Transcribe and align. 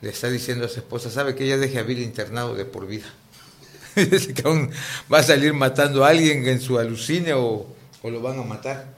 le 0.00 0.10
está 0.10 0.28
diciendo 0.30 0.66
a 0.66 0.68
su 0.68 0.78
esposa, 0.78 1.10
sabe 1.10 1.34
que 1.34 1.44
ella 1.44 1.58
deje 1.58 1.78
a 1.78 1.82
Bill 1.82 2.00
internado 2.00 2.54
de 2.54 2.64
por 2.64 2.86
vida. 2.86 3.06
Dice 3.96 4.32
que 4.32 4.42
aún 4.46 4.70
va 5.12 5.18
a 5.18 5.22
salir 5.22 5.52
matando 5.54 6.04
a 6.04 6.08
alguien 6.10 6.46
en 6.46 6.60
su 6.60 6.78
alucine 6.78 7.32
o, 7.32 7.66
o 8.02 8.10
lo 8.10 8.20
van 8.20 8.38
a 8.38 8.42
matar. 8.42 8.94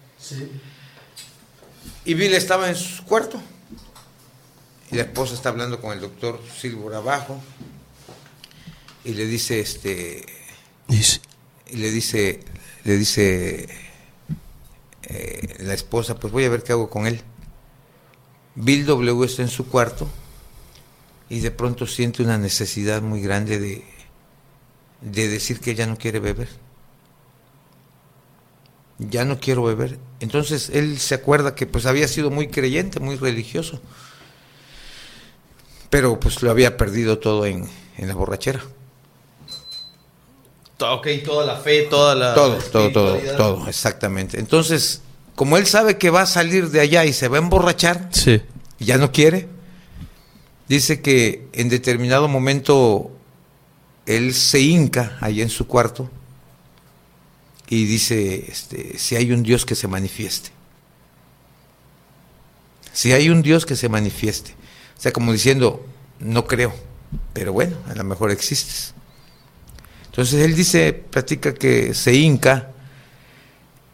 Y 2.04 2.14
Bill 2.14 2.34
estaba 2.34 2.68
en 2.68 2.76
su 2.76 3.04
cuarto. 3.04 3.40
Y 4.90 4.96
la 4.96 5.02
esposa 5.02 5.34
está 5.34 5.48
hablando 5.48 5.80
con 5.80 5.92
el 5.92 6.00
doctor 6.00 6.40
Silvor 6.58 6.94
abajo. 6.94 7.40
Y 9.04 9.14
le 9.14 9.26
dice, 9.26 9.60
este. 9.60 10.26
Y 10.88 11.76
le 11.76 11.90
dice, 11.92 12.40
le 12.84 12.96
dice 12.96 13.68
eh, 15.04 15.56
la 15.60 15.72
esposa, 15.72 16.16
pues 16.16 16.32
voy 16.32 16.44
a 16.44 16.50
ver 16.50 16.62
qué 16.62 16.72
hago 16.72 16.90
con 16.90 17.06
él. 17.06 17.22
Bill 18.56 18.84
W 18.84 19.24
está 19.24 19.42
en 19.42 19.48
su 19.48 19.66
cuarto 19.66 20.10
y 21.30 21.40
de 21.40 21.50
pronto 21.50 21.86
siente 21.86 22.22
una 22.22 22.36
necesidad 22.36 23.00
muy 23.00 23.22
grande 23.22 23.58
de, 23.58 23.84
de 25.00 25.28
decir 25.28 25.60
que 25.60 25.74
ya 25.74 25.86
no 25.86 25.96
quiere 25.96 26.20
beber. 26.20 26.48
Ya 28.98 29.24
no 29.24 29.40
quiero 29.40 29.62
beber. 29.62 29.98
Entonces 30.20 30.68
él 30.74 30.98
se 30.98 31.14
acuerda 31.14 31.54
que 31.54 31.66
pues 31.66 31.86
había 31.86 32.06
sido 32.08 32.30
muy 32.30 32.48
creyente, 32.48 33.00
muy 33.00 33.16
religioso, 33.16 33.80
pero 35.88 36.20
pues 36.20 36.42
lo 36.42 36.50
había 36.50 36.76
perdido 36.76 37.18
todo 37.18 37.46
en, 37.46 37.66
en 37.96 38.08
la 38.08 38.14
borrachera. 38.14 38.62
Ok, 40.82 41.08
toda 41.24 41.44
la 41.46 41.56
fe, 41.56 41.82
toda 41.90 42.14
la... 42.14 42.34
Todo, 42.34 42.56
todo, 42.56 42.90
todo, 42.92 43.18
todo, 43.36 43.68
exactamente. 43.68 44.38
Entonces, 44.40 45.02
como 45.34 45.56
él 45.58 45.66
sabe 45.66 45.98
que 45.98 46.08
va 46.10 46.22
a 46.22 46.26
salir 46.26 46.70
de 46.70 46.80
allá 46.80 47.04
y 47.04 47.12
se 47.12 47.28
va 47.28 47.36
a 47.36 47.40
emborrachar, 47.40 48.08
Sí. 48.12 48.40
ya 48.78 48.96
no 48.96 49.12
quiere, 49.12 49.46
dice 50.70 51.00
que 51.00 51.48
en 51.52 51.68
determinado 51.68 52.28
momento 52.28 53.10
él 54.06 54.32
se 54.32 54.60
hinca 54.60 55.18
ahí 55.20 55.42
en 55.42 55.48
su 55.48 55.66
cuarto 55.66 56.08
y 57.68 57.86
dice, 57.86 58.46
este, 58.48 58.96
si 58.96 59.16
hay 59.16 59.32
un 59.32 59.42
Dios 59.42 59.66
que 59.66 59.74
se 59.74 59.88
manifieste. 59.88 60.50
Si 62.92 63.10
hay 63.12 63.30
un 63.30 63.42
Dios 63.42 63.66
que 63.66 63.74
se 63.74 63.88
manifieste. 63.88 64.52
O 64.96 65.00
sea, 65.00 65.12
como 65.12 65.32
diciendo, 65.32 65.84
no 66.20 66.46
creo, 66.46 66.72
pero 67.32 67.52
bueno, 67.52 67.76
a 67.88 67.94
lo 67.96 68.04
mejor 68.04 68.30
existes. 68.30 68.94
Entonces 70.06 70.44
él 70.44 70.54
dice, 70.54 70.92
platica 70.92 71.52
que 71.52 71.94
se 71.94 72.14
hinca 72.14 72.70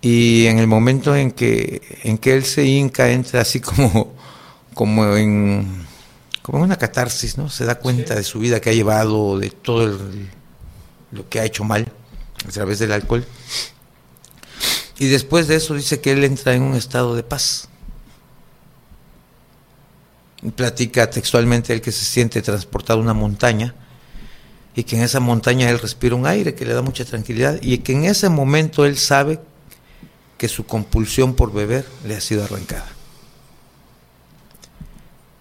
y 0.02 0.44
en 0.46 0.58
el 0.58 0.66
momento 0.66 1.16
en 1.16 1.30
que, 1.30 1.80
en 2.02 2.18
que 2.18 2.34
él 2.34 2.44
se 2.44 2.66
hinca 2.66 3.10
entra 3.10 3.40
así 3.40 3.60
como, 3.60 4.14
como 4.74 5.16
en 5.16 5.86
como 6.46 6.62
una 6.62 6.76
catarsis, 6.78 7.36
¿no? 7.36 7.50
Se 7.50 7.64
da 7.64 7.74
cuenta 7.74 8.14
de 8.14 8.22
su 8.22 8.38
vida 8.38 8.60
que 8.60 8.70
ha 8.70 8.72
llevado, 8.72 9.36
de 9.36 9.50
todo 9.50 9.82
el- 9.82 10.30
lo 11.10 11.28
que 11.28 11.40
ha 11.40 11.44
hecho 11.44 11.64
mal 11.64 11.90
a 12.46 12.50
través 12.52 12.78
del 12.78 12.92
alcohol. 12.92 13.26
Y 14.96 15.08
después 15.08 15.48
de 15.48 15.56
eso 15.56 15.74
dice 15.74 16.00
que 16.00 16.12
él 16.12 16.22
entra 16.22 16.54
en 16.54 16.62
un 16.62 16.76
estado 16.76 17.16
de 17.16 17.24
paz. 17.24 17.68
Y 20.40 20.50
Platica 20.52 21.10
textualmente 21.10 21.72
él 21.72 21.80
que 21.80 21.90
se 21.90 22.04
siente 22.04 22.40
transportado 22.42 23.00
a 23.00 23.02
una 23.02 23.12
montaña 23.12 23.74
y 24.76 24.84
que 24.84 24.96
en 24.96 25.02
esa 25.02 25.18
montaña 25.18 25.68
él 25.68 25.80
respira 25.80 26.14
un 26.14 26.28
aire 26.28 26.54
que 26.54 26.64
le 26.64 26.74
da 26.74 26.82
mucha 26.82 27.04
tranquilidad 27.04 27.58
y 27.60 27.78
que 27.78 27.92
en 27.92 28.04
ese 28.04 28.28
momento 28.28 28.86
él 28.86 28.96
sabe 28.96 29.40
que 30.38 30.46
su 30.46 30.64
compulsión 30.64 31.34
por 31.34 31.52
beber 31.52 31.84
le 32.06 32.14
ha 32.14 32.20
sido 32.20 32.44
arrancada. 32.44 32.86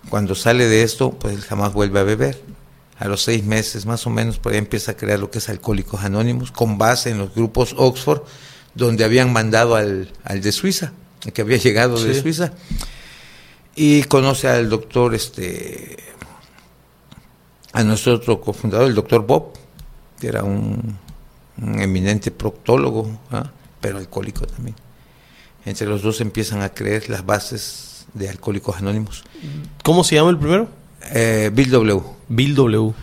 Cuando 0.10 0.36
sale 0.36 0.68
de 0.68 0.84
esto, 0.84 1.12
pues 1.12 1.36
él 1.36 1.42
jamás 1.42 1.74
vuelve 1.74 2.00
a 2.00 2.04
beber. 2.04 2.42
A 2.98 3.08
los 3.08 3.24
seis 3.24 3.44
meses 3.44 3.86
más 3.86 4.08
o 4.08 4.10
menos, 4.10 4.40
por 4.40 4.54
ahí 4.54 4.58
empieza 4.58 4.92
a 4.92 4.98
crear 4.98 5.20
lo 5.20 5.30
que 5.30 5.40
es 5.40 5.50
Alcohólicos 5.50 6.04
Anónimos, 6.04 6.52
con 6.52 6.78
base 6.78 7.10
en 7.10 7.18
los 7.18 7.34
grupos 7.36 7.76
Oxford, 7.78 8.22
donde 8.74 9.04
habían 9.04 9.34
mandado 9.34 9.76
al, 9.76 10.12
al 10.24 10.42
de 10.42 10.52
Suiza, 10.52 10.94
el 11.26 11.34
que 11.34 11.42
había 11.42 11.58
llegado 11.58 12.02
de. 12.02 12.20
Suiza. 12.22 12.54
Y 13.76 14.04
conoce 14.04 14.48
al 14.48 14.70
doctor, 14.70 15.14
este, 15.14 15.98
a 17.74 17.84
nuestro 17.84 18.14
otro 18.14 18.40
cofundador, 18.40 18.88
el 18.88 18.96
doctor 18.96 19.26
Bob, 19.26 19.52
que 20.20 20.28
era 20.28 20.44
un, 20.44 20.98
un 21.62 21.82
eminente 21.82 22.32
proctólogo, 22.32 23.20
¿ah? 23.32 23.52
pero 23.82 23.98
alcohólico 23.98 24.46
también. 24.46 24.76
Entre 25.66 25.88
los 25.88 26.02
dos 26.02 26.22
empiezan 26.22 26.62
a 26.62 26.70
creer 26.70 27.10
las 27.10 27.26
bases 27.26 27.95
de 28.16 28.30
Alcohólicos 28.30 28.78
Anónimos. 28.78 29.24
¿Cómo 29.84 30.04
se 30.04 30.16
llama 30.16 30.32
el 30.32 30.40
primero? 30.40 30.68
Eh, 31.14 31.52
Bill 31.54 31.70
W. 31.70 32.02
Bill 32.30 32.56
W. 32.56 32.94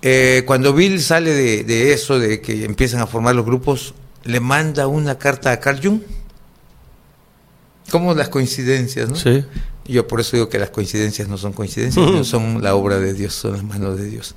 Eh, 0.00 0.42
cuando 0.46 0.72
Bill 0.72 1.00
sale 1.02 1.30
de, 1.30 1.64
de 1.64 1.92
eso, 1.92 2.18
de 2.18 2.40
que 2.40 2.64
empiezan 2.64 3.00
a 3.00 3.06
formar 3.06 3.34
los 3.34 3.44
grupos, 3.44 3.94
le 4.24 4.40
manda 4.40 4.86
una 4.86 5.18
carta 5.18 5.52
a 5.52 5.60
Carl 5.60 5.80
Jung. 5.82 6.00
Como 7.90 8.14
las 8.14 8.28
coincidencias, 8.28 9.10
¿no? 9.10 9.16
Sí. 9.16 9.44
Yo 9.84 10.06
por 10.06 10.20
eso 10.20 10.36
digo 10.36 10.48
que 10.48 10.58
las 10.58 10.70
coincidencias 10.70 11.28
no 11.28 11.36
son 11.36 11.52
coincidencias, 11.52 12.04
no 12.10 12.24
son 12.24 12.62
la 12.62 12.74
obra 12.74 12.98
de 12.98 13.12
Dios, 13.14 13.34
son 13.34 13.52
las 13.52 13.64
manos 13.64 13.98
de 13.98 14.06
Dios. 14.06 14.34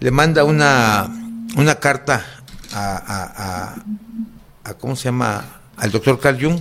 Le 0.00 0.10
manda 0.10 0.44
una, 0.44 1.08
una 1.56 1.74
carta 1.76 2.24
a, 2.72 2.96
a- 2.96 3.74
a- 3.74 4.70
a- 4.70 4.74
¿cómo 4.74 4.96
se 4.96 5.04
llama? 5.04 5.60
Al 5.76 5.90
doctor 5.90 6.18
Carl 6.20 6.42
Jung 6.42 6.58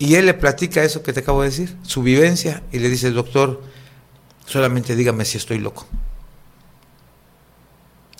y 0.00 0.14
él 0.14 0.24
le 0.24 0.32
platica 0.32 0.82
eso 0.82 1.02
que 1.02 1.12
te 1.12 1.20
acabo 1.20 1.42
de 1.42 1.50
decir, 1.50 1.76
su 1.82 2.02
vivencia, 2.02 2.62
y 2.72 2.78
le 2.78 2.88
dice, 2.88 3.10
doctor, 3.10 3.60
solamente 4.46 4.96
dígame 4.96 5.26
si 5.26 5.36
estoy 5.36 5.58
loco. 5.58 5.86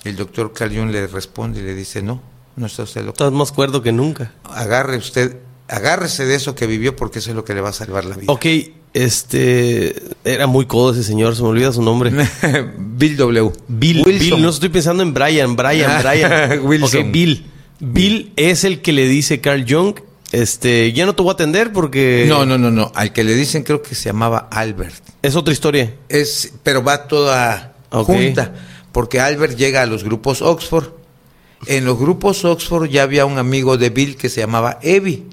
El 0.03 0.15
doctor 0.15 0.53
Carl 0.53 0.71
Jung 0.75 0.91
le 0.91 1.07
responde 1.07 1.59
y 1.59 1.63
le 1.63 1.73
dice, 1.73 2.03
no, 2.03 2.21
no 2.55 2.67
está 2.67 2.83
usted 2.83 3.01
loco. 3.01 3.13
Estás 3.13 3.31
más 3.31 3.51
cuerdo 3.51 3.81
que 3.81 3.91
nunca. 3.91 4.31
Agarre 4.43 4.95
usted, 4.95 5.37
agárrese 5.67 6.25
de 6.25 6.35
eso 6.35 6.53
que 6.53 6.67
vivió 6.67 6.95
porque 6.95 7.17
eso 7.17 7.31
es 7.31 7.35
lo 7.35 7.43
que 7.43 7.55
le 7.55 7.61
va 7.61 7.69
a 7.69 7.73
salvar 7.73 8.05
la 8.05 8.15
vida. 8.15 8.31
Ok, 8.31 8.45
este... 8.93 9.95
Era 10.23 10.45
muy 10.45 10.67
codo 10.67 10.91
ese 10.91 11.03
señor, 11.03 11.35
se 11.35 11.41
me 11.41 11.47
olvida 11.47 11.73
su 11.73 11.81
nombre. 11.81 12.11
Bill 12.77 13.17
W. 13.17 13.53
Bill, 13.67 14.03
Wilson. 14.05 14.29
Bill, 14.35 14.41
no 14.43 14.49
estoy 14.49 14.69
pensando 14.69 15.01
en 15.01 15.15
Brian, 15.15 15.55
Brian, 15.55 15.99
Brian. 16.03 16.59
Wilson. 16.63 17.07
Ok, 17.07 17.11
Bill. 17.11 17.47
Bill 17.79 18.33
es 18.35 18.65
el 18.65 18.83
que 18.83 18.91
le 18.91 19.07
dice 19.07 19.41
Carl 19.41 19.65
Jung, 19.67 19.95
este, 20.31 20.93
ya 20.93 21.05
no 21.05 21.13
te 21.13 21.23
voy 21.23 21.31
a 21.31 21.33
atender 21.33 21.73
porque... 21.73 22.25
No, 22.27 22.45
no, 22.45 22.57
no, 22.57 22.71
no. 22.71 22.91
Al 22.95 23.11
que 23.11 23.23
le 23.23 23.35
dicen 23.35 23.63
creo 23.63 23.81
que 23.81 23.95
se 23.95 24.05
llamaba 24.05 24.47
Albert. 24.51 25.03
Es 25.21 25.35
otra 25.35 25.53
historia. 25.53 25.93
Es, 26.07 26.53
pero 26.63 26.83
va 26.83 27.07
toda 27.07 27.73
junta. 27.89 28.53
Porque 28.91 29.19
Albert 29.19 29.57
llega 29.57 29.81
a 29.81 29.85
los 29.85 30.03
grupos 30.03 30.41
Oxford. 30.41 30.93
En 31.67 31.85
los 31.85 31.99
grupos 31.99 32.45
Oxford 32.45 32.89
ya 32.89 33.03
había 33.03 33.25
un 33.25 33.37
amigo 33.37 33.77
de 33.77 33.89
Bill 33.89 34.15
que 34.15 34.29
se 34.29 34.41
llamaba 34.41 34.79
Evie. 34.81 35.25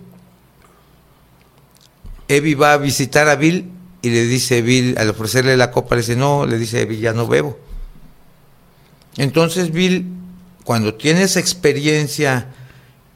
Evie 2.27 2.55
va 2.55 2.75
a 2.75 2.77
visitar 2.77 3.29
a 3.29 3.37
Bill 3.37 3.71
y 4.03 4.11
le 4.11 4.25
dice 4.25 4.63
Bill, 4.63 4.97
al 4.99 5.09
ofrecerle 5.11 5.57
la 5.57 5.71
copa, 5.71 5.95
le 5.95 6.03
dice, 6.03 6.17
no, 6.17 6.45
le 6.45 6.59
dice 6.59 6.83
Evie, 6.83 6.99
ya 6.99 7.13
no 7.13 7.27
bebo. 7.27 7.59
Entonces 9.17 9.73
Bill, 9.73 10.07
cuando 10.65 10.95
tiene 10.95 11.23
esa 11.23 11.41
experiencia 11.41 12.49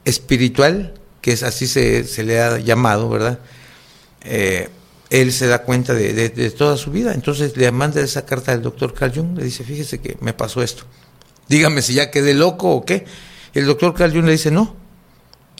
espiritual, 0.05 0.95
que 1.23 1.31
es 1.31 1.41
así 1.41 1.65
se, 1.67 2.03
se 2.03 2.21
le 2.23 2.39
ha 2.41 2.59
llamado, 2.59 3.07
¿verdad? 3.09 3.39
Eh, 4.25 4.67
él 5.09 5.31
se 5.31 5.47
da 5.47 5.63
cuenta 5.63 5.93
de, 5.93 6.11
de- 6.13 6.29
de 6.29 6.51
toda 6.51 6.75
su 6.75 6.91
vida. 6.91 7.13
Entonces 7.13 7.55
le 7.55 7.71
manda 7.71 8.01
esa 8.01 8.25
carta 8.25 8.51
al 8.51 8.61
doctor 8.61 8.93
Carl 8.93 9.13
Jung, 9.15 9.37
le 9.37 9.45
dice, 9.45 9.63
fíjese 9.63 9.99
que 10.01 10.17
me 10.19 10.33
pasó 10.33 10.61
esto. 10.61 10.83
Dígame 11.47 11.81
si 11.81 11.93
ya 11.93 12.11
quedé 12.11 12.33
loco 12.33 12.71
o 12.71 12.83
qué. 12.85 13.05
El 13.53 13.65
doctor 13.65 13.93
Carl 13.93 14.11
Jung 14.11 14.25
le 14.25 14.33
dice, 14.33 14.51
no, 14.51 14.75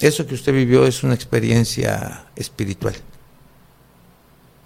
eso 0.01 0.27
que 0.27 0.33
usted 0.35 0.51
vivió 0.53 0.85
es 0.85 1.01
una 1.03 1.13
experiencia 1.13 2.25
espiritual. 2.35 2.95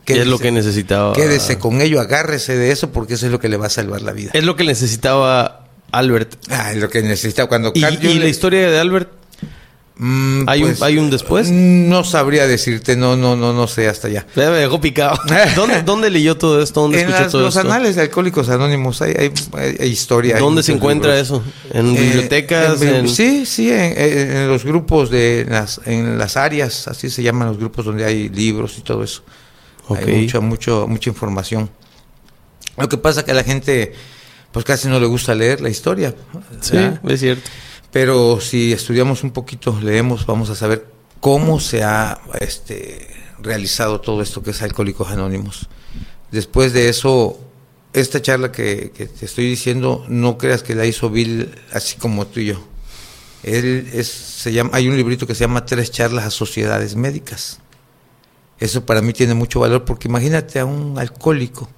Que 0.03 0.21
es 0.21 0.25
lo 0.27 0.37
Quédese- 0.37 0.41
que 0.41 0.51
necesitaba. 0.51 1.13
Quédese 1.13 1.59
con 1.59 1.81
ello, 1.81 1.99
agárrese 1.99 2.55
de 2.57 2.71
eso 2.71 2.91
porque 2.91 3.15
eso 3.15 3.25
es 3.27 3.31
lo 3.31 3.39
que 3.39 3.49
le 3.49 3.57
va 3.57 3.67
a 3.67 3.69
salvar 3.69 4.01
la 4.01 4.13
vida. 4.13 4.31
Es 4.33 4.43
lo 4.45 4.55
que 4.55 4.63
necesitaba 4.63 5.67
Albert. 5.91 6.35
Ah, 6.49 6.71
es 6.71 6.77
lo 6.77 6.89
que 6.89 7.03
necesita 7.03 7.45
cuando 7.47 7.71
¿Y, 7.75 7.81
Carl 7.81 7.93
y 7.95 7.97
Jung 7.97 8.15
la 8.19 8.23
le- 8.23 8.29
historia 8.29 8.69
de 8.71 8.79
Albert? 8.79 9.11
Mm, 9.99 10.43
¿Hay 10.47 10.61
un- 10.61 10.69
pues, 10.69 10.81
hay 10.83 10.97
un 10.99 11.09
después? 11.09 11.49
No 11.49 12.03
sabría 12.03 12.45
decirte, 12.45 12.95
no, 12.95 13.17
no, 13.17 13.35
no, 13.35 13.51
no 13.53 13.67
sé 13.67 13.87
hasta 13.87 14.07
allá. 14.07 14.27
Me 14.35 14.43
dejó 14.43 14.79
picado. 14.79 15.19
¿Dónde, 15.55 15.81
dónde 15.81 16.11
leyó 16.11 16.37
todo 16.37 16.61
esto? 16.61 16.81
¿Dónde 16.81 16.99
En 17.01 17.05
escuchó 17.07 17.23
las- 17.23 17.31
todo 17.31 17.41
los 17.41 17.55
esto? 17.55 17.67
anales 17.67 17.95
de 17.95 18.03
Alcohólicos 18.03 18.47
Anónimos 18.49 19.01
hay, 19.01 19.13
hay, 19.17 19.31
hay- 19.79 19.87
historia. 19.89 20.35
hay 20.35 20.41
¿Dónde 20.41 20.61
se 20.61 20.73
encuentra 20.73 21.15
libros. 21.19 21.41
eso? 21.41 21.43
¿En 21.77 21.95
Eh, 21.95 21.99
bibliotecas? 21.99 22.79
en- 22.81 22.95
en- 22.95 23.09
Sí, 23.09 23.45
sí, 23.47 23.71
en, 23.71 24.47
los 24.47 24.63
grupos 24.65 25.09
de 25.09 25.47
las, 25.49 25.81
en 25.85 26.19
las 26.19 26.37
áreas, 26.37 26.87
así 26.87 27.09
se 27.09 27.23
llaman 27.23 27.47
los 27.47 27.57
grupos 27.57 27.83
donde 27.85 28.05
hay 28.05 28.29
libros 28.29 28.77
y 28.77 28.81
todo 28.81 29.03
eso. 29.03 29.23
Hay 29.89 30.05
mucha, 30.21 30.39
mucho, 30.41 30.85
mucha 30.87 31.09
información. 31.09 31.69
Lo 32.77 32.87
que 32.87 32.97
pasa 32.97 33.25
que 33.25 33.31
a 33.31 33.33
la 33.33 33.43
gente, 33.43 33.93
pues 34.51 34.63
casi 34.63 34.87
no 34.89 34.99
le 34.99 35.07
gusta 35.07 35.33
leer 35.33 35.61
la 35.61 35.69
historia. 35.69 36.13
Sí, 36.61 36.73
¿verdad? 36.73 36.99
es 37.09 37.19
cierto. 37.19 37.49
Pero 37.91 38.39
si 38.41 38.73
estudiamos 38.73 39.23
un 39.23 39.31
poquito, 39.31 39.79
leemos, 39.81 40.25
vamos 40.25 40.49
a 40.49 40.55
saber 40.55 40.85
cómo 41.19 41.59
se 41.59 41.83
ha 41.83 42.19
este, 42.39 43.07
realizado 43.39 44.01
todo 44.01 44.21
esto 44.21 44.43
que 44.43 44.51
es 44.51 44.61
Alcohólicos 44.61 45.09
Anónimos. 45.09 45.67
Después 46.31 46.73
de 46.73 46.89
eso, 46.89 47.39
esta 47.93 48.21
charla 48.21 48.51
que, 48.51 48.91
te 48.95 49.25
estoy 49.25 49.49
diciendo, 49.49 50.05
no 50.07 50.37
creas 50.37 50.63
que 50.63 50.75
la 50.75 50.85
hizo 50.85 51.09
Bill 51.09 51.55
así 51.71 51.97
como 51.97 52.27
tú 52.27 52.41
y 52.41 52.47
yo. 52.47 52.67
Él 53.43 53.89
es, 53.93 54.07
se 54.07 54.51
llama, 54.51 54.71
hay 54.73 54.87
un 54.87 54.97
librito 54.97 55.25
que 55.25 55.35
se 55.35 55.41
llama 55.41 55.65
Tres 55.65 55.91
charlas 55.91 56.25
a 56.25 56.31
sociedades 56.31 56.95
médicas. 56.95 57.59
Eso 58.59 58.85
para 58.85 59.01
mí 59.01 59.13
tiene 59.13 59.35
mucho 59.35 59.59
valor 59.59 59.85
porque 59.85 60.07
imagínate 60.07 60.59
a 60.59 60.65
un 60.65 60.97
alcohólico 60.97 61.69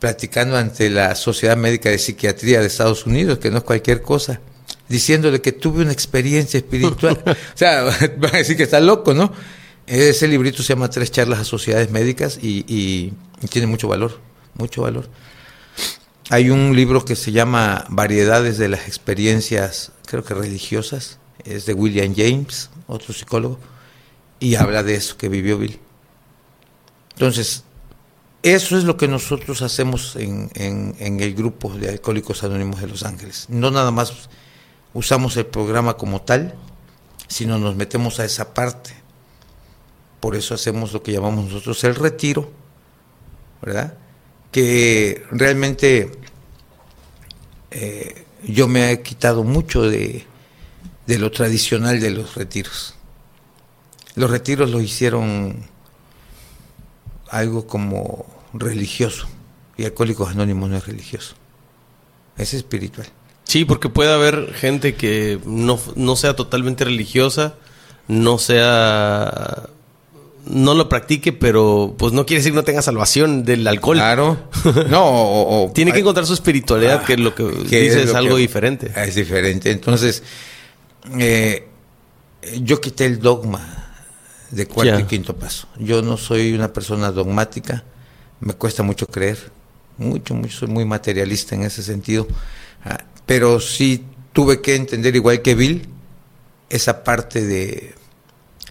platicando 0.00 0.56
ante 0.56 0.90
la 0.90 1.14
Sociedad 1.14 1.56
Médica 1.56 1.90
de 1.90 1.98
Psiquiatría 1.98 2.60
de 2.60 2.66
Estados 2.66 3.06
Unidos, 3.06 3.38
que 3.38 3.50
no 3.50 3.58
es 3.58 3.64
cualquier 3.64 4.00
cosa, 4.00 4.40
diciéndole 4.90 5.40
que 5.40 5.52
tuve 5.52 5.82
una 5.82 5.92
experiencia 5.92 6.58
espiritual. 6.58 7.22
o 7.26 7.34
sea, 7.54 7.84
van 8.18 8.34
a 8.34 8.38
decir 8.38 8.56
que 8.56 8.64
está 8.64 8.80
loco, 8.80 9.14
¿no? 9.14 9.32
Ese 9.86 10.28
librito 10.28 10.62
se 10.62 10.74
llama 10.74 10.90
Tres 10.90 11.10
charlas 11.12 11.38
a 11.38 11.44
sociedades 11.44 11.90
médicas 11.90 12.38
y, 12.42 12.64
y, 12.66 13.12
y 13.40 13.46
tiene 13.48 13.68
mucho 13.68 13.88
valor, 13.88 14.20
mucho 14.54 14.82
valor. 14.82 15.08
Hay 16.28 16.50
un 16.50 16.76
libro 16.76 17.04
que 17.04 17.16
se 17.16 17.32
llama 17.32 17.86
Variedades 17.88 18.58
de 18.58 18.68
las 18.68 18.86
experiencias, 18.88 19.92
creo 20.06 20.24
que 20.24 20.34
religiosas, 20.34 21.18
es 21.44 21.66
de 21.66 21.74
William 21.74 22.12
James, 22.14 22.70
otro 22.86 23.14
psicólogo, 23.14 23.58
y 24.40 24.56
habla 24.56 24.82
de 24.82 24.94
eso 24.96 25.16
que 25.16 25.28
vivió 25.28 25.58
Bill. 25.58 25.78
Entonces, 27.12 27.64
eso 28.42 28.76
es 28.76 28.84
lo 28.84 28.96
que 28.96 29.08
nosotros 29.08 29.62
hacemos 29.62 30.16
en, 30.16 30.50
en, 30.54 30.96
en, 30.98 31.20
el 31.20 31.34
grupo 31.34 31.72
de 31.74 31.90
Alcohólicos 31.90 32.42
Anónimos 32.42 32.80
de 32.80 32.88
Los 32.88 33.04
Ángeles. 33.04 33.46
No 33.48 33.70
nada 33.70 33.90
más 33.90 34.28
usamos 34.94 35.36
el 35.36 35.46
programa 35.46 35.94
como 35.94 36.22
tal, 36.22 36.54
sino 37.28 37.58
nos 37.58 37.76
metemos 37.76 38.20
a 38.20 38.24
esa 38.24 38.54
parte. 38.54 38.94
Por 40.20 40.36
eso 40.36 40.54
hacemos 40.54 40.92
lo 40.92 41.02
que 41.02 41.12
llamamos 41.12 41.46
nosotros 41.46 41.82
el 41.84 41.94
retiro, 41.94 42.50
¿verdad? 43.62 43.94
Que 44.52 45.24
realmente 45.30 46.10
eh, 47.70 48.26
yo 48.44 48.68
me 48.68 48.90
he 48.90 49.02
quitado 49.02 49.44
mucho 49.44 49.82
de, 49.82 50.26
de 51.06 51.18
lo 51.18 51.30
tradicional 51.30 52.00
de 52.00 52.10
los 52.10 52.34
retiros. 52.34 52.94
Los 54.16 54.30
retiros 54.30 54.70
los 54.70 54.82
hicieron 54.82 55.64
algo 57.30 57.66
como 57.66 58.26
religioso. 58.52 59.28
Y 59.76 59.84
Alcohólicos 59.84 60.30
Anónimos 60.30 60.68
no 60.68 60.76
es 60.76 60.86
religioso. 60.86 61.34
Es 62.36 62.52
espiritual. 62.54 63.06
Sí, 63.50 63.64
porque 63.64 63.88
puede 63.88 64.12
haber 64.12 64.54
gente 64.54 64.94
que 64.94 65.40
no, 65.44 65.76
no 65.96 66.14
sea 66.14 66.36
totalmente 66.36 66.84
religiosa, 66.84 67.56
no 68.06 68.38
sea. 68.38 69.64
No 70.46 70.74
lo 70.74 70.88
practique, 70.88 71.32
pero 71.32 71.96
pues 71.98 72.12
no 72.12 72.26
quiere 72.26 72.38
decir 72.38 72.52
que 72.52 72.56
no 72.56 72.62
tenga 72.62 72.80
salvación 72.80 73.44
del 73.44 73.66
alcohol. 73.66 73.96
Claro. 73.96 74.38
No, 74.88 75.04
o, 75.04 75.64
o, 75.64 75.72
Tiene 75.72 75.90
que 75.90 75.98
encontrar 75.98 76.26
su 76.26 76.34
espiritualidad, 76.34 77.00
ah, 77.02 77.04
que 77.04 77.14
es 77.14 77.18
lo 77.18 77.34
que 77.34 77.42
dice 77.42 78.02
es, 78.02 78.10
es 78.10 78.14
algo 78.14 78.36
diferente. 78.36 78.92
Es 78.94 79.16
diferente. 79.16 79.72
Entonces, 79.72 80.22
eh, 81.18 81.66
yo 82.62 82.80
quité 82.80 83.06
el 83.06 83.18
dogma 83.18 83.96
de 84.52 84.66
cuarto 84.66 84.92
yeah. 84.92 85.00
y 85.00 85.08
quinto 85.08 85.34
paso. 85.34 85.66
Yo 85.76 86.02
no 86.02 86.16
soy 86.16 86.52
una 86.52 86.72
persona 86.72 87.10
dogmática, 87.10 87.82
me 88.38 88.52
cuesta 88.52 88.84
mucho 88.84 89.08
creer, 89.08 89.50
mucho, 89.98 90.34
mucho, 90.36 90.56
soy 90.56 90.68
muy 90.68 90.84
materialista 90.84 91.56
en 91.56 91.62
ese 91.62 91.82
sentido, 91.82 92.28
ah, 92.84 92.98
pero 93.30 93.60
sí 93.60 94.04
tuve 94.32 94.60
que 94.60 94.74
entender, 94.74 95.14
igual 95.14 95.40
que 95.40 95.54
Bill, 95.54 95.86
esa 96.68 97.04
parte 97.04 97.46
de, 97.46 97.94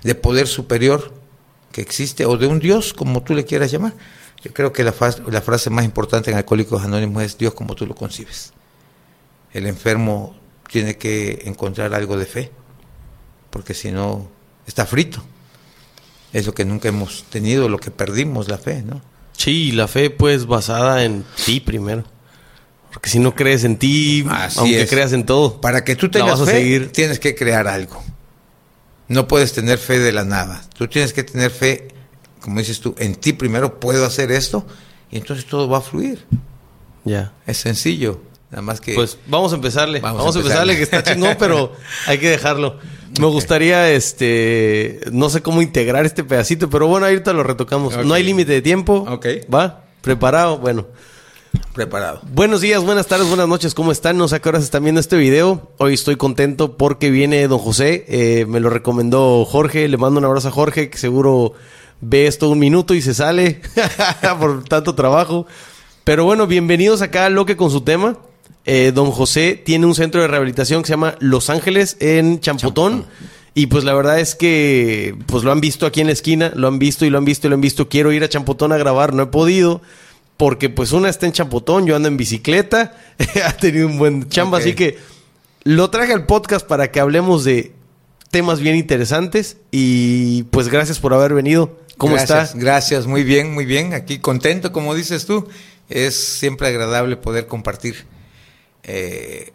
de 0.04 0.16
poder 0.16 0.50
superior 0.50 1.14
que 1.72 1.80
existe, 1.80 2.26
o 2.26 2.36
de 2.36 2.46
un 2.46 2.60
Dios, 2.60 2.94
como 2.94 3.24
tú 3.24 3.34
le 3.34 3.46
quieras 3.46 3.72
llamar. 3.72 3.94
Yo 4.44 4.52
creo 4.52 4.74
que 4.74 4.84
la, 4.84 4.94
la 5.28 5.42
frase 5.42 5.70
más 5.70 5.86
importante 5.86 6.30
en 6.30 6.36
Alcohólicos 6.36 6.84
Anónimos 6.84 7.24
es 7.24 7.38
Dios 7.38 7.54
como 7.54 7.74
tú 7.74 7.86
lo 7.86 7.96
concibes. 7.96 8.52
El 9.54 9.66
enfermo 9.66 10.36
tiene 10.70 10.98
que 10.98 11.44
encontrar 11.46 11.94
algo 11.94 12.18
de 12.18 12.26
fe, 12.26 12.52
porque 13.52 13.74
si 13.74 13.94
no, 13.94 14.28
está 14.68 14.86
frito 14.86 15.24
es 16.34 16.46
lo 16.46 16.54
que 16.54 16.66
nunca 16.66 16.90
hemos 16.90 17.24
tenido, 17.30 17.70
lo 17.70 17.78
que 17.78 17.92
perdimos, 17.92 18.50
la 18.50 18.58
fe, 18.58 18.82
¿no? 18.82 19.02
Sí, 19.38 19.72
la 19.72 19.88
fe 19.88 20.10
pues 20.10 20.48
basada 20.48 21.06
en 21.06 21.24
ti 21.46 21.62
primero. 21.62 22.04
Porque 22.92 23.10
si 23.10 23.20
no 23.20 23.36
crees 23.36 23.64
en 23.64 23.78
ti, 23.78 24.26
Así 24.30 24.60
aunque 24.60 24.82
es. 24.82 24.90
creas 24.90 25.14
en 25.14 25.26
todo, 25.26 25.62
para 25.62 25.84
que 25.84 25.96
tú 25.96 26.10
tengas 26.10 26.40
fe, 26.40 26.52
seguir. 26.52 26.92
tienes 26.92 27.20
que 27.20 27.36
crear 27.36 27.68
algo. 27.68 28.04
No 29.08 29.28
puedes 29.28 29.54
tener 29.54 29.78
fe 29.78 30.00
de 30.00 30.12
la 30.12 30.24
nada. 30.24 30.64
Tú 30.78 30.88
tienes 30.88 31.14
que 31.14 31.24
tener 31.24 31.52
fe, 31.52 31.90
como 32.42 32.60
dices 32.60 32.80
tú, 32.80 32.96
en 32.98 33.16
ti 33.16 33.34
primero 33.34 33.80
puedo 33.80 34.06
hacer 34.06 34.32
esto 34.32 34.66
y 35.12 35.18
entonces 35.18 35.46
todo 35.46 35.68
va 35.68 35.80
a 35.80 35.82
fluir. 35.82 36.26
Ya. 37.06 37.34
Es 37.46 37.58
sencillo. 37.58 38.22
Nada 38.52 38.64
más 38.64 38.82
que. 38.82 38.96
Pues 38.96 39.18
vamos 39.28 39.52
a 39.52 39.56
empezarle. 39.56 40.00
Vamos, 40.00 40.20
vamos 40.20 40.36
a 40.36 40.40
empezarle, 40.40 40.76
que 40.76 40.84
está 40.84 41.04
chingón, 41.04 41.36
pero 41.40 41.74
hay 42.08 42.18
que 42.18 42.30
dejarlo. 42.30 42.78
Me 43.20 43.26
okay. 43.26 43.34
gustaría, 43.34 43.92
este. 43.92 45.02
No 45.12 45.30
sé 45.30 45.42
cómo 45.42 45.62
integrar 45.62 46.06
este 46.06 46.24
pedacito, 46.24 46.70
pero 46.70 46.88
bueno, 46.88 47.06
ahorita 47.06 47.34
lo 47.34 47.44
retocamos. 47.44 47.94
Okay. 47.94 48.08
No 48.08 48.14
hay 48.14 48.24
límite 48.24 48.54
de 48.54 48.62
tiempo. 48.62 49.06
Ok. 49.08 49.28
¿Va? 49.54 49.84
¿Preparado? 50.02 50.58
Bueno. 50.58 50.88
Preparado. 51.74 52.22
Buenos 52.34 52.62
días, 52.62 52.84
buenas 52.84 53.06
tardes, 53.08 53.28
buenas 53.28 53.48
noches. 53.48 53.76
¿Cómo 53.76 53.92
están? 53.92 54.18
No 54.18 54.28
sé 54.28 54.38
a 54.38 54.40
qué 54.40 54.50
horas 54.50 54.64
están 54.64 54.84
viendo 54.84 55.00
este 55.00 55.18
video. 55.18 55.72
Hoy 55.78 55.94
estoy 55.94 56.16
contento 56.16 56.78
porque 56.78 57.12
viene 57.12 57.48
don 57.48 57.60
José. 57.60 58.06
Eh, 58.08 58.46
me 58.48 58.60
lo 58.60 58.72
recomendó 58.72 59.46
Jorge. 59.46 59.88
Le 59.88 59.98
mando 59.98 60.20
un 60.20 60.26
abrazo 60.26 60.48
a 60.48 60.52
Jorge, 60.52 60.90
que 60.90 60.98
seguro 60.98 61.54
ve 62.02 62.26
esto 62.26 62.50
un 62.50 62.58
minuto 62.58 62.96
y 62.96 63.02
se 63.02 63.14
sale 63.14 63.62
por 64.40 64.64
tanto 64.64 64.96
trabajo. 64.96 65.46
Pero 66.04 66.26
bueno, 66.26 66.48
bienvenidos 66.48 67.04
acá 67.04 67.28
a 67.28 67.30
Loque 67.30 67.56
con 67.56 67.70
su 67.70 67.82
tema. 67.82 68.18
Eh, 68.66 68.92
don 68.94 69.12
José 69.12 69.54
tiene 69.54 69.86
un 69.86 69.94
centro 69.94 70.22
de 70.22 70.28
rehabilitación 70.28 70.82
que 70.82 70.88
se 70.88 70.94
llama 70.94 71.16
Los 71.20 71.52
Ángeles 71.52 71.98
en 72.00 72.40
Champotón. 72.40 73.04
Champotón. 73.04 73.40
Y 73.54 73.68
pues 73.68 73.84
la 73.84 73.94
verdad 73.94 74.20
es 74.20 74.36
que 74.36 75.16
pues 75.28 75.44
lo 75.44 75.52
han 75.52 75.62
visto 75.62 75.86
aquí 75.86 76.02
en 76.02 76.08
la 76.08 76.14
esquina, 76.14 76.52
lo 76.56 76.68
han 76.68 76.80
visto 76.80 77.06
y 77.06 77.10
lo 77.10 77.18
han 77.18 77.26
visto 77.26 77.46
y 77.46 77.50
lo 77.50 77.56
han 77.56 77.62
visto. 77.62 77.90
Quiero 77.90 78.12
ir 78.12 78.24
a 78.24 78.30
Champotón 78.30 78.72
a 78.72 78.78
grabar, 78.78 79.14
no 79.14 79.24
he 79.24 79.28
podido. 79.28 79.82
Porque 80.40 80.70
pues 80.70 80.94
una 80.94 81.10
está 81.10 81.26
en 81.26 81.34
Champotón, 81.34 81.86
yo 81.86 81.98
ando 81.98 82.08
en 82.08 82.16
bicicleta, 82.16 82.96
ha 83.46 83.52
tenido 83.58 83.88
un 83.88 83.98
buen 83.98 84.30
chamba, 84.30 84.60
okay. 84.60 84.70
así 84.70 84.76
que 84.78 84.98
lo 85.64 85.90
traje 85.90 86.14
al 86.14 86.26
podcast 86.26 86.66
para 86.66 86.92
que 86.92 87.02
hablemos 87.02 87.44
de 87.44 87.74
temas 88.32 88.62
bien 88.62 88.78
interesantes 88.78 89.58
y 89.70 90.44
pues 90.44 90.70
gracias 90.70 90.98
por 91.00 91.14
haber 91.14 91.34
venido. 91.34 91.78
¿Cómo 91.98 92.14
gracias, 92.14 92.52
estás? 92.52 92.56
Gracias, 92.58 93.06
muy 93.06 93.26
bien, 93.26 93.54
muy 93.54 93.66
bien. 93.66 93.94
Aquí 93.94 94.20
contento, 94.20 94.72
como 94.72 94.96
dices 94.96 95.26
tú. 95.26 95.46
Es 95.90 96.16
siempre 96.16 96.70
agradable 96.70 97.18
poder 97.18 97.46
compartir 97.46 98.06
eh, 98.84 99.52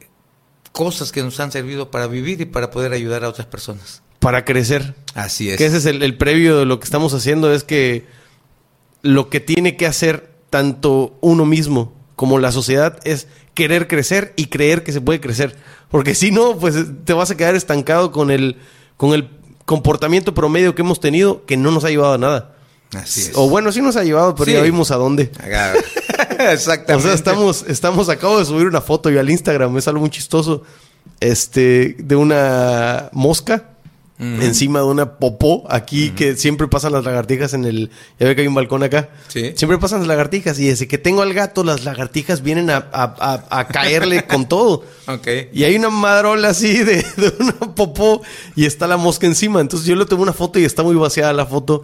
cosas 0.73 1.12
que 1.12 1.23
nos 1.23 1.40
han 1.40 1.50
servido 1.50 1.90
para 1.90 2.09
vivir 2.09 2.42
y 2.42 2.44
para 2.44 2.70
poder 2.70 2.92
ayudar 2.92 3.25
a 3.25 3.30
otras 3.30 3.47
personas. 3.47 4.02
Para 4.18 4.44
crecer. 4.44 4.94
Así 5.14 5.49
es. 5.49 5.56
Que 5.56 5.64
ese 5.64 5.78
es 5.78 5.87
el, 5.87 6.02
el, 6.02 6.18
previo 6.18 6.59
de 6.59 6.66
lo 6.66 6.78
que 6.78 6.85
estamos 6.85 7.14
haciendo, 7.14 7.54
es 7.54 7.64
que 7.64 8.04
lo 9.00 9.30
que 9.30 9.40
tiene 9.40 9.78
que 9.78 9.87
hacer 9.87 10.34
tanto 10.54 11.18
uno 11.20 11.44
mismo 11.44 11.92
como 12.14 12.38
la 12.38 12.52
sociedad 12.52 13.00
es 13.02 13.26
querer 13.54 13.88
crecer 13.88 14.34
y 14.37 14.46
creer 14.46 14.84
que 14.84 14.92
se 14.92 15.00
puede 15.00 15.20
crecer. 15.20 15.56
Porque 15.90 16.14
si 16.14 16.30
no, 16.30 16.56
pues 16.56 16.76
te 17.04 17.12
vas 17.12 17.32
a 17.32 17.37
quedar 17.37 17.56
estancado 17.56 18.12
con 18.12 18.30
el, 18.30 18.58
con 18.96 19.14
el 19.14 19.30
comportamiento 19.64 20.32
promedio 20.32 20.76
que 20.76 20.82
hemos 20.82 21.00
tenido 21.00 21.44
que 21.44 21.56
no 21.56 21.73
nos 21.73 21.82
ha 21.82 21.90
llevado 21.90 22.12
a 22.14 22.18
nada. 22.18 22.54
Así 22.96 23.23
es. 23.23 23.32
O 23.34 23.49
bueno, 23.49 23.73
sí 23.73 23.82
nos 23.82 23.96
ha 23.96 24.04
llevado, 24.04 24.37
pero 24.37 24.44
sí. 24.44 24.52
ya 24.52 24.62
vimos 24.62 24.92
a 24.92 24.94
dónde. 24.94 25.32
Exactamente. 26.52 26.94
O 26.94 27.00
sea, 27.00 27.14
estamos, 27.14 27.64
estamos, 27.66 28.08
acabo 28.08 28.38
de 28.38 28.44
subir 28.44 28.68
una 28.68 28.80
foto 28.80 29.11
yo 29.11 29.18
al 29.18 29.28
Instagram, 29.28 29.76
es 29.76 29.88
algo 29.88 30.02
muy 30.02 30.11
chistoso. 30.11 30.62
Este, 31.18 31.96
de 31.99 32.14
una 32.14 33.08
mosca 33.11 33.74
encima 34.18 34.78
de 34.78 34.85
una 34.85 35.18
popó 35.18 35.64
aquí 35.68 36.11
que 36.11 36.37
siempre 36.37 36.68
pasan 36.68 36.92
las 36.92 37.04
lagartijas 37.04 37.52
en 37.52 37.64
el. 37.64 37.90
Ya 38.21 38.28
ve 38.28 38.37
que 38.37 38.42
hay 38.42 38.47
un 38.47 38.54
balcón 38.54 38.83
acá. 38.85 39.09
Sí. 39.28 39.52
Siempre 39.56 39.78
pasan 39.78 39.99
las 40.00 40.09
lagartijas 40.09 40.59
y 40.61 40.66
desde 40.68 40.87
que 40.87 40.99
tengo 40.99 41.23
al 41.23 41.35
gato, 41.35 41.64
las 41.64 41.85
lagartijas 41.85 42.42
vienen 42.42 42.71
a, 42.71 42.76
a, 42.92 43.14
a, 43.18 43.59
a 43.61 43.68
caerle 43.68 44.26
con 44.26 44.49
todo. 44.49 44.85
Ok. 45.06 45.28
Y 45.52 45.64
hay 45.64 45.76
una 45.76 45.90
madrola 45.90 46.49
así 46.49 46.78
de, 46.78 47.04
de 47.16 47.35
una 47.38 47.75
popó 47.75 48.23
y 48.56 48.64
está 48.64 48.87
la 48.87 48.97
mosca 48.97 49.26
encima. 49.26 49.61
Entonces 49.61 49.87
yo 49.87 49.97
le 49.97 50.06
tomé 50.06 50.23
una 50.23 50.33
foto 50.33 50.59
y 50.59 50.64
está 50.64 50.83
muy 50.83 50.94
vaciada 50.94 51.33
la 51.35 51.44
foto 51.44 51.83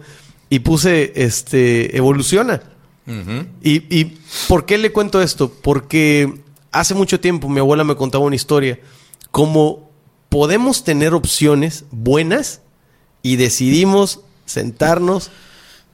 y 0.49 0.59
puse 0.59 1.11
este 1.15 1.95
evoluciona. 1.95 2.63
Uh 3.05 3.11
-huh. 3.11 3.47
y, 3.61 3.99
y, 3.99 4.17
por 4.47 4.65
qué 4.65 4.77
le 4.79 4.91
cuento 4.91 5.21
esto? 5.21 5.51
Porque 5.61 6.33
hace 6.71 6.93
mucho 6.95 7.19
tiempo 7.19 7.47
mi 7.49 7.59
abuela 7.59 7.83
me 7.83 7.95
contaba 7.95 8.23
una 8.23 8.35
historia 8.35 8.79
como 9.29 9.90
podemos 10.31 10.85
tener 10.85 11.13
opciones 11.13 11.83
buenas 11.91 12.61
y 13.21 13.35
decidimos 13.35 14.21
sentarnos 14.45 15.29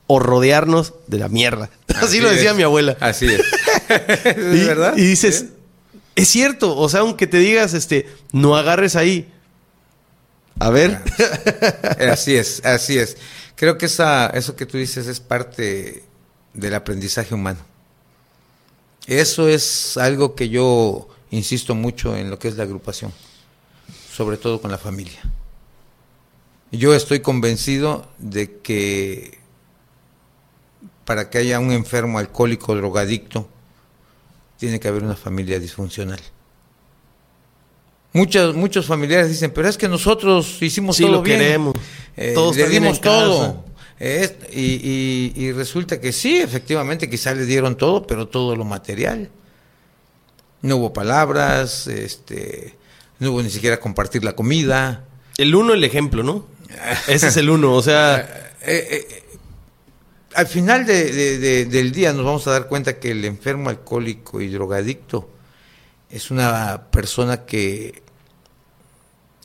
o 0.05 0.19
rodearnos 0.19 0.93
de 1.07 1.17
la 1.17 1.27
mierda. 1.27 1.71
Así, 1.87 1.97
Así 2.05 2.19
lo 2.19 2.29
decía 2.29 2.51
es. 2.51 2.55
mi 2.55 2.61
abuela. 2.61 2.95
Así 2.99 3.25
es. 3.25 3.41
¿Es 3.89 4.37
y, 4.37 4.65
verdad? 4.65 4.95
Y 4.95 5.01
dices, 5.01 5.39
¿Sí? 5.39 5.49
es 6.15 6.27
cierto, 6.27 6.77
o 6.77 6.87
sea, 6.87 6.99
aunque 6.99 7.25
te 7.25 7.39
digas, 7.39 7.73
este, 7.73 8.07
no 8.31 8.55
agarres 8.55 8.95
ahí. 8.95 9.27
A 10.59 10.69
ver. 10.69 11.01
Así 12.11 12.35
es, 12.35 12.63
así 12.63 12.99
es. 12.99 13.17
Creo 13.55 13.79
que 13.79 13.87
esa, 13.87 14.27
eso 14.27 14.55
que 14.55 14.67
tú 14.67 14.77
dices 14.77 15.07
es 15.07 15.19
parte 15.19 16.03
del 16.53 16.75
aprendizaje 16.75 17.33
humano. 17.33 17.59
Eso 19.07 19.49
es 19.49 19.97
algo 19.97 20.35
que 20.35 20.49
yo 20.49 21.09
insisto 21.31 21.73
mucho 21.73 22.15
en 22.15 22.29
lo 22.29 22.37
que 22.37 22.49
es 22.49 22.55
la 22.55 22.63
agrupación, 22.63 23.11
sobre 24.17 24.37
todo 24.37 24.59
con 24.59 24.71
la 24.71 24.79
familia. 24.79 25.19
Yo 26.71 26.95
estoy 26.95 27.19
convencido 27.19 28.07
de 28.17 28.57
que 28.61 29.37
para 31.05 31.29
que 31.29 31.37
haya 31.37 31.59
un 31.59 31.71
enfermo 31.71 32.17
alcohólico 32.17 32.75
drogadicto, 32.75 33.47
tiene 34.57 34.79
que 34.79 34.87
haber 34.87 35.03
una 35.03 35.15
familia 35.15 35.59
disfuncional. 35.59 36.19
Muchos, 38.11 38.55
muchos 38.55 38.87
familiares 38.87 39.29
dicen, 39.29 39.51
pero 39.51 39.69
es 39.69 39.77
que 39.77 39.87
nosotros 39.87 40.59
hicimos 40.63 40.97
todo 40.97 41.11
lo 41.11 41.21
bien. 41.21 41.37
queremos. 41.39 41.73
Eh, 42.17 42.31
Todos 42.33 42.57
le 42.57 42.67
dimos 42.69 42.99
todo. 42.99 43.39
casa. 43.39 43.61
Eh, 43.99 44.37
y, 44.53 44.61
y- 45.41 45.45
y 45.45 45.51
resulta 45.51 46.01
que 46.01 46.11
sí, 46.11 46.37
efectivamente, 46.39 47.07
quizá 47.09 47.35
le 47.35 47.45
dieron 47.45 47.77
todo, 47.77 48.05
pero 48.07 48.27
todo 48.27 48.55
lo 48.55 48.65
material. 48.65 49.29
No 50.63 50.77
hubo 50.77 50.91
palabras, 50.91 51.85
este, 51.87 52.75
no 53.19 53.31
hubo 53.31 53.41
ni 53.41 53.49
siquiera 53.49 53.79
compartir 53.79 54.23
la 54.23 54.33
comida. 54.35 55.05
El 55.37 55.55
uno, 55.55 55.73
el 55.73 55.83
ejemplo, 55.83 56.23
¿no? 56.23 56.45
Ese 57.07 57.27
es 57.27 57.37
el 57.37 57.49
uno. 57.49 57.73
O 57.73 57.81
sea, 57.81 58.43
Eh, 58.69 58.87
eh, 58.91 59.23
al 60.33 60.45
final 60.47 60.85
de- 60.85 61.09
de- 61.13 61.37
de- 61.37 61.65
del 61.65 61.91
día 61.93 62.11
nos 62.11 62.25
vamos 62.25 62.45
a 62.47 62.51
dar 62.51 62.67
cuenta 62.67 62.99
que 62.99 63.11
el 63.11 63.23
enfermo 63.23 63.69
alcohólico 63.69 64.41
y 64.41 64.49
drogadicto 64.49 65.29
es 66.09 66.31
una 66.31 66.87
persona 66.91 67.45
que, 67.45 68.01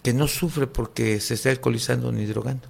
que 0.02 0.12
no 0.12 0.26
sufre 0.26 0.66
porque 0.66 1.20
se 1.20 1.34
esté 1.34 1.50
alcoholizando 1.50 2.10
ni 2.10 2.26
drogando. 2.26 2.68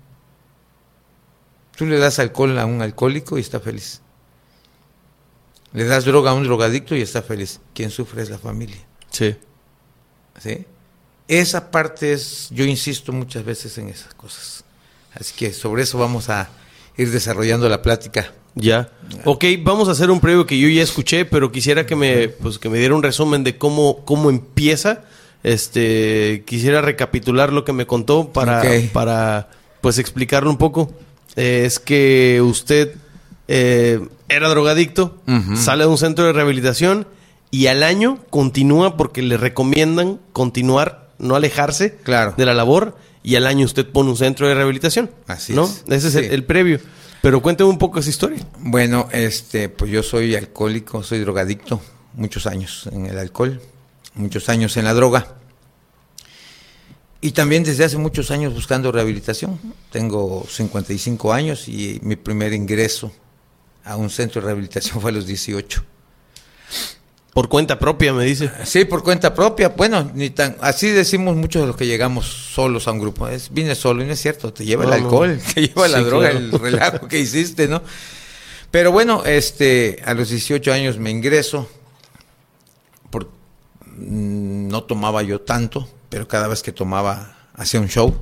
Tú 1.75 1.87
le 1.87 1.99
das 1.99 2.19
alcohol 2.19 2.59
a 2.59 2.67
un 2.67 2.83
alcohólico 2.83 3.39
y 3.39 3.41
está 3.41 3.59
feliz. 3.61 4.03
Le 5.73 5.85
das 5.85 6.05
droga 6.05 6.33
a 6.33 6.35
un 6.35 6.45
drogadicto 6.45 6.95
y 6.95 7.01
está 7.01 7.23
feliz. 7.23 7.61
Quien 7.73 7.91
sufre 7.91 8.21
es 8.23 8.29
la 8.31 8.39
familia. 8.39 8.85
sí. 9.11 9.37
¿sí? 10.39 10.67
Esa 11.29 11.71
parte 11.71 12.13
es, 12.13 12.49
yo 12.51 12.65
insisto 12.65 13.13
muchas 13.13 13.45
veces 13.45 13.79
en 13.79 13.89
esas 13.89 14.15
cosas. 14.15 14.65
Así 15.15 15.35
que 15.37 15.53
sobre 15.53 15.83
eso 15.83 15.99
vamos 15.99 16.29
a 16.29 16.49
ir 16.97 17.11
desarrollando 17.11 17.69
la 17.69 17.83
plática. 17.83 18.33
Ya. 18.55 18.91
Ok, 19.25 19.45
vamos 19.61 19.89
a 19.89 19.93
hacer 19.93 20.11
un 20.11 20.21
previo 20.21 20.47
que 20.47 20.59
yo 20.59 20.69
ya 20.69 20.83
escuché, 20.83 21.25
pero 21.25 21.51
quisiera 21.51 21.87
que 21.87 21.97
me, 21.97 22.29
pues, 22.29 22.59
que 22.59 22.69
me 22.69 22.79
diera 22.79 22.95
un 22.95 23.03
resumen 23.03 23.45
de 23.45 23.57
cómo, 23.57 24.05
cómo 24.05 24.31
empieza. 24.31 25.05
Este, 25.43 26.45
quisiera 26.47 26.83
recapitular 26.83 27.53
lo 27.53 27.65
que 27.65 27.73
me 27.73 27.87
contó 27.87 28.33
para, 28.33 28.63
para 28.93 29.49
pues 29.81 29.99
explicarlo 29.99 30.51
un 30.51 30.59
poco. 30.59 30.93
Eh, 31.37 31.65
es 31.65 31.79
que 31.79 32.41
usted 32.43 32.95
eh, 33.49 34.01
era 34.29 34.49
drogadicto, 34.49 35.21
sale 35.57 35.85
de 35.85 35.91
un 35.91 35.99
centro 35.99 36.25
de 36.25 36.33
rehabilitación 36.33 37.07
y 37.51 37.67
al 37.67 37.83
año 37.83 38.19
continúa 38.31 38.97
porque 38.97 39.21
le 39.23 39.37
recomiendan 39.37 40.21
continuar, 40.33 41.02
no 41.23 41.35
alejarse 41.35 41.97
Claro. 42.03 42.35
de 42.37 42.45
la 42.45 42.53
labor 42.55 42.97
y 43.23 43.37
al 43.37 43.47
año 43.47 43.65
usted 43.65 43.87
pone 43.87 44.11
un 44.11 44.17
centro 44.17 44.49
de 44.49 44.55
rehabilitación. 44.55 45.11
Así 45.27 45.53
¿no? 45.55 45.65
es. 45.65 45.85
Ese 45.89 46.09
es 46.09 46.31
el, 46.31 46.45
previo. 46.45 46.81
Pero 47.23 47.41
cuénteme 47.41 47.71
un 47.71 47.79
poco 47.79 48.01
esa 48.01 48.11
historia. 48.11 48.45
Bueno, 48.59 49.09
este, 49.13 49.69
pues 49.69 49.91
yo 49.91 50.03
soy 50.03 50.35
alcohólico, 50.35 51.03
soy 51.03 51.21
drogadicto, 51.21 51.81
muchos 52.15 52.47
años 52.47 52.89
en 52.93 53.07
el 53.07 53.19
alcohol, 53.19 53.61
muchos 54.15 54.49
años 54.49 54.77
en 54.77 54.85
la 54.85 54.93
droga. 54.93 55.37
Y 57.21 57.31
también 57.31 57.63
desde 57.63 57.85
hace 57.85 57.97
muchos 57.99 58.33
años 58.33 58.53
buscando 58.53 58.91
rehabilitación. 58.91 59.61
Tengo 59.91 60.45
55 60.49 61.33
años 61.33 61.69
y 61.69 62.01
mi 62.03 62.17
primer 62.17 62.53
ingreso 62.53 63.13
a 63.85 63.97
un 63.97 64.11
centro 64.11 64.41
de 64.41 64.47
rehabilitación 64.47 65.01
fue 65.01 65.13
a 65.13 65.15
los 65.15 65.27
18. 65.27 65.85
Por 67.33 67.49
cuenta 67.49 67.79
propia, 67.79 68.13
me 68.13 68.25
dice. 68.25 68.51
Sí, 68.65 68.85
por 68.85 69.03
cuenta 69.03 69.33
propia. 69.35 69.71
Bueno, 69.71 70.11
ni 70.15 70.29
tan 70.31 70.57
así 70.61 70.91
decimos 70.91 71.35
muchos 71.35 71.63
de 71.63 71.67
los 71.69 71.77
que 71.77 71.87
llegamos 71.87 72.27
solos 72.27 72.87
a 72.89 72.93
un 72.93 72.99
grupo. 73.01 73.27
Es, 73.27 73.51
vine 73.53 73.75
solo 73.75 74.03
y 74.03 74.07
no 74.07 74.13
es 74.13 74.21
cierto. 74.21 74.53
Te 74.53 74.67
lleva 74.67 74.85
No, 74.85 74.93
el 74.93 75.01
no. 75.01 75.07
alcohol, 75.07 75.41
te 75.55 75.67
lleva 75.69 75.89
la 75.89 76.01
droga, 76.03 76.31
claro. 76.31 76.45
el 76.45 76.53
relajo 76.59 77.09
que 77.09 77.19
hiciste, 77.19 77.69
¿no? 77.69 77.83
Pero 78.71 78.93
bueno, 78.93 79.25
este, 79.25 80.03
a 80.05 80.13
los 80.13 80.29
18 80.29 80.73
años 80.73 80.99
me 80.99 81.11
ingreso. 81.11 81.69
Por, 83.11 83.27
mm, 83.97 84.69
no 84.69 84.83
tomaba 84.85 85.23
yo 85.23 85.41
tanto, 85.41 85.89
pero 86.11 86.29
cada 86.29 86.49
vez 86.49 86.63
que 86.63 86.73
tomaba 86.73 87.37
hacía 87.55 87.81
un 87.81 87.89
show. 87.89 88.15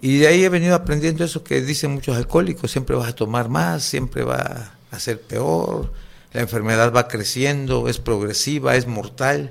Y 0.00 0.16
de 0.18 0.28
ahí 0.28 0.44
he 0.44 0.48
venido 0.48 0.74
aprendiendo 0.74 1.24
eso 1.24 1.44
que 1.44 1.60
dicen 1.60 1.92
muchos 1.92 2.16
alcohólicos, 2.16 2.70
siempre 2.70 2.96
vas 2.96 3.08
a 3.10 3.14
tomar 3.14 3.48
más, 3.50 3.82
siempre 3.84 4.24
va 4.24 4.72
a 4.90 4.98
ser 4.98 5.20
peor, 5.20 5.92
la 6.32 6.40
enfermedad 6.40 6.92
va 6.92 7.08
creciendo, 7.08 7.88
es 7.88 7.98
progresiva, 7.98 8.76
es 8.76 8.86
mortal. 8.86 9.50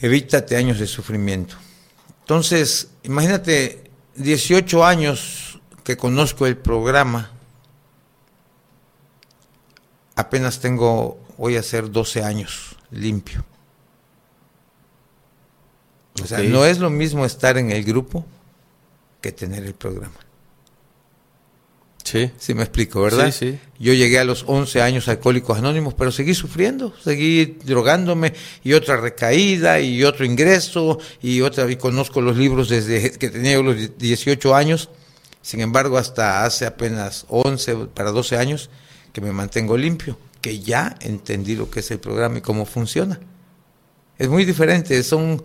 Evítate 0.00 0.56
años 0.56 0.78
de 0.78 0.86
sufrimiento. 0.86 1.56
Entonces, 2.20 2.88
imagínate 3.02 3.90
18 4.16 4.84
años 4.84 5.60
que 5.82 5.96
conozco 5.96 6.46
el 6.46 6.56
programa, 6.56 7.30
apenas 10.16 10.60
tengo, 10.60 11.18
voy 11.36 11.56
a 11.56 11.60
hacer 11.60 11.90
12 11.90 12.22
años 12.22 12.76
limpio. 12.90 13.44
O 16.22 16.26
sea, 16.26 16.38
no 16.38 16.64
es 16.64 16.78
lo 16.78 16.90
mismo 16.90 17.26
estar 17.26 17.58
en 17.58 17.72
el 17.72 17.84
grupo 17.84 18.24
que 19.20 19.32
tener 19.32 19.64
el 19.64 19.74
programa. 19.74 20.23
Sí. 22.04 22.30
Sí 22.38 22.52
me 22.52 22.62
explico, 22.62 23.00
¿verdad? 23.00 23.32
Sí, 23.32 23.50
sí. 23.50 23.58
Yo 23.78 23.94
llegué 23.94 24.18
a 24.18 24.24
los 24.24 24.44
11 24.46 24.82
años 24.82 25.08
a 25.08 25.12
Alcohólicos 25.12 25.58
Anónimos, 25.58 25.94
pero 25.94 26.12
seguí 26.12 26.34
sufriendo, 26.34 26.92
seguí 27.02 27.56
drogándome 27.64 28.34
y 28.62 28.74
otra 28.74 28.98
recaída 28.98 29.80
y 29.80 30.04
otro 30.04 30.26
ingreso 30.26 30.98
y 31.22 31.40
otra 31.40 31.68
y 31.70 31.76
conozco 31.76 32.20
los 32.20 32.36
libros 32.36 32.68
desde 32.68 33.12
que 33.12 33.30
tenía 33.30 33.58
los 33.60 33.98
18 33.98 34.54
años. 34.54 34.90
Sin 35.40 35.60
embargo, 35.60 35.96
hasta 35.96 36.44
hace 36.44 36.66
apenas 36.66 37.24
11 37.28 37.88
para 37.94 38.10
12 38.10 38.36
años 38.36 38.70
que 39.12 39.22
me 39.22 39.32
mantengo 39.32 39.76
limpio, 39.76 40.18
que 40.42 40.60
ya 40.60 40.96
entendí 41.00 41.56
lo 41.56 41.70
que 41.70 41.80
es 41.80 41.90
el 41.90 42.00
programa 42.00 42.38
y 42.38 42.40
cómo 42.42 42.66
funciona. 42.66 43.18
Es 44.18 44.28
muy 44.28 44.44
diferente, 44.44 45.02
son 45.02 45.42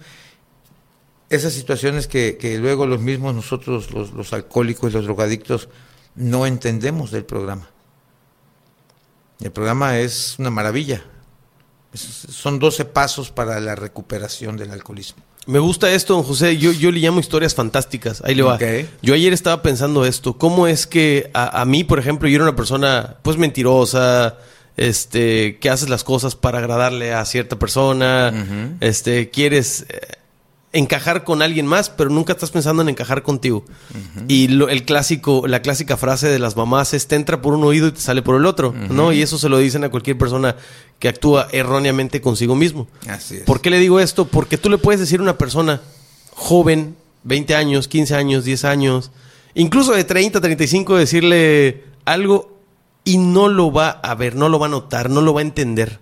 esas 1.29 1.53
situaciones 1.53 2.07
que, 2.07 2.37
que 2.37 2.57
luego 2.57 2.85
los 2.85 2.99
mismos 2.99 3.33
nosotros, 3.33 3.91
los, 3.91 4.11
los 4.11 4.33
alcohólicos 4.33 4.91
y 4.91 4.93
los 4.95 5.05
drogadictos, 5.05 5.69
no 6.15 6.45
entendemos 6.45 7.11
del 7.11 7.25
programa. 7.25 7.69
El 9.41 9.51
programa 9.51 9.99
es 9.99 10.35
una 10.37 10.49
maravilla. 10.49 11.03
Es- 11.93 12.01
son 12.01 12.59
12 12.59 12.85
pasos 12.85 13.31
para 13.31 13.59
la 13.59 13.75
recuperación 13.75 14.57
del 14.57 14.71
alcoholismo. 14.71 15.23
Me 15.47 15.59
gusta 15.59 15.89
esto, 15.91 16.13
don 16.13 16.23
José. 16.23 16.57
Yo, 16.57 16.71
yo 16.73 16.91
le 16.91 16.99
llamo 16.99 17.19
historias 17.19 17.55
fantásticas. 17.55 18.21
Ahí 18.23 18.35
le 18.35 18.43
va. 18.43 18.57
Yo 19.01 19.13
ayer 19.13 19.33
estaba 19.33 19.61
pensando 19.63 20.05
esto. 20.05 20.37
¿Cómo 20.37 20.67
es 20.67 20.85
que 20.85 21.31
a, 21.33 21.61
a 21.61 21.65
mí, 21.65 21.83
por 21.83 21.97
ejemplo, 21.97 22.27
yo 22.27 22.35
era 22.35 22.43
una 22.43 22.55
persona 22.55 23.15
pues 23.23 23.37
mentirosa, 23.37 24.37
este, 24.77 25.57
que 25.57 25.69
haces 25.69 25.89
las 25.89 26.03
cosas 26.03 26.35
para 26.35 26.59
agradarle 26.59 27.13
a 27.13 27.25
cierta 27.25 27.57
persona, 27.57 28.77
este, 28.81 29.29
quieres 29.31 29.85
eh, 29.89 29.99
encajar 30.71 31.23
con 31.23 31.41
alguien 31.41 31.65
más, 31.65 31.89
pero 31.89 32.09
nunca 32.11 32.33
estás 32.33 32.51
pensando 32.51 32.81
en 32.83 32.89
encajar 32.89 33.23
contigo. 33.23 33.65
Y 34.27 34.49
lo- 34.49 34.69
el 34.69 34.85
clásico, 34.85 35.47
la 35.47 35.61
clásica 35.63 35.97
frase 35.97 36.27
de 36.27 36.37
las 36.37 36.55
mamás 36.55 36.93
es 36.93 37.07
te 37.07 37.15
entra 37.15 37.41
por 37.41 37.53
un 37.55 37.63
oído 37.63 37.87
y 37.87 37.91
te 37.91 38.01
sale 38.01 38.21
por 38.21 38.35
el 38.35 38.45
otro, 38.45 38.73
¿no? 38.89 39.11
Y 39.11 39.21
eso 39.23 39.37
se 39.39 39.49
lo 39.49 39.57
dicen 39.57 39.83
a 39.83 39.89
cualquier 39.89 40.17
persona 40.17 40.55
que 40.99 41.07
actúa 41.09 41.47
erróneamente 41.51 42.21
consigo 42.21 42.55
mismo. 42.55 42.87
Así 43.07 43.37
es. 43.37 43.41
¿Por 43.43 43.61
qué 43.61 43.69
le 43.71 43.79
digo 43.79 43.99
esto? 43.99 44.25
Porque 44.25 44.57
tú 44.59 44.69
le 44.69 44.77
puedes 44.77 44.99
decir 44.99 45.19
a 45.19 45.23
una 45.23 45.37
persona 45.39 45.81
joven, 46.31 46.95
20 47.23 47.55
años, 47.55 47.87
15 47.87 48.15
años, 48.15 48.43
10 48.45 48.63
años, 48.65 49.09
incluso 49.55 49.93
de 49.93 50.03
30, 50.03 50.39
35, 50.39 50.97
decirle 50.97 51.83
algo 52.05 52.59
y 53.03 53.17
no 53.17 53.47
lo 53.47 53.71
va 53.71 53.89
a 53.89 54.13
ver, 54.13 54.35
no 54.35 54.49
lo 54.49 54.59
va 54.59 54.67
a 54.67 54.69
notar, 54.69 55.09
no 55.09 55.21
lo 55.21 55.33
va 55.33 55.39
a 55.39 55.43
entender. 55.43 55.99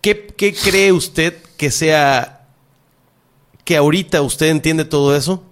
¿Qué, 0.00 0.26
qué 0.36 0.54
cree 0.54 0.92
usted 0.92 1.34
que 1.56 1.70
sea 1.70 2.37
que 3.68 3.76
ahorita 3.76 4.22
usted 4.22 4.46
entiende 4.46 4.86
todo 4.86 5.14
eso 5.14 5.42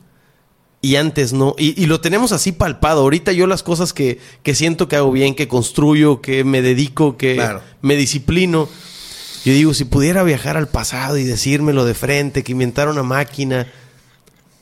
y 0.80 0.96
antes 0.96 1.34
no? 1.34 1.54
Y, 1.58 1.78
y 1.82 1.84
lo 1.84 2.00
tenemos 2.00 2.32
así 2.32 2.50
palpado. 2.50 3.02
Ahorita 3.02 3.32
yo 3.32 3.46
las 3.46 3.62
cosas 3.62 3.92
que, 3.92 4.18
que 4.42 4.54
siento 4.54 4.88
que 4.88 4.96
hago 4.96 5.12
bien, 5.12 5.34
que 5.34 5.48
construyo, 5.48 6.22
que 6.22 6.42
me 6.42 6.62
dedico, 6.62 7.18
que 7.18 7.34
Claro. 7.34 7.60
me 7.82 7.94
disciplino. 7.94 8.70
Yo 9.44 9.52
digo, 9.52 9.74
si 9.74 9.84
pudiera 9.84 10.22
viajar 10.22 10.56
al 10.56 10.66
pasado 10.66 11.18
y 11.18 11.24
decírmelo 11.24 11.84
de 11.84 11.92
frente, 11.92 12.42
que 12.42 12.52
inventara 12.52 12.90
una 12.90 13.02
máquina, 13.02 13.66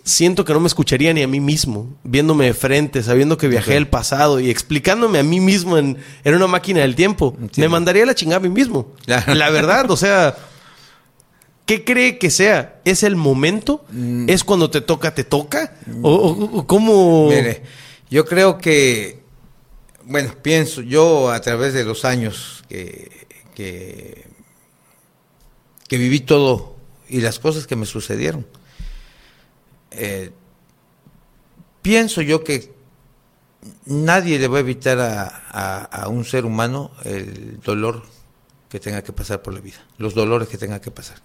siento 0.02 0.44
que 0.44 0.52
no 0.52 0.58
me 0.58 0.66
escucharía 0.66 1.14
ni 1.14 1.22
a 1.22 1.28
mí 1.28 1.38
mismo, 1.38 1.94
viéndome 2.02 2.46
de 2.46 2.54
frente, 2.54 3.04
sabiendo 3.04 3.38
que 3.38 3.46
viajé 3.46 3.76
al 3.76 3.86
pasado 3.86 4.40
y 4.40 4.50
explicándome 4.50 5.20
a 5.20 5.22
mí 5.22 5.38
mismo 5.38 5.78
en, 5.78 5.96
en 6.24 6.34
una 6.34 6.48
máquina 6.48 6.80
del 6.80 6.96
tiempo. 6.96 7.36
Me 7.56 7.68
mandaría 7.68 8.04
la 8.04 8.16
chingada 8.16 8.38
a 8.38 8.42
mí 8.42 8.48
mismo. 8.48 8.88
La 9.06 9.50
verdad, 9.50 9.88
o 9.92 9.96
sea, 9.96 10.34
¿qué 11.66 11.84
cree 11.84 12.18
que 12.18 12.30
sea? 12.30 12.80
¿Es 12.84 13.02
el 13.02 13.16
momento? 13.16 13.84
Mm. 13.90 14.28
¿Es 14.28 14.44
cuando 14.44 14.70
te 14.70 14.80
toca, 14.80 15.14
te 15.14 15.24
toca? 15.24 15.76
¿O, 16.02 16.10
o- 16.12 16.58
o 16.60 16.66
cómo...? 16.66 17.28
Mire, 17.28 17.62
yo 18.10 18.24
creo 18.24 18.58
que 18.58 19.22
bueno, 20.06 20.34
pienso 20.42 20.82
yo 20.82 21.30
a 21.30 21.40
través 21.40 21.72
de 21.72 21.82
los 21.84 22.04
años 22.04 22.62
que, 22.68 23.26
que, 23.54 24.26
que 25.88 25.96
viví 25.96 26.20
todo 26.20 26.76
y 27.08 27.20
las 27.22 27.38
cosas 27.38 27.66
que 27.66 27.74
me 27.76 27.86
sucedieron. 27.86 28.46
Eh, 29.92 30.30
pienso 31.80 32.20
yo 32.20 32.44
que 32.44 32.74
nadie 33.86 34.38
le 34.38 34.48
va 34.48 34.58
a 34.58 34.60
evitar 34.60 34.98
a, 35.00 35.84
a, 35.84 36.08
un 36.08 36.24
ser 36.26 36.44
humano 36.44 36.90
el 37.04 37.60
dolor 37.60 38.02
que 38.68 38.80
tenga 38.80 39.02
que 39.02 39.12
pasar 39.14 39.40
por 39.40 39.54
la 39.54 39.60
vida, 39.60 39.78
los 39.98 40.14
dolores 40.14 40.48
que 40.48 40.58
tenga 40.58 40.80
que 40.82 40.90
pasar. 40.90 41.18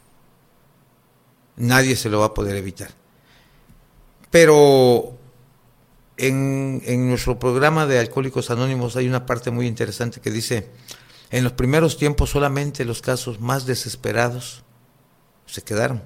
Nadie 1.60 1.96
se 1.96 2.10
lo 2.10 2.22
va 2.22 2.28
a 2.28 2.34
poder 2.34 2.56
evitar. 2.56 2.90
Pero 4.32 5.18
en, 6.18 6.82
en, 6.86 7.10
nuestro 7.10 7.38
programa 7.38 7.86
de 7.86 8.00
Alcohólicos 8.00 8.50
Anónimos 8.50 8.96
hay 8.96 9.08
una 9.08 9.26
parte 9.26 9.52
muy 9.52 9.68
interesante 9.68 10.22
que 10.22 10.32
dice, 10.32 10.70
en 11.30 11.44
los 11.44 11.54
primeros 11.54 11.98
tiempos 11.98 12.32
solamente 12.32 12.86
los 12.86 13.02
casos 13.02 13.40
más 13.40 13.66
desesperados 13.66 14.64
se 15.46 15.62
quedaron. 15.62 16.02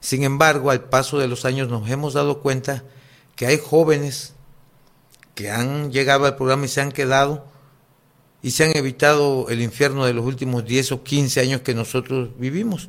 Sin 0.00 0.24
embargo, 0.24 0.70
al 0.70 0.84
paso 0.84 1.18
de 1.18 1.28
los 1.28 1.44
años 1.44 1.68
nos 1.68 1.88
hemos 1.90 2.14
dado 2.14 2.40
cuenta 2.40 2.84
que 3.36 3.46
hay 3.46 3.58
jóvenes 3.58 4.34
que 5.34 5.50
han 5.50 5.90
llegado 5.90 6.26
al 6.26 6.36
programa 6.36 6.66
y 6.66 6.68
se 6.68 6.80
han 6.80 6.92
quedado 6.92 7.46
y 8.42 8.50
se 8.50 8.64
han 8.64 8.76
evitado 8.76 9.48
el 9.48 9.62
infierno 9.62 10.04
de 10.04 10.14
los 10.14 10.24
últimos 10.24 10.64
10 10.64 10.92
o 10.92 11.02
15 11.02 11.40
años 11.40 11.60
que 11.62 11.74
nosotros 11.74 12.30
vivimos. 12.38 12.88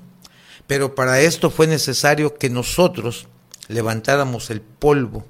Pero 0.71 0.95
para 0.95 1.19
esto 1.19 1.49
fue 1.49 1.67
necesario 1.67 2.37
que 2.37 2.49
nosotros 2.49 3.27
levantáramos 3.67 4.49
el 4.51 4.61
polvo, 4.61 5.25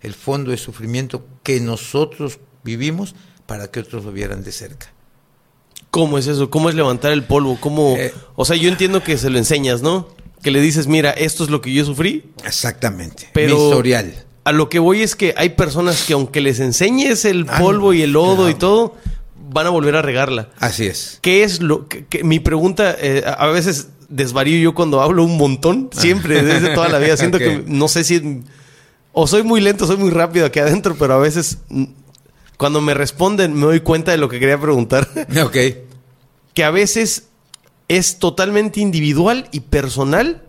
el 0.00 0.12
fondo 0.12 0.50
de 0.50 0.56
sufrimiento 0.56 1.24
que 1.44 1.60
nosotros 1.60 2.40
vivimos 2.64 3.14
para 3.46 3.70
que 3.70 3.78
otros 3.78 4.04
lo 4.04 4.10
vieran 4.10 4.42
de 4.42 4.50
cerca. 4.50 4.92
¿Cómo 5.92 6.18
es 6.18 6.26
eso? 6.26 6.50
¿Cómo 6.50 6.68
es 6.68 6.74
levantar 6.74 7.12
el 7.12 7.22
polvo? 7.22 7.58
¿Cómo? 7.60 7.94
Eh, 7.96 8.12
o 8.34 8.44
sea, 8.44 8.56
yo 8.56 8.68
entiendo 8.68 9.04
que 9.04 9.16
se 9.18 9.30
lo 9.30 9.38
enseñas, 9.38 9.82
¿no? 9.82 10.08
Que 10.42 10.50
le 10.50 10.60
dices, 10.60 10.88
mira, 10.88 11.12
esto 11.12 11.44
es 11.44 11.50
lo 11.50 11.60
que 11.60 11.72
yo 11.72 11.84
sufrí. 11.84 12.32
Exactamente. 12.44 13.30
Pero 13.32 13.56
mi 13.56 13.62
historial. 13.62 14.24
A 14.42 14.50
lo 14.50 14.68
que 14.68 14.80
voy 14.80 15.02
es 15.02 15.14
que 15.14 15.32
hay 15.36 15.50
personas 15.50 16.02
que 16.02 16.14
aunque 16.14 16.40
les 16.40 16.58
enseñes 16.58 17.24
el 17.24 17.46
ah, 17.48 17.60
polvo 17.60 17.92
y 17.92 18.02
el 18.02 18.14
lodo 18.14 18.50
y 18.50 18.54
todo, 18.56 18.96
van 19.52 19.66
a 19.66 19.70
volver 19.70 19.96
a 19.96 20.02
regarla. 20.02 20.50
Así 20.58 20.86
es. 20.86 21.18
¿Qué 21.22 21.44
es 21.44 21.60
lo 21.60 21.88
que, 21.88 22.24
mi 22.24 22.40
pregunta 22.40 22.96
eh, 22.98 23.24
a 23.26 23.46
veces 23.48 23.88
desvarío 24.08 24.58
yo 24.58 24.74
cuando 24.74 25.00
hablo 25.00 25.24
un 25.24 25.36
montón, 25.36 25.90
siempre 25.92 26.42
desde 26.42 26.74
toda 26.74 26.88
la 26.88 26.98
vida 26.98 27.16
siento 27.18 27.38
que 27.38 27.62
no 27.66 27.88
sé 27.88 28.04
si 28.04 28.42
o 29.12 29.26
soy 29.26 29.42
muy 29.42 29.60
lento, 29.60 29.86
soy 29.86 29.96
muy 29.96 30.10
rápido 30.10 30.46
aquí 30.46 30.58
adentro, 30.58 30.96
pero 30.98 31.14
a 31.14 31.18
veces 31.18 31.58
mm, 31.68 31.84
cuando 32.56 32.80
me 32.80 32.94
responden 32.94 33.54
me 33.54 33.66
doy 33.66 33.80
cuenta 33.80 34.10
de 34.10 34.18
lo 34.18 34.28
que 34.28 34.40
quería 34.40 34.60
preguntar. 34.60 35.08
Ok. 35.44 35.56
que 36.54 36.64
a 36.64 36.70
veces 36.70 37.28
es 37.88 38.18
totalmente 38.18 38.80
individual 38.80 39.48
y 39.52 39.60
personal 39.60 40.42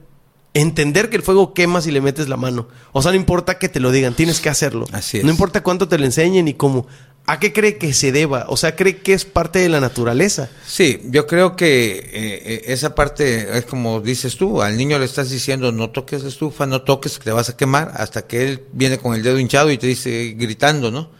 entender 0.53 1.09
que 1.09 1.17
el 1.17 1.23
fuego 1.23 1.53
quema 1.53 1.81
si 1.81 1.91
le 1.91 2.01
metes 2.01 2.29
la 2.29 2.37
mano. 2.37 2.67
O 2.91 3.01
sea, 3.01 3.11
no 3.11 3.17
importa 3.17 3.57
que 3.57 3.69
te 3.69 3.79
lo 3.79 3.91
digan, 3.91 4.13
tienes 4.13 4.39
que 4.39 4.49
hacerlo. 4.49 4.85
Así 4.91 5.17
es. 5.17 5.23
No 5.23 5.31
importa 5.31 5.63
cuánto 5.63 5.87
te 5.87 5.97
lo 5.97 6.05
enseñen 6.05 6.47
y 6.47 6.53
cómo. 6.53 6.87
¿A 7.25 7.39
qué 7.39 7.53
cree 7.53 7.77
que 7.77 7.93
se 7.93 8.11
deba? 8.11 8.45
O 8.49 8.57
sea, 8.57 8.75
¿cree 8.75 8.97
que 8.97 9.13
es 9.13 9.23
parte 9.23 9.59
de 9.59 9.69
la 9.69 9.79
naturaleza? 9.79 10.49
Sí, 10.67 11.01
yo 11.05 11.25
creo 11.25 11.55
que 11.55 11.91
eh, 11.91 12.03
eh, 12.13 12.61
esa 12.67 12.95
parte 12.95 13.57
es 13.57 13.65
como 13.65 14.01
dices 14.01 14.35
tú, 14.35 14.61
al 14.61 14.75
niño 14.75 14.99
le 14.99 15.05
estás 15.05 15.29
diciendo 15.29 15.71
no 15.71 15.89
toques 15.89 16.21
la 16.21 16.27
estufa, 16.27 16.65
no 16.65 16.81
toques, 16.81 17.17
que 17.17 17.23
te 17.23 17.31
vas 17.31 17.49
a 17.49 17.55
quemar, 17.55 17.93
hasta 17.95 18.27
que 18.27 18.43
él 18.43 18.63
viene 18.73 18.97
con 18.97 19.15
el 19.15 19.23
dedo 19.23 19.39
hinchado 19.39 19.71
y 19.71 19.77
te 19.77 19.87
dice 19.87 20.35
gritando, 20.37 20.91
¿no? 20.91 21.11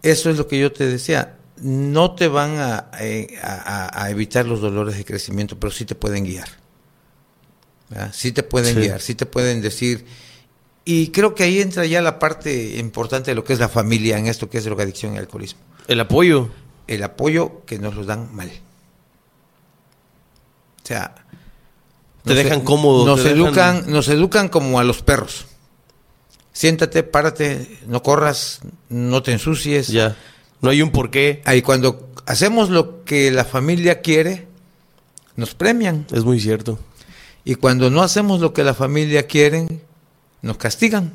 Eso 0.00 0.30
es 0.30 0.36
lo 0.36 0.46
que 0.46 0.60
yo 0.60 0.70
te 0.70 0.86
decía, 0.86 1.36
no 1.60 2.14
te 2.14 2.28
van 2.28 2.58
a, 2.58 2.90
eh, 3.00 3.26
evitar 4.08 4.46
los 4.46 4.60
dolores 4.60 4.96
de 4.96 5.04
crecimiento, 5.04 5.58
pero 5.58 5.72
sí 5.72 5.84
te 5.84 5.96
pueden 5.96 6.22
guiar. 6.24 6.48
Sí 8.12 8.30
te 8.30 8.44
pueden 8.44 8.76
guiar, 8.80 9.00
sí 9.00 9.16
te 9.16 9.26
pueden 9.26 9.60
decir 9.60 10.04
y 10.88 11.08
creo 11.08 11.34
que 11.34 11.42
ahí 11.42 11.60
entra 11.60 11.84
ya 11.84 12.00
la 12.00 12.20
parte 12.20 12.78
importante 12.78 13.32
de 13.32 13.34
lo 13.34 13.42
que 13.42 13.52
es 13.52 13.58
la 13.58 13.68
familia 13.68 14.18
en 14.18 14.28
esto 14.28 14.48
que 14.48 14.58
es 14.58 14.64
drogadicción 14.64 15.14
y 15.14 15.18
alcoholismo. 15.18 15.58
El 15.88 15.98
apoyo. 15.98 16.48
El 16.86 17.02
apoyo 17.02 17.64
que 17.66 17.80
nos 17.80 17.96
lo 17.96 18.04
dan 18.04 18.32
mal. 18.32 18.52
O 20.84 20.86
sea, 20.86 21.26
te 22.22 22.34
dejan 22.34 22.60
cómodo. 22.60 23.04
Nos 23.04 23.26
educan, 23.26 23.90
nos 23.90 24.06
educan 24.06 24.48
como 24.48 24.78
a 24.78 24.84
los 24.84 25.02
perros. 25.02 25.46
Siéntate, 26.52 27.02
párate, 27.02 27.80
no 27.88 28.04
corras, 28.04 28.60
no 28.88 29.24
te 29.24 29.32
ensucies. 29.32 29.88
Ya. 29.88 30.16
No 30.60 30.70
hay 30.70 30.82
un 30.82 30.92
porqué. 30.92 31.42
Ahí 31.46 31.62
cuando 31.62 32.12
hacemos 32.26 32.70
lo 32.70 33.02
que 33.02 33.32
la 33.32 33.44
familia 33.44 34.02
quiere, 34.02 34.46
nos 35.34 35.56
premian. 35.56 36.06
Es 36.12 36.22
muy 36.22 36.38
cierto. 36.38 36.78
Y 37.44 37.56
cuando 37.56 37.90
no 37.90 38.02
hacemos 38.02 38.38
lo 38.38 38.52
que 38.52 38.62
la 38.62 38.74
familia 38.74 39.26
quiere, 39.26 39.66
nos 40.46 40.56
castigan. 40.56 41.12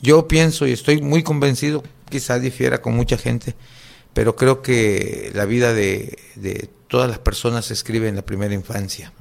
Yo 0.00 0.28
pienso 0.28 0.66
y 0.66 0.72
estoy 0.72 1.00
muy 1.02 1.22
convencido, 1.22 1.82
quizá 2.08 2.38
difiera 2.38 2.80
con 2.80 2.94
mucha 2.94 3.16
gente, 3.18 3.54
pero 4.12 4.36
creo 4.36 4.62
que 4.62 5.30
la 5.34 5.44
vida 5.44 5.74
de, 5.74 6.18
todas 6.88 7.08
las 7.08 7.18
personas 7.18 7.66
se 7.66 7.74
escribe 7.74 8.08
en 8.08 8.16
la 8.16 8.22
primera 8.22 8.54
infancia, 8.54 9.12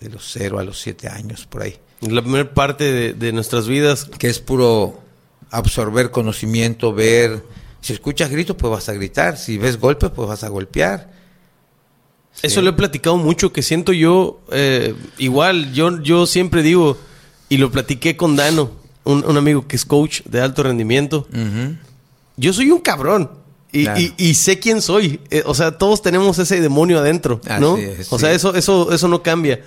de 0.00 0.10
los 0.10 0.30
cero 0.30 0.58
a 0.58 0.64
los 0.64 0.80
siete 0.80 1.08
años, 1.08 1.46
por 1.46 1.62
ahí. 1.62 1.78
La 2.00 2.22
primera 2.22 2.52
parte 2.52 3.14
de, 3.14 3.32
nuestras 3.32 3.66
vidas. 3.66 4.04
Que 4.04 4.28
es 4.28 4.38
puro 4.38 5.00
absorber 5.50 6.10
conocimiento, 6.10 6.92
ver. 6.92 7.42
Si 7.80 7.92
escuchas 7.92 8.30
gritos, 8.30 8.56
pues 8.56 8.70
vas 8.70 8.88
a 8.88 8.92
gritar. 8.92 9.36
Si 9.36 9.58
ves 9.58 9.78
golpes, 9.78 10.10
pues 10.14 10.28
vas 10.28 10.44
a 10.44 10.48
golpear. 10.48 11.10
Eso 12.42 12.62
lo 12.62 12.70
he 12.70 12.72
platicado 12.74 13.16
mucho, 13.16 13.52
que 13.52 13.62
siento 13.62 13.92
yo, 13.92 14.40
eh, 14.52 14.94
igual, 15.18 15.72
yo, 15.72 16.00
yo 16.02 16.24
siempre 16.24 16.62
digo, 16.62 16.96
y 17.48 17.56
lo 17.56 17.70
platiqué 17.70 18.16
con 18.16 18.36
Dano, 18.36 18.70
un, 19.04 19.36
amigo 19.36 19.66
que 19.66 19.76
es 19.76 19.84
coach 19.84 20.22
de 20.24 20.40
alto 20.40 20.62
rendimiento. 20.62 21.26
Yo 22.36 22.52
soy 22.52 22.70
un 22.70 22.80
cabrón. 22.80 23.30
Y, 23.72 24.34
sé 24.34 24.58
quién 24.58 24.80
soy. 24.82 25.20
Eh, 25.30 25.42
o 25.46 25.54
sea, 25.54 25.78
todos 25.78 26.02
tenemos 26.02 26.38
ese 26.38 26.60
demonio 26.60 26.98
adentro, 26.98 27.40
¿no? 27.60 27.76
o 28.10 28.18
sea, 28.18 28.32
eso, 28.32 28.54
eso, 28.54 28.92
eso 28.92 29.08
no 29.08 29.22
cambia. 29.22 29.62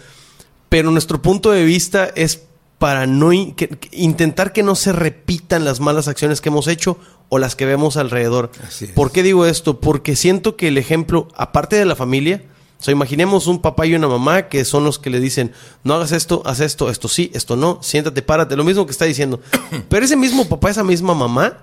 Pero 0.69 0.91
nuestro 0.91 1.21
punto 1.21 1.51
de 1.51 1.65
vista 1.65 2.09
es 2.15 2.43
para 2.81 3.05
no 3.05 3.31
intentar 3.31 4.53
que 4.53 4.63
no 4.63 4.73
se 4.73 4.91
repitan 4.91 5.65
las 5.65 5.79
malas 5.79 6.07
acciones 6.07 6.41
que 6.41 6.49
hemos 6.49 6.67
hecho 6.67 6.97
o 7.29 7.37
las 7.37 7.55
que 7.55 7.67
vemos 7.67 7.95
alrededor. 7.95 8.51
¿Por 8.95 9.11
qué 9.11 9.21
digo 9.21 9.45
esto? 9.45 9.79
Porque 9.79 10.15
siento 10.15 10.55
que 10.55 10.69
el 10.69 10.79
ejemplo, 10.79 11.27
aparte 11.35 11.75
de 11.75 11.85
la 11.85 11.95
familia, 11.95 12.43
o 12.81 12.83
sea, 12.83 12.91
imaginemos 12.93 13.45
un 13.45 13.61
papá 13.61 13.85
y 13.85 13.93
una 13.93 14.07
mamá 14.07 14.47
que 14.49 14.65
son 14.65 14.83
los 14.83 14.97
que 14.97 15.11
le 15.11 15.19
dicen, 15.19 15.53
no 15.83 15.93
hagas 15.93 16.11
esto, 16.13 16.41
haz 16.45 16.61
esto, 16.61 16.89
esto 16.89 17.07
sí, 17.07 17.29
esto 17.35 17.55
no, 17.55 17.77
siéntate, 17.83 18.23
párate, 18.23 18.55
lo 18.55 18.63
mismo 18.63 18.87
que 18.87 18.91
está 18.91 19.05
diciendo. 19.05 19.39
Pero 19.89 20.03
ese 20.03 20.17
mismo 20.17 20.49
papá, 20.49 20.71
esa 20.71 20.83
misma 20.83 21.13
mamá, 21.13 21.59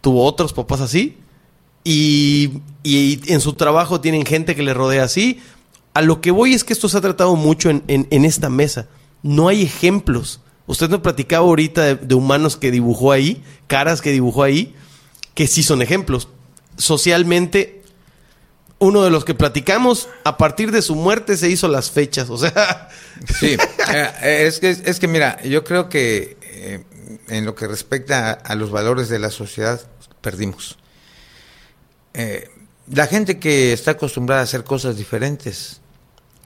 tuvo 0.00 0.24
otros 0.24 0.52
papás 0.52 0.80
así, 0.80 1.16
y, 1.84 2.60
en 2.82 3.40
su 3.40 3.52
trabajo 3.52 4.00
tienen 4.00 4.26
gente 4.26 4.56
que 4.56 4.64
le 4.64 4.74
rodea 4.74 5.04
así. 5.04 5.40
A 5.94 6.02
lo 6.02 6.20
que 6.20 6.32
voy 6.32 6.54
es 6.54 6.64
que 6.64 6.72
esto 6.72 6.88
se 6.88 6.98
ha 6.98 7.02
tratado 7.02 7.36
mucho 7.36 7.70
en, 7.70 8.24
esta 8.24 8.50
mesa. 8.50 8.88
No 9.22 9.46
hay 9.46 9.62
ejemplos. 9.62 10.40
Usted 10.66 10.90
me 10.90 10.98
platicaba 10.98 11.46
ahorita 11.46 11.82
de, 11.82 11.94
de 11.94 12.14
humanos 12.16 12.56
que 12.56 12.72
dibujó 12.72 13.12
ahí, 13.12 13.44
caras 13.68 14.02
que 14.02 14.10
dibujó 14.10 14.42
ahí, 14.42 14.74
que 15.34 15.46
sí 15.46 15.62
son 15.62 15.82
ejemplos. 15.82 16.28
Socialmente 16.76 17.77
uno 18.78 19.02
de 19.02 19.10
los 19.10 19.24
que 19.24 19.34
platicamos, 19.34 20.08
a 20.24 20.36
partir 20.36 20.70
de 20.70 20.82
su 20.82 20.94
muerte 20.94 21.36
se 21.36 21.48
hizo 21.48 21.68
las 21.68 21.90
fechas, 21.90 22.30
o 22.30 22.38
sea... 22.38 22.88
Sí, 23.38 23.56
eh, 24.22 24.44
es 24.46 24.60
que, 24.60 24.70
es 24.70 25.00
que 25.00 25.08
mira, 25.08 25.42
yo 25.42 25.64
creo 25.64 25.88
que 25.88 26.36
eh, 26.42 26.84
en 27.28 27.44
lo 27.44 27.54
que 27.54 27.66
respecta 27.66 28.30
a, 28.30 28.54
los 28.54 28.70
valores 28.70 29.08
de 29.08 29.18
la 29.18 29.30
sociedad, 29.30 29.80
perdimos. 30.20 30.78
Eh, 32.14 32.48
la 32.90 33.06
gente 33.06 33.38
que 33.38 33.72
está 33.72 33.92
acostumbrada 33.92 34.42
a 34.42 34.44
hacer 34.44 34.64
cosas 34.64 34.96
diferentes 34.96 35.80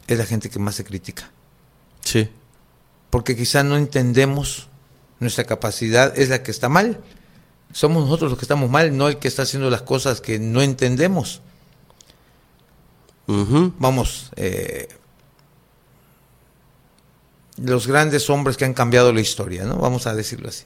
es 0.07 0.19
la 0.19 0.25
gente 0.25 0.51
que 0.51 0.59
más 0.59 0.75
se 0.75 0.85
critica. 0.85 1.31
Sí. 2.01 2.29
Porque 3.11 3.37
quizá 3.37 3.63
no 3.63 3.77
entendemos 3.77 4.69
nuestra 5.21 5.45
capacidad, 5.45 6.19
es 6.19 6.31
la 6.31 6.43
que 6.43 6.51
está 6.51 6.69
mal. 6.69 7.01
Somos 7.73 8.05
nosotros 8.05 8.31
los 8.31 8.39
que 8.39 8.45
estamos 8.45 8.71
mal, 8.71 8.97
no 8.97 9.09
el 9.09 9.19
que 9.19 9.29
está 9.29 9.43
haciendo 9.43 9.71
las 9.71 9.83
cosas 9.83 10.21
que 10.21 10.39
no 10.39 10.63
entendemos. 10.63 11.43
Vamos, 13.27 14.31
eh, 14.37 14.89
los 17.57 17.87
grandes 17.87 18.29
hombres 18.31 18.57
que 18.57 18.65
han 18.65 18.75
cambiado 18.75 19.13
la 19.13 19.21
historia, 19.21 19.65
¿no? 19.65 19.77
Vamos 19.77 20.07
a 20.07 20.15
decirlo 20.15 20.49
así. 20.49 20.65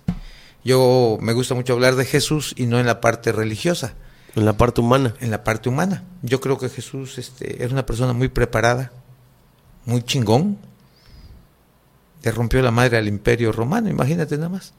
Yo 0.64 1.18
me 1.20 1.32
gusta 1.32 1.54
mucho 1.54 1.74
hablar 1.74 1.94
de 1.94 2.04
Jesús 2.04 2.54
y 2.56 2.66
no 2.66 2.80
en 2.80 2.86
la 2.86 3.00
parte 3.00 3.32
religiosa. 3.32 3.94
En 4.34 4.44
la 4.44 4.56
parte 4.56 4.80
humana. 4.80 5.14
En 5.20 5.30
la 5.30 5.44
parte 5.44 5.68
humana. 5.68 6.04
Yo 6.22 6.40
creo 6.40 6.58
que 6.58 6.68
Jesús 6.68 7.18
este, 7.18 7.62
era 7.62 7.72
una 7.72 7.86
persona 7.86 8.12
muy 8.12 8.28
preparada, 8.28 8.92
muy 9.84 10.02
chingón. 10.02 10.58
Le 12.22 12.30
rompió 12.32 12.60
la 12.62 12.70
madre 12.70 12.96
al 12.96 13.06
imperio 13.06 13.52
romano, 13.52 13.88
imagínate 13.88 14.36
nada 14.36 14.48
más. 14.48 14.72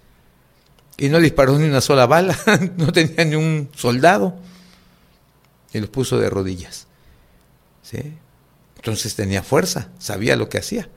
Y 0.98 1.10
no 1.10 1.20
disparó 1.20 1.58
ni 1.58 1.68
una 1.68 1.82
sola 1.82 2.06
bala, 2.06 2.38
no 2.78 2.92
tenía 2.92 3.24
ni 3.24 3.36
un 3.36 3.70
soldado. 3.76 4.36
Y 5.74 5.80
los 5.80 5.90
puso 5.90 6.18
de 6.18 6.30
rodillas. 6.30 6.87
¿Sí? 7.90 8.00
Entonces 8.76 9.16
tenía 9.16 9.44
fuerza, 9.44 9.90
sabía 9.98 10.36
lo 10.36 10.50
que 10.50 10.58
hacía. 10.58 10.90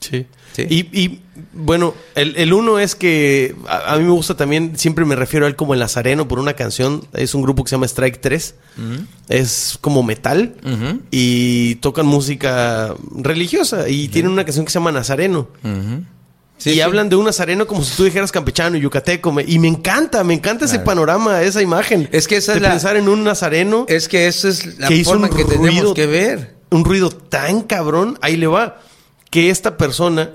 Sí. 0.00 0.26
Y, 0.56 0.98
y, 0.98 1.20
bueno, 1.52 1.94
el, 2.14 2.34
el, 2.36 2.52
uno 2.52 2.78
es 2.78 2.94
que 2.94 3.54
a, 3.68 3.96
mí 3.98 4.04
me 4.04 4.10
gusta 4.10 4.34
también, 4.34 4.78
siempre 4.78 5.04
me 5.04 5.14
refiero 5.14 5.44
a 5.46 5.48
él 5.48 5.56
como 5.56 5.74
el 5.74 5.80
Nazareno 5.80 6.26
por 6.26 6.38
una 6.38 6.54
canción. 6.54 7.06
Es 7.12 7.34
un 7.34 7.42
grupo 7.42 7.64
que 7.64 7.68
se 7.68 7.76
llama 7.76 7.86
Strike 7.86 8.20
3. 8.20 8.54
Es 9.28 9.78
como 9.80 10.02
metal 10.02 10.56
y 11.10 11.76
tocan 11.76 12.06
música 12.06 12.94
religiosa 13.14 13.88
y 13.88 14.08
tienen 14.08 14.32
una 14.32 14.44
canción 14.44 14.64
que 14.64 14.72
se 14.72 14.78
llama 14.78 14.90
Nazareno. 14.90 15.48
Y 16.64 16.80
hablan 16.80 17.08
de 17.08 17.16
un 17.16 17.24
nazareno 17.24 17.66
como 17.66 17.82
si 17.82 17.96
tú 17.96 18.04
dijeras 18.04 18.32
campechano, 18.32 18.76
yucateco. 18.76 19.34
y 19.46 19.58
me 19.58 19.68
encanta, 19.68 20.24
me 20.24 20.34
encanta 20.34 20.64
ese 20.64 20.80
panorama, 20.80 21.42
esa 21.42 21.62
imagen. 21.62 22.08
Es 22.12 22.28
que 22.28 22.36
esa 22.36 22.52
de 22.52 22.58
es 22.58 22.62
la, 22.62 22.70
pensar 22.70 22.96
en 22.96 23.08
un 23.08 23.24
nazareno. 23.24 23.86
Es 23.88 24.08
que 24.08 24.26
esa 24.26 24.48
es 24.48 24.78
la 24.78 24.88
forma 25.04 25.30
que 25.30 25.44
tenemos 25.44 25.94
que 25.94 26.06
ver. 26.06 26.56
Un 26.70 26.84
ruido 26.84 27.10
tan 27.10 27.62
cabrón, 27.62 28.18
ahí 28.22 28.36
le 28.36 28.46
va 28.46 28.80
que 29.30 29.50
esta 29.50 29.76
persona, 29.76 30.30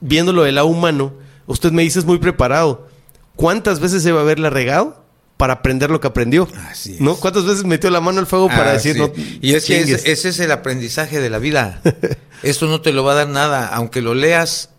viéndolo 0.00 0.42
del 0.42 0.56
lado 0.56 0.66
humano, 0.66 1.14
usted 1.46 1.72
me 1.72 1.82
dice 1.82 1.98
es 1.98 2.04
muy 2.04 2.18
preparado. 2.18 2.88
¿Cuántas 3.36 3.80
veces 3.80 4.02
se 4.02 4.12
va 4.12 4.20
a 4.20 4.22
haberla 4.22 4.50
regado? 4.50 5.08
para 5.38 5.54
aprender 5.54 5.88
lo 5.88 6.00
que 6.00 6.08
aprendió. 6.08 6.48
Así 6.68 6.94
es. 6.94 7.00
¿No? 7.00 7.14
¿Cuántas 7.14 7.46
veces 7.46 7.64
metió 7.64 7.88
la 7.90 8.00
mano 8.00 8.18
al 8.18 8.26
fuego 8.26 8.48
para 8.48 8.72
decir 8.72 8.98
no? 8.98 9.10
Y 9.40 9.54
es 9.54 9.64
que 9.64 9.80
ese, 9.80 10.10
es 10.28 10.40
el 10.40 10.50
aprendizaje 10.50 11.20
de 11.20 11.30
la 11.30 11.38
vida. 11.38 11.80
Esto 12.42 12.66
no 12.66 12.80
te 12.80 12.92
lo 12.92 13.04
va 13.04 13.12
a 13.12 13.14
dar 13.14 13.28
nada, 13.28 13.68
aunque 13.68 14.02
lo 14.02 14.14
leas, 14.14 14.70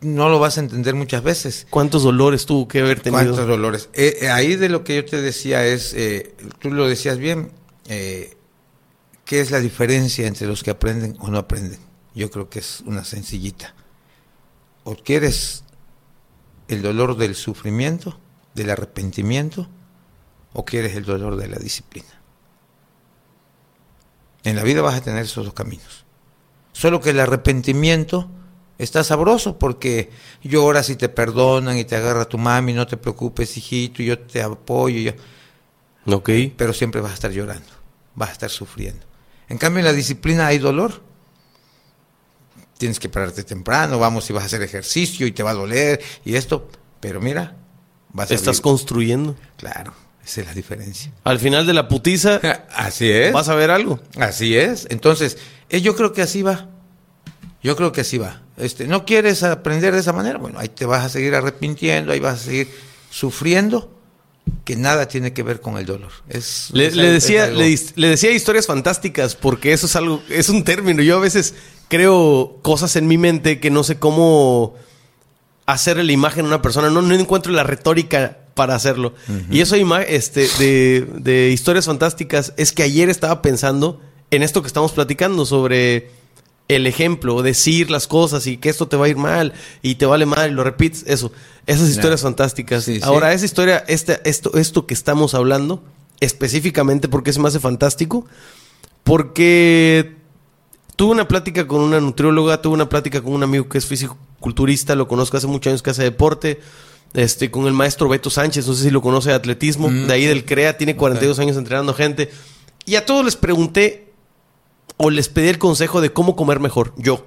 no 0.00 0.28
lo 0.28 0.38
vas 0.38 0.58
a 0.58 0.60
entender 0.60 0.94
muchas 0.94 1.22
veces. 1.22 1.66
¿Cuántos 1.70 2.02
dolores 2.02 2.46
tuvo 2.46 2.66
que 2.66 2.80
haber 2.80 3.00
tenido? 3.00 3.22
¿Cuántos 3.22 3.46
dolores? 3.46 3.88
Eh, 3.92 4.18
eh, 4.22 4.30
ahí 4.30 4.56
de 4.56 4.68
lo 4.68 4.84
que 4.84 4.96
yo 4.96 5.04
te 5.04 5.20
decía 5.20 5.64
es, 5.64 5.94
eh, 5.94 6.34
tú 6.58 6.70
lo 6.70 6.88
decías 6.88 7.18
bien, 7.18 7.52
¿qué 7.86 8.36
es 9.28 9.50
la 9.50 9.60
diferencia 9.60 10.26
entre 10.26 10.46
los 10.46 10.62
que 10.62 10.70
aprenden 10.70 11.16
o 11.20 11.28
no 11.28 11.38
aprenden? 11.38 11.78
yo 12.18 12.30
creo 12.30 12.50
que 12.50 12.58
es 12.58 12.82
una 12.84 13.04
sencillita. 13.04 13.74
O 14.82 14.96
quieres 14.96 15.62
el 16.66 16.82
dolor 16.82 17.16
del 17.16 17.34
sufrimiento, 17.36 18.18
del 18.54 18.70
arrepentimiento, 18.70 19.68
o 20.52 20.64
quieres 20.64 20.96
el 20.96 21.04
dolor 21.04 21.36
de 21.36 21.46
la 21.46 21.58
disciplina. 21.58 22.08
En 24.42 24.56
la 24.56 24.64
vida 24.64 24.82
vas 24.82 24.96
a 24.96 25.00
tener 25.00 25.22
esos 25.22 25.44
dos 25.44 25.54
caminos. 25.54 26.04
Solo 26.72 27.00
que 27.00 27.10
el 27.10 27.20
arrepentimiento 27.20 28.28
está 28.78 29.02
sabroso 29.04 29.58
porque 29.58 30.10
lloras 30.42 30.88
y 30.88 30.96
te 30.96 31.08
perdonan 31.08 31.76
y 31.76 31.84
te 31.84 31.96
agarra 31.96 32.24
tu 32.24 32.38
mami, 32.38 32.72
no 32.72 32.86
te 32.86 32.96
preocupes, 32.96 33.56
hijito, 33.56 34.02
yo 34.02 34.18
te 34.18 34.40
apoyo. 34.40 34.98
Yo... 34.98 36.14
Ok. 36.14 36.30
Pero 36.56 36.72
siempre 36.72 37.00
vas 37.00 37.10
a 37.10 37.14
estar 37.14 37.32
llorando, 37.32 37.68
vas 38.14 38.30
a 38.30 38.32
estar 38.32 38.50
sufriendo. 38.50 39.04
En 39.48 39.58
cambio, 39.58 39.80
en 39.80 39.86
la 39.86 39.92
disciplina 39.92 40.46
hay 40.46 40.58
dolor, 40.58 41.02
tienes 42.78 43.00
que 43.00 43.08
pararte 43.08 43.42
temprano, 43.42 43.98
vamos 43.98 44.28
y 44.30 44.32
vas 44.32 44.44
a 44.44 44.46
hacer 44.46 44.62
ejercicio 44.62 45.26
y 45.26 45.32
te 45.32 45.42
va 45.42 45.50
a 45.50 45.54
doler 45.54 46.00
y 46.24 46.36
esto, 46.36 46.68
pero 47.00 47.20
mira, 47.20 47.56
vas 48.12 48.30
a 48.30 48.34
Estás 48.34 48.60
construyendo. 48.60 49.36
Claro, 49.56 49.92
esa 50.24 50.42
es 50.42 50.46
la 50.46 50.54
diferencia. 50.54 51.12
Al 51.24 51.38
final 51.38 51.66
de 51.66 51.74
la 51.74 51.88
putiza, 51.88 52.36
así 52.74 53.10
es. 53.10 53.32
Vas 53.32 53.48
a 53.48 53.54
ver 53.54 53.70
algo. 53.70 54.00
Así 54.18 54.56
es. 54.56 54.86
Entonces, 54.90 55.38
eh, 55.70 55.80
yo 55.80 55.96
creo 55.96 56.12
que 56.12 56.22
así 56.22 56.42
va. 56.42 56.68
Yo 57.62 57.76
creo 57.76 57.92
que 57.92 58.02
así 58.02 58.18
va. 58.18 58.42
Este, 58.56 58.86
¿no 58.86 59.04
quieres 59.04 59.42
aprender 59.42 59.94
de 59.94 60.00
esa 60.00 60.12
manera? 60.12 60.38
Bueno, 60.38 60.58
ahí 60.58 60.68
te 60.68 60.86
vas 60.86 61.04
a 61.04 61.08
seguir 61.08 61.34
arrepintiendo, 61.34 62.12
ahí 62.12 62.20
vas 62.20 62.40
a 62.40 62.44
seguir 62.44 62.68
sufriendo 63.10 63.90
que 64.64 64.76
nada 64.76 65.08
tiene 65.08 65.32
que 65.32 65.42
ver 65.42 65.60
con 65.60 65.76
el 65.76 65.86
dolor. 65.86 66.12
Es, 66.28 66.70
le, 66.72 66.90
decía, 66.90 67.48
le, 67.48 67.76
le, 67.96 68.08
decía 68.08 68.30
historias 68.30 68.66
fantásticas 68.66 69.34
porque 69.34 69.72
eso 69.72 69.86
es 69.86 69.96
algo, 69.96 70.22
es 70.28 70.48
un 70.48 70.64
término. 70.64 71.02
Yo 71.02 71.16
a 71.16 71.20
veces 71.20 71.54
creo 71.88 72.58
cosas 72.62 72.96
en 72.96 73.06
mi 73.06 73.18
mente 73.18 73.60
que 73.60 73.70
no 73.70 73.82
sé 73.84 73.98
cómo 73.98 74.74
hacer 75.66 76.02
la 76.02 76.12
imagen 76.12 76.44
a 76.44 76.48
una 76.48 76.62
persona. 76.62 76.90
No, 76.90 77.02
no 77.02 77.14
encuentro 77.14 77.52
la 77.52 77.64
retórica 77.64 78.38
para 78.54 78.74
hacerlo. 78.74 79.14
Y 79.50 79.60
eso 79.60 79.76
este, 79.76 80.48
de, 80.58 81.06
de, 81.14 81.50
historias 81.50 81.86
fantásticas 81.86 82.54
es 82.56 82.72
que 82.72 82.82
ayer 82.82 83.08
estaba 83.08 83.40
pensando 83.40 84.00
en 84.30 84.42
esto 84.42 84.62
que 84.62 84.66
estamos 84.66 84.92
platicando 84.92 85.46
sobre 85.46 86.10
el 86.68 86.86
ejemplo, 86.86 87.42
decir 87.42 87.90
las 87.90 88.06
cosas 88.06 88.46
y 88.46 88.58
que 88.58 88.68
esto 88.68 88.88
te 88.88 88.96
va 88.96 89.06
a 89.06 89.08
ir 89.08 89.16
mal 89.16 89.54
y 89.82 89.96
te 89.96 90.06
vale 90.06 90.26
mal 90.26 90.50
y 90.50 90.54
lo 90.54 90.64
repites, 90.64 91.04
eso. 91.06 91.32
Esas 91.66 91.88
historias 91.88 92.22
fantásticas. 92.22 92.88
Ahora, 93.02 93.32
esa 93.32 93.44
historia, 93.44 93.84
este, 93.88 94.20
esto, 94.28 94.54
esto 94.54 94.86
que 94.86 94.94
estamos 94.94 95.34
hablando, 95.34 95.82
específicamente, 96.20 97.08
porque 97.08 97.32
se 97.32 97.40
me 97.40 97.48
hace 97.48 97.60
fantástico? 97.60 98.26
Porque 99.04 100.18
Tuve 100.98 101.12
una 101.12 101.28
plática 101.28 101.64
con 101.68 101.80
una 101.80 102.00
nutrióloga, 102.00 102.60
tuve 102.60 102.74
una 102.74 102.88
plática 102.88 103.22
con 103.22 103.32
un 103.32 103.44
amigo 103.44 103.68
que 103.68 103.78
es 103.78 103.86
físico-culturista, 103.86 104.96
lo 104.96 105.06
conozco 105.06 105.36
hace 105.36 105.46
muchos 105.46 105.70
años 105.70 105.80
que 105.80 105.90
hace 105.90 106.02
deporte, 106.02 106.58
este, 107.14 107.52
con 107.52 107.68
el 107.68 107.72
maestro 107.72 108.08
Beto 108.08 108.30
Sánchez, 108.30 108.66
no 108.66 108.74
sé 108.74 108.82
si 108.82 108.90
lo 108.90 109.00
conoce 109.00 109.28
de 109.28 109.36
atletismo, 109.36 109.90
mm. 109.90 110.08
de 110.08 110.12
ahí 110.12 110.26
del 110.26 110.44
CREA, 110.44 110.76
tiene 110.76 110.96
42 110.96 111.38
años 111.38 111.56
entrenando 111.56 111.94
gente. 111.94 112.32
Y 112.84 112.96
a 112.96 113.06
todos 113.06 113.24
les 113.24 113.36
pregunté 113.36 114.07
o 114.98 115.10
les 115.10 115.28
pedí 115.28 115.48
el 115.48 115.58
consejo 115.58 116.02
de 116.02 116.12
cómo 116.12 116.36
comer 116.36 116.60
mejor, 116.60 116.92
yo. 116.96 117.26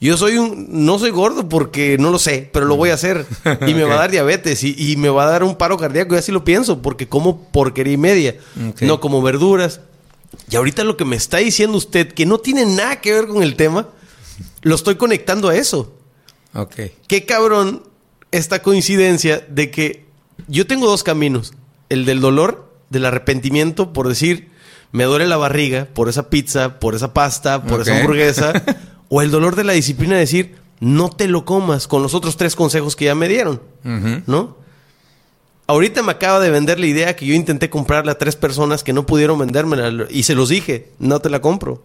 Yo 0.00 0.16
soy 0.16 0.36
un, 0.36 0.66
no 0.84 0.98
soy 0.98 1.10
gordo 1.10 1.48
porque 1.48 1.96
no 1.98 2.10
lo 2.10 2.18
sé, 2.18 2.50
pero 2.52 2.66
lo 2.66 2.76
voy 2.76 2.90
a 2.90 2.94
hacer. 2.94 3.24
Y 3.66 3.74
me 3.74 3.84
va 3.84 3.94
a 3.94 3.98
dar 3.98 4.10
diabetes 4.10 4.64
y, 4.64 4.96
me 4.96 5.08
va 5.08 5.24
a 5.24 5.30
dar 5.30 5.44
un 5.44 5.54
paro 5.54 5.78
cardíaco, 5.78 6.14
y 6.14 6.18
así 6.18 6.32
lo 6.32 6.44
pienso, 6.44 6.82
porque 6.82 7.08
como 7.08 7.44
porquería 7.50 7.94
y 7.94 7.98
media. 7.98 8.36
No 8.80 9.00
como 9.00 9.22
verduras, 9.22 9.80
y 10.50 10.56
ahorita 10.56 10.84
lo 10.84 10.96
que 10.96 11.04
me 11.04 11.16
está 11.16 11.38
diciendo 11.38 11.78
usted, 11.78 12.12
que 12.12 12.26
no 12.26 12.38
tiene 12.38 12.66
nada 12.66 13.00
que 13.00 13.12
ver 13.12 13.26
con 13.26 13.42
el 13.42 13.56
tema, 13.56 13.88
lo 14.62 14.74
estoy 14.74 14.96
conectando 14.96 15.48
a 15.48 15.56
eso. 15.56 15.94
Ok. 16.54 16.74
Qué 17.06 17.24
cabrón 17.24 17.82
esta 18.30 18.62
coincidencia 18.62 19.46
de 19.48 19.70
que 19.70 20.06
yo 20.48 20.66
tengo 20.66 20.86
dos 20.86 21.04
caminos. 21.04 21.54
El 21.88 22.04
del 22.04 22.20
dolor, 22.20 22.72
del 22.90 23.04
arrepentimiento 23.04 23.92
por 23.92 24.08
decir, 24.08 24.50
me 24.94 25.02
duele 25.02 25.26
la 25.26 25.36
barriga 25.36 25.88
por 25.92 26.08
esa 26.08 26.30
pizza, 26.30 26.78
por 26.78 26.94
esa 26.94 27.12
pasta, 27.12 27.64
por 27.64 27.80
esa 27.80 27.98
hamburguesa. 27.98 28.52
o 29.08 29.22
el 29.22 29.32
dolor 29.32 29.56
de 29.56 29.64
la 29.64 29.72
disciplina 29.72 30.14
de 30.14 30.20
decir, 30.20 30.54
no 30.78 31.10
te 31.10 31.26
lo 31.26 31.44
comas 31.44 31.88
con 31.88 32.00
los 32.00 32.14
otros 32.14 32.36
tres 32.36 32.54
consejos 32.54 32.94
que 32.94 33.06
ya 33.06 33.16
me 33.16 33.26
dieron. 33.26 33.60
¿No? 33.82 34.56
Ahorita 35.66 36.04
me 36.04 36.12
acaba 36.12 36.38
de 36.38 36.48
vender 36.48 36.78
la 36.78 36.86
idea 36.86 37.16
que 37.16 37.26
yo 37.26 37.34
intenté 37.34 37.68
comprarle 37.70 38.12
a 38.12 38.18
tres 38.18 38.36
personas 38.36 38.84
que 38.84 38.92
no 38.92 39.04
pudieron 39.04 39.36
vendérmela 39.36 40.06
y 40.10 40.22
se 40.22 40.36
los 40.36 40.48
dije, 40.48 40.92
no 41.00 41.18
te 41.18 41.28
la 41.28 41.40
compro. 41.40 41.82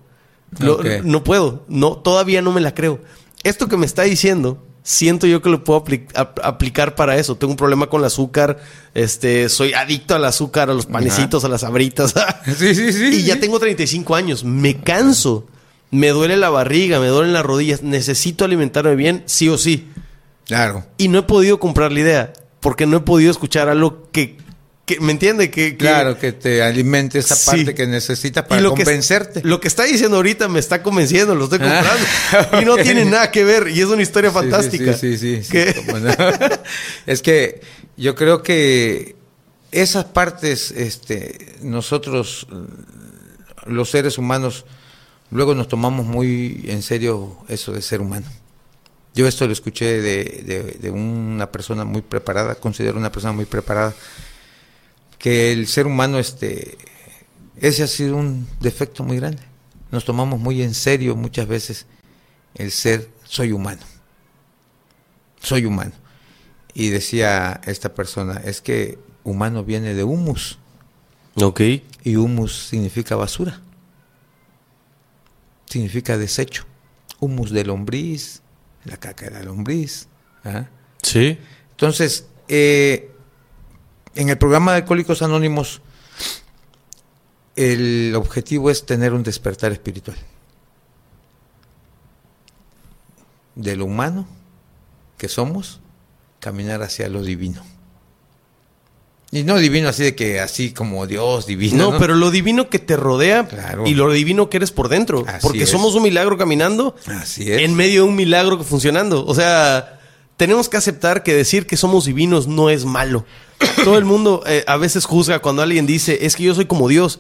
No 1.04 1.24
puedo, 1.24 1.66
no, 1.68 1.98
todavía 1.98 2.44
no 2.44 2.52
me 2.52 2.62
la 2.62 2.76
creo. 2.76 3.00
Esto 3.42 3.68
que 3.68 3.78
me 3.78 3.88
está 3.88 4.04
diciendo, 4.04 4.64
siento 4.90 5.28
yo 5.28 5.44
que 5.44 5.52
lo 5.52 5.64
puedo 5.64 5.84
aplicar 6.44 6.96
para 6.96 7.16
eso. 7.18 7.36
Tengo 7.36 7.52
un 7.52 7.58
problema 7.58 7.88
con 7.88 8.02
el 8.02 8.08
azúcar, 8.08 8.58
este, 8.96 9.48
soy 9.48 9.74
adicto 9.74 10.16
al 10.16 10.26
azúcar, 10.26 10.72
a 10.72 10.74
los 10.74 10.88
panecitos, 10.88 11.46
a 11.46 11.48
las 11.48 11.64
abritas. 11.64 12.16
sí, 12.58 12.74
sí, 12.74 12.92
sí. 12.92 13.06
Y 13.14 13.24
ya 13.24 13.40
tengo 13.40 13.60
35 13.60 14.16
años, 14.16 14.44
me 14.44 14.82
canso, 14.82 15.46
me 15.92 16.10
duele 16.10 16.38
la 16.38 16.50
barriga, 16.50 17.00
me 17.00 17.08
duelen 17.08 17.34
las 17.34 17.46
rodillas, 17.46 17.84
necesito 17.84 18.46
alimentarme 18.46 18.96
bien, 18.96 19.22
sí 19.28 19.48
o 19.48 19.60
sí. 19.60 19.90
Claro. 20.46 20.84
Y 20.98 21.08
no 21.10 21.20
he 21.20 21.24
podido 21.24 21.60
comprar 21.60 21.92
la 21.92 22.00
idea 22.00 22.34
porque 22.60 22.88
no 22.88 22.98
he 22.98 23.02
podido 23.02 23.30
escuchar 23.30 23.70
algo 23.70 24.10
que, 24.12 24.38
que 24.90 25.00
¿me 25.00 25.12
entiende? 25.12 25.52
Que, 25.52 25.78
claro, 25.78 26.18
que 26.18 26.32
te 26.32 26.64
alimente 26.64 27.20
esa 27.20 27.36
parte 27.36 27.76
que 27.76 27.86
necesitas 27.86 28.46
para 28.46 28.64
convencerte. 28.64 29.42
lo 29.44 29.60
que 29.60 29.68
está 29.68 29.84
diciendo 29.84 30.18
ahorita 30.18 30.48
me 30.48 30.58
está 30.58 30.82
convenciendo, 30.82 31.36
lo 31.36 31.44
estoy 31.44 31.60
ah, 31.62 31.84
comprando. 32.32 32.62
Y 32.62 32.66
no 32.66 32.76
tiene 32.84 33.06
nada 33.06 33.30
que 33.30 33.44
ver, 33.44 33.68
y 33.68 33.82
es 33.82 33.86
una 33.86 34.02
historia 34.02 34.32
fantástica. 34.32 34.94
Sí, 34.98 35.16
sí, 35.20 35.44
sí. 35.44 35.60
es 37.06 37.22
que 37.22 37.62
yo 37.98 38.16
creo 38.16 38.42
que 38.42 39.16
esas 39.72 40.06
partes, 40.06 40.72
este, 40.72 41.58
nosotros, 41.62 42.48
los 43.68 43.92
seres 43.92 44.18
humanos, 44.18 44.66
luego 45.30 45.54
nos 45.54 45.68
tomamos 45.68 46.08
muy 46.08 46.66
en 46.66 46.82
serio 46.82 47.38
eso 47.48 47.74
de 47.74 47.84
ser 47.84 48.02
humano. 48.02 48.26
Yo 49.14 49.28
esto 49.28 49.46
lo 49.46 49.54
escuché 49.54 50.02
de, 50.02 50.90
una 50.90 51.52
persona 51.52 51.86
muy 51.86 52.02
preparada, 52.02 52.56
considero 52.56 52.98
una 52.98 53.12
persona 53.12 53.34
muy 53.34 53.46
preparada, 53.46 53.94
que 55.20 55.52
el 55.52 55.68
ser 55.68 55.86
humano, 55.86 56.18
este, 56.18 56.78
ese 57.62 57.84
ha 57.84 57.88
sido 57.88 58.18
un 58.18 58.48
defecto 58.62 59.04
muy 59.04 59.18
grande. 59.18 59.44
Nos 59.92 60.06
tomamos 60.06 60.40
muy 60.40 60.62
en 60.62 60.74
serio 60.74 61.16
muchas 61.16 61.48
veces 61.48 61.86
el 62.56 62.72
ser 62.72 63.10
soy 63.26 63.52
humano. 63.52 63.82
Soy 65.42 65.66
humano. 65.66 65.92
Y 66.74 66.90
decía 66.90 67.60
esta 67.66 67.94
persona, 67.94 68.42
es 68.44 68.62
que 68.62 68.98
humano 69.24 69.64
viene 69.64 69.94
de 69.94 70.04
humus. 70.04 70.58
Ok. 71.36 71.62
Y 72.04 72.16
humus 72.16 72.68
significa 72.70 73.16
basura. 73.16 73.62
Significa 75.66 76.18
desecho. 76.18 76.66
Humus 77.20 77.52
de 77.52 77.66
lombriz, 77.66 78.42
la 78.86 78.98
caca 78.98 79.26
de 79.26 79.32
la 79.32 79.44
lombriz. 79.44 80.08
Sí. 81.02 81.38
Entonces, 81.72 82.28
eh, 82.48 83.12
en 84.20 84.28
el 84.28 84.38
programa 84.38 84.74
de 84.74 84.80
Alcohólicos 84.80 85.22
Anónimos, 85.22 85.82
el 87.56 88.14
objetivo 88.18 88.70
es 88.70 88.86
tener 88.86 89.14
un 89.14 89.24
despertar 89.24 89.72
espiritual. 89.72 90.18
De 93.56 93.78
lo 93.78 93.86
humano 93.86 94.28
que 95.18 95.30
somos, 95.30 95.80
caminar 96.42 96.82
hacia 96.82 97.08
lo 97.08 97.24
divino. 97.24 97.64
Y 99.32 99.44
no 99.44 99.58
divino 99.58 99.88
así 99.88 100.04
de 100.04 100.16
que 100.16 100.42
así 100.42 100.74
como 100.74 101.08
Dios 101.08 101.46
divino. 101.46 101.92
No, 101.92 101.98
pero 101.98 102.14
lo 102.14 102.30
divino 102.30 102.70
que 102.70 102.80
te 102.80 102.98
rodea 102.98 103.48
y 103.86 103.94
lo 103.94 104.12
divino 104.12 104.50
que 104.50 104.58
eres 104.58 104.72
por 104.72 104.90
dentro. 104.90 105.24
porque 105.42 105.66
somos 105.66 105.96
un 105.96 106.04
milagro 106.04 106.38
caminando. 106.38 106.94
Así 107.06 107.50
es. 107.50 107.62
En 107.62 107.74
medio 107.74 108.04
de 108.04 108.10
un 108.10 108.18
milagro 108.18 108.62
funcionando. 108.66 109.26
O 109.26 109.34
sea, 109.34 110.02
tenemos 110.36 110.68
que 110.68 110.76
aceptar 110.76 111.24
que 111.24 111.34
decir 111.34 111.68
que 111.68 111.78
somos 111.78 112.04
divinos 112.04 112.48
no 112.48 112.70
es 112.70 112.84
malo. 112.84 113.26
Todo 113.84 113.98
el 113.98 114.06
mundo 114.06 114.44
eh, 114.46 114.64
a 114.68 114.78
veces 114.78 115.06
juzga 115.06 115.40
cuando 115.40 115.62
alguien 115.62 115.86
dice, 115.86 116.26
es 116.26 116.36
que 116.36 116.44
yo 116.44 116.56
soy 116.56 116.66
como 116.66 116.88
Dios. 116.88 117.20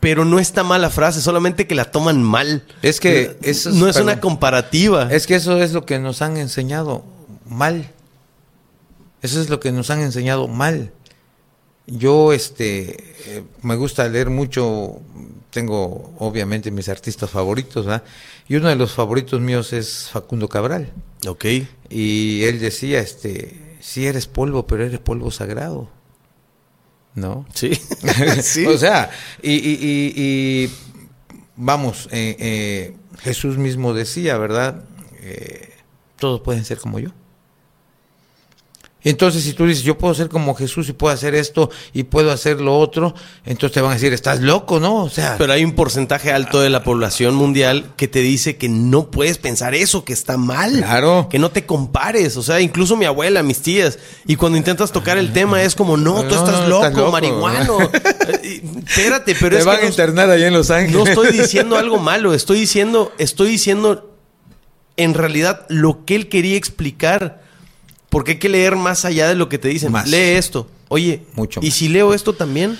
Pero 0.00 0.24
no 0.24 0.38
está 0.38 0.62
mala 0.62 0.90
frase, 0.90 1.20
solamente 1.20 1.66
que 1.66 1.74
la 1.74 1.86
toman 1.86 2.22
mal. 2.22 2.64
Es 2.82 3.00
que 3.00 3.36
eso 3.42 3.70
no 3.72 3.88
es 3.88 3.96
una 3.96 4.20
comparativa. 4.20 5.08
Es 5.12 5.26
que 5.26 5.34
eso 5.34 5.60
es 5.60 5.72
lo 5.72 5.84
que 5.84 5.98
nos 5.98 6.22
han 6.22 6.36
enseñado 6.36 7.04
mal. 7.48 7.90
Eso 9.22 9.40
es 9.40 9.50
lo 9.50 9.58
que 9.58 9.72
nos 9.72 9.90
han 9.90 10.00
enseñado 10.00 10.46
mal. 10.46 10.92
Yo 11.86 12.32
este 12.32 12.96
eh, 13.26 13.42
me 13.62 13.74
gusta 13.74 14.06
leer 14.08 14.30
mucho, 14.30 15.00
tengo 15.50 16.14
obviamente 16.18 16.70
mis 16.70 16.88
artistas 16.88 17.30
favoritos, 17.30 17.86
¿verdad? 17.86 18.04
Y 18.46 18.56
uno 18.56 18.68
de 18.68 18.76
los 18.76 18.92
favoritos 18.92 19.40
míos 19.40 19.72
es 19.72 20.10
Facundo 20.12 20.48
Cabral. 20.48 20.92
Ok. 21.26 21.46
Y 21.90 22.44
él 22.44 22.60
decía, 22.60 23.00
este, 23.00 23.67
sí 23.80 24.06
eres 24.06 24.26
polvo, 24.26 24.66
pero 24.66 24.84
eres 24.84 25.00
polvo 25.00 25.30
sagrado. 25.30 25.88
¿No? 27.14 27.46
Sí. 27.54 27.74
sí. 28.42 28.66
o 28.66 28.78
sea, 28.78 29.10
y, 29.42 29.52
y, 29.52 30.70
vamos, 31.56 32.08
eh, 32.12 32.36
eh, 32.38 32.96
Jesús 33.18 33.58
mismo 33.58 33.94
decía, 33.94 34.38
¿verdad? 34.38 34.84
todos 36.18 36.40
pueden 36.40 36.64
ser 36.64 36.78
como 36.78 36.98
yo. 36.98 37.10
Entonces, 39.08 39.42
si 39.42 39.54
tú 39.54 39.64
dices, 39.64 39.84
yo 39.84 39.96
puedo 39.96 40.12
ser 40.12 40.28
como 40.28 40.54
Jesús 40.54 40.86
y 40.90 40.92
puedo 40.92 41.14
hacer 41.14 41.34
esto 41.34 41.70
y 41.94 42.02
puedo 42.02 42.30
hacer 42.30 42.60
lo 42.60 42.78
otro, 42.78 43.14
entonces 43.46 43.72
te 43.72 43.80
van 43.80 43.92
a 43.92 43.94
decir, 43.94 44.12
estás 44.12 44.40
loco, 44.40 44.80
¿no? 44.80 45.04
O 45.04 45.08
sea. 45.08 45.36
Pero 45.38 45.54
hay 45.54 45.64
un 45.64 45.72
porcentaje 45.72 46.30
alto 46.30 46.60
de 46.60 46.68
la 46.68 46.82
población 46.82 47.34
mundial 47.34 47.94
que 47.96 48.06
te 48.06 48.18
dice 48.18 48.58
que 48.58 48.68
no 48.68 49.10
puedes 49.10 49.38
pensar 49.38 49.74
eso, 49.74 50.04
que 50.04 50.12
está 50.12 50.36
mal. 50.36 50.76
Claro. 50.76 51.28
Que 51.30 51.38
no 51.38 51.50
te 51.50 51.64
compares. 51.64 52.36
O 52.36 52.42
sea, 52.42 52.60
incluso 52.60 52.98
mi 52.98 53.06
abuela, 53.06 53.42
mis 53.42 53.62
tías. 53.62 53.98
Y 54.26 54.36
cuando 54.36 54.58
intentas 54.58 54.92
tocar 54.92 55.16
el 55.16 55.32
tema 55.32 55.62
es 55.62 55.74
como, 55.74 55.96
no, 55.96 56.24
tú 56.24 56.34
estás, 56.34 56.68
loco, 56.68 57.10
marihuano. 57.10 57.78
Eh, 58.42 58.62
espérate, 58.86 59.34
pero 59.40 59.56
te 59.56 59.60
es 59.60 59.64
van 59.64 59.82
a 59.82 59.86
internar 59.86 60.28
allá 60.28 60.46
en 60.46 60.52
Los 60.52 60.70
Ángeles. 60.70 60.94
No 60.94 61.06
estoy 61.06 61.32
diciendo 61.32 61.76
algo 61.76 61.98
malo. 61.98 62.34
Estoy 62.34 62.60
diciendo, 62.60 63.10
estoy 63.16 63.48
diciendo 63.48 64.14
en 64.98 65.14
realidad 65.14 65.64
lo 65.68 66.04
que 66.04 66.14
él 66.14 66.28
quería 66.28 66.56
explicar 66.56 67.47
porque 68.08 68.32
hay 68.32 68.38
que 68.38 68.48
leer 68.48 68.76
más 68.76 69.04
allá 69.04 69.28
de 69.28 69.34
lo 69.34 69.48
que 69.48 69.58
te 69.58 69.68
dicen. 69.68 69.92
Lee 70.06 70.36
esto. 70.36 70.68
Oye, 70.88 71.26
Mucho 71.34 71.60
¿y 71.62 71.70
si 71.70 71.88
leo 71.88 72.14
esto 72.14 72.32
también? 72.32 72.78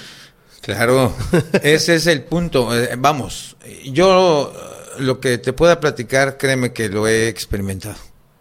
Claro, 0.62 1.14
ese 1.62 1.94
es 1.94 2.06
el 2.06 2.24
punto. 2.24 2.74
Eh, 2.76 2.96
vamos, 2.98 3.56
yo 3.84 4.52
eh, 4.54 5.02
lo 5.02 5.20
que 5.20 5.38
te 5.38 5.52
pueda 5.52 5.80
platicar, 5.80 6.38
créeme 6.38 6.72
que 6.72 6.88
lo 6.88 7.06
he 7.06 7.28
experimentado. 7.28 7.96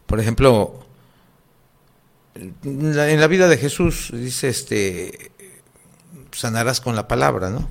Por 0.05 0.19
ejemplo, 0.19 0.85
en 2.35 3.19
la 3.19 3.27
vida 3.27 3.47
de 3.47 3.57
Jesús 3.57 4.09
dice, 4.13 4.47
este, 4.47 5.31
sanarás 6.31 6.79
con 6.79 6.95
la 6.95 7.07
palabra, 7.07 7.49
¿no? 7.49 7.69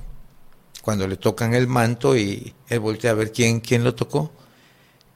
Cuando 0.83 1.07
le 1.07 1.17
tocan 1.17 1.53
el 1.53 1.67
manto 1.67 2.15
y 2.15 2.53
él 2.69 2.79
voltea 2.79 3.11
a 3.11 3.15
ver 3.15 3.31
quién, 3.31 3.59
quién 3.59 3.83
lo 3.83 3.95
tocó 3.95 4.31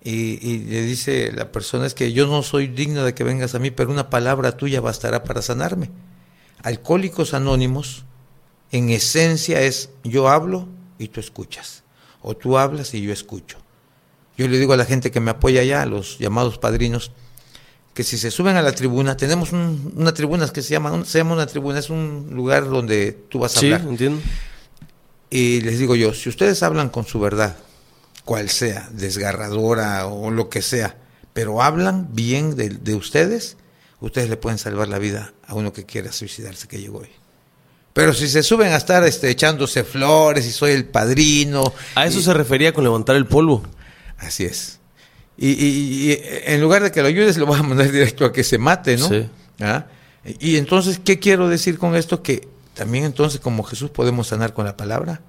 y, 0.03 0.57
le 0.59 0.81
dice 0.81 1.31
la 1.31 1.51
persona 1.51 1.85
es 1.85 1.93
que 1.93 2.11
yo 2.11 2.25
no 2.25 2.41
soy 2.41 2.67
digno 2.67 3.03
de 3.03 3.13
que 3.13 3.23
vengas 3.23 3.53
a 3.53 3.59
mí, 3.59 3.69
pero 3.69 3.91
una 3.91 4.09
palabra 4.09 4.57
tuya 4.57 4.81
bastará 4.81 5.23
para 5.23 5.41
sanarme. 5.41 5.91
Alcohólicos 6.63 7.33
Anónimos, 7.33 8.05
en 8.71 8.89
esencia 8.89 9.61
es 9.61 9.89
yo 10.03 10.29
hablo 10.29 10.67
y 10.97 11.09
tú 11.09 11.19
escuchas, 11.19 11.83
o 12.21 12.35
tú 12.35 12.57
hablas 12.57 12.93
y 12.93 13.01
yo 13.01 13.13
escucho. 13.13 13.57
Yo 14.37 14.47
le 14.47 14.57
digo 14.57 14.73
a 14.73 14.77
la 14.77 14.85
gente 14.85 15.11
que 15.11 15.19
me 15.19 15.31
apoya 15.31 15.61
allá, 15.61 15.83
a 15.83 15.85
los 15.85 16.17
llamados 16.17 16.57
padrinos, 16.57 17.11
que 17.93 18.03
si 18.03 18.17
se 18.17 18.31
suben 18.31 18.55
a 18.55 18.61
la 18.61 18.71
tribuna, 18.71 19.17
tenemos 19.17 19.51
una 19.51 20.13
tribuna 20.13 20.47
que 20.47 20.61
se 20.61 20.71
llama, 20.71 21.05
se 21.05 21.19
llama 21.19 21.33
una 21.33 21.45
tribuna, 21.45 21.77
es 21.77 21.89
un 21.89 22.29
lugar 22.31 22.67
donde 22.69 23.11
tú 23.11 23.39
vas 23.39 23.55
a 23.57 23.59
sí, 23.59 23.65
hablar. 23.71 23.87
entiendo. 23.87 24.21
Y 25.29 25.61
les 25.61 25.77
digo 25.77 25.95
yo, 25.95 26.13
si 26.13 26.29
ustedes 26.29 26.63
hablan 26.63 26.89
con 26.89 27.05
su 27.05 27.19
verdad, 27.19 27.55
cual 28.31 28.49
sea, 28.49 28.87
desgarradora 28.93 30.07
o 30.07 30.31
lo 30.31 30.47
que 30.47 30.61
sea, 30.61 30.95
pero 31.33 31.61
hablan 31.61 32.15
bien 32.15 32.55
de, 32.55 32.95
ustedes, 32.95 33.57
ustedes 33.99 34.29
le 34.29 34.37
pueden 34.37 34.57
salvar 34.57 34.87
la 34.87 34.99
vida 34.99 35.33
a 35.45 35.53
uno 35.53 35.73
que 35.73 35.85
quiera 35.85 36.13
suicidarse 36.13 36.69
que 36.69 36.79
llegó 36.79 36.99
hoy. 36.99 37.09
Pero 37.91 38.13
si 38.13 38.29
se 38.29 38.41
suben 38.41 38.71
a 38.71 38.77
estar 38.77 39.03
este, 39.03 39.29
echándose 39.29 39.83
flores 39.83 40.45
y 40.45 40.53
soy 40.53 40.71
el 40.71 40.85
padrino. 40.85 41.73
A 41.95 42.05
eso 42.05 42.21
se 42.21 42.33
refería 42.33 42.71
con 42.71 42.85
levantar 42.85 43.17
el 43.17 43.25
polvo. 43.25 43.63
Así 44.17 44.45
es. 44.45 44.79
Y, 45.37 46.17
en 46.45 46.61
lugar 46.61 46.83
de 46.83 46.91
que 46.93 47.01
lo 47.01 47.09
ayudes, 47.09 47.35
lo 47.35 47.45
vas 47.47 47.59
a 47.59 47.63
mandar 47.63 47.91
directo 47.91 48.23
a 48.23 48.31
que 48.31 48.45
se 48.45 48.57
mate, 48.57 48.95
¿no? 48.95 49.09
Sí. 49.09 49.29
¿Ah? 49.59 49.87
Y 50.39 50.55
entonces, 50.55 51.01
¿qué 51.03 51.19
quiero 51.19 51.49
decir 51.49 51.77
con 51.77 51.97
esto? 51.97 52.23
Que 52.23 52.47
también 52.75 53.03
entonces 53.03 53.41
como 53.41 53.63
Jesús 53.63 53.89
podemos 53.89 54.27
sanar 54.27 54.53
con 54.53 54.63
la 54.63 54.77
palabra. 54.77 55.19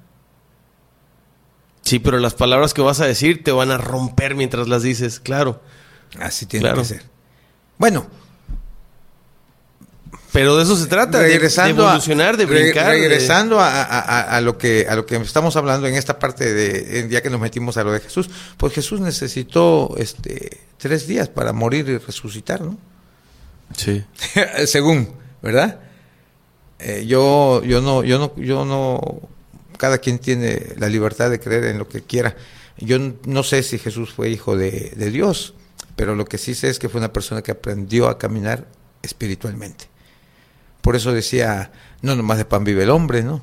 Sí, 1.83 1.99
pero 1.99 2.19
las 2.19 2.35
palabras 2.35 2.75
que 2.75 2.81
vas 2.81 3.01
a 3.01 3.07
decir 3.07 3.43
te 3.45 3.53
van 3.53 3.71
a 3.71 3.79
romper 3.79 4.35
mientras 4.35 4.69
las 4.69 4.83
dices, 4.83 5.21
claro. 5.21 5.61
Así 6.19 6.47
tiene 6.47 6.73
que 6.75 6.85
ser. 6.85 7.03
Bueno. 7.79 8.07
Pero 10.33 10.57
de 10.57 10.63
eso 10.63 10.77
se 10.77 10.87
trata, 10.87 11.21
regresando 11.21 11.83
de, 11.83 11.89
evolucionar, 11.89 12.39
de 12.39 12.47
brincar. 12.47 12.87
regresando 12.87 13.59
A, 13.61 14.41
lo 14.41 14.57
que, 14.57 14.87
a 14.89 14.97
lo 14.97 15.05
que 15.05 15.17
estamos 15.17 15.57
hablando 15.57 15.87
en 15.87 15.95
esta 15.95 16.19
parte 16.19 16.55
de, 16.55 17.07
ya 17.11 17.21
que 17.21 17.29
nos 17.29 17.39
metimos 17.39 17.77
a 17.77 17.85
lo 17.85 17.93
de 17.93 18.01
Jesús, 18.01 18.31
pues 18.57 18.73
Jesús 18.73 19.01
necesitó 19.01 19.95
este, 19.99 20.63
tres 20.79 21.07
días 21.07 21.29
para 21.29 21.53
morir 21.53 21.87
y 21.89 21.99
resucitar, 21.99 22.63
¿no? 22.63 22.79
Sí. 23.77 24.03
Según, 24.67 25.13
¿verdad? 25.43 25.81
Eh, 26.79 27.05
yo, 27.07 27.63
yo 27.65 27.83
no, 27.83 28.03
yo 28.03 28.19
no, 28.19 28.35
yo 28.37 28.65
no 28.65 29.29
cada 29.83 29.99
quien 29.99 30.21
tiene 30.21 30.75
la 30.79 30.89
libertad 30.89 31.29
de 31.29 31.41
creer 31.41 31.65
en 31.65 31.79
lo 31.79 31.89
que 31.89 32.03
quiera. 32.03 32.37
Yo 32.79 32.99
no 33.27 33.43
sé 33.43 33.65
si 33.65 33.81
Jesús 33.81 34.13
fue 34.13 34.31
hijo 34.31 34.57
de, 34.57 34.95
Dios, 35.11 35.55
pero 35.97 36.15
lo 36.15 36.25
que 36.25 36.39
sí 36.39 36.55
sé 36.55 36.69
es 36.69 36.79
que 36.79 36.89
fue 36.89 37.01
una 37.01 37.13
persona 37.13 37.43
que 37.43 37.51
aprendió 37.51 38.07
a 38.07 38.17
caminar 38.17 38.69
espiritualmente. 39.03 39.87
Por 40.83 40.95
eso 40.95 41.11
decía, 41.11 41.73
no 42.01 42.15
nomás 42.15 42.39
de 42.39 42.45
pan 42.45 42.63
vive 42.63 42.85
el 42.85 42.91
hombre, 42.91 43.25
¿no? 43.25 43.43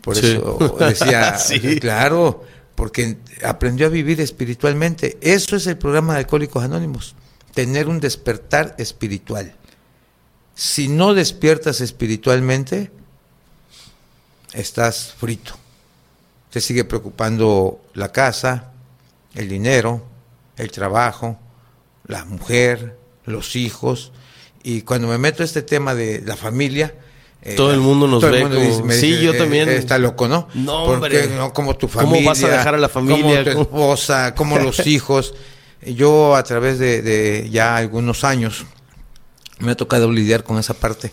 Por 0.00 0.16
eso 0.16 0.56
decía, 0.78 1.36
claro, 1.82 2.42
porque 2.74 3.18
aprendió 3.44 3.88
a 3.88 3.90
vivir 3.90 4.18
espiritualmente. 4.22 5.18
Eso 5.20 5.56
es 5.56 5.66
el 5.66 5.76
programa 5.76 6.14
de 6.14 6.20
Alcohólicos 6.20 6.64
Anónimos, 6.64 7.16
tener 7.52 7.86
un 7.86 8.00
despertar 8.00 8.74
espiritual. 8.78 9.54
Si 10.54 10.88
no 10.88 11.12
despiertas 11.12 11.82
espiritualmente, 11.82 12.90
estás 14.54 15.12
frito 15.18 15.58
te 16.56 16.62
sigue 16.62 16.84
preocupando 16.84 17.82
la 17.92 18.12
casa, 18.12 18.72
el 19.34 19.46
dinero, 19.46 20.02
el 20.56 20.70
trabajo, 20.70 21.38
la 22.06 22.24
mujer, 22.24 22.96
los 23.26 23.56
hijos. 23.56 24.10
Y 24.62 24.80
cuando 24.80 25.06
me 25.06 25.18
meto 25.18 25.42
a 25.42 25.44
este 25.44 25.60
tema 25.60 25.94
de 25.94 26.22
la 26.24 26.34
familia, 26.34 26.94
eh, 27.42 27.56
todo 27.56 27.74
el 27.74 27.80
mundo 27.80 28.08
nos 28.08 28.22
ve 28.22 28.40
como... 28.40 28.90
sí, 28.90 29.20
yo 29.20 29.34
eh, 29.34 29.36
también. 29.36 29.68
está 29.68 29.98
loco, 29.98 30.28
¿no? 30.28 30.48
No, 30.54 30.86
Porque, 30.86 31.26
no 31.26 31.52
como 31.52 31.76
tu 31.76 31.88
familia. 31.88 32.20
¿Cómo 32.20 32.28
vas 32.30 32.42
a 32.42 32.48
dejar 32.48 32.74
a 32.74 32.78
la 32.78 32.88
familia? 32.88 33.44
Como 33.44 33.56
tu 33.56 33.60
esposa, 33.60 34.34
como 34.34 34.58
los 34.58 34.86
hijos. 34.86 35.34
Yo 35.82 36.36
a 36.36 36.42
través 36.42 36.78
de, 36.78 37.02
de, 37.02 37.50
ya 37.50 37.76
algunos 37.76 38.24
años 38.24 38.64
me 39.58 39.72
ha 39.72 39.76
tocado 39.76 40.10
lidiar 40.10 40.42
con 40.42 40.58
esa 40.58 40.72
parte. 40.72 41.12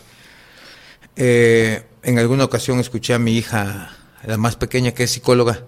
Eh, 1.17 1.83
en 2.01 2.17
alguna 2.17 2.45
ocasión 2.45 2.79
escuché 2.79 3.13
a 3.13 3.19
mi 3.19 3.35
hija 3.35 3.97
la 4.25 4.37
más 4.37 4.55
pequeña 4.55 4.93
que 4.93 5.03
es 5.03 5.11
psicóloga, 5.11 5.65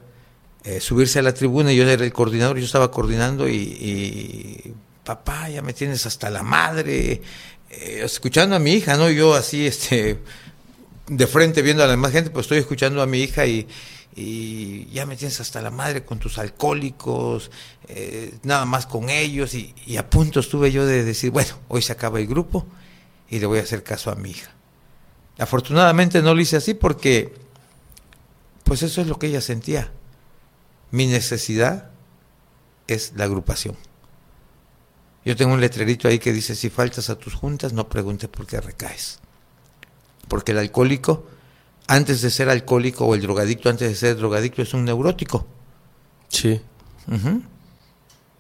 eh, 0.64 0.80
subirse 0.80 1.20
a 1.20 1.22
la 1.22 1.34
tribuna 1.34 1.72
y 1.72 1.76
yo 1.76 1.88
era 1.88 2.04
el 2.04 2.14
coordinador, 2.14 2.58
yo 2.58 2.66
estaba 2.66 2.90
coordinando 2.92 3.48
y, 3.48 4.74
papá, 5.04 5.50
ya 5.50 5.62
me 5.62 5.74
tienes 5.74 6.06
hasta 6.06 6.30
la 6.30 6.44
madre, 6.44 7.22
eh, 7.70 8.02
escuchando 8.04 8.56
a 8.56 8.60
mi 8.60 8.72
hija, 8.74 8.98
¿no? 8.98 9.10
Yo 9.10 9.36
así, 9.36 9.68
este, 9.68 10.20
de 11.08 11.28
frente 11.28 11.62
viendo 11.62 11.84
a 11.84 11.86
la 11.86 11.92
demás 11.92 12.12
gente, 12.12 12.30
pues 12.30 12.46
estoy 12.46 12.60
escuchando 12.60 13.02
a 13.02 13.06
mi 13.06 13.20
hija 13.20 13.46
y, 13.46 13.68
ya 14.94 15.06
me 15.06 15.18
tienes 15.18 15.42
hasta 15.42 15.62
la 15.62 15.72
madre 15.72 16.06
con 16.06 16.20
tus 16.20 16.38
alcohólicos, 16.38 17.52
eh, 17.90 18.34
nada 18.44 18.66
más 18.66 18.86
con 18.86 19.10
ellos 19.10 19.54
y, 19.54 19.76
y, 19.86 19.98
a 19.98 20.10
punto 20.10 20.40
estuve 20.40 20.72
yo 20.72 20.86
de 20.86 21.04
decir, 21.04 21.32
bueno, 21.32 21.60
hoy 21.68 21.82
se 21.82 21.92
acaba 21.92 22.20
el 22.22 22.26
grupo 22.26 22.66
y 23.30 23.40
le 23.40 23.46
voy 23.46 23.60
a 23.60 23.64
hacer 23.64 23.84
caso 23.84 24.12
a 24.12 24.16
mi 24.16 24.30
hija. 24.30 24.56
Afortunadamente 25.38 26.22
no 26.22 26.34
lo 26.34 26.40
hice 26.40 26.56
así 26.56 26.74
porque, 26.74 27.34
pues 28.66 28.84
eso 28.84 29.00
es 29.00 29.08
lo 29.08 29.18
que 29.18 29.28
ella 29.28 29.42
sentía. 29.42 29.92
Mi 30.92 31.08
necesidad 31.08 31.92
es 32.88 33.14
la 33.16 33.24
agrupación. 33.24 33.78
Yo 35.24 35.36
tengo 35.36 35.54
un 35.54 35.62
letrerito 35.62 36.08
ahí 36.08 36.20
que 36.20 36.34
dice, 36.34 36.56
si 36.56 36.70
faltas 36.70 37.10
a 37.10 37.18
tus 37.18 37.34
juntas, 37.34 37.74
no 37.74 37.88
preguntes 37.88 38.30
por 38.30 38.46
qué 38.46 38.60
recaes. 38.60 39.20
Porque 40.28 40.52
el 40.52 40.58
alcohólico, 40.58 41.28
antes 41.88 42.22
de 42.22 42.30
ser 42.30 42.50
alcohólico, 42.50 43.06
o 43.06 43.16
el 43.16 43.22
drogadicto 43.22 43.70
antes 43.70 43.88
de 43.90 43.96
ser 43.96 44.18
drogadicto, 44.18 44.62
es 44.62 44.74
un 44.74 44.84
neurótico. 44.84 45.48
Sí. 46.28 46.60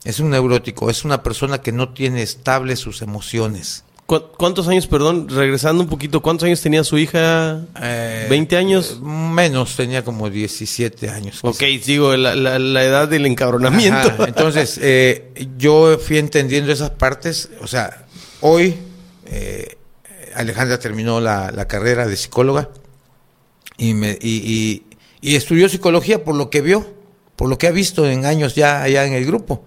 Es 0.03 0.19
un 0.19 0.31
neurótico, 0.31 0.89
es 0.89 1.05
una 1.05 1.23
persona 1.23 1.61
que 1.61 1.71
no 1.71 1.93
tiene 1.93 2.21
estables 2.21 2.79
sus 2.79 3.01
emociones. 3.01 3.83
¿Cu- 4.05 4.21
¿Cuántos 4.37 4.67
años, 4.67 4.85
perdón, 4.85 5.27
regresando 5.29 5.81
un 5.83 5.89
poquito, 5.89 6.21
cuántos 6.21 6.45
años 6.45 6.61
tenía 6.61 6.83
su 6.83 6.97
hija? 6.97 7.61
Eh, 7.81 8.27
¿20 8.29 8.55
años? 8.55 8.99
Menos, 9.01 9.75
tenía 9.75 10.03
como 10.03 10.29
17 10.29 11.09
años. 11.09 11.39
Ok, 11.41 11.57
digo, 11.83 12.15
la, 12.15 12.35
la- 12.35 12.59
la 12.59 12.83
edad 12.83 13.07
del 13.07 13.25
encabronamiento. 13.25 13.97
Ajá, 14.09 14.25
Entonces, 14.27 14.79
eh, 14.81 15.31
yo 15.57 15.97
fui 15.97 16.19
entendiendo 16.19 16.71
esas 16.71 16.91
partes. 16.91 17.49
O 17.61 17.67
sea, 17.67 18.05
hoy 18.41 18.75
eh, 19.25 19.77
Alejandra 20.35 20.77
terminó 20.79 21.19
la, 21.19 21.51
la 21.51 21.67
carrera 21.67 22.05
de 22.07 22.15
psicóloga 22.15 22.69
y, 23.77 23.95
me, 23.95 24.11
y, 24.21 24.35
y- 24.37 24.83
y 25.21 25.35
estudió 25.35 25.67
psicología 25.67 26.23
por 26.23 26.35
lo 26.35 26.51
que 26.51 26.61
vio, 26.61 26.85
por 27.35 27.49
lo 27.49 27.57
que 27.57 27.65
ha 27.65 27.71
visto 27.71 28.07
en 28.07 28.25
años 28.27 28.53
ya 28.53 28.83
allá 28.83 29.05
en 29.05 29.13
el 29.13 29.25
grupo. 29.25 29.63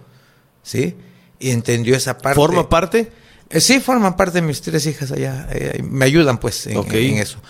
¿Sí? 0.63 0.95
Y 1.41 1.51
entendió 1.51 1.97
esa 1.97 2.19
parte. 2.19 2.37
¿Forma 2.37 2.69
parte? 2.69 3.11
Eh, 3.51 3.61
sí, 3.61 3.81
forman 3.81 4.17
parte 4.17 4.41
de 4.41 4.47
mis 4.47 4.61
tres 4.61 4.85
hijas 4.87 5.11
allá. 5.13 5.49
eh, 5.51 5.83
me 5.83 6.05
ayudan, 6.05 6.39
pues, 6.39 6.67
en, 6.67 6.77
eso. 7.19 7.41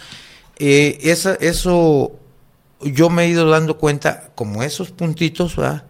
Eh, 0.58 0.98
esa- 1.02 1.34
eso, 1.34 2.12
yo 2.82 3.10
me 3.10 3.24
he 3.24 3.28
ido 3.28 3.48
dando 3.48 3.78
cuenta, 3.78 4.30
como 4.34 4.62
esos 4.62 4.90
puntitos, 4.90 5.56
¿verdad? 5.56 5.84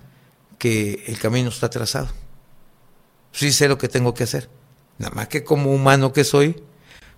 que 0.58 1.04
el 1.06 1.18
camino 1.20 1.50
está 1.50 1.70
trazado. 1.70 2.08
Sí 3.32 3.52
sé 3.52 3.68
lo 3.68 3.78
que 3.78 3.88
tengo 3.88 4.14
que 4.14 4.24
hacer. 4.24 4.48
Nada 4.98 5.14
más 5.14 5.28
que 5.28 5.44
como 5.44 5.72
humano 5.72 6.12
que 6.12 6.24
soy, 6.24 6.60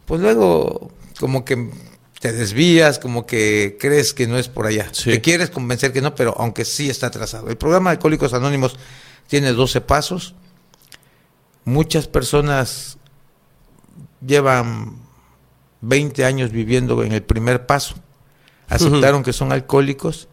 pues 0.04 0.20
luego 0.20 0.90
como 1.18 1.44
que 1.44 1.70
te 2.20 2.32
desvías, 2.32 2.98
como 2.98 3.24
que 3.24 3.78
crees 3.80 4.12
que 4.12 4.26
no 4.26 4.36
es 4.36 4.48
por 4.48 4.66
allá. 4.66 4.88
Sí. 4.92 5.10
Te 5.10 5.20
quieres 5.22 5.48
convencer 5.48 5.90
que 5.92 6.02
no, 6.02 6.14
pero 6.14 6.34
aunque 6.38 6.66
sí 6.66 6.90
está 6.90 7.10
trazado. 7.10 7.48
El 7.48 7.56
programa 7.56 7.88
de 7.90 7.94
Alcohólicos 7.96 8.34
Anónimos 8.34 8.76
tiene 9.26 9.52
12 9.52 9.80
pasos. 9.80 10.34
Muchas 11.64 12.08
personas 12.08 12.98
llevan 14.24 14.96
20 15.80 16.24
años 16.24 16.50
viviendo 16.50 17.02
en 17.02 17.12
el 17.12 17.22
primer 17.22 17.66
paso. 17.66 17.94
Aceptaron 18.68 19.22
que 19.22 19.32
son 19.32 19.52
alcohólicos, 19.52 20.28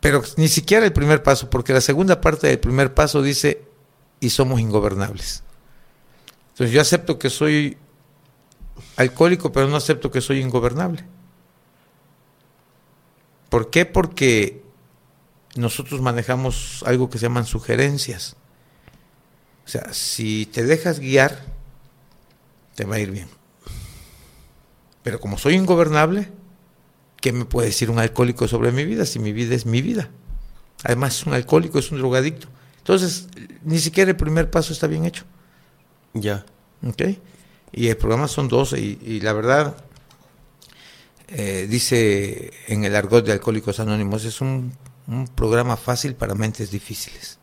pero 0.00 0.22
ni 0.36 0.48
siquiera 0.48 0.86
el 0.86 0.92
primer 0.92 1.22
paso, 1.22 1.50
porque 1.50 1.72
la 1.72 1.80
segunda 1.80 2.20
parte 2.20 2.46
del 2.46 2.58
primer 2.58 2.94
paso 2.94 3.20
dice, 3.20 3.62
y 4.20 4.30
somos 4.30 4.60
ingobernables. 4.60 5.42
Entonces 6.50 6.72
yo 6.72 6.80
acepto 6.80 7.18
que 7.18 7.30
soy 7.30 7.76
alcohólico, 8.96 9.52
pero 9.52 9.68
no 9.68 9.76
acepto 9.76 10.10
que 10.10 10.20
soy 10.20 10.40
ingobernable. 10.40 11.04
¿Por 13.48 13.70
qué? 13.70 13.86
Porque 13.86 14.62
nosotros 15.56 16.00
manejamos 16.00 16.82
algo 16.86 17.10
que 17.10 17.18
se 17.18 17.26
llaman 17.26 17.46
sugerencias. 17.46 18.36
O 19.68 19.70
sea, 19.70 19.92
si 19.92 20.46
te 20.46 20.64
dejas 20.64 20.98
guiar, 20.98 21.44
te 22.74 22.86
va 22.86 22.94
a 22.94 23.00
ir 23.00 23.10
bien. 23.10 23.28
Pero 25.02 25.20
como 25.20 25.36
soy 25.36 25.56
ingobernable, 25.56 26.32
¿qué 27.20 27.32
me 27.32 27.44
puede 27.44 27.68
decir 27.68 27.90
un 27.90 27.98
alcohólico 27.98 28.48
sobre 28.48 28.72
mi 28.72 28.86
vida 28.86 29.04
si 29.04 29.18
mi 29.18 29.30
vida 29.30 29.54
es 29.54 29.66
mi 29.66 29.82
vida? 29.82 30.08
Además 30.84 31.18
es 31.18 31.26
un 31.26 31.34
alcohólico, 31.34 31.78
es 31.78 31.90
un 31.92 31.98
drogadicto. 31.98 32.48
Entonces, 32.78 33.28
ni 33.62 33.78
siquiera 33.78 34.10
el 34.10 34.16
primer 34.16 34.50
paso 34.50 34.72
está 34.72 34.86
bien 34.86 35.04
hecho. 35.04 35.24
Ya. 36.14 36.46
¿ok? 36.82 37.02
Y 37.72 37.88
el 37.88 37.98
programa 37.98 38.26
son 38.26 38.48
12 38.48 38.80
y, 38.80 38.98
y 39.02 39.20
la 39.20 39.34
verdad, 39.34 39.76
eh, 41.28 41.66
dice 41.68 42.52
en 42.68 42.84
el 42.84 42.96
argot 42.96 43.22
de 43.22 43.32
Alcohólicos 43.32 43.80
Anónimos, 43.80 44.24
es 44.24 44.40
un, 44.40 44.72
un 45.06 45.28
programa 45.28 45.76
fácil 45.76 46.14
para 46.14 46.34
mentes 46.34 46.70
difíciles. 46.70 47.37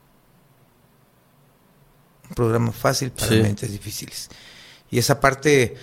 Programa 2.36 2.71
fácil 2.71 3.10
para 3.12 3.28
Sí. 3.30 3.41
mentes 3.41 3.71
difíciles. 3.71 4.30
Y 4.91 5.00
esa 5.00 5.19
parte, 5.19 5.76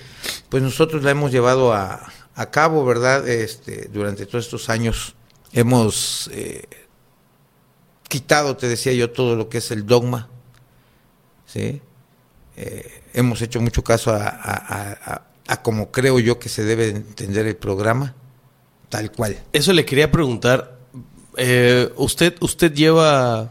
pues 0.48 0.62
nosotros 0.62 1.02
la 1.02 1.10
hemos 1.10 1.32
llevado 1.32 1.72
a, 1.72 2.12
a 2.34 2.50
cabo, 2.50 2.84
¿verdad? 2.84 3.26
Este, 3.28 3.88
durante 3.92 4.26
todos 4.26 4.44
estos 4.44 4.68
años 4.68 5.14
hemos 5.52 6.30
eh, 6.32 6.68
quitado, 8.08 8.56
te 8.56 8.68
decía 8.68 8.92
yo, 8.92 9.10
todo 9.10 9.34
lo 9.36 9.48
que 9.48 9.58
es 9.58 9.70
el 9.70 9.86
dogma, 9.86 10.28
¿sí? 11.46 11.80
Eh, 12.56 13.02
hemos 13.14 13.40
hecho 13.42 13.60
mucho 13.60 13.82
caso 13.82 14.12
a, 14.12 14.26
a, 14.28 14.28
a- 14.28 14.92
a- 15.14 15.22
a 15.48 15.62
como 15.62 15.90
creo 15.90 16.18
yo 16.20 16.38
que 16.38 16.48
se 16.48 16.62
debe 16.64 16.88
entender 16.90 17.46
el 17.46 17.56
programa, 17.56 18.14
tal 18.90 19.10
cual. 19.10 19.42
Eso 19.52 19.72
le 19.72 19.84
quería 19.84 20.10
preguntar. 20.10 20.78
eh, 21.38 21.90
usted, 21.96 22.36
usted 22.40 22.72
lleva. 22.74 23.50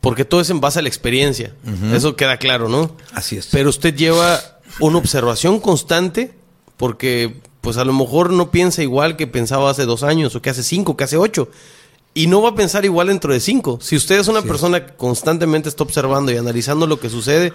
Porque 0.00 0.24
todo 0.24 0.40
es 0.40 0.50
en 0.50 0.60
base 0.60 0.78
a 0.78 0.82
la 0.82 0.88
experiencia. 0.88 1.54
Eso 1.92 2.16
queda 2.16 2.38
claro, 2.38 2.68
¿no? 2.68 2.96
Así 3.12 3.36
es. 3.36 3.48
Pero 3.52 3.68
usted 3.68 3.94
lleva 3.94 4.40
una 4.80 4.98
observación 4.98 5.60
constante. 5.60 6.34
Porque, 6.76 7.36
pues 7.60 7.76
a 7.76 7.84
lo 7.84 7.92
mejor 7.92 8.32
no 8.32 8.50
piensa 8.50 8.82
igual 8.82 9.18
que 9.18 9.26
pensaba 9.26 9.70
hace 9.70 9.84
dos 9.84 10.02
años, 10.02 10.34
o 10.34 10.40
que 10.40 10.48
hace 10.48 10.62
cinco, 10.62 10.96
que 10.96 11.04
hace 11.04 11.18
ocho. 11.18 11.50
Y 12.14 12.26
no 12.26 12.40
va 12.40 12.50
a 12.50 12.54
pensar 12.54 12.86
igual 12.86 13.08
dentro 13.08 13.34
de 13.34 13.40
cinco. 13.40 13.78
Si 13.82 13.96
usted 13.96 14.18
es 14.18 14.28
una 14.28 14.40
persona 14.40 14.86
que 14.86 14.94
constantemente 14.94 15.68
está 15.68 15.84
observando 15.84 16.32
y 16.32 16.38
analizando 16.38 16.86
lo 16.86 16.98
que 16.98 17.10
sucede, 17.10 17.52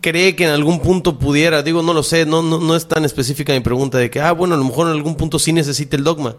cree 0.00 0.34
que 0.34 0.44
en 0.44 0.50
algún 0.50 0.80
punto 0.80 1.18
pudiera, 1.18 1.62
digo, 1.62 1.82
no 1.82 1.92
lo 1.92 2.02
sé, 2.02 2.24
no, 2.26 2.42
no, 2.42 2.58
no 2.58 2.74
es 2.74 2.88
tan 2.88 3.04
específica 3.04 3.52
mi 3.52 3.60
pregunta 3.60 3.98
de 3.98 4.08
que, 4.08 4.20
ah, 4.20 4.32
bueno, 4.32 4.54
a 4.54 4.58
lo 4.58 4.64
mejor 4.64 4.86
en 4.86 4.94
algún 4.94 5.16
punto 5.16 5.38
sí 5.38 5.52
necesita 5.52 5.96
el 5.96 6.04
dogma. 6.04 6.36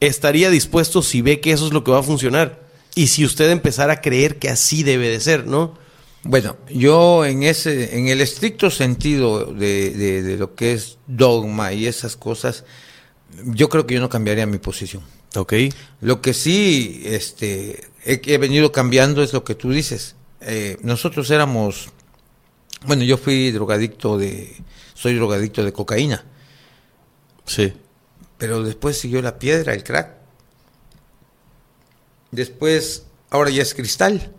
Estaría 0.00 0.50
dispuesto 0.50 1.02
si 1.02 1.22
ve 1.22 1.38
que 1.38 1.52
eso 1.52 1.66
es 1.66 1.72
lo 1.72 1.84
que 1.84 1.92
va 1.92 2.00
a 2.00 2.02
funcionar. 2.02 2.60
Y 2.94 3.06
si 3.06 3.24
usted 3.24 3.50
empezara 3.50 3.94
a 3.94 4.00
creer 4.00 4.38
que 4.38 4.48
así 4.50 4.82
debe 4.82 5.08
de 5.08 5.20
ser, 5.20 5.46
¿no? 5.46 5.78
Bueno, 6.24 6.56
yo 6.70 7.24
en 7.24 7.42
ese, 7.42 7.98
en 7.98 8.08
el 8.08 8.20
estricto 8.20 8.70
sentido 8.70 9.46
de, 9.46 9.90
de- 9.90 10.22
de 10.22 10.36
lo 10.36 10.54
que 10.54 10.72
es 10.72 10.98
dogma 11.06 11.72
y 11.72 11.86
esas 11.86 12.16
cosas, 12.16 12.64
yo 13.44 13.68
creo 13.68 13.86
que 13.86 13.94
yo 13.94 14.00
no 14.00 14.08
cambiaría 14.08 14.46
mi 14.46 14.58
posición. 14.58 15.02
Ok. 15.34 15.54
Lo 16.00 16.20
que 16.20 16.34
sí 16.34 17.02
este, 17.06 17.88
he, 18.04 18.20
he 18.26 18.38
venido 18.38 18.70
cambiando 18.70 19.22
es 19.22 19.32
lo 19.32 19.42
que 19.42 19.54
tú 19.54 19.70
dices. 19.70 20.14
Eh, 20.42 20.76
nosotros 20.82 21.30
éramos, 21.30 21.88
bueno, 22.86 23.02
yo 23.04 23.16
fui 23.16 23.50
drogadicto 23.50 24.18
de, 24.18 24.54
soy 24.94 25.14
drogadicto 25.14 25.64
de 25.64 25.72
cocaína, 25.72 26.24
Sí. 27.46 27.72
pero 28.38 28.62
después 28.62 28.98
siguió 28.98 29.22
la 29.22 29.38
piedra, 29.38 29.72
el 29.74 29.82
crack. 29.82 30.21
Después, 32.32 33.04
ahora 33.30 33.50
ya 33.50 33.62
es 33.62 33.74
cristal. 33.74 34.32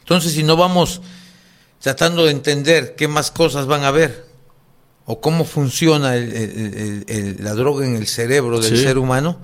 Entonces, 0.00 0.32
si 0.32 0.42
no 0.42 0.56
vamos 0.56 1.00
tratando 1.80 2.24
de 2.24 2.30
entender 2.30 2.94
qué 2.94 3.08
más 3.08 3.30
cosas 3.30 3.66
van 3.66 3.82
a 3.82 3.88
haber 3.88 4.26
o 5.06 5.20
cómo 5.20 5.44
funciona 5.44 6.16
el- 6.16 6.32
el- 6.32 6.50
el- 6.76 7.04
el- 7.08 7.44
la 7.44 7.54
droga 7.54 7.84
en 7.86 7.96
el 7.96 8.06
cerebro 8.06 8.60
del 8.60 8.76
Sí. 8.76 8.82
ser 8.82 8.98
humano, 8.98 9.38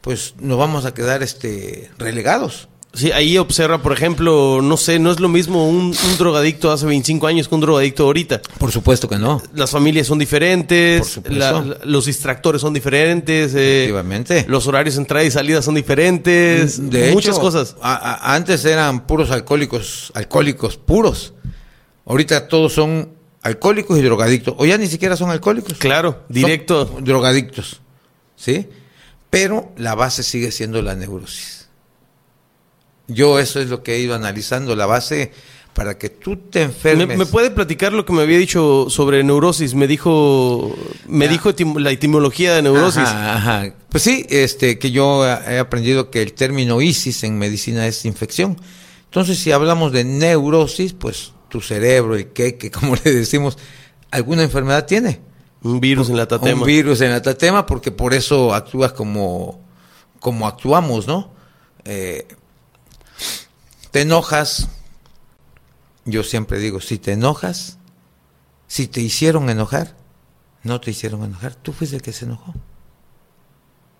pues 0.00 0.34
nos 0.40 0.58
vamos 0.58 0.84
a 0.86 0.94
quedar 0.94 1.22
este, 1.22 1.90
relegados. 1.98 2.68
Sí, 2.92 3.12
ahí 3.12 3.38
observa, 3.38 3.78
por 3.82 3.92
ejemplo, 3.92 4.60
no 4.62 4.76
sé, 4.76 4.98
no 4.98 5.12
es 5.12 5.20
lo 5.20 5.28
mismo 5.28 5.68
un, 5.68 5.86
un 5.94 6.18
drogadicto 6.18 6.72
hace 6.72 6.86
25 6.86 7.26
años 7.28 7.46
que 7.48 7.54
un 7.54 7.60
drogadicto 7.60 8.02
ahorita. 8.04 8.42
Por 8.58 8.72
supuesto 8.72 9.08
que 9.08 9.16
no. 9.16 9.40
Las 9.54 9.70
familias 9.70 10.08
son 10.08 10.18
diferentes, 10.18 11.20
la- 11.28 11.52
la- 11.52 11.78
los 11.84 12.06
distractores 12.06 12.60
son 12.60 12.74
diferentes, 12.74 13.52
eh, 13.54 13.92
los 14.48 14.66
horarios 14.66 14.96
de 14.96 15.02
entrada 15.02 15.24
y 15.24 15.30
salida 15.30 15.62
son 15.62 15.76
diferentes, 15.76 16.90
De 16.90 17.12
muchas 17.12 17.36
hecho, 17.36 17.40
cosas. 17.40 17.76
a- 17.80 17.94
a- 17.94 18.34
antes 18.34 18.64
eran 18.64 19.06
puros 19.06 19.30
alcohólicos, 19.30 20.10
alcohólicos 20.14 20.76
puros. 20.76 21.32
Ahorita 22.06 22.48
todos 22.48 22.72
son 22.72 23.10
alcohólicos 23.42 23.98
y 23.98 24.02
drogadictos. 24.02 24.54
O 24.58 24.66
ya 24.66 24.76
ni 24.78 24.88
siquiera 24.88 25.16
son 25.16 25.30
alcohólicos. 25.30 25.74
Claro, 25.78 26.24
directo. 26.28 26.88
Son 26.88 27.04
drogadictos. 27.04 27.80
¿Sí? 28.34 28.66
Pero 29.30 29.70
la 29.76 29.94
base 29.94 30.24
sigue 30.24 30.50
siendo 30.50 30.82
la 30.82 30.96
neurosis. 30.96 31.59
Yo 33.12 33.38
eso 33.38 33.60
es 33.60 33.68
lo 33.68 33.82
que 33.82 33.94
he 33.96 34.00
ido 34.00 34.14
analizando. 34.14 34.74
La 34.76 34.86
base 34.86 35.32
para 35.74 35.96
que 35.98 36.08
tú 36.10 36.36
te 36.36 36.58
¿Me, 36.60 36.64
enfermes. 36.66 37.16
me 37.18 37.26
puede 37.26 37.50
platicar 37.50 37.92
lo 37.92 38.04
que 38.04 38.12
me 38.12 38.22
había 38.22 38.38
dicho 38.38 38.86
sobre 38.90 39.22
neurosis? 39.22 39.74
Me 39.74 39.86
dijo, 39.86 40.74
me 41.06 41.26
Ya. 41.26 41.30
dijo 41.32 41.50
etim- 41.50 41.78
la 41.78 41.90
etimología 41.90 42.54
de 42.54 42.62
neurosis. 42.62 43.02
Ajá, 43.02 43.36
ajá. 43.36 43.74
Pues 43.88 44.02
sí, 44.02 44.26
este, 44.30 44.78
que 44.78 44.90
yo 44.90 45.24
he 45.26 45.58
aprendido 45.58 46.10
que 46.10 46.22
el 46.22 46.32
término 46.32 46.80
ISIS 46.82 47.22
en 47.24 47.38
medicina 47.38 47.86
es 47.86 48.04
infección. 48.04 48.56
Entonces, 49.04 49.38
si 49.38 49.52
hablamos 49.52 49.92
de 49.92 50.04
neurosis, 50.04 50.92
pues 50.92 51.32
tu 51.48 51.60
cerebro, 51.60 52.14
el 52.16 52.28
queque, 52.32 52.70
como 52.70 52.94
le 53.04 53.12
decimos, 53.12 53.56
alguna 54.10 54.42
enfermedad 54.42 54.86
tiene. 54.86 55.20
Un 55.62 55.80
virus 55.80 56.08
en 56.10 56.16
la 56.16 56.26
tatema. 56.26 56.60
Un 56.60 56.66
virus 56.66 57.00
en 57.00 57.10
la 57.10 57.20
tatema, 57.22 57.66
porque 57.66 57.90
por 57.92 58.14
eso 58.14 58.54
actúas 58.54 58.92
como, 58.92 59.60
como 60.18 60.46
actuamos, 60.48 61.06
¿no? 61.06 61.32
Eh, 61.84 62.26
te 63.90 64.02
enojas, 64.02 64.68
yo 66.04 66.22
siempre 66.22 66.58
digo, 66.58 66.80
si 66.80 66.98
te 66.98 67.12
enojas, 67.12 67.78
si 68.66 68.86
te 68.86 69.00
hicieron 69.00 69.50
enojar, 69.50 69.94
no 70.62 70.80
te 70.80 70.90
hicieron 70.90 71.24
enojar, 71.24 71.54
tú 71.54 71.72
fuiste 71.72 71.96
el 71.96 72.02
que 72.02 72.12
se 72.12 72.24
enojó. 72.24 72.54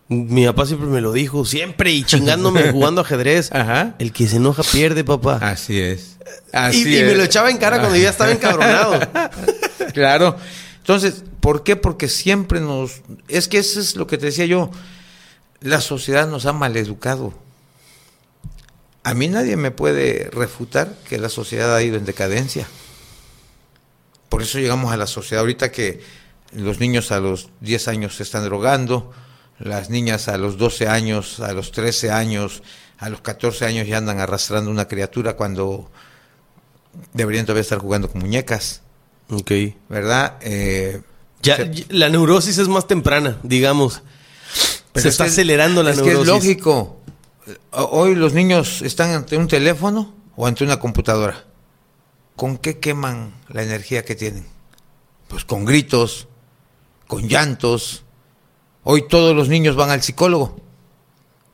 Mi 0.09 0.45
papá 0.47 0.66
siempre 0.66 0.88
me 0.88 1.01
lo 1.01 1.12
dijo, 1.12 1.45
siempre, 1.45 1.93
y 1.93 2.03
chingándome 2.03 2.72
jugando 2.72 3.01
ajedrez. 3.03 3.53
Ajá. 3.53 3.95
El 4.01 4.12
que 4.12 4.26
se 4.26 4.36
enoja 4.36 4.64
pierde, 4.64 5.05
papá. 5.05 5.38
Así 5.41 5.78
es. 5.78 6.16
y, 6.53 6.57
Así 6.57 6.80
y 6.82 7.03
me 7.03 7.12
es. 7.12 7.16
lo 7.16 7.22
echaba 7.22 7.49
en 7.49 7.59
cara 7.59 7.78
cuando 7.78 7.97
yo 7.97 8.03
ya 8.03 8.11
estaba 8.11 8.32
encabronado. 8.32 8.99
Claro. 9.93 10.36
Entonces, 10.78 11.24
¿por 11.41 11.64
qué? 11.64 11.74
Porque 11.74 12.07
siempre 12.07 12.61
nos... 12.61 13.03
Es 13.26 13.49
que 13.49 13.59
eso 13.59 13.80
es 13.80 13.97
lo 13.97 14.07
que 14.07 14.18
te 14.18 14.26
decía 14.26 14.47
yo. 14.47 14.70
La 15.61 15.80
sociedad 15.80 16.28
nos 16.28 16.47
ha 16.47 16.53
maleducado. 16.53 17.34
A 19.03 19.14
mí 19.14 19.28
nadie 19.28 19.57
me 19.57 19.70
puede 19.70 20.28
refutar 20.30 20.94
que 21.09 21.18
la 21.18 21.28
sociedad 21.28 21.74
ha 21.74 21.82
ido 21.82 21.96
en 21.96 22.05
decadencia. 22.05 22.66
Por 24.28 24.42
eso 24.42 24.59
llegamos 24.59 24.92
a 24.92 24.96
la 24.96 25.07
sociedad 25.07 25.40
ahorita 25.40 25.72
que 25.72 26.01
los 26.53 26.80
niños 26.80 27.11
a 27.11 27.20
los 27.20 27.48
10 27.61 27.88
años 27.88 28.16
se 28.16 28.22
están 28.22 28.44
drogando, 28.44 29.12
las 29.59 29.90
niñas 29.90 30.28
a 30.28 30.36
los 30.38 30.59
12 30.59 30.86
años, 30.88 31.40
a 31.40 31.53
los 31.53 31.72
13 31.72 32.11
años, 32.11 32.62
a 32.98 33.09
los 33.09 33.20
14 33.22 33.64
años 33.66 33.88
ya 33.88 33.96
andan 33.98 34.20
arrastrando 34.20 34.70
una 34.70 34.86
criatura 34.86 35.34
cuando 35.34 35.90
deberían 37.12 37.46
todavía 37.46 37.62
estar 37.62 37.78
jugando 37.78 38.11
con 38.11 38.20
muñecas. 38.20 38.82
ok. 39.30 39.51
¿verdad? 39.88 40.36
Eh, 40.42 41.01
Ya, 41.42 41.57
se- 41.57 41.86
la 41.88 42.09
neurosis 42.09 42.59
es 42.59 42.68
más 42.68 42.86
temprana, 42.86 43.38
digamos. 43.42 44.03
pero 44.92 45.03
se 45.03 45.09
es 45.09 45.14
está 45.14 45.24
que- 45.24 45.30
acelerando 45.30 45.82
la 45.82 45.92
es 45.92 45.96
neurosis. 45.96 46.18
que 46.18 46.20
es 46.22 46.26
lógico. 46.59 46.99
O- 47.72 47.84
Hoy 48.01 48.14
los 48.14 48.32
niños 48.34 48.82
están 48.82 49.11
ante 49.11 49.36
un 49.36 49.48
teléfono 49.48 50.14
o 50.36 50.46
ante 50.46 50.64
una 50.64 50.78
computadora. 50.78 51.44
¿Con 52.36 52.57
qué 52.59 52.78
queman 52.78 53.34
la 53.48 53.62
energía 53.62 54.05
que 54.05 54.14
tienen? 54.14 54.46
Pues 55.28 55.44
con 55.44 55.64
gritos, 55.64 56.28
con 57.07 57.28
llantos. 57.28 58.05
Hoy 58.82 59.07
todos 59.09 59.34
los 59.36 59.48
niños 59.48 59.76
van 59.76 59.90
al 59.90 60.03
psicólogo. 60.03 60.57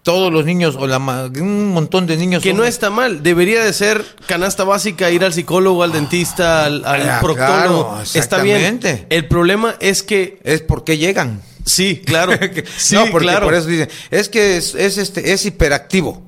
Todos 0.02 0.32
los 0.32 0.44
niños, 0.44 0.76
o 0.78 0.86
la 0.86 0.98
un 0.98 1.72
montón 1.72 2.06
de 2.06 2.16
niños. 2.16 2.40
Que 2.40 2.50
son- 2.50 2.58
no 2.58 2.64
está 2.64 2.90
mal. 2.90 3.24
Debería 3.24 3.64
de 3.64 3.72
ser 3.72 4.04
canasta 4.28 4.62
básica, 4.62 5.10
ir 5.10 5.24
al 5.24 5.32
psicólogo, 5.32 5.82
al 5.82 5.90
dentista, 5.90 6.64
al, 6.64 6.84
al 6.84 7.10
Ah, 7.10 7.18
proctólogo. 7.20 7.88
claro, 7.88 8.02
está 8.14 8.40
bien. 8.40 8.78
El 9.10 9.26
problema 9.26 9.74
es 9.80 10.04
que... 10.04 10.38
Es 10.44 10.62
porque 10.62 10.96
llegan. 10.98 11.42
Sí, 11.66 12.00
claro. 12.06 12.32
sí, 12.78 12.94
no, 12.94 13.06
porque 13.10 13.26
claro. 13.26 13.46
por 13.46 13.54
eso 13.54 13.66
dicen, 13.66 13.90
es 14.10 14.28
que 14.28 14.56
es, 14.56 14.74
es 14.74 14.96
este, 14.98 15.32
es 15.32 15.44
hiperactivo. 15.44 16.22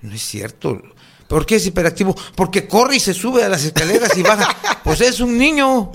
No 0.00 0.14
es 0.14 0.22
cierto. 0.22 0.80
¿Por 1.28 1.44
qué 1.44 1.56
es 1.56 1.66
hiperactivo? 1.66 2.14
Porque 2.36 2.68
corre 2.68 2.96
y 2.96 3.00
se 3.00 3.12
sube 3.12 3.42
a 3.42 3.48
las 3.48 3.64
escaleras 3.64 4.16
y 4.16 4.22
baja. 4.22 4.56
Pues 4.84 5.00
es 5.00 5.18
un 5.18 5.36
niño. 5.36 5.90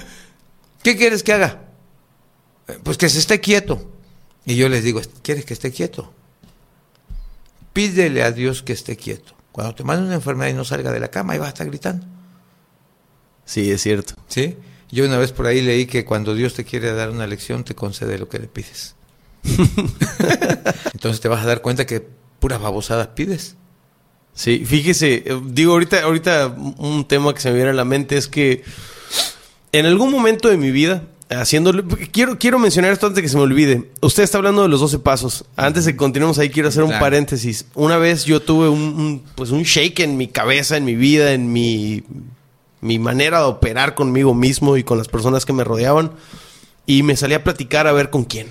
¿Qué 0.84 0.98
quieres 0.98 1.24
que 1.24 1.32
haga? 1.32 1.62
Eh, 2.68 2.78
Pues 2.84 2.98
que 2.98 3.08
se 3.08 3.20
esté 3.20 3.40
quieto. 3.40 3.90
Y 4.46 4.58
yo 4.58 4.68
les 4.68 4.84
digo, 4.84 5.00
¿quieres 5.22 5.46
que 5.46 5.54
esté 5.54 5.72
quieto? 5.72 6.14
Pídele 7.72 8.24
a 8.24 8.34
Dios 8.34 8.64
que 8.64 8.74
esté 8.74 8.98
quieto. 8.98 9.34
Cuando 9.54 9.74
te 9.74 9.86
manda 9.86 10.04
una 10.04 10.16
enfermedad 10.16 10.50
y 10.52 10.54
no 10.54 10.66
salga 10.66 10.92
de 10.92 11.00
la 11.00 11.10
cama, 11.10 11.32
ahí 11.34 11.40
vas 11.40 11.48
a 11.48 11.50
estar 11.52 11.68
gritando. 11.68 12.06
Sí, 13.46 13.72
es 13.72 13.82
cierto. 13.82 14.16
¿Sí? 14.28 14.58
Yo 14.92 15.06
una 15.06 15.18
vez 15.18 15.32
por 15.32 15.48
ahí 15.48 15.62
leí 15.62 15.86
que 15.86 16.04
cuando 16.06 16.36
Dios 16.36 16.54
te 16.54 16.66
quiere 16.66 16.92
dar 16.94 17.10
una 17.12 17.26
lección, 17.28 17.64
te 17.64 17.76
concede 17.76 18.18
lo 18.20 18.28
que 18.30 18.40
le 18.40 18.48
pides. 18.48 18.96
Entonces 20.94 21.22
te 21.22 21.28
vas 21.28 21.44
a 21.44 21.48
dar 21.48 21.62
cuenta 21.62 21.86
que 21.86 22.06
puras 22.40 22.62
babosadas 22.62 23.08
pides. 23.08 23.56
Sí, 24.34 24.64
fíjese, 24.66 25.24
eh, 25.26 25.42
digo 25.48 25.74
ahorita, 25.74 26.04
ahorita 26.04 26.48
un 26.78 27.06
tema 27.08 27.34
que 27.34 27.42
se 27.42 27.50
me 27.50 27.56
viene 27.56 27.72
a 27.72 27.74
la 27.74 27.86
mente 27.86 28.18
es 28.18 28.28
que 28.28 28.64
en 29.72 29.86
algún 29.86 30.12
momento 30.12 30.48
de 30.50 30.58
mi 30.58 30.72
vida, 30.72 31.04
haciéndolo, 31.30 31.86
quiero, 32.12 32.38
quiero 32.40 32.58
mencionar 32.60 32.92
esto 32.94 33.08
antes 33.08 33.18
de 33.18 33.22
que 33.24 33.30
se 33.30 33.36
me 33.38 33.44
olvide. 33.44 33.90
Usted 34.02 34.24
está 34.24 34.38
hablando 34.38 34.62
de 34.64 34.70
los 34.70 34.80
12 34.80 35.00
pasos. 35.00 35.46
Antes 35.56 35.86
de 35.86 35.92
que 35.92 35.98
continuemos 35.98 36.38
ahí, 36.40 36.50
quiero 36.50 36.70
hacer 36.70 36.84
un 36.84 36.90
Claro. 36.90 37.04
paréntesis. 37.06 37.66
Una 37.74 37.98
vez 37.98 38.26
yo 38.26 38.42
tuve 38.42 38.70
un, 38.70 38.82
un, 38.82 39.24
pues 39.36 39.52
un 39.52 39.64
shake 39.64 40.00
en 40.02 40.18
mi 40.18 40.28
cabeza, 40.28 40.78
en 40.78 40.86
mi 40.86 40.96
vida, 40.96 41.34
en 41.34 41.52
mi, 41.52 42.04
mi 42.82 43.00
manera 43.00 43.40
de 43.40 43.46
operar 43.46 43.96
conmigo 43.96 44.34
mismo 44.34 44.76
y 44.78 44.84
con 44.84 44.98
las 44.98 45.08
personas 45.08 45.46
que 45.46 45.54
me 45.54 45.64
rodeaban. 45.64 46.12
Y 46.86 47.04
me 47.04 47.16
salí 47.16 47.34
a 47.36 47.44
platicar 47.44 47.88
a 47.88 47.92
ver 47.94 48.10
con 48.10 48.24
quién. 48.26 48.48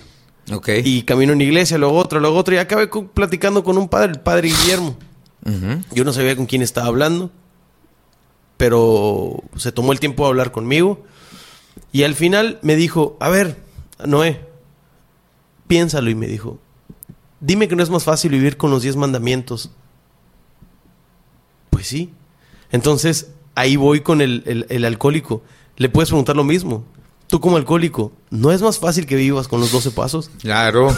Ok. 0.52 0.68
Y 0.84 1.02
camino 1.02 1.32
una 1.32 1.42
iglesia, 1.44 1.78
luego 1.78 1.96
otra, 1.96 2.20
luego 2.20 2.36
otra. 2.38 2.54
Y 2.54 2.58
acabé 2.58 2.88
con- 2.88 3.08
platicando 3.08 3.62
con 3.64 3.76
un 3.76 3.88
padre, 3.88 4.12
el 4.12 4.20
padre 4.20 4.48
Guillermo. 4.48 4.96
Ujú. 5.44 5.82
Yo 5.92 6.04
no 6.04 6.12
sabía 6.12 6.36
con 6.36 6.46
quién 6.46 6.62
estaba 6.62 6.86
hablando, 6.86 7.30
pero 8.56 9.42
se 9.56 9.72
tomó 9.72 9.92
el 9.92 10.00
tiempo 10.00 10.22
de 10.24 10.28
hablar 10.30 10.52
conmigo. 10.52 11.02
Y 11.92 12.02
al 12.04 12.14
final 12.14 12.58
me 12.62 12.76
dijo, 12.76 13.16
a 13.20 13.28
ver, 13.30 13.56
Noé, 14.04 14.40
piénsalo. 15.66 16.08
Y 16.10 16.14
me 16.14 16.26
dijo, 16.26 16.58
dime 17.40 17.68
que 17.68 17.76
no 17.76 17.82
es 17.82 17.90
más 17.90 18.04
fácil 18.04 18.32
vivir 18.32 18.56
con 18.56 18.70
los 18.70 18.82
diez 18.82 18.96
mandamientos. 18.96 19.70
Pues 21.70 21.86
sí. 21.86 22.12
Entonces, 22.70 23.30
ahí 23.54 23.76
voy 23.76 24.00
con 24.00 24.20
el, 24.20 24.42
el- 24.46 24.66
el 24.68 24.84
alcohólico. 24.84 25.42
Le 25.76 25.88
puedes 25.88 26.08
preguntar 26.10 26.36
lo 26.36 26.44
mismo. 26.44 26.84
Tú 27.26 27.40
como 27.40 27.56
alcohólico, 27.56 28.12
¿no 28.30 28.50
es 28.50 28.60
más 28.60 28.78
fácil 28.80 29.06
que 29.06 29.14
vivas 29.14 29.46
con 29.46 29.60
los 29.60 29.70
12 29.70 29.92
pasos? 29.92 30.30
Claro. 30.40 30.88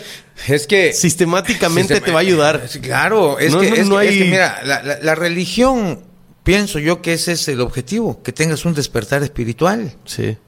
es 0.48 0.66
que... 0.66 0.92
Sistemáticamente 0.94 1.94
Sistema- 1.96 2.06
te 2.06 2.12
va 2.12 2.18
a 2.18 2.22
ayudar. 2.22 2.66
Claro, 2.80 3.38
es, 3.38 3.52
No, 3.52 3.60
que, 3.60 3.68
no, 3.70 3.76
es 3.76 3.88
no 3.88 3.98
que- 3.98 4.08
es 4.08 4.16
que 4.16 4.22
hay- 4.24 4.30
mira, 4.30 4.60
la, 4.64 4.82
la- 4.82 4.98
la 5.00 5.14
religión, 5.14 6.00
pienso 6.44 6.78
yo 6.78 7.02
que 7.02 7.12
ese 7.12 7.32
es 7.32 7.46
el 7.48 7.60
objetivo, 7.60 8.22
que 8.22 8.32
tengas 8.32 8.64
un 8.64 8.72
despertar 8.72 9.22
espiritual. 9.22 9.94
Sí. 10.06 10.38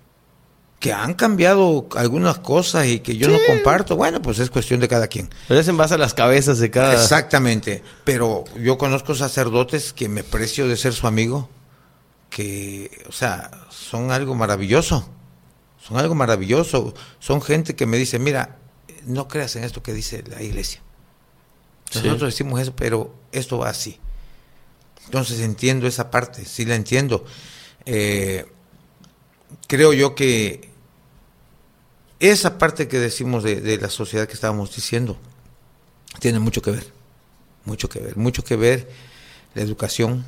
Que 0.81 0.93
han 0.95 1.12
cambiado 1.15 1.89
algunas 1.95 2.39
cosas 2.39 2.87
y 2.87 3.01
que 3.01 3.17
yo 3.19 3.29
no 3.29 3.39
comparto, 3.47 3.97
bueno, 3.97 4.21
pues 4.23 4.39
es 4.39 4.49
cuestión 4.51 4.81
de 4.81 4.89
cada 4.89 5.09
quien. 5.09 5.29
Pero 5.49 5.61
es 5.61 5.69
en 5.69 5.77
base 5.77 5.95
a 5.95 5.99
las 5.99 6.15
cabezas 6.15 6.59
de 6.59 6.71
cada... 6.71 6.95
Exactamente, 6.95 7.83
pero 8.05 8.45
yo 8.62 8.77
conozco 8.79 9.15
sacerdotes 9.15 9.93
que 9.93 10.09
me 10.09 10.25
precio 10.25 10.67
de 10.69 10.77
ser 10.79 10.93
su 10.95 11.07
amigo, 11.07 11.49
que, 12.35 12.91
o 13.09 13.12
sea, 13.12 13.49
son 13.70 14.11
algo 14.11 14.35
maravilloso, 14.35 15.09
son 15.80 15.99
algo 15.99 16.16
maravilloso, 16.16 16.93
son 17.20 17.41
gente 17.41 17.76
que 17.76 17.87
me 17.87 17.97
dice, 17.97 18.18
mira, 18.18 18.59
no 19.05 19.28
creas 19.28 19.55
en 19.55 19.62
esto 19.62 19.85
que 19.85 19.93
dice 19.93 20.24
la 20.26 20.43
iglesia. 20.43 20.82
Sí. 21.93 22.01
Nosotros 22.03 22.32
decimos 22.32 22.61
eso, 22.61 22.74
pero 22.74 23.14
esto 23.30 23.59
va 23.59 23.68
así. 23.68 24.01
Entonces 25.05 25.39
entiendo 25.39 25.87
esa 25.87 26.11
parte, 26.11 26.45
sí 26.45 26.64
la 26.64 26.74
entiendo. 26.74 27.24
Eh, 27.87 28.51
creo 29.68 29.93
yo 29.93 30.16
que 30.16 30.70
esa 32.18 32.59
parte 32.59 32.89
que 32.89 32.99
decimos 32.99 33.45
de, 33.45 33.61
de 33.61 33.78
la 33.78 33.91
sociedad 33.91 34.26
que 34.26 34.35
estábamos 34.35 34.74
diciendo 34.74 35.16
tiene 36.18 36.41
mucho 36.41 36.62
que 36.62 36.72
ver, 36.72 36.93
mucho 37.64 37.89
que 37.89 38.01
ver, 38.01 38.16
mucho 38.16 38.43
que 38.43 38.57
ver 38.57 38.91
la 39.55 39.62
educación. 39.62 40.26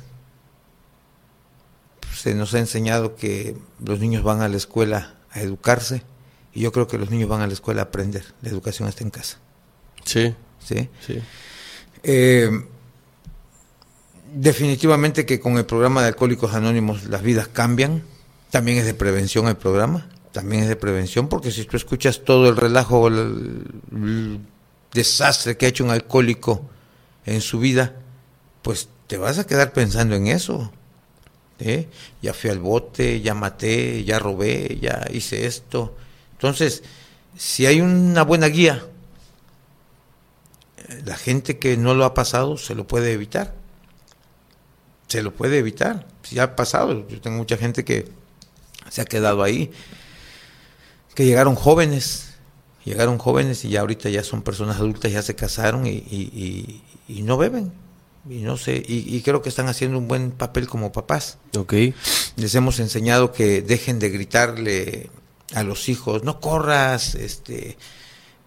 Se 2.17 2.33
nos 2.33 2.53
ha 2.53 2.59
enseñado 2.59 3.15
que 3.15 3.55
los 3.83 3.99
niños 3.99 4.23
van 4.23 4.41
a 4.41 4.49
la 4.49 4.57
escuela 4.57 5.15
a 5.31 5.41
educarse 5.41 6.01
y 6.53 6.61
yo 6.61 6.71
creo 6.71 6.87
que 6.87 6.97
los 6.97 7.11
niños 7.11 7.29
van 7.29 7.41
a 7.41 7.47
la 7.47 7.53
escuela 7.53 7.81
a 7.81 7.85
aprender. 7.85 8.23
La 8.41 8.49
educación 8.49 8.89
está 8.89 9.03
en 9.03 9.11
casa. 9.11 9.37
Sí, 10.03 10.33
¿sí? 10.59 10.89
sí. 11.05 11.19
Eh, 12.01 12.49
definitivamente 14.33 15.25
que 15.25 15.39
con 15.39 15.57
el 15.57 15.65
programa 15.65 16.01
de 16.01 16.07
Alcohólicos 16.07 16.53
Anónimos 16.53 17.05
las 17.05 17.21
vidas 17.21 17.47
cambian. 17.47 18.03
También 18.49 18.79
es 18.79 18.85
de 18.85 18.95
prevención 18.95 19.47
el 19.47 19.57
programa. 19.57 20.09
También 20.31 20.63
es 20.63 20.69
de 20.69 20.75
prevención 20.75 21.29
porque 21.29 21.51
si 21.51 21.65
tú 21.65 21.77
escuchas 21.77 22.23
todo 22.23 22.49
el 22.49 22.55
relajo, 22.55 23.07
el, 23.07 23.65
el 23.91 24.39
desastre 24.93 25.57
que 25.57 25.67
ha 25.67 25.69
hecho 25.69 25.83
un 25.83 25.91
alcohólico 25.91 26.67
en 27.25 27.41
su 27.41 27.59
vida, 27.59 27.95
pues 28.63 28.89
te 29.05 29.17
vas 29.17 29.37
a 29.37 29.45
quedar 29.45 29.73
pensando 29.73 30.15
en 30.15 30.27
eso. 30.27 30.71
¿Eh? 31.59 31.87
Ya 32.21 32.33
fui 32.33 32.49
al 32.49 32.59
bote, 32.59 33.21
ya 33.21 33.33
maté, 33.33 34.03
ya 34.03 34.19
robé, 34.19 34.77
ya 34.81 35.07
hice 35.11 35.45
esto. 35.45 35.95
Entonces, 36.33 36.83
si 37.35 37.65
hay 37.65 37.81
una 37.81 38.23
buena 38.23 38.47
guía, 38.47 38.85
la 41.05 41.15
gente 41.15 41.59
que 41.59 41.77
no 41.77 41.93
lo 41.93 42.05
ha 42.05 42.13
pasado 42.13 42.57
se 42.57 42.75
lo 42.75 42.87
puede 42.87 43.11
evitar. 43.11 43.55
Se 45.07 45.21
lo 45.21 45.33
puede 45.33 45.57
evitar. 45.57 46.07
Si 46.23 46.39
ha 46.39 46.55
pasado, 46.55 47.07
yo 47.07 47.21
tengo 47.21 47.37
mucha 47.37 47.57
gente 47.57 47.85
que 47.85 48.09
se 48.89 49.01
ha 49.01 49.05
quedado 49.05 49.43
ahí, 49.43 49.71
que 51.15 51.25
llegaron 51.25 51.55
jóvenes, 51.55 52.35
llegaron 52.85 53.17
jóvenes 53.17 53.65
y 53.65 53.69
ya 53.69 53.81
ahorita 53.81 54.09
ya 54.09 54.23
son 54.23 54.41
personas 54.41 54.77
adultas, 54.77 55.11
ya 55.11 55.21
se 55.21 55.35
casaron 55.35 55.85
y, 55.87 56.81
no 57.07 57.37
beben. 57.37 57.73
Y 58.29 58.39
no 58.39 58.57
sé, 58.57 58.83
y, 58.87 59.15
y 59.15 59.21
creo 59.21 59.41
que 59.41 59.49
están 59.49 59.67
haciendo 59.67 59.97
un 59.97 60.07
buen 60.07 60.31
papel 60.31 60.67
como 60.67 60.91
papás. 60.91 61.37
Ok. 61.57 61.73
Les 62.35 62.55
hemos 62.55 62.79
enseñado 62.79 63.31
que 63.31 63.61
dejen 63.61 63.99
de 63.99 64.09
gritarle 64.09 65.09
a 65.53 65.63
los 65.63 65.87
hijos, 65.89 66.23
no 66.23 66.39
corras, 66.41 67.15
este, 67.15 67.77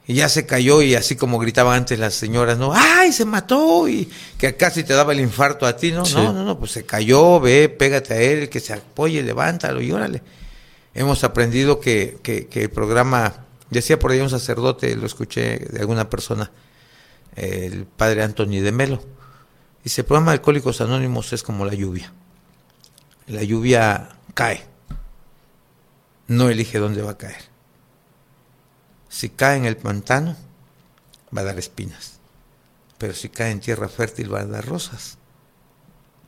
y 0.07 0.15
ya 0.15 0.29
se 0.29 0.45
cayó 0.45 0.83
y 0.83 0.95
así 0.97 1.17
como 1.17 1.39
gritaban 1.39 1.79
antes 1.79 1.99
las 1.99 2.15
señoras, 2.15 2.59
no, 2.59 2.73
ay, 2.75 3.13
se 3.13 3.25
mató 3.25 3.89
y 3.89 4.09
que 4.39 4.55
casi 4.57 4.85
te 4.85 4.93
daba 4.93 5.13
el 5.13 5.21
infarto 5.21 5.67
a 5.67 5.77
ti, 5.77 5.93
no, 5.93 6.05
Sí. 6.05 6.15
no, 6.17 6.33
no, 6.33 6.45
no, 6.45 6.59
pues 6.59 6.73
se 6.73 6.85
cayó, 6.85 7.41
ve, 7.41 7.69
pégate 7.69 8.15
a 8.15 8.21
él, 8.21 8.49
que 8.51 8.61
se 8.61 8.73
apoye, 8.75 9.23
levántalo 9.23 9.81
y 9.81 9.93
órale. 9.93 10.23
Hemos 10.95 11.23
aprendido 11.25 11.79
que, 11.81 12.19
que, 12.23 12.49
que 12.49 12.63
el 12.65 12.71
programa, 12.71 13.47
decía 13.71 13.99
por 13.99 14.11
ahí 14.11 14.21
un 14.21 14.29
sacerdote, 14.31 14.95
lo 14.97 15.07
escuché 15.07 15.59
de 15.59 15.81
alguna 15.81 16.11
persona, 16.11 16.51
el 17.37 17.85
padre 17.87 18.23
Anthony 18.25 18.61
de 18.61 18.73
Melo, 18.73 19.03
dice, 19.85 20.01
el 20.03 20.07
programa 20.07 20.33
de 20.33 20.39
Alcohólicos 20.39 20.81
Anónimos 20.81 21.33
es 21.33 21.43
como 21.43 21.65
la 21.65 21.75
lluvia. 21.75 22.13
La 23.27 23.43
lluvia 23.43 24.09
cae, 24.35 24.67
no 26.27 26.49
elige 26.49 26.79
dónde 26.79 27.03
va 27.03 27.13
a 27.13 27.19
caer. 27.19 27.43
Si 29.09 29.29
cae 29.31 29.57
en 29.57 29.65
el 29.67 29.77
pantano, 29.77 30.37
va 31.37 31.43
a 31.43 31.45
dar 31.45 31.59
espinas. 31.59 32.19
Pero 32.99 33.15
si 33.15 33.29
cae 33.29 33.51
en 33.51 33.61
tierra 33.61 33.89
fértil, 33.89 34.33
va 34.33 34.41
a 34.41 34.47
dar 34.47 34.65
rosas. 34.67 35.17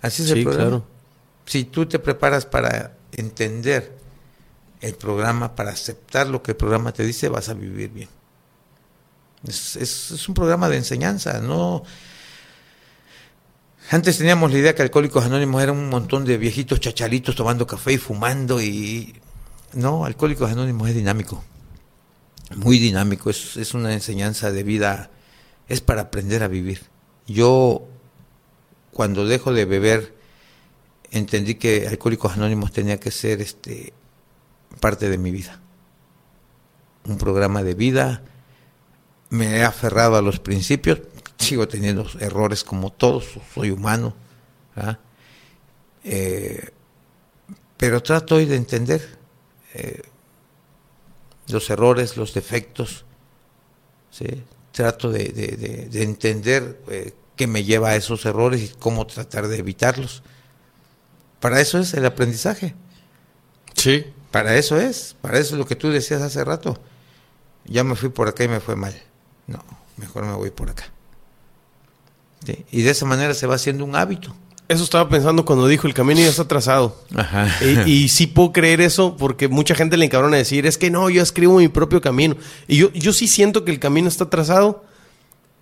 Así 0.00 0.22
es 0.22 0.30
el 0.30 0.42
programa. 0.42 0.68
claro. 0.68 0.86
Si 1.46 1.64
tú 1.64 1.86
te 1.86 1.98
preparas 1.98 2.46
para 2.46 2.96
entender 3.12 3.96
el 4.80 4.94
programa, 4.94 5.54
para 5.54 5.70
aceptar 5.70 6.26
lo 6.28 6.42
que 6.42 6.52
el 6.52 6.56
programa 6.56 6.92
te 6.92 7.04
dice, 7.04 7.28
vas 7.28 7.48
a 7.48 7.54
vivir 7.54 7.90
bien. 7.90 8.08
Es, 9.46 9.76
es- 9.76 10.10
es 10.12 10.28
un 10.28 10.34
programa 10.34 10.68
de 10.68 10.76
enseñanza, 10.78 11.40
no... 11.40 11.82
Antes 13.92 14.16
teníamos 14.16 14.50
la 14.50 14.56
idea 14.56 14.74
que 14.74 14.80
Alcohólicos 14.80 15.26
Anónimos 15.26 15.62
eran 15.62 15.76
un 15.76 15.90
montón 15.90 16.24
de 16.24 16.38
viejitos 16.38 16.80
chachalitos 16.80 17.36
tomando 17.36 17.66
café 17.66 17.92
y 17.92 17.98
fumando 17.98 18.58
y... 18.58 19.14
No, 19.74 20.06
Alcohólicos 20.06 20.50
Anónimos 20.50 20.88
es 20.88 20.94
dinámico, 20.94 21.44
muy 22.56 22.78
dinámico, 22.78 23.28
es, 23.28 23.58
es 23.58 23.74
una 23.74 23.92
enseñanza 23.92 24.50
de 24.50 24.62
vida, 24.62 25.10
es 25.68 25.82
para 25.82 26.00
aprender 26.00 26.42
a 26.42 26.48
vivir. 26.48 26.86
Yo, 27.26 27.86
cuando 28.94 29.26
dejo 29.26 29.52
de 29.52 29.66
beber, 29.66 30.14
entendí 31.10 31.56
que 31.56 31.86
Alcohólicos 31.86 32.32
Anónimos 32.32 32.72
tenía 32.72 32.98
que 32.98 33.10
ser 33.10 33.42
este 33.42 33.92
parte 34.80 35.10
de 35.10 35.18
mi 35.18 35.30
vida. 35.30 35.60
Un 37.04 37.18
programa 37.18 37.62
de 37.62 37.74
vida. 37.74 38.22
Me 39.28 39.58
he 39.58 39.64
aferrado 39.64 40.16
a 40.16 40.22
los 40.22 40.40
principios. 40.40 41.02
Sigo 41.42 41.66
teniendo 41.68 42.06
errores 42.20 42.64
como 42.64 42.90
todos. 42.90 43.26
Soy 43.54 43.70
humano. 43.70 44.14
Eh, 46.04 46.70
pero 47.76 48.02
trato 48.02 48.36
hoy 48.36 48.46
de 48.46 48.56
entender 48.56 49.18
eh, 49.74 50.02
los 51.48 51.68
errores, 51.70 52.16
los 52.16 52.34
defectos. 52.34 53.04
¿sí? 54.10 54.26
Trato 54.72 55.10
de, 55.10 55.24
de- 55.30 55.56
de- 55.56 55.86
de 55.88 56.02
entender 56.02 56.80
eh, 56.88 57.12
qué 57.36 57.46
me 57.46 57.64
lleva 57.64 57.90
a 57.90 57.96
esos 57.96 58.24
errores 58.24 58.62
y 58.62 58.68
cómo 58.78 59.06
tratar 59.06 59.48
de 59.48 59.58
evitarlos. 59.58 60.22
Para 61.40 61.60
eso 61.60 61.78
es 61.78 61.92
el 61.94 62.06
aprendizaje. 62.06 62.74
Sí. 63.74 64.06
Para 64.30 64.56
eso 64.56 64.80
es. 64.80 65.16
Para 65.20 65.38
eso 65.38 65.54
es 65.54 65.58
lo 65.58 65.66
que 65.66 65.76
tú 65.76 65.90
decías 65.90 66.22
hace 66.22 66.44
rato. 66.44 66.78
Ya 67.64 67.84
me 67.84 67.96
fui 67.96 68.08
por 68.08 68.28
acá 68.28 68.44
y 68.44 68.48
me 68.48 68.60
fue 68.60 68.76
mal. 68.76 68.94
No, 69.46 69.62
mejor 69.96 70.24
me 70.24 70.32
voy 70.34 70.50
por 70.50 70.70
acá. 70.70 70.84
Sí, 72.44 72.64
Y 72.72 72.82
de 72.82 72.90
esa 72.90 73.06
manera 73.06 73.34
se 73.34 73.46
va 73.46 73.54
haciendo 73.56 73.84
un 73.84 73.94
hábito. 73.96 74.34
Eso 74.68 74.84
estaba 74.84 75.08
pensando 75.08 75.44
cuando 75.44 75.66
dijo 75.66 75.86
el 75.86 75.92
camino 75.92 76.20
ya 76.20 76.28
está 76.28 76.48
trazado. 76.48 76.96
Ajá. 77.14 77.48
Y, 77.60 77.90
y 77.90 78.08
sí 78.08 78.26
puedo 78.26 78.52
creer 78.52 78.80
eso 78.80 79.16
porque 79.18 79.48
mucha 79.48 79.74
gente 79.74 79.96
le 79.96 80.06
encabrona 80.06 80.36
decir, 80.38 80.66
es 80.66 80.78
que 80.78 80.90
no, 80.90 81.10
yo 81.10 81.22
escribo 81.22 81.58
mi 81.58 81.68
propio 81.68 82.00
camino. 82.00 82.36
Y 82.68 82.76
yo, 82.78 82.90
yo 82.92 83.12
sí 83.12 83.26
siento 83.28 83.64
que 83.64 83.70
el 83.72 83.78
camino 83.78 84.08
está 84.08 84.30
trazado. 84.30 84.84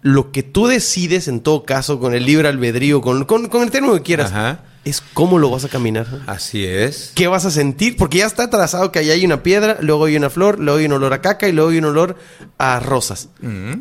Lo 0.02 0.30
que 0.32 0.42
tú 0.42 0.66
decides 0.66 1.28
en 1.28 1.40
todo 1.40 1.64
caso 1.64 1.98
con 1.98 2.14
el 2.14 2.24
libre 2.24 2.48
albedrío, 2.48 3.00
con, 3.00 3.24
con, 3.24 3.48
con 3.48 3.62
el 3.62 3.70
término 3.70 3.94
que 3.94 4.02
quieras, 4.02 4.30
Ajá. 4.30 4.64
es 4.84 5.02
cómo 5.12 5.38
lo 5.38 5.50
vas 5.50 5.64
a 5.64 5.68
caminar. 5.68 6.06
Así 6.26 6.64
es. 6.64 7.12
¿Qué 7.14 7.26
vas 7.26 7.44
a 7.44 7.50
sentir? 7.50 7.96
Porque 7.96 8.18
ya 8.18 8.26
está 8.26 8.48
trazado 8.48 8.92
que 8.92 9.00
allá 9.00 9.12
hay 9.14 9.24
una 9.26 9.42
piedra, 9.42 9.76
luego 9.80 10.06
hay 10.06 10.16
una 10.16 10.30
flor, 10.30 10.58
luego 10.58 10.78
hay 10.78 10.86
un 10.86 10.92
olor 10.92 11.12
a 11.12 11.20
caca 11.20 11.48
y 11.48 11.52
luego 11.52 11.70
hay 11.70 11.78
un 11.78 11.84
olor 11.86 12.16
a 12.58 12.80
rosas. 12.80 13.28
Mm. 13.42 13.72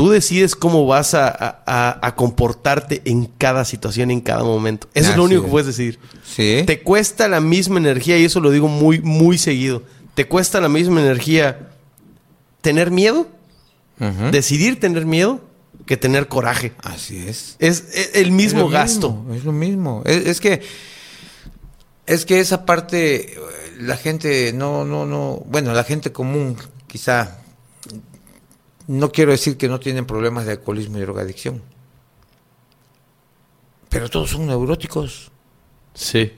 Tú 0.00 0.08
decides 0.10 0.56
cómo 0.56 0.86
vas 0.86 1.12
a, 1.12 1.62
a- 1.66 2.14
comportarte 2.16 3.02
en 3.04 3.26
cada 3.26 3.66
situación, 3.66 4.10
en 4.10 4.22
cada 4.22 4.42
momento. 4.44 4.88
Eso 4.94 5.10
es 5.10 5.16
lo 5.18 5.24
único 5.24 5.42
que 5.42 5.46
es. 5.48 5.50
puedes 5.50 5.66
decidir. 5.66 5.98
Sí. 6.24 6.62
Te 6.66 6.80
cuesta 6.80 7.28
la 7.28 7.40
misma 7.42 7.78
energía, 7.78 8.16
y 8.16 8.24
eso 8.24 8.40
lo 8.40 8.50
digo 8.50 8.66
muy, 8.68 9.00
muy 9.02 9.36
seguido. 9.36 9.82
Te 10.14 10.26
cuesta 10.26 10.60
la 10.62 10.70
misma 10.70 11.02
energía 11.02 11.68
tener 12.62 12.90
miedo, 12.90 13.28
decidir 14.30 14.80
tener 14.80 15.04
miedo, 15.04 15.42
que 15.84 15.98
tener 15.98 16.28
coraje. 16.28 16.72
Así 16.82 17.18
es. 17.18 17.56
Es, 17.58 17.84
es 17.92 18.12
el 18.14 18.32
mismo 18.32 18.66
Es 18.66 18.70
gasto. 18.70 19.10
mismo, 19.12 19.34
es 19.34 19.44
lo 19.44 19.52
mismo. 19.52 20.02
Es, 20.06 20.26
es 20.26 20.40
que 20.40 20.62
es 22.06 22.24
que 22.24 22.40
esa 22.40 22.64
parte 22.64 23.34
eh, 23.34 23.38
la 23.80 23.96
gente 23.96 24.52
no 24.54 24.84
no 24.84 25.04
no, 25.04 25.42
bueno, 25.46 25.72
la 25.74 25.84
gente 25.84 26.10
común 26.12 26.56
quizá 26.86 27.36
no 28.90 29.12
quiero 29.12 29.30
decir 29.32 29.56
que 29.56 29.68
no 29.68 29.78
tienen 29.80 30.04
problemas 30.06 30.46
de 30.46 30.52
alcoholismo 30.52 30.98
y 30.98 31.02
drogadicción. 31.02 31.62
Pero 33.88 34.08
todos 34.08 34.30
son 34.30 34.46
neuróticos. 34.46 35.30
Sí. 35.94 36.32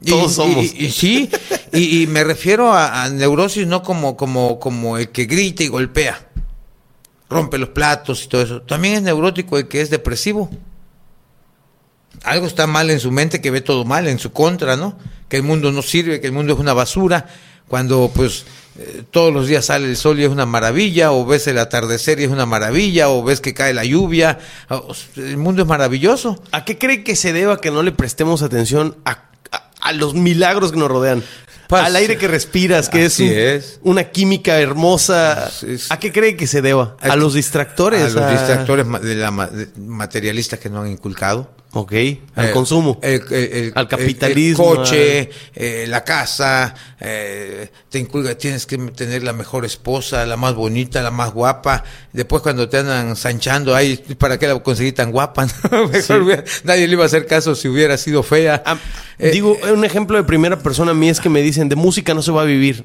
Y- 0.00 0.06
Todos 0.10 0.32
y- 0.32 0.34
somos. 0.34 0.56
Y, 0.74 0.86
y 0.86 0.90
sí, 0.90 1.30
y, 1.72 2.02
y 2.02 2.06
me 2.08 2.24
refiero 2.24 2.72
a, 2.72 3.04
a 3.04 3.08
neurosis 3.10 3.66
no 3.66 3.82
como, 3.82 4.16
como, 4.16 4.58
como 4.58 4.96
el 4.98 5.10
que 5.10 5.26
grita 5.26 5.62
y 5.62 5.68
golpea, 5.68 6.28
rompe 7.30 7.58
los 7.58 7.68
platos 7.70 8.24
y 8.24 8.28
todo 8.28 8.42
eso. 8.42 8.62
También 8.62 8.94
es 8.94 9.02
neurótico 9.02 9.58
el 9.58 9.68
que 9.68 9.80
es 9.80 9.90
depresivo. 9.90 10.50
Algo 12.24 12.46
está 12.46 12.66
mal 12.66 12.90
en 12.90 13.00
su 13.00 13.10
mente 13.10 13.40
que 13.40 13.50
ve 13.50 13.60
todo 13.60 13.84
mal, 13.84 14.06
en 14.08 14.18
su 14.18 14.32
contra, 14.32 14.76
¿no? 14.76 14.98
Que 15.28 15.36
el 15.38 15.42
mundo 15.44 15.70
no 15.72 15.82
sirve, 15.82 16.20
que 16.20 16.26
el 16.26 16.32
mundo 16.32 16.54
es 16.54 16.58
una 16.60 16.72
basura, 16.74 17.28
cuando 17.72 18.10
pues 18.14 18.44
eh, 18.78 19.02
todos 19.10 19.32
los 19.32 19.46
días 19.48 19.64
sale 19.64 19.86
el 19.88 19.96
sol 19.96 20.20
y 20.20 20.24
es 20.24 20.28
una 20.28 20.44
maravilla, 20.44 21.10
o 21.10 21.24
ves 21.24 21.46
el 21.46 21.56
atardecer 21.56 22.20
y 22.20 22.24
es 22.24 22.30
una 22.30 22.44
maravilla, 22.44 23.08
o 23.08 23.24
ves 23.24 23.40
que 23.40 23.54
cae 23.54 23.72
la 23.72 23.82
lluvia, 23.82 24.38
el 25.16 25.38
mundo 25.38 25.62
es 25.62 25.68
maravilloso. 25.68 26.38
¿A 26.52 26.66
qué 26.66 26.76
cree 26.76 27.02
que 27.02 27.16
se 27.16 27.32
deba 27.32 27.62
que 27.62 27.70
no 27.70 27.82
le 27.82 27.92
prestemos 27.92 28.42
atención 28.42 28.98
a, 29.06 29.30
a- 29.52 29.70
a 29.80 29.92
los 29.94 30.12
milagros 30.12 30.70
que 30.72 30.78
nos 30.78 30.90
rodean? 30.90 31.22
Pues, 31.66 31.82
Al 31.82 31.96
aire 31.96 32.18
que 32.18 32.28
respiras, 32.28 32.90
que 32.90 33.06
es, 33.06 33.14
así 33.14 33.28
un- 33.30 33.38
es. 33.38 33.80
una 33.84 34.04
química 34.10 34.60
hermosa. 34.60 35.46
Es- 35.48 35.62
es- 35.62 35.90
¿A 35.90 35.98
qué 35.98 36.12
cree 36.12 36.36
que 36.36 36.46
se 36.46 36.60
deba? 36.60 36.98
A 37.00 37.16
los 37.16 37.32
distractores. 37.32 38.14
A 38.14 38.20
los 38.20 38.30
distractores 38.32 38.86
de 39.00 39.14
la 39.14 39.30
de- 39.50 39.68
materialistas 39.78 40.58
que 40.58 40.68
no 40.68 40.82
han 40.82 40.88
inculcado. 40.88 41.48
Ok, 41.74 41.92
al 42.34 42.48
Eh, 42.48 42.50
consumo. 42.52 42.98
el- 43.02 43.22
el- 43.30 43.34
el- 43.34 43.72
Al 43.74 43.88
capitalismo, 43.88 44.72
El, 44.72 44.76
coche, 44.76 45.30
eh, 45.54 45.86
la 45.88 46.04
casa, 46.04 46.74
eh, 47.00 47.70
te 47.88 48.04
tienes 48.34 48.66
que 48.66 48.76
tener 48.76 49.22
la 49.22 49.32
mejor 49.32 49.64
esposa, 49.64 50.26
la 50.26 50.36
más 50.36 50.54
bonita, 50.54 51.00
la 51.00 51.10
más 51.10 51.32
guapa. 51.32 51.82
Después 52.12 52.42
cuando 52.42 52.68
te 52.68 52.76
andan 52.76 53.16
sanchando, 53.16 53.74
ay, 53.74 53.96
¿para 54.18 54.38
qué 54.38 54.48
la 54.48 54.62
conseguí 54.62 54.92
tan 54.92 55.12
guapa? 55.12 55.46
Mejor 55.90 56.44
nadie 56.64 56.86
le 56.86 56.92
iba 56.92 57.04
a 57.04 57.06
hacer 57.06 57.26
caso 57.26 57.54
si 57.54 57.68
hubiera 57.68 57.96
sido 57.96 58.22
fea. 58.22 58.62
Ah, 58.66 58.76
digo, 59.18 59.56
un 59.72 59.86
ejemplo 59.86 60.18
de 60.18 60.24
primera 60.24 60.58
persona 60.58 60.90
a 60.90 60.94
mí 60.94 61.08
es 61.08 61.20
que 61.20 61.30
me 61.30 61.40
dicen, 61.40 61.70
de 61.70 61.76
música 61.76 62.12
no 62.12 62.20
se 62.20 62.32
va 62.32 62.42
a 62.42 62.44
vivir. 62.44 62.84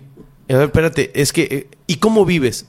A 0.49 0.53
ver, 0.53 0.63
espérate, 0.67 1.11
es 1.13 1.33
que, 1.33 1.67
¿y 1.87 1.97
cómo 1.97 2.23
vives? 2.23 2.65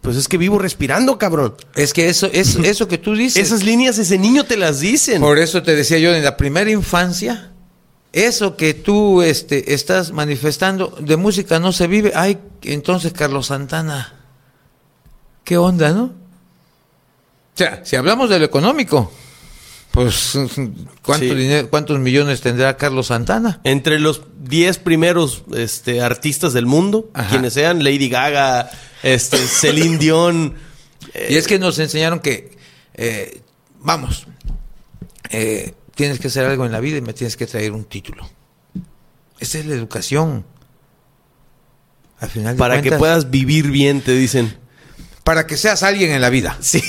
Pues 0.00 0.16
es 0.16 0.26
que 0.26 0.36
vivo 0.36 0.58
respirando, 0.58 1.16
cabrón. 1.16 1.54
es 1.76 1.92
que 1.92 2.08
eso, 2.08 2.28
es, 2.32 2.56
eso 2.64 2.88
que 2.88 2.98
tú 2.98 3.14
dices. 3.14 3.42
Esas 3.42 3.62
líneas 3.62 3.98
ese 3.98 4.18
niño 4.18 4.44
te 4.44 4.56
las 4.56 4.80
dicen. 4.80 5.20
Por 5.20 5.38
eso 5.38 5.62
te 5.62 5.76
decía 5.76 5.98
yo, 5.98 6.14
en 6.14 6.24
la 6.24 6.36
primera 6.36 6.70
infancia, 6.70 7.52
eso 8.12 8.56
que 8.56 8.74
tú 8.74 9.22
este, 9.22 9.74
estás 9.74 10.12
manifestando 10.12 10.96
de 10.98 11.16
música 11.16 11.60
no 11.60 11.72
se 11.72 11.86
vive. 11.86 12.12
Ay, 12.14 12.38
entonces 12.62 13.12
Carlos 13.12 13.46
Santana, 13.46 14.14
¿qué 15.44 15.56
onda, 15.56 15.92
no? 15.92 16.04
O 16.04 17.56
sea, 17.56 17.84
si 17.84 17.96
hablamos 17.96 18.30
de 18.30 18.38
lo 18.38 18.44
económico, 18.44 19.12
pues 19.92 20.38
¿cuánto 21.02 21.26
Sí. 21.26 21.34
dinero, 21.34 21.68
¿cuántos 21.70 21.98
millones 21.98 22.40
tendrá 22.40 22.76
Carlos 22.76 23.08
Santana? 23.08 23.60
Entre 23.64 23.98
los 23.98 24.22
10 24.42 24.78
primeros 24.78 25.44
este, 25.56 26.00
artistas 26.02 26.52
del 26.52 26.66
mundo, 26.66 27.10
Ajá. 27.14 27.30
quienes 27.30 27.54
sean, 27.54 27.82
Lady 27.82 28.08
Gaga, 28.08 28.70
este, 29.02 29.36
Celine 29.38 29.98
Dion. 29.98 30.54
Y 31.28 31.36
es 31.36 31.46
que 31.48 31.58
nos 31.58 31.78
enseñaron 31.78 32.20
que, 32.20 32.56
eh, 32.94 33.40
vamos, 33.80 34.26
eh, 35.30 35.74
tienes 35.94 36.18
que 36.20 36.28
hacer 36.28 36.44
algo 36.46 36.64
en 36.66 36.72
la 36.72 36.80
vida 36.80 36.98
y 36.98 37.00
me 37.02 37.12
tienes 37.12 37.36
que 37.36 37.46
traer 37.46 37.72
un 37.72 37.84
título. 37.84 38.28
Esa 39.38 39.58
es 39.58 39.66
la 39.66 39.74
educación. 39.74 40.44
Al 42.20 42.28
final 42.28 42.54
de 42.54 42.58
Para 42.58 42.82
que 42.82 42.92
puedas 42.92 43.30
vivir 43.30 43.70
bien, 43.70 44.02
te 44.02 44.12
dicen. 44.12 44.54
para 45.24 45.46
que 45.46 45.56
seas 45.56 45.82
alguien 45.82 46.10
en 46.10 46.20
la 46.20 46.28
vida. 46.30 46.56
Sí. 46.60 46.82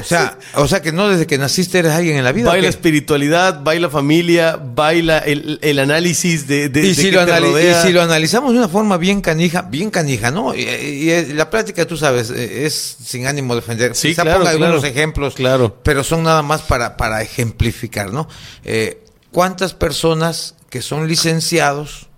O 0.00 0.04
sea, 0.04 0.38
o 0.54 0.66
sea 0.68 0.82
que 0.82 0.92
no 0.92 1.08
desde 1.08 1.26
que 1.26 1.38
naciste 1.38 1.78
eres 1.78 1.92
alguien 1.92 2.16
en 2.16 2.24
la 2.24 2.32
vida. 2.32 2.48
¿o 2.48 2.52
Baila 2.52 2.68
espiritualidad, 2.68 3.62
baila 3.62 3.88
familia, 3.90 4.56
baila 4.62 5.18
el, 5.18 5.58
el 5.62 5.78
análisis 5.78 6.46
de, 6.46 6.68
de, 6.68 6.86
y, 6.86 6.94
si 6.94 7.10
lo 7.10 7.24
te 7.24 7.32
anali- 7.32 7.50
rodea. 7.52 7.80
y 7.82 7.86
si 7.86 7.92
lo 7.92 8.02
analizamos 8.02 8.52
de 8.52 8.58
una 8.58 8.68
forma 8.68 8.96
bien 8.96 9.20
canija, 9.20 9.62
bien 9.62 9.90
canija, 9.90 10.30
¿no? 10.30 10.54
Y, 10.54 10.62
y, 10.62 11.32
la 11.34 11.48
práctica, 11.50 11.86
tú 11.86 11.96
sabes, 11.96 12.30
eh, 12.30 12.66
es 12.66 12.96
sin 13.04 13.26
ánimo 13.26 13.54
de 13.54 13.60
ofender. 13.60 13.94
Sí, 13.94 14.08
Quizá 14.08 14.22
claro, 14.22 14.38
ponga 14.38 14.50
algunos 14.50 14.80
claro. 14.80 14.86
ejemplos, 14.86 15.34
Claro. 15.34 15.78
pero 15.82 16.02
son 16.04 16.22
nada 16.22 16.42
más 16.42 16.62
para, 16.62 16.96
para 16.96 17.22
ejemplificar, 17.22 18.12
¿no? 18.12 18.28
Eh, 18.64 19.04
¿Cuántas 19.32 19.74
personas 19.74 20.54
que 20.70 20.82
son 20.82 21.06
licenciados 21.06 22.08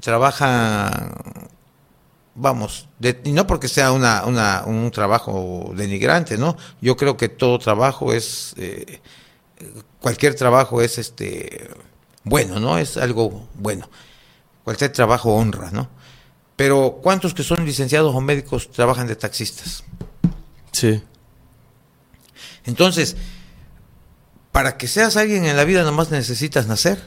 trabajan, 0.00 1.12
vamos, 2.40 2.88
de- 2.98 3.20
y 3.24 3.32
no 3.32 3.46
porque 3.46 3.68
sea 3.68 3.92
una, 3.92 4.24
una- 4.24 4.62
un 4.64 4.90
trabajo 4.90 5.72
denigrante, 5.76 6.38
¿no? 6.38 6.56
Yo 6.80 6.96
creo 6.96 7.16
que 7.16 7.28
todo 7.28 7.58
trabajo 7.58 8.12
es, 8.12 8.54
eh, 8.56 9.00
cualquier 10.00 10.34
trabajo 10.34 10.80
es 10.80 10.98
este 10.98 11.68
bueno, 12.24 12.60
¿no? 12.60 12.78
Es 12.78 12.96
algo 12.96 13.48
bueno. 13.54 13.88
Cualquier 14.64 14.92
trabajo 14.92 15.34
honra, 15.34 15.70
¿no? 15.72 15.88
Pero 16.56 17.00
¿cuántos 17.02 17.34
que 17.34 17.42
son 17.42 17.64
licenciados 17.64 18.14
o 18.14 18.20
médicos 18.20 18.70
trabajan 18.70 19.06
de 19.06 19.16
taxistas? 19.16 19.82
Sí. 20.72 21.02
Entonces, 22.64 23.16
para 24.52 24.76
que 24.76 24.88
seas 24.88 25.16
alguien 25.16 25.44
en 25.44 25.56
la 25.56 25.64
vida 25.64 25.82
nomás 25.84 26.10
necesitas 26.10 26.66
nacer. 26.66 27.02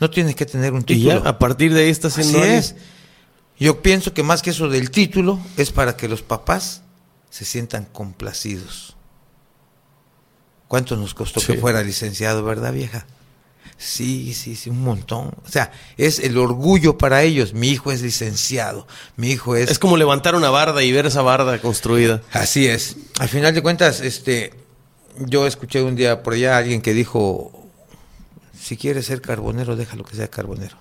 No 0.00 0.10
tienes 0.10 0.34
que 0.36 0.46
tener 0.46 0.72
un 0.72 0.80
Y 0.82 0.84
título. 0.84 1.22
ya, 1.22 1.28
a 1.28 1.38
partir 1.38 1.72
de 1.74 1.82
ahí 1.82 1.90
estás 1.90 2.18
Así 2.18 2.36
es. 2.36 2.74
Yo 3.58 3.82
pienso 3.82 4.14
que 4.14 4.22
más 4.22 4.42
que 4.42 4.50
eso 4.50 4.68
del 4.68 4.90
título 4.90 5.40
es 5.56 5.72
para 5.72 5.96
que 5.96 6.08
los 6.08 6.22
papás 6.22 6.82
se 7.30 7.44
sientan 7.44 7.84
complacidos. 7.86 8.96
¿Cuánto 10.68 10.96
nos 10.96 11.14
costó 11.14 11.40
Sí. 11.40 11.46
que 11.54 11.58
fuera 11.58 11.82
licenciado, 11.82 12.44
verdad, 12.44 12.72
vieja? 12.72 13.06
Sí, 13.78 14.34
sí, 14.34 14.56
sí, 14.56 14.70
un 14.70 14.82
montón. 14.82 15.28
O 15.44 15.48
sea, 15.48 15.70
es 15.96 16.18
el 16.18 16.36
orgullo 16.36 16.98
para 16.98 17.22
ellos. 17.22 17.52
Mi 17.54 17.68
hijo 17.68 17.92
es 17.92 18.02
licenciado. 18.02 18.86
Mi 19.16 19.30
hijo 19.30 19.54
es... 19.56 19.70
Es 19.70 19.78
como 19.78 19.96
levantar 19.96 20.34
una 20.34 20.50
barda 20.50 20.82
y 20.82 20.90
ver 20.92 21.06
esa 21.06 21.22
barda 21.22 21.60
construida. 21.60 22.22
Así 22.32 22.66
es. 22.66 22.96
Al 23.20 23.28
final 23.28 23.54
de 23.54 23.62
cuentas, 23.62 24.00
este, 24.00 24.52
yo 25.18 25.46
escuché 25.46 25.82
un 25.82 25.94
día 25.96 26.22
por 26.22 26.34
allá 26.34 26.54
a 26.56 26.58
alguien 26.58 26.82
que 26.82 26.92
dijo, 26.92 27.52
si 28.60 28.76
quieres 28.76 29.06
ser 29.06 29.20
carbonero, 29.20 29.76
déjalo 29.76 30.04
que 30.04 30.16
sea 30.16 30.28
carbonero. 30.28 30.76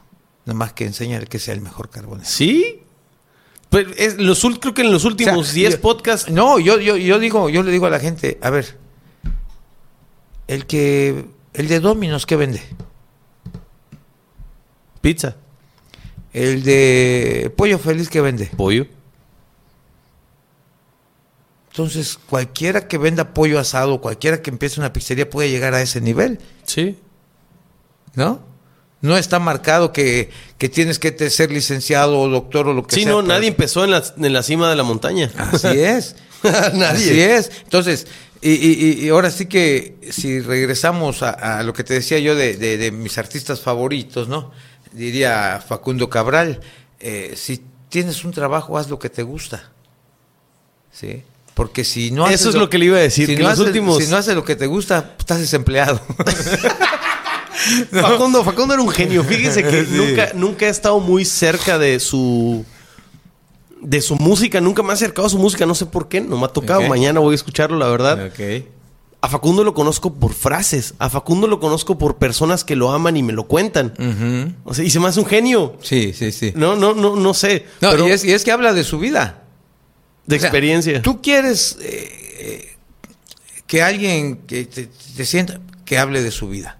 Nada 0.48 0.58
más 0.58 0.74
que 0.74 0.86
enséñale 0.86 1.28
que 1.28 1.38
sea 1.38 1.54
el 1.54 1.62
mejor 1.62 1.90
carbonero. 1.90 2.28
¿Sí? 2.28 2.82
Pero 3.70 3.92
es, 3.98 4.18
los, 4.18 4.42
creo 4.60 4.74
que 4.74 4.82
en 4.82 4.92
los 4.92 5.06
O 5.06 5.10
últimos 5.10 5.48
sea, 5.48 5.56
10 5.56 5.74
yo- 5.76 5.82
podcasts. 5.82 6.32
No, 6.32 6.58
yo, 6.58 6.80
yo, 6.80 6.98
yo 6.98 7.20
digo, 7.20 7.50
yo 7.50 7.62
le 7.64 7.72
digo 7.72 7.86
a 7.86 7.90
la 7.90 8.00
gente, 8.00 8.40
a 8.42 8.50
ver, 8.50 8.78
el 10.48 10.66
que, 10.66 11.26
el 11.54 11.68
de 11.68 11.80
Dominos, 11.82 12.26
¿qué 12.26 12.36
vende? 12.38 12.62
Pizza. 15.02 15.36
El 16.34 16.64
de 16.64 17.54
Pollo 17.56 17.78
Feliz, 17.78 18.10
¿qué 18.10 18.22
vende? 18.22 18.46
Pollo. 18.58 18.86
Entonces, 21.72 22.18
cualquiera 22.30 22.88
que 22.88 22.98
venda 22.98 23.34
pollo 23.34 23.60
asado, 23.60 24.02
cualquiera 24.02 24.42
que 24.42 24.50
empiece 24.50 24.80
una 24.80 24.94
pizzería 24.94 25.30
puede 25.30 25.50
llegar 25.52 25.74
a 25.76 25.82
ese 25.82 26.02
nivel. 26.02 26.40
Sí. 26.64 26.98
¿no? 28.16 28.42
No 29.02 29.16
está 29.18 29.38
marcado 29.40 29.94
que, 29.94 30.30
que 30.58 30.70
tienes 30.70 30.98
que 31.00 31.30
ser 31.30 31.52
licenciado 31.52 32.20
o 32.20 32.28
doctor 32.30 32.68
o 32.68 32.74
lo 32.74 32.86
que 32.88 32.96
Sí, 32.96 33.04
sea. 33.04 33.12
no, 33.12 33.18
para- 33.22 33.36
nadie 33.36 33.50
empezó 33.50 33.84
en 33.84 33.92
la, 33.92 34.04
en 34.18 34.34
la 34.34 34.42
cima 34.44 34.70
de 34.70 34.76
la 34.76 34.84
montaña. 34.84 35.32
Así 35.38 35.68
es. 35.80 36.16
Nadie. 36.74 36.86
Así 36.86 37.22
es. 37.22 37.52
Entonces, 37.64 38.08
y, 38.42 38.52
y- 38.54 39.06
y 39.06 39.10
ahora 39.10 39.30
sí 39.32 39.46
que 39.46 39.96
si 40.12 40.40
regresamos 40.40 41.22
a, 41.24 41.60
a 41.60 41.64
lo 41.64 41.74
que 41.74 41.84
te 41.84 41.94
decía 41.94 42.18
yo 42.20 42.36
de, 42.36 42.56
de- 42.58 42.78
de 42.78 42.92
mis 42.92 43.18
artistas 43.20 43.60
favoritos, 43.62 44.28
¿no? 44.28 44.52
Diría 44.94 45.64
Facundo 45.68 46.10
Cabral, 46.10 46.62
eh, 47.00 47.34
si 47.36 47.64
tienes 47.90 48.24
un 48.26 48.32
trabajo, 48.32 48.78
haz 48.80 48.90
lo 48.90 48.98
que 48.98 49.10
te 49.10 49.22
gusta. 49.22 49.70
¿Sí? 50.92 51.24
Porque 51.54 51.84
si 51.84 52.10
no 52.12 52.26
haces 52.26 52.42
Eso 52.42 52.50
es 52.50 52.56
lo 52.56 52.70
que 52.70 52.78
le 52.78 52.86
iba 52.86 52.98
a 52.98 53.02
decir, 53.02 53.28
Si, 53.28 53.36
que 53.36 53.42
no, 53.44 53.50
los 53.50 53.54
haces, 53.60 53.68
últimos- 53.68 54.04
si 54.04 54.10
no 54.10 54.18
haces 54.18 54.34
lo 54.36 54.44
que 54.44 54.56
te 54.56 54.66
gusta, 54.68 55.14
estás 55.20 55.40
desempleado. 55.40 56.02
Facundo, 57.92 58.44
Facundo 58.44 58.74
era 58.74 58.84
un 58.84 58.90
genio. 58.90 59.24
Fíjese 59.28 59.64
que 59.64 59.86
Sí. 59.86 59.92
nunca, 59.92 60.30
nunca 60.36 60.66
he 60.68 60.70
estado 60.70 61.00
muy 61.00 61.26
cerca 61.26 61.78
de 61.78 62.00
su 62.00 62.66
de 63.82 64.02
su 64.02 64.16
música. 64.16 64.60
Nunca 64.62 64.84
me 64.84 64.90
ha 64.92 64.94
acercado 64.94 65.28
a 65.28 65.30
su 65.30 65.38
música. 65.40 65.66
No 65.66 65.76
sé 65.76 65.86
por 65.86 66.08
qué. 66.08 66.22
No 66.22 66.38
me 66.38 66.46
ha 66.46 66.50
tocado. 66.50 66.82
Mañana 66.84 67.20
voy 67.20 67.34
a 67.34 67.36
escucharlo, 67.36 67.78
la 67.78 67.88
verdad. 67.88 68.32
A 69.20 69.30
Facundo 69.30 69.64
lo 69.64 69.74
conozco 69.74 70.14
por 70.14 70.34
frases. 70.34 70.94
A 71.00 71.10
Facundo 71.10 71.48
lo 71.48 71.60
conozco 71.60 71.98
por 71.98 72.18
personas 72.18 72.64
que 72.64 72.76
lo 72.76 72.92
aman 72.92 73.18
y 73.18 73.24
me 73.24 73.34
lo 73.34 73.46
cuentan. 73.48 74.56
O 74.64 74.74
sea, 74.74 74.86
y 74.86 74.90
se 74.90 75.00
me 75.00 75.08
hace 75.08 75.20
un 75.20 75.26
genio. 75.26 75.78
Sí, 75.82 76.14
sí, 76.14 76.32
sí. 76.32 76.54
No, 76.56 76.76
no, 76.76 76.94
no, 76.94 77.16
no 77.16 77.34
sé. 77.34 77.66
No, 77.82 77.92
pero 77.92 78.08
y, 78.08 78.12
es, 78.12 78.24
y 78.24 78.32
es 78.34 78.44
que 78.44 78.52
habla 78.52 78.74
de 78.74 78.84
su 78.84 79.00
vida. 79.00 79.44
de 80.28 80.36
O 80.36 80.40
sea, 80.40 80.48
experiencia. 80.50 81.02
Tú 81.02 81.22
quieres 81.22 81.78
eh, 81.82 82.36
eh, 82.40 82.76
que 83.66 83.82
alguien 83.82 84.38
que 84.48 84.66
te, 84.66 84.88
te 85.16 85.26
sienta 85.26 85.60
que 85.86 85.98
hable 85.98 86.22
de 86.22 86.32
su 86.32 86.48
vida. 86.50 86.78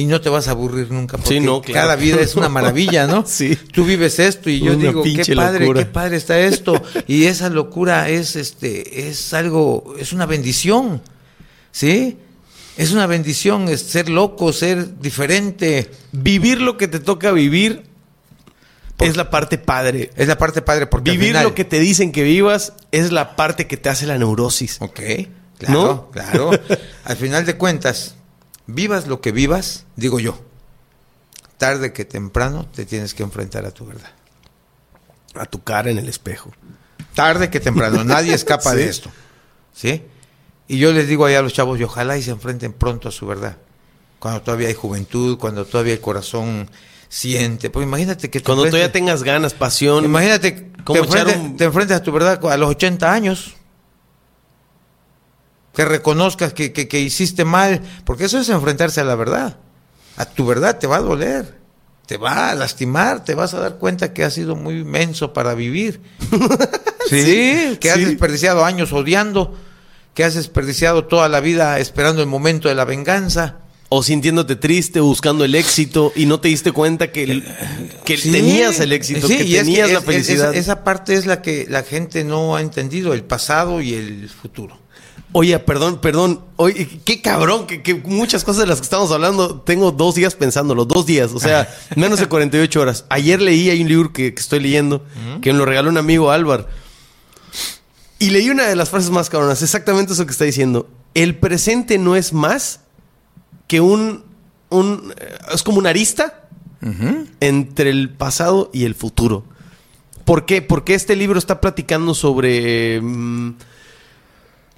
Y 0.00 0.06
no 0.06 0.20
te 0.20 0.28
vas 0.28 0.48
a 0.48 0.52
aburrir 0.52 0.90
nunca 0.90 1.16
porque 1.18 1.34
Sí, 1.34 1.40
no, 1.40 1.60
claro. 1.60 1.80
cada 1.82 1.96
vida 1.96 2.20
es 2.20 2.34
una 2.36 2.48
maravilla, 2.48 3.06
¿no? 3.06 3.24
Sí. 3.26 3.56
Tú 3.56 3.84
vives 3.84 4.18
esto 4.18 4.48
y 4.48 4.60
yo 4.60 4.72
Una 4.72 4.86
digo, 4.88 5.02
qué 5.02 5.34
padre, 5.34 5.60
locura. 5.66 5.80
qué 5.80 5.86
padre 5.86 6.16
está 6.16 6.38
esto. 6.40 6.80
Y 7.06 7.24
esa 7.26 7.48
locura 7.50 8.08
es 8.08 8.36
este 8.36 9.08
es 9.08 9.32
algo, 9.34 9.94
es 9.98 10.12
una 10.12 10.26
bendición. 10.26 11.02
¿Sí? 11.72 12.16
Es 12.76 12.92
una 12.92 13.06
bendición 13.06 13.68
es 13.68 13.82
ser 13.82 14.08
loco, 14.08 14.52
ser 14.52 14.98
diferente. 15.00 15.90
Vivir 16.12 16.60
lo 16.60 16.76
que 16.78 16.88
te 16.88 16.98
toca 16.98 17.30
vivir 17.32 17.82
es 18.98 19.16
la 19.16 19.28
parte 19.30 19.58
padre. 19.58 20.10
Es 20.16 20.28
la 20.28 20.38
parte 20.38 20.62
padre 20.62 20.86
porque 20.86 21.10
al 21.10 21.16
Vivir 21.18 21.30
final- 21.32 21.44
lo 21.44 21.54
que 21.54 21.64
te 21.64 21.78
dicen 21.78 22.10
que 22.12 22.22
vivas 22.22 22.72
es 22.92 23.12
la 23.12 23.36
parte 23.36 23.66
que 23.66 23.76
te 23.76 23.88
hace 23.88 24.06
la 24.06 24.16
neurosis. 24.18 24.78
Ok, 24.80 25.00
claro, 25.58 25.74
¿No? 25.74 26.10
claro. 26.10 26.50
Al 27.04 27.16
final 27.16 27.44
de 27.46 27.56
cuentas, 27.56 28.14
vivas 28.74 29.06
lo 29.06 29.20
que 29.20 29.32
vivas, 29.32 29.84
digo 29.96 30.20
yo, 30.20 30.38
tarde 31.58 31.92
que 31.92 32.04
temprano 32.04 32.66
te 32.74 32.84
tienes 32.86 33.14
que 33.14 33.22
enfrentar 33.22 33.66
a 33.66 33.70
tu 33.70 33.86
verdad. 33.86 34.10
A 35.34 35.46
tu 35.46 35.62
cara 35.62 35.90
en 35.90 35.98
el 35.98 36.08
espejo. 36.08 36.50
Tarde 37.14 37.50
que 37.50 37.60
temprano, 37.60 38.02
nadie 38.04 38.34
escapa 38.34 38.70
Sí. 38.72 38.76
de 38.78 38.88
esto. 38.88 39.10
¿Sí? 39.74 40.02
Y 40.68 40.78
yo 40.78 40.92
les 40.92 41.08
digo 41.08 41.24
allá 41.26 41.40
a 41.40 41.42
los 41.42 41.52
chavos, 41.52 41.78
y 41.80 41.84
ojalá 41.84 42.16
y 42.16 42.22
se 42.22 42.30
enfrenten 42.30 42.72
pronto 42.72 43.08
a 43.08 43.12
su 43.12 43.26
verdad. 43.26 43.56
Cuando 44.18 44.42
todavía 44.42 44.68
hay 44.68 44.74
juventud, 44.74 45.38
cuando 45.38 45.64
todavía 45.64 45.94
el 45.94 46.00
corazón 46.00 46.68
siente. 47.08 47.70
Pues 47.70 47.84
imagínate 47.86 48.30
que 48.30 48.38
te 48.40 48.44
Cuando 48.44 48.64
todavía 48.64 48.92
tengas 48.92 49.22
ganas, 49.22 49.54
pasión. 49.54 50.04
Imagínate, 50.04 50.52
te, 50.52 50.82
Como 50.84 51.02
echar 51.04 51.18
enfrentes, 51.20 51.36
un- 51.50 51.56
te 51.56 51.64
enfrentes 51.64 51.96
a 51.96 52.02
tu 52.02 52.12
verdad 52.12 52.44
a 52.46 52.56
los 52.56 52.70
80 52.70 53.12
años. 53.12 53.54
Que 55.74 55.84
reconozcas 55.84 56.52
que, 56.52 56.72
que- 56.72 56.88
que 56.88 57.00
hiciste 57.00 57.44
mal, 57.44 57.80
porque 58.04 58.24
eso 58.24 58.38
es 58.38 58.48
enfrentarse 58.48 59.00
a 59.00 59.04
la 59.04 59.14
verdad. 59.14 59.58
A 60.16 60.24
tu 60.26 60.44
verdad 60.46 60.78
te 60.78 60.86
va 60.86 60.96
a 60.96 61.00
doler, 61.00 61.54
te 62.06 62.16
va 62.16 62.50
a 62.50 62.54
lastimar, 62.54 63.24
te 63.24 63.34
vas 63.34 63.54
a 63.54 63.60
dar 63.60 63.76
cuenta 63.78 64.12
que 64.12 64.24
has 64.24 64.34
sido 64.34 64.56
muy 64.56 64.84
menso 64.84 65.32
para 65.32 65.54
vivir. 65.54 66.00
sí, 67.08 67.76
que 67.80 67.90
has 67.90 67.98
sí. 67.98 68.04
desperdiciado 68.04 68.64
años 68.64 68.92
odiando, 68.92 69.54
que 70.14 70.24
has 70.24 70.34
desperdiciado 70.34 71.04
toda 71.06 71.28
la 71.28 71.40
vida 71.40 71.78
esperando 71.78 72.20
el 72.22 72.28
momento 72.28 72.68
de 72.68 72.74
la 72.74 72.84
venganza. 72.84 73.58
O 73.92 74.04
sintiéndote 74.04 74.54
triste, 74.54 75.00
buscando 75.00 75.44
el 75.44 75.54
éxito 75.56 76.12
y 76.14 76.26
no 76.26 76.38
te 76.40 76.46
diste 76.46 76.70
cuenta 76.70 77.10
que, 77.10 77.24
el- 77.24 77.44
que 78.04 78.16
Sí, 78.16 78.30
tenías 78.30 78.78
el 78.78 78.92
éxito, 78.92 79.26
que 79.26 79.40
es 79.42 79.64
tenías 79.64 79.90
la 79.90 79.98
es- 79.98 80.04
felicidad. 80.04 80.54
esa 80.54 80.84
parte 80.84 81.14
es 81.14 81.26
la 81.26 81.42
que 81.42 81.66
la 81.68 81.82
gente 81.82 82.22
no 82.22 82.54
ha 82.54 82.60
entendido, 82.60 83.14
el 83.14 83.24
pasado 83.24 83.80
y 83.80 83.94
el 83.94 84.28
futuro. 84.28 84.78
Oye, 85.32 85.58
perdón, 85.60 86.00
perdón. 86.00 86.40
Oye, 86.56 87.00
qué 87.04 87.22
cabrón, 87.22 87.66
que, 87.66 87.82
que 87.82 87.94
muchas 87.94 88.42
cosas 88.42 88.62
de 88.62 88.66
las 88.66 88.78
que 88.78 88.84
estamos 88.84 89.12
hablando, 89.12 89.60
tengo 89.60 89.92
dos 89.92 90.16
días 90.16 90.34
pensándolo, 90.34 90.84
dos 90.84 91.06
días, 91.06 91.30
o 91.32 91.38
sea, 91.38 91.68
menos 91.96 92.18
de 92.18 92.26
48 92.26 92.80
horas. 92.80 93.04
Ayer 93.08 93.40
leí, 93.40 93.70
hay 93.70 93.82
un 93.82 93.88
libro 93.88 94.12
que, 94.12 94.34
que 94.34 94.40
estoy 94.40 94.60
leyendo, 94.60 95.04
que 95.40 95.52
me 95.52 95.58
lo 95.58 95.66
regaló 95.66 95.88
un 95.88 95.98
amigo 95.98 96.30
Álvaro. 96.30 96.66
Y 98.18 98.30
leí 98.30 98.50
una 98.50 98.66
de 98.66 98.76
las 98.76 98.90
frases 98.90 99.10
más 99.10 99.30
cabronas, 99.30 99.62
exactamente 99.62 100.12
eso 100.12 100.26
que 100.26 100.32
está 100.32 100.44
diciendo. 100.44 100.88
El 101.14 101.36
presente 101.36 101.96
no 101.96 102.16
es 102.16 102.32
más 102.32 102.80
que 103.66 103.80
un, 103.80 104.24
un 104.68 105.14
eh, 105.16 105.38
es 105.54 105.62
como 105.62 105.78
una 105.78 105.90
arista 105.90 106.48
entre 107.40 107.90
el 107.90 108.10
pasado 108.10 108.70
y 108.72 108.84
el 108.84 108.94
futuro. 108.94 109.44
¿Por 110.24 110.46
qué? 110.46 110.62
Porque 110.62 110.94
este 110.94 111.14
libro 111.14 111.38
está 111.38 111.60
platicando 111.60 112.14
sobre 112.14 113.00
mm, 113.00 113.54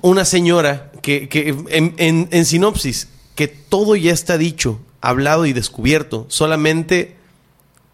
una 0.03 0.25
señora 0.25 0.93
que, 1.03 1.29
que 1.29 1.49
en, 1.71 1.95
en- 1.97 2.29
en 2.31 2.45
sinopsis, 2.45 3.09
que 3.35 3.49
todo 3.49 3.97
ya 3.97 4.13
está 4.13 4.37
dicho, 4.39 4.81
hablado 5.01 5.47
y 5.47 5.53
descubierto, 5.53 6.27
solamente 6.29 7.17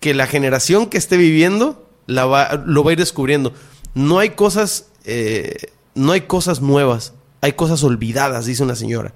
que 0.01 0.15
la 0.15 0.27
generación 0.27 0.87
que 0.87 0.99
esté 0.99 1.17
viviendo 1.17 1.89
la 2.07 2.25
va- 2.27 2.63
lo 2.67 2.83
va 2.85 2.91
a 2.91 2.93
ir 2.95 2.99
descubriendo. 2.99 3.53
No 3.95 4.19
hay 4.19 4.31
cosas, 4.31 4.87
eh, 5.05 5.57
no 5.95 6.13
hay 6.13 6.23
cosas 6.23 6.61
nuevas, 6.61 7.13
Hay 7.41 7.53
cosas 7.53 7.85
olvidadas, 7.85 8.47
dice 8.47 8.65
una 8.65 8.75
señora. 8.75 9.13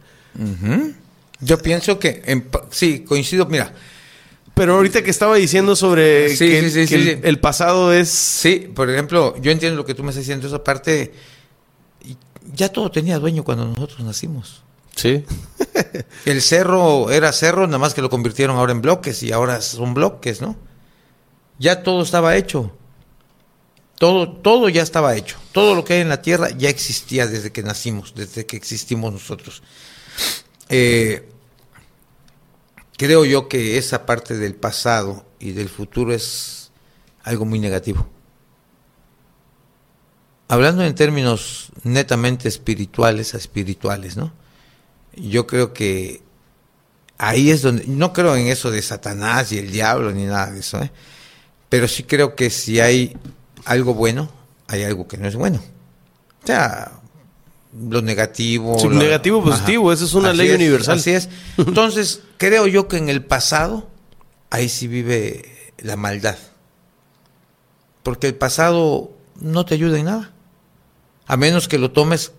Yo 1.40 1.58
pienso 1.58 1.98
que, 1.98 2.22
en 2.26 2.46
sí, 2.70 3.00
coincido, 3.00 3.46
mira, 3.46 3.72
Pero 4.54 4.74
ahorita 4.76 5.02
que 5.02 5.10
estaba 5.10 5.34
diciendo 5.36 5.74
sobre 5.74 6.28
Sí, 6.36 6.46
que, 6.48 6.70
sí, 6.70 6.86
sí, 6.86 6.88
que 6.88 7.12
el, 7.14 7.20
el 7.24 7.38
pasado 7.40 7.92
es... 7.92 8.08
sí, 8.10 8.70
por 8.74 8.88
ejemplo, 8.90 9.34
yo 9.40 9.50
entiendo 9.50 9.76
lo 9.76 9.84
que 9.86 9.94
tú 9.94 10.02
me 10.04 10.10
estás 10.10 10.24
diciendo, 10.24 10.46
esa 10.46 10.62
parte, 10.62 11.12
ya 12.54 12.70
todo 12.70 12.90
tenía 12.90 13.18
dueño 13.18 13.44
cuando 13.44 13.66
nosotros 13.66 14.00
nacimos. 14.00 14.62
Sí. 14.96 15.24
El 16.26 16.42
cerro 16.42 17.10
era 17.10 17.32
cerro, 17.32 17.66
nada 17.66 17.78
más 17.78 17.94
que 17.94 18.02
lo 18.02 18.10
convirtieron 18.10 18.56
ahora 18.56 18.72
en 18.72 18.82
bloques 18.82 19.22
y 19.22 19.32
ahora 19.32 19.60
son 19.60 19.94
bloques, 19.94 20.40
¿no? 20.40 20.56
Ya 21.58 21.82
todo 21.82 22.02
estaba 22.02 22.36
hecho. 22.36 22.72
Todo, 23.98 24.28
todo 24.32 24.68
ya 24.68 24.82
estaba 24.82 25.16
hecho. 25.16 25.38
Todo 25.52 25.74
lo 25.74 25.84
que 25.84 25.94
hay 25.94 26.00
en 26.00 26.08
la 26.08 26.22
tierra 26.22 26.50
ya 26.50 26.68
existía 26.68 27.26
desde 27.26 27.52
que 27.52 27.62
nacimos, 27.62 28.14
desde 28.14 28.46
que 28.46 28.56
existimos 28.56 29.12
nosotros. 29.12 29.62
Eh, 30.68 31.28
creo 32.96 33.24
yo 33.24 33.48
que 33.48 33.78
esa 33.78 34.04
parte 34.06 34.36
del 34.36 34.54
pasado 34.54 35.24
y 35.38 35.52
del 35.52 35.68
futuro 35.68 36.12
es 36.12 36.72
algo 37.22 37.44
muy 37.44 37.58
negativo. 37.58 38.08
Hablando 40.52 40.84
en 40.84 40.94
términos 40.94 41.72
netamente 41.82 42.46
espirituales 42.46 43.32
a 43.34 43.38
espirituales, 43.38 44.18
¿no? 44.18 44.32
Yo 45.16 45.46
creo 45.46 45.72
que 45.72 46.20
ahí 47.16 47.50
es 47.50 47.62
donde, 47.62 47.86
no 47.86 48.12
creo 48.12 48.36
en 48.36 48.48
eso 48.48 48.70
de 48.70 48.82
Satanás 48.82 49.50
y 49.52 49.58
el 49.58 49.70
diablo 49.72 50.12
ni 50.12 50.24
nada 50.24 50.50
de 50.50 50.60
eso, 50.60 50.82
¿eh? 50.82 50.90
pero 51.70 51.88
sí 51.88 52.02
creo 52.02 52.34
que 52.36 52.50
si 52.50 52.80
hay 52.80 53.16
algo 53.64 53.94
bueno, 53.94 54.30
hay 54.68 54.82
algo 54.82 55.08
que 55.08 55.16
no 55.16 55.26
es 55.26 55.36
bueno. 55.36 55.58
O 56.42 56.46
sea, 56.46 57.00
lo 57.88 58.02
negativo. 58.02 58.78
Sí, 58.78 58.88
lo- 58.88 58.94
negativo, 58.96 59.42
positivo, 59.42 59.90
esa 59.90 60.04
es 60.04 60.12
una 60.12 60.28
Así 60.30 60.38
ley 60.38 60.50
universal. 60.50 60.98
Así 60.98 61.12
es. 61.12 61.30
Entonces, 61.56 62.20
creo 62.36 62.66
yo 62.66 62.88
que 62.88 62.98
en 62.98 63.08
el 63.08 63.24
pasado, 63.24 63.88
ahí 64.50 64.68
sí 64.68 64.86
vive 64.86 65.72
la 65.78 65.96
maldad. 65.96 66.36
Porque 68.02 68.26
el 68.26 68.34
pasado 68.34 69.12
no 69.40 69.64
te 69.64 69.74
ayuda 69.74 69.98
en 69.98 70.04
nada. 70.04 70.32
A 71.32 71.38
menos 71.38 71.66
que 71.66 71.78
lo 71.78 71.92
tomes, 71.92 72.32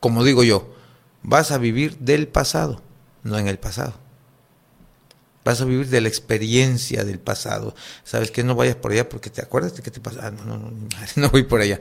como 0.00 0.24
digo 0.24 0.42
yo, 0.42 0.74
vas 1.22 1.52
a 1.52 1.58
vivir 1.58 1.96
del 1.98 2.26
pasado, 2.26 2.82
no 3.22 3.38
en 3.38 3.46
el 3.46 3.60
pasado. 3.60 3.94
Vas 5.44 5.60
a 5.60 5.64
vivir 5.64 5.86
de 5.86 6.00
la 6.00 6.08
experiencia 6.08 7.04
del 7.04 7.20
pasado. 7.20 7.76
Sabes 8.02 8.32
que 8.32 8.42
no 8.42 8.56
vayas 8.56 8.74
por 8.74 8.90
allá 8.90 9.08
porque 9.08 9.30
te 9.30 9.42
acuerdas 9.42 9.76
de 9.76 9.84
que 9.84 9.92
te 9.92 10.00
pasa. 10.00 10.26
Ah, 10.26 10.30
no, 10.32 10.44
no, 10.44 10.58
no, 10.58 10.72
no 11.14 11.30
voy 11.30 11.44
por 11.44 11.60
allá. 11.60 11.80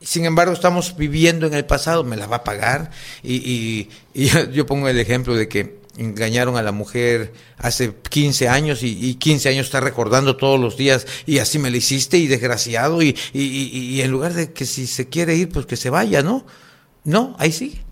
Sin 0.00 0.24
embargo, 0.26 0.52
estamos 0.52 0.96
viviendo 0.96 1.48
en 1.48 1.54
el 1.54 1.64
pasado, 1.64 2.04
me 2.04 2.16
la 2.16 2.28
va 2.28 2.36
a 2.36 2.44
pagar. 2.44 2.92
Y, 3.24 3.34
y- 3.34 3.90
y 4.14 4.28
yo 4.52 4.64
pongo 4.64 4.88
el 4.88 5.00
ejemplo 5.00 5.34
de 5.34 5.48
que 5.48 5.80
engañaron 5.96 6.56
a 6.56 6.62
la 6.62 6.72
mujer 6.72 7.32
hace 7.58 7.94
15 8.10 8.48
años 8.48 8.82
y, 8.82 8.98
y 9.08 9.14
15 9.14 9.48
años 9.48 9.66
está 9.66 9.80
recordando 9.80 10.36
todos 10.36 10.60
los 10.60 10.76
días 10.76 11.06
y 11.26 11.38
así 11.38 11.58
me 11.58 11.70
la 11.70 11.78
hiciste 11.78 12.18
y 12.18 12.26
desgraciado 12.26 13.02
y, 13.02 13.16
y, 13.32 13.42
y- 13.42 14.00
en 14.02 14.10
lugar 14.10 14.34
de 14.34 14.52
que 14.52 14.66
si 14.66 14.86
se 14.86 15.08
quiere 15.08 15.36
ir, 15.36 15.48
pues 15.48 15.66
que 15.66 15.76
se 15.76 15.88
vaya, 15.90 16.22
¿no? 16.22 16.44
No, 17.04 17.34
ahí 17.38 17.52
sigue. 17.52 17.82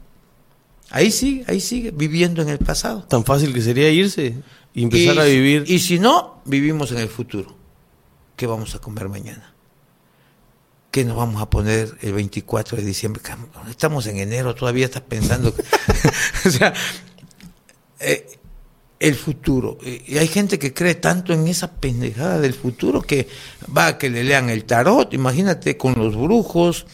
Ahí 0.91 1.11
sigue, 1.11 1.45
ahí 1.49 1.61
sigue, 1.61 1.91
viviendo 1.93 2.43
en 2.43 2.49
el 2.51 2.59
pasado. 2.59 3.05
Tan 3.05 3.25
fácil 3.25 3.53
que 3.55 3.63
sería 3.63 3.91
irse 3.91 4.35
y 4.75 4.83
empezar 4.85 5.19
a 5.19 5.25
vivir. 5.25 5.65
Y 5.67 5.79
si 5.81 5.99
no, 5.99 6.43
vivimos 6.45 6.93
en 6.93 6.99
el 6.99 7.09
futuro. 7.09 7.57
¿Qué 8.37 8.47
vamos 8.47 8.75
a 8.75 8.79
comer 8.81 9.09
mañana? 9.09 9.55
¿Qué 10.91 11.05
nos 11.05 11.17
vamos 11.17 11.43
a 11.43 11.51
poner 11.51 11.97
el 12.03 12.13
24 12.13 12.77
de 12.77 12.85
diciembre? 12.85 13.21
Estamos 13.69 14.07
en 14.07 14.19
enero, 14.19 14.55
todavía 14.55 14.85
estás 14.85 15.03
pensando. 15.03 15.53
que- 15.55 15.63
o 16.49 16.51
sea, 16.51 16.73
eh, 18.01 18.39
el 19.01 19.15
futuro. 19.15 19.79
Y 19.83 20.17
hay 20.17 20.29
gente 20.29 20.59
que 20.59 20.73
cree 20.73 20.95
tanto 20.95 21.33
en 21.33 21.47
esa 21.49 21.73
pendejada 21.73 22.41
del 22.41 22.55
futuro 22.55 23.03
que 23.03 23.29
va 23.77 23.89
a 23.89 23.99
que 23.99 24.09
le 24.09 24.25
lean 24.25 24.49
el 24.51 24.65
tarot, 24.65 25.13
imagínate, 25.13 25.77
con 25.77 25.95
los 25.95 26.17
brujos, 26.17 26.87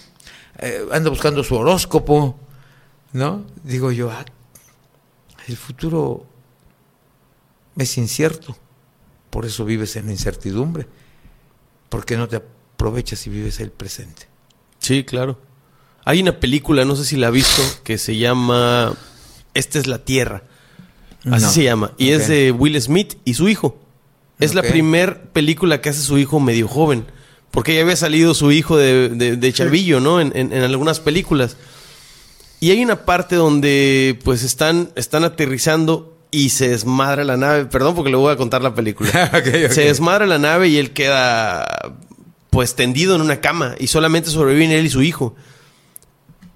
eh, 0.58 0.84
anda 0.92 1.10
buscando 1.10 1.44
su 1.44 1.54
horóscopo, 1.54 2.38
¿no? 3.12 3.46
Digo 3.62 3.92
yo, 3.92 4.10
ah, 4.10 4.24
el 5.46 5.56
futuro 5.56 6.26
es 7.76 7.96
incierto. 7.96 8.56
Por 9.30 9.46
eso 9.46 9.64
vives 9.64 9.96
en 9.96 10.06
la 10.06 10.12
incertidumbre. 10.12 10.86
¿Por 11.88 12.04
qué 12.04 12.16
no 12.16 12.28
te 12.28 12.36
aprovechas 12.36 13.26
y 13.26 13.30
vives 13.30 13.60
el 13.60 13.70
presente? 13.70 14.28
Sí, 14.80 15.04
claro. 15.04 15.38
Hay 16.04 16.20
una 16.20 16.40
película, 16.40 16.84
no 16.84 16.96
sé 16.96 17.04
si 17.04 17.16
la 17.16 17.28
has 17.28 17.32
visto, 17.32 17.62
que 17.84 17.98
se 17.98 18.16
llama 18.16 18.94
Esta 19.54 19.78
es 19.78 19.86
la 19.86 20.04
Tierra. 20.04 20.42
Así 21.30 21.44
No. 21.44 21.50
se 21.50 21.62
llama. 21.64 21.92
Y 21.98 22.10
es 22.10 22.28
de 22.28 22.50
Will 22.52 22.80
Smith 22.80 23.14
y 23.24 23.34
su 23.34 23.48
hijo. 23.48 23.78
Es 24.38 24.54
la 24.54 24.62
primer 24.62 25.22
película 25.32 25.80
que 25.80 25.90
hace 25.90 26.00
su 26.00 26.16
hijo 26.18 26.40
medio 26.40 26.66
joven. 26.66 27.04
Porque 27.50 27.74
ya 27.74 27.82
había 27.82 27.96
salido 27.96 28.32
su 28.34 28.52
hijo 28.52 28.76
de, 28.76 29.08
de- 29.10 29.36
de 29.36 29.52
chavillo, 29.52 30.00
¿no? 30.00 30.20
En, 30.20 30.32
en- 30.34 30.52
en 30.52 30.62
algunas 30.62 31.00
películas. 31.00 31.56
Y 32.60 32.70
hay 32.70 32.82
una 32.82 33.04
parte 33.04 33.36
donde 33.36 34.18
pues 34.24 34.42
están, 34.44 34.90
están 34.94 35.24
aterrizando 35.24 36.16
y 36.30 36.50
se 36.50 36.68
desmadra 36.68 37.24
la 37.24 37.36
nave. 37.36 37.64
Perdón 37.66 37.94
porque 37.96 38.10
le 38.10 38.16
voy 38.16 38.32
a 38.32 38.36
contar 38.36 38.62
la 38.62 38.74
película. 38.74 39.10
Se 39.70 39.82
desmadra 39.84 40.26
la 40.26 40.38
nave 40.38 40.68
y 40.68 40.76
él 40.78 40.92
queda 40.92 41.66
pues 42.50 42.74
tendido 42.76 43.14
en 43.16 43.20
una 43.20 43.40
cama 43.40 43.74
y 43.78 43.88
solamente 43.88 44.30
sobreviven 44.30 44.70
él 44.70 44.86
y 44.86 44.90
su 44.90 45.02
hijo. 45.02 45.34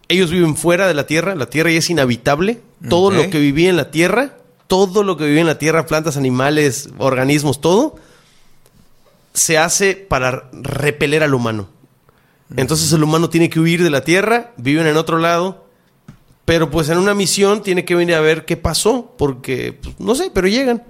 Ellos 0.08 0.30
viven 0.30 0.56
fuera 0.56 0.86
de 0.86 0.94
la 0.94 1.06
Tierra, 1.06 1.34
la 1.34 1.46
Tierra 1.46 1.70
ya 1.70 1.78
es 1.78 1.90
inhabitable. 1.90 2.60
Todo 2.88 3.10
lo 3.10 3.30
que 3.30 3.38
vivía 3.40 3.70
en 3.70 3.76
la 3.76 3.90
Tierra, 3.90 4.36
todo 4.66 5.02
lo 5.02 5.16
que 5.16 5.26
vivía 5.26 5.40
en 5.40 5.46
la 5.46 5.58
Tierra, 5.58 5.86
plantas, 5.86 6.16
animales, 6.16 6.90
organismos, 6.98 7.60
todo, 7.60 7.96
se 9.32 9.58
hace 9.58 9.94
para 9.94 10.48
repeler 10.52 11.22
al 11.22 11.34
humano. 11.34 11.68
Entonces 12.56 12.92
el 12.92 13.02
humano 13.02 13.30
tiene 13.30 13.50
que 13.50 13.60
huir 13.60 13.82
de 13.82 13.90
la 13.90 14.04
Tierra, 14.04 14.52
viven 14.56 14.86
en 14.86 14.96
otro 14.96 15.18
lado, 15.18 15.66
pero 16.44 16.70
pues 16.70 16.88
en 16.88 16.98
una 16.98 17.14
misión 17.14 17.62
tiene 17.62 17.84
que 17.84 17.94
venir 17.94 18.14
a 18.14 18.20
ver 18.20 18.44
qué 18.44 18.56
pasó, 18.56 19.14
porque 19.16 19.72
pues, 19.72 19.98
no 19.98 20.14
sé, 20.14 20.30
pero 20.32 20.46
llegan. 20.46 20.82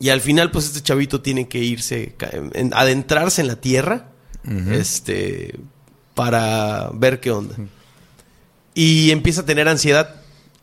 Y 0.00 0.10
al 0.10 0.20
final, 0.20 0.50
pues 0.50 0.66
este 0.66 0.80
chavito 0.80 1.20
tiene 1.20 1.48
que 1.48 1.58
irse, 1.58 2.14
adentrarse 2.72 3.40
en 3.40 3.48
la 3.48 3.56
tierra, 3.56 4.10
este, 4.70 5.58
para 6.14 6.90
ver 6.94 7.18
qué 7.18 7.32
onda. 7.32 7.56
Y 8.74 9.10
empieza 9.10 9.40
a 9.40 9.44
tener 9.44 9.68
ansiedad. 9.68 10.17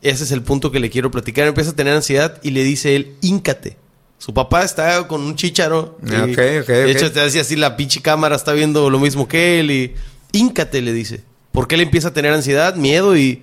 Ese 0.06 0.24
es 0.24 0.32
el 0.32 0.44
punto 0.44 0.70
que 0.72 0.80
le 0.80 0.92
quiero 0.92 1.10
platicar. 1.10 1.48
Empieza 1.48 1.72
a 1.72 1.76
tener 1.76 1.96
ansiedad 1.96 2.40
y 2.44 2.52
le 2.52 2.64
dice 2.64 2.96
él, 2.96 3.16
íncate. 3.22 3.76
Su 4.20 4.36
papá 4.36 4.64
está 4.64 5.08
con 5.08 5.22
un 5.22 5.36
chícharo. 5.36 5.98
y, 6.04 6.14
Ok, 6.16 6.30
ok, 6.30 6.38
De 6.38 6.62
ok. 6.62 6.90
hecho, 6.90 7.12
te 7.12 7.22
decía 7.22 7.42
así, 7.42 7.56
la 7.56 7.76
pinche 7.76 8.04
cámara 8.04 8.36
está 8.36 8.54
viendo 8.54 8.92
lo 8.92 9.00
mismo 9.00 9.28
que 9.28 9.60
él. 9.60 9.72
Y 9.72 9.96
íncate, 10.32 10.84
le 10.84 10.94
dice. 10.94 11.24
Porque 11.52 11.74
él 11.74 11.82
empieza 11.82 12.10
a 12.10 12.14
tener 12.14 12.34
ansiedad, 12.34 12.76
miedo 12.76 13.18
y 13.18 13.42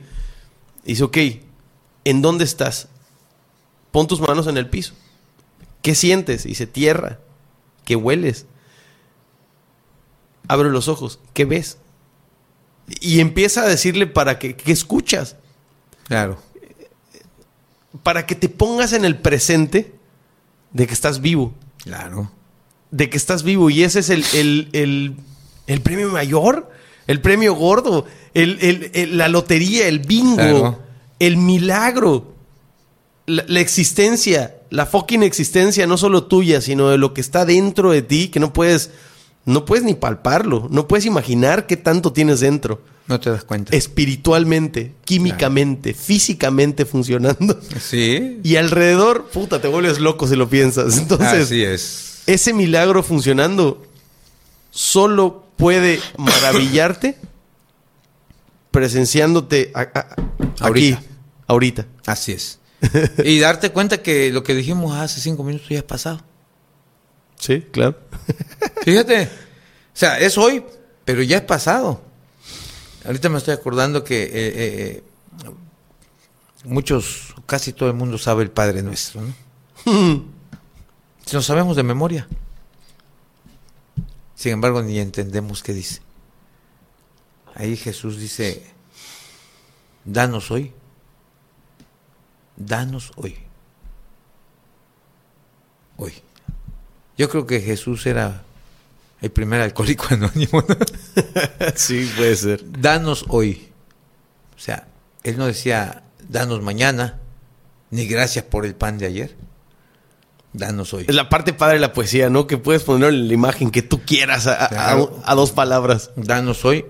dice, 0.85 1.03
ok, 1.03 1.19
¿en 2.05 2.23
dónde 2.23 2.45
estás? 2.45 2.87
Pon 3.91 4.07
tus 4.07 4.21
manos 4.21 4.47
en 4.47 4.57
el 4.57 4.69
piso. 4.69 4.95
¿Qué 5.83 5.97
sientes? 5.97 6.45
Dice, 6.45 6.69
tierra. 6.69 7.19
¿Qué 7.85 7.97
hueles? 7.97 8.47
Abre 10.47 10.71
los 10.71 10.87
ojos. 10.87 11.19
¿Qué 11.35 11.45
ves? 11.45 11.79
Y 13.01 13.19
empieza 13.19 13.63
a 13.63 13.69
decirle 13.69 14.07
para 14.07 14.39
que, 14.39 14.55
¿qué 14.55 14.71
escuchas? 14.71 15.35
Claro. 16.05 16.41
Para 18.03 18.27
que 18.27 18.35
te 18.35 18.49
pongas 18.49 18.93
en 18.93 19.05
el 19.05 19.17
presente 19.19 19.93
de 20.73 20.87
que 20.87 20.95
estás 20.95 21.21
vivo. 21.21 21.53
Claro. 21.85 22.31
De 22.91 23.11
que 23.11 23.17
estás 23.17 23.43
vivo. 23.43 23.71
Y 23.71 23.83
ese 23.83 24.01
es 24.01 24.11
el, 24.11 24.25
el, 24.35 24.69
el- 24.73 25.17
el 25.67 25.81
premio 25.81 26.09
mayor. 26.11 26.71
El 27.07 27.21
premio 27.21 27.55
gordo. 27.55 28.07
El, 28.35 28.59
el- 28.61 28.91
el- 28.95 29.19
la 29.19 29.29
lotería, 29.29 29.89
el 29.89 30.01
bingo. 30.01 30.37
Claro. 30.37 30.79
El 31.19 31.37
milagro. 31.37 32.33
La, 33.27 33.45
la 33.47 33.61
existencia. 33.61 34.57
La 34.71 34.87
fucking 34.87 35.23
existencia, 35.23 35.87
no 35.87 35.99
solo 35.99 36.25
tuya, 36.25 36.61
sino 36.63 36.89
de 36.89 36.97
lo 36.99 37.13
que 37.13 37.21
está 37.21 37.45
dentro 37.45 37.91
de 37.91 38.01
ti, 38.03 38.29
que 38.29 38.41
no 38.41 38.53
puedes. 38.53 38.91
No 39.45 39.65
puedes 39.65 39.85
ni 39.85 39.95
palparlo. 39.95 40.69
No 40.71 40.89
puedes 40.89 41.05
imaginar 41.05 41.67
qué 41.67 41.77
tanto 41.77 42.13
tienes 42.13 42.41
dentro. 42.41 42.81
No 43.09 43.19
te 43.21 43.31
das 43.31 43.45
cuenta. 43.45 43.77
Espiritualmente, 43.77 44.95
químicamente, 45.05 45.93
físicamente 45.95 46.85
funcionando. 46.87 47.59
Sí. 47.81 48.41
Y 48.45 48.57
alrededor, 48.57 49.27
puta, 49.31 49.61
te 49.61 49.69
vuelves 49.69 49.99
loco 49.99 50.27
si 50.29 50.37
lo 50.37 50.49
piensas. 50.49 50.97
Entonces, 50.99 51.45
Así 51.45 51.63
es. 51.63 52.23
ese 52.27 52.53
milagro 52.55 53.03
funcionando 53.03 53.85
solo 54.71 55.45
puede 55.57 56.01
maravillarte 56.17 57.17
presenciándote 58.71 59.71
a- 59.75 59.81
a- 59.81 60.17
aquí, 60.69 60.97
ahorita. 61.47 61.87
Así 62.07 62.33
es. 62.33 62.59
y 63.25 63.39
darte 63.39 63.71
cuenta 63.71 64.03
que 64.03 64.33
lo 64.33 64.43
que 64.43 64.55
dijimos 64.55 64.97
hace 64.97 65.21
cinco 65.21 65.45
minutos 65.45 65.69
ya 65.69 65.79
es 65.79 65.85
pasado. 65.85 66.21
Sí, 67.39 67.65
claro. 67.71 67.97
Fíjate. 68.83 69.25
O 69.25 69.29
sea, 69.95 70.19
es 70.19 70.39
hoy, 70.39 70.65
pero 71.05 71.23
ya 71.23 71.37
es 71.39 71.43
pasado. 71.43 72.03
Ahorita 73.05 73.29
me 73.29 73.39
estoy 73.39 73.55
acordando 73.55 74.05
que 74.05 74.23
eh, 74.23 74.31
eh, 74.35 75.03
muchos, 76.65 77.35
casi 77.47 77.73
todo 77.73 77.89
el 77.89 77.97
mundo 77.97 78.19
sabe 78.19 78.43
el 78.43 78.51
Padre 78.51 78.83
Nuestro, 78.83 79.23
¿no? 79.23 80.33
Si 81.25 81.37
lo 81.37 81.43
sabemos 81.43 81.77
de 81.77 81.85
memoria. 81.85 82.27
Sin 84.35 84.53
embargo, 84.53 84.83
ni 84.83 84.99
entendemos 84.99 85.63
qué 85.63 85.73
dice. 85.73 86.03
Ahí 87.55 87.77
Jesús 87.77 88.19
dice, 88.19 88.67
danos 90.05 90.51
hoy, 90.51 90.73
danos 92.57 93.13
hoy, 93.17 93.39
hoy. 95.97 96.13
Yo 97.17 97.29
creo 97.29 97.47
que 97.47 97.61
Jesús 97.61 98.05
era 98.07 98.43
el 99.23 99.31
primer 99.31 99.61
alcohólico 99.63 100.07
anónimo. 100.11 100.63
¿no? 100.69 100.77
sí, 101.75 102.11
puede 102.17 102.37
ser. 102.37 102.65
Danos 102.71 103.25
hoy. 103.29 103.69
O 104.57 104.59
sea, 104.59 104.89
él 105.25 105.39
no 105.39 105.47
decía, 105.47 106.03
danos 106.29 106.61
mañana, 106.63 107.21
ni 107.91 108.07
gracias 108.07 108.45
por 108.45 108.67
el 108.67 108.75
pan 108.75 108.99
de 108.99 109.07
ayer. 109.07 109.37
Danos 110.53 110.93
hoy. 110.93 111.07
Es 111.09 111.15
la 111.15 111.29
parte 111.31 111.55
padre 111.55 111.75
de 111.75 111.81
la 111.81 111.93
poesía, 111.95 112.29
¿no? 112.29 112.47
Que 112.47 112.59
puedes 112.59 112.83
poner 112.83 113.13
la 113.15 113.33
imagen 113.33 113.71
que 113.71 113.81
tú 113.81 114.03
quieras 114.05 114.47
a, 114.47 114.67
a- 114.67 114.69
Claro. 114.69 115.19
a 115.25 115.35
dos 115.35 115.51
palabras. 115.53 116.11
Danos 116.17 116.65
hoy 116.67 116.85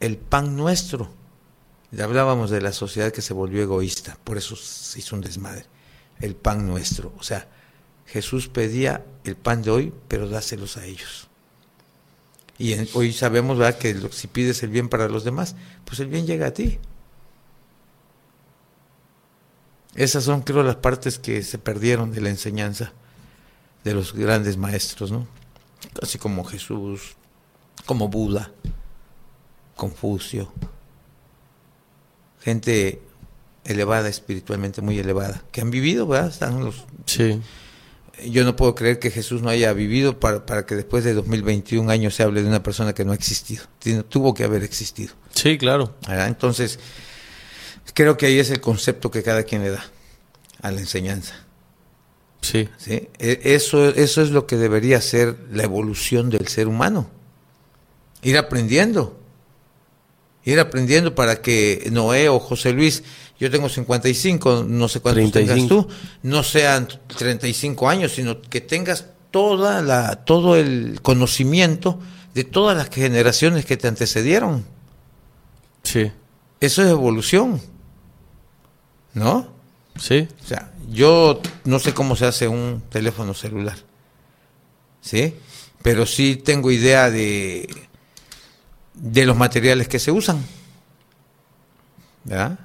el 0.00 0.16
pan 0.16 0.56
nuestro. 0.56 1.14
Ya 1.92 2.04
hablábamos 2.04 2.50
de 2.50 2.60
la 2.60 2.72
sociedad 2.72 3.12
que 3.12 3.22
se 3.22 3.32
volvió 3.32 3.62
egoísta, 3.62 4.18
por 4.24 4.36
eso 4.36 4.56
se 4.56 4.98
hizo 4.98 5.14
un 5.14 5.22
desmadre. 5.22 5.66
El 6.20 6.34
pan 6.34 6.66
nuestro. 6.66 7.12
O 7.16 7.22
sea, 7.22 7.48
Jesús 8.06 8.48
pedía 8.48 9.04
el 9.24 9.36
pan 9.36 9.62
de 9.62 9.70
hoy, 9.70 9.94
pero 10.08 10.28
dáselos 10.28 10.76
a 10.76 10.84
ellos. 10.84 11.25
Y 12.58 12.74
hoy 12.94 13.12
sabemos 13.12 13.58
¿verdad? 13.58 13.78
que 13.78 14.08
si 14.12 14.28
pides 14.28 14.62
el 14.62 14.70
bien 14.70 14.88
para 14.88 15.08
los 15.08 15.24
demás, 15.24 15.56
pues 15.84 16.00
el 16.00 16.08
bien 16.08 16.26
llega 16.26 16.46
a 16.46 16.50
ti. 16.52 16.78
Esas 19.94 20.24
son, 20.24 20.42
creo, 20.42 20.62
las 20.62 20.76
partes 20.76 21.18
que 21.18 21.42
se 21.42 21.58
perdieron 21.58 22.12
de 22.12 22.20
la 22.20 22.28
enseñanza 22.28 22.92
de 23.82 23.94
los 23.94 24.12
grandes 24.12 24.56
maestros, 24.56 25.10
¿no? 25.10 25.26
Así 26.02 26.18
como 26.18 26.44
Jesús, 26.44 27.16
como 27.86 28.08
Buda, 28.08 28.52
Confucio, 29.74 30.52
gente 32.40 33.00
elevada 33.64 34.08
espiritualmente, 34.08 34.80
muy 34.80 34.98
elevada, 34.98 35.42
que 35.52 35.60
han 35.60 35.70
vivido, 35.70 36.06
¿verdad? 36.06 36.28
Están 36.28 36.64
los, 36.64 36.84
Sí. 37.06 37.40
Yo 38.24 38.44
no 38.44 38.56
puedo 38.56 38.74
creer 38.74 38.98
que 38.98 39.10
Jesús 39.10 39.42
no 39.42 39.50
haya 39.50 39.72
vivido 39.72 40.18
para, 40.18 40.46
para 40.46 40.64
que 40.66 40.74
después 40.74 41.04
de 41.04 41.12
2021 41.14 41.90
años 41.90 42.14
se 42.14 42.22
hable 42.22 42.42
de 42.42 42.48
una 42.48 42.62
persona 42.62 42.94
que 42.94 43.04
no 43.04 43.12
ha 43.12 43.14
existido. 43.14 43.64
Tuvo 44.08 44.32
que 44.34 44.44
haber 44.44 44.62
existido. 44.62 45.14
Sí, 45.34 45.58
claro. 45.58 45.94
¿verdad? 46.08 46.28
Entonces, 46.28 46.78
creo 47.94 48.16
que 48.16 48.26
ahí 48.26 48.38
es 48.38 48.50
el 48.50 48.60
concepto 48.60 49.10
que 49.10 49.22
cada 49.22 49.42
quien 49.42 49.62
le 49.62 49.70
da 49.70 49.84
a 50.62 50.70
la 50.70 50.80
enseñanza. 50.80 51.34
Sí. 52.40 52.68
¿sí? 52.78 53.08
E- 53.18 53.40
Eso, 53.44 53.88
eso 53.90 54.22
es 54.22 54.30
lo 54.30 54.46
que 54.46 54.56
debería 54.56 55.00
ser 55.00 55.36
la 55.52 55.64
evolución 55.64 56.30
del 56.30 56.48
ser 56.48 56.68
humano. 56.68 57.10
Ir 58.22 58.38
aprendiendo. 58.38 59.20
Ir 60.46 60.58
aprendiendo 60.58 61.14
para 61.14 61.42
que 61.42 61.88
Noé 61.92 62.30
o 62.30 62.38
José 62.38 62.72
Luis, 62.72 63.02
yo 63.38 63.50
tengo 63.50 63.68
55, 63.68 64.64
no 64.66 64.88
sé 64.88 65.00
cuántos 65.00 65.30
tengas 65.32 65.56
35. 65.56 65.68
tú, 65.68 65.94
no 66.22 66.42
sean 66.42 66.88
35 67.18 67.88
años, 67.88 68.12
sino 68.12 68.40
que 68.40 68.62
tengas 68.62 69.06
toda 69.30 69.82
la, 69.82 70.24
todo 70.24 70.56
el 70.56 71.00
conocimiento 71.02 71.98
de 72.32 72.44
todas 72.44 72.76
las 72.76 72.88
generaciones 72.88 73.66
que 73.66 73.76
te 73.76 73.88
antecedieron. 73.88 74.64
Sí. 75.82 76.10
Eso 76.60 76.82
es 76.82 76.88
evolución. 76.88 77.60
¿No? 79.14 79.48
Sí. 79.98 80.28
O 80.42 80.46
sea, 80.46 80.72
yo 80.90 81.40
no 81.64 81.78
sé 81.78 81.92
cómo 81.92 82.16
se 82.16 82.26
hace 82.26 82.48
un 82.48 82.82
teléfono 82.88 83.34
celular. 83.34 83.76
¿Sí? 85.00 85.34
Pero 85.82 86.06
sí 86.06 86.36
tengo 86.36 86.70
idea 86.70 87.10
de, 87.10 87.68
de 88.96 89.26
los 89.26 89.36
materiales 89.36 89.88
que 89.88 89.98
se 89.98 90.10
usan. 90.10 90.44
¿Verdad? 92.24 92.58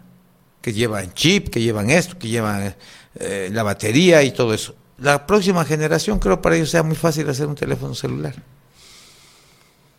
Que 0.62 0.74
llevan 0.74 1.14
chip, 1.14 1.50
que 1.50 1.62
llevan 1.62 1.90
esto, 1.90 2.18
que 2.18 2.28
llevan 2.28 2.76
eh, 3.16 3.50
la 3.52 3.64
batería 3.64 4.24
y 4.24 4.32
todo 4.32 4.54
eso. 4.54 4.76
La 4.98 5.28
próxima 5.28 5.66
generación 5.66 6.20
creo 6.20 6.42
para 6.42 6.56
ellos 6.56 6.70
sea 6.70 6.84
muy 6.84 6.96
fácil 6.96 7.30
hacer 7.30 7.48
un 7.48 7.56
teléfono 7.56 7.94
celular. 7.94 8.36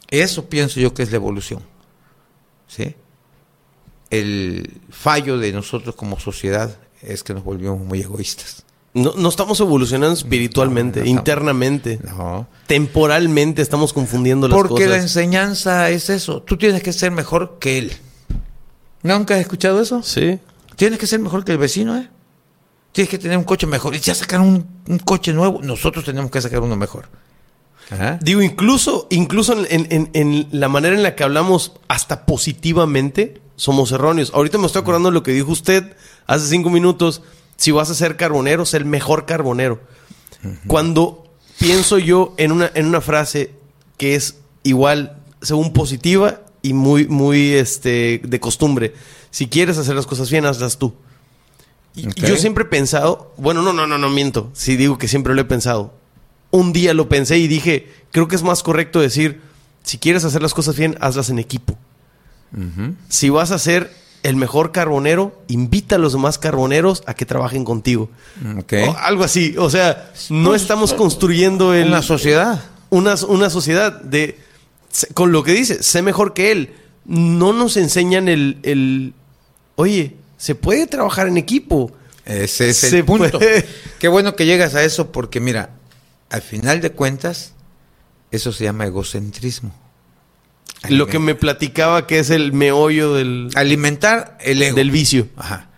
Eso 0.09 0.49
pienso 0.49 0.81
yo 0.81 0.93
que 0.95 1.03
es 1.03 1.11
la 1.11 1.17
evolución. 1.17 1.63
¿Sí? 2.69 2.95
El 4.11 4.81
fallo 4.91 5.39
de 5.39 5.53
nosotros 5.53 5.95
como 5.95 6.21
sociedad 6.21 6.77
es 7.01 7.23
que 7.23 7.35
nos 7.35 7.45
volvimos 7.45 7.81
muy 7.81 8.01
egoístas. 8.01 8.65
No, 8.95 9.15
no 9.17 9.29
estamos 9.31 9.59
evolucionando 9.61 10.15
espiritualmente, 10.15 11.01
No, 11.01 11.05
no 11.05 11.09
estamos. 11.11 11.21
internamente. 11.21 11.99
Temporalmente 12.67 13.63
estamos 13.63 13.93
confundiendo 13.93 14.49
las 14.49 14.57
Porque 14.57 14.85
la 14.87 14.97
cosas. 14.97 15.03
enseñanza 15.03 15.91
es 15.91 16.11
eso. 16.11 16.43
Tú 16.43 16.57
tienes 16.57 16.83
que 16.83 16.93
ser 16.93 17.11
mejor 17.11 17.57
que 17.59 17.79
él. 17.79 17.93
¿Nunca 19.03 19.35
has 19.35 19.41
escuchado 19.41 19.81
eso? 19.81 20.03
Sí. 20.03 20.39
Tienes 20.77 20.99
que 20.99 21.07
ser 21.07 21.21
mejor 21.21 21.45
que 21.45 21.53
el 21.53 21.59
vecino, 21.59 21.97
¿eh? 21.97 22.09
Tienes 22.93 23.09
que 23.11 23.19
tener 23.19 23.39
un 23.39 23.45
coche 23.45 23.67
mejor. 23.67 23.95
Y 23.95 24.01
ya 24.01 24.15
sacaron 24.15 24.47
un, 24.49 24.67
un 24.89 24.99
coche 24.99 25.33
nuevo. 25.33 25.61
Nosotros 25.63 26.05
tenemos 26.05 26.31
que 26.31 26.41
sacar 26.41 26.61
uno 26.61 26.77
mejor. 26.77 27.09
Ajá. 27.91 28.19
Digo, 28.23 28.43
incluso, 28.43 29.07
incluso 29.11 29.55
en, 29.67 29.87
en- 29.91 30.11
en 30.13 30.49
la 30.53 30.69
manera 30.69 30.95
en 30.95 31.03
la 31.03 31.15
que 31.15 31.25
hablamos 31.25 31.73
hasta 31.89 32.27
positivamente, 32.27 33.41
somos 33.57 33.91
erróneos. 33.93 34.31
Ahorita 34.35 34.59
me 34.59 34.67
estoy 34.67 34.83
acordando 34.83 35.09
de 35.11 35.15
lo 35.15 35.23
que 35.23 35.33
dijo 35.33 35.51
usted 35.51 35.97
hace 36.27 36.47
cinco 36.47 36.71
minutos. 36.71 37.23
Si 37.63 37.71
vas 37.71 37.89
a 37.91 37.95
ser 37.95 38.17
carbonero, 38.17 38.67
sé 38.67 38.79
el 38.79 38.87
mejor 38.87 39.25
carbonero. 39.25 39.79
Cuando 40.67 41.33
pienso 41.61 41.97
yo 41.99 42.35
en 42.37 42.51
una, 42.51 42.73
en 42.75 42.87
una 42.87 43.01
frase 43.01 43.53
que 43.97 44.17
es 44.17 44.39
igual, 44.65 45.23
según 45.43 45.73
positiva 45.73 46.41
y 46.61 46.73
muy, 46.73 47.07
muy 47.07 47.53
este, 47.53 48.21
de 48.25 48.41
costumbre. 48.41 48.95
Si 49.31 49.47
quieres 49.47 49.79
hacer 49.79 49.95
las 49.95 50.07
cosas 50.07 50.29
bien, 50.29 50.45
hazlas 50.45 50.77
tú. 50.77 50.93
Y 51.95 52.09
Ok. 52.09 52.17
Yo 52.17 52.37
siempre 52.37 52.65
he 52.65 52.67
pensado, 52.67 53.33
bueno, 53.37 53.63
no, 53.63 53.73
no, 53.73 53.87
no, 53.87 53.97
no 53.97 54.11
miento. 54.11 54.51
Si 54.55 54.77
digo 54.77 54.99
que 54.99 55.07
siempre 55.07 55.33
lo 55.33 55.41
he 55.41 55.45
pensado. 55.45 55.95
Un 56.51 56.73
día 56.73 56.95
lo 56.95 57.09
pensé 57.09 57.39
y 57.39 57.47
dije, 57.47 57.93
creo 58.11 58.27
que 58.27 58.35
es 58.35 58.43
más 58.43 58.65
correcto 58.65 58.99
decir, 58.99 59.41
si 59.85 59.99
quieres 59.99 60.25
hacer 60.25 60.43
las 60.43 60.53
cosas 60.53 60.77
bien, 60.77 60.99
hazlas 61.01 61.31
en 61.31 61.39
equipo. 61.39 61.79
Si 63.09 63.31
vas 63.31 63.53
a 63.53 63.61
ser 63.61 63.95
el 64.23 64.37
mejor 64.37 64.71
carbonero, 64.73 65.43
invita 65.49 65.97
a 65.97 65.99
los 65.99 66.13
demás 66.13 66.39
carboneros 66.39 67.03
a 67.07 67.15
que 67.15 67.27
trabajen 67.27 67.65
contigo. 67.65 68.09
Ok. 68.59 68.73
O 68.89 68.97
algo 68.99 69.25
así. 69.25 69.55
O 69.59 69.69
sea, 69.71 70.13
no 70.31 70.55
estamos 70.55 70.95
construyendo 70.95 71.75
el, 71.75 71.89
Una 71.89 72.03
sociedad. 72.03 72.63
una, 72.91 73.15
una 73.29 73.51
sociedad 73.51 74.01
de 74.01 74.39
con 75.15 75.33
lo 75.33 75.43
que 75.43 75.53
dice, 75.53 75.83
sé 75.83 76.03
mejor 76.03 76.35
que 76.35 76.53
él. 76.53 76.75
No 77.05 77.53
nos 77.53 77.77
enseñan 77.77 78.29
el, 78.29 78.59
el 78.63 79.15
oye, 79.75 80.15
se 80.37 80.55
puede 80.55 80.87
trabajar 80.87 81.27
en 81.27 81.37
equipo. 81.37 81.91
Ese 82.25 82.69
es 82.71 82.77
Se 82.77 82.99
el 82.99 83.05
punto. 83.05 83.39
puede. 83.39 83.67
Qué 83.99 84.07
bueno 84.09 84.37
que 84.37 84.47
llegas 84.47 84.75
a 84.77 84.85
eso 84.85 85.11
porque 85.11 85.41
mira, 85.41 85.71
al 86.31 86.43
final 86.43 86.81
de 86.81 86.93
cuentas, 86.93 87.55
eso 88.31 88.53
se 88.53 88.65
llama 88.65 88.87
egocentrismo. 88.87 89.75
Lo 90.89 91.07
que 91.07 91.19
me 91.19 91.35
platicaba 91.35 92.07
que 92.07 92.19
es 92.19 92.31
el 92.31 92.53
meollo 92.53 93.15
del, 93.15 93.51
Alimentar 93.55 94.37
el 94.41 94.63
ego. 94.63 94.77
del 94.77 94.91
vicio. 94.91 95.29
Ajá. 95.37 95.69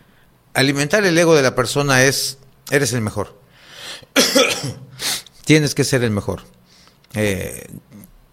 Alimentar 0.54 1.04
el 1.04 1.16
ego 1.18 1.34
de 1.34 1.42
la 1.42 1.54
persona 1.54 2.02
es, 2.04 2.38
eres 2.70 2.92
el 2.92 3.00
mejor. 3.02 3.38
Tienes 5.44 5.74
que 5.74 5.84
ser 5.84 6.02
el 6.04 6.10
mejor. 6.10 6.42
Eh, 7.14 7.66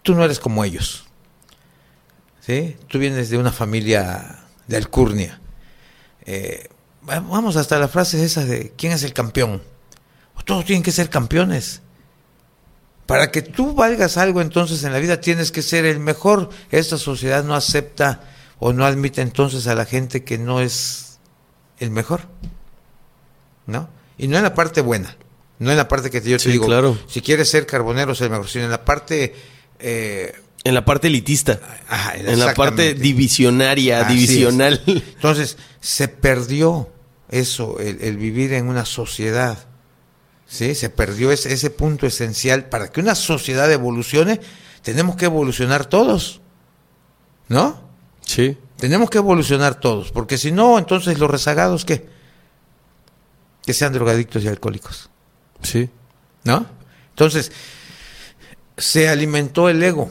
tú 0.03 0.15
no 0.15 0.24
eres 0.24 0.39
como 0.39 0.63
ellos. 0.63 1.05
¿Sí? 2.39 2.78
Tú 2.88 2.97
vienes 2.99 3.30
de 3.30 3.38
una 3.38 3.51
familia 3.51 4.39
de 4.67 4.78
alcurnia. 4.78 5.39
Eh, 6.26 6.69
va- 7.07 7.19
vamos 7.19 7.55
hasta 7.55 7.78
la 7.80 7.88
frase 7.88 8.24
esa 8.24 8.45
de 8.45 8.74
¿quién 8.78 8.93
es 8.93 9.03
el 9.03 9.13
campeón? 9.13 9.61
Todos 10.45 10.65
tienen 10.65 10.82
que 10.84 10.91
ser 10.91 11.09
campeones. 11.09 11.82
Para 13.12 13.32
que 13.32 13.41
tú 13.41 13.74
valgas 13.74 14.18
algo 14.18 14.41
entonces 14.41 14.84
en 14.84 14.91
la 14.93 14.99
vida 14.99 15.20
tienes 15.22 15.51
que 15.51 15.62
ser 15.62 15.86
el 15.86 15.99
mejor. 15.99 16.49
Esta 16.72 16.97
sociedad 16.97 17.43
no 17.43 17.55
acepta 17.55 18.22
o 18.59 18.74
no 18.74 18.86
admite 18.86 19.22
entonces 19.22 19.68
a 19.68 19.76
la 19.76 19.86
gente 19.86 20.24
que 20.24 20.38
no 20.38 20.62
es 20.62 21.20
el 21.80 21.91
mejor. 21.91 22.22
¿No? 23.66 23.89
Y 24.18 24.28
no 24.28 24.38
en 24.38 24.43
la 24.43 24.53
parte 24.53 24.82
buena. 24.82 25.16
No 25.59 25.72
en 25.72 25.78
la 25.78 25.88
parte 25.88 26.09
que 26.09 26.22
yo 26.22 26.38
te 26.38 26.43
Sí, 26.43 26.51
digo, 26.51 26.66
claro. 26.66 26.97
si 27.07 27.22
quieres 27.22 27.49
ser 27.49 27.66
carbonero, 27.66 28.16
ser 28.16 28.26
el 28.26 28.32
mejor, 28.32 28.47
sino 28.49 28.66
en 28.66 28.72
la 28.72 28.84
parte... 28.84 29.36
eh, 29.80 30.34
En 30.64 30.74
la 30.74 30.84
parte 30.86 31.07
elitista. 31.07 31.59
ajá, 31.88 32.16
En 32.18 32.39
la 32.39 32.53
parte 32.53 32.93
divisionaria, 32.95 34.01
Así 34.01 34.16
divisional. 34.16 34.82
Entonces, 34.88 35.57
se 35.80 36.07
perdió 36.07 36.89
eso, 37.30 37.80
el, 37.80 38.01
el 38.01 38.18
vivir 38.18 38.53
en 38.53 38.68
una 38.68 38.86
sociedad. 38.86 39.57
¿Sí? 40.52 40.76
Se 40.76 40.89
perdió 40.89 41.32
ese, 41.32 41.54
ese 41.54 41.70
punto 41.70 42.06
esencial. 42.06 42.68
Para 42.68 42.91
que 42.91 42.99
una 42.99 43.16
sociedad 43.16 43.72
evolucione, 43.72 44.41
tenemos 44.84 45.16
que 45.16 45.26
evolucionar 45.26 45.86
todos. 45.86 46.41
¿No? 47.47 47.82
Sí. 48.26 48.58
Tenemos 48.76 49.10
que 49.10 49.20
evolucionar 49.20 49.80
todos, 49.80 50.12
porque 50.12 50.38
si 50.38 50.52
no, 50.52 50.78
entonces 50.78 51.20
los 51.20 51.32
rezagados, 51.32 51.86
¿qué? 51.86 52.10
Que 53.66 53.74
sean 53.74 53.93
drogadictos 53.93 54.43
y 54.43 54.49
alcohólicos. 54.49 55.10
Sí. 55.62 55.89
¿No? 56.43 56.66
Entonces, 57.12 57.52
se 58.78 59.08
alimentó 59.08 59.70
el 59.70 59.82
ego. 59.82 60.10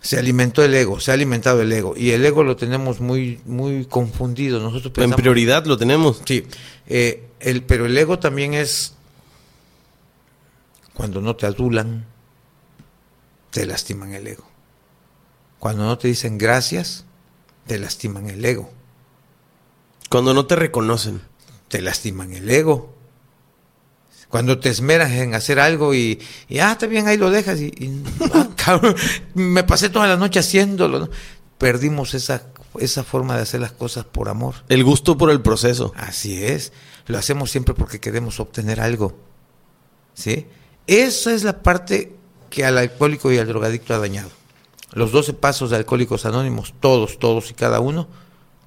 Se 0.00 0.18
alimentó 0.18 0.64
el 0.64 0.74
ego, 0.74 0.98
se 1.00 1.10
ha 1.10 1.14
alimentado 1.14 1.60
el 1.60 1.72
ego. 1.72 1.94
Y 1.94 2.12
el 2.12 2.24
ego 2.24 2.42
lo 2.42 2.56
tenemos 2.56 3.00
muy, 3.00 3.40
muy 3.44 3.84
confundido. 3.84 4.60
Nosotros 4.60 4.92
En 5.04 5.10
prioridad 5.10 5.66
lo 5.66 5.76
tenemos. 5.76 6.22
Sí, 6.24 6.46
eh, 6.86 7.27
el, 7.40 7.62
pero 7.64 7.86
el 7.86 7.96
ego 7.96 8.18
también 8.18 8.54
es 8.54 8.94
cuando 10.94 11.20
no 11.20 11.36
te 11.36 11.46
adulan, 11.46 12.06
te 13.50 13.66
lastiman 13.66 14.12
el 14.14 14.26
ego. 14.26 14.48
Cuando 15.58 15.84
no 15.84 15.98
te 15.98 16.08
dicen 16.08 16.38
gracias, 16.38 17.04
te 17.66 17.78
lastiman 17.78 18.28
el 18.28 18.44
ego. 18.44 18.70
Cuando 20.08 20.34
no 20.34 20.46
te 20.46 20.56
reconocen. 20.56 21.20
Te 21.68 21.82
lastiman 21.82 22.32
el 22.32 22.48
ego. 22.48 22.94
Cuando 24.28 24.58
te 24.58 24.70
esmeras 24.70 25.12
en 25.12 25.34
hacer 25.34 25.60
algo 25.60 25.94
y, 25.94 26.20
y, 26.48 26.58
ah, 26.58 26.72
está 26.72 26.86
bien, 26.86 27.06
ahí 27.06 27.16
lo 27.16 27.30
dejas 27.30 27.60
y, 27.60 27.66
y, 27.66 28.02
ah, 28.34 28.48
cabrón, 28.56 28.94
me 29.34 29.64
pasé 29.64 29.88
toda 29.88 30.06
la 30.06 30.16
noche 30.16 30.40
haciéndolo. 30.40 30.98
¿no? 31.00 31.10
Perdimos 31.58 32.14
esa, 32.14 32.42
esa 32.78 33.04
forma 33.04 33.36
de 33.36 33.42
hacer 33.42 33.60
las 33.60 33.72
cosas 33.72 34.04
por 34.04 34.28
amor. 34.28 34.54
El 34.68 34.84
gusto 34.84 35.16
por 35.16 35.30
el 35.30 35.40
proceso. 35.40 35.92
Así 35.96 36.42
es. 36.44 36.72
Lo 37.08 37.18
hacemos 37.18 37.50
siempre 37.50 37.74
porque 37.74 38.00
queremos 38.00 38.38
obtener 38.38 38.80
algo. 38.80 39.18
¿Sí? 40.14 40.46
Esa 40.86 41.32
es 41.32 41.42
la 41.42 41.62
parte 41.62 42.14
que 42.50 42.64
al 42.64 42.78
alcohólico 42.78 43.32
y 43.32 43.38
al 43.38 43.48
drogadicto 43.48 43.94
ha 43.94 43.98
dañado. 43.98 44.30
Los 44.92 45.12
12 45.12 45.34
pasos 45.34 45.70
de 45.70 45.76
Alcohólicos 45.76 46.24
Anónimos, 46.24 46.74
todos, 46.80 47.18
todos 47.18 47.50
y 47.50 47.54
cada 47.54 47.80
uno, 47.80 48.08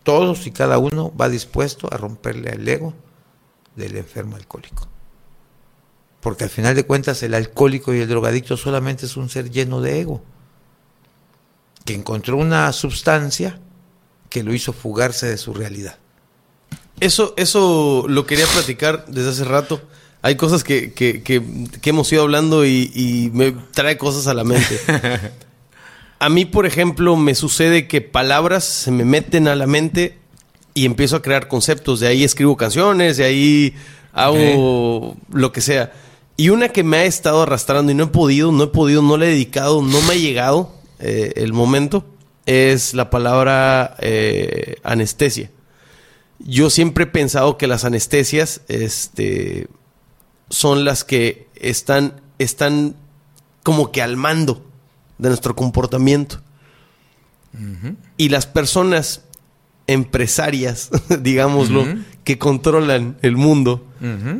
todos 0.03 0.45
y 0.45 0.51
cada 0.51 0.77
uno 0.77 1.13
va 1.15 1.29
dispuesto 1.29 1.87
a 1.91 1.97
romperle 1.97 2.51
al 2.51 2.67
ego 2.67 2.93
del 3.75 3.95
enfermo 3.97 4.35
alcohólico. 4.35 4.87
Porque 6.19 6.43
al 6.43 6.51
final 6.51 6.75
de 6.75 6.85
cuentas 6.85 7.23
el 7.23 7.33
alcohólico 7.33 7.93
y 7.93 8.01
el 8.01 8.09
drogadicto 8.09 8.55
solamente 8.55 9.07
es 9.07 9.17
un 9.17 9.29
ser 9.29 9.49
lleno 9.49 9.81
de 9.81 9.99
ego, 9.99 10.23
que 11.85 11.95
encontró 11.95 12.37
una 12.37 12.71
sustancia 12.71 13.59
que 14.29 14.43
lo 14.43 14.53
hizo 14.53 14.73
fugarse 14.73 15.27
de 15.27 15.37
su 15.37 15.53
realidad. 15.53 15.97
Eso, 17.01 17.33
eso 17.35 18.05
lo 18.07 18.25
quería 18.25 18.45
platicar 18.45 19.05
desde 19.07 19.31
hace 19.31 19.43
rato. 19.43 19.81
Hay 20.21 20.35
cosas 20.35 20.63
que, 20.63 20.93
que, 20.93 21.23
que, 21.23 21.41
que 21.81 21.89
hemos 21.89 22.11
ido 22.13 22.21
hablando 22.21 22.63
y, 22.65 22.91
y 22.95 23.31
me 23.33 23.51
trae 23.51 23.97
cosas 23.97 24.27
a 24.27 24.33
la 24.33 24.45
mente. 24.45 24.79
A 26.19 26.29
mí, 26.29 26.45
por 26.45 26.67
ejemplo, 26.67 27.15
me 27.15 27.33
sucede 27.33 27.87
que 27.87 27.99
palabras 27.99 28.63
se 28.63 28.91
me 28.91 29.05
meten 29.05 29.47
a 29.47 29.55
la 29.55 29.65
mente 29.65 30.19
y 30.75 30.85
empiezo 30.85 31.15
a 31.15 31.23
crear 31.23 31.47
conceptos. 31.47 31.99
De 31.99 32.07
ahí 32.09 32.23
escribo 32.23 32.55
canciones, 32.57 33.17
de 33.17 33.23
ahí 33.23 33.73
hago 34.13 35.17
lo 35.33 35.51
que 35.51 35.61
sea. 35.61 35.93
Y 36.37 36.49
una 36.49 36.69
que 36.69 36.83
me 36.83 36.97
ha 36.97 37.05
estado 37.05 37.41
arrastrando 37.41 37.91
y 37.91 37.95
no 37.95 38.03
he 38.03 38.07
podido, 38.07 38.51
no 38.51 38.65
he 38.65 38.67
podido, 38.67 39.01
no 39.01 39.17
le 39.17 39.25
he 39.25 39.29
dedicado, 39.29 39.81
no 39.81 39.99
me 40.01 40.13
ha 40.13 40.15
llegado 40.15 40.71
eh, 40.99 41.33
el 41.37 41.53
momento, 41.53 42.05
es 42.45 42.93
la 42.93 43.09
palabra 43.09 43.95
eh, 43.99 44.75
anestesia. 44.83 45.49
Yo 46.45 46.69
siempre 46.69 47.03
he 47.05 47.07
pensado 47.07 47.57
que 47.57 47.67
las 47.67 47.85
anestesias 47.85 48.61
este, 48.67 49.67
son 50.49 50.83
las 50.85 51.03
que 51.03 51.47
están, 51.55 52.21
están 52.39 52.95
como 53.63 53.91
que 53.91 54.01
al 54.01 54.17
mando 54.17 54.65
de 55.17 55.29
nuestro 55.29 55.55
comportamiento. 55.55 56.41
Y 58.17 58.29
las 58.29 58.45
personas 58.47 59.21
empresarias, 59.87 60.89
digámoslo, 61.21 61.85
que 62.23 62.37
controlan 62.37 63.17
el 63.21 63.35
mundo, 63.35 63.85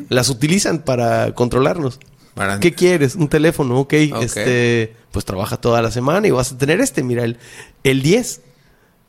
las 0.09 0.29
utilizan 0.29 0.79
para 0.79 1.33
controlarnos. 1.35 1.99
Para- 2.33 2.59
¿Qué 2.61 2.73
quieres? 2.73 3.15
Un 3.15 3.27
teléfono, 3.27 3.77
ok. 3.79 3.93
Ok. 4.13 4.21
Este, 4.23 4.95
pues 5.11 5.25
trabaja 5.25 5.57
toda 5.57 5.81
la 5.81 5.91
semana 5.91 6.25
y 6.27 6.31
vas 6.31 6.53
a 6.53 6.57
tener 6.57 6.79
este, 6.79 7.03
mira, 7.03 7.25
el, 7.25 7.37
el 7.83 8.01
10. 8.01 8.41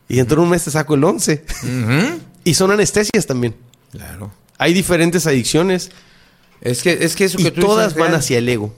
Y 0.08 0.16
dentro 0.16 0.36
de 0.38 0.42
un 0.42 0.50
mes 0.50 0.64
te 0.64 0.70
saco 0.72 0.94
el 0.96 1.04
11. 1.04 1.44
Y 2.44 2.54
son 2.54 2.70
anestesias 2.70 3.26
también. 3.26 3.54
Claro. 3.92 4.32
Hay 4.58 4.72
diferentes 4.74 5.26
adicciones 5.26 5.90
Es 6.60 6.82
que, 6.82 6.92
es 7.04 7.16
que 7.16 7.24
eso 7.24 7.40
y 7.40 7.44
que 7.44 7.50
tú 7.50 7.60
todas 7.62 7.88
dices 7.88 7.98
van 8.00 8.08
real. 8.10 8.20
hacia 8.20 8.38
el 8.38 8.48
ego. 8.48 8.74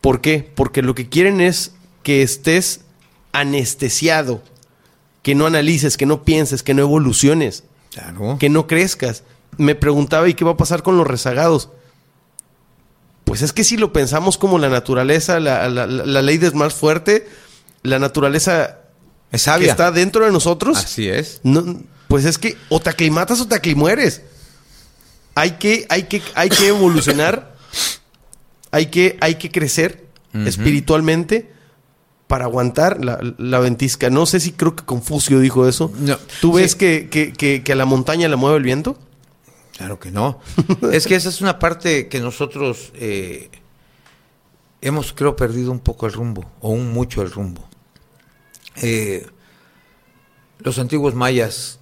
¿Por 0.00 0.20
qué? 0.20 0.50
Porque 0.54 0.82
lo 0.82 0.94
que 0.94 1.08
quieren 1.08 1.40
es 1.40 1.72
que 2.02 2.22
estés 2.22 2.80
anestesiado, 3.32 4.42
que 5.22 5.34
no 5.34 5.46
analices, 5.46 5.96
que 5.96 6.06
no 6.06 6.24
pienses, 6.24 6.62
que 6.62 6.74
no 6.74 6.82
evoluciones, 6.82 7.64
Claro. 7.90 8.36
que 8.38 8.48
no 8.50 8.66
crezcas. 8.66 9.22
Me 9.56 9.74
preguntaba, 9.74 10.28
¿y 10.28 10.34
qué 10.34 10.44
va 10.44 10.52
a 10.52 10.56
pasar 10.56 10.82
con 10.82 10.96
los 10.98 11.06
rezagados? 11.06 11.70
Pues 13.24 13.40
es 13.42 13.52
que 13.52 13.64
si 13.64 13.76
lo 13.76 13.92
pensamos 13.92 14.36
como 14.36 14.58
la 14.58 14.68
naturaleza, 14.68 15.40
la, 15.40 15.68
la- 15.68 15.86
la- 15.86 16.04
la 16.04 16.22
ley 16.22 16.38
es 16.42 16.54
más 16.54 16.74
fuerte, 16.74 17.26
la 17.82 17.98
naturaleza 17.98 18.80
Es 19.32 19.40
que 19.42 19.50
sabia. 19.50 19.70
está 19.70 19.90
dentro 19.90 20.26
de 20.26 20.32
nosotros, 20.32 20.76
Así 20.76 21.08
es. 21.08 21.40
no, 21.42 21.80
pues 22.14 22.26
es 22.26 22.38
que 22.38 22.56
o 22.68 22.78
te 22.78 22.90
aclimatas 22.90 23.40
o 23.40 23.48
te 23.48 23.56
aclimueres. 23.56 24.22
Hay 25.34 25.58
que, 25.58 25.84
hay 25.88 26.04
que, 26.04 26.22
hay 26.36 26.48
que 26.48 26.68
evolucionar, 26.68 27.56
hay 28.70 28.86
que, 28.86 29.18
hay 29.20 29.34
que 29.34 29.50
crecer 29.50 30.06
espiritualmente 30.32 31.50
para 32.28 32.44
aguantar 32.44 33.04
la, 33.04 33.18
la 33.36 33.58
ventisca. 33.58 34.10
No 34.10 34.26
sé 34.26 34.38
si 34.38 34.52
creo 34.52 34.76
que 34.76 34.84
Confucio 34.84 35.40
dijo 35.40 35.66
eso. 35.66 35.90
No. 35.98 36.16
¿Tú 36.40 36.52
ves 36.52 36.70
Sí. 36.70 36.78
que, 36.78 37.08
que, 37.10 37.32
que, 37.32 37.64
que 37.64 37.72
a 37.72 37.74
la 37.74 37.84
montaña 37.84 38.28
la 38.28 38.36
mueve 38.36 38.58
el 38.58 38.62
viento? 38.62 38.96
Claro 39.76 39.98
que 39.98 40.12
no. 40.12 40.38
es 40.92 41.08
que 41.08 41.16
esa 41.16 41.30
es 41.30 41.40
una 41.40 41.58
parte 41.58 42.06
que 42.06 42.20
nosotros 42.20 42.92
eh, 42.94 43.50
hemos, 44.82 45.12
creo, 45.12 45.34
perdido 45.34 45.72
un 45.72 45.80
poco 45.80 46.06
el 46.06 46.12
rumbo, 46.12 46.48
o 46.60 46.70
un 46.70 46.92
mucho 46.92 47.22
el 47.22 47.32
rumbo. 47.32 47.68
Eh, 48.76 49.26
los 50.60 50.78
antiguos 50.78 51.16
mayas 51.16 51.80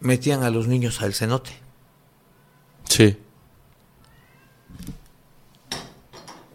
metían 0.00 0.42
a 0.42 0.50
los 0.50 0.66
niños 0.66 1.00
al 1.02 1.14
cenote. 1.14 1.52
Sí. 2.88 3.16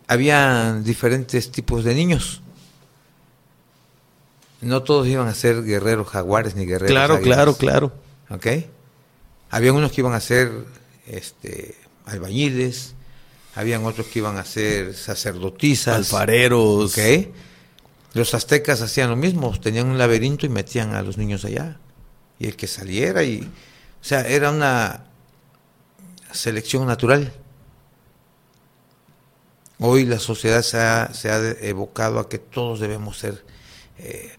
Había 0.08 0.74
diferentes 0.84 1.52
tipos 1.52 1.84
de 1.84 1.96
niños. 1.96 2.42
No 4.62 4.84
todos 4.84 5.08
iban 5.08 5.28
a 5.28 5.34
ser 5.34 5.64
guerreros 5.64 6.08
jaguares 6.08 6.56
ni 6.56 6.66
guerreros 6.66 6.92
Claro, 6.92 7.16
águilas. 7.16 7.36
claro, 7.36 7.56
claro. 7.56 7.94
¿ok? 8.30 8.48
Había 9.50 9.74
unos 9.74 9.92
que 9.92 10.02
iban 10.02 10.14
a 10.14 10.20
ser 10.20 10.52
este, 11.08 11.76
albañiles, 12.06 12.94
habían 13.56 13.86
otros 13.86 14.08
que 14.08 14.20
iban 14.20 14.38
a 14.38 14.46
ser 14.46 14.94
sacerdotisas, 14.96 15.96
Alfareros. 15.96 16.98
¿ok? 16.98 17.28
Los 18.14 18.34
aztecas 18.34 18.82
hacían 18.82 19.10
lo 19.10 19.16
mismo, 19.16 19.60
tenían 19.60 19.88
un 19.88 19.98
laberinto 19.98 20.46
y 20.46 20.50
metían 20.50 20.94
a 20.96 21.02
los 21.02 21.18
niños 21.18 21.46
allá. 21.46 21.80
Y 22.40 22.48
el 22.48 22.56
que 22.56 22.68
saliera 22.68 23.24
y... 23.24 23.42
O 23.42 24.04
sea, 24.08 24.22
era 24.22 24.52
una 24.52 25.06
selección 26.32 26.86
natural. 26.86 27.32
Hoy 29.80 30.06
la 30.06 30.20
sociedad 30.20 30.62
se 30.62 30.78
ha, 30.78 31.14
se 31.14 31.30
ha 31.30 31.40
de- 31.40 31.70
evocado 31.70 32.20
a 32.20 32.30
que 32.30 32.38
todos 32.40 32.80
debemos 32.80 33.18
ser... 33.18 33.44
eh, 33.98 34.32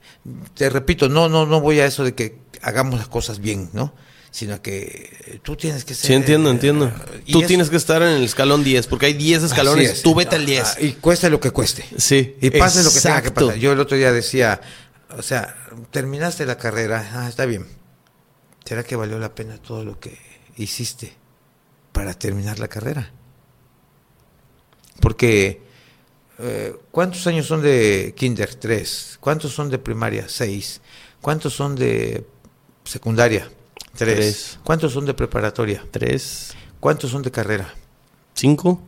te 0.55 0.71
repito, 0.71 1.09
no, 1.09 1.29
no, 1.29 1.47
no 1.47 1.61
voy 1.61 1.79
a 1.81 1.87
eso 1.87 2.03
de 2.05 2.15
que 2.15 2.39
hagamos 2.63 2.99
las 2.99 3.09
cosas 3.09 3.39
bien, 3.39 3.71
¿no? 3.73 3.95
Sino 4.31 4.61
que 4.61 5.11
eh, 5.27 5.41
tú 5.43 5.57
tienes 5.57 5.85
que 5.85 5.95
ser... 5.95 6.09
Sí, 6.09 6.15
entiendo, 6.15 6.49
eh, 6.49 6.53
entiendo. 6.53 6.93
y 7.27 7.33
Tú 7.33 7.43
es- 7.43 7.47
tienes 7.47 7.71
que 7.71 7.77
estar 7.77 8.03
en 8.03 8.09
el 8.09 8.25
escalón 8.25 8.65
10, 8.65 8.87
porque 8.87 9.07
hay 9.07 9.13
10 9.15 9.39
Así 9.39 9.47
escalones. 9.47 9.91
es. 9.91 10.03
Tú 10.03 10.15
vete 10.15 10.37
al 10.37 10.47
10. 10.47 10.63
Ah, 10.65 10.77
Y 10.81 10.93
cueste 10.95 11.29
lo 11.31 11.39
que 11.41 11.51
cueste. 11.51 11.85
Sí. 11.99 12.37
Y 12.41 12.51
pase 12.51 12.83
lo 12.83 12.91
que 12.93 13.01
tenga 13.01 13.23
que 13.23 13.31
pasar. 13.31 13.57
Yo 13.57 13.73
el 13.73 13.81
otro 13.81 13.97
día 13.97 14.13
decía, 14.13 14.61
o 15.17 15.23
sea, 15.23 15.55
terminaste 15.91 16.45
la 16.47 16.57
carrera, 16.59 17.11
ah, 17.15 17.29
está 17.29 17.45
bien. 17.47 17.67
¿Será 18.67 18.83
que 18.83 18.97
valió 18.97 19.17
la 19.21 19.33
pena 19.33 19.59
todo 19.59 19.85
lo 19.85 20.01
que 20.01 20.19
hiciste 20.57 21.13
para 21.93 22.15
terminar 22.15 22.59
la 22.59 22.67
carrera? 22.67 23.13
Porque, 25.01 25.63
eh, 26.41 26.75
¿cuántos 26.91 27.25
años 27.29 27.47
son 27.47 27.63
de 27.63 28.13
kinder? 28.17 28.57
Tres. 28.57 29.19
¿Cuántos 29.21 29.53
son 29.53 29.71
de 29.71 29.79
primaria? 29.79 30.29
Seis. 30.29 30.81
¿Cuántos 31.21 31.55
son 31.55 31.77
de 31.77 32.27
secundaria? 32.83 33.49
Tres. 33.97 34.17
Tres. 34.17 34.59
¿Cuántos 34.65 34.93
son 34.93 35.07
de 35.07 35.15
preparatoria? 35.15 35.87
3, 35.91 36.57
¿Cuántos 36.81 37.13
son 37.13 37.23
de 37.23 37.31
carrera? 37.31 37.73
5. 38.35 38.83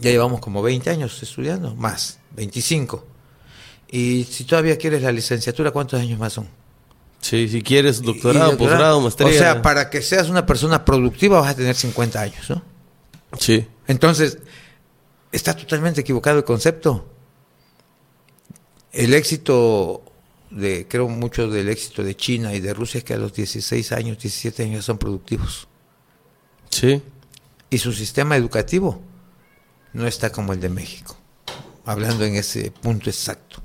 Ya 0.00 0.10
llevamos 0.10 0.40
como 0.40 0.60
20 0.60 0.90
años 0.90 1.22
estudiando, 1.22 1.76
más, 1.76 2.18
25. 2.32 3.06
Y 3.88 4.24
si 4.24 4.44
todavía 4.44 4.76
quieres 4.76 5.02
la 5.02 5.12
licenciatura, 5.12 5.70
¿cuántos 5.70 6.00
años 6.00 6.18
más 6.18 6.32
son? 6.32 6.63
Sí, 7.24 7.48
si 7.48 7.62
quieres 7.62 8.02
doctorado, 8.02 8.52
y 8.52 8.56
posgrado, 8.56 9.00
maestría. 9.00 9.28
O 9.28 9.32
sea, 9.32 9.62
para 9.62 9.88
que 9.88 10.02
seas 10.02 10.28
una 10.28 10.44
persona 10.44 10.84
productiva 10.84 11.40
vas 11.40 11.52
a 11.52 11.56
tener 11.56 11.74
50 11.74 12.20
años, 12.20 12.50
¿no? 12.50 12.62
Sí. 13.38 13.66
Entonces, 13.86 14.36
está 15.32 15.56
totalmente 15.56 16.02
equivocado 16.02 16.36
el 16.36 16.44
concepto. 16.44 17.08
El 18.92 19.14
éxito 19.14 20.02
de, 20.50 20.86
creo 20.86 21.08
mucho 21.08 21.48
del 21.48 21.70
éxito 21.70 22.04
de 22.04 22.14
China 22.14 22.52
y 22.52 22.60
de 22.60 22.74
Rusia 22.74 22.98
es 22.98 23.04
que 23.04 23.14
a 23.14 23.16
los 23.16 23.32
16 23.32 23.92
años, 23.92 24.18
17 24.18 24.62
años 24.62 24.84
son 24.84 24.98
productivos. 24.98 25.66
Sí. 26.68 27.00
Y 27.70 27.78
su 27.78 27.94
sistema 27.94 28.36
educativo 28.36 29.00
no 29.94 30.06
está 30.06 30.30
como 30.30 30.52
el 30.52 30.60
de 30.60 30.68
México, 30.68 31.16
hablando 31.86 32.26
en 32.26 32.36
ese 32.36 32.70
punto 32.70 33.08
exacto. 33.08 33.62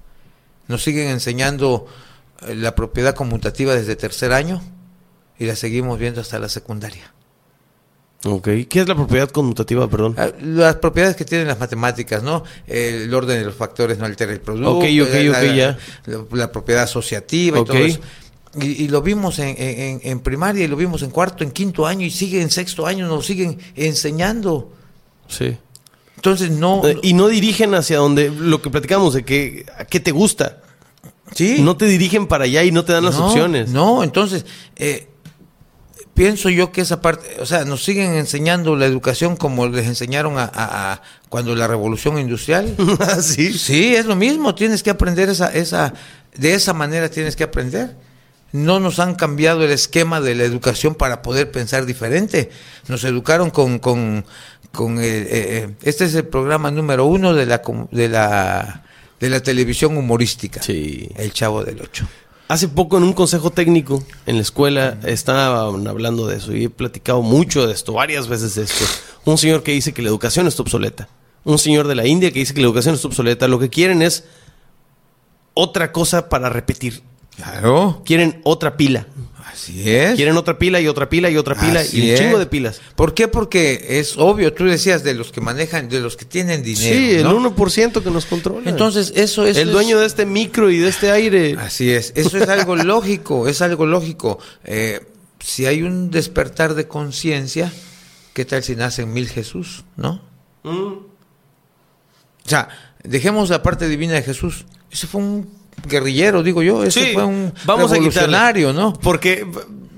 Nos 0.70 0.82
siguen 0.82 1.10
enseñando 1.10 1.88
la 2.48 2.76
propiedad 2.76 3.16
conmutativa 3.16 3.76
desde 3.76 3.96
tercer 3.96 4.32
año 4.34 4.62
y 5.38 5.46
la 5.46 5.56
seguimos 5.56 6.00
viendo 6.00 6.22
hasta 6.22 6.40
la 6.40 6.50
secundaria. 6.50 7.14
Ok. 8.26 8.50
¿Qué 8.70 8.82
es 8.82 8.88
la 8.88 8.96
propiedad 8.96 9.30
conmutativa, 9.30 9.90
perdón? 9.90 10.14
Ah, 10.18 10.30
Las 10.42 10.76
propiedades 10.76 11.16
que 11.16 11.24
tienen 11.24 11.48
las 11.48 11.58
matemáticas, 11.60 12.22
¿no? 12.22 12.44
El 12.68 13.14
orden 13.14 13.40
de 13.40 13.46
los 13.46 13.56
factores 13.56 13.98
no 13.98 14.06
altera 14.06 14.34
el 14.34 14.42
producto. 14.42 14.78
Ok, 14.78 14.84
ok, 14.84 15.14
la, 15.14 15.40
ok, 15.40 15.56
ya. 15.56 15.78
La, 16.06 16.26
la 16.34 16.52
propiedad 16.52 16.84
asociativa 16.84 17.60
Ok. 17.60 17.70
y 17.70 17.72
todo 17.74 17.86
eso. 17.86 18.00
Y, 18.60 18.84
y 18.84 18.88
lo 18.90 19.02
vimos 19.02 19.40
en, 19.40 19.56
en- 19.58 20.02
en 20.04 20.20
primaria 20.22 20.66
y 20.66 20.68
lo 20.68 20.76
vimos 20.76 21.02
en 21.04 21.12
cuarto, 21.12 21.44
en 21.46 21.52
quinto 21.52 21.86
año 21.86 22.06
y 22.06 22.10
sigue 22.10 22.42
en 22.42 22.50
sexto 22.50 22.86
año, 22.88 23.08
nos 23.08 23.26
siguen 23.26 23.58
enseñando. 23.76 24.74
Sí. 25.28 25.56
Entonces 26.16 26.50
no... 26.52 26.86
Eh, 26.86 26.98
Y 27.04 27.14
no 27.14 27.28
dirigen 27.28 27.74
hacia 27.76 28.00
donde 28.00 28.30
lo 28.32 28.62
que 28.62 28.70
platicamos 28.70 29.14
de 29.14 29.24
que 29.24 29.66
a 29.78 29.86
qué 29.86 30.00
te 30.02 30.12
gusta. 30.12 30.58
Sí. 31.34 31.62
No 31.62 31.78
te 31.78 31.86
dirigen 31.86 32.28
para 32.28 32.46
allá 32.46 32.64
y 32.64 32.72
no 32.72 32.86
te 32.86 32.94
dan 32.94 33.06
las 33.06 33.16
No, 33.18 33.28
opciones. 33.28 33.70
No, 33.70 34.04
entonces, 34.04 34.46
eh, 34.76 35.08
pienso 36.14 36.50
yo 36.50 36.72
que 36.72 36.82
esa 36.82 37.02
parte, 37.02 37.38
o 37.40 37.46
sea, 37.46 37.66
nos 37.66 37.84
siguen 37.84 38.16
enseñando 38.16 38.76
la 38.76 38.86
educación 38.86 39.36
como 39.38 39.68
les 39.68 39.88
enseñaron 39.88 40.38
a, 40.38 40.44
a- 40.44 40.94
a 40.94 41.02
cuando 41.30 41.56
la 41.56 41.68
revolución 41.68 42.18
industrial. 42.20 42.76
Ah, 43.00 43.22
sí. 43.22 43.54
Sí, 43.58 43.96
es 43.96 44.06
lo 44.06 44.16
mismo, 44.16 44.56
tienes 44.56 44.84
que 44.84 44.90
aprender 44.90 45.30
esa, 45.30 45.48
esa, 45.54 45.94
de 46.36 46.54
esa 46.54 46.74
manera 46.74 47.10
tienes 47.10 47.36
que 47.36 47.44
aprender. 47.44 47.96
No 48.52 48.80
nos 48.80 48.98
han 49.00 49.14
cambiado 49.14 49.64
el 49.64 49.70
esquema 49.72 50.22
de 50.22 50.34
la 50.34 50.44
educación 50.44 50.96
para 50.96 51.22
poder 51.22 51.52
pensar 51.52 51.86
diferente. 51.86 52.50
Nos 52.88 53.04
educaron 53.04 53.52
con, 53.52 53.78
con, 53.78 54.26
con 54.72 54.98
el, 54.98 55.04
eh, 55.04 55.28
eh, 55.30 55.70
este 55.84 56.06
es 56.06 56.16
el 56.16 56.26
programa 56.28 56.72
número 56.72 57.06
uno 57.06 57.36
de 57.36 57.46
la, 57.46 57.62
de 57.92 58.10
la, 58.10 58.86
de 59.20 59.30
la 59.30 59.42
televisión 59.42 59.98
humorística. 59.98 60.62
Sí. 60.62 61.10
El 61.16 61.34
Chavo 61.34 61.64
del 61.64 61.82
Ocho. 61.82 62.08
Hace 62.48 62.68
poco 62.68 62.98
en 62.98 63.04
un 63.04 63.14
consejo 63.14 63.52
técnico 63.52 64.04
en 64.26 64.38
la 64.38 64.42
escuela 64.42 64.98
estaban 65.04 65.88
hablando 65.88 66.26
de 66.26 66.38
eso 66.38 66.52
y 66.56 66.66
he 66.66 66.70
platicado 66.70 67.22
mucho 67.22 67.68
de 67.68 67.74
esto, 67.74 67.94
varias 67.94 68.28
veces 68.28 68.56
de 68.56 68.64
esto. 68.64 68.86
Un 69.26 69.38
señor 69.38 69.62
que 69.62 69.72
dice 69.72 69.94
que 69.94 70.02
la 70.02 70.10
educación 70.10 70.48
está 70.48 70.64
obsoleta. 70.64 71.08
Un 71.44 71.60
señor 71.60 71.88
de 71.88 71.94
la 71.94 72.08
India 72.08 72.32
que 72.32 72.40
dice 72.40 72.56
que 72.56 72.62
la 72.62 72.68
educación 72.68 72.96
está 72.96 73.08
obsoleta. 73.08 73.48
Lo 73.48 73.60
que 73.60 73.70
quieren 73.70 74.02
es 74.02 74.24
otra 75.54 75.92
cosa 75.92 76.28
para 76.28 76.50
repetir. 76.50 77.04
Claro. 77.36 78.02
Quieren 78.04 78.42
otra 78.44 78.78
pila. 78.78 79.06
Así 79.60 79.90
es. 79.90 80.16
Quieren 80.16 80.38
otra 80.38 80.58
pila 80.58 80.80
y 80.80 80.88
otra 80.88 81.10
pila 81.10 81.30
y 81.30 81.36
otra 81.36 81.54
pila 81.54 81.82
Así 81.82 82.02
y 82.02 82.12
un 82.12 82.18
chingo 82.18 82.40
de 82.40 82.46
pilas. 82.46 82.82
¿Por 82.96 83.14
qué? 83.14 83.28
Porque 83.28 84.00
es 84.00 84.18
obvio, 84.18 84.54
tú 84.54 84.64
decías 84.66 85.04
de 85.04 85.14
los 85.14 85.32
que 85.34 85.42
manejan, 85.42 85.90
de 85.90 86.00
los 86.00 86.16
que 86.16 86.24
tienen 86.24 86.64
dinero. 86.64 86.96
sí, 86.96 87.12
el 87.16 87.24
¿no? 87.24 87.56
1% 87.56 88.02
que 88.02 88.10
nos 88.10 88.26
controla. 88.26 88.70
Entonces, 88.70 89.12
eso 89.16 89.46
es. 89.46 89.58
el 89.58 89.72
dueño 89.72 90.00
de 90.00 90.06
este 90.06 90.26
micro 90.26 90.70
y 90.72 90.78
de 90.78 90.88
este 90.88 91.12
aire. 91.12 91.58
Así 91.60 91.92
es, 91.92 92.14
eso 92.16 92.38
es 92.38 92.48
algo 92.48 92.76
lógico, 92.78 93.48
es 93.48 93.62
algo 93.62 93.86
lógico. 93.86 94.40
Eh, 94.64 95.02
si 95.40 95.66
hay 95.66 95.82
un 95.82 96.10
despertar 96.10 96.74
de 96.74 96.88
conciencia, 96.88 97.72
¿qué 98.34 98.46
tal 98.46 98.64
si 98.64 98.78
nacen 98.78 99.12
mil 99.12 99.28
Jesús, 99.28 99.84
no? 99.98 100.22
Mm. 100.64 100.94
O 102.46 102.50
sea, 102.50 102.70
dejemos 103.04 103.50
la 103.50 103.62
parte 103.62 103.90
divina 103.90 104.14
de 104.14 104.24
Jesús. 104.24 104.66
Ese 104.90 105.06
fue 105.06 105.22
un 105.22 105.59
guerrillero, 105.88 106.44
digo 106.44 106.62
yo. 106.64 106.84
Ese 106.84 107.06
Sí, 107.08 107.14
fue 107.14 107.26
un 107.26 107.54
vamos 107.66 107.92
a 107.92 107.96
revolucionario, 107.96 108.70
quitarle. 108.70 108.82
¿no? 108.92 108.94
Porque 108.94 109.46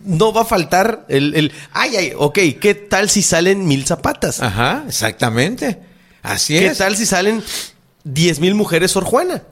no 0.05 0.34
va 0.34 0.41
a 0.41 0.45
faltar 0.45 1.05
el, 1.09 1.36
el- 1.36 1.51
Ay, 1.73 1.95
ay, 1.95 2.13
ok, 2.17 2.39
¿qué 2.59 2.73
tal 2.75 3.09
si 3.09 3.21
salen 3.21 3.65
mil 3.67 3.86
zapatas? 3.86 4.41
Ajá, 4.41 4.84
exactamente. 4.88 5.79
Así 6.23 6.57
¿Qué 6.57 6.67
es. 6.67 6.77
tal 6.77 6.95
si 6.95 7.05
salen 7.05 7.43
diez 8.03 8.39
mil 8.39 8.55
mujeres 8.55 8.91
Sor 8.91 9.03
Juana? 9.03 9.43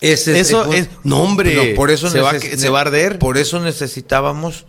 Ese 0.00 0.38
Eso 0.38 0.72
es- 0.72 0.88
no, 1.04 1.20
hombre, 1.22 1.74
por 1.74 1.90
eso 1.90 2.10
se 2.10 2.20
va 2.20 2.30
a 2.32 2.38
se 2.40 2.68
va 2.68 2.78
a 2.78 2.82
arder. 2.82 3.18
Por 3.18 3.38
eso 3.38 3.60
necesitábamos 3.60 4.66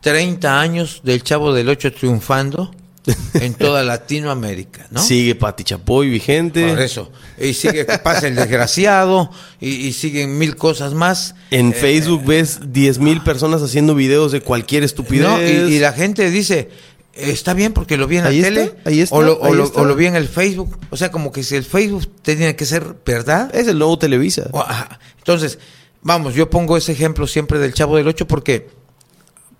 30 0.00 0.60
años 0.60 1.00
del 1.04 1.22
Chavo 1.22 1.52
del 1.52 1.68
Ocho 1.68 1.92
triunfando 1.92 2.74
en 3.34 3.54
toda 3.54 3.82
Latinoamérica, 3.82 4.86
¿no? 4.90 5.00
Sigue 5.02 5.34
Pati 5.34 5.64
Chapoy 5.64 6.08
vigente. 6.10 6.68
Por 6.68 6.80
eso. 6.80 7.10
Y 7.40 7.54
sigue 7.54 7.86
que 7.86 7.98
pasa 7.98 8.28
el 8.28 8.34
desgraciado 8.36 9.30
y, 9.60 9.68
y 9.86 9.92
siguen 9.92 10.36
mil 10.38 10.56
cosas 10.56 10.92
más. 10.94 11.34
En 11.50 11.70
Eh, 11.70 11.74
Facebook 11.74 12.24
ves 12.26 12.60
diez 12.72 12.98
mil 12.98 13.22
personas 13.22 13.62
haciendo 13.62 13.94
videos 13.94 14.32
de 14.32 14.40
cualquier 14.42 14.82
estupidez. 14.82 15.28
no, 15.28 15.42
y, 15.42 15.74
y 15.74 15.78
la 15.78 15.92
gente 15.92 16.30
dice, 16.30 16.68
está 17.14 17.54
bien 17.54 17.72
porque 17.72 17.96
lo 17.96 18.06
vi 18.06 18.18
en 18.18 18.24
la 18.24 18.30
Ahí 18.30 18.42
tele 18.42 18.62
está, 18.64 18.90
ahí 18.90 19.00
está, 19.00 19.16
o, 19.16 19.22
lo, 19.22 19.32
o 19.38 19.46
ahí 19.46 19.54
lo- 19.54 19.64
está. 19.64 19.80
o 19.80 19.84
lo 19.84 19.96
vi 19.96 20.06
en 20.06 20.16
el 20.16 20.28
Facebook. 20.28 20.78
O 20.90 20.96
sea, 20.96 21.10
como 21.10 21.32
que 21.32 21.42
si 21.42 21.56
el 21.56 21.64
Facebook 21.64 22.06
tenía 22.22 22.54
que 22.54 22.66
ser 22.66 22.96
verdad. 23.06 23.54
Es 23.54 23.66
el 23.66 23.78
nuevo 23.78 23.98
Televisa. 23.98 24.48
O- 24.52 24.60
ajá. 24.60 24.98
Entonces, 25.18 25.58
vamos, 26.02 26.34
yo 26.34 26.50
pongo 26.50 26.76
ese 26.76 26.92
ejemplo 26.92 27.26
siempre 27.26 27.58
del 27.58 27.72
Chavo 27.72 27.96
del 27.96 28.08
Ocho 28.08 28.26
porque 28.26 28.68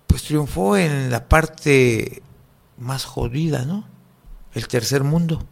pues 0.07 0.23
triunfó 0.23 0.75
en 0.77 1.09
la 1.09 1.27
parte 1.27 2.21
más 2.81 3.05
jodida, 3.05 3.63
¿no? 3.63 3.87
El 4.53 4.67
tercer 4.67 5.03
mundo. 5.03 5.45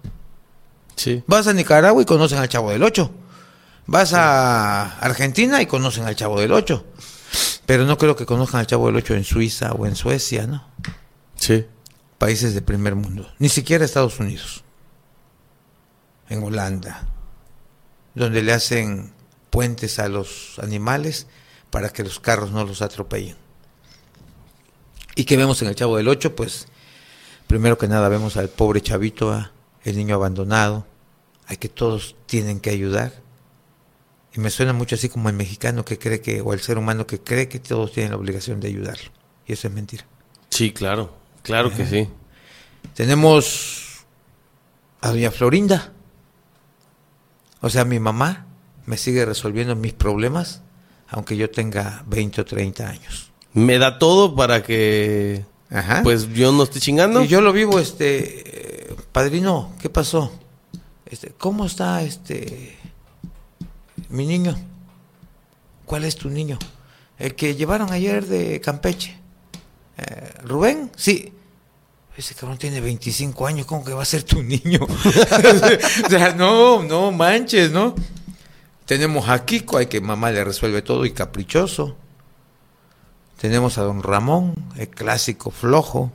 Sí. 0.96 1.24
Vas 1.28 1.48
a 1.48 1.54
Nicaragua 1.54 2.02
y 2.02 2.06
conocen 2.06 2.40
al 2.40 2.50
Chavo 2.50 2.72
del 2.72 2.84
Ocho. 2.84 3.12
Vas 3.86 4.14
a 4.14 5.00
Argentina 5.00 5.62
y 5.62 5.66
conocen 5.66 6.06
al 6.06 6.16
Chavo 6.16 6.40
del 6.42 6.52
Ocho. 6.52 6.86
Pero 7.66 7.86
no 7.86 7.98
creo 7.98 8.16
que 8.16 8.26
conozcan 8.26 8.60
al 8.60 8.68
Chavo 8.68 8.88
del 8.88 8.98
Ocho 8.98 9.14
en 9.14 9.24
Suiza 9.24 9.72
o 9.72 9.86
en 9.86 9.96
Suecia, 9.96 10.48
¿no? 10.48 10.68
Sí. 11.36 11.66
Países 12.18 12.54
de 12.54 12.62
primer 12.62 12.96
mundo. 12.96 13.32
Ni 13.40 13.48
siquiera 13.48 13.86
Estados 13.86 14.20
Unidos. 14.20 14.64
En 16.28 16.44
Holanda. 16.44 17.08
Donde 18.16 18.42
le 18.42 18.52
hacen 18.52 19.14
puentes 19.52 20.00
a 20.00 20.10
los 20.10 20.60
animales 20.60 21.28
para 21.70 21.90
que 21.90 22.04
los 22.04 22.20
carros 22.20 22.52
no 22.52 22.66
los 22.66 22.82
atropellen. 22.82 23.38
¿Y 25.16 25.26
que 25.26 25.38
vemos 25.38 25.62
en 25.62 25.70
el 25.70 25.76
Chavo 25.76 25.98
del 25.98 26.08
Ocho? 26.08 26.36
Pues 26.36 26.68
primero 27.50 27.80
que 27.80 27.88
nada 27.88 28.10
vemos 28.10 28.38
al 28.38 28.48
pobre 28.48 28.80
chavito, 28.80 29.32
¿ah? 29.32 29.52
el 29.84 29.98
niño 29.98 30.14
abandonado, 30.14 30.86
a 31.48 31.56
que 31.56 31.68
todos 31.68 32.16
tienen 32.28 32.60
que 32.60 32.70
ayudar. 32.70 33.12
Y 34.36 34.40
me 34.40 34.52
suena 34.52 34.72
mucho 34.72 34.94
así 34.94 35.10
como 35.10 35.30
el 35.30 35.36
mexicano 35.36 35.84
que 35.84 35.98
cree 35.98 36.22
que, 36.22 36.42
o 36.42 36.54
el 36.54 36.60
ser 36.60 36.78
humano 36.78 37.08
que 37.08 37.20
cree 37.20 37.50
que 37.50 37.58
todos 37.58 37.92
tienen 37.92 38.12
la 38.12 38.18
obligación 38.18 38.60
de 38.60 38.68
ayudarlo. 38.68 39.10
Y 39.48 39.54
eso 39.54 39.68
es 39.68 39.74
mentira. 39.74 40.06
Sí, 40.50 40.72
claro. 40.72 41.12
Claro 41.42 41.74
que 41.74 41.88
sí. 41.88 42.08
Tenemos 42.94 44.06
a 45.02 45.10
doña 45.10 45.32
Florinda. 45.32 45.92
O 47.62 47.70
sea, 47.72 47.84
mi 47.84 48.00
mamá 48.00 48.46
me 48.86 48.96
sigue 48.96 49.26
resolviendo 49.26 49.76
mis 49.76 49.94
problemas, 49.94 50.62
aunque 51.08 51.36
yo 51.36 51.50
tenga 51.50 52.04
20 52.06 52.42
o 52.42 52.46
30 52.46 52.88
años. 52.88 53.32
Me 53.54 53.80
da 53.80 53.98
todo 53.98 54.36
para 54.36 54.62
que 54.62 55.46
Ajá. 55.72 56.02
pues 56.04 56.30
yo 56.34 56.52
no 56.52 56.64
esté 56.64 56.80
chingando. 56.80 57.24
Y 57.24 57.28
yo 57.28 57.42
lo 57.42 57.54
vivo, 57.54 57.80
este, 57.80 58.90
eh, 58.92 58.96
padrino, 59.12 59.72
¿qué 59.82 59.90
pasó? 59.90 60.32
Este, 61.06 61.30
¿cómo 61.38 61.66
está 61.66 62.02
este 62.04 62.78
mi 64.10 64.26
niño? 64.26 64.58
¿Cuál 65.86 66.06
es 66.06 66.16
tu 66.16 66.30
niño? 66.30 66.58
El 67.18 67.36
que 67.36 67.56
llevaron 67.56 67.92
ayer 67.92 68.26
de 68.26 68.62
Campeche. 68.62 69.18
Eh, 69.98 70.34
¿Rubén? 70.44 70.92
Sí. 70.96 71.34
Ese 72.16 72.36
cabrón 72.36 72.58
tiene 72.58 72.82
25 72.82 73.48
años, 73.48 73.66
¿cómo 73.66 73.84
que 73.84 73.94
va 73.94 74.02
a 74.02 74.06
ser 74.06 74.24
tu 74.24 74.44
niño? 74.44 74.80
o 76.06 76.10
sea, 76.10 76.34
no, 76.34 76.84
no 76.84 77.12
manches, 77.12 77.72
¿no? 77.72 77.96
Tenemos 78.86 79.30
a 79.30 79.46
Kiko, 79.46 79.78
hay 79.78 79.86
que 79.86 80.02
mamá 80.02 80.32
le 80.32 80.44
resuelve 80.44 80.82
todo 80.82 81.06
y 81.06 81.12
caprichoso. 81.12 81.96
Tenemos 83.40 83.78
a 83.78 83.84
don 83.84 84.04
Ramón, 84.04 84.54
el 84.76 84.90
clásico 84.90 85.50
flojo, 85.50 86.12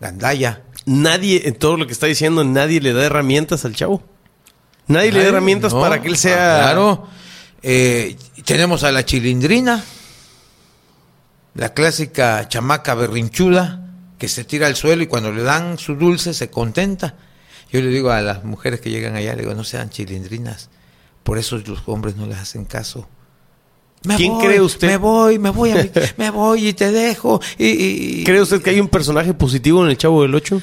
gandaya. 0.00 0.62
Nadie, 0.86 1.42
en 1.46 1.54
todo 1.54 1.76
lo 1.76 1.86
que 1.86 1.92
está 1.92 2.06
diciendo, 2.06 2.42
nadie 2.44 2.80
le 2.80 2.92
da 2.92 3.04
herramientas 3.04 3.64
al 3.64 3.74
chavo. 3.74 4.02
Nadie, 4.86 5.12
le 5.12 5.22
da 5.22 5.28
herramientas 5.28 5.74
no, 5.74 5.80
para 5.80 6.00
que 6.00 6.08
él 6.08 6.16
sea. 6.16 6.56
ah, 6.56 6.62
Claro. 6.62 7.06
Eh, 7.62 8.16
tenemos 8.44 8.84
a 8.84 8.92
la 8.92 9.04
chilindrina, 9.04 9.82
la 11.54 11.72
clásica 11.72 12.48
chamaca 12.48 12.94
berrinchuda, 12.94 13.90
que 14.18 14.28
se 14.28 14.44
tira 14.44 14.66
al 14.66 14.76
suelo 14.76 15.02
y 15.02 15.06
cuando 15.06 15.32
le 15.32 15.42
dan 15.42 15.78
su 15.78 15.94
dulce 15.96 16.34
se 16.34 16.50
contenta. 16.50 17.14
Yo 17.70 17.80
le 17.80 17.88
digo 17.88 18.10
a 18.10 18.20
las 18.20 18.44
mujeres 18.44 18.80
que 18.80 18.90
llegan 18.90 19.16
allá, 19.16 19.34
le 19.34 19.42
digo, 19.42 19.54
no 19.54 19.64
sean 19.64 19.90
chilindrinas. 19.90 20.70
Por 21.22 21.38
eso 21.38 21.58
los 21.58 21.82
hombres 21.86 22.16
no 22.16 22.26
les 22.26 22.38
hacen 22.38 22.64
caso. 22.64 23.08
Me 24.04 24.16
¿Quién 24.16 24.32
voy, 24.34 24.46
cree 24.46 24.60
usted? 24.60 24.86
Me 24.88 24.96
voy, 24.98 25.38
me 25.38 25.50
voy, 25.50 25.70
a 25.72 25.76
mi- 25.76 25.90
me 26.18 26.30
voy 26.30 26.68
y 26.68 26.72
te 26.74 26.92
dejo. 26.92 27.40
Y, 27.58 27.66
y- 28.20 28.24
¿Cree 28.24 28.40
usted 28.40 28.60
que 28.62 28.70
hay 28.70 28.80
un 28.80 28.88
personaje 28.88 29.32
positivo 29.34 29.82
en 29.84 29.90
el 29.90 29.96
chavo 29.96 30.22
del 30.22 30.34
8? 30.34 30.60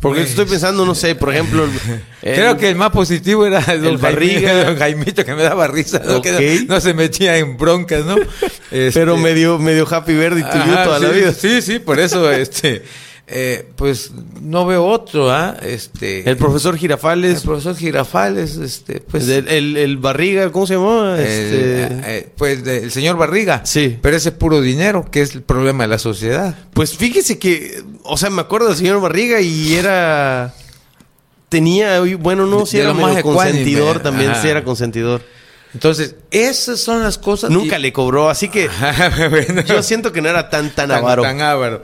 Porque 0.00 0.20
Pues, 0.20 0.30
estoy 0.30 0.46
pensando, 0.46 0.84
no 0.86 0.94
sé, 0.94 1.14
por 1.14 1.32
ejemplo... 1.32 1.64
el- 1.64 2.34
Creo 2.34 2.56
que 2.56 2.68
el 2.68 2.76
más 2.76 2.90
positivo 2.90 3.44
era 3.46 3.60
el, 3.72 3.84
el 3.84 3.96
Barriga. 3.98 4.64
Don 4.64 4.76
Jaimito, 4.76 5.24
que 5.24 5.34
me 5.34 5.42
daba 5.42 5.66
risa, 5.66 6.00
¿no? 6.04 6.14
No, 6.18 6.22
no 6.68 6.80
se 6.80 6.94
metía 6.94 7.36
en 7.38 7.56
broncas, 7.56 8.04
¿no? 8.04 8.16
Este, 8.70 9.00
Pero 9.00 9.16
medio, 9.16 9.58
medio 9.58 9.86
happy 9.88 10.14
verde 10.14 10.40
y 10.40 10.42
tuyo 10.42 10.74
toda 10.84 10.98
la 10.98 11.08
vida. 11.08 11.32
Sí, 11.32 11.62
sí, 11.62 11.78
por 11.78 11.98
eso, 11.98 12.30
este, 12.30 12.82
eh, 13.30 13.68
pues 13.76 14.10
no 14.40 14.64
veo 14.66 14.86
otro, 14.86 15.30
¿ah? 15.30 15.56
Este, 15.62 16.28
El 16.28 16.36
profesor 16.38 16.74
el 16.74 16.80
Girafales, 16.80 17.42
profesor 17.42 17.76
Girafales, 17.76 18.56
este, 18.56 19.00
pues... 19.00 19.28
el, 19.28 19.46
el- 19.48 19.76
el 19.76 19.96
Barriga, 19.98 20.50
¿cómo 20.50 20.66
se 20.66 20.74
llamaba? 20.74 21.18
el, 21.20 21.26
Este, 21.26 21.88
eh, 22.18 22.28
pues 22.36 22.64
de- 22.64 22.78
el 22.78 22.90
señor 22.90 23.16
Barriga. 23.18 23.60
Sí. 23.64 23.98
Pero 24.00 24.16
ese 24.16 24.30
es 24.30 24.34
puro 24.34 24.60
dinero, 24.62 25.06
que 25.10 25.20
es 25.20 25.34
el 25.34 25.42
problema 25.42 25.84
de 25.84 25.88
la 25.88 25.98
sociedad. 25.98 26.56
Pues 26.72 26.96
fíjese 26.96 27.38
que, 27.38 27.82
o 28.02 28.16
sea, 28.16 28.30
me 28.30 28.40
acuerdo 28.40 28.68
del 28.68 28.76
señor 28.76 29.00
Barriga 29.00 29.40
y 29.40 29.74
era... 29.74 30.54
Tenía, 31.48 32.00
bueno, 32.18 32.46
no, 32.46 32.66
si 32.66 32.76
De 32.76 32.82
era 32.84 32.92
más 32.92 33.22
consentidor 33.22 34.00
también, 34.00 34.32
Ajá. 34.32 34.42
sí 34.42 34.48
era 34.48 34.64
consentidor. 34.64 35.22
Entonces, 35.72 36.16
esas 36.30 36.78
son 36.80 37.02
las 37.02 37.16
cosas. 37.18 37.50
Nunca 37.50 37.78
le 37.78 37.92
cobró, 37.92 38.28
así 38.30 38.48
que 38.48 38.68
Bueno, 39.30 39.62
yo 39.62 39.82
siento 39.82 40.12
que 40.12 40.20
no 40.22 40.28
era 40.28 40.48
tan 40.50 40.70
tan 40.74 40.88
tan, 40.88 40.98
avaro. 40.98 41.22
tan 41.22 41.40
avaro. 41.40 41.82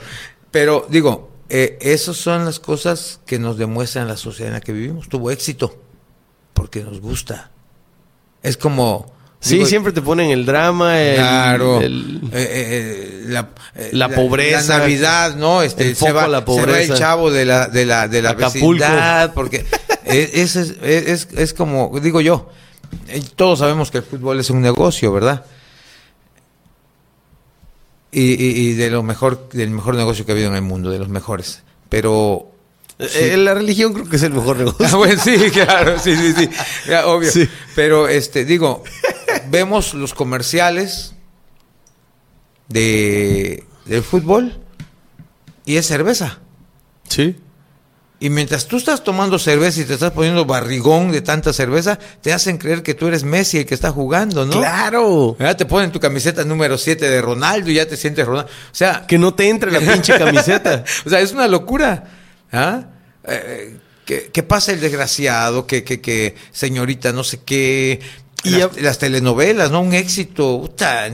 Pero 0.50 0.86
digo, 0.90 1.30
eh, 1.48 1.78
esas 1.80 2.16
son 2.16 2.44
las 2.44 2.58
cosas 2.60 3.20
que 3.26 3.38
nos 3.38 3.58
demuestran 3.58 4.08
la 4.08 4.16
sociedad 4.16 4.48
en 4.48 4.54
la 4.54 4.60
que 4.60 4.72
vivimos. 4.72 5.08
Tuvo 5.08 5.30
éxito 5.30 5.76
porque 6.52 6.82
nos 6.82 7.00
gusta. 7.00 7.50
Es 8.42 8.56
como. 8.56 9.12
Sí, 9.40 9.56
digo, 9.56 9.66
siempre 9.66 9.92
te 9.92 10.00
ponen 10.00 10.30
el 10.30 10.46
drama, 10.46 10.98
el, 11.02 11.16
Claro. 11.16 11.80
el- 11.82 12.20
Eh, 12.32 12.32
eh, 12.32 13.24
la, 13.26 13.50
eh, 13.74 13.90
La 13.92 14.08
pobreza. 14.08 14.74
La 14.74 14.78
Navidad, 14.78 15.36
¿no? 15.36 15.60
Este, 15.62 15.88
El 15.88 15.96
se, 15.96 16.12
va, 16.12 16.22
la 16.22 16.26
se 16.26 16.30
va 16.30 16.38
el 16.38 16.44
pobreza. 16.44 16.94
chavo 16.94 17.30
de 17.30 17.44
la, 17.44 17.68
de 17.68 17.84
la, 17.84 18.08
de 18.08 18.22
la 18.22 18.32
vecindad, 18.32 19.34
porque 19.34 19.66
es, 20.06 20.56
es, 20.56 20.56
es, 20.56 20.76
es- 20.82 21.28
es 21.36 21.52
como, 21.52 21.92
digo 22.00 22.22
yo, 22.22 22.48
eh, 23.08 23.22
todos 23.36 23.58
sabemos 23.58 23.90
que 23.90 23.98
el 23.98 24.04
fútbol 24.04 24.40
es 24.40 24.48
un 24.48 24.62
negocio, 24.62 25.12
¿verdad? 25.12 25.44
Y, 28.14 28.32
y- 28.42 28.68
y 28.68 28.72
de 28.74 28.90
lo 28.90 29.02
mejor, 29.02 29.48
del 29.50 29.70
mejor 29.70 29.96
negocio 29.96 30.24
que 30.24 30.32
ha 30.32 30.34
habido 30.34 30.48
en 30.50 30.54
el 30.56 30.62
mundo, 30.62 30.90
de 30.90 30.98
los 31.00 31.08
mejores. 31.08 31.62
Pero 31.88 32.50
eh, 32.98 33.36
la 33.36 33.54
religión 33.54 33.92
creo 33.92 34.08
que 34.08 34.16
es 34.16 34.22
el 34.22 34.32
mejor 34.32 34.56
negocio. 34.58 34.86
Ah, 34.86 34.96
bueno, 34.96 35.20
sí, 35.22 35.36
claro, 35.52 35.98
sí, 35.98 36.14
sí, 36.16 36.32
sí, 36.32 36.48
ya, 36.88 37.06
obvio. 37.08 37.30
Sí. 37.30 37.48
Pero, 37.74 38.06
este, 38.08 38.44
digo, 38.44 38.84
vemos 39.50 39.94
los 39.94 40.14
comerciales 40.14 41.14
de, 42.68 43.64
del 43.86 44.02
fútbol 44.02 44.58
y 45.66 45.76
es 45.76 45.86
cerveza. 45.86 46.38
Sí. 47.08 47.36
Y 48.24 48.30
mientras 48.30 48.64
tú 48.64 48.78
estás 48.78 49.04
tomando 49.04 49.38
cerveza 49.38 49.82
y 49.82 49.84
te 49.84 49.92
estás 49.92 50.12
poniendo 50.12 50.46
barrigón 50.46 51.12
de 51.12 51.20
tanta 51.20 51.52
cerveza, 51.52 51.98
te 52.22 52.32
hacen 52.32 52.56
creer 52.56 52.82
que 52.82 52.94
tú 52.94 53.06
eres 53.06 53.22
Messi 53.22 53.58
el 53.58 53.66
que 53.66 53.74
está 53.74 53.90
jugando, 53.90 54.46
¿no? 54.46 54.52
Claro. 54.52 55.36
Ya 55.38 55.54
te 55.54 55.66
ponen 55.66 55.92
tu 55.92 56.00
camiseta 56.00 56.42
número 56.42 56.78
7 56.78 57.06
de 57.06 57.20
Ronaldo 57.20 57.70
y 57.70 57.74
ya 57.74 57.86
te 57.86 57.98
sientes 57.98 58.24
Ronaldo. 58.24 58.48
O 58.50 58.74
sea, 58.74 59.06
Que 59.06 59.18
no 59.18 59.34
te 59.34 59.50
entre 59.50 59.70
la 59.70 59.80
pinche 59.92 60.16
camiseta. 60.16 60.84
o 61.04 61.10
sea, 61.10 61.20
es 61.20 61.32
una 61.32 61.46
locura. 61.48 62.04
¿Ah? 62.50 62.86
Eh, 63.24 63.76
que, 64.06 64.30
que 64.30 64.42
pasa 64.42 64.72
el 64.72 64.80
desgraciado, 64.80 65.66
que, 65.66 65.84
que, 65.84 66.00
que 66.00 66.34
señorita 66.50 67.12
no 67.12 67.24
sé 67.24 67.40
qué. 67.44 68.00
Y 68.42 68.56
las, 68.80 68.98
telenovelas, 68.98 69.70
¿no? 69.70 69.82
Un 69.82 69.92
éxito. 69.92 70.62
puta. 70.62 71.08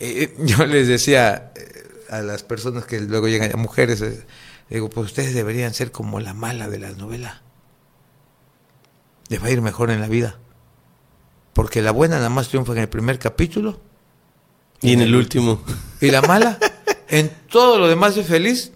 Eh, 0.00 0.34
yo 0.40 0.66
les 0.66 0.88
decía 0.88 1.52
eh, 1.54 1.84
a 2.10 2.20
las 2.20 2.42
personas 2.42 2.84
que 2.84 3.00
luego 3.00 3.28
llegan, 3.28 3.52
a 3.52 3.56
mujeres, 3.56 4.00
eh, 4.02 4.24
digo, 4.70 4.90
pues 4.90 5.06
ustedes 5.06 5.34
deberían 5.34 5.74
ser 5.74 5.92
como 5.92 6.20
la 6.20 6.34
mala 6.34 6.68
de 6.68 6.78
la 6.78 6.90
novela. 6.92 7.42
Les 9.28 9.42
va 9.42 9.46
a 9.46 9.50
ir 9.50 9.60
mejor 9.62 9.90
en 9.90 10.00
la 10.00 10.08
vida. 10.08 10.38
Porque 11.52 11.82
la 11.82 11.90
buena 11.90 12.16
nada 12.16 12.28
más 12.28 12.48
triunfa 12.48 12.72
en 12.72 12.78
el 12.78 12.88
primer 12.88 13.18
capítulo 13.18 13.80
Y 14.82 14.92
en 14.92 15.00
el 15.00 15.14
último. 15.14 15.62
y 16.00 16.10
la 16.10 16.22
mala, 16.22 16.58
en 17.08 17.30
todo 17.48 17.78
lo 17.78 17.88
demás 17.88 18.16
es 18.16 18.26
feliz. 18.26 18.72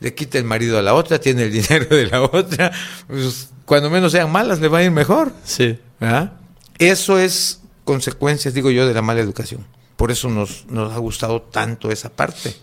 Le 0.00 0.14
quita 0.14 0.38
el 0.38 0.44
marido 0.44 0.78
a 0.78 0.82
la 0.82 0.94
otra, 0.94 1.20
tiene 1.20 1.44
el 1.44 1.52
dinero 1.52 1.86
de 1.94 2.06
la 2.06 2.22
otra. 2.22 2.72
Pues, 3.06 3.50
cuando 3.64 3.90
menos 3.90 4.12
sean 4.12 4.30
malas, 4.30 4.60
le 4.60 4.68
va 4.68 4.78
a 4.78 4.82
ir 4.82 4.90
mejor. 4.90 5.32
Sí. 5.44 5.78
¿verdad? 6.00 6.32
Eso 6.78 7.18
es 7.18 7.60
consecuencias, 7.84 8.54
digo 8.54 8.70
yo, 8.70 8.86
de 8.86 8.94
la 8.94 9.02
mala 9.02 9.20
educación. 9.20 9.66
Por 9.96 10.10
eso 10.10 10.28
nos, 10.28 10.66
nos 10.66 10.92
ha 10.92 10.98
gustado 10.98 11.42
tanto 11.42 11.90
esa 11.90 12.10
parte. 12.10 12.54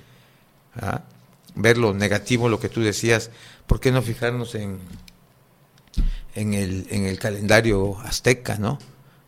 ¿verdad? 0.73 1.03
Ver 1.55 1.77
lo 1.77 1.93
negativo, 1.93 2.49
lo 2.49 2.59
que 2.59 2.69
tú 2.69 2.81
decías. 2.81 3.31
¿Por 3.67 3.79
qué 3.79 3.91
no 3.91 4.01
fijarnos 4.01 4.55
en, 4.55 4.79
en, 6.35 6.53
el, 6.53 6.87
en 6.89 7.05
el 7.05 7.17
calendario 7.17 7.97
azteca, 7.99 8.57
no? 8.57 8.77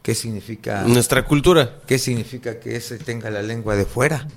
¿Qué 0.01 0.15
significa? 0.15 0.83
Nuestra 0.83 1.25
cultura. 1.25 1.79
¿Qué 1.85 1.99
significa 1.99 2.59
que 2.59 2.75
ese 2.75 2.97
tenga 2.97 3.29
la 3.29 3.41
lengua 3.41 3.75
de 3.75 3.85
fuera? 3.85 4.27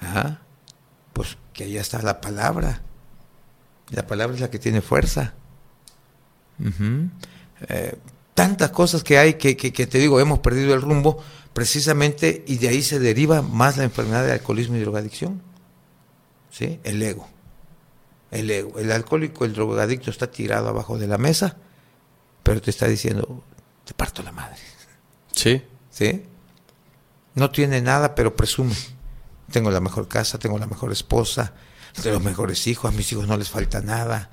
Ajá. 0.00 0.40
Pues 1.12 1.36
que 1.52 1.64
allá 1.64 1.80
está 1.80 2.02
la 2.02 2.20
palabra. 2.20 2.82
La 3.90 4.06
palabra 4.06 4.34
es 4.34 4.40
la 4.40 4.50
que 4.50 4.58
tiene 4.58 4.80
fuerza. 4.80 5.34
Eh, 7.68 7.98
tantas 8.34 8.70
cosas 8.70 9.04
que 9.04 9.18
hay 9.18 9.34
que, 9.34 9.56
que, 9.56 9.72
que 9.72 9.86
te 9.86 9.98
digo, 9.98 10.20
hemos 10.20 10.40
perdido 10.40 10.74
el 10.74 10.82
rumbo 10.82 11.22
precisamente 11.52 12.44
y 12.46 12.58
de 12.58 12.68
ahí 12.68 12.82
se 12.82 12.98
deriva 12.98 13.42
más 13.42 13.76
la 13.76 13.84
enfermedad 13.84 14.26
de 14.26 14.32
alcoholismo 14.32 14.76
y 14.76 14.80
drogadicción. 14.80 15.40
¿Sí? 16.56 16.80
El 16.84 17.02
ego. 17.02 17.28
El 18.30 18.50
ego. 18.50 18.78
El 18.78 18.90
alcohólico, 18.90 19.44
el 19.44 19.52
drogadicto 19.52 20.10
está 20.10 20.30
tirado 20.30 20.68
abajo 20.68 20.96
de 20.96 21.06
la 21.06 21.18
mesa, 21.18 21.58
pero 22.42 22.62
te 22.62 22.70
está 22.70 22.86
diciendo, 22.86 23.44
te 23.84 23.92
parto 23.92 24.22
la 24.22 24.32
madre. 24.32 24.56
Sí. 25.32 25.62
¿sí? 25.90 26.22
No 27.34 27.50
tiene 27.50 27.82
nada, 27.82 28.14
pero 28.14 28.34
presume. 28.34 28.74
Tengo 29.52 29.70
la 29.70 29.80
mejor 29.80 30.08
casa, 30.08 30.38
tengo 30.38 30.58
la 30.58 30.66
mejor 30.66 30.92
esposa, 30.92 31.52
tengo 32.02 32.14
los 32.14 32.24
mejores 32.24 32.66
hijos, 32.66 32.90
a 32.90 32.96
mis 32.96 33.12
hijos 33.12 33.28
no 33.28 33.36
les 33.36 33.50
falta 33.50 33.82
nada. 33.82 34.30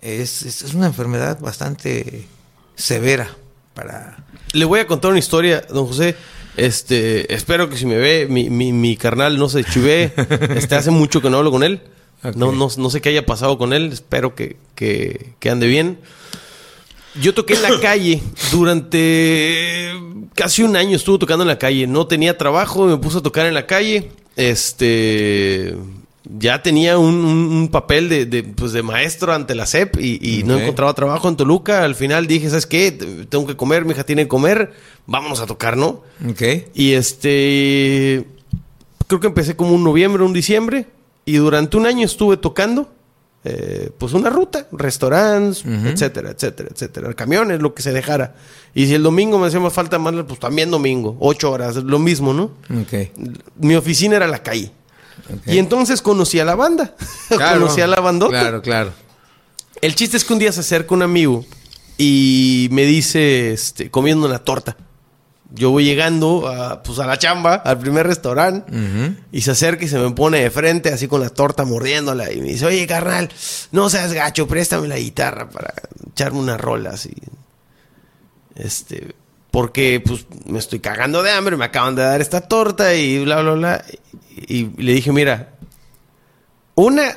Es, 0.00 0.42
es, 0.42 0.62
es 0.62 0.74
una 0.74 0.86
enfermedad 0.86 1.38
bastante 1.38 2.26
severa 2.74 3.30
para... 3.72 4.24
Le 4.52 4.64
voy 4.64 4.80
a 4.80 4.88
contar 4.88 5.12
una 5.12 5.20
historia, 5.20 5.60
don 5.60 5.86
José. 5.86 6.16
Este, 6.56 7.32
espero 7.34 7.68
que 7.68 7.76
si 7.76 7.86
me 7.86 7.96
ve, 7.96 8.26
mi, 8.28 8.50
mi, 8.50 8.72
mi 8.72 8.96
carnal 8.96 9.38
no 9.38 9.48
se 9.48 9.64
chivee. 9.64 10.12
Este, 10.54 10.74
hace 10.74 10.90
mucho 10.90 11.22
que 11.22 11.30
no 11.30 11.38
hablo 11.38 11.50
con 11.50 11.62
él. 11.62 11.80
No, 12.36 12.52
no, 12.52 12.68
no 12.76 12.90
sé 12.90 13.00
qué 13.00 13.08
haya 13.08 13.26
pasado 13.26 13.58
con 13.58 13.72
él. 13.72 13.92
Espero 13.92 14.34
que, 14.34 14.56
que, 14.74 15.34
que 15.38 15.50
ande 15.50 15.66
bien. 15.66 15.98
Yo 17.20 17.34
toqué 17.34 17.54
en 17.54 17.62
la 17.62 17.80
calle 17.80 18.22
durante 18.50 19.92
casi 20.34 20.62
un 20.62 20.76
año. 20.76 20.96
Estuve 20.96 21.18
tocando 21.18 21.42
en 21.42 21.48
la 21.48 21.58
calle. 21.58 21.86
No 21.86 22.06
tenía 22.06 22.38
trabajo, 22.38 22.86
me 22.86 22.96
puse 22.98 23.18
a 23.18 23.22
tocar 23.22 23.46
en 23.46 23.54
la 23.54 23.66
calle. 23.66 24.10
Este. 24.36 25.74
Ya 26.24 26.62
tenía 26.62 26.98
un, 26.98 27.16
un- 27.16 27.52
un 27.52 27.68
papel 27.68 28.08
de, 28.08 28.26
de, 28.26 28.44
pues, 28.44 28.72
de 28.72 28.82
maestro 28.82 29.32
ante 29.32 29.54
la 29.56 29.66
SEP 29.66 29.96
y, 30.00 30.18
y 30.38 30.42
no 30.44 30.54
encontraba 30.62 30.94
trabajo 30.94 31.28
en 31.28 31.36
Toluca. 31.36 31.82
Al 31.82 31.94
final 31.96 32.26
dije, 32.28 32.48
¿sabes 32.48 32.66
qué? 32.66 32.92
Tengo 33.28 33.46
que 33.46 33.56
comer, 33.56 33.84
mi 33.84 33.90
hija 33.92 34.04
tiene 34.04 34.22
que 34.22 34.28
comer. 34.28 34.72
Vámonos 35.06 35.40
a 35.40 35.46
tocar, 35.46 35.76
¿no? 35.76 36.02
¿Ok? 36.28 36.42
Y 36.74 36.92
este. 36.92 38.24
Creo 39.08 39.20
que 39.20 39.26
empecé 39.26 39.56
como 39.56 39.72
un 39.74 39.84
noviembre, 39.84 40.22
un 40.22 40.32
diciembre. 40.32 40.86
Y 41.24 41.36
durante 41.36 41.76
un 41.76 41.86
año 41.86 42.04
estuve 42.04 42.36
tocando. 42.36 42.88
eh, 43.44 43.90
pues 43.98 44.12
una 44.12 44.30
ruta, 44.30 44.68
restaurantes, 44.70 45.64
etcétera, 45.66 46.30
etcétera, 46.30 46.68
etcétera. 46.72 47.12
Camiones, 47.14 47.60
lo 47.60 47.74
que 47.74 47.82
se 47.82 47.92
dejara. 47.92 48.36
Y 48.72 48.86
si 48.86 48.94
el 48.94 49.02
domingo 49.02 49.36
me 49.38 49.48
hacía 49.48 49.58
más 49.58 49.72
falta 49.72 49.98
más, 49.98 50.14
pues 50.28 50.38
también 50.38 50.70
domingo. 50.70 51.16
Ocho 51.18 51.50
horas, 51.50 51.74
lo 51.76 51.98
mismo, 51.98 52.32
¿no? 52.32 52.52
Ok. 52.70 53.10
Mi 53.58 53.74
oficina 53.74 54.14
era 54.16 54.28
la 54.28 54.42
calle. 54.44 54.70
Y 55.46 55.58
entonces 55.58 56.02
conocí 56.02 56.40
a 56.40 56.44
la 56.44 56.54
banda. 56.54 56.94
Claro, 57.28 57.60
conocí 57.60 57.80
a 57.80 57.86
la 57.86 58.00
bandota. 58.00 58.40
Claro, 58.40 58.62
claro. 58.62 58.92
El 59.80 59.94
chiste 59.94 60.16
es 60.16 60.24
que 60.24 60.32
un 60.32 60.38
día 60.38 60.52
se 60.52 60.60
acerca 60.60 60.94
un 60.94 61.02
amigo 61.02 61.44
y 61.98 62.68
me 62.72 62.84
dice, 62.84 63.52
este, 63.52 63.90
comiendo 63.90 64.26
una 64.26 64.38
torta. 64.38 64.76
Yo 65.54 65.70
voy 65.70 65.84
llegando 65.84 66.48
a, 66.48 66.82
pues 66.82 66.98
a 66.98 67.06
la 67.06 67.18
chamba, 67.18 67.54
al 67.56 67.78
primer 67.78 68.06
restaurante, 68.06 68.72
y 69.32 69.42
se 69.42 69.50
acerca 69.50 69.84
y 69.84 69.88
se 69.88 69.98
me 69.98 70.10
pone 70.12 70.40
de 70.40 70.50
frente, 70.50 70.90
así 70.90 71.08
con 71.08 71.20
la 71.20 71.28
torta 71.28 71.64
mordiéndola, 71.64 72.32
y 72.32 72.40
me 72.40 72.48
dice, 72.48 72.64
oye, 72.64 72.86
carnal, 72.86 73.28
no 73.70 73.90
seas 73.90 74.14
gacho, 74.14 74.48
préstame 74.48 74.88
la 74.88 74.96
guitarra 74.96 75.50
para 75.50 75.74
echarme 76.10 76.38
unas 76.38 76.58
rolas. 76.58 77.04
Y, 77.04 77.14
este, 78.54 79.14
porque 79.52 80.02
pues 80.04 80.26
me 80.46 80.58
estoy 80.58 80.80
cagando 80.80 81.22
de 81.22 81.30
hambre, 81.30 81.56
me 81.56 81.64
acaban 81.66 81.94
de 81.94 82.02
dar 82.02 82.20
esta 82.20 82.40
torta 82.40 82.94
y 82.94 83.22
bla, 83.22 83.40
bla, 83.42 83.52
bla. 83.52 83.84
Y, 84.48 84.56
y 84.64 84.82
le 84.82 84.94
dije, 84.94 85.12
mira, 85.12 85.54
una, 86.74 87.16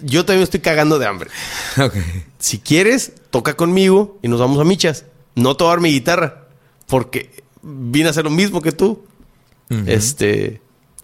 yo 0.00 0.24
también 0.26 0.42
estoy 0.42 0.60
cagando 0.60 0.98
de 0.98 1.06
hambre 1.06 1.30
Ok. 1.82 1.94
si 2.38 2.58
quieres, 2.58 3.12
toca 3.30 3.54
conmigo 3.56 4.18
y 4.22 4.28
nos 4.28 4.40
vamos 4.40 4.58
a 4.60 4.64
michas. 4.64 5.04
No 5.34 5.56
te 5.56 5.64
voy 5.64 5.70
a 5.70 5.74
dar 5.76 5.80
mi 5.80 5.90
guitarra, 5.92 6.48
porque 6.86 7.42
vine 7.62 8.08
a 8.08 8.10
hacer 8.10 8.24
lo 8.24 8.30
mismo 8.30 8.60
que 8.62 8.72
tú. 8.72 9.04
Este, 9.86 10.60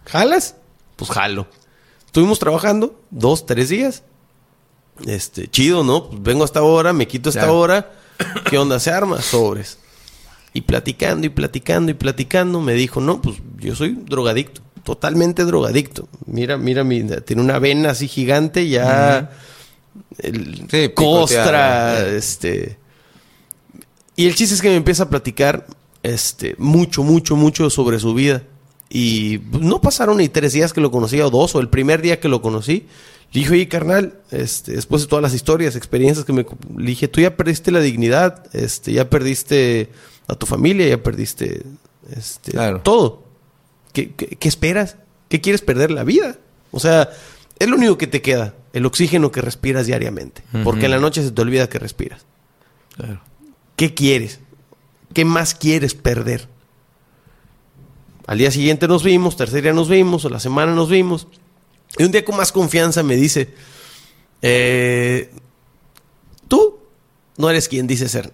¿jalas? 0.07 0.57
Pues 0.97 1.11
jalo. 1.11 1.47
Estuvimos 2.07 2.39
trabajando 2.39 3.01
dos, 3.11 3.47
tres 3.47 3.69
días. 3.69 4.03
Este, 5.07 5.49
chido, 5.49 5.83
¿no? 5.85 6.09
Pues 6.09 6.23
vengo 6.23 6.43
a 6.43 6.45
esta 6.47 6.63
hora, 6.63 6.93
me 6.93 7.07
quito 7.09 7.29
a 7.29 7.31
esta 7.31 7.41
Claro. 7.43 7.59
hora. 7.59 7.93
¿Qué 8.49 8.57
onda? 8.59 8.79
Se 8.81 8.91
arma 8.91 9.21
sobres. 9.21 9.79
Y 10.55 10.63
platicando 10.63 11.27
y 11.27 11.31
platicando 11.31 11.91
y 11.91 11.95
platicando, 11.95 12.61
me 12.61 12.75
dijo, 12.75 13.01
no, 13.01 13.23
pues 13.23 13.37
yo 13.59 13.75
soy 13.75 13.93
drogadicto, 13.93 14.61
totalmente 14.85 15.45
drogadicto. 15.45 16.09
Mira, 16.27 16.59
mira, 16.59 16.85
mi, 16.85 17.03
tiene 17.25 17.43
una 17.43 17.59
vena 17.59 17.91
así 17.91 18.07
gigante, 18.07 18.69
ya 18.69 19.31
el 20.19 20.67
Sí, 20.71 20.91
costra, 20.95 22.07
este. 22.09 22.79
Y 24.17 24.27
el 24.27 24.35
chiste 24.35 24.55
es 24.55 24.63
que 24.63 24.69
me 24.69 24.77
empieza 24.77 25.05
a 25.05 25.09
platicar, 25.09 25.67
este, 26.03 26.55
mucho, 26.59 27.03
mucho, 27.03 27.37
mucho 27.37 27.71
sobre 27.71 27.99
su 27.99 28.15
vida. 28.15 28.43
Y 28.91 29.41
no 29.53 29.81
pasaron 29.81 30.19
ni 30.19 30.29
tres 30.29 30.53
días 30.53 30.73
que 30.73 30.83
lo 30.83 30.91
conocía, 30.91 31.27
o 31.27 31.31
dos, 31.31 31.55
o 31.55 31.61
el 31.61 31.69
primer 31.69 32.03
día 32.03 32.21
que 32.21 32.29
lo 32.29 32.43
conocí. 32.43 32.87
Le 33.33 33.41
dije, 33.41 33.55
oye, 33.55 33.69
carnal, 33.69 34.19
este, 34.31 34.73
después 34.73 35.03
de 35.03 35.09
todas 35.09 35.23
las 35.23 35.33
historias, 35.33 35.77
experiencias 35.77 36.27
que 36.27 36.35
me... 36.35 36.45
Le 36.77 36.87
dije, 36.87 37.09
tú 37.09 37.23
ya 37.23 37.35
perdiste 37.35 37.71
la 37.71 37.81
dignidad, 37.81 38.45
este, 38.55 38.93
ya 38.93 39.09
perdiste 39.09 39.91
a 40.33 40.39
tu 40.39 40.47
familia, 40.47 40.87
ya 40.89 41.03
perdiste 41.03 41.63
este, 42.17 42.53
Claro. 42.53 42.81
todo. 42.83 43.25
¿Qué, 43.93 44.13
qué, 44.15 44.27
qué 44.27 44.49
esperas? 44.49 44.97
¿Qué 45.29 45.41
quieres 45.41 45.61
perder? 45.63 45.91
La 45.91 46.05
vida. 46.05 46.37
O 46.71 46.81
sea, 46.81 47.11
es 47.59 47.69
lo 47.69 47.77
único 47.77 47.99
que 47.99 48.07
te 48.07 48.23
queda, 48.23 48.55
el 48.73 48.87
oxígeno 48.87 49.31
que 49.31 49.41
respiras 49.41 49.87
diariamente. 49.87 50.43
Porque 50.65 50.87
en 50.87 50.91
la 50.93 50.99
noche 50.99 51.23
se 51.23 51.31
te 51.31 51.43
olvida 51.43 51.69
que 51.69 51.79
respiras. 51.79 52.25
Claro. 52.97 53.21
¿Qué 53.77 53.95
quieres? 53.95 54.41
¿Qué 55.15 55.25
más 55.25 55.55
quieres 55.55 55.95
perder? 55.95 56.49
Al 58.27 58.39
día 58.39 58.51
siguiente 58.51 58.89
nos 58.89 59.03
vimos, 59.03 59.37
tercer 59.37 59.63
día 59.63 59.73
nos 59.73 59.89
vimos, 59.89 60.25
o 60.25 60.29
la 60.29 60.41
semana 60.41 60.75
nos 60.75 60.89
vimos. 60.89 61.27
Y 61.99 62.05
un 62.05 62.13
día 62.13 62.25
con 62.25 62.37
más 62.37 62.53
confianza 62.53 63.03
me 63.03 63.17
dice, 63.17 63.53
eh, 64.41 65.31
tú 66.49 66.79
no 67.37 67.51
eres 67.51 67.69
quien 67.69 67.87
dice 67.87 68.09
ser. 68.09 68.33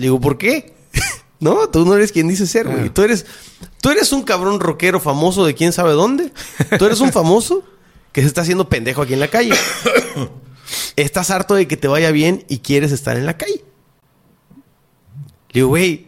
Le 0.00 0.06
digo, 0.06 0.18
¿por 0.18 0.38
qué? 0.38 0.72
no, 1.40 1.68
tú 1.68 1.84
no 1.84 1.94
eres 1.94 2.10
quien 2.10 2.26
dice 2.26 2.46
ser, 2.46 2.66
güey. 2.66 2.88
Tú 2.88 3.02
eres, 3.02 3.26
tú 3.82 3.90
eres 3.90 4.12
un 4.14 4.22
cabrón 4.22 4.58
rockero 4.58 4.98
famoso 4.98 5.44
de 5.44 5.54
quién 5.54 5.74
sabe 5.74 5.92
dónde. 5.92 6.32
Tú 6.78 6.86
eres 6.86 7.00
un 7.00 7.12
famoso 7.12 7.62
que 8.12 8.22
se 8.22 8.26
está 8.26 8.40
haciendo 8.40 8.70
pendejo 8.70 9.02
aquí 9.02 9.12
en 9.12 9.20
la 9.20 9.28
calle. 9.28 9.52
Estás 10.96 11.30
harto 11.30 11.54
de 11.54 11.68
que 11.68 11.76
te 11.76 11.86
vaya 11.86 12.12
bien 12.12 12.46
y 12.48 12.60
quieres 12.60 12.92
estar 12.92 13.18
en 13.18 13.26
la 13.26 13.36
calle. 13.36 13.62
Le 15.50 15.60
digo, 15.60 15.68
güey, 15.68 16.06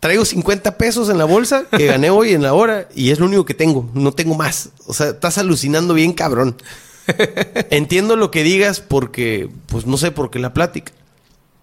traigo 0.00 0.26
50 0.26 0.76
pesos 0.76 1.08
en 1.08 1.16
la 1.16 1.24
bolsa 1.24 1.64
que 1.74 1.86
gané 1.86 2.10
hoy 2.10 2.34
en 2.34 2.42
la 2.42 2.52
hora 2.52 2.90
y 2.94 3.12
es 3.12 3.20
lo 3.20 3.24
único 3.24 3.46
que 3.46 3.54
tengo. 3.54 3.88
No 3.94 4.12
tengo 4.12 4.34
más. 4.34 4.68
O 4.84 4.92
sea, 4.92 5.08
estás 5.08 5.38
alucinando 5.38 5.94
bien, 5.94 6.12
cabrón. 6.12 6.60
Entiendo 7.70 8.16
lo 8.16 8.30
que 8.30 8.42
digas 8.42 8.80
porque, 8.80 9.48
pues 9.64 9.86
no 9.86 9.96
sé 9.96 10.10
por 10.10 10.30
qué 10.30 10.38
la 10.38 10.52
plática. 10.52 10.92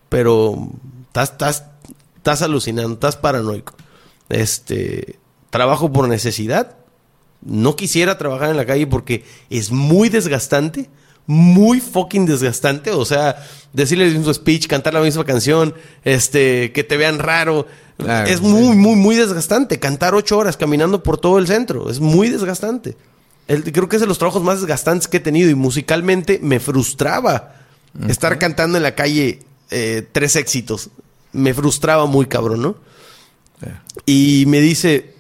Pero 0.10 0.70
estás, 1.08 1.32
estás, 1.32 1.64
estás 2.18 2.42
alucinando, 2.42 2.94
estás 2.94 3.16
paranoico. 3.16 3.74
Este, 4.30 5.18
trabajo 5.50 5.92
por 5.92 6.08
necesidad. 6.08 6.76
No 7.42 7.76
quisiera 7.76 8.18
trabajar 8.18 8.50
en 8.50 8.58
la 8.58 8.66
calle 8.66 8.88
porque 8.88 9.24
es 9.50 9.72
muy 9.72 10.10
desgastante. 10.10 10.90
Muy 11.30 11.82
fucking 11.82 12.26
desgastante. 12.26 12.92
O 12.92 13.04
sea, 13.06 13.46
decirles 13.74 14.16
un 14.16 14.34
speech, 14.34 14.68
cantar 14.68 14.94
la 14.94 15.02
misma 15.02 15.26
canción, 15.26 15.74
este, 16.06 16.72
que 16.72 16.84
te 16.86 16.96
vean 16.98 17.20
raro. 17.20 17.68
Claro, 17.98 18.30
es 18.30 18.40
muy, 18.42 18.76
muy, 18.78 18.96
muy 18.96 19.16
desgastante. 19.16 19.78
Cantar 19.80 20.16
ocho 20.16 20.38
horas 20.38 20.56
caminando 20.56 21.04
por 21.04 21.18
todo 21.18 21.38
el 21.40 21.48
centro. 21.48 21.90
Es 21.90 22.00
muy 22.00 22.30
desgastante. 22.30 22.96
El- 23.48 23.64
creo 23.72 23.90
que 23.90 23.98
es 23.98 24.02
de 24.02 24.08
los 24.08 24.18
trabajos 24.20 24.42
más 24.44 24.60
desgastantes 24.62 25.08
que 25.10 25.18
he 25.18 25.22
tenido. 25.22 25.50
Y 25.50 25.56
musicalmente 25.56 26.40
me 26.42 26.60
frustraba 26.62 27.56
estar 28.08 28.38
cantando 28.40 28.78
en 28.78 28.84
la 28.84 28.96
calle 28.96 29.40
eh, 29.70 30.08
tres 30.12 30.36
éxitos. 30.36 30.90
Me 31.32 31.54
frustraba 31.54 32.06
muy 32.06 32.26
cabrón, 32.26 32.62
¿no? 32.62 32.76
Y 34.06 34.46
me 34.48 34.62
dice, 34.62 35.14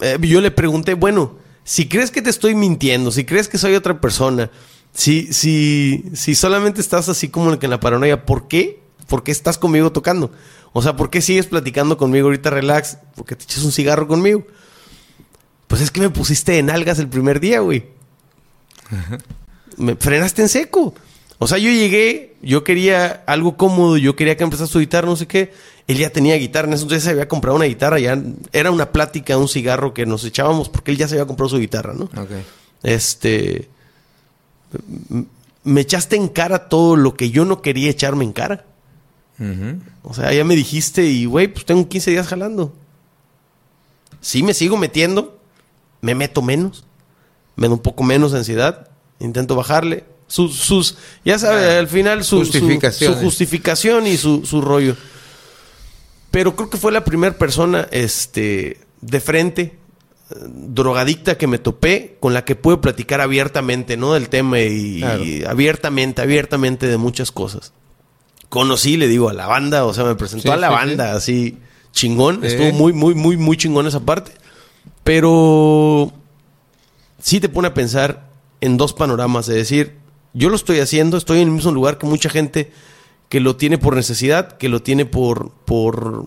eh, 0.00 0.18
yo 0.20 0.40
le 0.40 0.50
pregunté, 0.50 0.94
bueno, 0.94 1.36
si 1.64 1.88
crees 1.88 2.10
que 2.10 2.22
te 2.22 2.30
estoy 2.30 2.54
mintiendo, 2.54 3.10
si 3.10 3.24
crees 3.24 3.48
que 3.48 3.58
soy 3.58 3.74
otra 3.74 4.00
persona, 4.00 4.50
si, 4.92 5.32
si, 5.32 6.04
si 6.14 6.34
solamente 6.34 6.80
estás 6.80 7.08
así 7.08 7.28
como 7.28 7.58
que 7.58 7.66
en 7.66 7.70
la 7.70 7.80
paranoia, 7.80 8.24
¿por 8.24 8.48
qué? 8.48 8.80
¿Por 9.06 9.22
qué 9.22 9.30
estás 9.30 9.58
conmigo 9.58 9.92
tocando? 9.92 10.32
O 10.72 10.82
sea, 10.82 10.96
¿por 10.96 11.10
qué 11.10 11.22
sigues 11.22 11.46
platicando 11.46 11.96
conmigo 11.96 12.26
ahorita 12.26 12.50
relax? 12.50 12.98
¿Por 13.14 13.24
qué 13.24 13.36
te 13.36 13.44
echas 13.44 13.62
un 13.64 13.72
cigarro 13.72 14.06
conmigo? 14.06 14.44
Pues 15.66 15.80
es 15.82 15.90
que 15.90 16.00
me 16.00 16.10
pusiste 16.10 16.58
en 16.58 16.70
algas 16.70 16.98
el 16.98 17.08
primer 17.08 17.40
día, 17.40 17.60
güey. 17.60 17.86
Me 19.76 19.96
frenaste 19.96 20.42
en 20.42 20.48
seco. 20.48 20.94
O 21.38 21.46
sea, 21.46 21.58
yo 21.58 21.70
llegué, 21.70 22.34
yo 22.42 22.64
quería 22.64 23.22
algo 23.26 23.56
cómodo, 23.56 23.96
yo 23.96 24.16
quería 24.16 24.36
que 24.36 24.42
empezara 24.42 24.66
su 24.66 24.80
guitarra, 24.80 25.06
no 25.06 25.16
sé 25.16 25.26
qué. 25.26 25.52
Él 25.86 25.98
ya 25.98 26.10
tenía 26.10 26.34
guitarra, 26.36 26.66
en 26.66 26.74
eso 26.74 26.82
entonces 26.82 27.04
se 27.04 27.10
había 27.10 27.28
comprado 27.28 27.56
una 27.56 27.66
guitarra, 27.66 28.00
ya 28.00 28.20
era 28.52 28.70
una 28.72 28.90
plática, 28.90 29.38
un 29.38 29.48
cigarro 29.48 29.94
que 29.94 30.04
nos 30.04 30.24
echábamos 30.24 30.68
porque 30.68 30.90
él 30.90 30.96
ya 30.96 31.06
se 31.06 31.14
había 31.14 31.26
comprado 31.26 31.48
su 31.48 31.58
guitarra, 31.58 31.94
¿no? 31.94 32.04
Ok. 32.04 32.30
Este. 32.82 33.68
Me 35.62 35.80
echaste 35.80 36.16
en 36.16 36.28
cara 36.28 36.68
todo 36.68 36.96
lo 36.96 37.14
que 37.14 37.30
yo 37.30 37.44
no 37.44 37.62
quería 37.62 37.90
echarme 37.90 38.24
en 38.24 38.32
cara. 38.32 38.64
O 40.02 40.14
sea, 40.14 40.32
ya 40.32 40.44
me 40.44 40.56
dijiste, 40.56 41.04
y 41.04 41.24
güey, 41.24 41.46
pues 41.46 41.64
tengo 41.64 41.88
15 41.88 42.10
días 42.10 42.26
jalando. 42.26 42.74
Sí, 44.20 44.42
me 44.42 44.52
sigo 44.52 44.76
metiendo, 44.76 45.38
me 46.00 46.16
meto 46.16 46.42
menos, 46.42 46.84
me 47.54 47.68
da 47.68 47.74
un 47.74 47.80
poco 47.80 48.02
menos 48.02 48.34
ansiedad, 48.34 48.88
intento 49.20 49.54
bajarle. 49.54 50.04
Sus, 50.28 50.54
sus 50.56 50.96
ya 51.24 51.38
sabes, 51.38 51.64
Ah, 51.64 51.78
al 51.80 51.88
final 51.88 52.22
su, 52.22 52.44
su- 52.44 52.52
justificaciones. 52.52 53.18
su 53.18 53.24
justificación 53.24 54.06
y 54.06 54.16
su, 54.16 54.44
su 54.46 54.60
rollo. 54.60 54.94
Pero 56.30 56.54
creo 56.54 56.68
que 56.70 56.76
fue 56.76 56.92
la 56.92 57.04
primera 57.04 57.36
persona 57.38 57.88
este, 57.90 58.78
de 59.00 59.20
frente, 59.20 59.62
eh, 59.62 60.34
drogadicta 60.46 61.38
que 61.38 61.46
me 61.46 61.58
topé, 61.58 62.18
con 62.20 62.34
la 62.34 62.44
que 62.44 62.54
puedo 62.56 62.80
platicar 62.82 63.22
abiertamente, 63.22 63.96
¿no? 63.96 64.12
Del 64.12 64.28
tema 64.28 64.60
y, 64.60 64.98
Claro. 65.00 65.24
y 65.24 65.44
abiertamente, 65.44 66.20
abiertamente 66.20 66.86
de 66.86 66.98
muchas 66.98 67.32
cosas. 67.32 67.72
Conocí, 68.50 68.96
le 68.98 69.08
digo, 69.08 69.30
a 69.30 69.32
la 69.34 69.46
banda, 69.46 69.86
o 69.86 69.94
sea, 69.94 70.04
me 70.04 70.14
presentó 70.14 70.48
Sí, 70.48 70.52
a 70.52 70.56
la 70.56 70.68
sí, 70.68 70.74
banda, 70.74 71.14
así, 71.14 71.58
chingón. 71.92 72.40
Sí. 72.42 72.48
Estuvo 72.48 72.72
muy, 72.72 72.92
muy, 72.92 73.14
muy, 73.14 73.36
muy 73.38 73.56
chingón 73.56 73.86
esa 73.86 74.00
parte. 74.00 74.32
Pero 75.04 76.12
sí 77.22 77.40
te 77.40 77.48
pone 77.48 77.68
a 77.68 77.74
pensar 77.74 78.28
en 78.60 78.76
dos 78.76 78.92
panoramas, 78.92 79.46
de 79.46 79.54
decir, 79.54 79.96
yo 80.34 80.48
lo 80.50 80.56
estoy 80.56 80.80
haciendo, 80.80 81.16
estoy 81.16 81.40
en 81.40 81.48
el 81.48 81.54
mismo 81.54 81.72
lugar 81.72 81.98
que 81.98 82.06
mucha 82.06 82.28
gente 82.30 82.72
que 83.28 83.40
lo 83.40 83.56
tiene 83.56 83.78
por 83.78 83.94
necesidad, 83.96 84.56
que 84.56 84.68
lo 84.68 84.82
tiene 84.82 85.04
por, 85.04 85.50
por, 85.64 86.24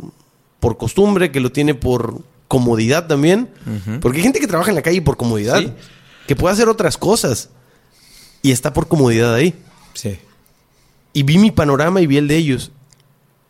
por 0.59 0.77
costumbre, 0.77 1.31
que 1.31 1.39
lo 1.39 1.51
tiene 1.51 1.73
por 1.73 2.21
comodidad 2.47 3.07
también. 3.07 3.49
Porque 4.01 4.17
hay 4.17 4.23
gente 4.23 4.39
que 4.39 4.47
trabaja 4.47 4.69
en 4.69 4.75
la 4.75 4.81
calle 4.81 5.01
por 5.01 5.17
comodidad, 5.17 5.59
Sí. 5.59 5.71
que 6.27 6.35
puede 6.35 6.53
hacer 6.53 6.67
otras 6.69 6.97
cosas 6.97 7.49
y 8.41 8.51
está 8.51 8.73
por 8.73 8.87
comodidad 8.87 9.33
ahí. 9.33 9.55
Sí. 9.93 10.19
Y 11.13 11.23
vi 11.23 11.37
mi 11.37 11.51
panorama 11.51 12.01
y 12.01 12.07
vi 12.07 12.17
el 12.17 12.27
de 12.27 12.37
ellos. 12.37 12.71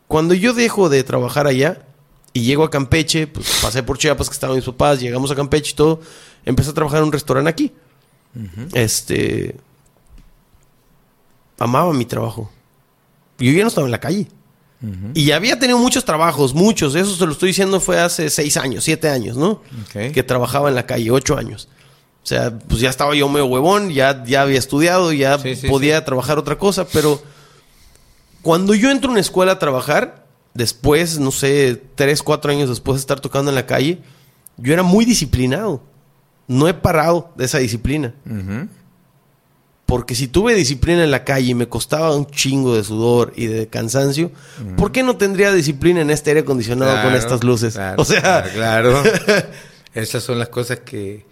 Cuando 0.08 0.34
yo 0.34 0.52
dejo 0.54 0.88
de 0.88 1.02
trabajar 1.04 1.46
allá 1.46 1.82
y 2.32 2.42
llego 2.42 2.64
a 2.64 2.70
Campeche, 2.70 3.26
pues 3.26 3.58
pasé 3.62 3.82
por 3.82 3.98
Chiapas 3.98 4.28
que 4.28 4.34
estaban 4.34 4.56
mis 4.56 4.64
papás, 4.64 5.00
llegamos 5.00 5.30
a 5.30 5.34
Campeche 5.34 5.72
y 5.72 5.74
todo, 5.74 6.00
empecé 6.44 6.70
a 6.70 6.74
trabajar 6.74 7.00
en 7.00 7.04
un 7.06 7.12
restaurante 7.12 7.50
aquí. 7.50 7.72
Este. 8.72 9.56
Amaba 11.62 11.92
mi 11.92 12.04
trabajo. 12.04 12.50
Yo 13.38 13.52
ya 13.52 13.62
no 13.62 13.68
estaba 13.68 13.86
en 13.86 13.92
la 13.92 14.00
calle. 14.00 14.26
Y 15.14 15.26
ya 15.26 15.36
había 15.36 15.56
tenido 15.60 15.78
muchos 15.78 16.04
trabajos, 16.04 16.54
muchos. 16.54 16.96
Eso 16.96 17.14
se 17.14 17.24
lo 17.24 17.30
estoy 17.30 17.50
diciendo 17.50 17.78
fue 17.78 18.00
hace 18.00 18.28
seis 18.30 18.56
años, 18.56 18.82
siete 18.82 19.08
años, 19.08 19.36
¿no? 19.36 19.62
Que 19.92 20.24
trabajaba 20.24 20.70
en 20.70 20.74
la 20.74 20.86
calle, 20.86 21.08
ocho 21.12 21.36
años. 21.36 21.68
O 22.24 22.26
sea, 22.26 22.58
pues 22.58 22.80
ya 22.80 22.90
estaba 22.90 23.14
yo 23.14 23.28
medio 23.28 23.46
huevón, 23.46 23.90
ya, 23.90 24.24
ya 24.24 24.42
había 24.42 24.58
estudiado, 24.58 25.12
ya 25.12 25.38
Sí, 25.38 25.54
sí, 25.54 25.68
podía 25.68 26.04
trabajar 26.04 26.36
otra 26.36 26.58
cosa, 26.58 26.86
pero 26.88 27.22
cuando 28.42 28.74
yo 28.74 28.90
entro 28.90 29.10
a 29.10 29.12
una 29.12 29.20
escuela 29.20 29.52
a 29.52 29.58
trabajar, 29.60 30.26
después, 30.52 31.20
no 31.20 31.30
sé, 31.30 31.80
tres, 31.94 32.20
cuatro 32.24 32.50
años 32.50 32.68
después 32.68 32.96
de 32.96 33.00
estar 33.00 33.20
tocando 33.20 33.52
en 33.52 33.54
la 33.54 33.66
calle, 33.66 34.00
yo 34.56 34.72
era 34.72 34.82
muy 34.82 35.04
disciplinado. 35.04 35.80
No 36.48 36.66
he 36.66 36.74
parado 36.74 37.30
de 37.36 37.44
esa 37.44 37.58
disciplina. 37.58 38.14
Ujú. 38.26 38.68
Porque 39.92 40.14
si 40.14 40.26
tuve 40.26 40.54
disciplina 40.54 41.04
en 41.04 41.10
la 41.10 41.22
calle 41.22 41.48
y 41.50 41.54
me 41.54 41.68
costaba 41.68 42.16
un 42.16 42.26
chingo 42.26 42.74
de 42.74 42.82
sudor 42.82 43.34
y 43.36 43.44
de 43.44 43.68
cansancio, 43.68 44.32
¿por 44.78 44.90
qué 44.90 45.02
no 45.02 45.18
tendría 45.18 45.52
disciplina 45.52 46.00
en 46.00 46.08
este 46.10 46.30
aire 46.30 46.40
acondicionado 46.40 46.92
con 46.92 47.00
Claro, 47.10 47.16
estas 47.18 47.44
luces? 47.44 47.74
claro, 47.74 48.00
o 48.00 48.04
sea, 48.06 48.42
claro. 48.54 49.02
Esas 49.94 50.22
son 50.22 50.38
las 50.38 50.48
cosas 50.48 50.78
que 50.80 51.26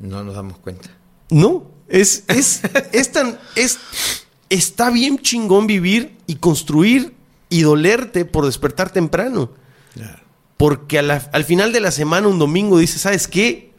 no 0.00 0.24
nos 0.24 0.34
damos 0.34 0.58
cuenta. 0.58 0.90
no, 1.30 1.70
es, 1.88 2.24
es, 2.26 2.62
es 2.90 3.12
tan, 3.12 3.38
es, 3.54 3.78
está 4.50 4.90
bien 4.90 5.18
chingón 5.20 5.68
vivir 5.68 6.16
y 6.26 6.34
construir 6.36 7.14
y 7.50 7.62
dolerte 7.62 8.24
por 8.24 8.46
despertar 8.46 8.90
temprano. 8.90 9.52
Porque 10.56 10.98
a 10.98 11.02
la- 11.02 11.30
al 11.32 11.44
final 11.44 11.72
de 11.72 11.78
la 11.78 11.92
semana, 11.92 12.26
un 12.26 12.40
domingo, 12.40 12.78
dices, 12.78 13.02
¿sabes 13.02 13.28
qué? 13.28 13.70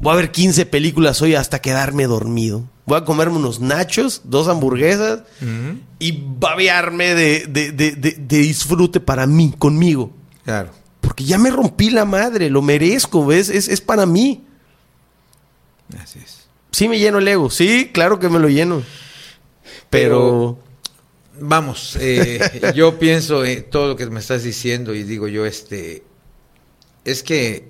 Voy 0.00 0.12
a 0.12 0.16
ver 0.16 0.32
15 0.32 0.66
películas 0.66 1.22
hoy 1.22 1.34
hasta 1.34 1.60
quedarme 1.62 2.06
dormido. 2.06 2.64
Voy 2.86 2.98
a 2.98 3.04
comerme 3.04 3.36
unos 3.36 3.60
nachos, 3.60 4.22
dos 4.24 4.48
hamburguesas 4.48 5.22
y 5.98 6.24
babearme 6.38 7.14
de, 7.14 7.46
de, 7.46 7.72
de, 7.72 7.92
de, 7.92 8.38
disfrute 8.38 9.00
para 9.00 9.26
mí, 9.26 9.52
conmigo. 9.58 10.12
Claro. 10.44 10.70
Porque 11.00 11.24
ya 11.24 11.36
me 11.36 11.50
rompí 11.50 11.90
la 11.90 12.04
madre, 12.04 12.48
lo 12.48 12.62
merezco, 12.62 13.26
¿ves? 13.26 13.48
Es, 13.48 13.68
es 13.68 13.80
para 13.80 14.06
mí. 14.06 14.44
Así 16.00 16.20
es. 16.20 16.46
Sí 16.70 16.88
me 16.88 16.98
lleno 16.98 17.18
el 17.18 17.28
ego, 17.28 17.50
sí, 17.50 17.90
claro 17.92 18.18
que 18.18 18.28
me 18.28 18.38
lo 18.38 18.48
lleno. 18.48 18.82
Pero... 19.90 20.58
Vamos, 21.38 21.98
eh, 22.00 22.72
yo 22.74 22.98
pienso 22.98 23.44
en 23.44 23.68
todo 23.68 23.88
lo 23.88 23.96
que 23.96 24.06
me 24.06 24.20
estás 24.20 24.42
diciendo 24.42 24.94
y 24.94 25.02
digo 25.02 25.28
yo, 25.28 25.44
este, 25.44 26.02
es 27.04 27.22
que 27.22 27.68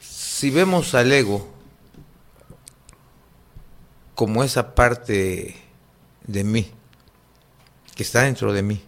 si 0.00 0.50
vemos 0.50 0.94
al 0.96 1.12
ego 1.12 1.48
como 4.20 4.44
esa 4.44 4.74
parte 4.74 5.56
de 6.26 6.44
mí, 6.44 6.70
que 7.94 8.02
está 8.02 8.20
dentro 8.20 8.52
de 8.52 8.62
mí, 8.62 8.82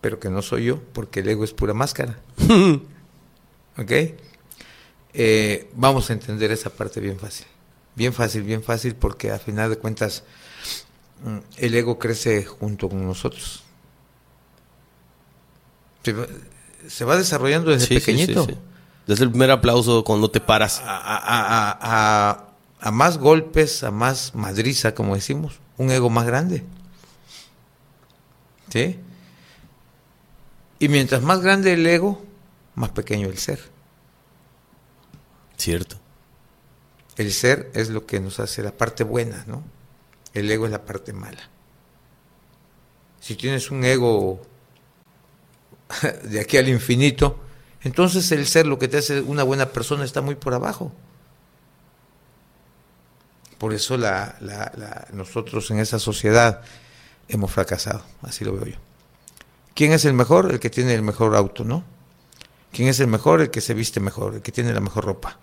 pero 0.00 0.18
que 0.18 0.30
no 0.30 0.40
soy 0.40 0.64
yo, 0.64 0.82
porque 0.94 1.20
el 1.20 1.28
ego 1.28 1.44
es 1.44 1.52
pura 1.52 1.74
máscara. 1.74 2.18
¿Ok? 3.76 3.92
Eh, 5.12 5.70
vamos 5.74 6.08
a 6.08 6.14
entender 6.14 6.50
esa 6.52 6.70
parte 6.70 7.00
bien 7.00 7.18
fácil. 7.18 7.44
Bien 7.96 8.14
fácil, 8.14 8.44
bien 8.44 8.62
fácil, 8.62 8.94
porque 8.94 9.30
a 9.30 9.38
final 9.38 9.68
de 9.68 9.76
cuentas 9.76 10.24
mm, 11.22 11.38
el 11.58 11.74
ego 11.74 11.98
crece 11.98 12.46
junto 12.46 12.88
con 12.88 13.04
nosotros. 13.06 13.62
Se 16.02 16.14
va, 16.14 16.26
se 16.88 17.04
va 17.04 17.18
desarrollando 17.18 17.72
desde 17.72 17.88
sí, 17.88 17.94
pequeñito. 17.96 18.46
sí, 18.46 18.52
sí. 18.52 18.58
Desde 19.06 19.24
el 19.24 19.30
primer 19.30 19.50
aplauso 19.50 20.02
cuando 20.02 20.30
te 20.30 20.40
paras. 20.40 20.80
A, 20.82 20.96
a- 20.96 21.78
a- 22.30 22.47
a- 22.80 22.90
más 22.90 23.18
golpes, 23.18 23.82
a 23.84 23.90
más 23.90 24.34
madriza, 24.34 24.94
como 24.94 25.14
decimos, 25.14 25.58
un 25.76 25.90
ego 25.90 26.10
más 26.10 26.26
grande. 26.26 26.64
¿Sí? 28.70 28.98
Y 30.78 30.88
mientras 30.88 31.22
más 31.22 31.40
grande 31.40 31.72
el 31.72 31.86
ego, 31.86 32.22
más 32.74 32.90
pequeño 32.90 33.28
el 33.28 33.38
ser. 33.38 33.60
Cierto. 35.56 35.96
El 37.16 37.32
ser 37.32 37.70
es 37.74 37.88
lo 37.88 38.06
que 38.06 38.20
nos 38.20 38.38
hace 38.38 38.62
la 38.62 38.70
parte 38.72 39.02
buena, 39.02 39.44
¿no? 39.48 39.64
El 40.34 40.50
ego 40.50 40.66
es 40.66 40.70
la 40.72 40.84
parte 40.84 41.12
mala. 41.12 41.48
Si 43.20 43.34
tienes 43.34 43.70
un 43.72 43.84
ego 43.84 44.40
de 46.24 46.38
aquí 46.40 46.58
al 46.58 46.68
infinito, 46.68 47.40
entonces 47.82 48.30
el 48.30 48.46
ser 48.46 48.66
lo 48.66 48.78
que 48.78 48.86
te 48.86 48.98
hace 48.98 49.20
una 49.22 49.42
buena 49.42 49.66
persona 49.70 50.04
está 50.04 50.20
muy 50.20 50.36
por 50.36 50.54
abajo. 50.54 50.92
Por 53.58 53.74
eso 53.74 53.96
la, 53.96 54.36
la- 54.40 54.72
la- 54.76 55.06
nosotros 55.12 55.70
en 55.70 55.78
esa 55.80 55.98
sociedad 55.98 56.62
hemos 57.28 57.50
fracasado, 57.50 58.02
así 58.22 58.44
lo 58.44 58.52
veo 58.54 58.66
yo. 58.66 58.76
¿Quién 59.74 59.92
es 59.92 60.04
el 60.04 60.12
mejor? 60.14 60.50
El 60.50 60.60
que 60.60 60.70
tiene 60.70 60.94
el 60.94 61.02
mejor 61.02 61.34
auto, 61.36 61.64
¿no? 61.64 61.84
¿Quién 62.72 62.88
es 62.88 63.00
el 63.00 63.06
mejor? 63.08 63.40
El 63.40 63.50
que 63.50 63.60
se 63.60 63.74
viste 63.74 64.00
mejor, 64.00 64.34
el 64.36 64.42
que 64.42 64.52
tiene 64.52 64.72
la 64.72 64.80
mejor 64.80 65.04
ropa, 65.04 65.38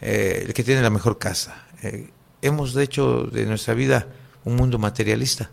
eh, 0.00 0.44
el 0.46 0.54
que 0.54 0.64
tiene 0.64 0.82
la 0.82 0.90
mejor 0.90 1.18
casa. 1.18 1.64
Eh, 1.82 2.10
hemos 2.42 2.74
hecho 2.76 3.24
de 3.24 3.44
nuestra 3.46 3.74
vida 3.74 4.06
un 4.44 4.56
mundo 4.56 4.78
materialista, 4.78 5.50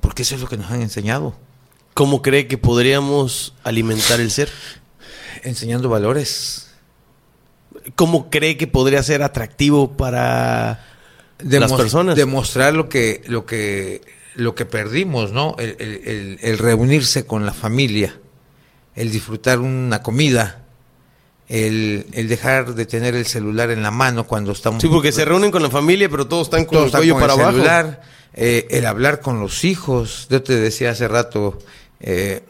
porque 0.00 0.22
eso 0.22 0.34
es 0.34 0.40
lo 0.40 0.48
que 0.48 0.56
nos 0.56 0.70
han 0.70 0.82
enseñado, 0.82 1.34
¿Cómo 1.94 2.22
cree 2.22 2.46
que 2.46 2.58
podríamos 2.58 3.54
alimentar 3.64 4.20
el 4.20 4.30
ser? 4.30 4.48
enseñando 5.42 5.88
valores, 5.88 6.67
¿Cómo 7.94 8.30
cree 8.30 8.56
que 8.56 8.66
podría 8.66 9.02
ser 9.02 9.22
atractivo 9.22 9.96
para 9.96 10.84
las 11.40 11.72
personas? 11.72 12.16
demostrar 12.16 12.74
lo 12.74 12.88
que 12.88 13.22
lo 13.26 13.46
que 13.46 14.00
lo 14.34 14.54
que 14.54 14.64
perdimos 14.66 15.32
no 15.32 15.56
el, 15.58 15.76
el- 15.78 16.02
el- 16.08 16.38
el 16.42 16.58
reunirse 16.58 17.26
con 17.26 17.44
la 17.46 17.52
familia 17.52 18.18
el 18.94 19.10
disfrutar 19.10 19.58
una 19.60 20.02
comida 20.02 20.62
el, 21.48 22.06
el 22.12 22.28
dejar 22.28 22.74
de 22.74 22.84
tener 22.86 23.14
el 23.14 23.26
celular 23.26 23.70
en 23.70 23.82
la 23.82 23.90
mano 23.90 24.26
cuando 24.26 24.52
estamos 24.52 24.82
Sí, 24.82 24.88
porque 24.88 25.12
se 25.12 25.24
reúnen 25.24 25.50
con 25.50 25.62
la 25.62 25.70
familia, 25.70 26.08
pero 26.08 26.26
todos 26.26 26.48
están 26.48 26.64
con 26.66 26.72
todos 26.72 26.82
el 26.82 26.86
están 26.88 27.00
cuello 27.00 27.14
con 27.14 27.20
para 27.22 27.32
el 27.34 27.40
abajo. 27.40 27.52
celular, 27.56 28.02
eh, 28.34 28.66
el 28.70 28.84
hablar 28.86 29.20
con 29.20 29.40
los 29.40 29.64
hijos. 29.64 30.26
Yo 30.28 30.42
te 30.42 30.56
decía 30.56 30.90
hace 30.90 31.08
rato, 31.08 31.58
eh, 32.00 32.42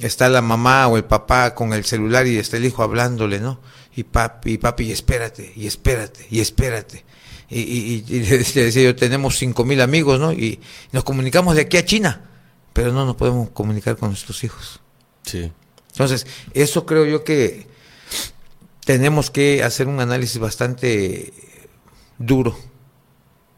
está 0.00 0.30
la 0.30 0.40
mamá 0.40 0.88
o 0.88 0.96
el 0.96 1.04
papá 1.04 1.54
con 1.54 1.74
el 1.74 1.84
celular 1.84 2.26
y 2.26 2.38
está 2.38 2.56
el 2.56 2.64
hijo 2.64 2.82
hablándole, 2.82 3.38
¿no? 3.38 3.60
Y 3.98 4.04
papi, 4.04 4.52
y 4.52 4.58
papi, 4.58 4.84
y 4.84 4.92
espérate, 4.92 5.52
y 5.56 5.66
espérate, 5.66 6.24
y 6.30 6.38
espérate. 6.38 7.04
Y, 7.50 7.60
y- 7.62 8.04
y- 8.08 8.14
y 8.16 8.20
le 8.20 8.38
decía 8.38 8.82
yo, 8.84 8.94
tenemos 8.94 9.36
cinco 9.36 9.64
mil 9.64 9.80
amigos, 9.80 10.20
¿no? 10.20 10.32
Y 10.32 10.60
nos 10.92 11.02
comunicamos 11.02 11.56
de 11.56 11.62
aquí 11.62 11.78
a 11.78 11.84
China, 11.84 12.30
pero 12.72 12.92
no 12.92 13.04
nos 13.04 13.16
podemos 13.16 13.50
comunicar 13.50 13.96
con 13.96 14.10
nuestros 14.10 14.44
hijos. 14.44 14.80
Sí. 15.24 15.50
Entonces, 15.90 16.28
eso 16.54 16.86
creo 16.86 17.06
yo 17.06 17.24
que 17.24 17.66
tenemos 18.84 19.32
que 19.32 19.64
hacer 19.64 19.88
un 19.88 19.98
análisis 19.98 20.38
bastante 20.38 21.32
duro. 22.18 22.56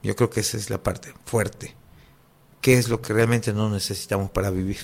Yo 0.03 0.17
creo 0.17 0.31
que 0.31 0.41
esa 0.41 0.57
es 0.57 0.71
la 0.71 0.83
parte 0.83 1.13
fuerte. 1.27 1.77
¿Qué 2.63 2.79
es 2.79 2.89
lo 2.89 3.03
que 3.03 3.13
realmente 3.13 3.53
no 3.53 3.69
necesitamos 3.69 4.31
para 4.31 4.49
vivir? 4.51 4.79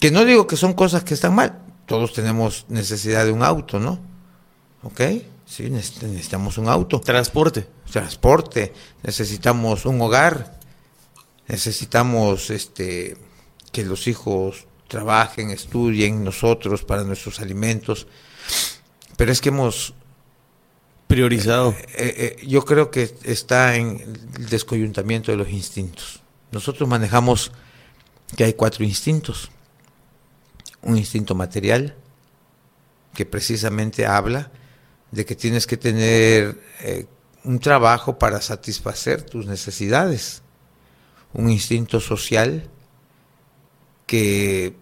Que 0.00 0.10
no 0.10 0.24
digo 0.24 0.46
que 0.46 0.56
son 0.56 0.72
cosas 0.72 1.04
que 1.04 1.12
están 1.12 1.34
mal. 1.34 1.58
Todos 1.90 2.12
tenemos 2.12 2.66
necesidad 2.68 3.24
de 3.24 3.32
un 3.32 3.42
auto, 3.42 3.80
¿no? 3.80 3.98
¿Ok? 4.84 5.00
Sí, 5.44 5.64
neces- 5.64 6.00
necesitamos 6.02 6.56
un 6.56 6.68
auto 6.68 7.00
Transporte. 7.00 7.66
transporte, 7.90 8.72
necesitamos 9.02 9.84
un 9.86 10.00
hogar, 10.00 10.56
necesitamos 11.48 12.50
este 12.50 13.16
que 13.72 13.84
los 13.84 14.06
hijos 14.06 14.66
trabajen, 14.86 15.50
estudien, 15.50 16.22
nosotros 16.22 16.84
para 16.84 17.02
nuestros 17.02 17.40
alimentos. 17.40 18.06
Pero 19.16 19.32
es 19.32 19.40
que 19.40 19.48
hemos, 19.48 19.92
Priorizado. 21.08 21.74
eh, 21.96 22.36
eh, 22.38 22.46
yo 22.46 22.64
creo 22.64 22.92
que 22.92 23.12
está 23.24 23.74
en 23.74 24.00
el 24.38 24.48
descoyuntamiento 24.48 25.32
de 25.32 25.38
los 25.38 25.48
instintos. 25.50 26.20
Nosotros 26.52 26.88
manejamos 26.88 27.50
que 28.36 28.44
hay 28.44 28.52
cuatro 28.52 28.84
instintos. 28.84 29.50
Un 30.82 30.96
instinto 30.96 31.34
material, 31.34 31.94
que 33.14 33.26
precisamente 33.26 34.06
habla 34.06 34.50
de 35.10 35.24
que 35.24 35.34
tienes 35.34 35.66
que 35.66 35.76
tener 35.76 36.60
eh, 36.80 37.06
un 37.44 37.58
trabajo 37.58 38.18
para 38.18 38.40
satisfacer 38.40 39.22
tus 39.22 39.46
necesidades. 39.46 40.42
Un 41.32 41.50
instinto 41.50 42.00
social 42.00 42.68
que 44.06 44.74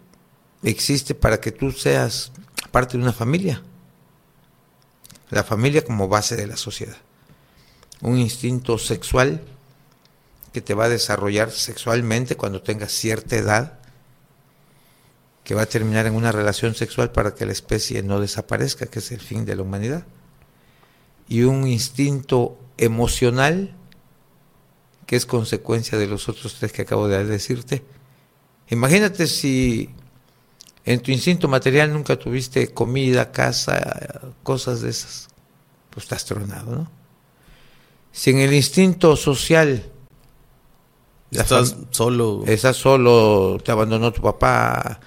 existe 0.62 1.14
para 1.14 1.40
que 1.40 1.52
tú 1.52 1.72
seas 1.72 2.32
parte 2.70 2.96
de 2.96 3.02
una 3.02 3.12
familia. 3.12 3.62
La 5.30 5.44
familia 5.44 5.84
como 5.84 6.08
base 6.08 6.36
de 6.36 6.46
la 6.46 6.56
sociedad. 6.56 6.96
Un 8.00 8.18
instinto 8.18 8.78
sexual 8.78 9.42
que 10.52 10.60
te 10.60 10.74
va 10.74 10.86
a 10.86 10.88
desarrollar 10.88 11.50
sexualmente 11.50 12.36
cuando 12.36 12.62
tengas 12.62 12.92
cierta 12.92 13.36
edad, 13.36 13.77
que 15.48 15.54
va 15.54 15.62
a 15.62 15.66
terminar 15.66 16.04
en 16.04 16.14
una 16.14 16.30
relación 16.30 16.74
sexual 16.74 17.10
para 17.10 17.34
que 17.34 17.46
la 17.46 17.52
especie 17.52 18.02
no 18.02 18.20
desaparezca, 18.20 18.84
que 18.84 18.98
es 18.98 19.10
el 19.12 19.20
fin 19.20 19.46
de 19.46 19.56
la 19.56 19.62
humanidad. 19.62 20.04
Y 21.26 21.44
un 21.44 21.66
instinto 21.66 22.58
emocional, 22.76 23.74
que 25.06 25.16
es 25.16 25.24
consecuencia 25.24 25.96
de 25.96 26.06
los 26.06 26.28
otros 26.28 26.56
tres 26.56 26.70
que 26.70 26.82
acabo 26.82 27.08
de 27.08 27.24
decirte. 27.24 27.82
Imagínate 28.68 29.26
si 29.26 29.88
en 30.84 31.00
tu 31.00 31.12
instinto 31.12 31.48
material 31.48 31.94
nunca 31.94 32.18
tuviste 32.18 32.74
comida, 32.74 33.32
casa, 33.32 34.34
cosas 34.42 34.82
de 34.82 34.90
esas. 34.90 35.28
Pues 35.88 36.04
estás 36.04 36.26
tronado, 36.26 36.76
¿no? 36.76 36.90
Si 38.12 38.28
en 38.28 38.40
el 38.40 38.52
instinto 38.52 39.16
social 39.16 39.90
Estás 41.30 41.76
solo. 41.90 42.42
estás 42.46 42.76
solo, 42.76 43.58
te 43.62 43.70
abandonó 43.70 44.12
tu 44.12 44.22
papá, 44.22 44.98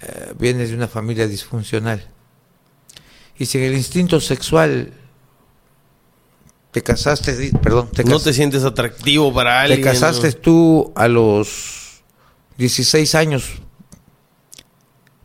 eh, 0.00 0.32
vienes 0.38 0.70
de 0.70 0.76
una 0.76 0.88
familia 0.88 1.26
disfuncional. 1.26 2.06
Y 3.38 3.46
si 3.46 3.58
en 3.58 3.64
el 3.64 3.74
instinto 3.74 4.20
sexual 4.20 4.92
te 6.70 6.82
casaste, 6.82 7.52
perdón, 7.62 7.90
te, 7.90 8.04
no 8.04 8.20
te 8.20 8.32
sientes 8.32 8.64
atractivo 8.64 9.32
para 9.32 9.62
alguien. 9.62 9.80
te 9.80 9.84
casaste 9.84 10.28
¿no? 10.28 10.36
tú 10.36 10.92
a 10.94 11.08
los 11.08 12.02
16 12.58 13.14
años, 13.14 13.60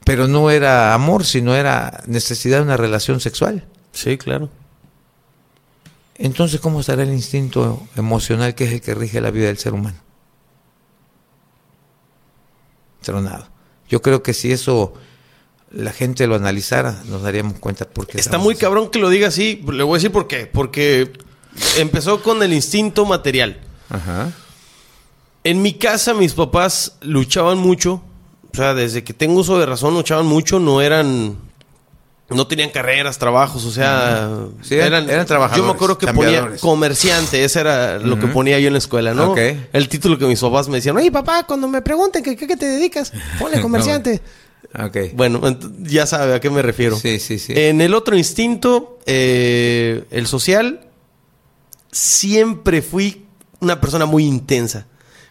pero 0.06 0.28
no 0.28 0.50
era 0.52 0.94
amor, 0.94 1.26
sino 1.26 1.56
era 1.56 2.04
necesidad 2.08 2.58
de 2.58 2.64
una 2.64 2.78
relación 2.78 3.20
sexual. 3.20 3.66
Sí, 3.92 4.18
claro. 4.18 4.50
Entonces, 6.16 6.60
¿cómo 6.62 6.80
estará 6.80 7.04
el 7.04 7.14
instinto 7.14 7.88
emocional 7.96 8.56
que 8.56 8.66
es 8.66 8.74
el 8.74 8.82
que 8.82 8.94
rige 8.94 9.20
la 9.20 9.32
vida 9.32 9.48
del 9.48 9.58
ser 9.58 9.74
humano? 9.74 9.98
Tronado. 13.02 13.53
Yo 13.94 14.02
creo 14.02 14.24
que 14.24 14.34
si 14.34 14.52
eso 14.52 14.96
la 15.70 15.94
gente 15.94 16.26
lo 16.26 16.34
analizara, 16.34 17.04
nos 17.06 17.22
daríamos 17.22 17.60
cuenta 17.60 17.86
por 17.88 18.08
qué. 18.08 18.20
Está 18.20 18.40
muy 18.40 18.56
así. 18.56 18.62
cabrón 18.62 18.90
que 18.90 18.98
lo 18.98 19.08
diga 19.08 19.28
así. 19.28 19.64
Le 19.72 19.84
voy 19.84 19.94
a 19.94 19.98
decir 20.00 20.12
por 20.12 20.26
qué. 20.26 20.48
Porque 20.48 21.14
empezó 21.78 22.24
con 22.24 22.42
el 22.42 22.54
instinto 22.54 23.06
material. 23.06 23.62
Ajá. 23.90 24.32
En 25.44 25.62
mi 25.62 25.74
casa 25.74 26.16
mis 26.16 26.34
papás 26.34 26.98
luchaban 27.02 27.60
mucho. 27.60 28.02
O 28.52 28.58
sea, 28.58 28.74
desde 28.74 29.04
que 29.04 29.14
tengo 29.14 29.42
uso 29.42 29.60
de 29.60 29.68
razón 29.68 29.94
luchaban 29.94 30.26
mucho. 30.26 30.60
No 30.60 30.82
eran... 30.82 31.38
No 32.30 32.48
tenían 32.48 32.70
carreras, 32.70 33.20
trabajos, 33.20 33.66
o 33.66 33.72
sea... 33.72 34.30
Sí, 34.62 34.76
eran- 34.76 35.10
eran 35.10 35.26
trabajadores, 35.26 35.62
Yo 35.62 35.68
me 35.68 35.74
acuerdo 35.76 35.98
que 35.98 36.08
ponía 36.08 36.56
comerciante. 36.60 37.44
Ese 37.44 37.60
era 37.60 38.00
lo 38.00 38.18
que 38.18 38.28
ponía 38.28 38.60
yo 38.60 38.68
en 38.68 38.74
la 38.74 38.80
escuela, 38.80 39.14
¿no? 39.14 39.32
Ok. 39.32 39.40
El 39.72 39.88
título 39.90 40.18
que 40.18 40.26
mis 40.26 40.40
papás 40.40 40.68
me 40.68 40.78
decían... 40.78 40.96
Oye, 40.98 41.12
papá, 41.12 41.44
cuando 41.44 41.68
me 41.68 41.82
pregunten 41.82 42.24
¿qué, 42.24 42.36
qué, 42.36 42.58
te 42.58 42.66
dedicas? 42.66 43.12
Ponle 43.38 43.62
comerciante. 43.62 44.22
Ok. 44.80 44.98
Bueno, 45.14 45.42
ya 45.80 46.08
sabe 46.08 46.34
a 46.34 46.40
qué 46.40 46.50
me 46.50 46.62
refiero. 46.62 46.98
Sí, 46.98 47.20
sí, 47.20 47.38
sí. 47.38 47.54
En 47.56 47.82
el 47.82 47.94
otro 47.94 48.18
instinto, 48.18 48.98
eh, 49.06 50.06
el 50.10 50.26
social, 50.26 50.88
siempre 51.92 52.82
fui 52.82 53.26
una 53.60 53.80
persona 53.80 54.06
muy 54.06 54.26
intensa, 54.26 54.88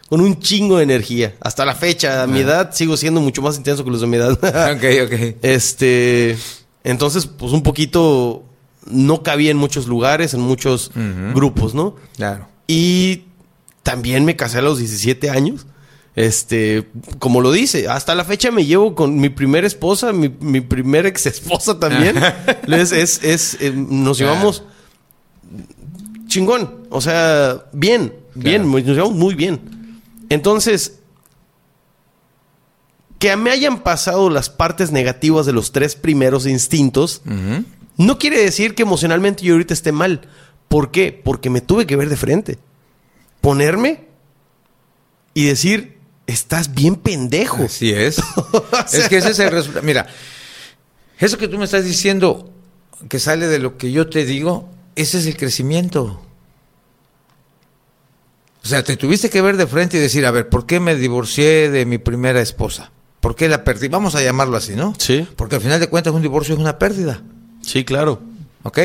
con 0.09 0.21
un 0.21 0.39
chingo 0.39 0.77
de 0.77 0.83
energía. 0.83 1.35
Hasta 1.41 1.65
la 1.65 1.75
fecha, 1.75 2.23
a 2.23 2.27
mi 2.27 2.39
edad, 2.39 2.73
sigo 2.73 2.95
siendo 2.97 3.19
mucho 3.19 3.41
más 3.41 3.57
intenso 3.57 3.83
que 3.83 3.91
los 3.91 4.01
de 4.01 4.07
mi 4.07 4.17
edad. 4.17 4.31
ok, 4.33 4.83
ok. 5.05 5.35
este, 5.41 6.37
entonces, 6.83 7.25
pues 7.27 7.51
un 7.53 7.63
poquito 7.63 8.43
no 8.85 9.23
cabía 9.23 9.51
en 9.51 9.57
muchos 9.57 9.87
lugares, 9.87 10.33
en 10.33 10.41
muchos 10.41 10.91
grupos, 11.33 11.73
¿no? 11.73 11.95
Claro. 12.17 12.47
Y 12.67 13.23
también 13.83 14.25
me 14.25 14.35
casé 14.35 14.59
a 14.59 14.61
los 14.61 14.77
17 14.79 15.29
años. 15.29 15.65
Este, 16.15 16.87
como 17.17 17.41
lo 17.41 17.51
dice, 17.51 17.87
hasta 17.87 18.13
la 18.13 18.23
fecha 18.23 18.51
me 18.51 18.65
llevo 18.65 18.93
con 18.93 19.15
mi 19.19 19.29
primera 19.29 19.65
esposa, 19.65 20.13
mi, 20.13 20.29
mi 20.29 20.61
primera 20.61 21.07
ex 21.07 21.25
esposa 21.25 21.79
también. 21.79 22.15
es, 22.67 22.91
es, 22.91 23.23
es, 23.23 23.57
eh, 23.61 23.71
nos 23.75 24.17
Claro. 24.19 24.33
llevamos 24.35 24.63
chingón. 26.27 26.85
O 26.89 27.01
sea, 27.01 27.65
bien, 27.73 28.13
bien, 28.35 28.69
nos 28.71 28.83
llevamos 28.83 29.15
muy 29.15 29.33
bien. 29.35 30.01
Entonces, 30.29 30.99
que 33.23 33.37
me 33.37 33.51
hayan 33.51 33.79
pasado 33.83 34.29
las 34.29 34.49
partes 34.49 34.91
negativas 34.91 35.45
de 35.45 35.53
los 35.53 35.71
tres 35.71 35.95
primeros 35.95 36.45
instintos, 36.45 37.21
no 37.95 38.19
quiere 38.19 38.37
decir 38.43 38.75
que 38.75 38.83
emocionalmente 38.83 39.45
yo 39.45 39.53
ahorita 39.53 39.73
esté 39.73 39.93
mal. 39.93 40.27
¿Por 40.67 40.91
qué? 40.91 41.17
Porque 41.23 41.49
me 41.49 41.61
tuve 41.61 41.87
que 41.87 41.95
ver 41.95 42.09
de 42.09 42.17
frente. 42.17 42.57
Ponerme 43.39 44.07
y 45.33 45.45
decir, 45.45 45.99
estás 46.27 46.73
bien 46.75 46.97
pendejo. 46.97 47.63
Así 47.63 47.91
es. 47.93 48.15
sea- 48.87 49.03
Es 49.03 49.07
que 49.07 49.19
ese 49.19 49.29
es 49.31 49.39
el 49.39 49.51
resultado. 49.51 49.85
Mira, 49.85 50.05
eso 51.17 51.37
que 51.37 51.47
tú 51.47 51.57
me 51.57 51.63
estás 51.63 51.85
diciendo, 51.85 52.51
que 53.07 53.19
sale 53.19 53.47
de 53.47 53.59
lo 53.59 53.77
que 53.77 53.93
yo 53.93 54.09
te 54.09 54.25
digo, 54.25 54.67
ese 54.97 55.19
es 55.19 55.27
el 55.27 55.37
crecimiento. 55.37 56.21
O 58.63 58.67
sea, 58.67 58.83
te 58.83 58.97
tuviste 58.97 59.29
que 59.29 59.41
ver 59.41 59.55
de 59.55 59.65
frente 59.65 59.95
y 59.95 60.01
decir, 60.01 60.25
a 60.25 60.31
ver, 60.31 60.49
¿por 60.49 60.65
qué 60.65 60.81
me 60.81 60.95
divorcié 60.95 61.69
de 61.69 61.85
mi 61.85 61.99
primera 61.99 62.41
esposa? 62.41 62.91
¿Por 63.23 63.37
qué 63.37 63.47
la 63.47 63.63
perdí? 63.63 63.87
Vamos 63.87 64.15
a 64.15 64.21
llamarlo 64.21 64.57
así, 64.57 64.75
¿no? 64.75 64.93
Sí, 64.97 65.25
Porque 65.37 65.55
al 65.55 65.61
final 65.61 65.79
de 65.79 65.87
cuentas 65.87 66.13
un 66.13 66.21
divorcio 66.21 66.55
es 66.55 66.59
una 66.59 66.77
pérdida, 66.77 67.21
sí, 67.61 67.85
claro. 67.85 68.21
¿ok? 68.63 68.79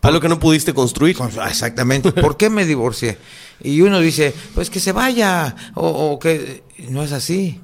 Algo 0.00 0.18
que 0.18 0.30
no 0.30 0.40
pudiste 0.40 0.72
construir. 0.72 1.14
Con- 1.14 1.28
Exactamente. 1.46 2.10
¿Por 2.10 2.38
qué 2.38 2.48
me 2.48 2.64
divorcié? 2.64 3.18
Y 3.62 3.82
uno 3.82 4.00
dice, 4.00 4.34
pues 4.54 4.70
que 4.70 4.80
se 4.80 4.92
vaya, 4.92 5.54
o, 5.74 5.86
o 5.86 6.18
que... 6.18 6.64
No 6.88 7.02
es 7.02 7.12
así. 7.12 7.60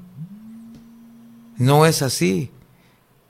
No 1.56 1.86
es 1.86 2.02
así. 2.02 2.50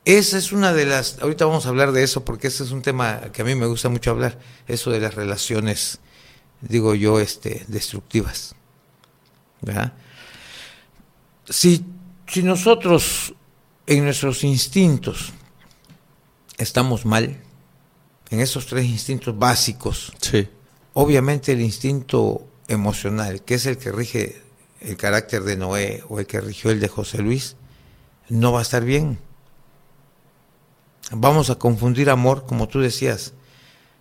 Esa 0.05 0.37
es 0.37 0.51
una 0.51 0.73
de 0.73 0.87
las... 0.87 1.19
Ahorita 1.23 1.45
vamos 1.47 1.67
a 1.67 1.69
hablar 1.69 1.93
de 1.93 2.03
eso 2.03 2.25
porque 2.25 2.49
ese 2.49 2.65
es 2.65 2.73
un 2.73 2.83
tema 2.83 3.21
que 3.33 3.43
a 3.43 3.45
mí 3.45 3.55
me 3.55 3.67
gusta 3.67 3.89
mucho 3.89 4.11
hablar. 4.11 4.41
Eso 4.67 4.91
de 4.91 4.99
las 4.99 5.15
relaciones, 5.15 6.01
digo 6.63 6.97
yo, 6.97 7.21
este, 7.21 7.65
destructivas. 7.69 8.57
¿Verdad? 9.63 9.93
Si, 11.49 11.85
si 12.27 12.43
nosotros 12.43 13.35
en 13.87 14.05
nuestros 14.05 14.45
instintos 14.45 15.33
estamos 16.59 17.05
mal, 17.05 17.37
en 18.31 18.41
esos 18.41 18.67
tres 18.67 18.87
instintos 18.87 19.39
básicos, 19.39 20.13
Sí. 20.21 20.49
obviamente 20.95 21.53
el 21.53 21.61
instinto 21.61 22.47
emocional, 22.69 23.43
que 23.43 23.55
es 23.55 23.67
el 23.67 23.79
que 23.79 23.93
rige 23.93 24.43
el 24.81 24.97
carácter 24.97 25.43
de 25.45 25.57
Noé 25.57 26.03
o 26.09 26.19
el 26.19 26.27
que 26.27 26.41
rigió 26.41 26.71
el 26.71 26.81
de 26.81 26.89
José 26.89 27.19
Luis, 27.19 27.57
no 28.29 28.53
va 28.53 28.59
a 28.61 28.63
estar 28.63 28.85
bien. 28.85 29.19
Vamos 31.13 31.51
a 31.51 31.55
confundir 31.57 32.11
amor, 32.11 32.47
como 32.47 32.67
tú 32.69 32.81
decías. 32.81 33.33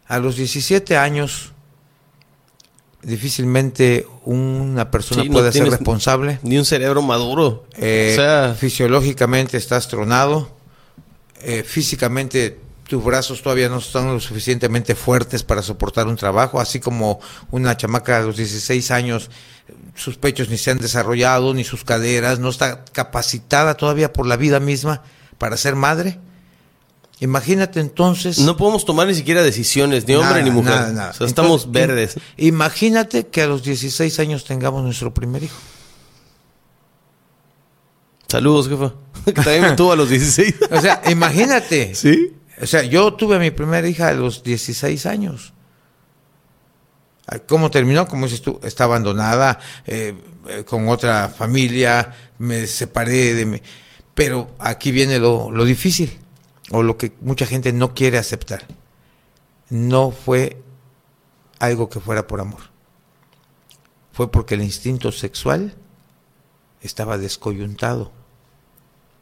A 0.07 0.17
los 0.17 0.35
17 0.37 0.97
años, 0.97 1.53
difícilmente 3.05 4.07
una 4.23 4.89
persona 4.89 5.21
Sí, 5.21 5.29
no 5.29 5.33
puede 5.33 5.51
ser 5.51 5.69
responsable. 5.69 6.39
Ni 6.43 6.57
un 6.57 6.65
cerebro 6.65 7.01
maduro. 7.01 7.65
Eh, 7.77 8.09
o 8.13 8.15
sea, 8.15 8.55
fisiológicamente 8.57 9.57
estás 9.57 9.87
tronado, 9.87 10.49
eh, 11.41 11.63
físicamente 11.63 12.59
tus 12.87 13.03
brazos 13.03 13.41
todavía 13.41 13.69
no 13.69 13.79
están 13.79 14.07
lo 14.13 14.19
suficientemente 14.19 14.93
fuertes 14.95 15.43
para 15.43 15.61
soportar 15.61 16.07
un 16.07 16.15
trabajo, 16.15 16.59
así 16.59 16.79
como 16.79 17.19
una 17.51 17.75
chamaca 17.77 18.19
de 18.19 18.27
los 18.27 18.37
16 18.37 18.91
años, 18.91 19.31
sus 19.95 20.17
pechos 20.17 20.49
ni 20.49 20.57
se 20.57 20.71
han 20.71 20.77
desarrollado, 20.77 21.53
ni 21.53 21.63
sus 21.63 21.83
caderas, 21.83 22.39
no 22.39 22.49
está 22.49 22.85
capacitada 22.91 23.75
todavía 23.75 24.13
por 24.13 24.27
la 24.27 24.37
vida 24.37 24.59
misma 24.59 25.01
para 25.37 25.57
ser 25.57 25.75
madre. 25.75 26.19
Imagínate 27.19 27.79
entonces... 27.79 28.39
no 28.39 28.57
podemos 28.57 28.83
tomar 28.85 29.07
ni 29.07 29.15
siquiera 29.15 29.41
decisiones, 29.41 30.05
ni 30.07 30.15
hombre 30.15 30.43
ni 30.43 30.51
mujer. 30.51 30.75
nada, 30.75 30.91
nada. 30.91 31.09
O 31.11 31.13
sea, 31.13 31.27
estamos 31.27 31.65
Entonces, 31.65 31.87
verdes. 31.87 32.17
im- 32.37 32.47
Imagínate 32.47 33.27
que 33.27 33.41
a 33.41 33.47
los 33.47 33.63
16 33.63 34.19
años 34.19 34.43
tengamos 34.43 34.83
nuestro 34.83 35.13
primer 35.13 35.43
hijo. 35.43 35.55
Saludos, 38.27 38.67
jefa. 38.67 38.93
que 39.25 39.33
también 39.33 39.61
me 39.61 39.71
tuvo 39.73 39.93
a 39.93 39.95
los 39.95 40.09
16. 40.09 40.55
O 40.71 40.81
sea, 40.81 41.01
imagínate. 41.09 41.95
¿Sí? 41.95 42.33
O 42.61 42.65
sea, 42.65 42.83
yo 42.83 43.13
tuve 43.13 43.35
a 43.35 43.39
mi 43.39 43.51
primera 43.51 43.87
hija 43.87 44.09
a 44.09 44.13
los 44.13 44.43
16 44.43 45.05
años. 45.05 45.53
¿Cómo 47.47 47.71
terminó? 47.71 48.07
Como 48.07 48.25
dices 48.25 48.41
tú, 48.41 48.59
está 48.63 48.83
abandonada, 48.83 49.59
eh, 49.87 50.13
eh, 50.47 50.63
con 50.63 50.87
otra 50.89 51.27
familia, 51.29 52.13
me 52.37 52.67
separé 52.67 53.33
de 53.33 53.45
mi... 53.47 53.61
Pero 54.13 54.51
aquí 54.59 54.91
viene 54.91 55.17
lo, 55.17 55.49
lo 55.49 55.65
difícil, 55.65 56.19
o 56.71 56.83
lo 56.83 56.97
que 56.97 57.13
mucha 57.21 57.45
gente 57.45 57.71
no 57.73 57.93
quiere 57.93 58.17
aceptar. 58.17 58.65
No 59.69 60.11
fue 60.11 60.61
algo 61.59 61.89
que 61.89 61.99
fuera 61.99 62.27
por 62.27 62.39
amor. 62.41 62.61
Fue 64.11 64.31
porque 64.31 64.55
el 64.55 64.63
instinto 64.63 65.11
sexual 65.11 65.75
estaba 66.81 67.17
descoyuntado. 67.17 68.11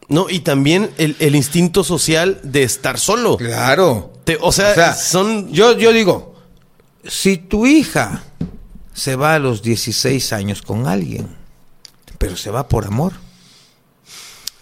No, 0.10 0.30
y 0.30 0.40
también 0.42 0.92
el, 0.98 1.16
el 1.20 1.36
instinto 1.36 1.84
social 1.84 2.40
de 2.44 2.64
estar 2.64 3.00
solo. 3.00 3.38
Claro. 3.38 4.14
Te- 4.26 4.38
o, 4.42 4.52
sea, 4.52 4.72
O 4.72 4.76
sea, 4.76 4.94
son... 4.94 5.50
Yo, 5.52 5.78
yo 5.78 5.94
digo, 5.94 6.36
si 7.06 7.38
tu 7.38 7.66
hija 7.66 8.24
se 8.94 9.16
va 9.16 9.36
a 9.36 9.40
los 9.40 9.62
16 9.64 10.34
años 10.34 10.62
con 10.62 10.88
alguien, 10.88 11.28
pero 12.18 12.36
se 12.36 12.52
va 12.52 12.68
por 12.68 12.86
amor, 12.86 13.14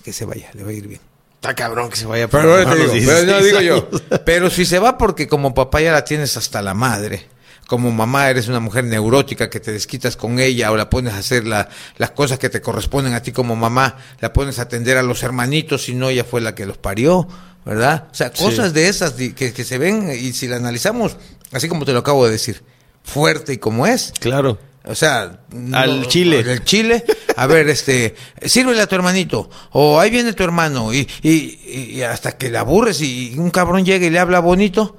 que 0.03 0.13
se 0.13 0.25
vaya, 0.25 0.49
le 0.53 0.63
va 0.63 0.69
a 0.69 0.73
ir 0.73 0.87
bien. 0.87 1.01
Está 1.41 1.55
cabrón 1.55 1.89
que 1.89 1.95
se 1.95 2.05
vaya 2.05 2.27
Pero, 2.27 2.55
te 2.69 2.76
los 2.76 2.93
digo, 2.93 3.05
pero 3.11 3.26
no 3.26 3.41
16 3.41 3.45
digo 3.45 3.61
yo, 3.61 3.89
pero 4.23 4.51
si 4.51 4.63
se 4.63 4.77
va 4.77 4.95
porque 4.99 5.27
como 5.27 5.55
papá 5.55 5.81
ya 5.81 5.91
la 5.91 6.05
tienes 6.05 6.38
hasta 6.38 6.61
la 6.61 6.76
madre, 6.76 7.26
como 7.65 7.89
mamá 7.91 8.30
eres 8.30 8.47
una 8.47 8.59
mujer 8.59 8.84
neurótica 8.84 9.49
que 9.49 9.59
te 9.59 9.72
desquitas 9.72 10.15
con 10.15 10.38
ella 10.39 10.72
o 10.72 10.77
la 10.77 10.88
pones 10.91 11.13
a 11.13 11.18
hacer 11.18 11.47
la- 11.47 11.68
las 11.97 12.11
cosas 12.11 12.38
que 12.38 12.49
te 12.49 12.61
corresponden 12.61 13.15
a 13.15 13.23
ti 13.23 13.31
como 13.31 13.55
mamá, 13.55 13.97
la 14.19 14.31
pones 14.34 14.59
a 14.59 14.63
atender 14.63 14.97
a 14.97 15.01
los 15.01 15.23
hermanitos 15.23 15.85
si 15.85 15.95
no 15.95 16.09
ella 16.09 16.23
fue 16.23 16.41
la 16.41 16.53
que 16.53 16.68
los 16.68 16.77
parió, 16.77 17.27
¿verdad? 17.65 18.09
O 18.11 18.13
sea, 18.13 18.31
Sí. 18.31 18.43
cosas 18.43 18.73
de 18.73 18.88
esas 18.88 19.13
que, 19.13 19.34
que 19.34 19.63
se 19.63 19.80
ven 19.80 20.11
y 20.11 20.34
si 20.34 20.47
la 20.47 20.57
analizamos, 20.57 21.18
así 21.51 21.68
como 21.68 21.85
te 21.85 21.93
lo 21.93 21.99
acabo 21.99 22.23
de 22.26 22.34
decir, 22.34 22.61
fuerte 23.03 23.53
y 23.53 23.57
como 23.57 23.88
es, 23.88 24.13
Claro. 24.19 24.59
O 24.85 24.95
sea, 24.95 25.39
Al 25.73 26.07
chile. 26.07 26.43
Al 26.47 26.63
chile. 26.63 27.03
A 27.37 27.47
ver, 27.47 27.69
este, 27.69 28.15
sírvele 28.45 28.81
a 28.81 28.87
tu 28.87 28.95
hermanito. 28.95 29.49
O 29.71 29.99
ahí 29.99 30.09
viene 30.09 30.33
tu 30.33 30.43
hermano. 30.43 30.93
Y, 30.93 31.07
y, 31.21 31.59
y 31.95 32.01
hasta 32.01 32.33
que 32.37 32.49
le 32.49 32.57
aburres 32.57 33.01
y 33.01 33.35
un 33.37 33.49
cabrón 33.51 33.85
llega 33.85 34.05
y 34.05 34.09
le 34.09 34.19
habla 34.19 34.39
bonito. 34.39 34.97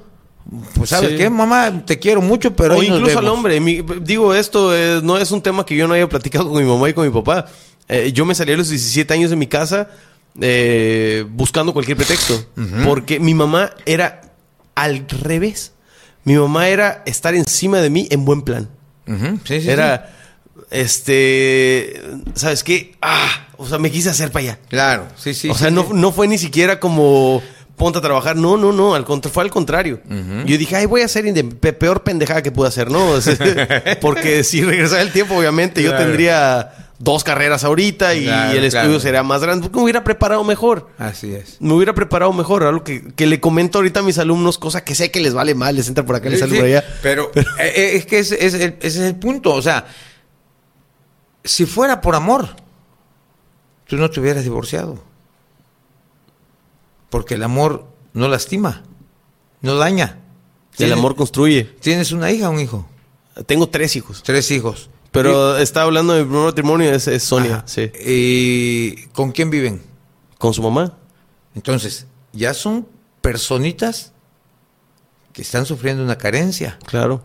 Pues, 0.74 0.90
¿sabes 0.90 1.10
Sí. 1.10 1.16
qué, 1.16 1.30
mamá? 1.30 1.84
Te 1.86 1.98
quiero 1.98 2.20
mucho, 2.20 2.54
pero. 2.56 2.76
o 2.76 2.82
incluso 2.82 3.18
al 3.18 3.24
vemos". 3.24 3.36
hombre. 3.38 3.60
Mi- 3.60 3.82
digo, 4.00 4.34
esto 4.34 4.76
eh, 4.76 5.00
no 5.02 5.16
es 5.18 5.30
un 5.30 5.40
tema 5.42 5.64
que 5.64 5.76
yo 5.76 5.86
no 5.86 5.94
haya 5.94 6.08
platicado 6.08 6.50
con 6.50 6.62
mi 6.62 6.68
mamá 6.68 6.88
y 6.88 6.94
con 6.94 7.06
mi 7.06 7.12
papá. 7.12 7.46
Eh, 7.88 8.12
yo 8.12 8.24
me 8.24 8.34
salí 8.34 8.52
a 8.52 8.56
los 8.56 8.68
17 8.68 9.12
años 9.14 9.30
de 9.30 9.36
mi 9.36 9.46
casa 9.46 9.88
eh, 10.40 11.24
buscando 11.28 11.72
cualquier 11.72 11.96
pretexto. 11.96 12.44
Porque 12.84 13.20
mi 13.20 13.34
mamá 13.34 13.70
era 13.86 14.20
al 14.74 15.06
revés. 15.08 15.72
Mi 16.24 16.34
mamá 16.34 16.68
era 16.68 17.02
estar 17.06 17.34
encima 17.34 17.78
de 17.80 17.90
mí 17.90 18.08
en 18.10 18.24
buen 18.24 18.42
plan. 18.42 18.70
Ujú, 19.06 19.38
sí, 19.44 19.60
sí, 19.60 19.68
Era, 19.70 20.10
este, 20.70 22.00
¿sabes 22.34 22.62
qué? 22.64 22.94
Ah, 23.02 23.46
o 23.56 23.66
sea, 23.68 23.78
me 23.78 23.90
quise 23.90 24.10
hacer 24.10 24.30
para 24.30 24.44
allá. 24.44 24.58
Claro, 24.68 25.06
sí, 25.16 25.34
sí. 25.34 25.48
o 25.48 25.54
sea, 25.54 25.70
no, 25.70 25.88
no 25.92 26.12
fue 26.12 26.28
ni 26.28 26.38
siquiera 26.38 26.78
como 26.80 27.42
ponte 27.76 27.98
a 27.98 28.02
trabajar. 28.02 28.36
No, 28.36 28.56
no, 28.56 28.72
no, 28.72 28.94
al 28.94 29.04
contra- 29.04 29.30
fue 29.30 29.42
al 29.42 29.50
contrario. 29.50 30.00
Yo 30.46 30.58
dije, 30.58 30.76
ay, 30.76 30.86
voy 30.86 31.02
a 31.02 31.06
hacer 31.06 31.24
pe- 31.60 31.72
peor 31.72 32.02
pendejada 32.04 32.42
que 32.42 32.52
pude 32.52 32.68
hacer, 32.68 32.90
¿no? 32.90 33.14
Porque 34.00 34.44
si 34.44 34.62
regresara 34.62 35.02
el 35.02 35.12
tiempo, 35.12 35.36
obviamente, 35.36 35.82
yo 35.82 35.94
tendría 35.96 36.91
dos 37.04 37.24
carreras 37.24 37.64
ahorita 37.64 38.14
y 38.14 38.24
Claro, 38.24 38.56
el 38.58 38.64
estudio 38.64 38.84
claro. 38.86 39.00
sería 39.00 39.22
más 39.24 39.42
grande. 39.42 39.64
Porque 39.64 39.76
me 39.78 39.82
hubiera 39.82 40.04
preparado 40.04 40.44
mejor. 40.44 40.88
Así 40.98 41.34
es. 41.34 41.56
Me 41.60 41.72
hubiera 41.74 41.94
preparado 41.94 42.32
mejor, 42.32 42.62
algo 42.62 42.84
que, 42.84 43.12
que 43.14 43.26
le 43.26 43.40
comento 43.40 43.78
ahorita 43.78 44.00
a 44.00 44.02
mis 44.04 44.18
alumnos, 44.18 44.56
cosa 44.58 44.84
que 44.84 44.94
sé 44.94 45.10
que 45.10 45.20
les 45.20 45.34
vale 45.34 45.54
mal, 45.56 45.74
les 45.74 45.88
entra 45.88 46.06
por 46.06 46.14
acá, 46.14 46.28
les 46.30 46.38
Sí, 46.38 46.40
sale 46.44 46.52
sí, 46.52 46.58
por 46.58 46.66
allá. 46.66 46.84
Pero 47.02 47.30
eh, 47.34 47.44
eh, 47.58 47.90
es 47.96 48.06
que 48.06 48.20
ese, 48.20 48.36
ese 48.36 48.56
es 48.56 48.62
el, 48.62 48.70
ese 48.80 48.86
es 48.86 48.96
el 48.98 49.16
punto. 49.16 49.52
O 49.52 49.62
sea, 49.62 49.86
si 51.42 51.66
fuera 51.66 52.00
por 52.00 52.14
amor, 52.14 52.50
tú 53.86 53.96
no 53.96 54.08
te 54.08 54.20
hubieras 54.20 54.44
divorciado. 54.44 55.02
Porque 57.10 57.34
el 57.34 57.42
amor 57.42 57.86
no 58.14 58.28
lastima, 58.28 58.84
no 59.60 59.74
daña. 59.76 60.18
El 60.78 60.92
amor 60.92 61.16
construye. 61.16 61.64
¿Tienes 61.80 62.12
una 62.12 62.30
hija 62.30 62.48
o 62.48 62.52
un 62.52 62.60
hijo? 62.60 62.88
Tengo 63.46 63.68
tres 63.68 63.96
hijos. 63.96 64.22
Tres 64.22 64.50
hijos. 64.50 64.88
Pero 65.12 65.58
está 65.58 65.82
hablando 65.82 66.14
de 66.14 66.22
mi 66.24 66.28
primer 66.28 66.46
matrimonio, 66.46 66.92
es, 66.92 67.06
es 67.06 67.22
Sonia, 67.22 67.56
Ajá. 67.56 67.64
sí. 67.66 67.90
¿Y 68.04 69.06
con 69.12 69.30
quién 69.32 69.50
viven? 69.50 69.82
Con 70.38 70.52
su 70.54 70.62
mamá. 70.62 70.96
Entonces, 71.54 72.06
ya 72.32 72.54
son 72.54 72.88
personitas 73.20 74.12
que 75.32 75.42
están 75.42 75.66
sufriendo 75.66 76.02
una 76.02 76.16
carencia. 76.18 76.78
Claro. 76.86 77.22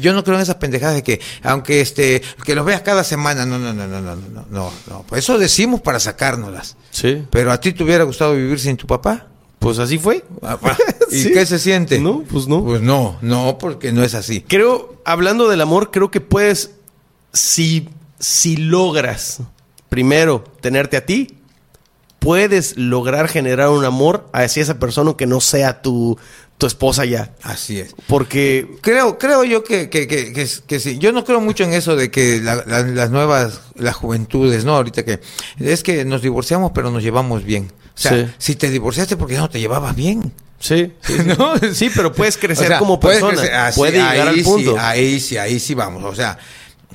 Yo 0.00 0.12
no 0.12 0.22
creo 0.22 0.36
en 0.36 0.42
esas 0.42 0.56
pendejadas 0.56 0.94
de 0.94 1.02
que, 1.02 1.20
aunque 1.42 1.80
este, 1.80 2.22
que 2.44 2.54
los 2.54 2.64
veas 2.64 2.82
cada 2.82 3.02
semana, 3.02 3.44
no, 3.46 3.58
no, 3.58 3.72
no, 3.72 3.86
no, 3.88 4.00
no, 4.00 4.14
no, 4.16 4.46
no, 4.50 4.72
no. 4.88 5.04
Pues 5.08 5.24
eso 5.24 5.38
decimos 5.38 5.80
para 5.80 5.98
sacárnoslas. 5.98 6.76
Sí. 6.90 7.24
Pero 7.30 7.50
a 7.50 7.60
ti 7.60 7.72
te 7.72 7.82
hubiera 7.82 8.04
gustado 8.04 8.34
vivir 8.34 8.60
sin 8.60 8.76
tu 8.76 8.86
papá. 8.86 9.26
Pues 9.58 9.78
así 9.78 9.98
fue. 9.98 10.24
¿Y 11.10 11.22
Sí. 11.22 11.32
qué 11.32 11.44
se 11.44 11.58
siente? 11.58 11.98
No, 11.98 12.22
pues 12.30 12.46
no. 12.46 12.62
Pues 12.64 12.82
no, 12.82 13.18
no, 13.20 13.58
porque 13.58 13.90
no 13.92 14.04
es 14.04 14.14
así. 14.14 14.42
Creo, 14.42 15.00
hablando 15.04 15.48
del 15.48 15.60
amor, 15.60 15.90
creo 15.90 16.10
que 16.10 16.20
puedes, 16.20 16.72
si, 17.32 17.88
si 18.18 18.56
logras, 18.56 19.38
primero, 19.88 20.44
tenerte 20.60 20.96
a 20.96 21.06
ti, 21.06 21.36
puedes 22.18 22.76
lograr 22.76 23.28
generar 23.28 23.70
un 23.70 23.84
amor 23.84 24.28
hacia 24.32 24.62
esa 24.62 24.78
persona 24.78 25.14
que 25.16 25.26
no 25.26 25.40
sea 25.40 25.80
tu, 25.82 26.18
tu 26.58 26.66
esposa 26.66 27.04
ya. 27.06 27.32
Así 27.42 27.78
es. 27.80 27.94
Porque, 28.06 28.68
Creo, 28.82 29.18
creo 29.18 29.44
yo 29.44 29.64
que, 29.64 29.88
que, 29.88 30.06
que, 30.06 30.32
que, 30.32 30.46
que 30.66 30.80
sí. 30.80 30.98
Yo 30.98 31.12
no 31.12 31.24
creo 31.24 31.40
mucho 31.40 31.64
en 31.64 31.72
eso 31.72 31.96
de 31.96 32.10
que 32.10 32.40
la- 32.40 32.64
la- 32.66 32.82
las 32.82 33.10
nuevas, 33.10 33.60
las 33.74 33.94
juventudes, 33.96 34.64
¿no? 34.64 34.76
Ahorita 34.76 35.04
que 35.04 35.20
es 35.58 35.82
que 35.82 36.04
nos 36.04 36.20
divorciamos 36.22 36.72
pero 36.74 36.90
nos 36.90 37.02
llevamos 37.02 37.44
bien. 37.44 37.72
O 37.96 37.98
sea, 38.02 38.12
Sí. 38.12 38.32
si 38.38 38.54
te 38.56 38.70
divorciaste 38.70 39.16
porque 39.16 39.36
no 39.36 39.48
te 39.50 39.60
llevabas 39.60 39.94
bien. 39.96 40.32
sí, 40.58 40.92
sí, 41.02 41.14
sí. 41.16 41.22
¿No? 41.38 41.54
Sí, 41.72 41.90
pero 41.94 42.12
puedes 42.12 42.36
crecer 42.38 42.66
O 42.66 42.68
sea, 42.68 42.78
como 42.78 43.00
persona. 43.00 43.32
crecer- 43.40 43.74
Puede 43.76 43.92
llegar 43.92 44.28
ahí 44.28 44.38
al 44.38 44.44
punto. 44.44 44.76
Ahí 44.78 45.20
sí, 45.20 45.38
ahí 45.38 45.58
sí 45.58 45.72
vamos. 45.74 46.04
O 46.04 46.14
sea, 46.14 46.38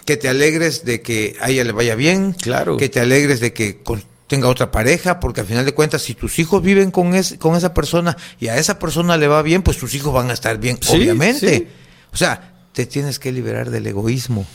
que 0.03 0.17
te 0.17 0.27
alegres 0.27 0.83
de 0.85 1.01
que 1.01 1.35
a 1.39 1.49
ella 1.49 1.63
le 1.63 1.71
vaya 1.71 1.95
bien. 1.95 2.33
Claro. 2.33 2.77
Que 2.77 2.89
te 2.89 2.99
alegres 2.99 3.39
de 3.39 3.53
que 3.53 3.81
con- 3.81 4.03
tenga 4.27 4.47
otra 4.49 4.71
pareja, 4.71 5.19
porque 5.19 5.41
al 5.41 5.47
final 5.47 5.65
de 5.65 5.73
cuentas, 5.73 6.01
si 6.01 6.15
tus 6.15 6.39
hijos 6.39 6.61
viven 6.63 6.91
con, 6.91 7.13
es- 7.15 7.35
con 7.39 7.55
esa 7.55 7.73
persona 7.73 8.17
y 8.39 8.47
a 8.47 8.57
esa 8.57 8.79
persona 8.79 9.17
le 9.17 9.27
va 9.27 9.41
bien, 9.43 9.61
pues 9.61 9.77
tus 9.77 9.93
hijos 9.95 10.11
van 10.13 10.29
a 10.29 10.33
estar 10.33 10.57
bien, 10.59 10.77
Sí, 10.81 10.95
obviamente. 10.97 11.57
sí. 11.57 11.67
O 12.11 12.17
sea, 12.17 12.53
te 12.73 12.85
tienes 12.87 13.19
que 13.19 13.31
liberar 13.31 13.69
del 13.69 13.85
egoísmo. 13.87 14.45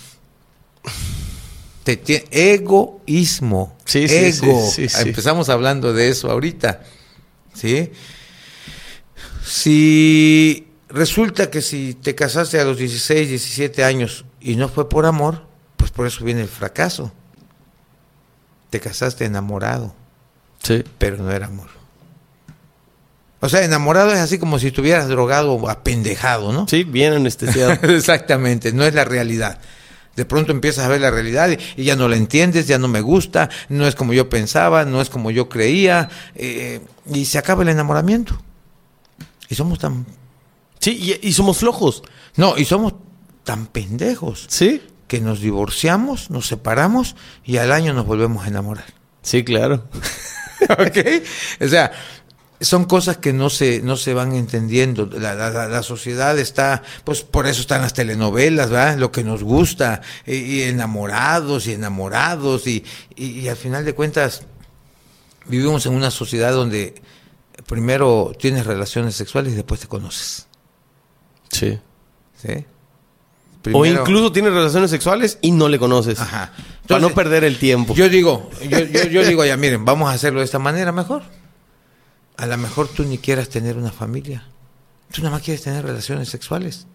Te 1.85 2.03
tie- 2.03 2.25
egoísmo. 2.31 3.77
Sí, 3.85 4.07
sí, 4.09 4.15
Ego. 4.17 4.71
sí, 4.71 4.89
sí, 4.89 4.97
sí. 4.97 5.09
Empezamos 5.09 5.49
hablando 5.49 5.93
de 5.95 6.09
eso 6.11 6.31
ahorita. 6.31 6.83
¿Sí? 7.55 7.91
Si 9.45 10.67
resulta 10.89 11.51
que 11.51 11.63
si 11.63 11.95
te 11.95 12.15
casaste 12.15 12.59
a 12.61 12.65
los 12.65 12.79
16, 12.79 13.29
17 13.29 13.85
años 13.85 14.25
y 14.41 14.57
no 14.57 14.69
fue 14.69 14.89
por 14.89 15.07
amor, 15.07 15.47
pues 15.77 15.91
por 15.91 16.07
eso 16.07 16.25
viene 16.25 16.41
el 16.43 16.49
fracaso. 16.49 17.13
Te 18.71 18.81
casaste 18.81 19.25
enamorado, 19.25 19.95
Sí. 20.63 20.85
pero 20.99 21.17
no 21.17 21.31
era 21.31 21.47
amor. 21.47 21.69
O 23.41 23.49
sea, 23.49 23.65
enamorado 23.65 24.13
es 24.13 24.19
así 24.19 24.39
como 24.39 24.59
si 24.59 24.69
estuvieras 24.69 25.09
drogado 25.09 25.55
o 25.55 25.69
apendejado, 25.69 26.53
¿no? 26.53 26.67
Sí, 26.69 26.85
bien 26.85 27.15
anestesiado. 27.15 27.73
Exactamente, 27.83 28.73
no 28.73 28.85
es 28.85 28.95
la 28.95 29.05
realidad. 29.05 29.59
De 30.15 30.25
pronto 30.27 30.53
empiezas 30.53 30.85
a 30.85 30.89
ver 30.89 31.01
la 31.01 31.11
realidad 31.11 31.49
y, 31.77 31.85
ya 31.85 31.97
no 31.97 32.09
la 32.09 32.17
entiendes, 32.17 32.67
ya 32.67 32.79
no 32.79 32.89
me 32.89 33.01
gusta, 33.01 33.49
no 33.69 33.87
es 33.87 33.95
como 33.95 34.13
yo 34.13 34.29
pensaba, 34.29 34.85
no 34.85 35.01
es 35.01 35.09
como 35.09 35.31
yo 35.31 35.49
creía, 35.49 36.11
eh, 36.35 36.81
y 37.11 37.25
se 37.25 37.39
acaba 37.39 37.63
el 37.63 37.71
enamoramiento. 37.71 38.39
Y 39.49 39.55
somos 39.55 39.79
tan... 39.79 40.05
sí, 40.79 41.19
y, 41.23 41.29
y 41.29 41.33
somos 41.33 41.59
flojos. 41.59 42.03
No, 42.37 42.59
y 42.59 42.65
somos 42.67 42.95
tan 43.51 43.67
pendejos 43.67 44.47
Sí. 44.49 44.81
que 45.09 45.21
nos 45.21 45.41
divorciamos, 45.41 46.31
nos 46.31 46.47
separamos 46.47 47.17
y 47.45 47.57
al 47.57 47.73
año 47.73 47.93
nos 47.93 48.07
volvemos 48.07 48.45
a 48.45 48.49
enamorar. 48.49 48.85
Sí, 49.23 49.43
claro. 49.43 49.89
¿Ok? 50.71 50.99
O 51.61 51.67
sea, 51.67 51.91
son 52.61 52.85
cosas 52.85 53.17
que 53.17 53.33
no 53.33 53.51
se, 53.51 53.81
no 53.83 53.97
se 53.97 54.15
van 54.15 54.37
entendiendo. 54.37 55.07
La, 55.07 55.35
la- 55.35 55.67
la- 55.67 55.83
sociedad 55.83 56.39
está, 56.39 56.85
pues 57.03 57.23
por 57.23 57.49
eso 57.49 57.61
están 57.61 57.81
las 57.83 57.93
telenovelas, 57.93 58.71
¿verdad? 58.71 58.99
Lo 58.99 59.11
que 59.11 59.25
nos 59.25 59.43
gusta, 59.43 60.01
y, 60.27 60.35
y 60.37 60.63
enamorados 60.63 61.67
y 61.67 61.73
enamorados, 61.73 62.69
y, 62.69 62.85
y- 63.17 63.41
y 63.41 63.49
al 63.49 63.57
final 63.57 63.85
de 63.85 63.95
cuentas 63.95 64.43
vivimos 65.47 65.87
en 65.87 65.95
una 65.95 66.13
sociedad 66.13 66.53
donde 66.53 66.95
primero 67.67 68.31
tienes 68.39 68.65
relaciones 68.65 69.17
sexuales 69.17 69.55
y 69.55 69.57
después 69.57 69.81
te 69.81 69.89
conoces. 69.89 70.47
Sí. 71.51 71.81
¿sí? 72.41 72.65
O 73.73 73.87
incluso 73.87 74.33
tienes 74.33 74.53
relaciones 74.53 74.91
sexuales 74.91 75.39
y 75.43 75.53
no 75.53 75.69
le 75.69 75.79
conoces. 75.79 76.21
Ajá. 76.21 76.53
para 76.87 77.01
no 77.01 77.11
perder 77.11 77.45
el 77.45 77.59
tiempo. 77.59 77.95
Yo 77.95 78.09
digo, 78.09 78.51
yo, 78.69 78.81
yo, 78.81 79.05
yo 79.05 79.25
digo, 79.25 79.45
ya 79.45 79.57
miren, 79.57 79.85
vamos 79.85 80.11
a 80.11 80.15
hacerlo 80.15 80.41
de 80.41 80.45
esta 80.45 80.59
manera 80.59 80.93
mejor. 80.93 81.23
A 82.37 82.47
lo 82.47 82.57
mejor 82.57 82.89
tú 82.89 83.05
ni 83.05 83.19
quieras 83.19 83.49
tener 83.49 83.77
una 83.77 83.93
familia. 83.93 84.47
Tú 85.13 85.23
nada 85.23 85.35
más 85.37 85.43
quieres 85.43 85.63
tener 85.63 85.85
relaciones 85.85 86.29
sexuales. 86.29 86.87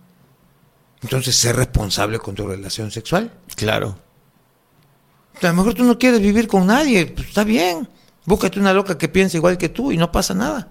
Entonces, 1.03 1.35
sé 1.35 1.53
responsable 1.53 2.17
con 2.19 2.33
tu 2.33 2.47
relación 2.47 2.89
sexual. 2.89 3.31
Claro. 3.55 3.99
A 5.41 5.47
lo 5.47 5.53
mejor 5.53 5.73
tú 5.75 5.83
no 5.83 5.99
quieres 5.99 6.21
vivir 6.21 6.47
con 6.47 6.65
nadie. 6.65 7.05
Pues 7.05 7.27
está 7.27 7.43
bien. 7.43 7.87
Búscate 8.25 8.59
una 8.59 8.73
loca 8.73 8.97
que 8.97 9.07
piense 9.07 9.37
igual 9.37 9.57
que 9.57 9.69
tú 9.69 9.91
y 9.91 9.97
no 9.97 10.11
pasa 10.11 10.33
nada. 10.33 10.69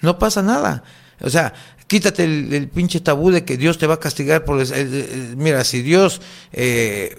No 0.00 0.18
pasa 0.18 0.42
nada. 0.42 0.82
O 1.20 1.30
sea, 1.30 1.54
quítate 1.88 2.22
el, 2.24 2.52
el 2.54 2.68
pinche 2.68 3.00
tabú 3.00 3.30
de 3.32 3.44
que 3.44 3.56
Dios 3.56 3.76
te 3.78 3.86
va 3.88 3.94
a 3.94 4.00
castigar 4.00 4.44
por 4.44 4.60
el, 4.60 4.72
el- 4.72 5.36
mira, 5.36 5.64
si 5.64 5.82
Dios 5.82 6.20
eh, 6.52 7.18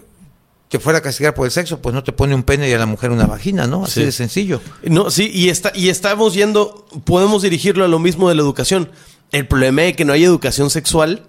te 0.69 0.79
fuera 0.79 0.99
a 0.99 1.01
castigar 1.01 1.33
por 1.33 1.45
el 1.45 1.51
sexo, 1.51 1.81
pues 1.81 1.93
no 1.93 2.03
te 2.03 2.11
pone 2.13 2.33
un 2.35 2.43
pene 2.43 2.69
y 2.69 2.73
a 2.73 2.77
la 2.79 2.85
mujer 2.85 3.09
una 3.11 3.25
vagina, 3.25 3.67
¿no? 3.67 3.83
Así 3.83 3.95
Sí. 3.99 4.05
de 4.05 4.11
sencillo. 4.13 4.61
No, 4.83 5.09
sí, 5.11 5.29
y 5.33 5.49
está, 5.49 5.71
y 5.75 5.89
estamos 5.89 6.33
yendo, 6.35 6.85
podemos 7.03 7.41
dirigirlo 7.41 7.83
a 7.83 7.87
lo 7.89 7.99
mismo 7.99 8.29
de 8.29 8.35
la 8.35 8.41
educación. 8.43 8.89
El 9.31 9.47
problema 9.47 9.83
es 9.83 9.95
que 9.95 10.05
no 10.05 10.13
hay 10.13 10.23
educación 10.23 10.69
sexual 10.69 11.25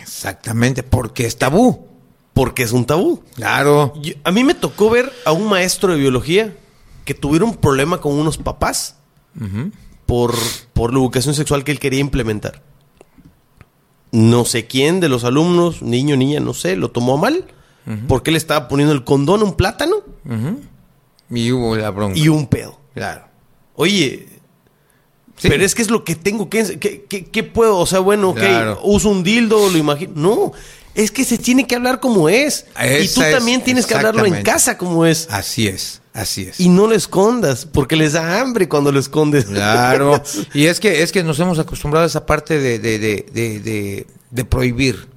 Exactamente, 0.00 0.82
porque 0.82 1.26
es 1.26 1.36
tabú. 1.36 1.86
porque 2.32 2.62
es 2.64 2.72
un 2.72 2.84
tabú. 2.84 3.22
Claro. 3.34 3.94
Yo- 4.02 4.12
a 4.22 4.30
mí 4.30 4.44
me 4.44 4.54
tocó 4.54 4.90
ver 4.90 5.10
a 5.24 5.32
un 5.32 5.48
maestro 5.48 5.92
de 5.92 5.98
biología 5.98 6.54
que 7.06 7.14
tuvieron 7.14 7.48
un 7.50 7.56
problema 7.56 7.98
con 8.00 8.12
unos 8.12 8.36
papás 8.36 8.96
por, 10.04 10.34
por 10.74 10.92
la 10.92 10.98
educación 11.00 11.34
sexual 11.34 11.64
que 11.64 11.72
él 11.72 11.78
quería 11.78 12.00
implementar. 12.00 12.62
No 14.12 14.44
sé 14.44 14.66
quién 14.66 15.00
de 15.00 15.08
los 15.08 15.24
alumnos, 15.24 15.82
niño, 15.82 16.16
niña, 16.16 16.40
no 16.40 16.54
sé, 16.54 16.76
lo 16.76 16.90
tomó 16.90 17.16
mal 17.18 17.44
porque 18.08 18.30
él 18.30 18.36
estaba 18.36 18.66
poniendo 18.66 18.92
el 18.92 19.04
condón 19.04 19.42
a 19.42 19.44
un 19.44 19.54
plátano. 19.54 19.96
Y 21.30 21.52
hubo 21.52 21.76
la 21.76 21.90
bronca. 21.90 22.18
y 22.18 22.28
un 22.28 22.46
pedo. 22.46 22.78
Claro. 22.94 23.26
Oye, 23.74 24.28
Sí. 25.36 25.48
pero 25.50 25.64
es 25.64 25.74
que 25.74 25.82
es 25.82 25.90
lo 25.90 26.02
que 26.02 26.14
tengo 26.14 26.48
que... 26.48 26.78
¿Qué, 26.78 27.04
qué- 27.08 27.26
qué 27.26 27.42
puedo? 27.42 27.76
O 27.78 27.84
sea, 27.86 27.98
bueno, 28.00 28.30
ok, 28.30 28.38
Claro. 28.38 28.80
uso 28.84 29.10
un 29.10 29.22
dildo, 29.22 29.68
lo 29.68 29.76
imagino. 29.76 30.12
No, 30.16 30.52
es 30.94 31.10
que 31.10 31.24
se 31.24 31.36
tiene 31.36 31.66
que 31.66 31.74
hablar 31.76 32.00
como 32.00 32.28
es. 32.30 32.64
y 33.02 33.06
tú 33.08 33.20
es- 33.22 33.32
también 33.36 33.62
tienes 33.62 33.84
que 33.86 33.94
hablarlo 33.94 34.24
en 34.24 34.42
casa 34.42 34.78
como 34.78 35.04
es. 35.04 35.28
Así 35.30 35.68
es, 35.68 36.00
así 36.16 36.42
es. 36.42 36.58
Y 36.60 36.68
no 36.68 36.86
lo 36.86 36.94
escondas, 36.94 37.66
porque 37.66 37.94
les 37.96 38.14
da 38.14 38.40
hambre 38.40 38.68
cuando 38.68 38.90
lo 38.92 38.98
escondes. 39.00 39.44
Claro. 39.46 40.22
Y 40.54 40.66
es 40.66 40.80
que, 40.80 41.02
es 41.02 41.12
que 41.12 41.22
nos 41.22 41.38
hemos 41.40 41.58
acostumbrado 41.58 42.04
a 42.04 42.06
esa 42.08 42.26
parte 42.26 42.58
de, 42.58 42.78
de, 42.78 42.98
de, 42.98 43.26
de, 43.32 43.60
de- 43.60 44.06
de 44.30 44.44
prohibir. 44.44 45.08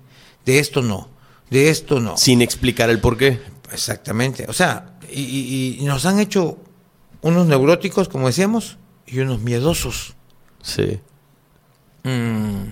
De 0.45 0.59
esto 0.59 0.81
no. 0.81 1.09
De 1.49 1.69
esto 1.69 1.99
no. 1.99 2.15
Sin 2.17 2.41
explicar 2.41 2.89
el 2.89 2.99
por 2.99 3.17
qué. 3.17 3.39
Exactamente. 3.71 4.45
O 4.47 4.53
sea, 4.53 4.97
y, 5.11 5.21
y- 5.21 5.77
y 5.79 5.85
nos 5.85 6.05
han 6.05 6.19
hecho 6.19 6.57
unos 7.21 7.47
neuróticos, 7.47 8.07
como 8.09 8.27
decíamos, 8.27 8.77
y 9.07 9.19
unos 9.19 9.39
miedosos. 9.41 10.13
Sí. 10.61 10.99
Mm. 12.03 12.69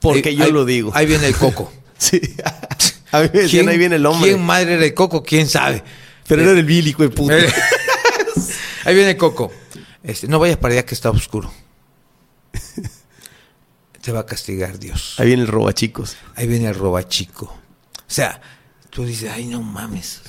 Porque 0.00 0.30
Ahí- 0.30 0.36
yo 0.36 0.44
ahí- 0.44 0.52
lo 0.52 0.64
digo. 0.64 0.90
Ahí 0.94 1.06
viene 1.06 1.26
el 1.26 1.34
coco. 1.36 1.72
Sí. 1.98 2.20
A 3.12 3.20
mí 3.22 3.28
me 3.32 3.40
decían, 3.42 3.68
ahí 3.68 3.78
viene 3.78 3.96
el 3.96 4.04
hombre. 4.06 4.30
¿Quién 4.30 4.42
madre 4.44 4.74
era 4.74 4.84
el 4.84 4.92
coco? 4.92 5.22
¿Quién 5.22 5.46
sabe? 5.48 5.82
Pero 6.28 6.42
era 6.42 6.52
del 6.54 6.64
Billy, 6.64 6.94
de 6.98 7.08
puta. 7.10 7.34
ahí 8.84 8.94
viene 8.94 9.10
el 9.10 9.16
coco. 9.16 9.52
Este, 10.02 10.26
no 10.28 10.38
vayas 10.38 10.56
para 10.58 10.74
allá 10.74 10.84
que 10.86 10.94
está 10.94 11.10
oscuro. 11.10 11.52
Te 14.00 14.12
va 14.12 14.20
a 14.20 14.26
castigar 14.26 14.78
Dios. 14.78 15.14
Ahí 15.18 15.28
viene 15.28 15.42
el 15.42 15.48
roba 15.48 15.72
chicos. 15.72 16.16
Ahí 16.36 16.46
viene 16.46 16.68
el 16.68 16.74
roba 16.74 17.08
chico. 17.08 17.46
O 17.46 18.02
sea, 18.06 18.40
tú 18.90 19.04
dices, 19.06 19.30
ay, 19.32 19.46
no 19.46 19.62
mames. 19.62 20.20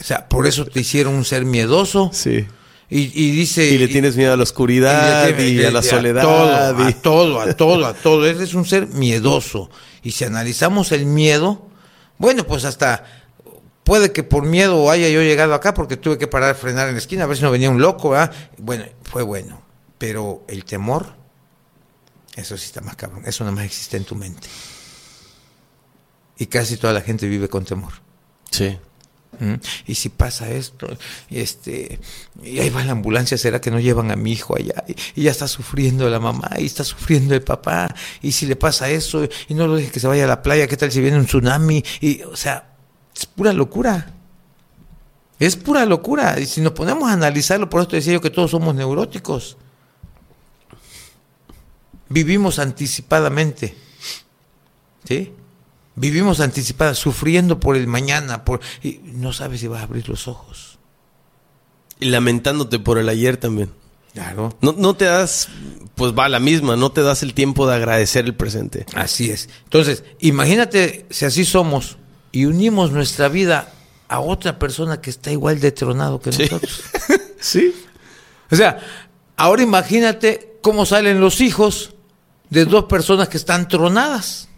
O 0.00 0.04
sea, 0.04 0.26
por 0.28 0.46
eso 0.46 0.64
te 0.64 0.80
hicieron 0.80 1.14
un 1.14 1.24
ser 1.24 1.44
miedoso. 1.44 2.10
Sí. 2.14 2.46
Y, 2.88 3.00
y 3.22 3.30
dice. 3.32 3.66
Y 3.66 3.76
le 3.78 3.88
tienes 3.88 4.16
miedo 4.16 4.32
a 4.32 4.36
la 4.36 4.44
oscuridad 4.44 5.28
y, 5.38 5.42
y 5.60 5.64
a 5.64 5.70
la 5.70 5.82
soledad. 5.82 6.22
todo, 6.22 6.84
y- 6.84 6.90
a 6.92 7.02
todo, 7.02 7.40
a 7.40 7.52
todo, 7.54 7.86
a 7.86 7.92
todo. 7.94 8.26
Él 8.26 8.40
es 8.40 8.54
un 8.54 8.64
ser 8.64 8.86
miedoso. 8.86 9.68
Y 10.02 10.12
si 10.12 10.24
analizamos 10.24 10.90
el 10.92 11.04
miedo, 11.04 11.68
bueno, 12.16 12.44
pues 12.46 12.64
hasta 12.64 13.15
puede 13.86 14.10
que 14.10 14.24
por 14.24 14.44
miedo 14.44 14.90
haya 14.90 15.08
yo 15.08 15.22
llegado 15.22 15.54
acá 15.54 15.72
porque 15.72 15.96
tuve 15.96 16.18
que 16.18 16.26
parar 16.26 16.50
a 16.50 16.54
frenar 16.54 16.88
en 16.88 16.94
la 16.94 16.98
esquina 16.98 17.22
a 17.22 17.26
ver 17.28 17.36
si 17.36 17.44
no 17.44 17.52
venía 17.52 17.70
un 17.70 17.80
loco, 17.80 18.10
¿verdad? 18.10 18.34
Bueno, 18.58 18.84
fue 19.04 19.22
bueno. 19.22 19.62
Pero 19.96 20.44
el 20.48 20.64
temor, 20.64 21.14
eso 22.34 22.58
sí 22.58 22.66
está 22.66 22.80
más 22.80 22.96
cabrón. 22.96 23.22
Eso 23.24 23.44
nada 23.44 23.54
más 23.54 23.64
existe 23.64 23.96
en 23.96 24.04
tu 24.04 24.16
mente. 24.16 24.48
Y 26.36 26.46
casi 26.46 26.76
toda 26.78 26.92
la 26.92 27.00
gente 27.00 27.28
vive 27.28 27.48
con 27.48 27.64
temor. 27.64 27.92
Sí. 28.50 28.76
¿Mm? 29.38 29.54
Y 29.86 29.94
si 29.94 30.08
pasa 30.08 30.50
esto, 30.50 30.88
y 31.30 31.38
este, 31.38 32.00
y 32.42 32.58
ahí 32.58 32.70
va 32.70 32.82
la 32.84 32.92
ambulancia, 32.92 33.38
¿será 33.38 33.60
que 33.60 33.70
no 33.70 33.78
llevan 33.78 34.10
a 34.10 34.16
mi 34.16 34.32
hijo 34.32 34.56
allá? 34.56 34.82
Y, 34.88 34.96
y 35.20 35.24
ya 35.24 35.30
está 35.30 35.46
sufriendo 35.46 36.10
la 36.10 36.18
mamá, 36.18 36.50
y 36.58 36.66
está 36.66 36.82
sufriendo 36.84 37.34
el 37.34 37.42
papá, 37.42 37.94
y 38.20 38.32
si 38.32 38.46
le 38.46 38.56
pasa 38.56 38.90
eso, 38.90 39.28
y 39.46 39.54
no 39.54 39.66
lo 39.66 39.76
deje 39.76 39.90
que 39.90 40.00
se 40.00 40.06
vaya 40.06 40.24
a 40.24 40.28
la 40.28 40.42
playa, 40.42 40.66
¿qué 40.66 40.76
tal 40.76 40.90
si 40.90 41.00
viene 41.00 41.18
un 41.18 41.26
tsunami? 41.26 41.84
Y, 42.00 42.22
o 42.22 42.34
sea, 42.34 42.75
es 43.16 43.26
pura 43.26 43.52
locura. 43.52 44.12
Es 45.38 45.56
pura 45.56 45.86
locura. 45.86 46.38
Y 46.38 46.46
si 46.46 46.60
nos 46.60 46.72
ponemos 46.72 47.08
a 47.08 47.14
analizarlo, 47.14 47.68
por 47.70 47.82
esto 47.82 47.96
decía 47.96 48.14
yo 48.14 48.20
que 48.20 48.30
todos 48.30 48.50
somos 48.50 48.74
neuróticos. 48.74 49.56
Vivimos 52.08 52.58
anticipadamente. 52.58 53.76
¿Sí? 55.04 55.32
Vivimos 55.94 56.40
anticipadas, 56.40 56.98
sufriendo 56.98 57.58
por 57.58 57.76
el 57.76 57.86
mañana, 57.86 58.44
por 58.44 58.60
y 58.82 59.00
no 59.04 59.32
sabes 59.32 59.60
si 59.60 59.66
vas 59.66 59.80
a 59.80 59.84
abrir 59.84 60.08
los 60.08 60.28
ojos. 60.28 60.78
Y 61.98 62.06
lamentándote 62.06 62.78
por 62.78 62.98
el 62.98 63.08
ayer 63.08 63.38
también. 63.38 63.70
Claro. 64.12 64.54
No, 64.60 64.72
no 64.72 64.94
te 64.94 65.06
das, 65.06 65.48
pues 65.94 66.12
va 66.12 66.26
a 66.26 66.28
la 66.28 66.40
misma, 66.40 66.76
no 66.76 66.92
te 66.92 67.02
das 67.02 67.22
el 67.22 67.32
tiempo 67.32 67.66
de 67.66 67.76
agradecer 67.76 68.26
el 68.26 68.34
presente. 68.34 68.84
Así 68.94 69.30
es. 69.30 69.48
Entonces, 69.64 70.04
imagínate 70.20 71.06
si 71.08 71.24
así 71.24 71.46
somos 71.46 71.96
y 72.32 72.44
unimos 72.46 72.90
nuestra 72.92 73.28
vida 73.28 73.72
a 74.08 74.20
otra 74.20 74.58
persona 74.58 75.00
que 75.00 75.10
está 75.10 75.30
igual 75.32 75.60
de 75.60 75.72
tronado 75.72 76.20
que 76.20 76.32
Sí. 76.32 76.42
nosotros. 76.44 76.82
Sí. 77.40 77.74
O 78.50 78.56
sea, 78.56 78.78
ahora 79.36 79.62
imagínate 79.62 80.58
cómo 80.62 80.84
salen 80.86 81.20
los 81.20 81.40
hijos 81.40 81.94
de 82.50 82.64
dos 82.64 82.84
personas 82.84 83.28
que 83.28 83.36
están 83.36 83.68
tronadas. 83.68 84.48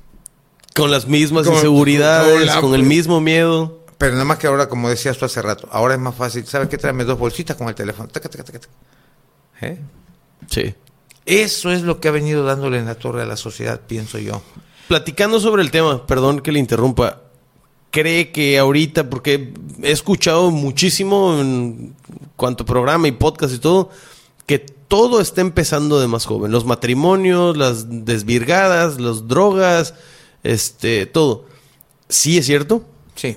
Con 0.75 0.91
las 0.91 1.07
mismas 1.07 1.45
Con- 1.47 1.55
inseguridades, 1.57 2.37
con 2.39 2.47
la- 2.47 2.61
con 2.61 2.75
el 2.75 2.83
mismo 2.85 3.21
miedo. 3.21 3.85
Pero 3.99 4.13
nada 4.13 4.25
más 4.25 4.39
que 4.39 4.47
ahora, 4.47 4.69
como 4.69 4.89
decías 4.89 5.19
tú 5.19 5.25
hace 5.25 5.43
rato, 5.43 5.69
ahora 5.73 5.95
es 5.95 6.01
más 6.01 6.15
fácil. 6.15 6.47
¿Sabes 6.47 6.69
qué? 6.69 6.79
Tráeme 6.79 7.05
dos 7.05 7.19
bolsitas 7.19 7.57
con 7.57 7.69
el 7.69 7.75
teléfono. 7.75 8.09
Taca, 8.09 8.29
taca, 8.29 8.45
taca, 8.45 8.61
taca. 8.61 8.73
¿Eh? 9.61 9.79
Sí. 10.49 10.75
Eso 11.27 11.71
es 11.73 11.83
lo 11.83 12.01
que 12.01 12.09
ha 12.09 12.13
venido 12.13 12.45
dándole 12.45 12.79
en 12.79 12.87
la 12.87 12.95
torre 12.95 13.23
a 13.23 13.27
la 13.27 13.37
sociedad, 13.37 13.81
pienso 13.87 14.19
yo. 14.19 14.41
Platicando 14.87 15.41
sobre 15.41 15.63
el 15.63 15.71
tema, 15.71 16.07
perdón 16.07 16.41
que 16.41 16.53
le 16.53 16.59
interrumpa, 16.61 17.23
cree 17.91 18.31
que 18.33 18.59
ahorita, 18.59 19.09
porque 19.11 19.53
he 19.83 19.91
escuchado 19.93 20.51
muchísimo 20.51 21.39
en 21.41 21.95
cuanto 22.37 22.65
programa 22.65 23.09
y 23.09 23.13
podcast 23.13 23.55
y 23.55 23.59
todo, 23.59 23.91
que 24.47 24.59
todo 24.59 25.21
está 25.21 25.41
empezando 25.41 26.01
de 26.01 26.07
más 26.09 26.25
joven. 26.25 26.51
Los 26.53 26.65
matrimonios, 26.65 27.57
las 27.57 28.05
desvirgadas, 28.05 29.01
las 29.01 29.29
drogas, 29.29 29.95
este, 30.43 31.07
todo. 31.07 31.47
¿Sí 32.09 32.39
es 32.39 32.47
cierto? 32.47 32.85
Sí. 33.15 33.37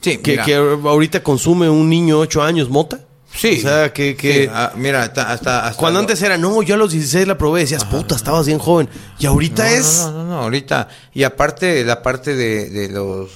Sí, 0.00 0.18
Que, 0.18 0.36
que 0.38 0.54
ahorita 0.54 1.22
consume 1.22 1.68
un 1.70 1.88
niño 1.88 2.16
de 2.16 2.22
8 2.22 2.42
años 2.42 2.68
mota. 2.68 3.00
Sí. 3.34 3.56
O 3.58 3.62
sea, 3.62 3.92
que... 3.92 4.14
que 4.14 4.44
Sí, 4.44 4.50
ah, 4.52 4.72
mira, 4.76 5.02
hasta, 5.02 5.32
hasta, 5.32 5.66
hasta 5.66 5.78
Cuando 5.80 5.98
lo- 5.98 6.00
antes 6.02 6.22
era, 6.22 6.36
no, 6.38 6.62
yo 6.62 6.74
a 6.74 6.78
los 6.78 6.92
16 6.92 7.26
la 7.26 7.36
probé, 7.38 7.60
decías, 7.62 7.84
puta, 7.86 8.14
estabas 8.14 8.46
bien 8.46 8.58
joven. 8.58 8.88
Y 9.18 9.26
ahorita 9.26 9.64
no, 9.64 9.68
es... 9.70 10.00
No, 10.04 10.12
no, 10.12 10.18
no, 10.18 10.24
no, 10.30 10.38
ahorita. 10.42 10.88
Y 11.14 11.24
aparte, 11.24 11.82
la 11.84 12.02
parte 12.02 12.36
de, 12.36 12.68
de 12.70 12.88
los 12.90 13.30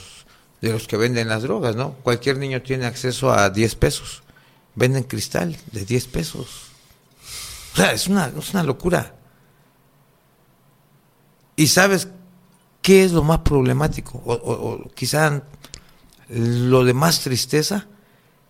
de 0.60 0.72
los 0.72 0.88
que 0.88 0.96
venden 0.96 1.28
las 1.28 1.42
drogas, 1.42 1.76
¿no? 1.76 1.92
Cualquier 2.02 2.38
niño 2.38 2.62
tiene 2.62 2.86
acceso 2.86 3.32
a 3.32 3.50
10 3.50 3.74
pesos. 3.76 4.22
Venden 4.74 5.04
cristal 5.04 5.56
de 5.72 5.84
10 5.84 6.06
pesos. 6.08 6.46
O 7.74 7.76
sea, 7.76 7.92
es 7.92 8.06
una, 8.08 8.26
es 8.36 8.50
una 8.54 8.62
locura. 8.62 9.14
¿Y 11.56 11.66
sabes 11.68 12.08
qué 12.82 13.04
es 13.04 13.12
lo 13.12 13.22
más 13.22 13.40
problemático? 13.40 14.22
O, 14.24 14.32
o- 14.34 14.72
o 14.84 14.90
quizá 14.94 15.42
lo 16.28 16.84
de 16.84 16.94
más 16.94 17.20
tristeza, 17.20 17.86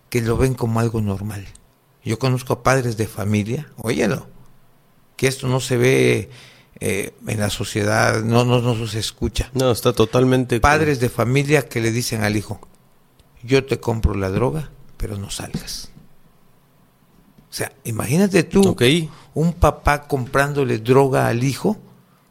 que 0.09 0.21
lo 0.21 0.37
ven 0.37 0.53
como 0.55 0.79
algo 0.79 1.01
normal. 1.01 1.47
Yo 2.03 2.17
conozco 2.19 2.53
a 2.53 2.63
padres 2.63 2.97
de 2.97 3.07
familia, 3.07 3.69
óyelo, 3.77 4.27
que 5.15 5.27
esto 5.27 5.47
no 5.47 5.59
se 5.59 5.77
ve 5.77 6.29
eh, 6.79 7.13
en 7.27 7.39
la 7.39 7.49
sociedad, 7.49 8.23
no, 8.23 8.45
no, 8.45 8.61
no 8.61 8.87
se 8.87 8.99
escucha. 8.99 9.49
No, 9.53 9.71
está 9.71 9.93
totalmente... 9.93 10.59
Padres 10.59 10.99
de 10.99 11.09
familia 11.09 11.67
que 11.67 11.81
le 11.81 11.91
dicen 11.91 12.23
al 12.23 12.37
hijo, 12.37 12.59
yo 13.43 13.65
te 13.65 13.79
compro 13.79 14.13
la 14.15 14.29
droga, 14.29 14.69
pero 14.97 15.17
no 15.17 15.29
salgas. 15.29 15.91
O 17.49 17.53
sea, 17.53 17.71
imagínate 17.83 18.43
tú, 18.43 18.75
un 19.33 19.53
papá 19.53 20.03
comprándole 20.03 20.77
droga 20.77 21.27
al 21.27 21.43
hijo 21.43 21.77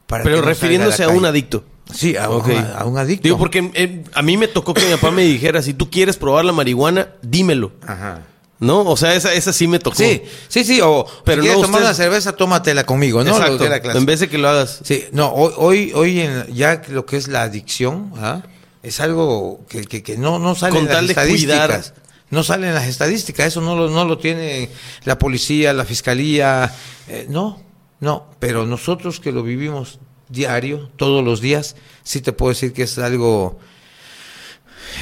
para 0.07 0.23
Pero 0.25 0.37
que 0.37 0.43
no 0.43 0.49
refiriéndose 0.49 1.03
a 1.05 1.09
un 1.09 1.25
adicto. 1.25 1.65
Sí, 1.93 2.17
a, 2.17 2.31
Ok. 2.31 2.49
un, 2.49 2.67
a 2.77 2.85
un 2.85 2.99
adicto. 2.99 3.25
Digo, 3.25 3.39
porque 3.39 3.71
eh, 3.75 4.05
a 4.15 4.23
mí 4.23 4.37
me 4.37 4.47
tocó 4.47 4.75
que 4.75 4.85
mi 4.85 4.93
papá 4.93 5.11
me 5.11 5.23
dijera, 5.23 5.63
si 5.63 5.75
tú 5.75 5.91
quieres 5.91 6.17
probar 6.17 6.45
la 6.45 6.53
marihuana, 6.53 7.09
dímelo. 7.23 7.73
Ajá. 7.87 8.23
¿No? 8.61 8.81
O 8.83 8.97
sea, 8.97 9.15
esa, 9.15 9.33
esa 9.35 9.53
sí 9.53 9.69
me 9.69 9.79
tocó. 9.79 9.97
Sí, 9.97 10.21
sí, 10.49 10.65
sí, 10.65 10.81
o 10.83 11.07
Pero 11.25 11.43
si 11.43 11.49
quieres 11.49 11.61
no, 11.61 11.67
tomar 11.67 11.81
usted- 11.83 11.87
una 11.91 11.95
cerveza, 11.95 12.33
tómatela 12.33 12.85
conmigo, 12.85 13.23
¿no? 13.23 13.31
Exacto. 13.37 13.97
En 13.97 14.05
vez 14.05 14.19
de 14.21 14.29
que 14.29 14.37
lo 14.39 14.49
hagas. 14.49 14.81
Sí, 14.83 15.05
no, 15.13 15.33
hoy, 15.33 15.53
hoy, 15.57 15.93
hoy 15.95 16.21
en, 16.23 16.47
ya 16.53 16.83
lo 16.89 17.07
que 17.07 17.17
es 17.17 17.29
la 17.29 17.43
adicción, 17.43 18.13
¿ah? 18.17 18.43
es 18.83 18.99
algo 19.01 19.61
que, 19.69 19.83
que, 19.85 20.03
que 20.03 20.17
no, 20.17 20.39
no 20.41 20.55
sale 20.57 20.73
Con 20.73 20.81
en 20.83 20.87
las 20.87 20.95
tal 20.97 21.07
de 21.07 21.13
estadísticas. 21.13 21.67
cuidar. 21.67 21.95
No 22.31 22.43
sale 22.43 22.69
en 22.69 22.75
las 22.75 22.87
estadísticas, 22.89 23.47
eso 23.47 23.61
no 23.61 23.77
lo, 23.77 23.89
no 23.91 24.05
lo 24.05 24.19
tiene 24.19 24.69
la 25.05 25.19
policía, 25.19 25.73
la 25.73 25.85
fiscalía, 25.85 26.75
eh, 27.07 27.27
no, 27.29 27.63
no, 28.01 28.27
pero 28.41 28.67
nosotros 28.67 29.19
que 29.21 29.31
lo 29.33 29.43
vivimos 29.45 29.99
diario, 30.29 30.91
todos 30.97 31.25
los 31.25 31.41
días, 31.41 31.77
sí 32.03 32.21
te 32.21 32.33
puedo 32.33 32.51
decir 32.51 32.73
que 32.75 32.83
es 32.83 32.99
algo 32.99 33.59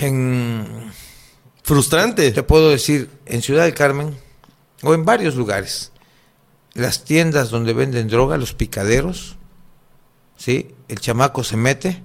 en, 0.01 0.93
Frustrante. 1.67 2.31
te 2.31 2.45
puedo 2.45 2.71
decir, 2.71 3.11
en 3.27 3.43
Ciudad 3.43 3.65
del 3.65 3.75
Carmen 3.75 4.17
o 4.85 4.95
en 4.95 5.05
varios 5.05 5.35
lugares, 5.35 5.91
las 6.75 7.03
tiendas 7.03 7.51
donde 7.51 7.73
venden 7.73 8.07
droga, 8.07 8.37
los 8.37 8.55
picaderos, 8.55 9.35
¿sí? 10.37 10.77
El 10.87 11.01
chamaco 11.01 11.43
se 11.43 11.57
mete 11.57 12.05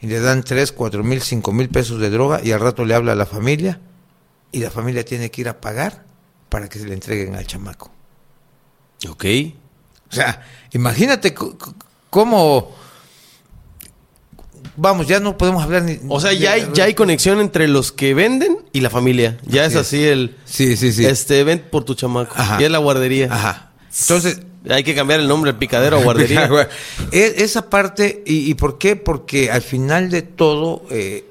y 0.00 0.08
le 0.08 0.18
dan 0.18 0.42
3, 0.42 0.72
4 0.72 1.04
mil, 1.04 1.22
5 1.22 1.52
mil 1.52 1.68
pesos 1.68 2.00
de 2.00 2.10
droga 2.10 2.40
y 2.42 2.50
al 2.50 2.58
rato 2.58 2.84
le 2.84 2.96
habla 2.96 3.12
a 3.12 3.14
la 3.14 3.26
familia 3.26 3.80
y 4.50 4.58
la 4.58 4.72
familia 4.72 5.04
tiene 5.04 5.30
que 5.30 5.42
ir 5.42 5.48
a 5.48 5.60
pagar 5.60 6.04
para 6.48 6.68
que 6.68 6.80
se 6.80 6.88
le 6.88 6.94
entreguen 6.94 7.36
al 7.36 7.46
chamaco. 7.46 7.92
Ok. 9.08 9.24
O 10.10 10.12
sea, 10.12 10.44
imagínate 10.72 11.32
cómo... 12.10 12.74
Vamos, 14.76 15.06
ya 15.06 15.20
no 15.20 15.36
podemos 15.38 15.62
hablar 15.62 15.82
ni... 15.82 15.98
O 16.08 16.20
sea, 16.20 16.32
ya 16.32 16.52
hay, 16.52 16.68
ya 16.74 16.84
hay 16.84 16.94
conexión 16.94 17.40
entre 17.40 17.68
los 17.68 17.92
que 17.92 18.14
venden 18.14 18.58
y 18.72 18.80
la 18.80 18.90
familia. 18.90 19.38
Ya 19.46 19.64
es 19.64 19.76
Así 19.76 20.04
el... 20.04 20.36
Sí, 20.44 20.76
sí, 20.76 20.92
sí. 20.92 21.04
Este, 21.06 21.44
ven 21.44 21.64
por 21.70 21.84
tu 21.84 21.94
chamaco. 21.94 22.34
Ajá. 22.36 22.58
Y 22.60 22.64
es 22.64 22.70
la 22.70 22.78
guardería. 22.78 23.28
Ajá. 23.30 23.72
Entonces, 24.00 24.40
Hay 24.68 24.82
que 24.82 24.94
cambiar 24.94 25.20
el 25.20 25.28
nombre, 25.28 25.54
picadero 25.54 25.98
a 25.98 26.02
guardería. 26.04 26.48
E- 27.12 27.34
Esa 27.38 27.68
parte, 27.70 28.22
y, 28.26 28.50
y 28.50 28.54
por 28.54 28.78
qué? 28.78 28.96
Porque 28.96 29.50
al 29.50 29.62
final 29.62 30.10
de 30.10 30.22
todo, 30.22 30.82
eh, 30.90 31.24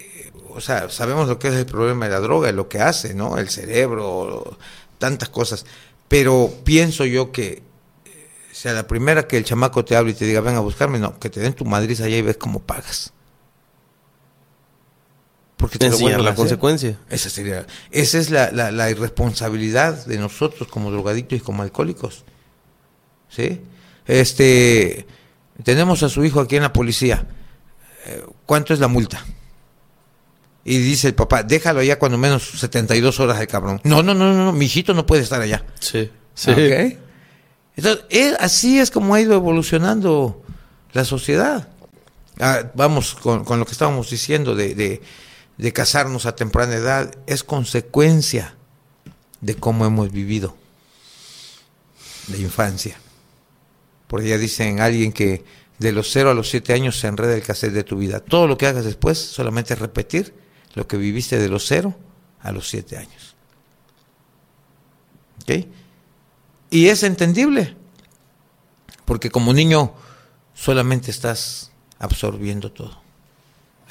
o 0.50 0.62
sea, 0.62 0.90
sabemos 0.90 1.28
lo 1.28 1.40
que 1.40 1.48
es 1.50 1.56
el 1.56 1.66
problema 1.66 2.06
de 2.06 2.12
la 2.12 2.20
droga, 2.20 2.52
lo 2.52 2.70
que 2.70 2.80
hace, 2.80 3.14
¿no? 3.16 3.38
El 3.40 3.50
cerebro, 3.50 4.58
tantas 5.00 5.30
cosas. 5.30 5.66
Pero 6.08 6.50
pienso 6.64 7.06
yo 7.06 7.32
que, 7.32 7.64
eh, 8.06 8.28
sea 8.52 8.74
la 8.74 8.86
primera 8.88 9.28
que 9.28 9.36
el 9.38 9.44
chamaco 9.46 9.84
te 9.84 9.96
hable 9.96 10.12
y 10.12 10.14
te 10.14 10.26
diga, 10.26 10.42
ven 10.42 10.56
a 10.56 10.60
buscarme, 10.60 11.00
no, 11.00 11.18
que 11.20 11.30
te 11.32 11.40
den 11.40 11.54
tu 11.54 11.66
madriz 11.66 12.00
allá 12.02 12.16
y 12.18 12.22
ves 12.22 12.38
cómo 12.38 12.60
pagas. 12.60 13.12
Porque 15.64 15.78
te 15.80 15.86
Enseñar 15.86 16.20
la 16.20 16.36
consecuencia. 16.36 17.00
Esa 17.10 17.30
sería, 17.30 17.66
esa 17.90 18.18
es 18.18 18.30
la, 18.30 18.52
la, 18.52 18.70
la 18.70 18.90
irresponsabilidad 18.92 20.06
de 20.06 20.18
nosotros 20.18 20.68
como 20.68 20.92
drogadictos 20.92 21.38
y 21.38 21.42
como 21.42 21.64
alcohólicos. 21.64 22.26
¿Sí? 23.30 23.62
Este, 24.06 25.08
tenemos 25.64 26.04
a 26.04 26.10
su 26.10 26.26
hijo 26.26 26.42
aquí 26.42 26.58
en 26.58 26.64
la 26.64 26.74
policía. 26.74 27.26
Eh, 28.08 28.26
¿Cuánto 28.46 28.74
es 28.74 28.82
la 28.82 28.90
multa? 28.90 29.26
Y 30.66 30.80
dice 30.80 31.08
el 31.08 31.16
papá, 31.16 31.44
déjalo 31.44 31.80
allá 31.80 31.98
cuando 31.98 32.18
menos 32.18 32.44
72 32.60 33.22
horas 33.22 33.40
el 33.40 33.48
cabrón. 33.48 33.80
No, 33.86 34.04
no, 34.04 34.14
no, 34.14 34.34
no, 34.34 34.44
no, 34.44 34.52
mi 34.52 34.66
hijito 34.66 34.94
no 34.94 35.06
puede 35.06 35.22
estar 35.24 35.40
allá. 35.40 35.64
Sí. 35.80 36.12
Sí. 36.34 36.52
¿Ok? 36.52 36.98
Entonces, 37.78 38.36
así 38.42 38.80
es 38.80 38.92
como 38.92 39.16
ha 39.16 39.22
ido 39.22 39.34
evolucionando 39.34 40.44
la 40.92 41.06
sociedad. 41.06 41.70
Ah, 42.40 42.70
vamos 42.76 43.16
con, 43.16 43.46
con 43.46 43.60
lo 43.60 43.66
que 43.66 43.72
estábamos 43.72 44.10
diciendo 44.10 44.56
de, 44.56 44.76
de- 44.76 45.02
de 45.58 45.74
casarnos 45.74 46.26
a 46.26 46.36
temprana 46.36 46.76
edad, 46.76 47.16
es 47.28 47.44
consecuencia 47.44 48.56
de 49.42 49.56
cómo 49.56 49.86
hemos 49.86 50.12
vivido 50.12 50.56
la 52.30 52.38
infancia. 52.38 52.98
Porque 54.08 54.30
ya 54.30 54.38
dicen 54.38 54.80
alguien 54.80 55.12
que 55.12 55.44
de 55.80 55.92
los 55.92 56.12
0 56.12 56.32
a 56.32 56.34
los 56.34 56.50
7 56.50 56.74
años 56.74 57.00
se 57.00 57.08
enreda 57.08 57.36
el 57.36 57.44
cassette 57.44 57.74
de 57.74 57.84
tu 57.84 57.98
vida. 57.98 58.20
Todo 58.20 58.48
lo 58.48 58.58
que 58.58 58.68
hagas 58.68 58.86
después 58.86 59.18
solamente 59.18 59.74
es 59.74 59.80
repetir 59.80 60.34
lo 60.76 60.88
que 60.88 60.98
viviste 60.98 61.38
de 61.38 61.50
los 61.50 61.66
0 61.68 61.96
a 62.42 62.52
los 62.52 62.70
7 62.70 62.98
años. 62.98 63.36
¿Ok? 65.42 65.68
Y 66.70 66.88
es 66.88 67.04
entendible, 67.04 67.76
porque 69.06 69.30
como 69.30 69.54
niño 69.54 69.94
solamente 70.54 71.12
estás 71.12 71.72
absorbiendo 72.00 72.72
todo. 72.72 73.03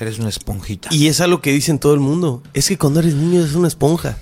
Eres 0.03 0.19
una 0.19 0.29
esponjita. 0.29 0.89
Y 0.93 1.07
es 1.09 1.21
algo 1.21 1.41
que 1.41 1.53
dicen 1.53 1.79
todo 1.79 1.95
el 1.95 2.01
mundo. 2.01 2.43
Es 2.55 2.69
que 2.69 2.77
cuando 2.79 3.01
eres 3.01 3.15
niño 3.15 3.45
es 3.45 3.55
una 3.55 3.69
esponja. 3.69 4.19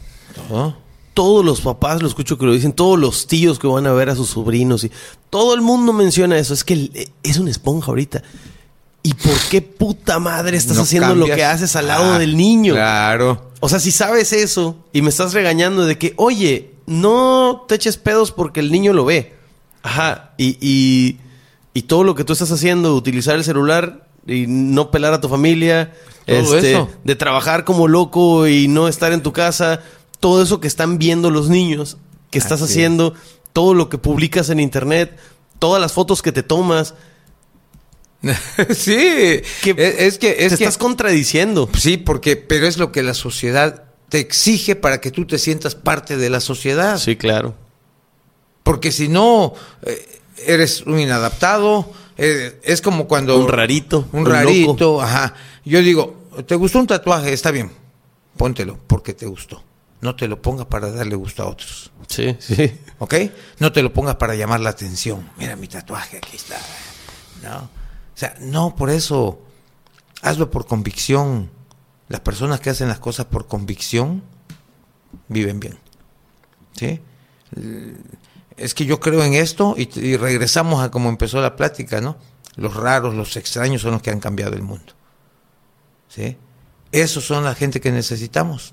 todo. 0.48 0.76
Todos 1.12 1.44
los 1.44 1.60
papás 1.60 2.00
lo 2.02 2.08
escucho 2.08 2.38
que 2.38 2.46
lo 2.46 2.52
dicen, 2.52 2.72
todos 2.72 2.98
los 2.98 3.26
tíos 3.26 3.58
que 3.58 3.66
van 3.66 3.86
a 3.86 3.92
ver 3.92 4.08
a 4.10 4.14
sus 4.16 4.28
sobrinos 4.28 4.84
y 4.84 4.92
todo 5.28 5.54
el 5.54 5.60
mundo 5.60 5.92
menciona 5.92 6.38
eso. 6.38 6.54
Es 6.54 6.62
que 6.64 6.74
el- 6.74 7.10
es 7.24 7.36
una 7.38 7.50
esponja 7.50 7.88
ahorita. 7.88 8.22
¿Y 9.02 9.14
por 9.14 9.36
qué 9.50 9.60
puta 9.60 10.18
madre 10.20 10.56
estás 10.56 10.76
No 10.76 10.82
haciendo 10.82 11.14
lo 11.16 11.26
que 11.26 11.44
haces 11.44 11.74
al 11.74 11.88
lado 11.88 12.14
Ah, 12.14 12.18
del 12.18 12.36
niño? 12.36 12.74
Claro. 12.74 13.50
O 13.60 13.68
sea, 13.68 13.80
si 13.80 13.90
sabes 13.90 14.32
eso 14.32 14.76
y 14.92 15.02
me 15.02 15.08
estás 15.10 15.32
regañando 15.34 15.84
de 15.84 15.98
que, 15.98 16.14
oye, 16.16 16.70
no 16.86 17.64
te 17.66 17.74
eches 17.74 17.96
pedos 17.96 18.30
porque 18.30 18.60
el 18.60 18.70
niño 18.70 18.92
lo 18.92 19.04
ve. 19.04 19.34
Ajá. 19.82 20.30
Y, 20.38 20.56
y, 20.60 21.18
y 21.74 21.82
todo 21.82 22.04
lo 22.04 22.14
que 22.14 22.24
tú 22.24 22.32
estás 22.34 22.52
haciendo, 22.52 22.94
utilizar 22.94 23.34
el 23.36 23.44
celular 23.44 24.06
y 24.26 24.46
no 24.46 24.90
pelar 24.90 25.12
a 25.12 25.20
tu 25.20 25.28
familia, 25.28 25.92
Todo 26.26 26.56
este, 26.56 26.72
eso. 26.72 26.90
de 27.04 27.16
trabajar 27.16 27.64
como 27.64 27.88
loco 27.88 28.46
y 28.46 28.68
no 28.68 28.88
estar 28.88 29.12
en 29.12 29.22
tu 29.22 29.32
casa, 29.32 29.82
todo 30.20 30.42
eso 30.42 30.60
que 30.60 30.68
están 30.68 30.98
viendo 30.98 31.30
los 31.30 31.48
niños, 31.48 31.96
que 32.30 32.38
estás 32.38 32.60
Así 32.62 32.64
es. 32.64 32.70
haciendo, 32.70 33.14
todo 33.52 33.74
lo 33.74 33.88
que 33.88 33.98
publicas 33.98 34.50
en 34.50 34.60
internet, 34.60 35.16
todas 35.58 35.80
las 35.80 35.92
fotos 35.92 36.22
que 36.22 36.32
te 36.32 36.42
tomas, 36.42 36.94
sí. 38.70 39.42
que 39.62 39.74
es, 39.76 39.94
es 39.98 40.18
que 40.18 40.30
es 40.30 40.52
te 40.52 40.58
que 40.58 40.64
estás 40.64 40.78
contradiciendo. 40.78 41.68
sí, 41.76 41.96
porque 41.96 42.36
pero 42.36 42.66
es 42.66 42.76
lo 42.76 42.92
que 42.92 43.02
la 43.02 43.14
sociedad 43.14 43.84
te 44.10 44.18
exige 44.18 44.76
para 44.76 45.00
que 45.00 45.10
tú 45.10 45.24
te 45.26 45.38
sientas 45.38 45.74
parte 45.74 46.16
de 46.16 46.28
la 46.30 46.40
sociedad. 46.40 46.98
Sí, 46.98 47.16
claro. 47.16 47.54
Porque 48.62 48.92
si 48.92 49.08
no 49.08 49.54
eh, 49.82 50.20
eres 50.46 50.82
un 50.82 50.98
inadaptado, 51.00 51.90
eh, 52.22 52.60
es 52.62 52.80
como 52.80 53.08
cuando 53.08 53.36
Un 53.38 53.48
rarito, 53.48 54.08
un 54.12 54.20
un 54.20 54.26
rarito, 54.26 54.72
loco. 54.72 55.02
ajá. 55.02 55.34
Yo 55.64 55.80
digo, 55.80 56.28
¿te 56.46 56.54
gustó 56.54 56.78
un 56.78 56.86
tatuaje? 56.86 57.32
Está 57.32 57.50
bien. 57.50 57.70
Póntelo 58.36 58.78
porque 58.86 59.14
te 59.14 59.26
gustó. 59.26 59.62
No 60.00 60.16
te 60.16 60.28
lo 60.28 60.40
pongas 60.40 60.66
para 60.66 60.90
darle 60.90 61.14
gusto 61.14 61.42
a 61.42 61.46
otros. 61.46 61.90
Sí, 62.08 62.36
sí. 62.38 62.72
¿Ok? 62.98 63.14
No 63.58 63.70
te 63.72 63.82
lo 63.82 63.92
pongas 63.92 64.16
para 64.16 64.34
llamar 64.34 64.60
la 64.60 64.70
atención. 64.70 65.28
Mira 65.36 65.56
mi 65.56 65.68
tatuaje, 65.68 66.16
aquí 66.18 66.36
está. 66.36 66.56
No. 67.42 67.58
O 67.58 67.68
sea, 68.20 68.34
no 68.40 68.74
por 68.76 68.90
eso. 68.90 69.40
Hazlo 70.22 70.50
por 70.50 70.66
convicción. 70.66 71.50
Las 72.08 72.20
personas 72.20 72.60
que 72.60 72.70
hacen 72.70 72.88
las 72.88 72.98
cosas 72.98 73.26
por 73.26 73.46
convicción 73.46 74.22
viven 75.28 75.60
bien. 75.60 75.78
¿Sí? 76.76 77.00
Es 78.60 78.74
que 78.74 78.84
yo 78.84 79.00
creo 79.00 79.24
en 79.24 79.34
esto 79.34 79.74
y, 79.76 79.88
y 79.98 80.16
regresamos 80.16 80.82
a 80.84 80.90
como 80.90 81.08
empezó 81.08 81.40
la 81.40 81.56
plática, 81.56 82.00
¿no? 82.00 82.16
Los 82.56 82.74
raros, 82.76 83.14
los 83.14 83.36
extraños 83.36 83.82
son 83.82 83.92
los 83.92 84.02
que 84.02 84.10
han 84.10 84.20
cambiado 84.20 84.54
el 84.54 84.62
mundo. 84.62 84.92
¿Sí? 86.08 86.36
Esos 86.92 87.24
son 87.24 87.44
la 87.44 87.54
gente 87.54 87.80
que 87.80 87.90
necesitamos. 87.90 88.72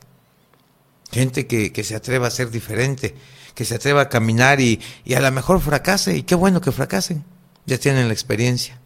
Gente 1.11 1.47
que, 1.47 1.71
que 1.71 1.83
se 1.83 1.95
atreva 1.95 2.27
a 2.27 2.31
ser 2.31 2.49
diferente, 2.51 3.15
que 3.55 3.63
se 3.63 3.75
atreva 3.75 4.01
a 4.01 4.09
caminar 4.09 4.59
y, 4.59 4.81
y 5.05 5.13
a 5.13 5.21
lo 5.21 5.31
mejor 5.31 5.61
fracase, 5.61 6.17
y 6.17 6.23
qué 6.23 6.35
bueno 6.35 6.59
que 6.59 6.71
fracasen, 6.73 7.23
ya 7.65 7.77
tienen 7.77 8.07
la 8.07 8.13
experiencia. 8.13 8.79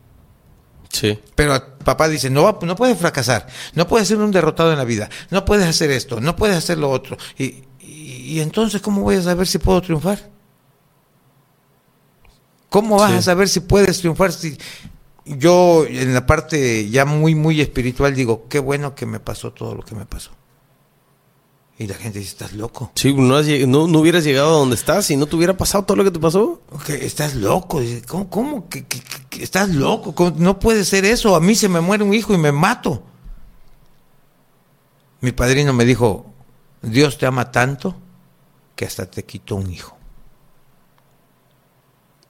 Sí. 0.90 1.18
Pero 1.36 1.78
papá 1.78 2.10
dice, 2.10 2.30
no, 2.30 2.44
va- 2.44 2.60
no 2.62 2.76
puedes 2.76 2.98
fracasar, 2.98 3.48
no 3.74 3.88
puedes 3.88 4.08
ser 4.10 4.18
un 4.18 4.30
derrotado 4.32 4.72
en 4.72 4.78
la 4.78 4.84
vida, 4.84 5.10
no 5.32 5.46
puedes 5.46 5.66
hacer 5.66 5.90
esto, 5.90 6.22
no 6.22 6.36
puedes 6.36 6.58
hacer 6.58 6.78
lo 6.78 6.90
otro. 6.92 7.18
Y, 7.38 7.64
y- 7.80 8.34
y 8.36 8.40
entonces, 8.42 8.82
¿cómo 8.82 9.02
voy 9.02 9.16
a 9.16 9.22
saber 9.24 9.48
si 9.48 9.58
puedo 9.58 9.82
triunfar? 9.82 10.30
¿Cómo 12.72 12.98
vas 12.98 13.12
Sí. 13.12 13.18
a 13.18 13.22
saber 13.22 13.50
si 13.50 13.60
puedes 13.60 14.00
triunfar 14.00 14.32
si 14.32 14.58
yo 15.26 15.86
en 15.86 16.14
la 16.14 16.26
parte 16.26 16.90
ya 16.90 17.04
muy, 17.04 17.36
muy 17.36 17.60
espiritual 17.60 18.16
digo, 18.16 18.48
qué 18.48 18.60
bueno 18.60 18.96
que 18.96 19.06
me 19.06 19.20
pasó 19.20 19.52
todo 19.52 19.76
lo 19.76 19.84
que 19.84 19.94
me 19.94 20.06
pasó? 20.06 20.32
Y 21.78 21.88
la 21.88 21.96
gente 21.96 22.20
dice, 22.20 22.32
estás 22.32 22.54
loco. 22.54 22.92
Sí, 22.96 23.14
no, 23.14 23.36
has 23.36 23.46
no, 23.68 23.88
no 23.88 24.00
hubieras 24.00 24.24
llegado 24.24 24.50
a 24.56 24.60
donde 24.60 24.76
estás 24.76 25.06
si 25.08 25.18
no 25.18 25.26
te 25.26 25.36
hubiera 25.36 25.58
pasado 25.58 25.84
todo 25.84 25.98
lo 25.98 26.04
que 26.06 26.12
te 26.12 26.20
pasó. 26.20 26.62
Ok, 26.72 26.90
estás 26.92 27.36
loco. 27.36 27.82
¿Cómo, 28.08 28.30
cómo 28.30 28.70
que, 28.70 28.86
que- 28.86 29.02
que- 29.02 29.26
que 29.30 29.44
estás 29.44 29.68
loco? 29.70 30.16
¿Cómo? 30.16 30.32
No 30.38 30.58
puede 30.60 30.86
ser 30.86 31.04
eso. 31.06 31.36
A 31.36 31.40
mí 31.42 31.56
se 31.56 31.68
me 31.68 31.82
muere 31.82 32.04
un 32.06 32.14
hijo 32.14 32.34
y 32.34 32.38
me 32.38 32.52
mato. 32.54 33.04
Mi 35.22 35.32
padrino 35.34 35.74
me 35.74 35.84
dijo, 35.86 36.26
Dios 36.82 37.18
te 37.18 37.26
ama 37.26 37.52
tanto 37.52 37.96
que 38.76 38.86
hasta 38.86 39.06
te 39.06 39.26
quitó 39.26 39.56
un 39.56 39.72
hijo. 39.72 39.98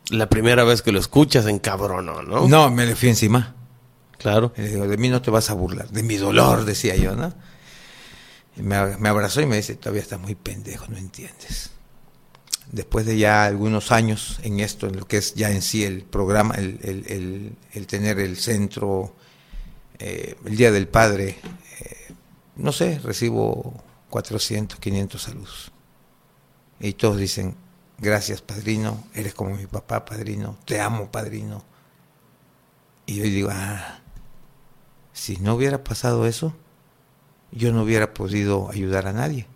La 0.10 0.28
primera 0.28 0.64
vez 0.64 0.82
que 0.82 0.92
lo 0.92 1.00
escuchas 1.00 1.46
en 1.46 1.60
cabrón, 1.60 2.06
¿no? 2.08 2.48
No, 2.48 2.70
me 2.72 2.86
le 2.86 2.96
fui 2.96 3.10
encima. 3.10 3.56
Claro. 4.18 4.54
Y 4.58 4.62
le 4.62 4.68
digo, 4.70 4.88
de 4.88 4.98
mí 4.98 5.10
no 5.10 5.22
te 5.22 5.32
vas 5.32 5.50
a 5.50 5.54
burlar, 5.54 5.90
de 5.90 6.04
mi 6.04 6.18
dolor, 6.18 6.66
decía 6.66 6.96
yo, 6.96 7.16
¿no? 7.16 7.34
Y 8.58 8.62
me, 8.62 8.98
me 8.98 9.10
abrazó 9.10 9.42
y 9.42 9.46
me 9.46 9.56
dice, 9.56 9.76
todavía 9.76 10.02
estás 10.02 10.20
muy 10.20 10.36
pendejo, 10.36 10.86
no 10.90 10.98
entiendes. 10.98 11.72
Después 12.72 13.06
de 13.06 13.18
ya 13.18 13.46
algunos 13.46 13.92
años 13.92 14.40
en 14.44 14.60
esto, 14.60 14.88
en 14.88 14.98
lo 14.98 15.08
que 15.08 15.18
es 15.18 15.34
ya 15.36 15.50
en 15.52 15.62
sí 15.62 15.84
el 15.84 16.04
programa, 16.04 16.56
el, 16.56 16.80
el- 16.84 17.06
el- 17.08 17.56
el 17.74 17.88
tener 17.88 18.20
el 18.20 18.38
centro, 18.38 19.16
eh, 20.00 20.36
el 20.46 20.56
Día 20.58 20.72
del 20.72 20.88
Padre, 20.88 21.38
eh, 21.80 22.14
no 22.58 22.72
sé, 22.72 23.00
recibo 23.00 23.82
400, 24.10 24.80
500 24.80 25.22
saludos. 25.22 25.72
Y 26.80 26.94
todos 26.94 27.18
dicen, 27.18 27.56
gracias 28.02 28.42
padrino, 28.42 29.04
eres 29.14 29.34
como 29.34 29.56
mi 29.56 29.68
papá, 29.68 30.04
padrino, 30.04 30.58
te 30.66 30.82
amo, 30.82 31.12
padrino. 31.12 31.64
Y 33.06 33.18
yo 33.18 33.24
digo, 33.24 33.50
ah, 33.52 34.00
si 35.14 35.38
no 35.38 35.56
hubiera 35.56 35.84
pasado 35.84 36.26
eso, 36.26 36.54
yo 37.52 37.72
no 37.72 37.84
hubiera 37.84 38.14
podido 38.14 38.70
ayudar 38.72 39.08
a 39.08 39.14
nadie. 39.14 39.48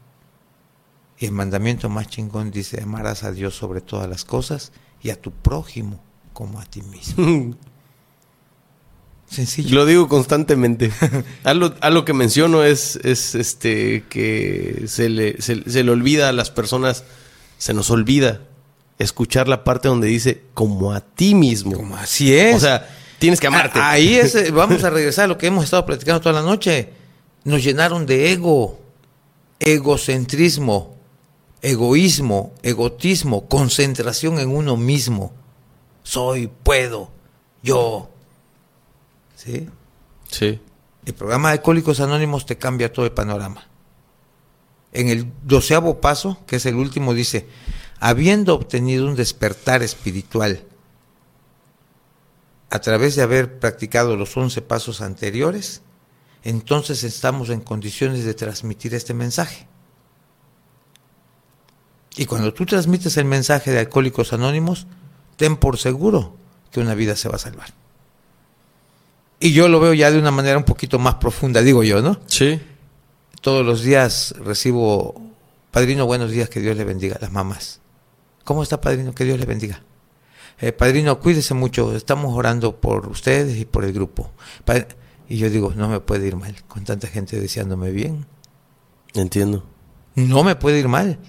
Y 1.18 1.26
el 1.26 1.32
mandamiento 1.32 1.90
más 1.90 2.08
chingón 2.08 2.52
dice, 2.52 2.82
amarás 2.82 3.24
a 3.24 3.32
Dios 3.32 3.56
sobre 3.56 3.82
todas 3.82 4.08
las 4.08 4.26
cosas 4.26 4.72
y 5.02 5.10
a 5.10 5.20
tu 5.20 5.32
prójimo 5.32 6.02
como 6.34 6.60
a 6.60 6.66
ti 6.66 6.82
mismo. 6.82 7.56
Sencillo. 9.28 9.74
Lo 9.74 9.86
digo 9.86 10.08
constantemente. 10.08 10.92
algo, 11.44 11.74
algo 11.82 12.06
que 12.06 12.14
menciono 12.14 12.64
es, 12.64 12.98
es 12.98 13.34
este 13.34 14.04
que 14.08 14.84
se 14.88 15.10
le, 15.10 15.42
se, 15.42 15.68
se 15.68 15.84
le 15.84 15.92
olvida 15.92 16.30
a 16.30 16.34
las 16.34 16.52
personas, 16.52 17.06
se 17.58 17.74
nos 17.74 17.90
olvida 17.90 18.42
escuchar 19.00 19.48
la 19.48 19.64
parte 19.64 19.88
donde 19.88 20.08
dice 20.08 20.44
como 20.54 20.94
a 20.94 21.02
ti 21.02 21.36
mismo. 21.36 21.74
Como 21.74 21.96
así 21.96 22.36
es. 22.36 22.56
O 22.56 22.60
sea, 22.60 22.88
tienes 23.20 23.40
que 23.40 23.48
amarte. 23.48 23.80
Ahí 23.80 24.16
es, 24.16 24.36
eh, 24.36 24.52
vamos 24.54 24.84
a 24.84 24.90
regresar 24.90 25.26
a 25.26 25.28
lo 25.28 25.38
que 25.38 25.48
hemos 25.48 25.64
estado 25.64 25.86
platicando 25.86 26.22
toda 26.22 26.42
la 26.42 26.48
noche. 26.48 26.90
Nos 27.44 27.64
llenaron 27.64 28.06
de 28.06 28.32
ego, 28.32 28.80
egocentrismo, 29.60 30.96
egoísmo, 31.62 32.54
egotismo, 32.64 33.48
concentración 33.48 34.40
en 34.40 34.50
uno 34.50 34.78
mismo. 34.78 35.34
Soy, 36.04 36.48
puedo, 36.64 37.12
yo. 37.62 38.10
¿Sí? 39.36 39.70
Sí. 40.30 40.60
El 41.06 41.14
programa 41.14 41.50
de 41.50 41.54
Alcohólicos 41.54 42.00
Anónimos 42.00 42.46
te 42.46 42.58
cambia 42.58 42.92
todo 42.92 43.06
el 43.06 43.12
panorama. 43.12 43.68
En 44.96 45.10
el 45.10 45.30
doceavo 45.44 46.00
paso, 46.00 46.40
que 46.48 46.56
es 46.56 46.66
el 46.66 46.76
último, 46.76 47.14
dice, 47.14 47.48
habiendo 48.00 48.56
obtenido 48.56 49.06
un 49.06 49.18
despertar 49.18 49.84
espiritual 49.84 50.64
a 52.70 52.80
través 52.80 53.16
de 53.16 53.22
haber 53.22 53.60
practicado 53.60 54.16
los 54.16 54.36
once 54.38 54.62
pasos 54.62 55.02
anteriores, 55.02 55.82
entonces 56.44 57.04
estamos 57.04 57.50
en 57.50 57.60
condiciones 57.60 58.24
de 58.24 58.34
transmitir 58.34 58.94
este 58.94 59.14
mensaje. 59.14 59.68
Y 62.16 62.26
cuando 62.26 62.54
tú 62.54 62.66
transmites 62.66 63.18
el 63.18 63.26
mensaje 63.26 63.72
de 63.72 63.80
Alcohólicos 63.80 64.32
Anónimos, 64.32 64.88
ten 65.36 65.58
por 65.58 65.78
seguro 65.78 66.38
que 66.72 66.80
una 66.80 66.96
vida 66.96 67.18
se 67.18 67.28
va 67.28 67.36
a 67.36 67.40
salvar. 67.40 67.74
Y 69.42 69.52
yo 69.52 69.68
lo 69.68 69.82
veo 69.82 69.94
ya 69.94 70.10
de 70.10 70.20
una 70.20 70.32
manera 70.32 70.58
un 70.58 70.64
poquito 70.64 71.00
más 71.00 71.16
profunda, 71.16 71.62
digo 71.62 71.84
yo, 71.84 72.02
¿no? 72.02 72.22
Sí. 72.28 72.62
Todos 73.46 73.64
los 73.64 73.84
días 73.84 74.34
recibo, 74.40 75.22
padrino, 75.70 76.08
buenos 76.08 76.32
días, 76.32 76.50
que 76.50 76.60
Dios 76.60 76.76
le 76.76 76.84
bendiga, 76.84 77.20
las 77.22 77.32
mamás. 77.32 77.80
¿Cómo 78.44 78.64
está, 78.64 78.82
padrino? 78.82 79.14
Que 79.14 79.24
Dios 79.24 79.40
le 79.40 79.46
bendiga. 79.46 79.84
Eh, 80.60 80.72
padrino, 80.72 81.20
cuídese 81.20 81.54
mucho, 81.54 81.96
estamos 81.96 82.36
orando 82.36 82.82
por 82.82 83.08
ustedes 83.08 83.60
y 83.60 83.66
por 83.66 83.86
el 83.86 83.94
grupo. 83.94 84.32
Padre- 84.66 84.88
y 85.30 85.38
yo 85.38 85.52
digo, 85.52 85.72
no 85.76 85.88
me 85.88 86.00
puede 86.00 86.26
ir 86.26 86.36
mal, 86.36 86.56
con 86.68 86.86
tanta 86.86 87.08
gente 87.08 87.40
deseándome 87.40 87.92
bien. 87.92 88.26
Entiendo. 89.14 89.64
No 90.16 90.44
me 90.44 90.56
puede 90.56 90.80
ir 90.80 90.88
mal. 90.88 91.20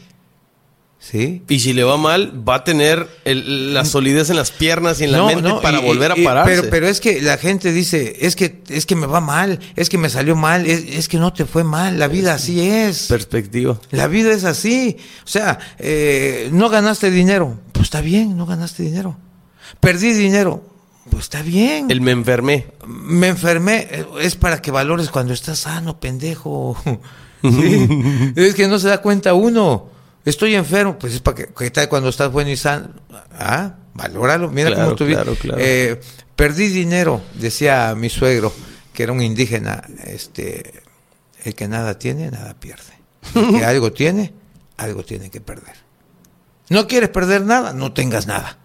¿Sí? 1.08 1.42
Y 1.48 1.60
si 1.60 1.72
le 1.72 1.84
va 1.84 1.96
mal, 1.96 2.42
va 2.48 2.56
a 2.56 2.64
tener 2.64 3.06
el- 3.24 3.72
la 3.74 3.84
solidez 3.84 4.28
en 4.30 4.34
las 4.36 4.50
piernas 4.50 5.00
y 5.00 5.04
en 5.04 5.12
la 5.12 5.18
No, 5.18 5.26
mente 5.28 5.42
no, 5.42 5.60
para 5.60 5.78
y- 5.78 5.84
volver 5.84 6.10
a 6.10 6.16
pararse. 6.16 6.50
Pero, 6.56 6.68
pero 6.70 6.88
es 6.88 7.00
que 7.00 7.22
la 7.22 7.38
gente 7.38 7.70
dice, 7.72 8.16
es 8.22 8.34
que, 8.34 8.60
es 8.68 8.86
que 8.86 8.96
me 8.96 9.06
va 9.06 9.20
mal, 9.20 9.60
es 9.76 9.88
que 9.88 9.98
me 9.98 10.10
salió 10.10 10.34
mal, 10.34 10.66
es, 10.66 10.82
es 10.88 11.08
que 11.08 11.18
no 11.18 11.32
te 11.32 11.44
fue 11.44 11.62
mal, 11.62 12.00
la 12.00 12.08
vida 12.08 12.34
así 12.34 12.60
es. 12.60 13.06
Perspectiva. 13.06 13.78
La 13.92 14.08
vida 14.08 14.32
es 14.32 14.42
así. 14.42 14.96
O 15.24 15.28
sea, 15.28 15.60
eh, 15.78 16.48
no 16.52 16.68
ganaste 16.70 17.08
dinero, 17.12 17.56
pues 17.70 17.84
está 17.84 18.00
bien, 18.00 18.36
no 18.36 18.44
ganaste 18.44 18.82
dinero. 18.82 19.16
Perdí 19.78 20.12
dinero, 20.12 20.64
pues 21.08 21.22
está 21.26 21.42
bien. 21.42 21.88
El 21.88 22.00
me 22.00 22.10
enfermé. 22.10 22.66
Me 22.84 23.28
enfermé, 23.28 23.86
eh, 23.92 24.04
es 24.22 24.34
para 24.34 24.60
que 24.60 24.72
valores 24.72 25.10
cuando 25.10 25.32
estás 25.32 25.60
sano, 25.60 26.00
pendejo. 26.00 26.76
Sí. 27.42 28.32
es 28.34 28.54
que 28.56 28.66
no 28.66 28.78
se 28.80 28.88
da 28.88 28.98
cuenta 29.02 29.34
uno. 29.34 29.94
Estoy 30.26 30.56
enfermo, 30.56 30.98
pues 30.98 31.14
es 31.14 31.20
para 31.20 31.36
que, 31.36 31.46
¿qué 31.56 31.70
tal 31.70 31.88
cuando 31.88 32.08
estás 32.08 32.32
bueno 32.32 32.50
y 32.50 32.56
sano? 32.56 32.88
Ah, 33.38 33.76
valóralo, 33.94 34.50
mira 34.50 34.70
Claro, 34.70 34.84
cómo 34.84 34.96
tú 34.96 35.06
claro, 35.06 35.36
claro. 35.36 35.56
Eh, 35.60 36.00
perdí 36.34 36.66
dinero, 36.66 37.22
decía 37.34 37.94
mi 37.94 38.10
suegro, 38.10 38.52
que 38.92 39.04
era 39.04 39.12
un 39.12 39.22
indígena, 39.22 39.84
este, 40.04 40.82
el 41.44 41.54
que 41.54 41.68
nada 41.68 41.96
tiene, 41.96 42.28
nada 42.32 42.54
pierde. 42.58 42.92
El 43.36 43.50
que 43.60 43.64
algo 43.64 43.92
tiene, 43.92 44.34
algo 44.76 45.04
tiene 45.04 45.30
que 45.30 45.40
perder. 45.40 45.76
No 46.70 46.88
quieres 46.88 47.10
perder 47.10 47.42
nada, 47.42 47.72
no 47.72 47.92
tengas 47.92 48.26
nada. 48.26 48.58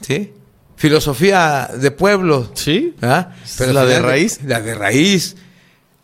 ¿Sí? 0.00 0.34
Filosofía 0.74 1.70
de 1.78 1.92
pueblo. 1.92 2.50
Sí. 2.54 2.96
¿Ah? 3.02 3.36
¿Es 3.44 3.60
la 3.60 3.84
de 3.84 4.00
raíz? 4.00 4.40
La 4.42 4.60
de 4.60 4.74
raíz. 4.74 5.36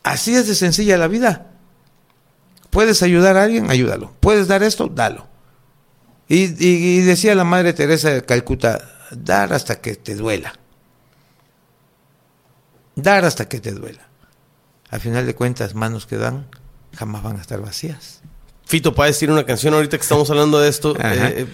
Así 0.05 0.37
es 0.37 0.47
de 0.47 0.55
sencilla 0.55 0.97
la 0.97 1.09
vida. 1.09 1.48
Puedes 2.71 3.03
ayudar 3.03 3.37
a 3.37 3.45
alguien, 3.45 3.71
ayúdalo. 3.71 4.13
Puedes 4.21 4.47
dar 4.49 4.63
esto, 4.63 4.89
dalo. 4.89 5.27
Y, 6.29 6.45
y- 6.65 6.99
y 6.99 7.01
decía 7.01 7.35
la 7.35 7.45
madre 7.45 7.73
Teresa 7.73 8.11
de 8.11 8.23
Calcuta, 8.25 8.81
dar 9.11 9.53
hasta 9.53 9.81
que 9.81 9.95
te 9.97 10.15
duela. 10.15 10.53
Dar 12.95 13.25
hasta 13.25 13.49
que 13.49 13.61
te 13.61 13.73
duela. 13.73 14.07
Al 14.91 15.01
final 15.01 15.27
de 15.27 15.35
cuentas, 15.35 15.75
manos 15.75 16.07
que 16.07 16.17
dan 16.17 16.47
jamás 16.97 17.23
van 17.23 17.37
a 17.37 17.41
estar 17.41 17.61
vacías. 17.61 18.21
Fito 18.67 18.95
Páez 18.95 19.19
tiene 19.19 19.33
una 19.35 19.45
canción 19.47 19.73
ahorita 19.75 19.97
que 19.97 20.03
estamos 20.03 20.29
hablando 20.31 20.59
de 20.61 20.69
esto. 20.69 20.95
Eh, 21.03 21.47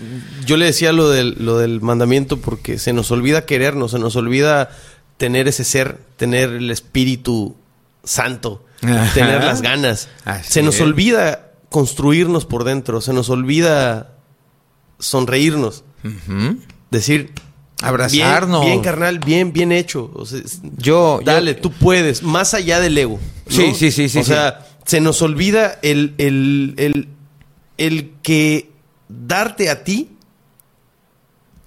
yo 0.46 0.56
le 0.56 0.64
decía 0.66 0.92
lo 0.92 1.10
del, 1.10 1.36
lo 1.38 1.58
del 1.58 1.80
mandamiento 1.80 2.40
porque 2.40 2.78
se 2.78 2.92
nos 2.92 3.10
olvida 3.10 3.44
querernos, 3.46 3.92
se 3.92 3.98
nos 3.98 4.16
olvida 4.16 4.70
tener 5.16 5.46
ese 5.46 5.62
ser, 5.64 5.98
tener 6.16 6.50
el 6.50 6.70
espíritu 6.70 7.54
santo, 8.02 8.64
Ajá. 8.84 9.12
tener 9.14 9.42
las 9.44 9.62
ganas. 9.62 10.08
Así 10.24 10.52
se 10.52 10.62
nos 10.62 10.76
es. 10.76 10.80
olvida 10.82 11.52
construirnos 11.70 12.44
por 12.46 12.64
dentro, 12.64 13.00
se 13.00 13.12
nos 13.12 13.28
olvida 13.30 14.12
sonreírnos, 14.98 15.84
Ujú. 16.04 16.58
decir 16.90 17.32
Abrazarnos. 17.82 18.60
Bien, 18.62 18.72
bien, 18.74 18.82
carnal, 18.84 19.18
bien, 19.18 19.52
bien 19.52 19.72
hecho. 19.72 20.10
O 20.14 20.24
sea, 20.24 20.38
es- 20.38 20.60
Yo, 20.78 21.18
yo- 21.20 21.24
Dale, 21.24 21.54
tú 21.54 21.70
puedes, 21.72 22.22
más 22.22 22.54
allá 22.54 22.80
del 22.80 22.96
ego. 22.96 23.18
¿no? 23.46 23.52
Sí, 23.52 23.74
sí, 23.74 23.90
sí, 23.90 24.08
sí, 24.08 24.20
O 24.20 24.22
sí. 24.22 24.28
sea, 24.30 24.66
se 24.86 25.00
nos 25.00 25.20
olvida 25.20 25.78
el, 25.82 26.14
el, 26.18 26.74
el, 26.78 27.08
el 27.76 28.12
que 28.22 28.70
darte 29.08 29.68
a 29.68 29.82
ti 29.84 30.16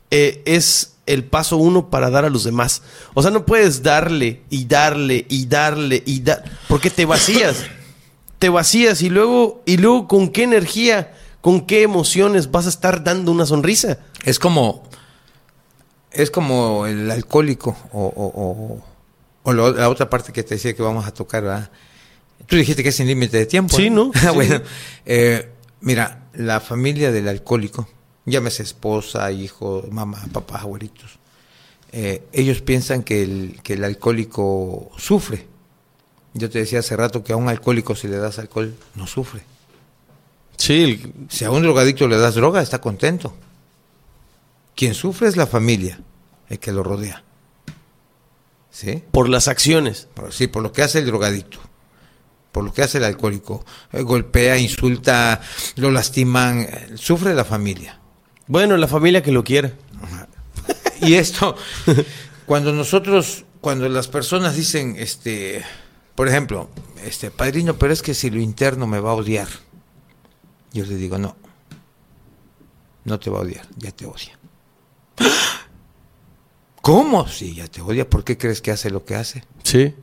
eh, 0.09 0.41
es 0.45 0.93
el 1.07 1.23
paso 1.25 1.57
uno 1.57 1.89
para 1.89 2.09
dar 2.09 2.25
a 2.25 2.29
los 2.29 2.43
demás. 2.43 2.83
O 3.13 3.21
sea, 3.21 3.31
no 3.31 3.45
puedes 3.45 3.81
darle 3.83 4.41
y 4.49 4.65
darle 4.65 5.25
y 5.29 5.45
darle 5.47 6.03
y 6.05 6.19
dar, 6.21 6.43
porque 6.67 6.89
te 6.89 7.05
vacías. 7.05 7.63
te 8.39 8.49
vacías 8.49 9.01
y 9.01 9.09
luego, 9.09 9.63
y 9.65 9.77
luego 9.77 10.07
con 10.07 10.29
qué 10.29 10.43
energía, 10.43 11.13
con 11.41 11.65
qué 11.65 11.81
emociones 11.81 12.51
vas 12.51 12.65
a 12.67 12.69
estar 12.69 13.03
dando 13.03 13.31
una 13.31 13.45
sonrisa. 13.47 13.97
Es 14.25 14.37
como 14.39 14.83
es 16.11 16.31
como 16.31 16.85
el 16.87 17.09
alcohólico 17.11 17.75
o, 17.91 18.05
o- 18.05 18.41
o- 18.41 18.83
o 19.43 19.53
lo- 19.53 19.71
la 19.73 19.89
otra 19.89 20.09
parte 20.09 20.31
que 20.33 20.43
te 20.43 20.55
decía 20.55 20.75
que 20.75 20.81
vamos 20.81 21.05
a 21.05 21.13
tocar, 21.13 21.43
¿verdad? 21.43 21.69
Tú 22.47 22.55
dijiste 22.55 22.81
que 22.83 22.89
es 22.89 22.95
sin 22.95 23.07
límite 23.07 23.37
de 23.37 23.45
tiempo. 23.45 23.75
Sí, 23.75 23.89
¿no? 23.89 24.11
Sí. 24.19 24.27
bueno, 24.33 24.61
eh, 25.05 25.49
mira, 25.81 26.23
la 26.33 26.59
familia 26.59 27.11
del 27.11 27.27
alcohólico, 27.27 27.87
llámese 28.27 28.61
esposa, 28.61 29.31
hijo, 29.31 29.83
mamá, 29.89 30.23
papá, 30.31 30.59
abuelitos, 30.59 31.17
eh, 31.91 32.23
ellos 32.33 32.61
piensan 32.61 33.01
que 33.01 33.23
el, 33.23 33.59
que 33.63 33.73
el 33.73 33.83
alcohólico 33.83 34.91
sufre. 34.97 35.47
Yo 36.33 36.49
te 36.51 36.59
decía 36.59 36.79
hace 36.79 36.95
rato 36.95 37.23
que 37.23 37.33
a 37.33 37.37
un 37.37 37.49
alcohólico 37.49 37.95
si 37.95 38.07
le 38.07 38.17
das 38.17 38.37
alcohol, 38.37 38.75
no 38.93 39.07
sufre. 39.07 39.41
Sí, 40.57 40.83
el- 40.83 41.13
Si 41.29 41.45
a 41.45 41.49
un 41.51 41.63
drogadicto 41.63 42.07
le 42.07 42.17
das 42.17 42.35
droga, 42.35 42.61
está 42.61 42.79
contento. 42.81 43.33
Quien 44.75 44.93
sufre 44.93 45.27
es 45.27 45.35
la 45.37 45.47
familia, 45.47 45.99
el 46.49 46.59
que 46.59 46.71
lo 46.71 46.83
rodea. 46.83 47.23
¿Sí? 48.69 49.01
por 49.11 49.27
las 49.27 49.47
acciones. 49.47 50.07
Por, 50.13 50.31
sí, 50.31 50.45
por 50.45 50.61
lo 50.61 50.71
que 50.71 50.83
hace 50.83 50.99
el 50.99 51.07
drogadicto, 51.07 51.57
por 52.51 52.63
lo 52.63 52.71
que 52.71 52.83
hace 52.83 52.99
el 52.99 53.05
alcohólico. 53.05 53.65
Eh, 53.91 54.01
golpea, 54.03 54.57
insulta, 54.59 55.41
lo 55.77 55.89
lastiman, 55.89 56.59
eh, 56.61 56.89
sufre 56.95 57.33
la 57.33 57.43
familia. 57.45 57.96
Bueno, 58.47 58.77
la 58.77 58.87
familia 58.87 59.21
que 59.21 59.31
lo 59.31 59.43
quiera. 59.43 59.73
Y 61.01 61.13
esto, 61.15 61.55
cuando 62.45 62.73
nosotros, 62.73 63.45
cuando 63.61 63.87
las 63.89 64.07
personas 64.07 64.55
dicen, 64.55 64.95
este, 64.97 65.63
por 66.15 66.27
ejemplo, 66.27 66.69
este, 67.03 67.29
padrino, 67.29 67.77
pero 67.77 67.93
es 67.93 68.01
que 68.01 68.13
si 68.13 68.29
lo 68.29 68.39
interno 68.39 68.87
me 68.87 68.99
va 68.99 69.11
a 69.11 69.15
odiar. 69.15 69.47
Yo 70.73 70.85
le 70.85 70.95
digo, 70.95 71.17
no, 71.17 71.35
no 73.05 73.19
te 73.19 73.29
va 73.29 73.39
a 73.39 73.41
odiar, 73.41 73.67
ya 73.77 73.91
te 73.91 74.05
odia. 74.05 74.37
¿Cómo? 76.81 77.27
Sí, 77.27 77.55
ya 77.55 77.67
te 77.67 77.81
odia. 77.81 78.09
¿Por 78.09 78.23
qué 78.23 78.37
crees 78.37 78.61
que 78.61 78.71
hace 78.71 78.89
lo 78.89 79.03
que 79.03 79.15
hace? 79.15 79.43
Sí. 79.63 79.93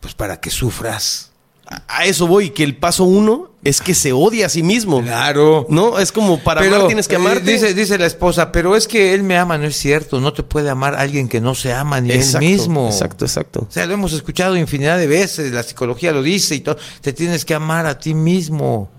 Pues 0.00 0.14
para 0.14 0.40
que 0.40 0.50
sufras. 0.50 1.32
A, 1.66 2.04
eso 2.04 2.26
voy, 2.26 2.50
que 2.50 2.62
el 2.62 2.76
paso 2.76 3.04
uno 3.04 3.50
es 3.64 3.80
que 3.80 3.94
se 3.94 4.12
odia 4.12 4.46
a 4.46 4.48
sí 4.50 4.62
mismo. 4.62 5.00
Claro. 5.02 5.66
No, 5.70 5.98
es 5.98 6.12
como 6.12 6.38
para 6.38 6.60
amar 6.60 6.86
tienes 6.86 7.08
que 7.08 7.14
eh, 7.14 7.18
amarte. 7.18 7.50
dice, 7.50 7.72
dice 7.72 7.96
la 7.96 8.06
esposa, 8.06 8.52
pero 8.52 8.76
es 8.76 8.86
que 8.86 9.14
él 9.14 9.22
me 9.22 9.38
ama, 9.38 9.56
no 9.56 9.64
es 9.64 9.76
cierto. 9.76 10.20
No 10.20 10.34
te 10.34 10.42
puede 10.42 10.68
amar 10.68 10.94
alguien 10.94 11.28
que 11.28 11.40
no 11.40 11.54
se 11.54 11.72
ama 11.72 12.00
ni 12.00 12.12
exacto, 12.12 12.44
él 12.44 12.52
mismo. 12.52 12.86
Exacto, 12.86 13.24
exacto. 13.24 13.66
O 13.68 13.72
sea, 13.72 13.86
lo 13.86 13.94
hemos 13.94 14.12
escuchado 14.12 14.56
infinidad 14.56 14.98
de 14.98 15.06
veces, 15.06 15.52
la 15.52 15.62
psicología 15.62 16.12
lo 16.12 16.22
dice 16.22 16.54
y 16.54 16.60
todo. 16.60 16.76
Te 17.00 17.12
tienes 17.14 17.44
que 17.44 17.54
amar 17.54 17.86
a 17.86 17.98
ti 17.98 18.12
mismo. 18.12 18.90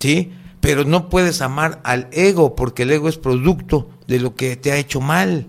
¿Sí? 0.00 0.32
Pero 0.60 0.84
no 0.84 1.10
puedes 1.10 1.42
amar 1.42 1.80
al 1.84 2.08
ego, 2.12 2.56
porque 2.56 2.84
el 2.84 2.90
ego 2.90 3.08
es 3.08 3.18
producto 3.18 3.90
de 4.06 4.20
lo 4.20 4.34
que 4.34 4.56
te 4.56 4.72
ha 4.72 4.76
hecho 4.76 5.00
mal. 5.00 5.46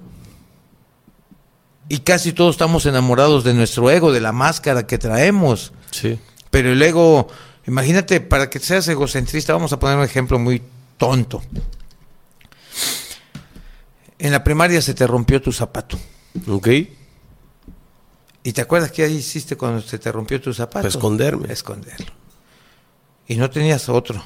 Y 1.89 1.99
casi 1.99 2.33
todos 2.33 2.55
estamos 2.55 2.85
enamorados 2.85 3.43
de 3.43 3.53
nuestro 3.53 3.89
ego, 3.89 4.11
de 4.11 4.19
la 4.19 4.31
máscara 4.31 4.85
que 4.85 4.97
traemos. 4.97 5.71
Sí. 5.91 6.19
Pero 6.51 6.71
el 6.71 6.81
ego, 6.81 7.27
imagínate, 7.65 8.19
para 8.19 8.49
que 8.49 8.59
seas 8.59 8.87
egocentrista, 8.87 9.53
vamos 9.53 9.71
a 9.71 9.79
poner 9.79 9.97
un 9.97 10.03
ejemplo 10.03 10.37
muy 10.37 10.61
tonto. 10.97 11.41
En 14.19 14.31
la 14.31 14.43
primaria 14.43 14.81
se 14.81 14.93
te 14.93 15.07
rompió 15.07 15.41
tu 15.41 15.51
zapato. 15.51 15.97
Ok. 16.47 16.67
¿Y 18.43 18.53
te 18.53 18.61
acuerdas 18.61 18.91
qué 18.91 19.07
hiciste 19.09 19.55
cuando 19.55 19.81
se 19.81 19.99
te 19.99 20.11
rompió 20.11 20.41
tu 20.41 20.53
zapato? 20.53 20.81
Pues 20.81 20.95
esconderme. 20.95 21.51
Esconderlo. 21.51 22.11
Y 23.27 23.35
no 23.35 23.49
tenías 23.49 23.89
otro. 23.89 24.23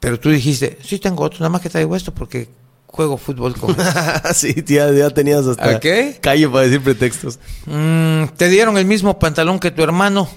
Pero 0.00 0.18
tú 0.20 0.30
dijiste, 0.30 0.78
sí 0.82 0.98
tengo 0.98 1.24
otro, 1.24 1.40
nada 1.40 1.50
más 1.50 1.60
que 1.60 1.68
traigo 1.68 1.96
esto 1.96 2.14
porque 2.14 2.48
juego 2.88 3.16
fútbol 3.16 3.54
con 3.56 3.70
él". 3.78 3.86
sí, 4.34 4.64
ya, 4.66 4.90
ya 4.90 5.10
tenías 5.10 5.46
hasta 5.46 5.70
¿A 5.76 5.80
qué? 5.80 6.18
calle 6.20 6.48
para 6.48 6.64
decir 6.64 6.82
pretextos. 6.82 7.38
Mm, 7.66 8.24
te 8.36 8.48
dieron 8.48 8.76
el 8.76 8.84
mismo 8.84 9.18
pantalón 9.18 9.60
que 9.60 9.70
tu 9.70 9.82
hermano 9.82 10.28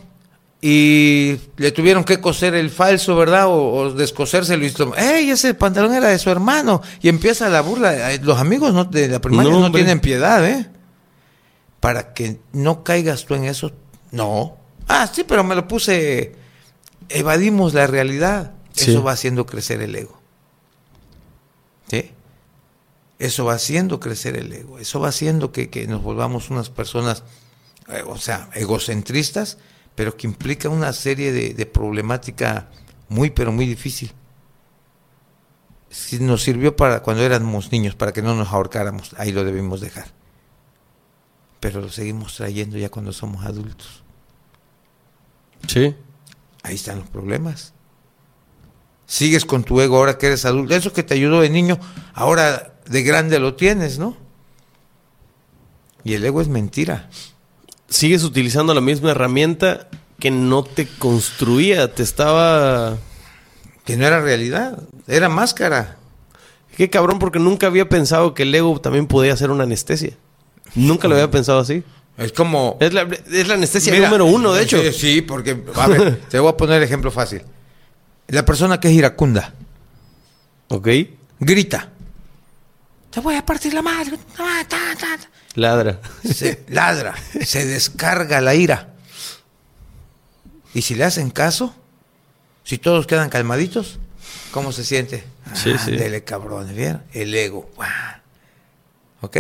y 0.63 1.39
le 1.57 1.71
tuvieron 1.71 2.03
que 2.03 2.21
coser 2.21 2.53
el 2.53 2.69
falso, 2.69 3.15
¿verdad? 3.15 3.47
O, 3.47 3.73
o 3.73 3.93
descosérselo 3.93 4.63
y 4.63 4.71
¡Ey! 4.95 5.31
Ese 5.31 5.55
pantalón 5.55 5.95
era 5.95 6.09
de 6.09 6.19
su 6.19 6.29
hermano. 6.29 6.83
Y 7.01 7.09
empieza 7.09 7.49
la 7.49 7.61
burla. 7.61 8.15
Los 8.21 8.37
amigos 8.39 8.71
no, 8.71 8.85
de 8.85 9.07
la 9.07 9.19
primaria 9.19 9.51
No, 9.51 9.59
no, 9.59 9.71
tienen 9.71 9.99
piedad, 9.99 10.47
¿eh? 10.47 10.69
Para 11.79 12.13
que 12.13 12.39
no 12.53 12.83
caigas 12.83 13.25
tú 13.25 13.33
en 13.33 13.45
eso. 13.45 13.71
No. 14.11 14.57
Ah, 14.87 15.09
sí, 15.11 15.23
pero 15.27 15.43
me 15.43 15.55
lo 15.55 15.67
puse. 15.67 16.35
Evadimos 17.09 17.73
la 17.73 17.87
realidad. 17.87 18.51
Sí. 18.73 18.91
Eso 18.91 19.01
va 19.01 19.13
haciendo 19.13 19.47
crecer 19.47 19.81
el 19.81 19.95
ego. 19.95 20.21
¿Sí? 21.89 22.11
Eso 23.21 23.45
va 23.45 23.53
haciendo 23.53 23.99
crecer 23.99 24.35
el 24.35 24.51
ego. 24.51 24.79
Eso 24.79 24.99
va 24.99 25.09
haciendo 25.09 25.51
que, 25.51 25.69
que 25.69 25.85
nos 25.85 26.01
volvamos 26.01 26.49
unas 26.49 26.71
personas, 26.71 27.23
eh, 27.87 28.01
o 28.07 28.17
sea, 28.17 28.49
egocentristas, 28.55 29.59
pero 29.93 30.17
que 30.17 30.25
implica 30.25 30.69
una 30.69 30.91
serie 30.91 31.31
de, 31.31 31.53
de 31.53 31.65
problemática 31.67 32.71
muy, 33.09 33.29
pero 33.29 33.51
muy 33.51 33.67
difícil. 33.67 34.11
Si 35.91 36.17
nos 36.17 36.41
sirvió 36.41 36.75
para 36.75 37.03
cuando 37.03 37.21
éramos 37.21 37.71
niños, 37.71 37.93
para 37.93 38.11
que 38.11 38.23
no 38.23 38.33
nos 38.33 38.47
ahorcáramos, 38.47 39.13
ahí 39.19 39.31
lo 39.31 39.43
debimos 39.43 39.81
dejar. 39.81 40.07
Pero 41.59 41.79
lo 41.79 41.89
seguimos 41.89 42.35
trayendo 42.35 42.79
ya 42.79 42.89
cuando 42.89 43.13
somos 43.13 43.45
adultos. 43.45 44.01
Sí. 45.67 45.95
Ahí 46.63 46.73
están 46.73 46.97
los 46.97 47.09
problemas. 47.09 47.75
Sigues 49.05 49.45
con 49.45 49.63
tu 49.63 49.79
ego 49.79 49.97
ahora 49.97 50.17
que 50.17 50.25
eres 50.25 50.43
adulto. 50.45 50.73
Eso 50.73 50.91
que 50.91 51.03
te 51.03 51.13
ayudó 51.13 51.41
de 51.41 51.51
niño, 51.51 51.77
ahora 52.15 52.71
de 52.91 53.03
grande 53.03 53.39
lo 53.39 53.55
tienes, 53.55 53.97
¿no? 53.99 54.17
Y 56.03 56.13
el 56.13 56.25
ego 56.25 56.41
es 56.41 56.47
mentira. 56.47 57.09
Sigues 57.87 58.23
utilizando 58.23 58.73
la 58.73 58.81
misma 58.81 59.11
herramienta 59.11 59.87
que 60.19 60.31
no 60.31 60.63
te 60.63 60.87
construía, 60.87 61.93
te 61.93 62.03
estaba... 62.03 62.97
Que 63.85 63.97
no 63.97 64.05
era 64.05 64.21
realidad, 64.21 64.79
era 65.07 65.29
máscara. 65.29 65.97
Qué 66.77 66.89
cabrón, 66.89 67.19
porque 67.19 67.39
nunca 67.39 67.67
había 67.67 67.89
pensado 67.89 68.33
que 68.33 68.43
el 68.43 68.53
ego 68.53 68.79
también 68.79 69.07
podía 69.07 69.35
ser 69.35 69.51
una 69.51 69.63
anestesia. 69.63 70.17
Nunca 70.75 71.07
lo 71.07 71.15
había 71.15 71.31
pensado 71.31 71.59
así. 71.59 71.83
Es 72.17 72.31
como... 72.31 72.77
Es 72.79 72.93
la, 72.93 73.01
es 73.31 73.47
la 73.47 73.55
anestesia 73.55 73.91
Mira, 73.93 74.05
número 74.05 74.25
uno, 74.25 74.53
de 74.53 74.63
hecho. 74.63 74.81
Sí, 74.81 74.91
sí, 74.93 75.21
porque, 75.21 75.63
a 75.75 75.87
ver, 75.87 76.21
te 76.29 76.39
voy 76.39 76.49
a 76.51 76.57
poner 76.57 76.77
el 76.77 76.83
ejemplo 76.83 77.09
fácil. 77.11 77.41
La 78.27 78.45
persona 78.45 78.79
que 78.79 78.87
es 78.89 78.93
iracunda, 78.93 79.53
Ok. 80.69 80.87
grita. 81.39 81.89
Te 83.11 83.19
voy 83.19 83.35
a 83.35 83.45
partir 83.45 83.73
la 83.73 83.81
madre. 83.81 84.17
Ladra. 85.55 85.99
Se 86.23 86.63
ladra, 86.69 87.13
se 87.45 87.65
descarga 87.65 88.39
la 88.39 88.55
ira. 88.55 88.93
Y 90.73 90.81
si 90.81 90.95
le 90.95 91.03
hacen 91.03 91.29
caso, 91.29 91.75
si 92.63 92.77
todos 92.77 93.05
quedan 93.05 93.29
calmaditos, 93.29 93.99
¿cómo 94.51 94.71
se 94.71 94.85
siente? 94.85 95.25
Sí, 95.53 95.73
sí. 95.77 95.91
Dele 95.91 96.23
¿vieron? 96.73 97.03
El 97.11 97.35
ego. 97.35 97.69
¿Ok? 99.19 99.37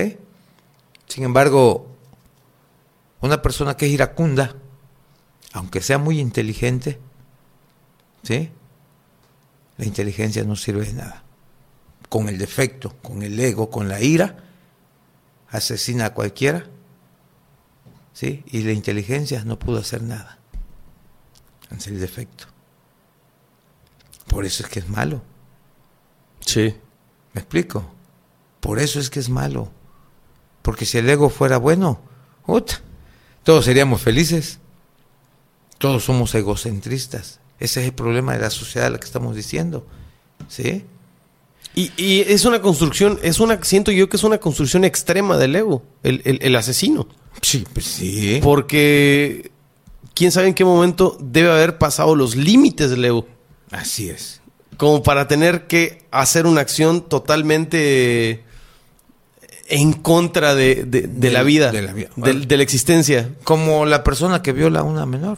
Sin 1.07 1.23
embargo, 1.23 1.87
una 3.21 3.41
persona 3.41 3.77
que 3.77 3.85
es 3.85 3.93
iracunda, 3.93 4.55
aunque 5.53 5.81
sea 5.81 5.97
muy 5.97 6.19
inteligente, 6.19 6.99
¿sí? 8.23 8.51
La 9.77 9.85
inteligencia 9.85 10.43
no 10.43 10.57
sirve 10.57 10.85
de 10.85 10.93
nada. 10.93 11.23
Con 12.11 12.27
el 12.27 12.37
defecto, 12.37 12.97
con 13.01 13.23
el 13.23 13.39
ego, 13.39 13.69
con 13.69 13.87
la 13.87 14.01
ira, 14.01 14.35
asesina 15.49 16.07
a 16.07 16.13
cualquiera, 16.13 16.65
¿sí? 18.11 18.43
Y 18.47 18.63
la 18.63 18.73
inteligencia 18.73 19.45
no 19.45 19.57
pudo 19.57 19.79
hacer 19.79 20.03
nada. 20.03 20.37
Es 21.75 21.87
el 21.87 22.01
defecto. 22.01 22.47
Por 24.27 24.43
eso 24.43 24.63
es 24.63 24.69
que 24.69 24.79
es 24.79 24.89
malo. 24.89 25.21
Sí. 26.45 26.75
¿Me 27.31 27.39
explico? 27.39 27.89
Por 28.59 28.79
eso 28.79 28.99
es 28.99 29.09
que 29.09 29.21
es 29.21 29.29
malo. 29.29 29.71
Porque 30.63 30.85
si 30.85 30.97
el 30.97 31.09
ego 31.09 31.29
fuera 31.29 31.57
bueno, 31.57 32.01
¡ut! 32.45 32.71
todos 33.43 33.63
seríamos 33.63 34.01
felices. 34.01 34.59
Todos 35.77 36.03
somos 36.03 36.35
egocentristas. 36.35 37.39
Ese 37.57 37.79
es 37.79 37.87
el 37.87 37.93
problema 37.93 38.33
de 38.33 38.39
la 38.39 38.49
sociedad 38.49 38.87
a 38.87 38.91
la 38.91 38.99
que 38.99 39.05
estamos 39.05 39.33
diciendo. 39.33 39.87
¿Sí? 40.49 40.85
Y, 41.73 41.91
y 41.95 42.21
es 42.21 42.43
una 42.45 42.61
construcción, 42.61 43.17
es 43.23 43.39
una, 43.39 43.63
siento 43.63 43.91
yo 43.91 44.09
que 44.09 44.17
es 44.17 44.23
una 44.23 44.39
construcción 44.39 44.83
extrema 44.83 45.37
del 45.37 45.55
ego, 45.55 45.83
el, 46.03 46.21
el- 46.25 46.39
el 46.41 46.55
asesino. 46.55 47.07
Sí, 47.41 47.65
pues 47.73 47.85
sí. 47.85 48.39
Porque 48.43 49.51
quién 50.13 50.31
sabe 50.31 50.47
en 50.49 50.53
qué 50.53 50.65
momento 50.65 51.17
debe 51.21 51.49
haber 51.51 51.77
pasado 51.77 52.15
los 52.15 52.35
límites 52.35 52.89
del 52.89 53.05
ego. 53.05 53.25
Así 53.71 54.09
es. 54.09 54.41
Como 54.75 55.01
para 55.01 55.27
tener 55.29 55.67
que 55.67 56.03
hacer 56.11 56.45
una 56.45 56.59
acción 56.61 57.07
totalmente 57.07 58.43
en 59.69 59.93
contra 59.93 60.53
de, 60.55 60.83
de- 60.83 61.31
la 61.31 61.43
vida, 61.43 61.71
de 61.71 61.81
la 61.81 61.93
vida. 61.93 62.09
del- 62.17 62.47
de 62.49 62.57
la 62.57 62.63
existencia. 62.63 63.29
Como 63.45 63.85
la 63.85 64.03
persona 64.03 64.41
que 64.41 64.51
viola 64.51 64.81
a 64.81 64.83
una 64.83 65.05
menor, 65.05 65.37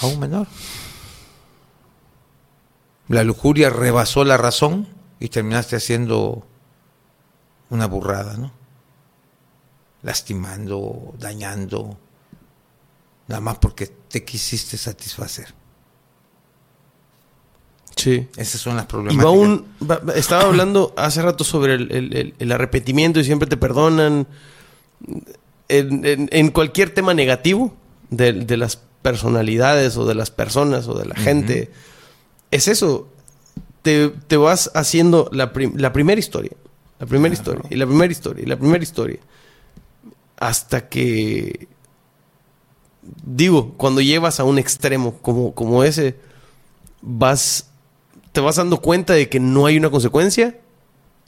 a 0.00 0.06
un 0.06 0.20
menor. 0.20 0.46
La 3.08 3.24
lujuria 3.24 3.70
rebasó 3.70 4.24
la 4.24 4.36
razón 4.36 4.86
y 5.24 5.28
terminaste 5.30 5.76
haciendo 5.76 6.46
una 7.70 7.86
burrada, 7.86 8.36
¿no? 8.36 8.52
Lastimando, 10.02 11.14
dañando, 11.18 11.96
nada 13.26 13.40
más 13.40 13.56
porque 13.56 13.86
te 13.86 14.22
quisiste 14.22 14.76
satisfacer. 14.76 15.54
Sí. 17.96 18.28
Esas 18.36 18.60
son 18.60 18.76
las 18.76 18.84
Y 18.84 18.88
problemáticas. 18.88 19.24
va 19.26 19.30
un, 19.30 19.66
va- 19.90 19.98
va- 20.00 20.12
estaba 20.14 20.42
hablando 20.42 20.92
hace 20.96 21.22
rato 21.22 21.42
sobre 21.44 21.74
el, 21.74 21.90
el- 21.92 22.14
el- 22.16 22.34
el 22.38 22.52
arrepentimiento 22.52 23.18
y 23.20 23.24
siempre 23.24 23.48
te 23.48 23.56
perdonan. 23.56 24.26
En, 25.68 26.04
en- 26.04 26.28
en 26.32 26.50
cualquier 26.50 26.92
tema 26.92 27.14
negativo 27.14 27.74
de, 28.10 28.32
de 28.34 28.56
las 28.58 28.76
personalidades 29.00 29.96
o 29.96 30.04
de 30.04 30.14
las 30.14 30.30
personas 30.30 30.86
o 30.88 30.94
de 30.98 31.06
la 31.06 31.14
gente, 31.14 31.70
es 32.50 32.68
eso. 32.68 33.08
Te, 33.84 34.08
te 34.08 34.36
vas 34.36 34.70
haciendo 34.74 35.28
la, 35.30 35.52
prim- 35.52 35.74
la 35.76 35.92
primera 35.92 36.18
historia, 36.18 36.50
la 36.98 37.06
primera 37.06 37.32
Claro. 37.36 37.52
historia, 37.60 37.68
y 37.70 37.78
la 37.78 37.86
primera 37.86 38.10
historia, 38.12 38.42
y 38.42 38.46
la 38.46 38.56
primera 38.56 38.82
historia. 38.82 39.18
Hasta 40.38 40.88
que, 40.88 41.68
digo, 43.24 43.74
cuando 43.76 44.00
llevas 44.00 44.40
a 44.40 44.44
un 44.44 44.58
extremo 44.58 45.18
como, 45.18 45.54
como 45.54 45.84
ese, 45.84 46.16
vas 47.02 47.68
te 48.32 48.40
vas 48.40 48.56
dando 48.56 48.80
cuenta 48.80 49.12
de 49.12 49.28
que 49.28 49.38
no 49.38 49.66
hay 49.66 49.76
una 49.76 49.90
consecuencia 49.90 50.58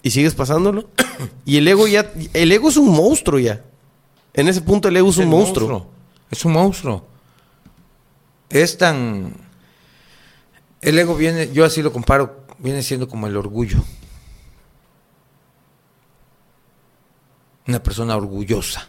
y 0.02 0.10
sigues 0.10 0.34
pasándolo. 0.34 0.88
y 1.44 1.58
el 1.58 1.68
ego 1.68 1.86
ya, 1.86 2.10
el 2.32 2.50
ego 2.50 2.68
es 2.70 2.76
un 2.78 2.88
monstruo 2.90 3.38
ya. 3.38 3.62
En 4.34 4.48
ese 4.48 4.60
punto 4.62 4.88
el 4.88 4.96
ego 4.96 5.10
es 5.10 5.16
un 5.18 5.24
el 5.24 5.28
monstruo. 5.28 5.86
Es 6.30 6.44
un 6.44 6.52
monstruo. 6.54 7.06
Es 8.48 8.76
tan... 8.78 9.34
El 10.80 10.98
ego 10.98 11.14
viene, 11.16 11.50
yo 11.52 11.64
así 11.64 11.80
lo 11.82 11.92
comparo, 11.92 12.44
viene 12.58 12.82
siendo 12.82 13.08
como 13.08 13.26
el 13.26 13.36
orgullo. 13.36 13.78
Una 17.66 17.82
persona 17.82 18.16
orgullosa. 18.16 18.88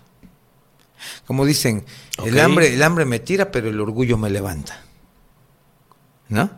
Como 1.26 1.46
dicen, 1.46 1.86
el 2.26 2.40
hambre, 2.40 2.74
el 2.74 2.84
hambre 2.84 3.06
me 3.06 3.20
tira, 3.20 3.52
pero 3.52 3.70
el 3.70 3.80
orgullo 3.80 4.18
me 4.18 4.30
levanta. 4.30 4.82
¿No? 6.30 6.50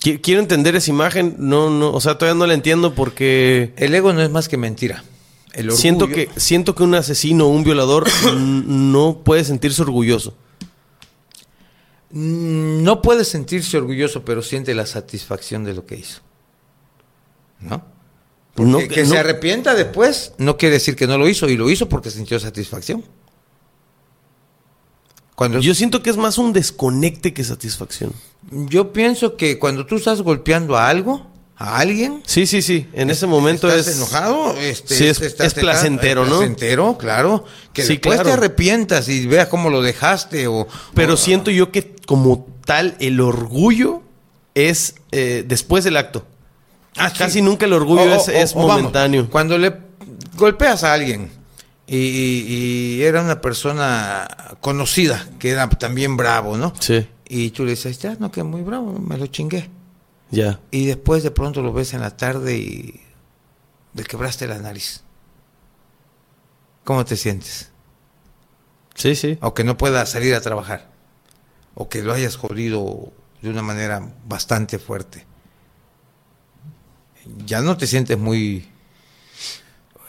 Qui- 0.00 0.20
Quiero 0.22 0.40
entender 0.40 0.76
esa 0.76 0.90
imagen, 0.90 1.36
no, 1.38 1.70
no, 1.70 1.90
o 1.92 2.00
sea, 2.00 2.18
todavía 2.18 2.38
no 2.38 2.46
la 2.46 2.54
entiendo 2.54 2.94
porque 2.94 3.72
El 3.76 3.94
ego 3.94 4.12
no 4.12 4.22
es 4.22 4.30
más 4.30 4.48
que 4.48 4.56
mentira. 4.56 5.02
El 5.52 5.66
orgullo, 5.70 5.80
siento 5.80 6.08
que, 6.08 6.28
siento 6.36 6.74
que 6.74 6.82
un 6.82 6.94
asesino 6.94 7.46
o 7.46 7.48
un 7.48 7.64
violador 7.64 8.06
no 8.34 9.18
puede 9.24 9.42
sentirse 9.44 9.82
orgulloso. 9.82 10.36
Mm, 12.10 12.82
no 12.84 13.02
puede 13.02 13.24
sentirse 13.24 13.76
orgulloso, 13.76 14.24
pero 14.24 14.42
siente 14.42 14.74
la 14.74 14.86
satisfacción 14.86 15.64
de 15.64 15.74
lo 15.74 15.84
que 15.86 15.96
hizo. 15.96 16.20
¿No? 17.60 17.84
Porque 18.54 18.70
No, 18.70 18.78
que 18.88 19.02
no- 19.02 19.10
se 19.10 19.18
arrepienta 19.18 19.74
después 19.74 20.32
no 20.38 20.56
quiere 20.56 20.74
decir 20.74 20.96
que 20.96 21.06
no 21.06 21.18
lo 21.18 21.28
hizo, 21.28 21.48
y 21.48 21.56
lo 21.56 21.68
hizo 21.70 21.88
porque 21.88 22.10
sintió 22.10 22.38
satisfacción. 22.40 23.04
Cuando 25.34 25.58
Yo 25.60 25.74
siento 25.74 26.02
que 26.02 26.10
es 26.10 26.16
más 26.16 26.38
un 26.38 26.52
desconecte 26.52 27.34
que 27.34 27.44
satisfacción. 27.44 28.12
yo 28.50 28.92
pienso 28.92 29.36
que 29.36 29.58
cuando 29.58 29.84
tú 29.84 29.96
estás 29.96 30.22
golpeando 30.22 30.76
a 30.76 30.88
algo, 30.88 31.26
a 31.58 31.78
alguien, 31.78 32.22
Sí, 32.26 32.46
sí, 32.46 32.60
sí. 32.60 32.86
En 32.92 33.08
ese 33.10 33.26
momento 33.26 33.68
estás 33.68 33.86
es 33.88 33.96
enojado, 33.96 34.54
este, 34.58 34.94
Sí, 34.94 35.06
es- 35.06 35.20
estás- 35.22 35.46
es 35.48 35.54
placentero, 35.54 36.24
es 36.24 36.28
¿no? 36.28 36.36
Placentero, 36.38 36.98
claro. 36.98 37.44
Que 37.72 37.82
Sí, 37.82 37.94
después 37.94 38.16
claro. 38.16 38.28
te 38.28 38.32
arrepientas 38.34 39.08
y 39.08 39.26
veas 39.26 39.48
cómo 39.48 39.70
lo 39.70 39.80
dejaste 39.80 40.46
o 40.48 40.66
Pero 40.94 41.14
o- 41.14 41.16
siento 41.16 41.50
yo 41.50 41.72
que 41.72 41.96
como 42.06 42.46
tal 42.66 42.96
el 43.00 43.20
orgullo 43.20 44.02
es 44.54 44.96
eh, 45.12 45.44
después 45.46 45.84
del 45.84 45.96
acto. 45.96 46.26
Ah, 46.96 47.08
sí. 47.10 47.16
Casi 47.18 47.40
nunca 47.42 47.64
el 47.66 47.72
orgullo 47.72 48.02
O- 48.02 48.30
es, 48.30 48.54
vamos, 48.54 48.68
momentáneo. 48.76 49.28
cuando 49.30 49.56
le 49.56 49.74
golpeas 50.36 50.84
a 50.84 50.92
alguien 50.92 51.30
y, 51.86 51.96
y- 51.96 52.96
y 52.98 53.02
era 53.02 53.22
una 53.22 53.40
persona 53.40 54.28
conocida, 54.60 55.26
que 55.38 55.50
era 55.50 55.68
también 55.70 56.16
bravo, 56.18 56.56
¿no? 56.58 56.72
Sí, 56.80 57.06
Y 57.28 57.50
tú 57.50 57.64
le 57.64 57.70
dices, 57.72 57.98
ya, 57.98 58.16
no, 58.20 58.30
que 58.30 58.42
muy 58.42 58.60
bravo, 58.62 58.92
me 58.98 59.16
lo 59.18 59.26
chingué. 59.26 59.68
Ya. 60.30 60.60
Y 60.70 60.86
después 60.86 61.22
de 61.22 61.30
pronto 61.30 61.62
lo 61.62 61.72
ves 61.72 61.94
en 61.94 62.00
la 62.00 62.16
tarde 62.16 62.56
y 62.56 63.00
le 63.94 64.04
quebraste 64.04 64.46
la 64.46 64.58
nariz. 64.58 65.02
¿Cómo 66.84 67.04
te 67.04 67.16
sientes? 67.16 67.70
Sí, 68.94 69.14
sí. 69.16 69.38
O 69.42 69.54
que 69.54 69.64
no 69.64 69.76
pueda 69.76 70.04
salir 70.06 70.34
a 70.34 70.40
trabajar. 70.40 70.90
O 71.74 71.88
que 71.88 72.02
lo 72.02 72.12
hayas 72.12 72.36
jodido 72.36 73.12
de 73.42 73.50
una 73.50 73.62
manera 73.62 74.12
bastante 74.26 74.78
fuerte. 74.78 75.26
Ya 77.44 77.60
no 77.60 77.76
te 77.76 77.86
sientes 77.86 78.16
muy... 78.18 78.68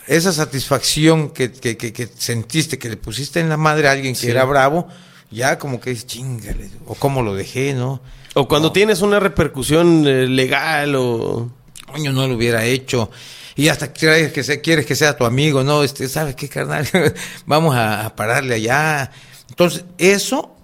Esa 0.05 0.31
satisfacción 0.31 1.31
que, 1.31 1.51
que- 1.51 1.75
que- 1.75 1.91
que 1.91 2.07
sentiste, 2.07 2.77
que 2.79 2.89
le 2.89 2.95
pusiste 2.97 3.39
en 3.41 3.49
la 3.49 3.57
madre 3.57 3.89
a 3.89 3.91
alguien 3.91 4.13
que 4.13 4.21
Sí. 4.21 4.29
era 4.29 4.45
bravo, 4.45 4.87
ya 5.31 5.57
como 5.59 5.81
que 5.81 5.91
es 5.91 6.05
chingale, 6.07 6.69
o 6.85 6.95
cómo 6.95 7.21
lo 7.23 7.35
dejé, 7.35 7.73
¿no? 7.73 7.99
O 8.39 8.47
cuando 8.47 8.71
tienes 8.71 9.01
una 9.01 9.19
repercusión 9.19 10.05
eh, 10.05 10.27
legal 10.27 10.93
o... 10.93 11.49
Coño, 11.91 12.11
no 12.11 12.27
lo 12.27 12.35
hubiera 12.35 12.63
hecho. 12.63 13.09
Y 13.55 13.69
hasta 13.69 13.91
quieres 13.91 14.31
que 14.31 14.43
sea, 14.43 14.61
quieres 14.61 14.85
que 14.85 14.95
sea 14.95 15.17
tu 15.17 15.25
amigo, 15.25 15.63
¿no? 15.63 15.81
Este, 15.81 16.07
¿sabes 16.07 16.35
qué, 16.35 16.47
carnal? 16.47 16.87
Vamos 17.47 17.75
a, 17.75 18.05
a 18.05 18.15
pararle 18.15 18.53
allá. 18.53 19.09
Entonces, 19.49 19.85
eso, 19.97 20.55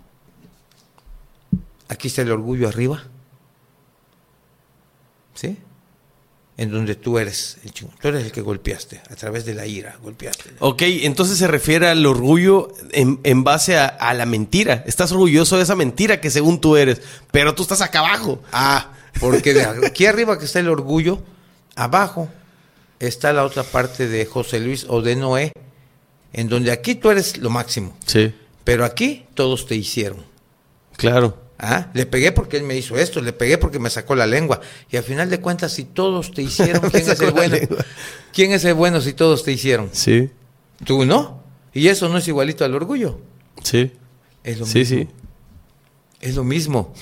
aquí 1.87 2.09
está 2.09 2.21
el 2.21 2.31
orgullo 2.31 2.67
arriba. 2.67 3.01
¿Sí? 5.33 5.57
En 6.55 6.69
donde 6.71 6.93
tú 6.95 7.17
eres 7.17 7.57
el 7.63 7.73
chingón. 7.73 7.95
Tú 7.99 8.09
eres 8.09 8.25
el 8.25 8.31
que 8.31 8.41
golpeaste, 8.41 9.01
a 9.09 9.15
través 9.15 9.43
de 9.43 9.55
la 9.55 9.65
ira, 9.65 9.97
golpeaste. 10.03 10.51
Ok, 10.59 10.83
entonces 10.83 11.37
se 11.39 11.47
refiere 11.47 11.87
al 11.87 12.05
orgullo 12.05 12.71
en, 12.91 13.19
en 13.23 13.43
base 13.43 13.75
a, 13.77 13.87
a 13.87 14.13
la 14.13 14.27
mentira. 14.27 14.83
Estás 14.85 15.11
orgulloso 15.11 15.57
de 15.57 15.63
esa 15.63 15.75
mentira 15.75 16.21
que 16.21 16.29
según 16.29 16.61
tú 16.61 16.75
eres, 16.77 17.01
pero 17.31 17.55
tú 17.55 17.63
estás 17.63 17.81
acá 17.81 17.99
abajo. 17.99 18.39
Ah, 18.51 18.93
porque 19.19 19.53
de 19.55 19.63
aquí 19.87 20.05
arriba 20.05 20.37
que 20.37 20.45
está 20.45 20.59
el 20.59 20.69
orgullo, 20.69 21.23
abajo 21.75 22.29
está 22.99 23.33
la 23.33 23.45
otra 23.45 23.63
parte 23.63 24.07
de 24.07 24.25
José 24.27 24.59
Luis 24.59 24.85
o 24.87 25.01
de 25.01 25.15
Noé, 25.15 25.51
en 26.33 26.49
donde 26.49 26.71
aquí 26.71 26.93
tú 26.93 27.09
eres 27.09 27.37
lo 27.37 27.49
máximo, 27.49 27.97
Sí. 28.05 28.31
pero 28.63 28.85
aquí 28.85 29.25
todos 29.33 29.65
te 29.65 29.75
hicieron. 29.75 30.23
Claro. 30.97 31.41
Ah, 31.59 31.89
le 31.93 32.05
pegué 32.05 32.31
porque 32.31 32.57
él 32.57 32.63
me 32.63 32.75
hizo 32.75 32.97
esto, 32.97 33.21
le 33.21 33.31
pegué 33.31 33.57
porque 33.57 33.79
me 33.79 33.89
sacó 33.89 34.15
la 34.15 34.25
lengua. 34.27 34.59
Y 34.91 34.97
al 34.97 35.03
final 35.03 35.29
de 35.29 35.39
cuentas, 35.39 35.71
si 35.73 35.85
todos 35.85 36.31
te 36.31 36.41
hicieron, 36.41 36.89
¿quién 36.89 37.09
es 37.09 37.19
el 37.21 37.31
bueno? 37.31 37.55
lengua. 37.55 37.85
¿Quién 38.33 38.51
es 38.51 38.65
el 38.65 38.73
bueno 38.73 38.99
si 39.01 39.13
todos 39.13 39.43
te 39.43 39.51
hicieron? 39.51 39.89
Sí. 39.93 40.29
Tú 40.85 41.05
no. 41.05 41.43
Y 41.73 41.87
eso 41.87 42.09
no 42.09 42.17
es 42.17 42.27
igualito 42.27 42.65
al 42.65 42.75
orgullo. 42.75 43.19
Sí. 43.63 43.91
Es 44.43 44.59
lo 44.59 44.65
Sí, 44.65 44.79
mismo. 44.79 44.97
sí. 44.97 45.07
Es 46.19 46.35
lo 46.35 46.43
mismo. 46.43 46.93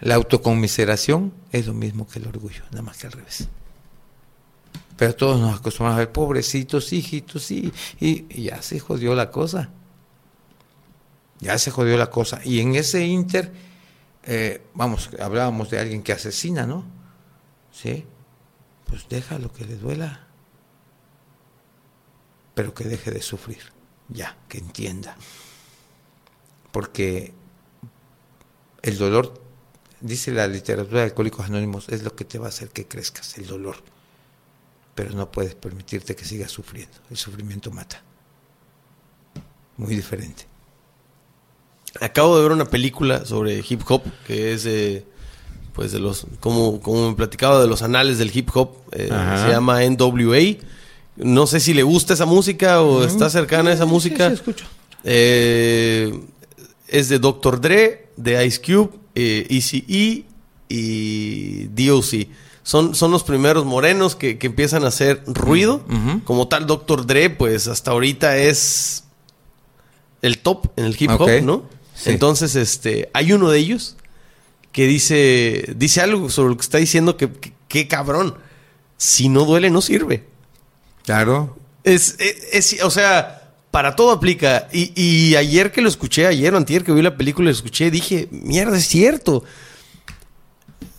La 0.00 0.16
autoconmiseración 0.16 1.32
es 1.52 1.66
lo 1.66 1.74
mismo 1.74 2.08
que 2.08 2.18
el 2.18 2.26
orgullo, 2.26 2.62
nada 2.70 2.82
más 2.82 2.98
que 2.98 3.06
al 3.06 3.12
revés. 3.12 3.48
Pero 4.96 5.14
todos 5.14 5.40
nos 5.40 5.58
acostumbramos 5.60 5.96
a 5.96 5.98
ver 6.04 6.12
pobrecitos, 6.12 6.92
hijitos, 6.92 7.50
y, 7.50 7.72
y, 8.00 8.26
y 8.28 8.42
ya 8.44 8.60
se 8.62 8.78
jodió 8.80 9.14
la 9.14 9.30
cosa. 9.30 9.70
Ya 11.42 11.58
se 11.58 11.72
jodió 11.72 11.98
la 11.98 12.08
cosa. 12.08 12.40
Y 12.44 12.60
en 12.60 12.76
ese 12.76 13.04
inter, 13.04 13.52
eh, 14.22 14.64
vamos, 14.74 15.10
hablábamos 15.20 15.70
de 15.70 15.80
alguien 15.80 16.04
que 16.04 16.12
asesina, 16.12 16.66
¿no? 16.66 16.84
Sí. 17.72 18.06
Pues 18.86 19.08
déjalo 19.08 19.52
que 19.52 19.64
le 19.64 19.76
duela. 19.76 20.28
Pero 22.54 22.72
que 22.74 22.84
deje 22.84 23.10
de 23.10 23.20
sufrir. 23.20 23.72
Ya, 24.08 24.38
que 24.48 24.58
entienda. 24.58 25.16
Porque 26.70 27.34
el 28.82 28.96
dolor, 28.96 29.34
dice 30.00 30.30
la 30.30 30.46
literatura 30.46 31.00
de 31.00 31.06
Alcohólicos 31.06 31.46
Anónimos, 31.46 31.88
es 31.88 32.04
lo 32.04 32.14
que 32.14 32.24
te 32.24 32.38
va 32.38 32.46
a 32.46 32.50
hacer 32.50 32.68
que 32.68 32.86
crezcas, 32.86 33.36
el 33.36 33.48
dolor. 33.48 33.82
Pero 34.94 35.10
no 35.16 35.32
puedes 35.32 35.56
permitirte 35.56 36.14
que 36.14 36.24
sigas 36.24 36.52
sufriendo. 36.52 36.98
El 37.10 37.16
sufrimiento 37.16 37.72
mata. 37.72 38.00
Muy 39.76 39.96
diferente. 39.96 40.51
Acabo 42.00 42.36
de 42.36 42.42
ver 42.42 42.52
una 42.52 42.64
película 42.64 43.24
sobre 43.26 43.62
hip 43.68 43.82
hop 43.88 44.02
que 44.26 44.52
es 44.54 44.64
de, 44.64 45.04
pues 45.74 45.92
de 45.92 45.98
los, 45.98 46.26
como, 46.40 46.80
como 46.80 47.10
me 47.10 47.16
platicaba 47.16 47.60
de 47.60 47.66
los 47.66 47.82
anales 47.82 48.18
del 48.18 48.30
hip 48.36 48.48
hop, 48.54 48.70
eh, 48.92 49.08
se 49.08 49.50
llama 49.50 49.80
NWA. 49.84 50.56
No 51.16 51.46
sé 51.46 51.60
si 51.60 51.74
le 51.74 51.82
gusta 51.82 52.14
esa 52.14 52.24
música 52.26 52.80
o 52.80 53.04
está 53.04 53.28
cercana 53.28 53.70
a 53.70 53.74
esa 53.74 53.84
Sí, 53.84 53.90
música. 53.90 54.28
sí, 54.28 54.34
escucho. 54.34 54.64
Eh, 55.04 56.18
es 56.88 57.08
de 57.10 57.18
Dr. 57.18 57.60
Dre, 57.60 58.08
de 58.16 58.46
Ice 58.46 58.60
Cube, 58.60 58.90
eh, 59.14 59.46
ECE 59.50 60.24
y 60.68 61.64
DOC. 61.66 62.28
Son, 62.62 62.94
son 62.94 63.10
los 63.10 63.24
primeros 63.24 63.64
morenos 63.66 64.14
que, 64.16 64.38
que 64.38 64.46
empiezan 64.46 64.84
a 64.84 64.88
hacer 64.88 65.22
ruido. 65.26 65.84
Ujú. 65.88 66.22
Como 66.24 66.48
tal, 66.48 66.66
Dr. 66.66 67.06
Dre, 67.06 67.28
pues 67.28 67.66
hasta 67.68 67.90
ahorita 67.90 68.36
es 68.38 69.04
el 70.22 70.38
top 70.38 70.66
en 70.76 70.84
el 70.86 70.96
hip 70.98 71.10
hop. 71.18 71.28
¿no? 71.42 71.64
Sí. 72.02 72.10
Entonces, 72.10 72.56
este, 72.56 73.10
hay 73.14 73.32
uno 73.32 73.50
de 73.50 73.58
ellos 73.58 73.96
que 74.72 74.86
dice, 74.86 75.72
dice 75.76 76.00
algo 76.00 76.30
sobre 76.30 76.50
lo 76.50 76.56
que 76.56 76.62
está 76.62 76.78
diciendo 76.78 77.16
que, 77.16 77.30
que 77.68 77.86
cabrón. 77.88 78.34
Si 78.96 79.28
no 79.28 79.44
duele, 79.44 79.70
no 79.70 79.80
sirve. 79.82 80.24
Claro. 81.04 81.56
Es, 81.84 82.16
es, 82.18 82.72
es- 82.72 82.82
o 82.84 82.90
sea, 82.90 83.52
para 83.70 83.94
todo 83.96 84.10
aplica. 84.12 84.68
Y, 84.72 84.92
y 85.00 85.36
ayer 85.36 85.72
que 85.72 85.80
lo 85.82 85.88
escuché, 85.88 86.26
ayer 86.26 86.54
o 86.54 86.56
antier 86.56 86.84
que 86.84 86.92
vi 86.92 87.02
la 87.02 87.16
película 87.16 87.46
y 87.46 87.52
lo 87.52 87.56
escuché, 87.56 87.90
dije, 87.90 88.28
mierda, 88.30 88.76
es 88.78 88.86
cierto. 88.86 89.44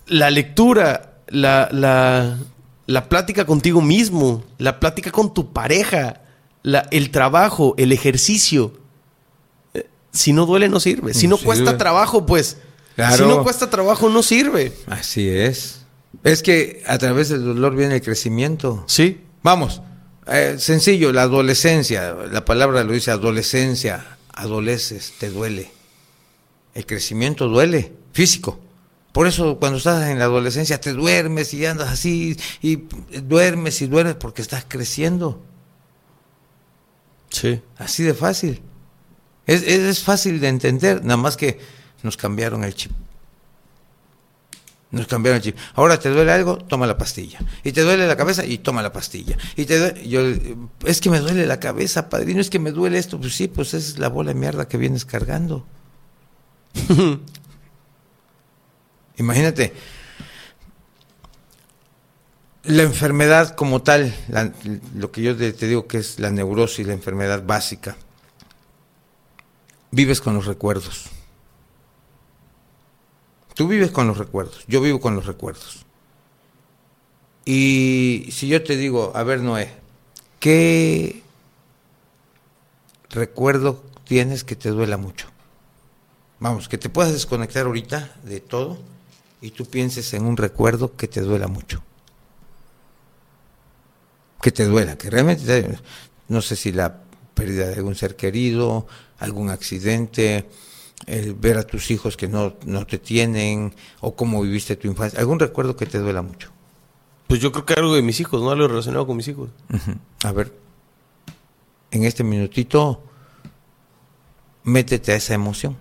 La 0.07 0.29
lectura, 0.29 1.13
la, 1.29 1.69
la, 1.71 2.37
la 2.85 3.09
plática 3.09 3.45
contigo 3.45 3.81
mismo, 3.81 4.43
la 4.57 4.79
plática 4.79 5.11
con 5.11 5.33
tu 5.33 5.53
pareja, 5.53 6.21
la- 6.61 6.87
el 6.91 7.09
trabajo, 7.11 7.73
el 7.77 7.91
ejercicio. 7.91 8.77
Si 10.13 10.31
no 10.31 10.45
duele, 10.45 10.69
no 10.69 10.79
sirve. 10.79 11.13
Si 11.13 11.27
No 11.27 11.37
no, 11.37 11.43
cuesta 11.43 11.65
sirve. 11.65 11.77
trabajo, 11.79 12.25
pues. 12.25 12.57
Claro. 12.95 13.17
Si 13.17 13.23
no 13.23 13.43
cuesta 13.43 13.69
trabajo, 13.69 14.07
no 14.09 14.21
sirve. 14.23 14.71
Así 14.87 15.27
es. 15.27 15.81
Es 16.23 16.43
que 16.43 16.83
a 16.85 16.97
través 16.99 17.29
del 17.29 17.43
dolor 17.43 17.75
viene 17.75 17.95
el 17.95 18.01
crecimiento. 18.01 18.83
Sí. 18.87 19.21
Vamos, 19.41 19.81
eh, 20.27 20.55
sencillo, 20.59 21.11
la 21.11 21.23
adolescencia, 21.23 22.13
la 22.31 22.45
palabra 22.45 22.83
lo 22.83 22.93
dice 22.93 23.11
adolescencia, 23.11 24.17
adoleces, 24.33 25.13
te 25.19 25.29
duele. 25.29 25.71
El 26.75 26.85
crecimiento 26.85 27.47
duele, 27.49 27.91
físico. 28.13 28.59
Por 29.11 29.27
eso 29.27 29.57
cuando 29.59 29.79
estás 29.79 30.07
en 30.09 30.19
la 30.19 30.25
adolescencia 30.25 30.79
te 30.79 30.93
duermes 30.93 31.53
y 31.53 31.65
andas 31.65 31.89
así 31.89 32.37
y 32.61 32.77
duermes 33.21 33.81
y 33.81 33.87
duermes 33.87 34.15
porque 34.15 34.41
estás 34.41 34.65
creciendo. 34.67 35.41
Sí. 37.29 37.61
Así 37.77 38.03
de 38.03 38.13
fácil. 38.13 38.61
Es, 39.45 39.61
es, 39.63 39.79
es 39.79 39.99
fácil 40.03 40.39
de 40.39 40.47
entender, 40.47 41.03
nada 41.03 41.17
más 41.17 41.35
que 41.37 41.59
nos 42.01 42.17
cambiaron 42.17 42.63
el 42.63 42.73
chip. 42.75 42.91
Nos 44.91 45.07
cambiaron 45.07 45.37
el 45.37 45.43
chip. 45.43 45.57
Ahora 45.73 45.99
te 45.99 46.09
duele 46.09 46.31
algo, 46.31 46.57
toma 46.59 46.85
la 46.85 46.97
pastilla. 46.97 47.39
Y 47.63 47.71
te 47.71 47.81
duele 47.81 48.07
la 48.07 48.15
cabeza 48.15 48.45
y 48.45 48.59
toma 48.59 48.81
la 48.83 48.93
pastilla. 48.93 49.37
Y 49.55 49.65
te 49.65 49.79
duele, 49.79 50.07
yo, 50.07 50.21
es 50.85 51.01
que 51.01 51.09
me 51.09 51.19
duele 51.19 51.45
la 51.47 51.59
cabeza, 51.59 52.09
padrino, 52.09 52.39
es 52.41 52.49
que 52.51 52.59
me 52.59 52.71
duele 52.71 52.99
esto. 52.99 53.19
Pues 53.19 53.35
sí, 53.35 53.47
pues 53.47 53.73
es 53.73 53.97
la 53.97 54.09
bola 54.09 54.33
de 54.33 54.39
mierda 54.39 54.67
que 54.67 54.77
vienes 54.77 55.03
cargando. 55.05 55.65
Imagínate, 59.17 59.73
la 62.63 62.83
enfermedad 62.83 63.55
como 63.55 63.81
tal, 63.81 64.13
la- 64.29 64.51
lo 64.95 65.11
que 65.11 65.21
yo 65.21 65.35
te 65.35 65.51
te 65.53 65.67
digo 65.67 65.87
que 65.87 65.97
es 65.99 66.19
la 66.19 66.31
neurosis, 66.31 66.87
la 66.87 66.93
enfermedad 66.93 67.43
básica, 67.45 67.95
vives 69.93 70.21
con 70.21 70.33
los 70.33 70.45
recuerdos. 70.47 71.05
Tú 73.53 73.67
vives 73.67 73.91
con 73.91 74.07
los 74.07 74.17
recuerdos, 74.17 74.63
yo 74.67 74.81
vivo 74.81 74.99
con 74.99 75.15
los 75.15 75.27
recuerdos. 75.27 75.85
Y 77.45 78.27
si 78.31 78.47
yo 78.47 78.63
te 78.63 78.75
digo, 78.75 79.11
a 79.15 79.21
ver 79.23 79.41
Noé, 79.41 79.71
¿qué 80.39 81.21
recuerdo 83.11 83.83
tienes 84.05 84.43
que 84.43 84.55
te 84.55 84.69
duela 84.69 84.97
mucho? 84.97 85.27
Vamos, 86.39 86.67
que 86.67 86.79
te 86.79 86.89
puedas 86.89 87.13
desconectar 87.13 87.67
ahorita 87.67 88.15
de 88.23 88.39
todo 88.39 88.79
y 89.41 89.51
tú 89.51 89.65
pienses 89.65 90.13
en 90.15 90.25
un 90.25 90.35
recuerdo 90.37 90.95
que 90.95 91.07
te 91.07 91.21
duela 91.21 91.47
mucho. 91.47 91.83
Que 94.41 94.51
te 94.51 94.65
duela, 94.65 94.97
que 94.97 95.09
realmente, 95.11 95.45
te- 95.45 95.77
no 96.27 96.41
sé 96.41 96.55
si 96.55 96.71
la 96.71 97.01
pérdida 97.35 97.67
de 97.67 97.75
algún 97.75 97.95
ser 97.95 98.15
querido, 98.15 98.87
algún 99.23 99.49
accidente, 99.49 100.45
el 101.07 101.33
ver 101.33 101.57
a 101.57 101.63
tus 101.63 101.91
hijos 101.91 102.15
que 102.17 102.27
no, 102.27 102.55
no 102.65 102.85
te 102.85 102.97
tienen, 102.99 103.73
o 104.01 104.15
cómo 104.15 104.41
viviste 104.41 104.75
tu 104.75 104.87
infancia, 104.87 105.19
algún 105.19 105.39
recuerdo 105.39 105.75
que 105.75 105.85
te 105.85 105.97
duela 105.99 106.21
mucho. 106.21 106.49
Pues 107.27 107.39
yo 107.39 107.51
creo 107.51 107.65
que 107.65 107.73
algo 107.73 107.95
de 107.95 108.01
mis 108.01 108.19
hijos, 108.19 108.41
¿no? 108.41 108.51
Algo 108.51 108.67
relacionado 108.67 109.07
con 109.07 109.17
mis 109.17 109.27
hijos. 109.27 109.49
A 110.23 110.31
ver, 110.31 110.53
en 111.91 112.03
este 112.03 112.23
minutito, 112.23 113.01
métete 114.63 115.11
a 115.13 115.15
esa 115.15 115.33
emoción. 115.33 115.75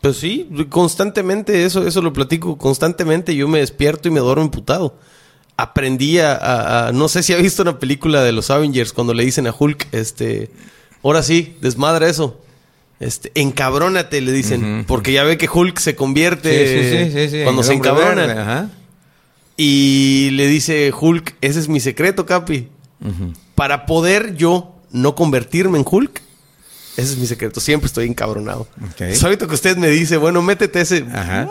Pues 0.00 0.16
sí, 0.18 0.48
constantemente 0.70 1.64
eso, 1.64 1.86
eso 1.86 2.00
lo 2.00 2.12
platico 2.12 2.56
constantemente. 2.56 3.34
Yo 3.34 3.48
me 3.48 3.58
despierto 3.58 4.08
y 4.08 4.12
me 4.12 4.20
duermo 4.20 4.44
emputado. 4.44 4.96
Aprendí 5.56 6.20
a, 6.20 6.34
a- 6.34 6.88
a- 6.88 6.92
no 6.92 7.08
sé 7.08 7.22
si 7.24 7.32
ha 7.32 7.36
visto 7.36 7.62
una 7.62 7.80
película 7.80 8.22
de 8.22 8.30
los 8.32 8.48
Avengers 8.50 8.92
cuando 8.92 9.12
le 9.12 9.24
dicen 9.24 9.48
a 9.48 9.54
Hulk, 9.58 9.88
este, 9.92 10.50
ahora 11.02 11.22
sí, 11.22 11.56
desmadra 11.60 12.08
eso. 12.08 12.40
Este, 13.00 13.30
encabrónate, 13.36 14.20
le 14.20 14.32
dicen, 14.32 14.84
porque 14.88 15.12
ya 15.12 15.22
ve 15.22 15.38
que 15.38 15.48
Hulk 15.48 15.78
se 15.78 15.94
convierte 15.94 17.40
cuando 17.44 17.60
el 17.62 17.66
se 17.66 17.72
hombre 17.72 17.90
encabrona. 17.90 18.26
verde, 18.26 18.40
ajá. 18.40 18.70
Y 19.56 20.30
le 20.32 20.46
dice 20.46 20.92
Hulk, 20.98 21.34
ese 21.40 21.58
es 21.60 21.68
mi 21.68 21.80
secreto, 21.80 22.26
Capi. 22.26 22.68
Para 23.54 23.86
poder 23.86 24.34
yo 24.36 24.74
no 24.90 25.14
convertirme 25.14 25.78
en 25.78 25.84
Hulk, 25.88 26.22
Ese 26.96 27.12
es 27.12 27.18
mi 27.18 27.26
secreto. 27.26 27.60
Siempre 27.60 27.86
estoy 27.86 28.06
encabronado. 28.06 28.66
Ok. 28.92 29.00
Es 29.02 29.22
ahorita 29.22 29.46
que 29.46 29.54
usted 29.54 29.76
me 29.76 29.88
dice, 29.88 30.16
bueno, 30.16 30.42
métete 30.42 30.80
ese. 30.80 31.04
Ajá. 31.12 31.48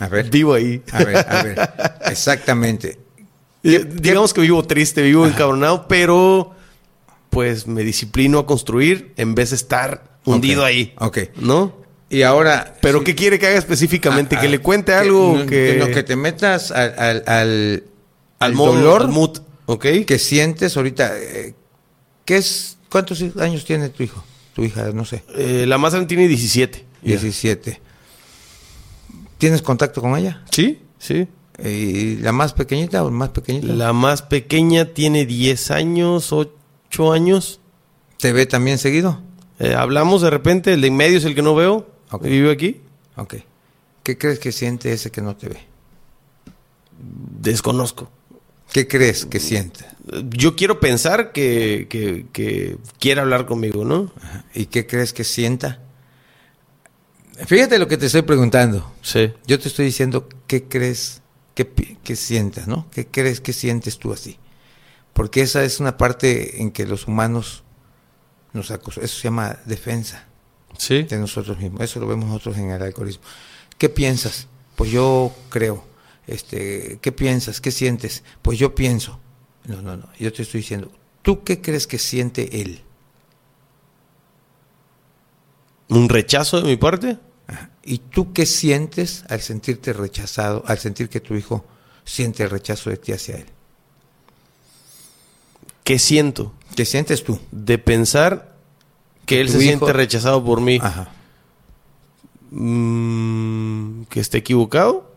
A 0.00 0.08
ver. 0.08 0.30
Vivo 0.30 0.54
ahí. 0.54 0.82
A 0.92 0.98
ver, 1.04 1.16
a 1.16 1.42
ver. 1.42 1.70
Exactamente. 2.06 2.98
Eh, 3.64 3.84
Digamos 3.92 4.32
que 4.34 4.40
vivo 4.40 4.62
triste, 4.64 5.02
vivo 5.02 5.26
encabronado, 5.26 5.86
pero 5.88 6.54
pues 7.34 7.66
me 7.66 7.82
disciplino 7.82 8.38
a 8.38 8.46
construir 8.46 9.12
en 9.16 9.34
vez 9.34 9.50
de 9.50 9.56
estar 9.56 10.18
hundido 10.24 10.64
ahí. 10.64 10.94
ok. 10.98 11.18
¿No? 11.36 11.76
Y 12.08 12.22
ahora. 12.22 12.76
Pero 12.80 12.98
sí, 13.00 13.04
¿qué 13.06 13.14
quiere 13.14 13.38
que 13.38 13.46
haga 13.48 13.58
específicamente? 13.58 14.36
ah, 14.36 14.40
que 14.40 14.46
ah, 14.46 14.50
le 14.50 14.58
cuente 14.60 14.94
algo 14.94 15.36
no, 15.38 15.46
que... 15.46 15.76
no, 15.78 15.86
que 15.88 16.02
te 16.02 16.16
metas 16.16 16.70
al, 16.70 16.94
al, 16.98 17.24
al, 17.26 17.84
al 18.38 18.54
modo- 18.54 18.74
dolor 18.74 19.02
al 19.02 19.08
mood, 19.08 19.38
¿ok? 19.66 19.84
que 20.06 20.18
sientes 20.18 20.76
ahorita. 20.76 21.12
eh, 21.18 21.54
¿Qué 22.24 22.36
es? 22.36 22.78
¿Cuántos 22.90 23.20
años 23.40 23.64
tiene 23.64 23.88
tu 23.88 24.02
hijo? 24.04 24.24
Tu 24.54 24.62
hija, 24.64 24.92
no 24.92 25.04
sé. 25.04 25.24
Eh, 25.36 25.64
la 25.66 25.78
más 25.78 25.92
grande 25.92 26.06
tiene 26.08 26.28
17. 26.28 26.84
Ya. 27.02 27.08
17. 27.10 27.80
¿Tienes 29.38 29.62
contacto 29.62 30.00
con 30.00 30.16
ella? 30.16 30.42
Sí, 30.50 30.78
sí. 30.98 31.26
¿Y 31.62 32.16
la 32.16 32.32
más 32.32 32.52
pequeñita 32.52 33.04
o 33.04 33.10
más 33.10 33.30
pequeñita? 33.30 33.66
La 33.72 33.92
más 33.92 34.22
pequeña 34.22 34.86
tiene 34.86 35.26
10 35.26 35.70
años, 35.72 36.32
8 36.32 36.52
años. 37.12 37.60
¿Te 38.18 38.32
ve 38.32 38.46
también 38.46 38.78
seguido? 38.78 39.20
Eh, 39.58 39.74
hablamos 39.74 40.22
de 40.22 40.30
repente, 40.30 40.72
el 40.72 40.80
de 40.80 40.88
en 40.88 40.96
medio 40.96 41.18
es 41.18 41.24
el 41.24 41.34
que 41.34 41.42
no 41.42 41.54
veo. 41.54 41.88
Ok. 42.10 42.24
Vive 42.24 42.50
aquí. 42.50 42.80
Ok. 43.16 43.34
¿Qué 44.02 44.18
crees 44.18 44.38
que 44.38 44.52
siente 44.52 44.92
ese 44.92 45.10
que 45.10 45.20
no 45.20 45.36
te 45.36 45.48
ve? 45.48 45.58
Desconozco. 47.40 48.10
¿Qué 48.72 48.88
crees 48.88 49.26
que 49.26 49.40
siente? 49.40 49.84
Yo 50.30 50.56
quiero 50.56 50.80
pensar 50.80 51.32
que, 51.32 51.86
que, 51.88 52.26
que 52.32 52.76
quiere 52.98 53.20
hablar 53.20 53.46
conmigo, 53.46 53.84
¿no? 53.84 54.12
Ajá. 54.20 54.44
¿Y 54.54 54.66
qué 54.66 54.86
crees 54.86 55.12
que 55.12 55.24
sienta? 55.24 55.80
Fíjate 57.46 57.78
lo 57.78 57.88
que 57.88 57.96
te 57.96 58.06
estoy 58.06 58.22
preguntando. 58.22 58.92
Sí. 59.02 59.32
Yo 59.46 59.58
te 59.58 59.68
estoy 59.68 59.86
diciendo 59.86 60.28
qué 60.46 60.64
crees 60.64 61.22
que, 61.54 61.66
que 62.02 62.16
sientas, 62.16 62.66
¿no? 62.66 62.88
¿Qué 62.90 63.06
crees 63.06 63.40
que 63.40 63.52
sientes 63.52 63.98
tú 63.98 64.12
así? 64.12 64.38
Porque 65.14 65.40
esa 65.40 65.64
es 65.64 65.80
una 65.80 65.96
parte 65.96 66.60
en 66.60 66.70
que 66.70 66.86
los 66.86 67.06
humanos 67.06 67.62
nos 68.52 68.70
acostumbramos. 68.70 69.10
Eso 69.10 69.20
se 69.20 69.24
llama 69.28 69.58
defensa 69.64 70.26
Sí. 70.76 71.04
de 71.04 71.18
nosotros 71.18 71.58
mismos. 71.58 71.80
Eso 71.82 72.00
lo 72.00 72.06
vemos 72.06 72.28
nosotros 72.28 72.58
en 72.58 72.70
el 72.70 72.82
alcoholismo. 72.82 73.22
¿Qué 73.78 73.88
piensas? 73.88 74.48
Pues 74.76 74.90
yo 74.90 75.32
creo. 75.50 75.84
Este, 76.26 76.98
¿Qué 77.00 77.12
piensas? 77.12 77.60
¿Qué 77.60 77.70
sientes? 77.70 78.24
Pues 78.42 78.58
yo 78.58 78.74
pienso. 78.74 79.20
No, 79.66 79.80
no, 79.82 79.96
no. 79.96 80.08
Yo 80.18 80.32
te 80.32 80.42
estoy 80.42 80.60
diciendo, 80.60 80.90
¿tú 81.22 81.44
qué 81.44 81.60
crees 81.60 81.86
que 81.86 81.98
siente 81.98 82.60
él? 82.60 82.82
¿Un 85.88 86.08
rechazo 86.08 86.60
de 86.60 86.68
mi 86.68 86.76
parte? 86.76 87.18
Ajá. 87.46 87.70
¿Y 87.84 87.98
tú 87.98 88.32
qué 88.32 88.46
sientes 88.46 89.24
al 89.28 89.40
sentirte 89.40 89.92
rechazado, 89.92 90.64
al 90.66 90.78
sentir 90.78 91.08
que 91.08 91.20
tu 91.20 91.34
hijo 91.34 91.64
siente 92.04 92.42
el 92.42 92.50
rechazo 92.50 92.90
de 92.90 92.96
ti 92.96 93.12
hacia 93.12 93.36
él? 93.36 93.46
¿Qué 95.84 95.98
siento? 95.98 96.52
¿Qué 96.74 96.84
sientes 96.84 97.22
tú? 97.22 97.38
De 97.52 97.78
pensar 97.78 98.56
que 99.26 99.36
Que 99.36 99.40
él 99.42 99.48
se 99.48 99.54
hijo- 99.58 99.62
siente 99.62 99.92
rechazado 99.92 100.42
por 100.44 100.60
mí. 100.60 100.78
Ajá. 100.82 101.08
Mm, 102.50 104.02
¿Que 104.04 104.20
esté 104.20 104.38
equivocado? 104.38 105.12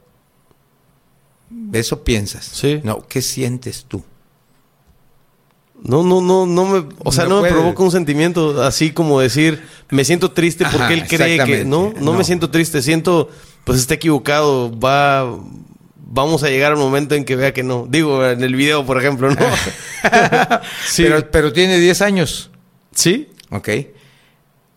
Eso 1.72 2.04
piensas. 2.04 2.46
Sí. 2.46 2.82
No, 2.84 3.06
¿qué 3.08 3.22
sientes 3.22 3.86
tú? 3.88 4.04
No, 5.82 6.04
no, 6.04 6.22
no, 6.22 6.46
no 6.48 6.66
me, 6.66 6.86
o 7.04 7.12
sea, 7.12 7.26
No 7.26 7.36
no, 7.38 7.42
me 7.44 7.50
provoca 7.50 7.84
un 7.84 7.92
sentimiento 7.92 8.64
así 8.64 8.92
como 8.92 9.20
decir, 9.20 9.64
me 9.90 10.04
siento 10.04 10.32
triste 10.32 10.66
porque 10.66 10.84
Ajá, 10.84 10.94
él 10.94 11.08
cree 11.08 11.38
que, 11.46 11.66
no, 11.66 11.94
No. 12.02 12.14
me 12.14 12.24
siento 12.24 12.50
triste, 12.50 12.82
siento, 12.82 13.30
pues 13.64 13.80
está 13.80 13.94
equivocado, 13.94 14.78
va, 14.78 15.38
vamos 16.10 16.44
a 16.44 16.50
llegar 16.50 16.72
al 16.72 16.78
momento 16.78 17.16
en 17.16 17.26
que 17.26 17.36
vea 17.36 17.54
que 17.54 17.64
no. 17.64 17.86
Digo, 17.90 18.26
en 18.26 18.42
el 18.44 18.56
video, 18.56 18.86
por 18.86 18.98
ejemplo, 19.00 19.30
¿no? 19.30 19.36
sí, 20.88 21.04
Pero, 21.04 21.30
pero 21.32 21.54
tiene 21.54 21.78
10 21.80 22.02
años. 22.02 22.50
sí, 22.94 23.30
¿Ok? 23.50 23.70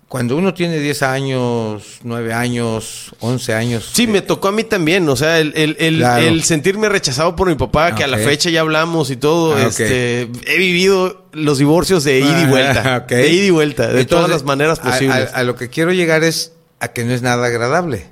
Cuando 0.08 0.36
uno 0.36 0.52
tiene 0.54 0.80
10 0.80 1.02
años, 1.04 1.98
9 2.02 2.32
años, 2.32 3.14
11 3.20 3.54
años. 3.54 3.90
sí, 3.92 4.08
me 4.08 4.22
tocó 4.22 4.48
a 4.48 4.52
mí 4.52 4.64
también, 4.64 5.08
o 5.08 5.14
sea, 5.14 5.38
el, 5.38 5.52
el, 5.54 5.76
el, 5.78 5.98
Claro. 5.98 6.26
el 6.26 6.42
sentirme 6.42 6.88
rechazado 6.88 7.36
por 7.36 7.46
mi 7.48 7.54
papá, 7.54 7.94
que 7.94 8.02
a 8.02 8.08
la 8.08 8.18
fecha 8.18 8.50
ya 8.50 8.62
hablamos 8.62 9.08
y 9.12 9.16
todo, 9.16 9.54
Ah, 9.54 9.66
este, 9.68 10.22
he 10.46 10.58
vivido 10.58 11.26
los 11.32 11.58
divorcios 11.58 12.02
de 12.02 12.18
ida 12.18 12.42
y 12.42 12.46
vuelta, 12.46 12.82
Ah, 12.84 12.96
ok. 13.04 13.08
de 13.10 13.28
ida 13.30 13.44
y 13.44 13.50
vuelta, 13.50 13.82
de 13.84 13.88
Entonces, 14.00 14.08
todas 14.08 14.28
las 14.30 14.42
maneras 14.42 14.80
a- 14.80 14.82
a- 14.82 14.90
posibles. 14.90 15.30
A, 15.32 15.42
lo 15.44 15.54
que 15.54 15.68
quiero 15.70 15.92
llegar 15.92 16.24
es 16.24 16.54
a 16.80 16.88
que 16.88 17.04
no 17.04 17.12
es 17.12 17.22
nada 17.22 17.46
agradable. 17.46 18.08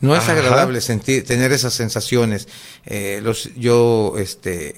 No 0.00 0.14
es 0.14 0.24
Ajá. 0.24 0.32
agradable 0.32 0.80
sentir, 0.80 1.24
tener 1.24 1.52
esas 1.52 1.72
sensaciones. 1.72 2.48
Eh, 2.84 3.20
los, 3.22 3.54
yo, 3.54 4.14
este, 4.18 4.74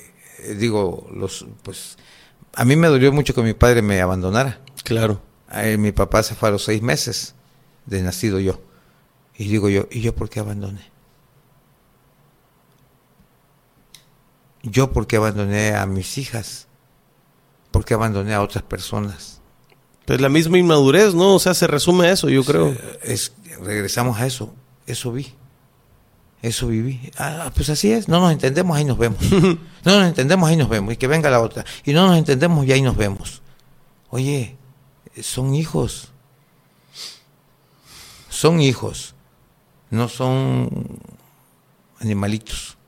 digo, 0.56 1.08
los, 1.12 1.46
pues, 1.62 1.96
a 2.54 2.64
mí 2.64 2.76
me 2.76 2.88
dolió 2.88 3.12
mucho 3.12 3.34
que 3.34 3.42
mi 3.42 3.54
padre 3.54 3.82
me 3.82 4.00
abandonara. 4.00 4.60
Claro. 4.84 5.20
Eh, 5.52 5.76
mi 5.76 5.92
papá 5.92 6.22
se 6.22 6.34
fue 6.34 6.48
a 6.48 6.52
los 6.52 6.64
seis 6.64 6.82
meses 6.82 7.34
de 7.86 8.02
nacido 8.02 8.38
yo. 8.38 8.60
Y 9.36 9.48
digo 9.48 9.68
yo, 9.68 9.88
¿y 9.90 10.00
yo 10.00 10.14
por 10.14 10.28
qué 10.28 10.40
abandoné? 10.40 10.90
¿Yo 14.62 14.92
por 14.92 15.06
qué 15.06 15.16
abandoné 15.16 15.74
a 15.74 15.86
mis 15.86 16.18
hijas? 16.18 16.66
¿Por 17.70 17.84
qué 17.84 17.94
abandoné 17.94 18.34
a 18.34 18.42
otras 18.42 18.64
personas? 18.64 19.40
Pues 20.04 20.20
la 20.20 20.28
misma 20.28 20.58
inmadurez, 20.58 21.14
¿no? 21.14 21.34
O 21.34 21.38
sea, 21.38 21.54
se 21.54 21.66
resume 21.66 22.08
a 22.08 22.12
eso, 22.12 22.28
yo 22.28 22.42
creo. 22.44 22.74
Es, 23.02 23.32
regresamos 23.62 24.18
a 24.18 24.26
eso. 24.26 24.54
Eso 24.88 25.12
vi. 25.12 25.34
Eso 26.40 26.68
viví. 26.68 27.12
Ah, 27.18 27.52
pues 27.54 27.68
así 27.68 27.92
es. 27.92 28.08
No 28.08 28.20
nos 28.20 28.32
entendemos, 28.32 28.74
ahí 28.74 28.86
nos 28.86 28.96
vemos. 28.96 29.20
no 29.30 29.58
nos 29.84 30.08
entendemos, 30.08 30.48
ahí 30.48 30.56
nos 30.56 30.70
vemos. 30.70 30.94
Y 30.94 30.96
que 30.96 31.06
venga 31.06 31.28
la 31.28 31.40
otra. 31.40 31.64
Y 31.84 31.92
no 31.92 32.06
nos 32.06 32.16
entendemos, 32.16 32.64
y 32.66 32.72
ahí 32.72 32.80
nos 32.80 32.96
vemos. 32.96 33.42
Oye, 34.08 34.56
son 35.20 35.54
hijos. 35.54 36.08
Son 38.30 38.60
hijos. 38.62 39.14
No 39.90 40.08
son 40.08 40.98
animalitos. 42.00 42.78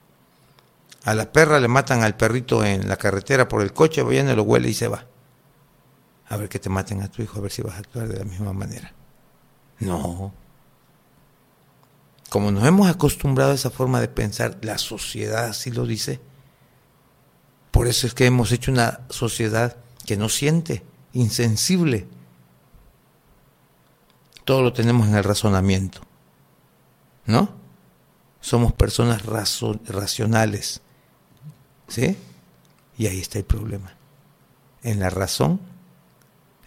A 1.04 1.14
la 1.14 1.30
perra 1.30 1.60
le 1.60 1.68
matan 1.68 2.02
al 2.02 2.16
perrito 2.16 2.64
en 2.64 2.88
la 2.88 2.96
carretera 2.96 3.46
por 3.46 3.60
el 3.60 3.74
coche, 3.74 4.02
viene, 4.04 4.34
lo 4.34 4.44
huele 4.44 4.70
y 4.70 4.74
se 4.74 4.88
va. 4.88 5.04
A 6.28 6.36
ver 6.38 6.48
que 6.48 6.58
te 6.58 6.70
maten 6.70 7.02
a 7.02 7.08
tu 7.08 7.20
hijo, 7.20 7.38
a 7.38 7.42
ver 7.42 7.50
si 7.50 7.60
vas 7.60 7.74
a 7.74 7.78
actuar 7.78 8.08
de 8.08 8.18
la 8.18 8.24
misma 8.24 8.54
manera. 8.54 8.92
No. 9.80 10.32
Como 12.30 12.52
nos 12.52 12.64
hemos 12.64 12.88
acostumbrado 12.88 13.50
a 13.50 13.56
esa 13.56 13.70
forma 13.70 14.00
de 14.00 14.06
pensar, 14.06 14.56
la 14.62 14.78
sociedad 14.78 15.46
así 15.46 15.72
lo 15.72 15.84
dice. 15.84 16.20
Por 17.72 17.88
eso 17.88 18.06
es 18.06 18.14
que 18.14 18.24
hemos 18.24 18.52
hecho 18.52 18.70
una 18.70 19.00
sociedad 19.10 19.76
que 20.06 20.16
no 20.16 20.28
siente, 20.28 20.84
insensible. 21.12 22.06
Todo 24.44 24.62
lo 24.62 24.72
tenemos 24.72 25.08
en 25.08 25.16
el 25.16 25.24
razonamiento. 25.24 26.02
¿No? 27.26 27.50
Somos 28.40 28.72
personas 28.74 29.22
racionales. 29.26 30.82
¿Sí? 31.88 32.16
Y 32.96 33.08
ahí 33.08 33.18
está 33.18 33.38
el 33.38 33.44
problema. 33.44 33.96
En 34.84 35.00
la 35.00 35.10
razón, 35.10 35.60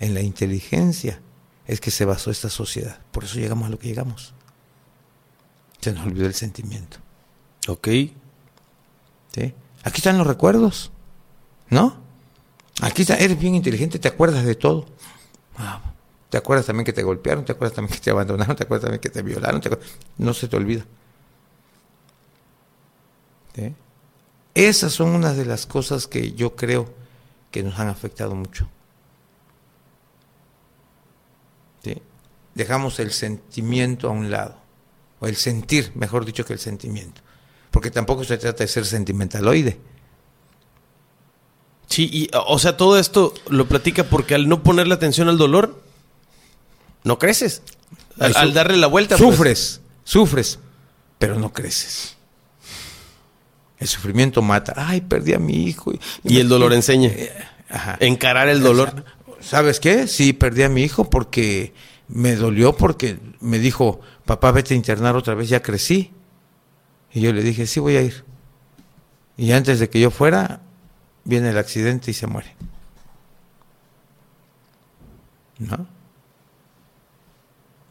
en 0.02 0.14
la 0.14 0.20
inteligencia, 0.20 1.22
es 1.68 1.80
que 1.80 1.90
se 1.90 2.04
basó 2.04 2.32
esta 2.32 2.50
sociedad. 2.50 3.00
Por 3.12 3.24
eso 3.24 3.36
llegamos 3.40 3.68
a 3.68 3.70
lo 3.70 3.80
que 3.80 3.88
llegamos. 3.88 4.34
Se 5.84 5.92
nos 5.92 6.06
olvidó 6.06 6.28
el 6.28 6.34
sentimiento. 6.34 6.98
Ok. 7.68 7.88
¿sí? 9.34 9.54
Aquí 9.84 9.98
están 9.98 10.18
los 10.18 10.26
recuerdos, 10.26 10.92
¿no? 11.70 11.98
Aquí 12.82 13.02
está, 13.02 13.18
eres 13.18 13.38
bien 13.38 13.56
inteligente, 13.56 14.00
te 14.00 14.08
acuerdas 14.08 14.46
de 14.46 14.56
todo. 14.56 14.86
Ah, 15.58 15.82
te 16.30 16.38
acuerdas 16.38 16.68
también 16.68 16.86
que 16.86 16.94
te 16.94 17.04
golpearon, 17.04 17.44
te 17.44 17.52
acuerdas 17.52 17.76
también 17.76 17.94
que 17.98 18.02
te 18.02 18.12
abandonaron, 18.12 18.56
te 18.56 18.64
acuerdas 18.64 18.84
también 18.84 19.02
que 19.02 19.10
te 19.10 19.22
violaron, 19.22 19.60
te 19.60 19.78
no 20.18 20.34
se 20.34 20.48
te 20.48 20.56
olvida. 20.56 20.86
¿Sí? 23.54 23.76
Esas 24.56 24.94
son 24.94 25.10
unas 25.10 25.36
de 25.36 25.46
las 25.46 25.66
cosas 25.66 26.08
que 26.08 26.32
yo 26.32 26.56
creo 26.56 26.94
que 27.52 27.62
nos 27.62 27.78
han 27.78 27.90
afectado 27.90 28.36
mucho. 28.36 28.70
¿Sí? 31.84 32.02
Dejamos 32.56 33.00
el 33.00 33.12
sentimiento 33.12 34.08
a 34.08 34.12
un 34.12 34.32
lado, 34.32 34.63
o 35.24 35.28
el 35.28 35.38
sentir, 35.38 35.94
mejor 35.96 36.26
dicho 36.26 36.44
que 36.44 36.52
el 36.52 36.60
sentimiento, 36.60 37.22
porque 37.72 37.90
tampoco 37.90 38.26
se 38.26 38.38
trata 38.38 38.66
de 38.66 38.68
ser 38.68 38.86
sentimentaloide. 38.86 39.80
Sí, 41.88 42.10
y 42.12 42.30
o 42.34 42.60
sea, 42.60 42.76
todo 42.76 43.00
esto 43.00 43.34
lo 43.48 43.66
platica 43.66 44.04
porque 44.04 44.36
al 44.36 44.50
no 44.50 44.64
ponerle 44.64 44.94
atención 44.94 45.30
al 45.30 45.38
dolor, 45.38 45.82
no 47.06 47.20
creces. 47.20 47.62
Al, 48.20 48.54
darle 48.54 48.76
la 48.76 48.88
vuelta. 48.88 49.16
pues. 49.16 49.30
Sufres, 49.30 49.82
sufres, 50.04 50.60
pero 51.20 51.40
no 51.40 51.54
creces. 51.54 52.18
El 53.78 53.88
sufrimiento 53.88 54.42
mata. 54.42 54.74
Ay, 54.76 55.00
perdí 55.00 55.34
a 55.34 55.40
mi 55.40 55.64
hijo. 55.68 55.94
Y 56.26 56.40
el 56.40 56.50
dolor 56.50 56.74
enseña. 56.74 57.12
Ajá. 57.70 57.96
Encarar 58.02 58.50
el 58.50 58.62
dolor. 58.62 59.06
¿sabes 59.40 59.80
qué? 59.80 60.08
Sí, 60.08 60.34
perdí 60.34 60.64
a 60.64 60.70
mi 60.70 60.84
hijo 60.84 61.10
porque 61.10 61.74
me 62.08 62.36
dolió 62.36 62.76
porque 62.76 63.20
me 63.40 63.60
dijo, 63.60 64.02
papá, 64.26 64.52
vete 64.52 64.74
a 64.74 64.78
internar 64.78 65.16
otra 65.16 65.36
vez, 65.36 65.50
ya 65.50 65.62
crecí. 65.62 66.12
Y 67.12 67.22
yo 67.22 67.32
le 67.34 67.44
dije, 67.44 67.68
sí, 67.68 67.80
voy 67.80 67.98
a 67.98 68.02
ir. 68.02 68.24
Y 69.38 69.52
antes 69.52 69.80
de 69.80 69.90
que 69.90 70.00
yo 70.00 70.12
fuera, 70.12 70.62
viene 71.24 71.50
el 71.50 71.58
accidente 71.58 72.12
y 72.12 72.14
se 72.14 72.28
muere. 72.28 72.56
¿No? 75.60 75.88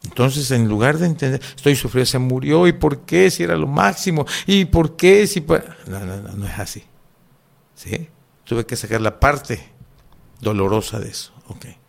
Entonces, 0.03 0.51
en 0.51 0.67
lugar 0.67 0.97
de 0.97 1.05
entender, 1.07 1.41
estoy 1.55 1.75
sufriendo, 1.75 2.05
se 2.05 2.19
murió, 2.19 2.67
¿y 2.67 2.73
por 2.73 2.99
qué? 3.05 3.31
Si 3.31 3.43
era 3.43 3.55
lo 3.55 3.67
máximo, 3.67 4.25
¿y 4.45 4.65
por 4.65 4.95
qué? 4.95 5.25
Si 5.27 5.41
No, 5.41 5.99
no, 5.99 6.17
no, 6.17 6.31
no 6.33 6.45
es 6.45 6.59
así. 6.59 6.83
¿Sí? 7.75 8.09
Tuve 8.43 8.65
que 8.65 8.75
sacar 8.75 9.01
la 9.01 9.19
parte 9.19 9.69
dolorosa 10.39 10.99
de 10.99 11.09
eso. 11.09 11.33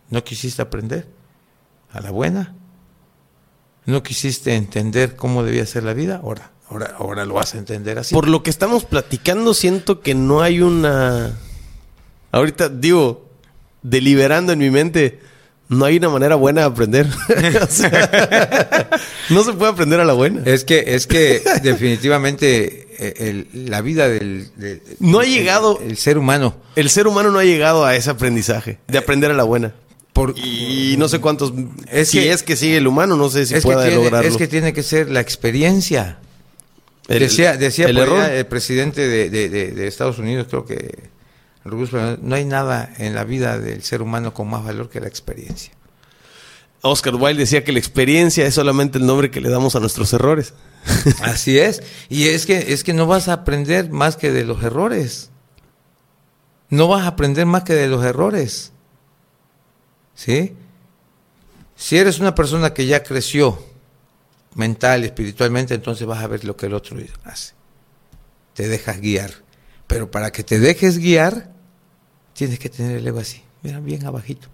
¿No 0.09 0.23
quisiste 0.23 0.61
aprender? 0.61 1.07
¿A 1.91 1.99
la 1.99 2.11
buena? 2.11 2.55
¿No 3.85 4.01
quisiste 4.01 4.55
entender 4.55 5.15
cómo 5.15 5.43
debía 5.43 5.65
ser 5.65 5.83
la 5.83 5.93
vida? 5.93 6.21
Ahora, 6.23 6.51
ahora, 6.69 6.95
ahora 6.97 7.25
lo 7.25 7.35
vas 7.35 7.53
a 7.53 7.59
entender 7.59 7.99
así. 7.99 8.15
Por 8.15 8.27
lo 8.27 8.41
que 8.41 8.49
estamos 8.49 8.85
platicando, 8.85 9.53
siento 9.53 10.01
que 10.01 10.15
no 10.15 10.41
hay 10.41 10.61
una. 10.61 11.37
Ahorita 12.31 12.69
digo, 12.69 13.29
deliberando 13.83 14.53
en 14.53 14.59
mi 14.59 14.71
mente, 14.71 15.19
no 15.69 15.85
hay 15.85 15.97
una 15.97 16.09
manera 16.09 16.35
buena 16.35 16.61
de 16.61 16.67
aprender. 16.67 17.07
no 19.29 19.43
se 19.43 19.53
puede 19.53 19.71
aprender 19.71 19.99
a 19.99 20.05
la 20.05 20.13
buena. 20.13 20.41
Es 20.45 20.63
que, 20.63 20.83
es 20.87 21.07
que 21.07 21.41
definitivamente 21.63 22.87
eh, 22.97 23.45
la 23.53 23.81
vida 23.81 24.07
del, 24.07 24.49
no 24.99 25.19
ha 25.19 25.25
llegado 25.25 25.79
el, 25.79 25.97
ser 25.97 26.17
humano. 26.17 26.55
El 26.75 26.89
ser 26.89 27.07
humano 27.07 27.31
no 27.31 27.39
ha 27.39 27.43
llegado 27.43 27.85
a 27.85 27.95
ese 27.95 28.09
aprendizaje 28.09 28.79
de 28.87 28.97
aprender 28.97 29.31
a 29.31 29.33
la 29.33 29.43
buena. 29.43 29.73
Y 30.35 30.95
no 30.97 31.07
sé 31.07 31.19
cuántos. 31.19 31.53
Es 31.91 32.09
si 32.09 32.19
es 32.19 32.43
que 32.43 32.55
sigue 32.55 32.77
el 32.77 32.87
humano, 32.87 33.15
no 33.17 33.29
sé 33.29 33.45
si 33.45 33.59
pueda 33.61 33.89
lograrlo. 33.89 34.27
Es 34.27 34.37
que 34.37 34.47
tiene 34.47 34.73
que 34.73 34.83
ser 34.83 35.09
la 35.09 35.19
experiencia. 35.19 36.19
decía 37.07 37.57
decía 37.57 37.87
el, 37.87 37.97
el 37.97 38.45
presidente 38.45 39.07
de, 39.07 39.29
de, 39.29 39.87
Estados 39.87 40.17
Unidos, 40.19 40.47
creo 40.49 40.65
que 40.65 41.09
no 41.63 42.35
hay 42.35 42.45
nada 42.45 42.93
en 42.97 43.15
la 43.15 43.23
vida 43.23 43.59
del 43.59 43.83
ser 43.83 44.01
humano 44.01 44.33
con 44.33 44.49
más 44.49 44.63
valor 44.63 44.89
que 44.89 44.99
la 44.99 45.07
experiencia. 45.07 45.73
Oscar 46.81 47.15
Wilde 47.15 47.39
decía 47.39 47.63
que 47.63 47.71
la 47.71 47.79
experiencia 47.79 48.45
es 48.45 48.53
solamente 48.53 48.99
el 48.99 49.07
nombre 49.07 49.31
que 49.31 49.41
le 49.41 49.49
damos 49.49 49.75
a 49.75 49.79
nuestros 49.79 50.13
errores. 50.13 50.53
Así 51.23 51.57
es. 51.57 51.81
Y 52.09 52.27
es 52.27 52.45
que, 52.45 52.73
es 52.73 52.83
que 52.83 52.93
no 52.93 53.07
vas 53.07 53.27
a 53.27 53.33
aprender 53.33 53.89
más 53.89 54.17
que 54.17 54.31
de 54.31 54.43
los 54.43 54.63
errores. 54.63 55.31
No 56.69 56.87
vas 56.87 57.05
a 57.05 57.07
aprender 57.07 57.47
más 57.47 57.63
que 57.63 57.73
de 57.73 57.87
los 57.87 58.05
errores. 58.05 58.71
¿Sí? 60.15 60.55
Si 61.75 61.97
eres 61.97 62.19
una 62.19 62.33
persona 62.33 62.73
que 62.73 62.85
ya 62.87 63.03
creció 63.03 63.61
mental 64.55 65.03
espiritualmente, 65.03 65.75
entonces 65.75 66.07
vas 66.07 66.23
a 66.23 66.27
ver 66.27 66.45
lo 66.45 66.55
que 66.55 66.65
el 66.65 66.73
otro 66.73 66.97
hace. 67.25 67.53
Te 68.53 68.67
dejas 68.67 68.99
guiar. 68.99 69.31
Pero 69.87 70.09
para 70.09 70.31
que 70.31 70.43
te 70.43 70.59
dejes 70.59 70.97
guiar, 70.97 71.51
tienes 72.33 72.57
que 72.57 72.69
tener 72.69 72.97
el 72.97 73.07
ego 73.07 73.19
así, 73.19 73.43
mira, 73.61 73.79
bien 73.79 74.05
abajito. 74.05 74.47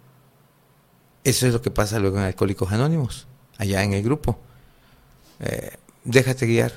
Eso 1.24 1.48
es 1.48 1.54
lo 1.54 1.62
que 1.62 1.72
pasa 1.72 2.00
luego 2.00 2.18
en 2.18 2.24
Alcohólicos 2.24 2.72
Anónimos, 2.72 3.28
allá 3.58 3.84
en 3.84 3.94
el 3.94 4.04
grupo. 4.04 4.40
Eh, 5.40 5.78
déjate 6.04 6.48
guiar. 6.48 6.74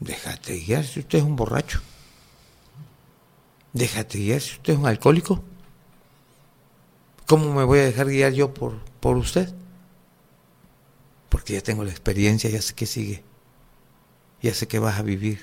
Déjate 0.00 0.58
guiar 0.58 0.84
si 0.84 1.00
usted 1.00 1.18
es 1.18 1.24
un 1.24 1.36
borracho. 1.36 1.80
Déjate 3.72 4.18
guiar 4.18 4.40
si 4.40 4.56
usted 4.56 4.72
es 4.72 4.78
un 4.78 4.86
alcohólico. 4.86 5.42
¿Cómo 7.32 7.54
me 7.54 7.64
voy 7.64 7.78
a 7.78 7.84
dejar 7.84 8.08
guiar 8.08 8.34
yo 8.34 8.52
por, 8.52 8.84
por 9.00 9.16
usted? 9.16 9.54
Porque 11.30 11.54
ya 11.54 11.62
tengo 11.62 11.82
la 11.82 11.90
experiencia, 11.90 12.50
ya 12.50 12.60
sé 12.60 12.74
qué 12.74 12.84
sigue. 12.84 13.24
Ya 14.42 14.52
sé 14.52 14.68
que 14.68 14.78
vas 14.78 14.98
a 14.98 15.02
vivir 15.02 15.40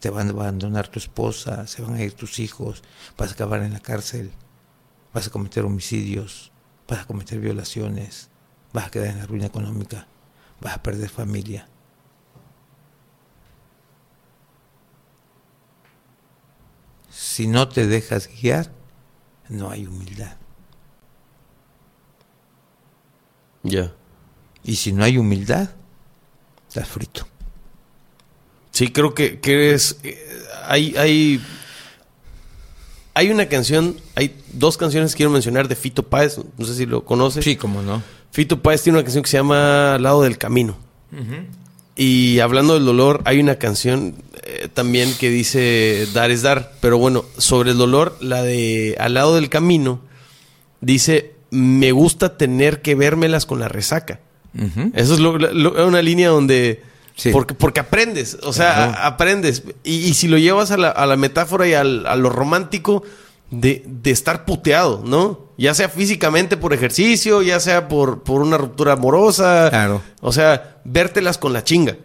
te 0.00 0.10
van 0.10 0.28
a 0.28 0.32
abandonar 0.32 0.88
tu 0.88 0.98
esposa, 0.98 1.66
se 1.66 1.80
van 1.80 1.94
a 1.94 2.02
ir 2.02 2.12
tus 2.12 2.38
hijos, 2.40 2.82
vas 3.16 3.30
a 3.30 3.32
acabar 3.32 3.62
en 3.62 3.72
la 3.72 3.80
cárcel, 3.80 4.32
vas 5.14 5.28
a 5.28 5.30
cometer 5.30 5.64
homicidios, 5.64 6.52
vas 6.86 7.00
a 7.00 7.06
cometer 7.06 7.40
violaciones, 7.40 8.28
vas 8.74 8.88
a 8.88 8.90
quedar 8.90 9.08
en 9.08 9.18
la 9.20 9.26
ruina 9.26 9.46
económica, 9.46 10.06
vas 10.60 10.74
a 10.74 10.82
perder 10.82 11.08
familia. 11.08 11.68
Si 17.08 17.46
no 17.46 17.66
te 17.70 17.86
dejas 17.86 18.28
guiar, 18.28 18.70
no 19.48 19.70
hay 19.70 19.86
humildad. 19.86 20.41
Ya. 23.62 23.92
Y 24.64 24.76
si 24.76 24.92
no 24.92 25.04
hay 25.04 25.18
humildad, 25.18 25.70
estás 26.68 26.88
frito. 26.88 27.26
Sí, 28.70 28.88
creo 28.88 29.14
que, 29.14 29.40
que 29.40 29.74
es. 29.74 29.98
Eh, 30.02 30.18
hay, 30.66 30.96
hay. 30.96 31.40
Hay 33.14 33.30
una 33.30 33.46
canción, 33.46 33.96
hay 34.14 34.34
dos 34.54 34.78
canciones 34.78 35.12
que 35.12 35.18
quiero 35.18 35.30
mencionar 35.30 35.68
de 35.68 35.76
Fito 35.76 36.02
Páez, 36.02 36.38
no 36.56 36.64
sé 36.64 36.74
si 36.74 36.86
lo 36.86 37.04
conoces. 37.04 37.44
Sí, 37.44 37.56
cómo 37.56 37.82
no. 37.82 38.02
Fito 38.30 38.62
Páez 38.62 38.82
tiene 38.82 38.98
una 38.98 39.04
canción 39.04 39.22
que 39.22 39.28
se 39.28 39.36
llama 39.36 39.96
Al 39.96 40.02
lado 40.02 40.22
del 40.22 40.38
camino. 40.38 40.76
Y 41.94 42.38
hablando 42.38 42.72
del 42.72 42.86
dolor, 42.86 43.20
hay 43.26 43.38
una 43.38 43.56
canción 43.56 44.14
eh, 44.44 44.68
también 44.72 45.12
que 45.12 45.28
dice 45.28 46.08
Dar 46.14 46.30
es 46.30 46.40
dar. 46.40 46.72
Pero 46.80 46.96
bueno, 46.96 47.26
sobre 47.36 47.72
el 47.72 47.76
dolor, 47.76 48.16
la 48.20 48.42
de 48.42 48.96
Al 48.98 49.12
lado 49.12 49.34
del 49.34 49.50
camino, 49.50 50.00
dice: 50.80 51.31
Me 51.52 51.92
gusta 51.92 52.36
tener 52.36 52.82
que 52.82 52.94
vérmelas 52.94 53.46
con 53.46 53.60
la 53.60 53.68
resaca. 53.68 54.20
Eso 54.94 55.14
es 55.14 55.20
una 55.20 56.02
línea 56.02 56.28
donde 56.28 56.82
porque, 57.32 57.54
porque 57.54 57.80
aprendes, 57.80 58.38
o 58.42 58.52
sea, 58.52 59.06
aprendes. 59.06 59.62
Y, 59.84 60.14
si 60.14 60.28
lo 60.28 60.38
llevas 60.38 60.70
a 60.70 60.76
la, 60.76 60.88
a 60.88 61.06
la 61.06 61.16
metáfora 61.16 61.68
y 61.68 61.74
al, 61.74 62.06
a 62.06 62.16
lo 62.16 62.30
romántico 62.30 63.02
de, 63.50 63.84
de, 63.86 64.10
estar 64.10 64.44
puteado, 64.44 65.02
¿no? 65.04 65.52
Ya 65.58 65.74
sea 65.74 65.88
físicamente 65.88 66.56
por 66.56 66.72
ejercicio, 66.72 67.42
ya 67.42 67.60
sea 67.60 67.88
por, 67.88 68.22
por 68.22 68.40
una 68.40 68.56
ruptura 68.56 68.94
amorosa. 68.94 69.68
Claro. 69.70 70.02
O 70.20 70.32
sea, 70.32 70.78
vértelas 70.84 71.38
con 71.38 71.52
la 71.52 71.62
chinga. 71.62 71.96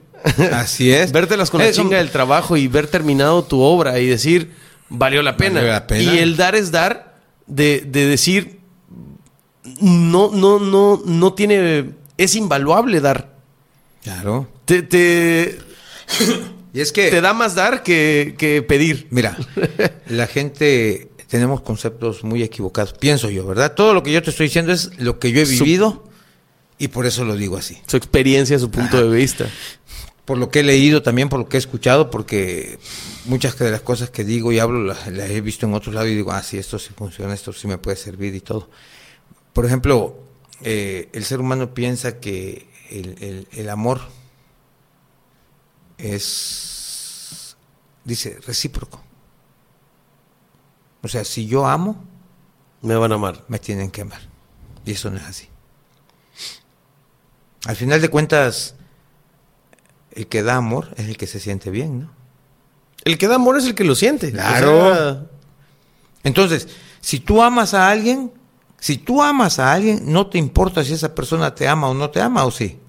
Así 0.53 0.91
es. 0.91 1.11
vértelas 1.13 1.49
con 1.49 1.61
la 1.61 1.71
chinga 1.71 1.97
del 1.97 2.11
trabajo 2.11 2.57
y 2.57 2.67
ver 2.67 2.87
terminado 2.87 3.43
tu 3.43 3.61
obra 3.61 3.99
y 3.99 4.07
decir, 4.07 4.53
valió 4.89 5.23
la 5.23 5.37
pena. 5.37 5.55
Valió 5.55 5.71
la 5.71 5.87
pena. 5.87 6.13
Y 6.13 6.19
el 6.19 6.35
dar 6.35 6.55
es 6.55 6.71
dar 6.71 7.15
de, 7.47 7.81
de 7.87 8.05
decir, 8.05 8.56
no, 9.81 10.31
no, 10.31 10.59
no, 10.59 11.01
no 11.05 11.33
tiene, 11.33 11.91
es 12.17 12.35
invaluable 12.35 13.01
dar. 13.01 13.37
Claro. 14.03 14.47
Te, 14.65 15.57
y 16.73 16.79
es 16.79 16.91
que 16.91 17.09
te 17.09 17.21
da 17.21 17.33
más 17.33 17.55
dar 17.55 17.83
que, 17.83 18.65
pedir. 18.67 19.07
Mira, 19.09 19.37
la 20.07 20.27
gente 20.27 21.09
tenemos 21.27 21.61
conceptos 21.61 22.23
muy 22.23 22.43
equivocados, 22.43 22.93
pienso 22.93 23.29
yo, 23.29 23.45
¿verdad? 23.45 23.73
Todo 23.73 23.93
lo 23.93 24.03
que 24.03 24.11
yo 24.11 24.23
te 24.23 24.29
estoy 24.29 24.47
diciendo 24.47 24.71
es 24.71 24.91
lo 24.97 25.19
que 25.19 25.31
yo 25.31 25.41
he 25.41 25.45
vivido 25.45 26.07
y 26.77 26.89
por 26.89 27.05
eso 27.05 27.25
lo 27.25 27.35
digo 27.35 27.57
así. 27.57 27.77
Su 27.87 27.97
experiencia, 27.97 28.57
su 28.59 28.69
punto 28.69 29.09
de 29.09 29.15
vista. 29.15 29.47
Por 30.25 30.37
lo 30.37 30.49
que 30.49 30.59
he 30.59 30.63
leído 30.63 31.01
también, 31.01 31.29
por 31.29 31.39
lo 31.39 31.47
que 31.47 31.57
he 31.57 31.59
escuchado, 31.59 32.09
porque 32.09 32.79
muchas 33.25 33.57
de 33.57 33.71
las 33.71 33.81
cosas 33.81 34.09
que 34.09 34.23
digo 34.23 34.51
y 34.51 34.59
hablo 34.59 34.83
las, 34.83 35.07
he 35.07 35.41
visto 35.41 35.65
en 35.65 35.73
otros 35.73 35.95
lados 35.95 36.09
y 36.09 36.15
digo, 36.15 36.31
ah, 36.31 36.43
sí, 36.43 36.57
esto 36.57 36.77
sí 36.77 36.89
funciona, 36.95 37.33
esto 37.33 37.53
sí 37.53 37.67
me 37.67 37.77
puede 37.77 37.97
servir 37.97 38.35
y 38.35 38.41
todo. 38.41 38.69
Por 39.57 39.65
ejemplo, 39.65 40.15
eh, 40.61 41.09
el 41.13 41.25
ser 41.25 41.39
humano 41.39 41.73
piensa 41.73 42.19
que 42.19 42.69
el, 42.91 43.69
amor 43.71 44.01
es, 45.97 47.57
dice, 48.03 48.38
recíproco. 48.45 49.01
O 51.01 51.07
sea, 51.07 51.25
si 51.25 51.47
yo 51.47 51.65
amo, 51.65 52.05
me 52.84 52.93
van 52.97 53.11
a 53.13 53.15
amar. 53.15 53.45
Me 53.47 53.57
tienen 53.57 53.89
que 53.89 54.01
amar. 54.01 54.21
Y 54.85 54.91
eso 54.91 55.09
no 55.09 55.17
es 55.17 55.23
así. 55.23 55.49
Al 57.65 57.75
final 57.75 57.99
de 57.99 58.09
cuentas, 58.09 58.75
el 60.11 60.27
que 60.27 60.43
da 60.43 60.57
amor 60.57 60.93
es 60.97 61.07
el 61.07 61.17
que 61.17 61.25
se 61.25 61.39
siente 61.39 61.71
bien, 61.71 62.01
¿no? 62.01 62.11
El 63.05 63.17
que 63.17 63.27
da 63.27 63.34
amor 63.34 63.57
es 63.57 63.65
el 63.65 63.73
que 63.73 63.85
lo 63.85 63.95
siente. 63.95 64.31
Claro. 64.31 65.27
Entonces, 66.21 66.67
si 67.01 67.19
tú 67.19 67.41
amas 67.41 67.73
a 67.73 67.89
alguien, 67.89 68.36
si 68.79 68.97
tú 68.97 69.21
amas 69.21 69.59
a 69.59 69.73
alguien, 69.73 70.11
no 70.11 70.27
te 70.27 70.37
importa 70.37 70.83
si 70.83 70.93
esa 70.93 71.15
persona 71.15 71.55
te 71.55 71.67
ama 71.67 71.89
o 71.89 71.93
no 71.93 72.09
te 72.09 72.21
ama, 72.21 72.45
¿o 72.45 72.51
sí? 72.51 72.79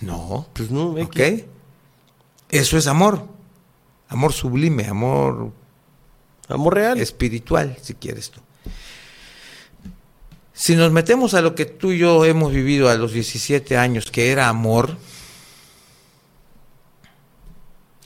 No. 0.00 0.46
Pues 0.52 0.70
no, 0.70 0.90
¿ok? 0.92 1.20
Eso 2.48 2.78
es 2.78 2.86
amor. 2.86 3.26
Amor 4.08 4.32
sublime, 4.32 4.86
amor... 4.86 5.52
Amor 6.48 6.74
real. 6.74 6.98
Espiritual, 6.98 7.76
si 7.80 7.94
quieres 7.94 8.30
tú. 8.30 8.40
Si 10.52 10.74
nos 10.74 10.90
metemos 10.90 11.34
a 11.34 11.40
lo 11.40 11.54
que 11.54 11.64
tú 11.64 11.92
y 11.92 11.98
yo 11.98 12.24
hemos 12.24 12.52
vivido 12.52 12.88
a 12.88 12.96
los 12.96 13.12
17 13.12 13.78
años, 13.78 14.10
que 14.10 14.32
era 14.32 14.48
amor, 14.48 14.98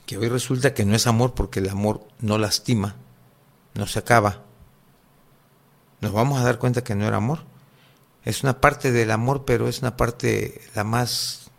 que 0.05 0.17
hoy 0.17 0.29
resulta 0.29 0.73
que 0.73 0.85
no 0.85 0.95
es 0.95 1.07
amor 1.07 1.33
porque 1.33 1.59
el 1.59 1.69
amor 1.69 2.07
no 2.19 2.37
lastima, 2.37 2.95
no 3.73 3.87
se 3.87 3.99
acaba, 3.99 4.44
nos 6.05 6.13
vamos 6.13 6.39
a 6.39 6.43
dar 6.43 6.59
cuenta 6.59 6.83
que 6.83 6.93
no 6.93 7.07
era 7.07 7.17
amor. 7.17 7.39
Es 8.25 8.43
una 8.43 8.61
parte 8.61 8.91
del 8.91 9.09
amor, 9.09 9.43
pero 9.43 9.67
es 9.67 9.79
una 9.79 9.97
parte 9.97 10.61
la 10.75 10.83
más 10.83 11.49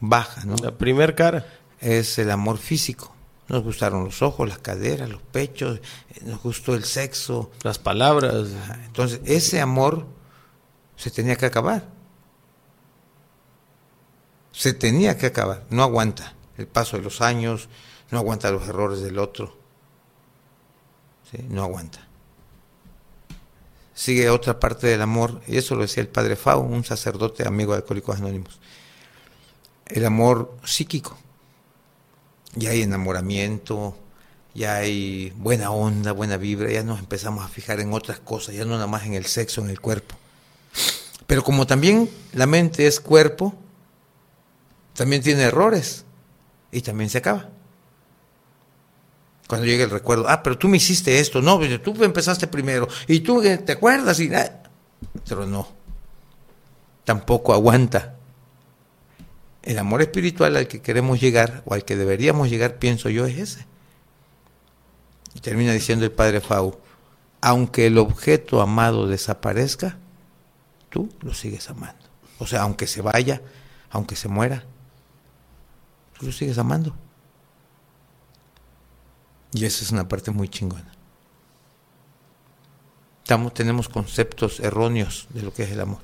baja, 0.00 0.44
¿no? 0.44 0.56
La 0.56 0.72
primer 0.72 1.14
cara. 1.14 1.46
Es 1.78 2.18
el 2.18 2.28
amor 2.32 2.58
físico. 2.58 3.14
Nos 3.46 3.62
gustaron 3.62 4.02
los 4.02 4.20
ojos, 4.20 4.48
las 4.48 4.58
caderas, 4.58 5.08
los 5.08 5.22
pechos, 5.22 5.78
eh, 6.10 6.22
nos 6.24 6.42
gustó 6.42 6.74
el 6.74 6.82
sexo. 6.82 7.52
Las 7.62 7.78
palabras. 7.78 8.34
Entonces, 8.86 9.20
ese 9.26 9.60
amor 9.60 10.04
se 10.96 11.12
tenía 11.12 11.36
que 11.36 11.46
acabar. 11.46 11.86
Se 14.50 14.72
tenía 14.72 15.16
que 15.16 15.26
acabar. 15.26 15.66
No 15.70 15.84
aguanta 15.84 16.34
el 16.56 16.66
paso 16.66 16.96
de 16.96 17.04
los 17.04 17.20
años, 17.20 17.68
no 18.10 18.18
aguanta 18.18 18.50
los 18.50 18.68
errores 18.68 19.02
del 19.02 19.20
otro. 19.20 19.56
¿Sí? 21.30 21.46
No 21.48 21.62
aguanta. 21.62 22.07
Sigue 23.98 24.30
otra 24.30 24.60
parte 24.60 24.86
del 24.86 25.02
amor, 25.02 25.40
y 25.48 25.56
eso 25.56 25.74
lo 25.74 25.82
decía 25.82 26.00
el 26.00 26.08
padre 26.08 26.36
Fau, 26.36 26.60
un 26.60 26.84
sacerdote 26.84 27.48
amigo 27.48 27.72
de 27.72 27.78
Alcohólicos 27.78 28.18
Anónimos. 28.18 28.60
El 29.86 30.06
amor 30.06 30.56
psíquico. 30.62 31.18
Ya 32.54 32.70
hay 32.70 32.82
enamoramiento, 32.82 33.96
ya 34.54 34.76
hay 34.76 35.32
buena 35.34 35.72
onda, 35.72 36.12
buena 36.12 36.36
vibra, 36.36 36.70
ya 36.70 36.84
nos 36.84 37.00
empezamos 37.00 37.44
a 37.44 37.48
fijar 37.48 37.80
en 37.80 37.92
otras 37.92 38.20
cosas, 38.20 38.54
ya 38.54 38.64
no 38.64 38.74
nada 38.74 38.86
más 38.86 39.04
en 39.04 39.14
el 39.14 39.26
sexo, 39.26 39.62
en 39.62 39.70
el 39.70 39.80
cuerpo. 39.80 40.14
Pero 41.26 41.42
como 41.42 41.66
también 41.66 42.08
la 42.32 42.46
mente 42.46 42.86
es 42.86 43.00
cuerpo, 43.00 43.52
también 44.94 45.24
tiene 45.24 45.42
errores 45.42 46.04
y 46.70 46.82
también 46.82 47.10
se 47.10 47.18
acaba. 47.18 47.50
Cuando 49.48 49.66
llega 49.66 49.82
el 49.82 49.90
recuerdo, 49.90 50.28
ah, 50.28 50.42
pero 50.42 50.58
tú 50.58 50.68
me 50.68 50.76
hiciste 50.76 51.18
esto, 51.18 51.40
no, 51.40 51.56
pues, 51.56 51.82
tú 51.82 52.04
empezaste 52.04 52.46
primero, 52.46 52.86
y 53.06 53.20
tú 53.20 53.42
eh, 53.42 53.56
te 53.56 53.72
acuerdas, 53.72 54.20
y 54.20 54.32
ah, 54.34 54.62
pero 55.26 55.46
no, 55.46 55.66
tampoco 57.04 57.54
aguanta. 57.54 58.14
El 59.62 59.78
amor 59.78 60.02
espiritual 60.02 60.54
al 60.54 60.68
que 60.68 60.82
queremos 60.82 61.18
llegar, 61.18 61.62
o 61.64 61.72
al 61.72 61.86
que 61.86 61.96
deberíamos 61.96 62.50
llegar, 62.50 62.78
pienso 62.78 63.08
yo, 63.08 63.24
es 63.24 63.38
ese. 63.38 63.66
Y 65.34 65.40
termina 65.40 65.72
diciendo 65.72 66.04
el 66.04 66.12
padre 66.12 66.42
Fau, 66.42 66.78
aunque 67.40 67.86
el 67.86 67.96
objeto 67.96 68.60
amado 68.60 69.06
desaparezca, 69.06 69.96
tú 70.90 71.08
lo 71.22 71.32
sigues 71.32 71.70
amando. 71.70 72.04
O 72.38 72.46
sea, 72.46 72.62
aunque 72.62 72.86
se 72.86 73.00
vaya, 73.00 73.40
aunque 73.90 74.14
se 74.14 74.28
muera, 74.28 74.64
tú 76.18 76.26
lo 76.26 76.32
sigues 76.32 76.58
amando. 76.58 76.94
Y 79.52 79.64
esa 79.64 79.84
es 79.84 79.90
una 79.90 80.08
parte 80.08 80.30
muy 80.30 80.48
chingona. 80.48 80.92
Estamos, 83.22 83.52
tenemos 83.52 83.88
conceptos 83.88 84.60
erróneos 84.60 85.26
de 85.30 85.42
lo 85.42 85.52
que 85.52 85.64
es 85.64 85.70
el 85.70 85.80
amor. 85.80 86.00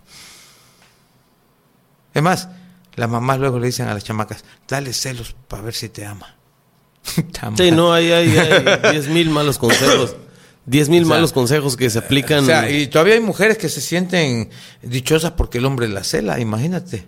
Es 2.12 2.22
más, 2.22 2.48
las 2.96 3.10
mamás 3.10 3.38
luego 3.38 3.58
le 3.58 3.66
dicen 3.66 3.88
a 3.88 3.94
las 3.94 4.04
chamacas, 4.04 4.44
dale 4.68 4.92
celos 4.92 5.34
para 5.48 5.62
ver 5.62 5.74
si 5.74 5.88
te 5.88 6.06
ama. 6.06 6.36
sí, 7.56 7.70
no, 7.70 7.92
hay, 7.92 8.12
hay, 8.12 8.28
diez 8.92 9.08
mil 9.08 9.30
malos 9.30 9.58
consejos. 9.58 10.16
Diez 10.66 10.88
mil 10.88 11.04
malos 11.04 11.32
consejos 11.32 11.76
que 11.76 11.90
se 11.90 11.98
aplican. 11.98 12.44
O 12.44 12.46
sea, 12.46 12.70
y 12.70 12.86
todavía 12.86 13.14
hay 13.14 13.20
mujeres 13.20 13.58
que 13.58 13.68
se 13.68 13.80
sienten 13.82 14.48
dichosas 14.82 15.32
porque 15.32 15.58
el 15.58 15.66
hombre 15.66 15.88
la 15.88 16.04
cela, 16.04 16.40
imagínate. 16.40 17.04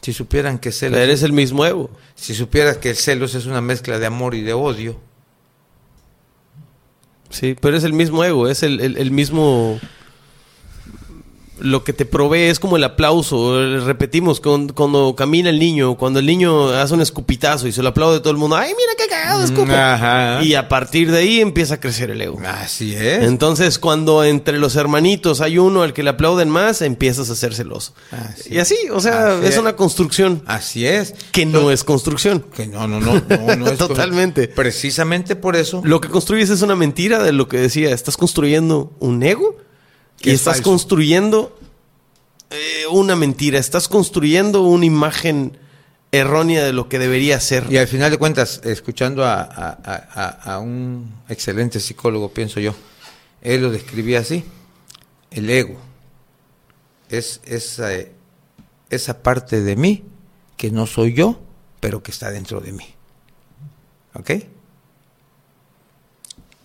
Si 0.00 0.12
supieran 0.12 0.58
que 0.58 0.70
celos... 0.70 1.00
Eres 1.00 1.24
el 1.24 1.32
mismo 1.32 1.66
Evo. 1.66 1.90
Si 2.14 2.34
supieras 2.34 2.76
que 2.76 2.90
el 2.90 2.96
celos 2.96 3.34
es 3.34 3.46
una 3.46 3.60
mezcla 3.60 3.98
de 3.98 4.06
amor 4.06 4.36
y 4.36 4.42
de 4.42 4.52
odio, 4.52 5.00
Sí, 7.30 7.56
pero 7.60 7.76
es 7.76 7.84
el 7.84 7.92
mismo 7.92 8.24
ego, 8.24 8.48
es 8.48 8.62
el, 8.62 8.80
el, 8.80 9.10
mismo... 9.10 9.78
Lo 11.60 11.84
que 11.84 11.92
te 11.92 12.04
provee 12.04 12.48
es 12.48 12.58
como 12.58 12.76
el 12.76 12.84
aplauso. 12.84 13.58
Repetimos, 13.84 14.40
cuando, 14.40 15.14
camina 15.16 15.50
el 15.50 15.58
niño, 15.58 15.96
cuando 15.96 16.20
el 16.20 16.26
niño 16.26 16.70
hace 16.70 16.94
un 16.94 17.00
escupitazo 17.00 17.68
y 17.68 17.72
se 17.72 17.82
lo 17.82 17.90
aplaude 17.90 18.20
todo 18.20 18.30
el 18.30 18.36
mundo, 18.36 18.56
¡ay, 18.56 18.72
mira 18.76 18.92
qué 18.96 19.06
cagado 19.08 19.44
escupe! 19.44 20.46
Y 20.46 20.54
a 20.54 20.68
partir 20.68 21.10
de 21.10 21.18
ahí 21.18 21.40
empieza 21.40 21.74
a 21.74 21.80
crecer 21.80 22.10
el 22.10 22.20
ego. 22.20 22.40
Así 22.44 22.94
es. 22.94 23.24
Entonces, 23.24 23.78
cuando 23.78 24.24
entre 24.24 24.58
los 24.58 24.76
hermanitos 24.76 25.40
hay 25.40 25.58
uno 25.58 25.82
al 25.82 25.92
que 25.92 26.02
le 26.02 26.10
aplauden 26.10 26.48
más, 26.48 26.82
empiezas 26.82 27.30
a 27.30 27.34
ser 27.34 27.54
celoso. 27.54 27.94
y 28.48 28.58
así, 28.58 28.76
o 28.92 29.00
sea, 29.00 29.38
es, 29.42 29.58
una 29.58 29.76
construcción. 29.76 30.42
Así 30.46 30.86
es. 30.86 31.14
Que 31.32 31.46
no, 31.46 31.70
es 31.70 31.84
construcción. 31.84 32.44
Que 32.54 32.66
no, 32.66 32.86
no, 32.86 33.00
no, 33.00 33.14
no, 33.14 33.56
no 33.56 33.66
es 33.70 33.78
Totalmente. 33.78 34.48
Precisamente 34.48 35.36
por 35.36 35.56
eso. 35.56 35.80
Lo 35.84 36.00
que 36.00 36.08
construyes 36.08 36.50
es 36.50 36.62
una 36.62 36.76
mentira 36.76 37.22
de 37.22 37.32
lo 37.32 37.48
que 37.48 37.58
decía. 37.58 37.90
Estás 37.90 38.16
construyendo 38.16 38.92
un 38.98 39.22
ego 39.22 39.56
y 40.20 40.30
estás 40.30 40.60
construyendo 40.60 41.58
eh, 42.50 42.86
una 42.90 43.16
mentira. 43.16 43.58
Estás 43.58 43.88
construyendo 43.88 44.62
una 44.62 44.86
imagen 44.86 45.58
errónea 46.10 46.64
de 46.64 46.72
lo 46.72 46.88
que 46.88 46.98
debería 46.98 47.38
ser. 47.40 47.66
Y 47.70 47.76
al 47.76 47.86
final 47.86 48.10
de 48.10 48.18
cuentas, 48.18 48.60
escuchando 48.64 49.24
a, 49.24 50.58
un 50.62 51.12
excelente 51.28 51.80
psicólogo, 51.80 52.30
pienso 52.30 52.60
yo, 52.60 52.74
él 53.42 53.62
lo 53.62 53.70
describía 53.70 54.20
así, 54.20 54.44
el 55.30 55.50
ego 55.50 55.78
es 57.08 57.40
esa, 57.44 57.90
esa 58.90 59.22
parte 59.22 59.62
de 59.62 59.76
mí 59.76 60.04
que 60.56 60.70
no 60.70 60.86
soy 60.86 61.14
yo, 61.14 61.40
pero 61.80 62.02
que 62.02 62.10
está 62.10 62.30
dentro 62.30 62.60
de 62.60 62.72
mí. 62.72 62.86
¿Ok? 64.14 64.30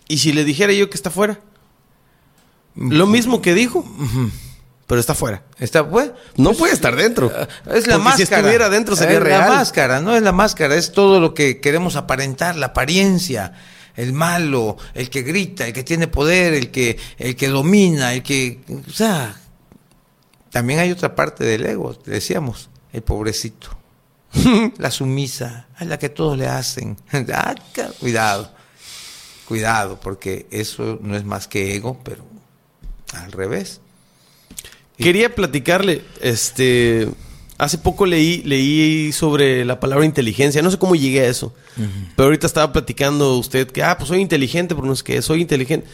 ¿Y 0.08 0.18
si 0.18 0.32
le 0.32 0.44
dijera 0.44 0.72
yo 0.72 0.90
que 0.90 0.96
está 0.96 1.10
fuera? 1.10 1.40
Lo 2.76 3.06
mismo 3.06 3.40
que 3.40 3.54
dijo 3.54 3.84
pero 4.86 5.00
está 5.00 5.14
fuera. 5.14 5.42
Está 5.58 5.88
pues, 5.88 6.10
no 6.36 6.52
puede 6.52 6.74
estar 6.74 6.94
dentro. 6.94 7.32
Es 7.72 7.86
la 7.86 7.98
máscara. 7.98 8.16
Si 8.16 8.22
estuviera 8.22 8.68
dentro 8.68 8.96
sería 8.96 9.16
es 9.16 9.22
real. 9.22 9.40
La 9.40 9.56
máscara, 9.56 10.00
no 10.00 10.14
es 10.14 10.22
la 10.22 10.32
máscara, 10.32 10.74
es 10.74 10.92
todo 10.92 11.20
lo 11.20 11.34
que 11.34 11.60
queremos 11.60 11.96
aparentar, 11.96 12.56
la 12.56 12.66
apariencia, 12.66 13.52
el 13.96 14.12
malo, 14.12 14.76
el 14.92 15.08
que 15.08 15.22
grita, 15.22 15.66
el 15.66 15.72
que 15.72 15.84
tiene 15.84 16.06
poder, 16.06 16.54
el 16.54 16.70
que 16.70 16.98
el 17.18 17.34
que 17.36 17.48
domina, 17.48 18.12
el 18.12 18.22
que, 18.22 18.60
o 18.86 18.92
sea, 18.92 19.34
también 20.50 20.80
hay 20.80 20.90
otra 20.90 21.14
parte 21.14 21.44
del 21.44 21.64
ego, 21.64 21.98
decíamos, 22.04 22.68
el 22.92 23.02
pobrecito, 23.02 23.68
la 24.78 24.90
sumisa, 24.90 25.68
a 25.76 25.84
la 25.84 25.98
que 25.98 26.10
todos 26.10 26.36
le 26.36 26.46
hacen. 26.46 26.96
Ah, 27.32 27.54
cuidado, 27.98 28.52
cuidado, 29.46 29.98
porque 29.98 30.46
eso 30.50 30.98
no 31.00 31.16
es 31.16 31.24
más 31.24 31.48
que 31.48 31.74
ego, 31.74 31.98
pero 32.04 32.33
al 33.14 33.32
revés. 33.32 33.80
Quería 34.96 35.34
platicarle, 35.34 36.02
este, 36.20 37.08
hace 37.58 37.78
poco 37.78 38.06
leí, 38.06 38.42
leí 38.44 39.12
sobre 39.12 39.64
la 39.64 39.80
palabra 39.80 40.04
inteligencia, 40.04 40.62
no 40.62 40.70
sé 40.70 40.78
cómo 40.78 40.94
llegué 40.94 41.22
a 41.22 41.28
eso, 41.28 41.52
pero 42.16 42.26
ahorita 42.26 42.46
estaba 42.46 42.72
platicando 42.72 43.36
usted 43.36 43.68
que, 43.70 43.82
ah, 43.82 43.96
pues 43.96 44.08
soy 44.08 44.20
inteligente, 44.20 44.74
pero 44.74 44.86
no 44.86 44.92
es 44.92 45.02
que 45.02 45.20
soy 45.20 45.40
inteligente, 45.40 45.86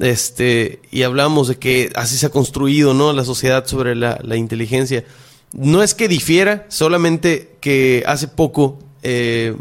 este, 0.00 0.80
y 0.90 1.02
hablamos 1.02 1.48
de 1.48 1.56
que 1.56 1.90
así 1.94 2.16
se 2.16 2.26
ha 2.26 2.30
construido, 2.30 2.94
¿no? 2.94 3.12
La 3.12 3.24
sociedad 3.24 3.66
sobre 3.66 3.94
la, 3.94 4.36
inteligencia. 4.36 5.04
No 5.52 5.82
es 5.82 5.94
que 5.94 6.08
difiera, 6.08 6.66
solamente 6.68 7.56
que 7.60 8.02
hace 8.06 8.28
poco, 8.28 8.78
eh, 9.02 9.56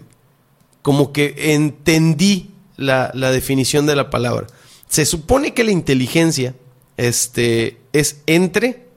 como 0.81 1.11
que 1.11 1.53
entendí 1.53 2.51
la, 2.75 3.11
la 3.13 3.31
definición 3.31 3.85
de 3.85 3.95
la 3.95 4.09
palabra. 4.09 4.47
Se 4.89 5.05
supone 5.05 5.53
que 5.53 5.63
la 5.63 5.71
inteligencia, 5.71 6.55
este, 6.97 7.77
es 7.93 8.17
entre 8.25 8.87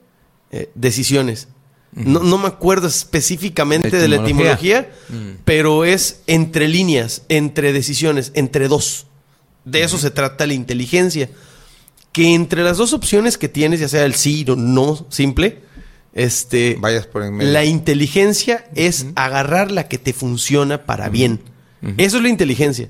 eh, 0.51 0.69
decisiones. 0.75 1.47
no, 1.93 2.21
no, 2.21 2.37
me 2.37 2.47
acuerdo 2.47 2.87
específicamente 2.87 3.97
de 3.97 4.07
la 4.07 4.17
etimología, 4.17 4.91
pero 5.45 5.85
es 5.85 6.21
entre 6.27 6.67
líneas, 6.67 7.23
entre 7.29 7.73
decisiones, 7.73 8.31
entre 8.33 8.67
dos. 8.67 9.07
De 9.65 9.83
eso 9.83 9.97
se 9.97 10.11
trata 10.11 10.47
la 10.47 10.53
inteligencia. 10.53 11.29
Que 12.11 12.33
entre 12.33 12.63
las 12.63 12.77
dos 12.77 12.91
opciones 12.91 13.37
que 13.37 13.47
tienes, 13.47 13.79
ya 13.79 13.87
sea 13.87 14.03
el 14.03 14.15
sí 14.15 14.45
o 14.49 14.57
no 14.57 15.05
simple, 15.09 15.61
este, 16.13 16.75
Vayas 16.79 17.07
por 17.07 17.23
en 17.23 17.35
medio. 17.35 17.51
la 17.53 17.63
inteligencia 17.63 18.65
es 18.75 19.05
agarrar 19.15 19.71
la 19.71 19.87
que 19.87 19.97
te 19.97 20.11
funciona 20.11 20.85
para 20.85 21.09
bien. 21.09 21.41
Eso 21.97 22.17
es 22.17 22.23
la 22.23 22.29
inteligencia. 22.29 22.89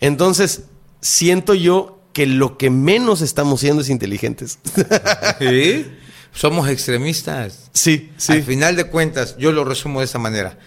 Entonces, 0.00 0.64
siento 1.00 1.54
yo 1.54 1.97
que 2.12 2.26
lo 2.26 2.58
que 2.58 2.70
menos 2.70 3.20
estamos 3.20 3.60
siendo 3.60 3.82
es 3.82 3.88
inteligentes. 3.88 4.58
¿Sí? 5.38 5.86
Somos 6.32 6.68
extremistas. 6.68 7.70
Sí, 7.72 8.12
sí. 8.16 8.32
Al 8.32 8.42
final 8.42 8.76
de 8.76 8.84
cuentas, 8.84 9.36
yo 9.38 9.52
lo 9.52 9.64
resumo 9.64 10.00
de 10.00 10.06
esa 10.06 10.18
manera. 10.18 10.58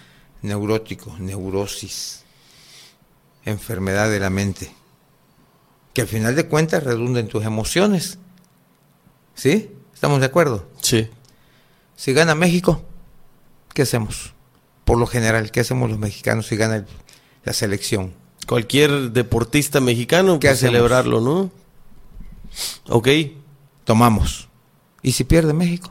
Neurótico, 0.41 1.15
neurosis, 1.19 2.23
enfermedad 3.45 4.09
de 4.09 4.19
la 4.19 4.29
mente. 4.29 4.71
Que 5.93 6.01
al 6.01 6.07
final 6.07 6.35
de 6.35 6.47
cuentas 6.47 6.83
redunda 6.83 7.19
en 7.19 7.27
tus 7.27 7.43
emociones. 7.43 8.17
¿Sí? 9.35 9.71
¿Estamos 9.93 10.19
de 10.19 10.25
acuerdo? 10.25 10.67
Sí. 10.81 11.09
Si 11.95 12.13
gana 12.13 12.33
México, 12.33 12.83
¿qué 13.73 13.83
hacemos? 13.83 14.33
Por 14.85 14.97
lo 14.97 15.05
general, 15.05 15.51
¿qué 15.51 15.59
hacemos 15.59 15.89
los 15.89 15.99
mexicanos 15.99 16.47
si 16.47 16.55
gana 16.55 16.85
la 17.43 17.53
selección? 17.53 18.13
Cualquier 18.51 19.13
deportista 19.13 19.79
mexicano 19.79 20.37
que 20.37 20.49
pues, 20.49 20.59
celebrarlo, 20.59 21.21
¿no? 21.21 21.49
Ok. 22.89 23.07
Tomamos. 23.85 24.49
¿Y 25.01 25.13
si 25.13 25.23
pierde 25.23 25.53
México? 25.53 25.89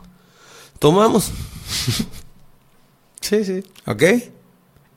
Tomamos. 0.79 1.31
sí, 3.23 3.47
sí. 3.47 3.65
¿Ok? 3.87 4.03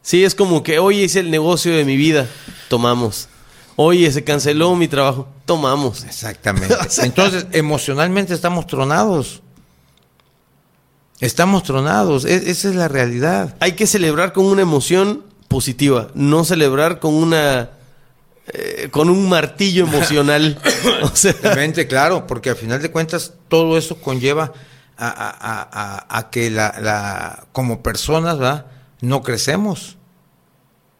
Sí, 0.01 0.25
es 0.25 0.35
como 0.35 0.61
que 0.61 0.77
hoy 0.77 1.05
es 1.05 1.15
el 1.15 1.31
negocio 1.31 1.73
de 1.73 1.85
mi 1.85 1.95
vida. 1.95 2.27
Tomamos. 2.67 3.29
Oye, 3.77 4.11
se 4.11 4.25
canceló 4.25 4.75
mi 4.75 4.89
trabajo. 4.89 5.29
Tomamos. 5.45 6.03
Exactamente. 6.03 6.75
Entonces, 7.03 7.47
emocionalmente 7.53 8.33
estamos 8.33 8.67
tronados. 8.67 9.41
Estamos 11.21 11.63
tronados. 11.63 12.25
E- 12.25 12.51
esa 12.51 12.67
es 12.67 12.75
la 12.75 12.89
realidad. 12.89 13.55
Hay 13.61 13.71
que 13.71 13.87
celebrar 13.87 14.33
con 14.33 14.43
una 14.47 14.63
emoción 14.63 15.31
positiva, 15.53 16.09
no 16.15 16.43
celebrar 16.43 16.99
con 16.99 17.13
una 17.13 17.69
eh, 18.47 18.89
con 18.91 19.09
un 19.09 19.29
martillo 19.29 19.85
emocional. 19.87 20.59
o 21.03 21.15
sea, 21.15 21.33
Realmente, 21.41 21.87
claro, 21.87 22.27
porque 22.27 22.49
al 22.49 22.57
final 22.57 22.81
de 22.81 22.91
cuentas 22.91 23.33
todo 23.47 23.77
eso 23.77 23.95
conlleva 24.01 24.51
a, 24.97 25.07
a- 25.07 25.29
a- 25.29 25.69
a- 26.09 26.17
a 26.19 26.29
que 26.29 26.49
la, 26.49 26.75
la- 26.81 27.45
como 27.53 27.81
personas 27.81 28.37
¿verdad? 28.37 28.65
no 29.01 29.21
crecemos. 29.23 29.97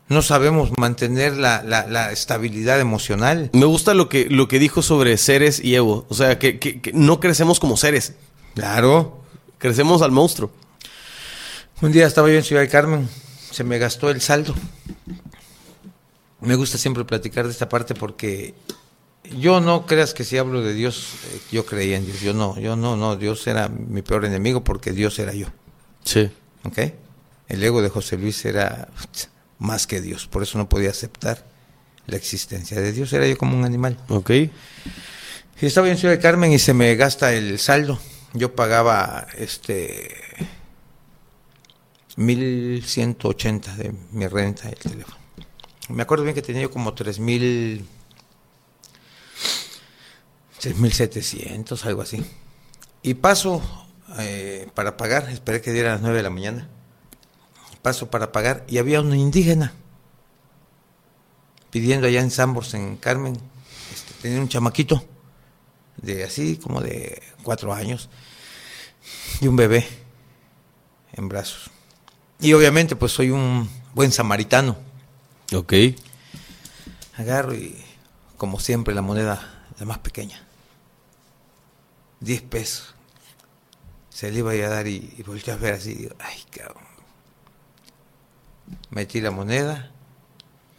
No 0.10 0.22
sabemos 0.22 0.70
mantener 0.78 1.36
la, 1.38 2.12
estabilidad 2.12 2.80
emocional. 2.80 3.50
me 3.54 3.66
gusta 3.66 3.94
lo 3.94 4.10
que 4.10 4.28
lo 4.30 4.48
que 4.48 4.60
dijo 4.60 4.82
sobre 4.82 5.18
seres 5.18 5.60
y 5.64 5.76
ego, 5.76 6.06
o 6.10 6.14
sea, 6.14 6.38
que, 6.40 6.60
que- 6.60 6.82
que 6.82 6.92
no 6.94 7.20
crecemos 7.20 7.60
como 7.60 7.78
seres, 7.78 8.14
Claro. 8.54 9.22
crecemos 9.58 10.02
al 10.02 10.12
monstruo. 10.12 10.52
Un 11.82 11.92
día 11.92 12.06
estaba 12.06 12.30
yo 12.30 12.36
en 12.36 12.44
Ciudad 12.44 12.62
del 12.62 12.70
Carmen, 12.72 13.10
se 13.54 13.64
me 13.64 13.78
gastó 13.78 14.10
el 14.10 14.20
saldo. 14.20 14.56
Me 16.42 16.56
gusta 16.56 16.78
siempre 16.78 17.06
platicar 17.06 17.46
de 17.46 17.52
esta 17.52 17.70
parte 17.70 17.94
porque 17.94 18.56
yo 19.38 19.62
no 19.62 19.86
creas 19.86 20.14
que 20.14 20.24
si 20.24 20.38
hablo 20.38 20.62
de 20.62 20.74
Dios, 20.74 21.14
eh, 21.32 21.40
yo 21.52 21.66
creía 21.66 21.98
en 21.98 22.06
Dios. 22.06 22.20
Yo 22.22 22.34
no, 22.34 22.60
yo 22.60 22.76
no, 22.76 22.98
no, 22.98 23.16
Dios 23.16 23.46
era 23.48 23.70
mi 23.70 24.02
peor 24.02 24.26
enemigo 24.26 24.64
porque 24.64 24.92
Dios 24.92 25.20
era 25.20 25.34
yo. 25.34 25.48
Sí. 26.04 26.30
¿Ok? 26.64 26.80
El 27.48 27.64
ego 27.64 27.82
de 27.82 27.90
José 27.90 28.18
Luis 28.18 28.44
era 28.46 28.90
más 29.60 29.86
que 29.86 30.02
Dios, 30.02 30.28
por 30.28 30.44
eso 30.44 30.58
no 30.58 30.68
podía 30.68 30.90
aceptar 30.90 31.46
la 32.08 32.18
existencia 32.18 32.82
de 32.82 32.92
Dios, 32.92 33.14
era 33.14 33.28
yo 33.28 33.38
como 33.38 33.56
un 33.56 33.64
animal. 33.64 33.98
Ok. 34.10 34.32
Y 34.32 34.50
estaba 35.62 35.90
en 35.90 35.98
Ciudad 35.98 36.16
de 36.16 36.20
Carmen 36.20 36.52
y 36.52 36.60
se 36.60 36.74
me 36.74 36.96
gasta 36.96 37.34
el 37.34 37.60
saldo. 37.60 38.00
Yo 38.34 38.56
pagaba 38.56 39.28
este 39.38 40.23
1180 42.16 43.76
de 43.76 43.94
mi 44.12 44.28
renta 44.28 44.70
del 44.70 44.78
teléfono. 44.78 45.18
Me 45.90 46.04
acuerdo 46.04 46.24
bien 46.24 46.36
que 46.36 46.42
tenía 46.42 46.62
yo 46.64 46.72
como 46.72 46.94
3000 46.94 47.86
3700, 50.64 51.86
algo 51.86 52.02
así. 52.02 52.24
Y 53.02 53.16
paso 53.16 53.62
eh, 54.18 54.70
para 54.74 54.96
pagar, 54.96 55.30
esperé 55.30 55.62
que 55.62 55.74
diera 55.74 55.92
las 55.92 56.02
9 56.02 56.16
de 56.16 56.24
la 56.24 56.30
mañana. 56.30 56.70
Paso 57.82 58.10
para 58.10 58.32
pagar 58.32 58.64
y 58.70 58.78
había 58.78 59.02
una 59.02 59.18
indígena 59.18 59.74
pidiendo 61.70 62.08
allá 62.08 62.22
en 62.22 62.32
Sambors, 62.32 62.76
en 62.76 62.96
Carmen, 62.96 63.38
este, 63.92 64.14
tenía 64.22 64.40
un 64.40 64.48
chamaquito 64.48 65.04
de 65.98 66.24
así 66.24 66.56
como 66.58 66.80
de 66.80 67.22
cuatro 67.44 67.74
años 67.74 68.10
y 69.42 69.48
un 69.48 69.58
bebé 69.58 69.86
en 71.12 71.28
brazos. 71.28 71.73
Y 72.44 72.52
obviamente 72.52 72.98
pues 72.98 73.14
soy 73.14 73.30
un 73.30 73.70
buen 73.94 74.12
samaritano. 74.12 74.76
Ok. 75.54 75.74
Agarro 77.16 77.56
y 77.56 77.74
como 78.36 78.60
siempre 78.60 78.94
la 78.94 79.02
moneda 79.02 79.64
la 79.80 79.86
más 79.86 80.00
pequeña. 80.00 80.46
10 82.20 82.42
pesos. 82.42 82.96
Se 84.10 84.30
le 84.30 84.40
iba 84.40 84.52
a 84.52 84.70
dar 84.70 84.88
y, 84.88 85.14
y 85.18 85.24
volteé 85.24 85.54
a 85.54 85.58
ver 85.58 85.76
así 85.76 85.92
y 85.92 85.96
digo, 85.96 86.16
ay 86.20 86.44
cabrón. 86.52 86.84
Metí 88.90 89.22
la 89.22 89.32
moneda 89.32 89.94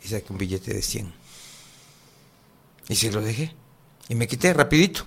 y 0.05 0.09
saqué 0.09 0.35
un 0.35 0.39
billete 0.39 0.75
de 0.75 0.83
100. 0.83 1.15
Y 2.91 2.97
se 2.97 3.11
lo 3.11 3.23
dejé. 3.23 3.55
Y 4.11 4.15
me 4.17 4.29
quité 4.29 4.53
rapidito. 4.53 5.07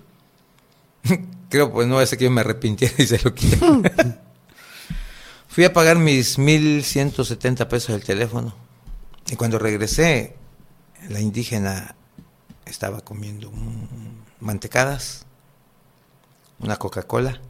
Creo 1.49 1.71
pues 1.71 1.87
no 1.87 1.99
hace 1.99 2.17
que 2.17 2.23
yo 2.23 2.31
me 2.31 2.41
arrepintiera 2.41 2.95
y 2.97 3.05
se 3.05 3.19
lo 3.19 3.35
quité. 3.35 3.59
Fui 5.57 5.65
a 5.65 5.73
pagar 5.73 5.97
mis 5.97 6.37
1170 6.37 7.67
pesos 7.67 7.87
del 7.89 8.03
teléfono. 8.03 8.53
Y 9.31 9.35
cuando 9.37 9.57
regresé, 9.57 10.35
la 11.09 11.19
indígena 11.19 11.95
estaba 12.63 13.01
comiendo 13.01 13.51
mantecadas, 14.39 15.25
una 16.59 16.75
Coca-Cola. 16.75 17.41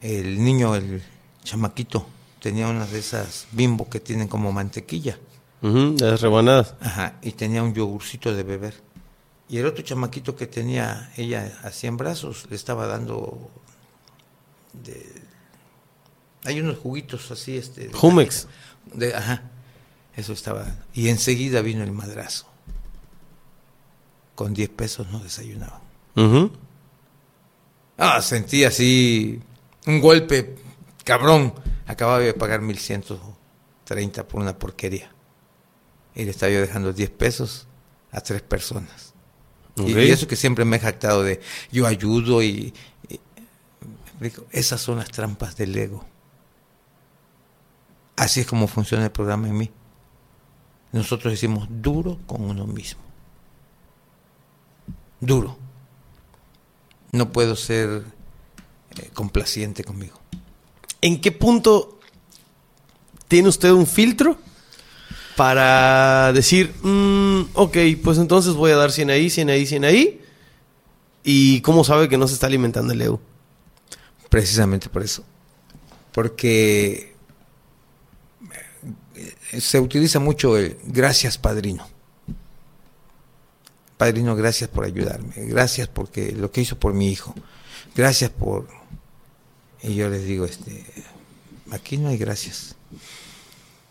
El 0.00 0.44
niño, 0.44 0.76
el 0.76 1.02
chamaquito, 1.42 2.06
tenía 2.40 2.68
una 2.68 2.86
de 2.86 3.00
esas 3.00 3.48
bimbo 3.50 3.90
que 3.90 3.98
tienen 3.98 4.28
como 4.28 4.52
mantequilla. 4.52 5.18
Ujú, 5.62 5.96
las 5.98 6.20
rebanadas. 6.20 6.76
Ajá, 6.80 7.16
y 7.20 7.32
tenía 7.32 7.64
un 7.64 7.74
yogurcito 7.74 8.32
de 8.32 8.44
beber. 8.44 8.80
Y 9.48 9.58
el 9.58 9.66
otro 9.66 9.82
chamaquito 9.82 10.36
que 10.36 10.46
tenía 10.46 11.12
ella 11.16 11.58
así 11.64 11.88
en 11.88 11.96
brazos 11.96 12.46
le 12.48 12.54
estaba 12.54 12.86
dando 12.86 13.50
de- 14.72 15.19
hay 16.44 16.60
unos 16.60 16.78
juguitos 16.78 17.30
así 17.30 17.56
este 17.56 17.88
de- 17.88 17.92
Jumex. 17.92 18.46
de- 18.94 19.14
ajá. 19.14 19.42
Eso 20.16 20.32
estaba. 20.32 20.66
Y 20.92 21.08
enseguida 21.08 21.62
vino 21.62 21.84
el 21.84 21.92
madrazo. 21.92 22.46
Con 24.34 24.54
10 24.54 24.68
pesos 24.70 25.08
no 25.10 25.18
desayunaban. 25.20 25.80
Ujú. 26.16 26.50
Ah, 27.98 28.20
sentí 28.22 28.64
así 28.64 29.40
un 29.86 30.00
golpe 30.00 30.56
cabrón. 31.04 31.54
Acababa 31.86 32.18
de 32.20 32.32
pagar 32.34 32.60
1130 32.62 34.26
por 34.26 34.40
una 34.40 34.58
porquería. 34.58 35.10
Y 36.14 36.24
le 36.24 36.30
estaba 36.30 36.50
yo 36.52 36.60
dejando 36.60 36.92
10 36.92 37.10
pesos 37.10 37.66
a 38.10 38.20
tres 38.20 38.42
personas. 38.42 39.12
Y- 39.76 39.96
eso 40.10 40.26
que 40.26 40.36
siempre 40.36 40.64
me 40.64 40.76
he 40.76 40.80
jactado 40.80 41.22
de 41.22 41.40
yo 41.70 41.86
ayudo 41.86 42.42
y, 42.42 42.74
esas 44.50 44.80
son 44.80 44.98
las 44.98 45.10
trampas 45.10 45.56
del 45.56 45.76
ego. 45.76 46.04
Así 48.20 48.40
es 48.40 48.46
como 48.46 48.68
funciona 48.68 49.04
el 49.04 49.10
programa 49.10 49.48
en 49.48 49.56
mí. 49.56 49.70
Nosotros 50.92 51.32
decimos 51.32 51.66
duro 51.70 52.18
con 52.26 52.42
uno 52.42 52.66
mismo. 52.66 53.00
Duro. 55.20 55.56
No 57.12 57.32
puedo 57.32 57.56
ser 57.56 58.04
eh, 58.98 59.10
complaciente 59.14 59.84
conmigo. 59.84 60.20
¿En 61.00 61.22
qué 61.22 61.32
punto 61.32 61.98
tiene 63.26 63.48
usted 63.48 63.70
un 63.70 63.86
filtro 63.86 64.36
para 65.34 66.30
decir, 66.34 66.74
mm, 66.82 67.52
ok, 67.54 67.78
pues 68.04 68.18
entonces 68.18 68.52
voy 68.52 68.72
a 68.72 68.76
dar 68.76 68.92
100 68.92 69.08
ahí, 69.08 69.30
100 69.30 69.48
ahí, 69.48 69.64
100 69.64 69.84
ahí? 69.86 70.20
¿Y 71.24 71.62
cómo 71.62 71.84
sabe 71.84 72.10
que 72.10 72.18
no 72.18 72.28
se 72.28 72.34
está 72.34 72.48
alimentando 72.48 72.92
el 72.92 73.00
ego? 73.00 73.18
Precisamente 74.28 74.90
por 74.90 75.02
eso. 75.02 75.24
Porque 76.12 77.09
se 79.58 79.80
utiliza 79.80 80.20
mucho 80.20 80.56
el 80.56 80.78
gracias 80.84 81.38
padrino. 81.38 81.86
Padrino, 83.96 84.36
gracias 84.36 84.70
por 84.70 84.84
ayudarme. 84.84 85.32
Gracias 85.36 85.88
porque 85.88 86.32
lo 86.32 86.50
que 86.50 86.62
hizo 86.62 86.78
por 86.78 86.94
mi 86.94 87.10
hijo. 87.10 87.34
Gracias 87.94 88.30
por... 88.30 88.68
Y 89.82 89.94
yo 89.94 90.08
les 90.08 90.24
digo, 90.24 90.44
este, 90.44 90.86
aquí 91.70 91.98
no 91.98 92.08
hay 92.08 92.16
gracias. 92.16 92.76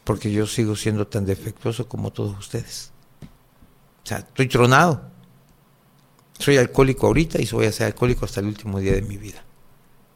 Porque 0.03 0.31
yo 0.31 0.47
sigo 0.47 0.75
siendo 0.75 1.05
tan 1.07 1.25
defectuoso 1.25 1.87
como 1.87 2.11
todos 2.11 2.37
ustedes. 2.39 2.91
O 4.03 4.07
sea, 4.07 4.19
estoy 4.19 4.47
tronado. 4.47 5.11
Soy 6.39 6.57
alcohólico 6.57 7.07
ahorita 7.07 7.41
y 7.41 7.47
voy 7.51 7.65
a 7.65 7.71
ser 7.71 7.87
alcohólico 7.87 8.25
hasta 8.25 8.39
el 8.39 8.47
último 8.47 8.79
día 8.79 8.93
de 8.93 9.01
mi 9.01 9.17
vida. 9.17 9.43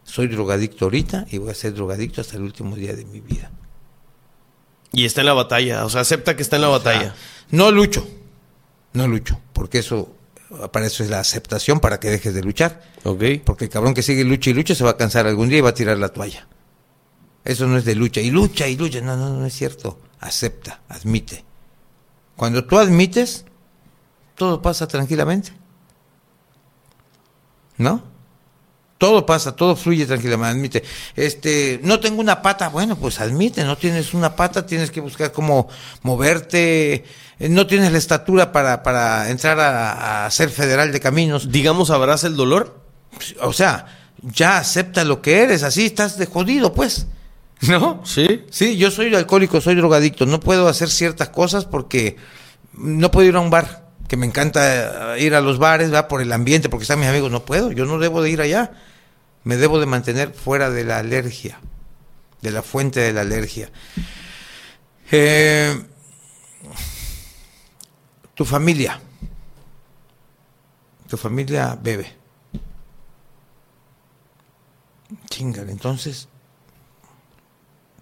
Soy 0.03 0.27
drogadicto 0.27 0.85
ahorita 0.85 1.27
y 1.29 1.37
voy 1.37 1.51
a 1.51 1.55
ser 1.55 1.73
drogadicto 1.73 2.21
hasta 2.21 2.37
el 2.37 2.43
último 2.43 2.75
día 2.75 2.95
de 2.95 3.05
mi 3.05 3.19
vida. 3.19 3.51
Y 4.93 5.05
está 5.05 5.21
en 5.21 5.27
la 5.27 5.33
batalla, 5.33 5.85
o 5.85 5.89
sea, 5.89 6.01
acepta 6.01 6.35
que 6.35 6.43
está 6.43 6.55
en 6.55 6.61
la 6.61 6.67
batalla. 6.69 7.15
No 7.49 7.71
lucho, 7.71 8.07
no 8.93 9.07
lucho, 9.07 9.39
porque 9.51 9.79
eso, 9.79 10.15
para 10.71 10.85
eso 10.85 11.03
es 11.03 11.09
la 11.09 11.19
aceptación, 11.19 11.79
para 11.79 11.99
que 11.99 12.11
dejes 12.11 12.33
de 12.33 12.43
luchar. 12.43 12.83
Ok. 13.03 13.23
Porque 13.43 13.65
el 13.65 13.71
cabrón 13.71 13.95
que 13.95 14.03
sigue 14.03 14.23
lucha 14.23 14.51
y 14.51 14.53
lucha 14.53 14.75
se 14.75 14.83
va 14.83 14.91
a 14.91 14.97
cansar 14.97 15.25
algún 15.25 15.49
día 15.49 15.57
y 15.57 15.61
va 15.61 15.69
a 15.69 15.73
tirar 15.73 15.97
la 15.97 16.09
toalla. 16.09 16.47
Eso 17.43 17.67
no 17.67 17.77
es 17.77 17.85
de 17.85 17.95
lucha, 17.95 18.21
y 18.21 18.29
lucha 18.29 18.67
y 18.67 18.77
lucha, 18.77 19.01
no, 19.01 19.17
no, 19.17 19.29
no 19.29 19.45
es 19.45 19.53
cierto. 19.53 19.99
Acepta, 20.19 20.81
admite. 20.87 21.43
Cuando 22.35 22.63
tú 22.65 22.77
admites, 22.77 23.45
todo 24.35 24.61
pasa 24.61 24.87
tranquilamente. 24.87 25.51
¿No? 27.77 28.12
Todo 29.03 29.25
pasa, 29.25 29.53
todo 29.53 29.75
fluye 29.75 30.05
tranquilamente, 30.05 30.55
admite. 30.55 30.83
Este, 31.17 31.77
no 31.83 31.99
tengo 31.99 32.21
una 32.21 32.41
pata, 32.41 32.69
bueno, 32.69 32.95
pues 32.95 33.19
admite, 33.19 33.65
no 33.65 33.77
tienes 33.77 34.13
una 34.13 34.33
pata, 34.37 34.65
tienes 34.65 34.91
que 34.91 35.01
buscar 35.01 35.33
cómo 35.33 35.67
moverte, 36.03 37.03
eh, 37.37 37.49
no 37.49 37.67
tienes 37.67 37.91
la 37.91 37.97
estatura 37.97 38.53
para, 38.53 38.81
para 38.81 39.29
entrar 39.29 39.59
a, 39.59 40.25
a 40.25 40.31
ser 40.31 40.49
federal 40.49 40.93
de 40.93 41.01
caminos. 41.01 41.51
Digamos, 41.51 41.89
abraza 41.89 42.27
el 42.27 42.37
dolor. 42.37 42.79
O 43.41 43.51
sea, 43.51 43.87
ya 44.21 44.57
acepta 44.57 45.03
lo 45.03 45.21
que 45.21 45.41
eres, 45.41 45.63
así 45.63 45.87
estás 45.87 46.17
de 46.17 46.25
jodido, 46.25 46.71
pues. 46.71 47.07
¿No? 47.67 48.03
Sí. 48.05 48.45
Sí, 48.51 48.77
yo 48.77 48.89
soy 48.89 49.13
alcohólico, 49.13 49.59
soy 49.59 49.75
drogadicto, 49.75 50.25
no 50.25 50.39
puedo 50.39 50.69
hacer 50.69 50.89
ciertas 50.89 51.27
cosas 51.27 51.65
porque 51.65 52.15
no 52.71 53.11
puedo 53.11 53.27
ir 53.27 53.35
a 53.35 53.41
un 53.41 53.49
bar, 53.49 53.83
que 54.07 54.15
me 54.15 54.25
encanta 54.25 55.17
ir 55.19 55.35
a 55.35 55.41
los 55.41 55.59
bares, 55.59 55.93
va 55.93 56.07
por 56.07 56.21
el 56.21 56.31
ambiente, 56.31 56.69
porque 56.69 56.83
están 56.83 57.01
mis 57.01 57.09
amigos, 57.09 57.29
no 57.29 57.43
puedo, 57.43 57.73
yo 57.73 57.83
no 57.83 57.99
debo 57.99 58.21
de 58.21 58.29
ir 58.29 58.39
allá. 58.39 58.71
Me 59.43 59.57
debo 59.57 59.79
de 59.79 59.85
mantener 59.85 60.33
fuera 60.33 60.69
de 60.69 60.85
la 60.85 60.99
alergia, 60.99 61.59
de 62.41 62.51
la 62.51 62.61
fuente 62.63 62.99
de 63.01 63.13
la 63.13 63.21
alergia. 63.21 63.69
Eh, 65.11 65.83
tu 68.33 68.45
familia, 68.45 68.99
tu 71.09 71.17
familia 71.17 71.77
bebe. 71.81 72.13
Chingale, 75.29 75.71
entonces 75.71 76.27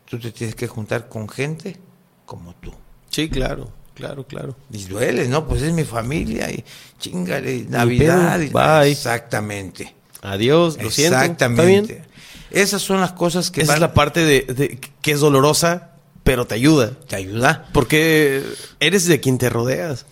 tú 0.05 0.19
te 0.19 0.31
tienes 0.31 0.55
que 0.55 0.67
juntar 0.67 1.09
con 1.09 1.27
gente 1.27 1.77
como 2.25 2.53
tú. 2.55 2.71
Sí, 3.09 3.29
claro, 3.29 3.71
claro, 3.95 4.25
claro. 4.25 4.55
Y 4.71 4.85
duele, 4.85 5.27
¿no? 5.27 5.47
Pues 5.47 5.61
es 5.63 5.73
mi 5.73 5.83
familia 5.83 6.49
y 6.51 6.63
chingale, 6.99 7.65
Navidad. 7.67 8.39
y- 8.39 8.49
bye. 8.49 8.91
Exactamente. 8.91 9.95
Adiós, 10.21 10.77
lo 10.81 10.91
siento. 10.91 11.17
Exactamente. 11.17 12.03
Esas 12.51 12.81
son 12.81 12.99
las 13.01 13.13
cosas 13.13 13.49
que 13.51 13.61
Esa 13.61 13.75
es 13.75 13.79
la 13.79 13.93
parte 13.93 14.23
de, 14.25 14.41
de- 14.41 14.79
que 15.01 15.11
es 15.11 15.19
dolorosa, 15.19 15.91
pero 16.23 16.45
te 16.45 16.53
ayuda. 16.55 16.91
te 17.07 17.15
ayuda. 17.15 17.67
Porque 17.73 18.43
eres 18.79 19.05
de 19.07 19.19
quien 19.19 19.37
te 19.37 19.49
rodeas. 19.49 20.05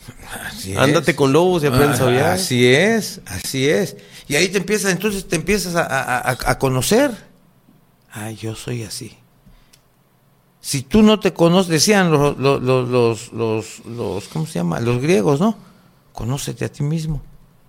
Así 0.48 0.76
Ándate 0.76 1.12
es. 1.12 1.18
con 1.18 1.34
lobos 1.34 1.64
y 1.64 1.68
aprendes 1.68 2.00
a 2.00 2.04
Ah, 2.04 2.08
odiar. 2.08 2.26
Así 2.32 2.66
es, 2.68 3.22
así 3.26 3.68
es. 3.70 3.98
Y 4.28 4.36
ahí 4.36 4.48
te 4.50 4.58
empiezas, 4.60 4.92
entonces 4.92 5.28
te 5.28 5.36
empiezas 5.36 5.76
a, 5.76 5.82
a- 5.86 6.18
a- 6.32 6.38
a 6.52 6.58
conocer. 6.60 7.12
Ah, 8.12 8.32
yo 8.32 8.56
soy 8.56 8.84
así. 8.84 9.16
Si 10.62 10.82
tú 10.82 11.02
no 11.04 11.20
te 11.20 11.34
conoces, 11.34 11.70
decían 11.72 12.12
los, 12.12 12.38
los, 12.38 12.62
los, 12.62 12.88
los, 12.90 13.32
los- 13.34 13.80
los- 13.86 14.28
¿cómo 14.28 14.46
se 14.46 14.54
llama? 14.56 14.80
Los 14.80 15.02
griegos, 15.02 15.40
¿no? 15.40 15.56
Conócete 16.14 16.66
a 16.66 16.72
ti 16.72 16.84
mismo. 16.84 17.22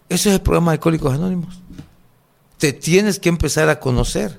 Ese 0.08 0.28
es 0.30 0.34
el 0.36 0.40
programa 0.40 0.72
de 0.72 0.76
Alcohólicos 0.76 1.14
Anónimos. 1.14 1.60
Te 2.60 2.72
tienes 2.72 3.18
que 3.18 3.28
empezar 3.28 3.68
a 3.68 3.80
conocer. 3.80 4.38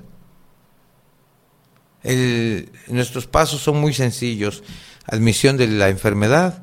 El- 2.02 2.70
nuestros 2.88 3.26
pasos 3.26 3.60
son 3.60 3.80
muy 3.80 3.92
sencillos. 3.92 4.62
Admisión 5.06 5.56
de 5.56 5.66
la 5.66 5.88
enfermedad, 5.88 6.62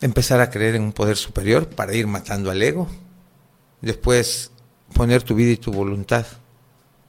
empezar 0.00 0.40
a 0.40 0.50
creer 0.50 0.74
en 0.74 0.82
un 0.82 0.92
poder 0.92 1.16
superior 1.16 1.68
para 1.68 1.94
ir 1.94 2.06
matando 2.06 2.50
al 2.50 2.62
ego, 2.62 2.88
después 3.82 4.50
poner 4.94 5.22
tu 5.22 5.34
vida 5.34 5.52
y 5.52 5.56
tu 5.56 5.70
voluntad 5.72 6.26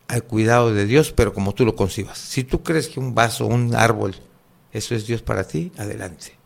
al 0.10 0.24
cuidado 0.24 0.74
de 0.74 0.86
Dios, 0.86 1.14
pero 1.14 1.34
como 1.34 1.54
tú 1.54 1.66
lo 1.66 1.76
concibas. 1.78 2.18
Si 2.18 2.44
tú 2.44 2.62
crees 2.64 2.90
que 2.90 3.00
un 3.00 3.16
vaso, 3.16 3.46
un 3.46 3.74
árbol, 3.76 4.14
eso 4.74 4.94
es 4.94 5.08
Dios 5.08 5.22
para 5.22 5.48
ti, 5.48 5.72
adelante. 5.78 6.38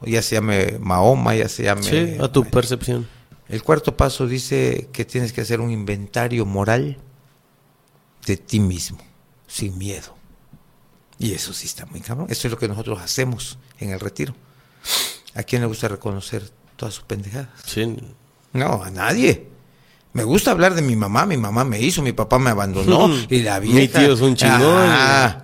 O 0.00 0.06
ya 0.06 0.20
se 0.20 0.34
llame 0.34 0.76
Mahoma, 0.78 1.34
ya 1.34 1.48
se 1.48 1.62
llame... 1.64 1.82
Sí, 1.82 2.16
a 2.20 2.28
tu 2.30 2.44
percepción. 2.44 3.08
El 3.48 3.62
cuarto 3.62 3.96
paso 3.96 4.26
dice 4.26 4.88
que 4.92 5.04
tienes 5.04 5.32
que 5.32 5.40
hacer 5.40 5.60
un 5.60 5.70
inventario 5.70 6.44
moral 6.44 6.98
de 8.26 8.36
ti 8.36 8.60
mismo, 8.60 8.98
sin 9.46 9.78
miedo. 9.78 10.14
Y 11.18 11.32
eso 11.32 11.52
sí 11.52 11.66
está 11.66 11.86
muy 11.86 12.00
cabrón. 12.00 12.26
Eso 12.30 12.46
es 12.46 12.52
lo 12.52 12.58
que 12.58 12.68
nosotros 12.68 13.00
hacemos 13.00 13.58
en 13.80 13.90
el 13.90 14.00
retiro. 14.00 14.34
¿A 15.34 15.42
quién 15.42 15.62
le 15.62 15.68
gusta 15.68 15.88
reconocer 15.88 16.50
todas 16.76 16.94
sus 16.94 17.04
pendejadas? 17.04 17.48
Sí. 17.64 17.96
No, 18.52 18.82
a 18.82 18.90
nadie. 18.90 19.48
Me 20.12 20.24
gusta 20.24 20.50
hablar 20.50 20.74
de 20.74 20.82
mi 20.82 20.96
mamá, 20.96 21.26
mi 21.26 21.36
mamá 21.36 21.64
me 21.64 21.80
hizo, 21.80 22.02
mi 22.02 22.12
papá 22.12 22.38
me 22.38 22.50
abandonó 22.50 23.10
y 23.28 23.42
la 23.42 23.60
vieja. 23.60 23.78
Mi 23.78 23.88
tío 23.88 24.14
es 24.14 24.20
un 24.20 24.34
chingón, 24.34 24.90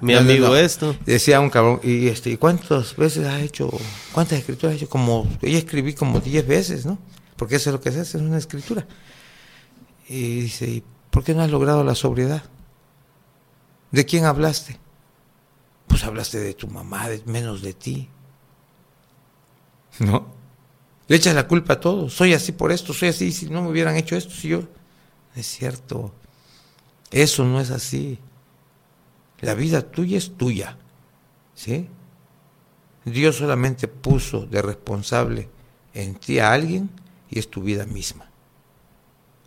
mi 0.01 0.15
amigo 0.15 0.57
esto. 0.57 0.97
Decía 1.05 1.41
un 1.41 1.51
cabrón, 1.51 1.81
y 1.83 2.09
este, 2.09 2.31
¿y 2.31 2.37
cuántas 2.37 2.97
veces 2.97 3.27
has 3.27 3.43
hecho, 3.43 3.71
cuántas 4.13 4.39
escrituras 4.39 4.75
has 4.75 4.83
hecho? 4.83 4.89
Como, 4.89 5.29
yo 5.43 5.59
escribí 5.59 5.95
como 5.95 6.19
10 6.21 6.47
veces, 6.47 6.87
¿no? 6.87 6.99
Porque 7.37 7.57
eso 7.57 7.71
es 7.71 7.75
lo 7.75 7.81
que 7.81 7.93
se 7.93 8.01
hace, 8.01 8.19
es 8.19 8.23
una 8.23 8.39
escritura. 8.39 8.87
Y 10.09 10.41
dice, 10.43 10.67
¿y 10.67 10.85
por 11.11 11.25
qué 11.25 11.35
no 11.35 11.43
has 11.43 11.51
logrado 11.51 11.83
la 11.85 11.95
sobriedad? 11.95 12.43
¿De 13.91 14.05
quién 14.05 14.25
hablaste? 14.25 14.79
Pues 15.87 16.05
hablaste 16.05 16.41
de 16.41 16.55
tu 16.55 16.69
mamá, 16.69 17.09
de, 17.09 17.23
menos 17.27 17.63
de 17.63 17.75
ti. 17.75 18.09
¿No? 20.01 20.27
Le 21.07 21.17
echas 21.17 21.35
la 21.35 21.47
culpa 21.47 21.75
a 21.75 21.81
todos. 21.81 22.15
Soy 22.15 22.35
así 22.35 22.53
por 22.53 22.73
esto, 22.73 22.93
soy 22.93 23.09
así. 23.09 23.33
Si 23.33 23.49
no 23.49 23.63
me 23.63 23.71
hubieran 23.71 23.97
hecho 23.97 24.17
esto, 24.17 24.35
si 24.35 24.49
yo. 24.49 24.63
Es 25.37 25.47
cierto. 25.47 26.13
Eso 27.11 27.45
no 27.45 27.61
es 27.61 27.71
así. 27.71 28.19
La 29.41 29.55
vida 29.55 29.83
tuya 29.83 30.19
es 30.19 30.37
tuya. 30.37 30.79
¿Sí? 31.55 31.89
Dios 33.05 33.37
solamente 33.37 33.87
puso 33.87 34.47
de 34.47 34.63
responsable 34.63 35.49
en 35.93 36.15
ti 36.17 36.39
a 36.39 36.53
alguien 36.53 36.91
y 37.35 37.41
es 37.41 37.51
tu 37.51 37.63
vida 37.63 37.85
misma. 37.85 38.31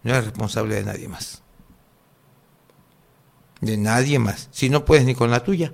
No 0.04 0.12
eres 0.12 0.26
responsable 0.26 0.76
de 0.76 0.84
nadie 0.84 1.08
más. 1.08 1.42
De 3.62 3.78
nadie 3.78 4.20
más. 4.20 4.50
Si 4.52 4.70
no 4.70 4.84
puedes 4.84 5.06
ni 5.06 5.16
con 5.16 5.32
la 5.32 5.42
tuya. 5.44 5.74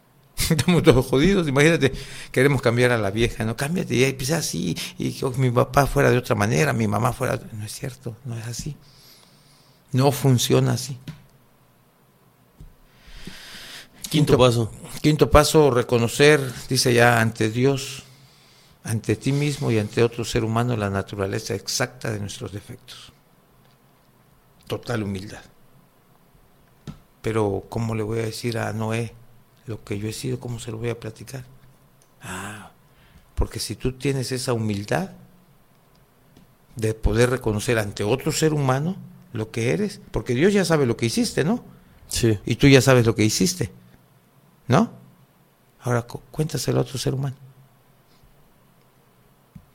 Estamos 0.50 0.82
todos 0.82 1.04
jodidos, 1.04 1.46
imagínate, 1.48 1.92
queremos 2.32 2.62
cambiar 2.62 2.92
a 2.92 2.98
la 2.98 3.10
vieja, 3.10 3.44
no 3.44 3.56
cámbiate, 3.56 3.94
y 3.94 4.04
empieza 4.04 4.38
así, 4.38 4.74
y 4.96 5.12
que 5.12 5.26
mi 5.36 5.50
papá 5.50 5.86
fuera 5.86 6.10
de 6.10 6.16
otra 6.16 6.34
manera, 6.34 6.72
mi 6.72 6.88
mamá 6.88 7.12
fuera, 7.12 7.36
de- 7.36 7.52
no 7.54 7.62
es 7.64 7.72
cierto, 7.72 8.16
no 8.24 8.38
es 8.38 8.46
así, 8.46 8.74
no 9.92 10.10
funciona 10.12 10.72
así. 10.72 10.98
Quinto 14.08 14.38
paso. 14.38 14.72
Quinto 15.02 15.30
paso, 15.30 15.70
reconocer, 15.70 16.40
dice 16.68 16.94
ya, 16.94 17.20
ante 17.20 17.50
Dios, 17.50 18.04
ante 18.84 19.16
ti 19.16 19.32
mismo 19.32 19.70
y 19.70 19.78
ante 19.78 20.02
otro 20.02 20.24
ser 20.24 20.44
humano 20.44 20.76
la 20.76 20.90
naturaleza 20.90 21.54
exacta 21.54 22.10
de 22.10 22.20
nuestros 22.20 22.52
defectos. 22.52 23.12
Total 24.66 25.02
humildad. 25.02 25.42
Pero, 27.22 27.64
¿cómo 27.68 27.94
le 27.94 28.02
voy 28.02 28.20
a 28.20 28.24
decir 28.26 28.58
a 28.58 28.72
Noé 28.72 29.12
lo 29.66 29.84
que 29.84 29.98
yo 29.98 30.08
he 30.08 30.12
sido? 30.12 30.40
¿Cómo 30.40 30.58
se 30.58 30.70
lo 30.70 30.78
voy 30.78 30.88
a 30.88 30.98
platicar? 30.98 31.44
Ah, 32.22 32.70
porque 33.34 33.58
si 33.58 33.76
tú 33.76 33.92
tienes 33.92 34.32
esa 34.32 34.52
humildad 34.52 35.10
de 36.76 36.94
poder 36.94 37.30
reconocer 37.30 37.78
ante 37.78 38.04
otro 38.04 38.32
ser 38.32 38.54
humano 38.54 38.96
lo 39.32 39.50
que 39.50 39.72
eres, 39.72 40.00
porque 40.10 40.34
Dios 40.34 40.52
ya 40.52 40.64
sabe 40.64 40.86
lo 40.86 40.96
que 40.96 41.06
hiciste, 41.06 41.44
¿no? 41.44 41.62
Sí. 42.08 42.38
Y 42.46 42.56
tú 42.56 42.68
ya 42.68 42.80
sabes 42.80 43.06
lo 43.06 43.14
que 43.14 43.24
hiciste, 43.24 43.70
¿no? 44.66 44.90
Ahora 45.80 46.02
cu- 46.02 46.20
cuéntaselo 46.30 46.78
a 46.78 46.82
otro 46.82 46.98
ser 46.98 47.14
humano. 47.14 47.36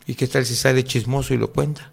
¿Y 0.07 0.15
qué 0.15 0.27
tal 0.27 0.45
si 0.45 0.55
sale 0.55 0.83
chismoso 0.83 1.33
y 1.33 1.37
lo 1.37 1.51
cuenta? 1.51 1.91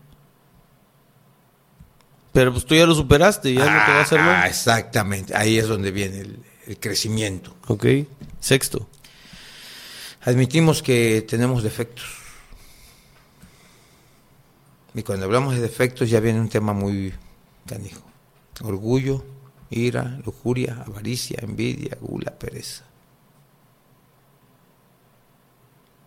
Pero 2.32 2.52
pues 2.52 2.64
tú 2.64 2.74
ya 2.74 2.86
lo 2.86 2.94
superaste, 2.94 3.52
ya 3.52 3.60
no 3.60 3.84
te 3.84 3.92
va 3.92 3.98
a 3.98 4.02
hacer 4.02 4.20
Ah, 4.20 4.46
exactamente. 4.48 5.36
Ahí 5.36 5.58
es 5.58 5.68
donde 5.68 5.90
viene 5.90 6.20
el, 6.20 6.38
el 6.66 6.78
crecimiento. 6.78 7.54
Ok. 7.68 7.86
Sexto. 8.40 8.88
Admitimos 10.22 10.82
que 10.82 11.22
tenemos 11.28 11.62
defectos. 11.62 12.04
Y 14.94 15.02
cuando 15.02 15.26
hablamos 15.26 15.54
de 15.54 15.60
defectos 15.60 16.10
ya 16.10 16.20
viene 16.20 16.40
un 16.40 16.48
tema 16.48 16.72
muy 16.72 17.12
canijo. 17.66 18.02
Orgullo, 18.62 19.24
ira, 19.70 20.18
lujuria, 20.24 20.84
avaricia, 20.86 21.38
envidia, 21.42 21.96
gula, 22.00 22.32
pereza. 22.38 22.84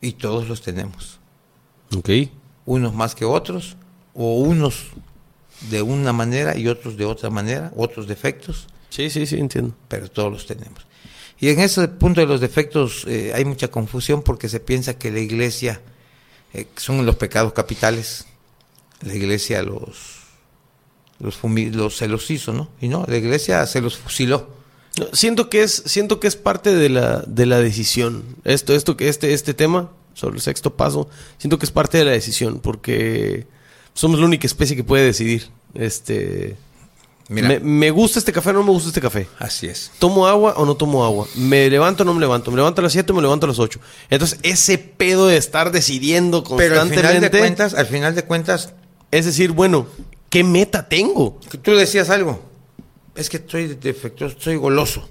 Y 0.02 0.14
todos 0.14 0.48
los 0.48 0.62
tenemos. 0.62 1.20
Ok. 1.96 2.10
Unos 2.66 2.94
más 2.94 3.16
que 3.16 3.26
otros, 3.26 3.76
o 4.14 4.40
unos 4.40 4.88
de 5.70 5.82
una 5.82 6.14
manera 6.14 6.58
y 6.58 6.68
otros 6.68 6.98
de 6.98 7.06
otra 7.06 7.30
manera, 7.30 7.72
otros 7.76 8.08
defectos 8.08 8.68
Sí, 8.96 9.10
sí, 9.10 9.26
sí, 9.26 9.38
entiendo. 9.38 9.76
pero 9.90 10.10
todos 10.10 10.32
los 10.32 10.46
tenemos. 10.46 10.86
Y 11.38 11.50
en 11.50 11.60
ese 11.60 11.90
punto 11.90 12.22
de 12.22 12.28
los 12.28 12.40
defectos 12.40 13.04
eh, 13.08 13.34
hay 13.36 13.44
mucha 13.44 13.68
confusión 13.68 14.22
porque 14.22 14.48
se 14.48 14.62
piensa 14.62 14.98
que 14.98 15.12
la 15.12 15.20
iglesia 15.20 15.82
eh, 16.54 16.68
son 16.78 17.06
los 17.06 17.18
pecados 17.18 17.52
capitales. 17.52 18.26
La 19.02 19.14
iglesia 19.14 19.62
los, 19.64 20.22
los, 21.20 21.38
los 21.44 21.98
se 21.98 22.08
los 22.08 22.32
hizo, 22.32 22.54
¿no? 22.54 22.70
Y 22.80 22.88
no, 22.88 23.04
la 23.08 23.18
iglesia 23.18 23.66
se 23.66 23.82
los 23.82 23.98
fusiló. 23.98 24.48
Siento 25.12 25.50
que 25.50 25.64
es, 25.64 25.84
siento 25.86 26.22
que 26.22 26.28
es 26.28 26.38
parte 26.38 26.74
de 26.74 26.88
la, 26.88 27.22
de 27.28 27.46
la 27.46 27.60
decisión. 27.60 28.24
Esto, 28.46 28.74
esto 28.74 28.96
este, 29.00 29.34
este 29.34 29.54
tema 29.54 29.92
sobre 30.16 30.38
el 30.38 30.42
sexto 30.42 30.76
paso, 30.76 31.08
siento 31.38 31.60
que 31.60 31.66
es 31.66 31.72
parte 31.72 32.00
de 32.00 32.06
la 32.06 32.12
decisión, 32.12 32.60
porque 32.60 33.46
somos 33.94 34.20
la 34.20 34.26
única 34.26 34.48
especie 34.48 34.76
que 34.76 34.84
puede 34.84 35.06
decidir. 35.06 35.50
Este 35.76 36.56
Mira. 37.28 37.48
Me, 37.48 37.60
me 37.60 37.92
gusta 37.92 38.20
este 38.20 38.32
café 38.32 38.52
o 38.52 38.54
no 38.54 38.64
me 38.64 38.70
gusta 38.70 38.90
este 38.90 39.02
café. 39.02 39.28
Así 39.40 39.66
es. 39.68 39.92
¿Tomo 39.98 40.28
agua 40.28 40.54
o 40.58 40.66
no 40.66 40.76
tomo 40.76 41.04
agua? 41.04 41.28
¿Me 41.36 41.70
levanto 41.70 42.04
o 42.04 42.06
no 42.06 42.14
me 42.14 42.20
levanto? 42.20 42.52
¿Me 42.52 42.58
levanto 42.58 42.82
a 42.82 42.84
las 42.84 42.94
7 42.94 43.12
o 43.12 43.16
me 43.16 43.22
levanto 43.22 43.48
a 43.48 43.50
las 43.50 43.58
8? 43.58 43.80
Entonces, 44.12 44.40
ese 44.44 44.78
pedo 44.78 45.28
de 45.28 45.38
estar 45.38 45.72
decidiendo 45.72 46.44
Pero 46.44 46.76
al 46.76 46.82
constantemente... 46.82 47.08
final 47.08 47.22
de 47.22 47.40
cuentas, 47.40 47.74
al 47.74 47.88
final 47.88 48.16
de 48.16 48.24
cuentas, 48.24 48.74
Es 49.10 49.26
decir, 49.26 49.52
bueno, 49.54 49.88
¿qué 50.30 50.44
meta 50.44 50.88
tengo? 50.88 51.40
tú 51.64 51.72
decías 51.72 52.12
algo. 52.12 52.42
Es 53.16 53.30
que 53.30 53.38
estoy 53.38 53.68
defectuoso, 53.76 54.36
soy 54.40 54.58
goloso. 54.58 55.10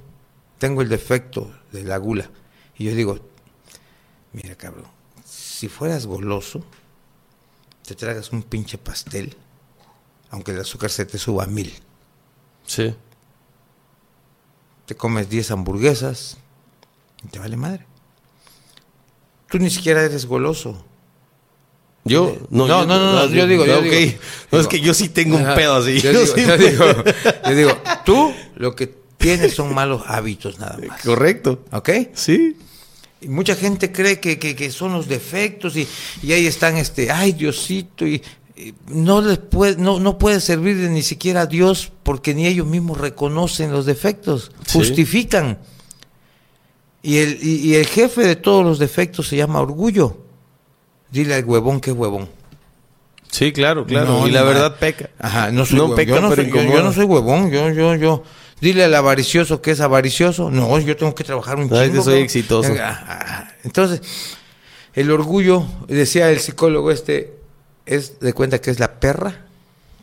Tengo 0.58 0.82
el 0.82 0.88
defecto 0.88 1.50
de 1.72 1.82
la 1.82 1.96
gula. 1.96 2.30
Y 2.78 2.84
yo 2.84 2.94
digo, 2.94 3.18
mira 4.34 4.54
cabrón, 4.56 4.84
si 5.24 5.68
fueras 5.68 6.04
goloso, 6.06 6.62
te 7.86 7.94
tragas 7.94 8.30
un 8.32 8.42
pinche 8.42 8.76
pastel, 8.76 9.34
aunque 10.30 10.50
el 10.52 10.60
azúcar 10.60 10.90
se 10.90 11.06
te 11.06 11.18
suba 11.18 11.44
a 11.44 11.46
mil. 11.46 11.72
Sí. 12.66 12.94
te 14.86 14.94
comes 14.94 15.28
10 15.30 15.50
hamburguesas 15.50 16.36
y 17.24 17.28
te 17.28 17.38
vale 17.38 17.56
madre. 17.56 17.86
Tú 19.48 19.58
ni 19.58 19.70
siquiera 19.70 20.02
eres 20.02 20.26
goloso. 20.26 20.84
Yo, 22.04 22.36
No, 22.50 22.66
no, 22.66 22.84
no, 22.84 23.12
no, 23.12 23.26
yo 23.28 23.46
digo, 23.46 23.64
yo 23.64 23.78
ok. 23.78 23.84
digo. 23.84 24.18
No, 24.52 24.60
es 24.60 24.66
que 24.68 24.80
yo 24.80 24.92
sí 24.92 25.08
tengo 25.08 25.36
un 25.36 25.44
pedo 25.54 25.76
así. 25.76 26.00
Yo, 26.00 26.12
Yo 26.12 26.20
digo, 26.20 26.34
sí- 26.34 26.44
yo 26.46 26.56
digo, 26.58 26.84
yo 27.48 27.54
digo, 27.54 27.70
tú 28.04 28.34
lo 28.56 28.74
que 28.76 28.88
tienes 29.16 29.54
son 29.54 29.72
malos 29.74 30.02
hábitos 30.06 30.58
nada 30.58 30.78
más. 30.86 31.00
Correcto. 31.02 31.64
¿Ok? 31.72 31.90
Sí. 32.14 32.58
Y 33.24 33.28
mucha 33.28 33.54
gente 33.56 33.90
cree 33.90 34.20
que, 34.20 34.38
que- 34.38 34.54
que 34.54 34.70
son 34.70 34.92
los 34.92 35.08
defectos 35.08 35.76
y, 35.76 35.86
y 36.22 36.32
ahí 36.32 36.46
están, 36.46 36.76
este, 36.76 37.10
ay 37.10 37.32
Diosito, 37.32 38.06
y, 38.06 38.22
no 38.88 39.20
les 39.20 39.38
puede, 39.38 39.76
no, 39.76 39.98
no 39.98 40.16
puede 40.16 40.40
servir 40.40 40.76
de 40.78 40.88
ni 40.88 41.02
siquiera 41.02 41.40
a 41.42 41.46
Dios 41.46 41.90
porque 42.04 42.34
ni 42.34 42.46
ellos 42.46 42.66
mismos 42.66 42.98
reconocen 42.98 43.72
los 43.72 43.84
defectos, 43.86 44.52
Sí. 44.66 44.78
justifican. 44.78 45.58
Y 47.02 47.18
el, 47.18 47.38
y, 47.42 47.56
y 47.56 47.74
el 47.74 47.86
jefe 47.86 48.22
de 48.22 48.36
todos 48.36 48.64
los 48.64 48.78
defectos 48.78 49.28
se 49.28 49.36
llama 49.36 49.60
orgullo. 49.60 50.18
Dile 51.10 51.34
al 51.34 51.44
huevón 51.44 51.80
que 51.80 51.90
es 51.90 51.96
huevón. 51.96 52.28
Sí, 53.30 53.52
claro, 53.52 53.84
claro. 53.84 54.20
No, 54.20 54.28
y 54.28 54.30
la 54.30 54.40
no, 54.40 54.46
verdad 54.46 54.76
peca. 54.78 55.10
Ajá, 55.18 55.50
no 55.50 55.66
soy 55.66 55.76
No 55.76 55.82
huevón. 55.84 55.96
peca, 55.96 56.14
yo, 56.14 56.20
no 56.20 56.28
pero 56.30 56.42
soy, 56.42 56.50
yo- 56.50 56.56
yo 56.56 56.62
incomoda. 56.62 56.82
no 56.84 56.92
soy 56.92 57.04
huevón, 57.04 57.50
yo, 57.50 57.70
yo, 57.70 57.94
yo. 57.96 58.22
Dile 58.64 58.84
al 58.84 58.94
avaricioso 58.94 59.60
que 59.60 59.72
es 59.72 59.80
avaricioso. 59.82 60.50
No, 60.50 60.78
yo 60.78 60.96
tengo 60.96 61.14
que 61.14 61.22
trabajar 61.22 61.58
un 61.58 61.68
chingo. 61.68 61.92
que 61.92 62.00
soy 62.00 62.20
exitoso. 62.20 62.72
Ah. 62.80 63.52
Entonces, 63.62 64.00
el 64.94 65.10
orgullo, 65.10 65.66
decía 65.86 66.30
el 66.30 66.40
psicólogo 66.40 66.90
este, 66.90 67.38
es 67.84 68.20
de 68.20 68.32
cuenta 68.32 68.62
que 68.62 68.70
es 68.70 68.80
la 68.80 69.00
perra 69.00 69.44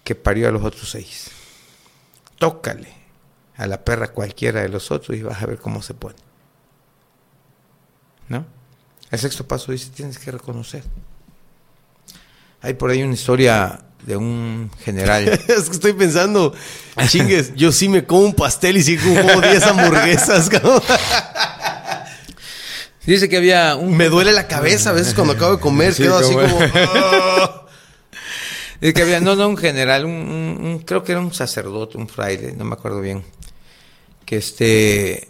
que 0.03 0.13
parió 0.13 0.47
a 0.47 0.51
los 0.51 0.63
otros 0.63 0.91
seis. 0.91 1.31
Tócale 2.37 2.93
a 3.57 3.65
la 3.65 3.83
perra 3.83 4.09
cualquiera 4.09 4.61
de 4.61 4.69
los 4.69 4.91
otros 4.91 5.17
y 5.17 5.23
vas 5.23 5.41
a 5.41 5.47
ver 5.47 5.57
cómo 5.57 5.81
se 5.81 5.95
pone. 5.95 6.17
¿No? 8.29 8.45
El 9.09 9.17
sexto 9.17 9.47
paso 9.47 9.71
dice, 9.71 9.89
tienes 9.89 10.19
que 10.19 10.29
reconocer. 10.29 10.83
Hay 12.61 12.75
por 12.75 12.91
ahí 12.91 13.01
una 13.01 13.15
historia 13.15 13.85
de 14.05 14.17
un 14.17 14.71
general. 14.83 15.27
es 15.47 15.65
que 15.69 15.71
estoy 15.71 15.93
pensando, 15.93 16.53
chingues, 17.07 17.53
yo 17.55 17.71
sí 17.71 17.87
me 17.89 18.05
como 18.05 18.21
un 18.21 18.33
pastel 18.33 18.77
y 18.77 18.83
sí 18.83 18.97
como 18.97 19.41
10 19.41 19.63
hamburguesas, 19.63 20.49
cabrón. 20.49 20.81
Dice 23.05 23.27
que 23.29 23.37
había 23.37 23.75
un... 23.75 23.97
Me 23.97 24.09
duele 24.09 24.31
la 24.31 24.47
cabeza 24.47 24.91
a 24.91 24.93
veces 24.93 25.13
cuando 25.15 25.33
acabo 25.33 25.55
de 25.55 25.59
comer, 25.61 25.93
Sí, 25.93 26.03
quedo 26.03 26.17
así 26.19 26.33
como-. 26.33 26.59
"Ah". 26.75 27.65
Dice 28.79 28.93
que 28.93 29.01
había, 29.03 29.19
no, 29.19 29.35
no, 29.35 29.47
un 29.47 29.57
general, 29.57 30.05
un, 30.05 30.11
un- 30.11 30.65
un- 30.65 30.79
creo 30.79 31.03
que 31.03 31.11
era 31.11 31.21
un 31.21 31.33
sacerdote, 31.33 31.97
un 31.97 32.07
fraile, 32.07 32.53
no 32.53 32.65
me 32.65 32.73
acuerdo 32.73 33.01
bien. 33.01 33.23
Que 34.25 34.37
este... 34.37 35.27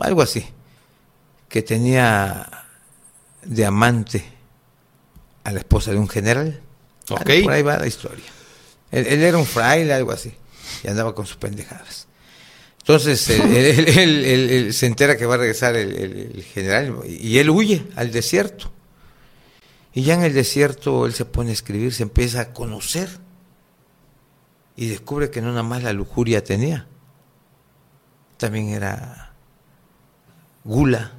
Algo 0.00 0.22
así. 0.22 0.46
Que 1.48 1.62
tenía 1.62 2.46
de 3.42 3.64
amante 3.66 4.24
a 5.44 5.52
la 5.52 5.58
esposa 5.60 5.90
de 5.90 5.98
un 5.98 6.08
general. 6.08 6.60
Ah, 7.16 7.24
Por 7.44 7.52
ahí 7.52 7.62
va 7.62 7.78
la 7.78 7.86
historia. 7.86 8.24
Él, 8.90 9.06
él 9.06 9.22
era 9.22 9.38
un 9.38 9.46
fraile, 9.46 9.92
algo 9.94 10.12
así. 10.12 10.32
Y 10.84 10.88
andaba 10.88 11.14
con 11.14 11.26
sus 11.26 11.36
pendejadas. 11.36 12.06
Entonces 12.80 13.28
él, 13.30 13.40
él- 13.54 13.88
él- 13.98 14.24
él- 14.24 14.50
él 14.50 14.74
se 14.74 14.86
entera 14.86 15.16
que 15.16 15.26
va 15.26 15.34
a 15.34 15.38
regresar 15.38 15.76
el, 15.76 15.92
el- 15.96 16.32
el 16.36 16.42
general 16.44 17.00
y 17.06 17.38
él 17.38 17.50
huye 17.50 17.84
al 17.96 18.10
desierto. 18.12 18.72
Y 19.94 20.02
ya 20.02 20.14
en 20.14 20.22
el 20.22 20.32
desierto 20.34 21.06
él 21.06 21.14
se 21.14 21.24
pone 21.24 21.50
a 21.50 21.52
escribir, 21.52 21.92
se 21.92 22.02
empieza 22.04 22.40
a 22.40 22.52
conocer 22.52 23.08
y 24.76 24.86
descubre 24.88 25.30
que 25.30 25.40
no 25.42 25.48
nada 25.48 25.62
más 25.64 25.82
la 25.82 25.92
lujuria 25.92 26.44
tenía, 26.44 26.86
también 28.36 28.68
era 28.68 29.32
gula 30.64 31.12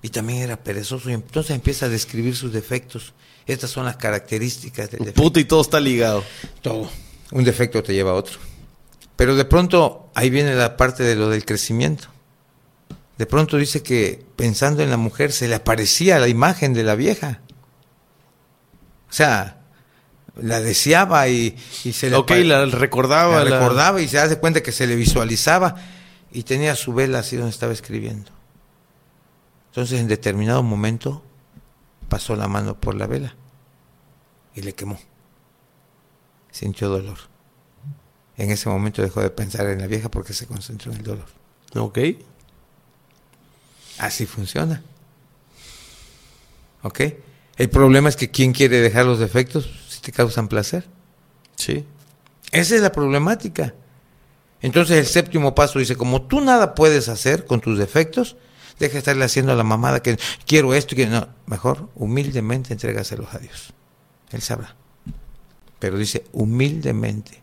y 0.00 0.08
también 0.08 0.40
era 0.42 0.56
perezoso. 0.62 1.10
Y 1.10 1.14
entonces 1.14 1.54
empieza 1.54 1.86
a 1.86 1.88
describir 1.90 2.34
sus 2.36 2.52
defectos. 2.52 3.12
Estas 3.46 3.70
son 3.70 3.84
las 3.84 3.96
características 3.96 4.90
del 4.90 5.00
defecto. 5.00 5.22
Puta 5.22 5.40
y 5.40 5.44
todo 5.44 5.62
está 5.62 5.80
ligado. 5.80 6.22
Todo. 6.60 6.88
Un 7.32 7.44
defecto 7.44 7.82
te 7.82 7.92
lleva 7.94 8.12
a 8.12 8.14
otro. 8.14 8.38
Pero 9.16 9.34
de 9.36 9.44
pronto 9.44 10.10
ahí 10.14 10.30
viene 10.30 10.54
la 10.54 10.76
parte 10.76 11.02
de 11.02 11.16
lo 11.16 11.28
del 11.28 11.44
crecimiento. 11.44 12.08
De 13.18 13.26
pronto 13.26 13.56
dice 13.56 13.82
que 13.82 14.24
pensando 14.36 14.82
en 14.82 14.90
la 14.90 14.96
mujer 14.96 15.32
se 15.32 15.48
le 15.48 15.54
aparecía 15.54 16.18
la 16.18 16.28
imagen 16.28 16.72
de 16.74 16.82
la 16.82 16.94
vieja. 16.94 17.40
O 19.10 19.12
sea, 19.12 19.58
la 20.40 20.60
deseaba 20.60 21.28
y, 21.28 21.56
y 21.84 21.92
se 21.92 22.10
le 22.10 22.16
Ok, 22.16 22.30
la 22.44 22.64
recordaba. 22.66 23.44
la 23.44 23.50
la- 23.50 23.58
recordaba 23.58 24.00
y 24.00 24.08
se 24.08 24.18
hace 24.18 24.38
cuenta 24.38 24.62
que 24.62 24.72
se 24.72 24.86
le 24.86 24.96
visualizaba 24.96 25.74
y 26.32 26.44
tenía 26.44 26.74
su 26.74 26.94
vela 26.94 27.18
así 27.18 27.36
donde 27.36 27.50
estaba 27.50 27.72
escribiendo. 27.72 28.30
Entonces 29.68 30.00
en 30.00 30.08
determinado 30.08 30.62
momento 30.62 31.22
pasó 32.12 32.36
la 32.36 32.46
mano 32.46 32.78
por 32.78 32.94
la 32.94 33.06
vela 33.06 33.34
y 34.54 34.60
le 34.60 34.74
quemó. 34.74 35.00
Sintió 36.50 36.90
dolor. 36.90 37.16
En 38.36 38.50
ese 38.50 38.68
momento 38.68 39.00
dejó 39.00 39.22
de 39.22 39.30
pensar 39.30 39.66
en 39.68 39.80
la 39.80 39.86
vieja 39.86 40.10
porque 40.10 40.34
se 40.34 40.46
concentró 40.46 40.92
en 40.92 40.98
el 40.98 41.04
dolor. 41.04 41.24
Ok. 41.74 41.98
Así 43.96 44.26
funciona. 44.26 44.82
¿Ok? 46.82 47.00
El 47.56 47.70
problema 47.70 48.10
es 48.10 48.16
que 48.16 48.30
¿quién 48.30 48.52
quiere 48.52 48.82
dejar 48.82 49.06
los 49.06 49.18
defectos 49.18 49.70
si 49.88 50.02
te 50.02 50.12
causan 50.12 50.48
placer? 50.48 50.86
Sí. 51.56 51.86
Esa 52.50 52.74
es 52.74 52.82
la 52.82 52.92
problemática. 52.92 53.72
Entonces 54.60 54.98
el 54.98 55.06
séptimo 55.06 55.54
paso 55.54 55.78
dice, 55.78 55.96
como 55.96 56.20
tú 56.20 56.42
nada 56.42 56.74
puedes 56.74 57.08
hacer 57.08 57.46
con 57.46 57.62
tus 57.62 57.78
defectos, 57.78 58.36
deja 58.78 58.94
de 58.94 58.98
estarle 58.98 59.24
haciendo 59.24 59.54
la 59.54 59.64
mamada 59.64 60.02
que 60.02 60.18
quiero 60.46 60.74
esto 60.74 60.94
y 60.94 60.98
que 60.98 61.06
no. 61.06 61.28
Mejor 61.46 61.90
humildemente 61.94 62.72
entrégaselos 62.72 63.34
a 63.34 63.38
Dios. 63.38 63.72
Él 64.30 64.42
sabrá. 64.42 64.76
Pero 65.78 65.98
dice 65.98 66.24
humildemente. 66.32 67.42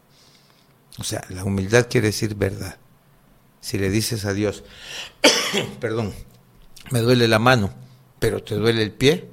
O 0.98 1.04
sea, 1.04 1.24
la 1.30 1.44
humildad 1.44 1.88
quiere 1.90 2.08
decir 2.08 2.36
verdad. 2.36 2.78
Si 3.62 3.78
le 3.78 3.90
dices 3.90 4.26
a 4.26 4.34
Dios, 4.34 4.64
perdón, 5.80 6.14
me 6.92 7.00
duele 7.00 7.28
la 7.28 7.40
mano, 7.40 7.72
pero 8.20 8.44
te 8.44 8.56
duele 8.56 8.82
el 8.84 8.92
pie, 8.92 9.30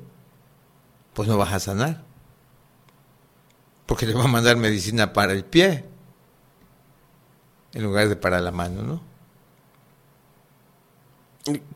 pues 1.15 1.29
no 1.29 1.39
vas 1.39 1.53
a 1.53 1.61
sanar. 1.61 2.05
Porque 3.87 4.07
le 4.07 4.15
va 4.15 4.25
a 4.25 4.29
mandar 4.29 4.57
medicina 4.57 5.13
para 5.13 5.33
el 5.33 5.45
pie, 5.45 5.85
en 7.73 7.83
lugar 7.83 8.09
de 8.09 8.17
para 8.17 8.41
la 8.41 8.51
mano, 8.51 8.83
¿no? 8.83 9.16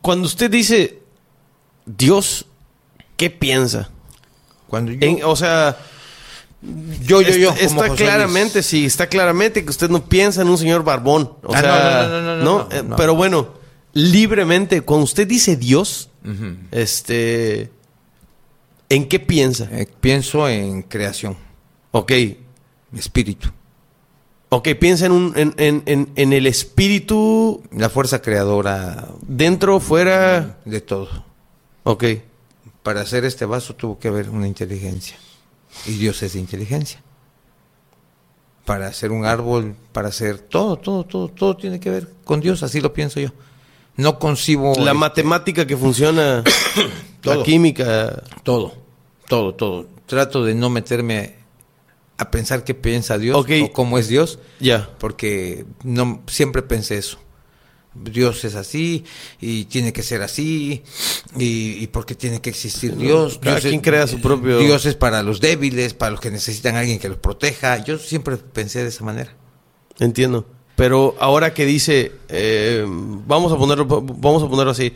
Cuando 0.01 0.27
usted 0.27 0.51
dice 0.51 0.99
Dios, 1.87 2.47
¿qué 3.17 3.31
piensa? 3.31 3.91
Cuando 4.69 4.93
yo, 4.93 4.99
En- 5.07 5.25
o 5.25 5.35
sea, 5.37 5.77
yo, 7.03 7.23
yo, 7.23 7.37
yo, 7.37 7.51
está, 7.51 7.67
como 7.69 7.81
está 7.83 7.89
José 7.89 8.05
claramente, 8.05 8.55
Luis. 8.59 8.67
sí, 8.67 8.85
está 8.85 9.07
claramente 9.09 9.65
que 9.65 9.71
usted 9.71 9.89
no 9.91 10.05
piensa 10.05 10.43
en 10.43 10.49
un 10.49 10.59
señor 10.59 10.85
barbón. 10.85 11.33
O 11.43 11.55
Ah, 11.55 11.61
sea, 11.61 12.09
no, 12.09 12.09
no, 12.09 12.21
no, 12.21 12.23
no, 12.23 12.37
no, 12.37 12.45
no, 12.69 12.69
Eh, 12.77 12.83
no. 12.83 12.97
Pero 12.97 13.15
bueno, 13.15 13.55
libremente, 13.93 14.83
cuando 14.83 15.05
usted 15.05 15.27
dice 15.27 15.57
Dios, 15.57 16.11
este, 16.71 17.71
¿en 18.89 19.09
qué 19.09 19.19
piensa? 19.21 19.69
Eh, 19.73 19.87
pienso 20.01 20.49
en 20.49 20.83
creación, 20.83 21.37
Ok, 21.93 22.13
espíritu, 22.97 23.49
ok, 24.51 24.69
piensa 24.79 25.07
en, 25.07 25.13
un, 25.13 25.33
en, 25.37 25.55
en, 25.57 25.83
en, 25.87 26.11
en 26.17 26.33
el 26.33 26.47
espíritu 26.47 27.63
la 27.73 27.89
fuerza 27.89 28.21
creadora 28.21 29.09
dentro, 29.23 29.81
fuera. 29.81 30.59
de 30.65 30.81
todo. 30.81 31.09
Ok, 31.85 32.05
Para 32.83 33.01
hacer 33.01 33.25
este 33.25 33.47
vaso 33.47 33.75
tuvo 33.75 33.99
que 33.99 34.09
haber 34.09 34.29
una 34.29 34.47
inteligencia. 34.47 35.17
Y 35.87 35.93
Dios 35.93 36.23
es 36.23 36.35
inteligencia. 36.35 37.01
Para 38.67 38.89
hacer 38.89 39.11
un 39.13 39.25
árbol, 39.25 39.75
para 39.93 40.09
hacer 40.09 40.39
todo, 40.39 40.77
todo, 40.77 41.05
todo, 41.05 41.29
todo 41.29 41.57
tiene 41.57 41.81
que 41.81 41.91
ver 41.91 42.09
con 42.25 42.41
Dios, 42.41 42.63
así 42.63 42.81
lo 42.81 42.93
pienso 42.93 43.19
yo. 43.21 43.31
No 43.97 44.19
concibo 44.19 44.73
la 44.77 44.83
este, 44.83 44.95
matemática 44.95 45.67
que 45.67 45.77
funciona, 45.77 46.43
la 47.23 47.43
química. 47.43 48.23
todo, 48.43 48.75
todo, 49.29 49.55
todo. 49.55 49.87
Trato 50.07 50.45
de 50.45 50.55
no 50.55 50.71
meterme 50.71 51.40
a 52.21 52.31
pensar 52.31 52.65
qué 52.65 52.75
piensa 52.75 53.19
Dios 53.19 53.37
o 53.63 53.73
cómo 53.73 53.99
es 53.99 54.09
Dios, 54.09 54.39
Ya. 54.61 54.89
porque 54.99 55.65
no 55.83 56.23
siempre 56.27 56.63
pensé 56.63 56.99
eso. 56.99 57.19
Dios 57.93 58.45
es 58.45 58.55
así 58.55 59.05
y 59.41 59.65
tiene 59.65 59.93
que 59.93 60.05
ser 60.05 60.23
así 60.23 60.85
y, 61.37 61.83
y 61.83 61.87
porque 61.89 62.15
tiene 62.15 62.41
que 62.41 62.49
existir 62.51 62.97
Dios. 62.97 63.39
cada 63.43 63.57
Dios 63.57 63.63
quien 63.65 63.75
es- 63.77 63.83
crea 63.83 64.07
su 64.07 64.21
propio- 64.21 64.59
Dios 64.59 64.87
es 64.87 64.95
para 64.95 65.23
los 65.25 65.41
débiles, 65.41 65.93
para 65.95 66.13
los 66.13 66.21
que 66.21 66.31
necesitan 66.31 66.77
a 66.77 66.81
alguien 66.81 67.01
que 67.01 67.09
los 67.09 67.19
proteja. 67.19 67.83
Yo 67.85 67.99
siempre 67.99 68.37
pensé 68.37 68.83
de 68.83 68.91
esa 68.91 69.03
manera. 69.05 69.35
Entiendo. 69.99 70.47
Pero 70.77 71.17
ahora 71.19 71.53
que 71.53 71.67
dice, 71.67 72.13
eh, 72.29 72.85
vamos 72.87 73.51
a 73.53 73.57
ponerlo, 73.57 73.87
vamos 73.87 74.43
a 74.43 74.49
ponerlo 74.49 74.71
así, 74.71 74.95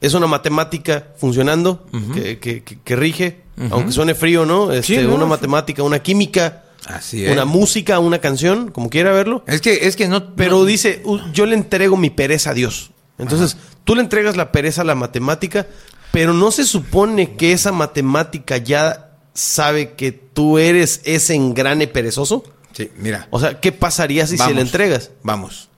es 0.00 0.12
una 0.14 0.26
matemática 0.26 1.12
funcionando 1.16 1.86
que, 2.12 2.38
que- 2.38 2.62
que- 2.62 2.78
que 2.78 2.96
rige, 2.96 3.40
aunque 3.70 3.90
suene 3.90 4.14
frío, 4.14 4.44
¿no? 4.44 4.70
Este, 4.70 5.00
Sí, 5.00 5.02
no, 5.06 5.14
una 5.14 5.24
matemática, 5.26 5.82
una 5.82 6.00
química, 6.00 6.63
Así 6.86 7.24
es. 7.24 7.32
una 7.32 7.44
música, 7.44 7.98
una 7.98 8.18
canción, 8.18 8.70
como 8.70 8.90
quiera 8.90 9.12
verlo. 9.12 9.42
Es 9.46 9.60
que 9.60 9.86
es 9.86 9.96
que 9.96 10.08
no 10.08 10.34
Pero 10.34 10.58
no- 10.58 10.64
dice, 10.64 11.00
"Uh, 11.04 11.18
yo 11.32 11.46
le 11.46 11.54
entrego 11.54 11.96
mi 11.96 12.10
pereza 12.10 12.50
a 12.50 12.54
Dios. 12.54 12.90
Entonces, 13.18 13.56
tú 13.84 13.94
le 13.94 14.00
entregas 14.02 14.36
la 14.36 14.50
pereza 14.52 14.82
a 14.82 14.84
la 14.84 14.94
matemática, 14.94 15.66
pero 16.12 16.32
no 16.32 16.50
se 16.50 16.64
supone 16.64 17.36
que 17.36 17.52
esa 17.52 17.72
matemática 17.72 18.56
ya 18.56 19.10
sabe 19.34 19.92
que 19.94 20.12
tú 20.12 20.58
eres 20.58 21.00
ese 21.04 21.34
engrane 21.34 21.86
perezoso. 21.86 22.44
Sí, 22.72 22.90
mira. 22.96 23.28
O 23.30 23.38
sea, 23.40 23.60
¿qué 23.60 23.70
pasaría 23.72 24.26
si 24.26 24.36
se 24.36 24.52
le 24.52 24.60
entregas? 24.60 25.10
Vamos. 25.22 25.68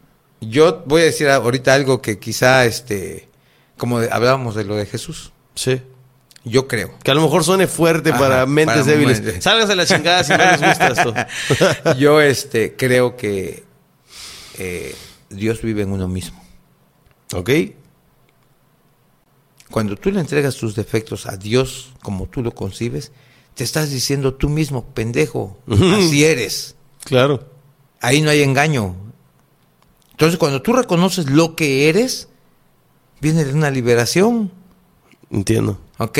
Yo 0.40 0.82
voy 0.86 1.02
a 1.02 1.04
decir 1.04 1.28
ahorita 1.28 1.74
algo 1.74 2.00
que 2.02 2.18
quizá, 2.18 2.64
este, 2.64 3.28
como 3.76 4.00
de- 4.00 4.10
hablábamos 4.10 4.54
de 4.54 4.64
lo 4.64 4.76
de 4.76 4.86
Jesús. 4.86 5.32
Sí. 5.54 5.80
Yo 6.49 6.68
creo. 6.68 6.97
Que 7.02 7.10
a 7.10 7.15
lo 7.15 7.23
mejor 7.23 7.42
suene 7.42 7.66
fuerte 7.66 8.10
Ajá, 8.10 8.18
para 8.20 8.47
mentes 8.47 8.76
para 8.76 8.86
débiles. 8.86 9.20
mentes. 9.20 9.42
Sálganse 9.42 9.73
a 9.73 9.76
la 9.76 9.84
chingada 9.84 10.23
si 10.23 10.31
no 10.31 10.39
les 10.39 10.62
gusta 10.62 10.86
esto. 10.89 11.94
Yo, 11.99 12.20
este, 12.20 12.76
creo 12.76 13.16
que 13.16 13.65
eh, 14.57 14.94
Dios 15.28 15.60
vive 15.60 15.83
en 15.83 15.91
uno 15.91 16.07
mismo. 16.07 16.41
¿Ok? 17.34 17.50
Cuando 19.73 19.97
tú 19.97 20.12
le 20.12 20.20
entregas 20.20 20.55
tus 20.55 20.76
defectos 20.76 21.26
a 21.26 21.36
Dios 21.36 21.92
como 22.00 22.26
tú 22.28 22.42
lo 22.42 22.52
concibes, 22.52 23.10
te 23.55 23.65
estás 23.65 23.91
diciendo 23.91 24.34
tú 24.34 24.49
mismo, 24.49 24.84
pendejo, 24.94 25.58
así 25.68 26.25
eres. 26.25 26.76
Claro. 27.02 27.50
Ahí 28.00 28.23
no 28.23 28.31
hay 28.31 28.42
engaño. 28.42 28.94
Entonces, 30.12 30.39
cuando 30.39 30.62
tú 30.62 30.73
reconoces 30.73 31.28
lo 31.28 31.57
que 31.57 31.89
eres, 31.89 32.28
viene 33.20 33.44
de 33.44 33.52
una 33.52 33.70
liberación. 33.70 34.52
Entiendo. 35.31 35.81
¿Ok? 35.99 36.18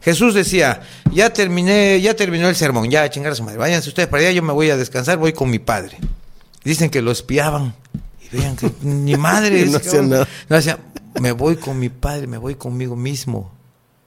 Jesús 0.00 0.34
decía, 0.34 0.82
ya 1.12 1.30
terminé, 1.32 2.00
ya 2.00 2.14
terminó 2.14 2.48
el 2.48 2.56
sermón, 2.56 2.90
ya 2.90 3.02
a 3.02 3.10
chingar 3.10 3.32
a 3.32 3.34
su 3.34 3.42
madre, 3.42 3.58
váyanse 3.58 3.88
ustedes 3.90 4.08
para 4.08 4.22
allá, 4.22 4.32
yo 4.32 4.42
me 4.42 4.52
voy 4.52 4.70
a 4.70 4.76
descansar, 4.76 5.18
voy 5.18 5.32
con 5.32 5.50
mi 5.50 5.58
padre. 5.58 5.98
Dicen 6.64 6.90
que 6.90 7.02
lo 7.02 7.10
espiaban. 7.10 7.74
Y 8.32 8.36
vean 8.36 8.56
que 8.56 8.70
ni 8.82 9.16
madre. 9.16 9.60
No 9.66 9.68
ese 9.68 9.76
hacía 9.76 9.90
cabrón. 9.92 10.10
nada. 10.10 10.28
No 10.48 10.56
hacía, 10.56 10.78
me 11.20 11.32
voy 11.32 11.56
con 11.56 11.78
mi 11.78 11.88
padre, 11.88 12.26
me 12.26 12.38
voy 12.38 12.54
conmigo 12.54 12.96
mismo. 12.96 13.52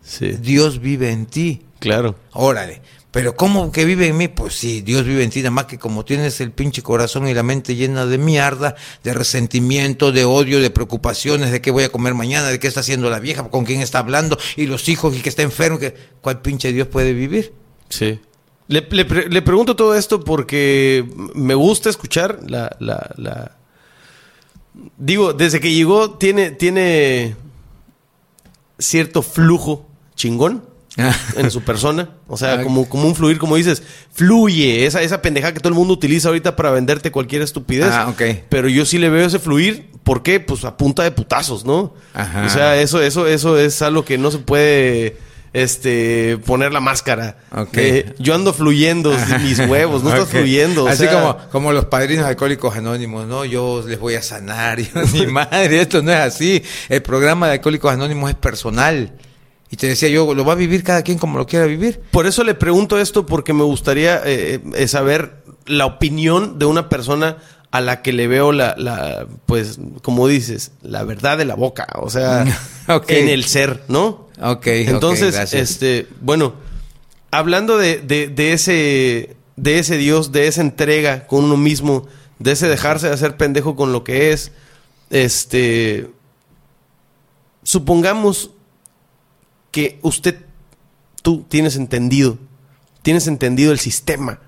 Sí. 0.03 0.31
Dios 0.31 0.79
vive 0.79 1.11
en 1.11 1.25
ti. 1.25 1.65
Claro. 1.79 2.15
Órale. 2.31 2.81
Pero 3.13 3.35
¿cómo 3.35 3.71
que 3.71 3.85
vive 3.85 4.07
en 4.07 4.17
mí? 4.17 4.27
Pues 4.27 4.55
sí, 4.55 4.81
Dios 4.81 5.05
vive 5.05 5.23
en 5.23 5.29
ti, 5.29 5.39
nada 5.41 5.51
más 5.51 5.65
que 5.65 5.77
como 5.77 6.03
tienes 6.03 6.41
el 6.41 6.51
pinche 6.51 6.81
corazón 6.81 7.27
y 7.27 7.33
la 7.35 7.43
mente 7.43 7.75
llena 7.75 8.07
de 8.07 8.17
mierda, 8.17 8.75
de 9.03 9.13
resentimiento, 9.13 10.11
de 10.11 10.25
odio, 10.25 10.59
de 10.59 10.71
preocupaciones, 10.71 11.51
de 11.51 11.61
qué 11.61 11.69
voy 11.69 11.83
a 11.83 11.89
comer 11.91 12.15
mañana, 12.15 12.47
de 12.47 12.57
qué 12.57 12.67
está 12.67 12.79
haciendo 12.79 13.11
la 13.11 13.19
vieja, 13.19 13.47
con 13.49 13.65
quién 13.65 13.81
está 13.81 13.99
hablando, 13.99 14.39
y 14.57 14.65
los 14.65 14.89
hijos, 14.89 15.15
y 15.15 15.21
que 15.21 15.29
está 15.29 15.43
enfermo, 15.43 15.77
que 15.77 15.93
¿cuál 16.21 16.41
pinche 16.41 16.73
Dios 16.73 16.87
puede 16.87 17.13
vivir? 17.13 17.53
Sí. 17.87 18.19
Le, 18.67 18.87
le 18.89 19.05
pre- 19.05 19.29
le 19.29 19.41
pregunto 19.43 19.75
todo 19.75 19.93
esto 19.93 20.23
porque 20.23 21.05
me 21.35 21.53
gusta 21.53 21.91
escuchar 21.91 22.39
la, 22.47 22.75
la, 22.79 23.11
la- 23.17 23.57
Digo, 24.97 25.33
desde 25.33 25.59
que 25.59 25.71
llegó 25.71 26.15
tiene, 26.17 26.49
tiene 26.49 27.35
cierto 28.79 29.21
flujo 29.21 29.85
chingón 30.15 30.65
en 31.37 31.51
su 31.51 31.61
persona. 31.61 32.09
O 32.27 32.37
sea, 32.37 32.61
como, 32.63 32.87
como 32.87 33.07
un 33.07 33.15
fluir, 33.15 33.37
como 33.39 33.55
dices, 33.55 33.83
fluye. 34.11 34.85
Esa, 34.85 35.01
esa 35.01 35.21
pendeja 35.21 35.53
que 35.53 35.59
todo 35.59 35.69
el 35.69 35.75
mundo 35.75 35.93
utiliza 35.93 36.27
ahorita 36.29 36.55
para 36.55 36.71
venderte 36.71 37.11
cualquier 37.11 37.41
estupidez. 37.41 37.91
Ah, 37.91 38.09
ok. 38.09 38.21
Pero 38.49 38.67
yo 38.69 38.85
sí 38.85 38.97
le 38.99 39.09
veo 39.09 39.25
ese 39.25 39.39
fluir. 39.39 39.89
¿Por 40.03 40.21
qué? 40.21 40.39
Pues 40.39 40.65
a 40.65 40.77
punta 40.77 41.03
de 41.03 41.11
putazos, 41.11 41.65
¿no? 41.65 41.93
Ajá. 42.13 42.45
O 42.45 42.49
sea, 42.49 42.79
eso, 42.81 43.01
eso, 43.01 43.25
eso 43.27 43.57
es 43.57 43.81
algo 43.81 44.03
que 44.05 44.17
no 44.17 44.31
se 44.31 44.39
puede 44.39 45.17
este 45.53 46.39
poner 46.45 46.73
la 46.73 46.79
máscara. 46.79 47.37
Eh, 47.73 48.13
yo 48.17 48.33
ando 48.33 48.53
fluyendo 48.53 49.15
mis 49.41 49.59
huevos, 49.59 50.03
no 50.03 50.09
estás 50.09 50.25
Ok. 50.25 50.31
fluyendo. 50.31 50.85
o 50.85 50.87
Así 50.87 51.03
sea, 51.03 51.13
como, 51.13 51.37
como 51.51 51.71
los 51.71 51.85
padrinos 51.85 52.25
alcohólicos 52.25 52.75
anónimos, 52.75 53.27
¿no? 53.27 53.45
Yo 53.45 53.83
les 53.87 53.99
voy 53.99 54.15
a 54.15 54.21
sanar. 54.21 54.79
Yo, 54.81 55.01
ni 55.13 55.27
madre, 55.27 55.81
esto 55.81 56.01
no 56.01 56.11
es 56.11 56.17
así. 56.19 56.63
El 56.89 57.01
programa 57.03 57.47
de 57.47 57.53
alcohólicos 57.53 57.91
anónimos 57.93 58.29
es 58.31 58.35
personal. 58.35 59.13
Y 59.73 59.75
te 59.75 59.87
decía 59.87 60.07
yo, 60.07 60.35
lo 60.35 60.45
va 60.45 60.53
a 60.53 60.55
vivir 60.55 60.83
cada 60.83 61.01
quien 61.01 61.17
como 61.17 61.39
lo 61.39 61.47
quiera 61.47 61.65
vivir. 61.65 61.99
Por 62.11 62.27
eso 62.27 62.43
le 62.43 62.53
pregunto 62.53 62.99
esto, 62.99 63.25
porque 63.25 63.53
me 63.53 63.63
gustaría 63.63 64.21
eh, 64.23 64.61
eh, 64.75 64.87
saber 64.87 65.43
la 65.65 65.87
opinión 65.87 66.59
de 66.59 66.67
una 66.67 66.89
persona 66.89 67.37
a 67.71 67.81
la 67.81 68.03
que 68.03 68.13
le 68.13 68.27
veo 68.27 68.51
la, 68.51 68.75
la, 68.77 69.25
pues, 69.47 69.79
como 70.03 70.27
dices, 70.27 70.73
la 70.83 71.03
verdad 71.03 71.39
de 71.39 71.45
la 71.45 71.55
boca. 71.55 71.87
O 71.95 72.11
sea, 72.11 72.45
en 73.07 73.29
el 73.29 73.45
ser, 73.45 73.83
¿no? 73.87 74.27
Ok, 74.39 74.67
Entonces, 74.67 75.55
este, 75.55 76.07
bueno, 76.21 76.53
hablando 77.31 77.79
de, 77.79 77.97
de, 77.97 78.27
de 78.27 78.53
ese, 78.53 79.35
de 79.55 79.79
ese 79.79 79.97
Dios, 79.97 80.31
de 80.31 80.45
esa 80.45 80.61
entrega 80.61 81.25
con 81.25 81.45
uno 81.45 81.57
mismo, 81.57 82.05
de 82.37 82.51
ese 82.51 82.67
dejarse 82.67 83.07
de 83.07 83.13
hacer 83.13 83.37
pendejo 83.37 83.75
con 83.75 83.91
lo 83.91 84.03
que 84.03 84.33
es, 84.33 84.51
este, 85.09 86.11
supongamos 87.63 88.51
que 89.73 89.97
usted, 90.03 90.37
tú 91.23 91.43
tienes 91.49 91.75
entendido, 91.75 92.37
tienes 93.01 93.25
entendido 93.27 93.71
el 93.73 93.79
sistema 93.79 94.39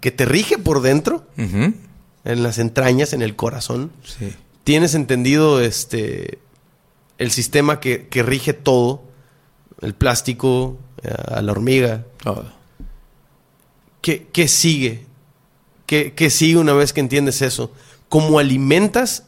que 0.00 0.10
te 0.12 0.24
rige 0.24 0.56
por 0.56 0.80
dentro, 0.80 1.26
en 1.36 2.42
las 2.42 2.58
entrañas, 2.58 3.12
en 3.12 3.20
el 3.22 3.34
corazón, 3.34 3.90
Sí. 4.04 4.32
tienes 4.62 4.94
entendido 4.94 5.60
este 5.60 6.38
el 7.18 7.30
sistema 7.32 7.80
que, 7.80 8.06
que 8.06 8.22
rige 8.22 8.52
todo, 8.54 9.02
el 9.82 9.94
plástico, 9.94 10.78
eh, 11.02 11.12
a 11.34 11.42
la 11.42 11.50
hormiga. 11.52 12.04
Todo. 12.22 12.52
¿Qué, 14.00 14.28
qué 14.32 14.46
sigue? 14.48 15.04
¿Qué, 15.86 16.12
qué 16.14 16.30
sigue 16.30 16.56
una 16.56 16.72
vez 16.72 16.92
que 16.92 17.00
entiendes 17.00 17.42
eso? 17.42 17.72
¿Cómo 18.08 18.38
alimentas 18.38 19.24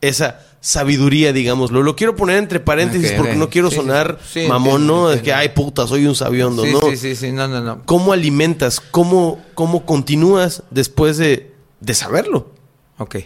esa 0.00 0.40
sabiduría, 0.60 1.32
digámoslo? 1.32 1.82
Lo 1.82 1.96
quiero 1.96 2.16
poner 2.16 2.38
entre 2.38 2.60
paréntesis 2.60 3.12
porque 3.12 3.36
no 3.36 3.48
quiero 3.48 3.70
Sí, 3.70 3.76
sonar 3.76 4.18
sí, 4.28 4.46
mamón, 4.48 4.86
¿no? 4.86 5.08
De 5.08 5.22
que, 5.22 5.32
ay, 5.32 5.50
puta, 5.50 5.86
soy 5.86 6.06
un 6.06 6.14
sabiondo, 6.14 6.64
¿no? 6.66 6.80
sí, 6.90 6.96
sí, 6.96 7.16
sí, 7.16 7.32
no, 7.32 7.46
no, 7.48 7.60
no. 7.60 7.82
¿Cómo 7.84 8.12
alimentas? 8.12 8.80
¿Cómo, 8.80 9.40
cómo 9.54 9.86
continúas 9.86 10.62
después 10.70 11.16
de, 11.16 11.54
de 11.80 11.94
saberlo? 11.94 12.52
Ok. 12.98 13.16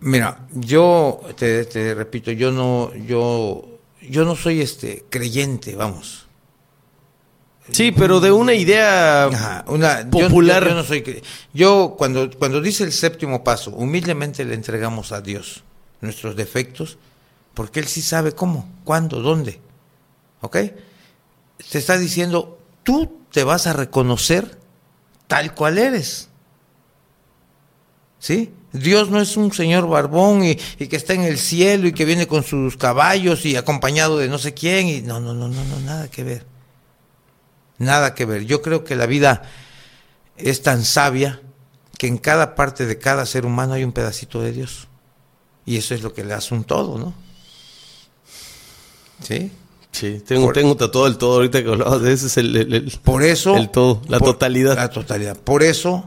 Mira, 0.00 0.46
yo 0.52 1.20
te, 1.36 1.64
te 1.64 1.94
repito, 1.94 2.30
yo 2.30 2.50
no, 2.50 2.92
yo, 3.06 3.64
yo 4.02 4.24
no 4.24 4.36
soy 4.36 4.60
este 4.60 5.04
creyente, 5.08 5.76
vamos. 5.76 6.23
Sí, 7.70 7.92
pero 7.92 8.20
de 8.20 8.30
una 8.30 8.52
idea 8.54 9.24
Ajá, 9.24 9.64
una, 9.68 10.08
popular. 10.10 10.62
Yo, 10.64 10.68
yo 10.70 10.74
no 10.74 10.84
soy 10.84 11.02
cre- 11.02 11.22
Yo 11.54 11.94
cuando, 11.96 12.30
cuando 12.38 12.60
dice 12.60 12.84
el 12.84 12.92
séptimo 12.92 13.42
paso, 13.42 13.70
humildemente 13.70 14.44
le 14.44 14.54
entregamos 14.54 15.12
a 15.12 15.20
Dios 15.22 15.62
nuestros 16.02 16.36
defectos, 16.36 16.98
porque 17.54 17.80
Él 17.80 17.86
sí 17.86 18.02
sabe 18.02 18.32
cómo, 18.32 18.68
cuándo, 18.84 19.20
dónde. 19.22 19.60
¿Ok? 20.42 20.56
Te 21.70 21.78
está 21.78 21.96
diciendo, 21.96 22.58
tú 22.82 23.10
te 23.32 23.44
vas 23.44 23.66
a 23.66 23.72
reconocer 23.72 24.58
tal 25.26 25.54
cual 25.54 25.78
eres. 25.78 26.28
¿Sí? 28.18 28.52
Dios 28.72 29.10
no 29.10 29.20
es 29.20 29.36
un 29.36 29.52
señor 29.52 29.88
barbón 29.88 30.44
y, 30.44 30.58
y 30.78 30.88
que 30.88 30.96
está 30.96 31.14
en 31.14 31.22
el 31.22 31.38
cielo 31.38 31.86
y 31.88 31.92
que 31.92 32.04
viene 32.04 32.26
con 32.26 32.42
sus 32.42 32.76
caballos 32.76 33.46
y 33.46 33.56
acompañado 33.56 34.18
de 34.18 34.28
no 34.28 34.38
sé 34.38 34.52
quién. 34.52 34.88
Y 34.88 35.00
no, 35.00 35.20
no, 35.20 35.32
no, 35.32 35.48
no, 35.48 35.64
no, 35.64 35.80
nada 35.80 36.08
que 36.10 36.24
ver. 36.24 36.46
Nada 37.78 38.14
que 38.14 38.24
ver. 38.24 38.44
Yo 38.44 38.62
creo 38.62 38.84
que 38.84 38.96
la 38.96 39.06
vida 39.06 39.42
es 40.36 40.62
tan 40.62 40.84
sabia 40.84 41.40
que 41.98 42.06
en 42.06 42.18
cada 42.18 42.54
parte 42.54 42.86
de 42.86 42.98
cada 42.98 43.26
ser 43.26 43.46
humano 43.46 43.74
hay 43.74 43.84
un 43.84 43.92
pedacito 43.92 44.40
de 44.40 44.52
Dios. 44.52 44.88
Y 45.66 45.76
eso 45.76 45.94
es 45.94 46.02
lo 46.02 46.12
que 46.12 46.24
le 46.24 46.34
hace 46.34 46.54
un 46.54 46.64
todo, 46.64 46.98
¿no? 46.98 47.14
¿Sí? 49.22 49.50
Sí, 49.92 50.20
tengo, 50.26 50.46
Por- 50.46 50.54
tengo 50.54 50.76
tatuado 50.76 51.06
el 51.06 51.16
todo 51.18 51.34
ahorita 51.34 51.62
que 51.62 51.68
hablabas 51.70 52.02
de 52.02 52.12
ese 52.12 52.26
es 52.26 52.36
el, 52.36 52.56
el- 52.56 52.74
el- 52.74 53.00
Por 53.02 53.22
eso... 53.22 53.56
El 53.56 53.70
todo, 53.70 54.02
la 54.08 54.18
por- 54.18 54.30
totalidad. 54.32 54.74
La 54.76 54.90
totalidad. 54.90 55.36
Por 55.38 55.62
eso 55.62 56.04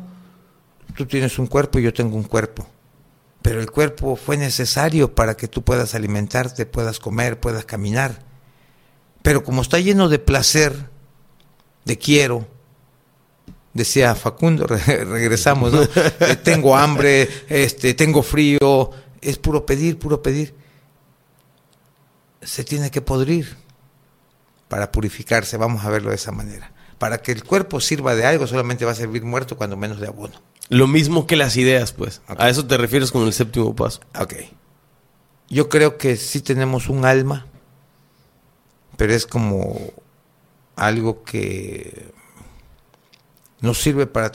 tú 0.96 1.06
tienes 1.06 1.40
un 1.40 1.48
cuerpo 1.48 1.80
y 1.80 1.84
yo 1.84 1.94
tengo 1.94 2.18
un 2.18 2.24
cuerpo. 2.24 2.68
Pero 3.42 3.62
el 3.62 3.72
cuerpo 3.72 4.18
fue 4.18 4.36
necesario 4.36 5.16
para 5.16 5.38
que 5.38 5.48
tú 5.48 5.62
puedas 5.64 5.96
alimentarte, 5.96 6.66
puedas 6.66 7.00
comer, 7.00 7.40
puedas 7.40 7.64
caminar. 7.64 8.24
Pero 9.22 9.44
como 9.44 9.62
está 9.62 9.80
lleno 9.80 10.10
de 10.10 10.20
placer, 10.20 10.90
de 11.88 11.98
quiero, 11.98 12.48
decía 13.74 14.14
Facundo, 14.14 14.68
re- 14.68 15.06
regresamos, 15.06 15.72
¿no? 15.74 15.82
Eh, 15.82 16.36
tengo 16.44 16.76
hambre, 16.78 17.28
este, 17.48 17.94
tengo 17.94 18.22
frío, 18.22 18.92
es 19.22 19.38
puro 19.38 19.66
pedir, 19.66 19.98
puro 19.98 20.22
pedir. 20.22 20.54
Se 22.42 22.64
tiene 22.64 22.92
que 22.92 23.02
podrir 23.02 23.58
para 24.68 24.92
purificarse, 24.92 25.58
vamos 25.58 25.84
a 25.86 25.90
verlo 25.90 26.10
de 26.10 26.16
esa 26.16 26.32
manera. 26.32 26.72
Para 27.00 27.20
que 27.22 27.32
el 27.32 27.44
cuerpo 27.44 27.80
sirva 27.80 28.16
de 28.16 28.26
algo, 28.26 28.48
solamente 28.48 28.86
va 28.86 28.92
a 28.92 28.96
servir 28.96 29.24
muerto 29.24 29.56
cuando 29.58 29.78
menos 29.78 30.00
de 30.00 30.08
abono. 30.08 30.42
Lo 30.70 30.88
mismo 30.88 31.26
que 31.28 31.36
las 31.36 31.56
ideas, 31.56 31.94
pues. 31.94 32.22
A 32.28 32.50
eso 32.50 32.66
te 32.66 32.76
refieres 32.78 33.12
con 33.12 33.24
el 33.26 33.34
séptimo 33.34 33.76
paso. 33.76 34.02
Ok. 34.20 34.34
Yo 35.50 35.70
creo 35.70 35.98
que 35.98 36.18
sí 36.18 36.42
tenemos 36.42 36.90
un 36.90 37.06
alma, 37.06 37.46
pero 38.98 39.14
es 39.14 39.26
como 39.26 39.94
algo 40.78 41.24
que 41.24 42.12
nos 43.62 43.80
sirve 43.82 44.08
para 44.08 44.32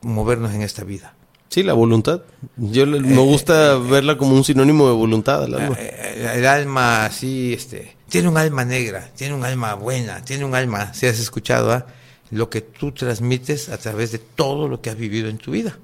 movernos 0.00 0.52
en 0.52 0.62
esta 0.62 0.82
vida. 0.84 1.14
Sí, 1.48 1.62
la 1.62 1.74
voluntad. 1.74 2.22
Yo 2.56 2.86
le- 2.86 3.00
me 3.00 3.18
gusta 3.20 3.76
verla 3.76 4.16
como 4.16 4.34
un 4.34 4.42
sinónimo 4.42 4.88
de 4.88 4.94
voluntad 4.94 5.44
al 5.44 5.54
alma. 5.54 5.76
Eh, 5.78 6.30
El 6.36 6.46
alma 6.46 7.04
así, 7.04 7.52
este, 7.52 7.96
tiene 8.08 8.28
un 8.28 8.38
alma 8.38 8.64
negra, 8.64 9.10
tiene 9.14 9.34
un 9.34 9.44
alma 9.44 9.74
buena, 9.74 10.24
tiene 10.24 10.44
un 10.46 10.54
alma, 10.54 10.94
si 10.94 11.06
has 11.06 11.18
escuchado, 11.18 11.72
¿ah? 11.72 11.86
lo 12.30 12.48
que 12.48 12.62
tú 12.62 12.92
transmites 12.92 13.68
a 13.68 13.76
través 13.76 14.12
de 14.12 14.18
todo 14.18 14.66
lo 14.68 14.80
que 14.80 14.88
has 14.88 14.96
vivido 14.96 15.28
en 15.28 15.36
tu 15.36 15.50
vida. 15.50 15.78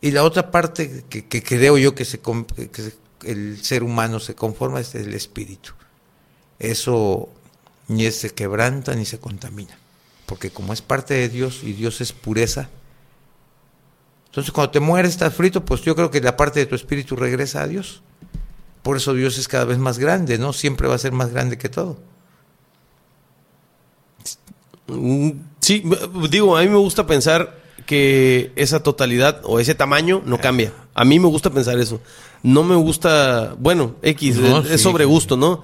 Y 0.00 0.10
la 0.12 0.22
otra 0.24 0.50
parte 0.50 1.04
que, 1.10 1.26
que 1.26 1.42
creo 1.42 1.76
yo 1.76 1.94
que, 1.94 2.04
se, 2.06 2.20
con- 2.20 2.44
que 2.46 2.70
se- 2.82 2.96
el 3.24 3.62
ser 3.62 3.82
humano 3.82 4.20
se 4.20 4.34
conforma 4.34 4.80
es 4.80 4.94
el 4.94 5.12
espíritu. 5.12 5.72
Eso 6.58 7.28
ni 7.88 8.10
se 8.10 8.30
quebranta 8.30 8.94
ni 8.94 9.04
se 9.04 9.18
contamina. 9.18 9.76
Porque 10.26 10.50
como 10.50 10.72
es 10.72 10.82
parte 10.82 11.14
de 11.14 11.28
Dios 11.28 11.60
y 11.62 11.72
Dios 11.72 12.00
es 12.00 12.12
pureza, 12.12 12.68
entonces 14.26 14.52
cuando 14.52 14.70
te 14.72 14.80
mueres, 14.80 15.12
estás 15.12 15.34
frito, 15.34 15.64
pues 15.64 15.82
yo 15.82 15.94
creo 15.94 16.10
que 16.10 16.20
la 16.20 16.36
parte 16.36 16.60
de 16.60 16.66
tu 16.66 16.74
espíritu 16.74 17.14
regresa 17.16 17.62
a 17.62 17.68
Dios. 17.68 18.02
Por 18.82 18.96
eso 18.96 19.14
Dios 19.14 19.38
es 19.38 19.48
cada 19.48 19.64
vez 19.64 19.78
más 19.78 19.98
grande, 19.98 20.38
¿no? 20.38 20.52
Siempre 20.52 20.88
va 20.88 20.94
a 20.94 20.98
ser 20.98 21.12
más 21.12 21.30
grande 21.30 21.56
que 21.58 21.68
todo. 21.68 21.98
Mm, 24.88 25.30
Sí, 25.60 25.82
digo, 26.28 26.58
a 26.58 26.62
mí 26.62 26.68
me 26.68 26.76
gusta 26.76 27.06
pensar 27.06 27.58
que 27.86 28.52
esa 28.54 28.82
totalidad 28.82 29.40
o 29.44 29.58
ese 29.58 29.74
tamaño 29.74 30.20
no 30.26 30.36
cambia. 30.38 30.74
A 30.92 31.06
mí 31.06 31.18
me 31.18 31.26
gusta 31.26 31.48
pensar 31.48 31.78
eso. 31.78 32.02
No 32.42 32.64
me 32.64 32.74
gusta, 32.76 33.54
bueno, 33.58 33.96
X, 34.02 34.36
No, 34.36 34.58
es, 34.58 34.66
es 34.66 34.72
sí. 34.72 34.82
sobre 34.82 35.06
gusto, 35.06 35.38
¿no? 35.38 35.62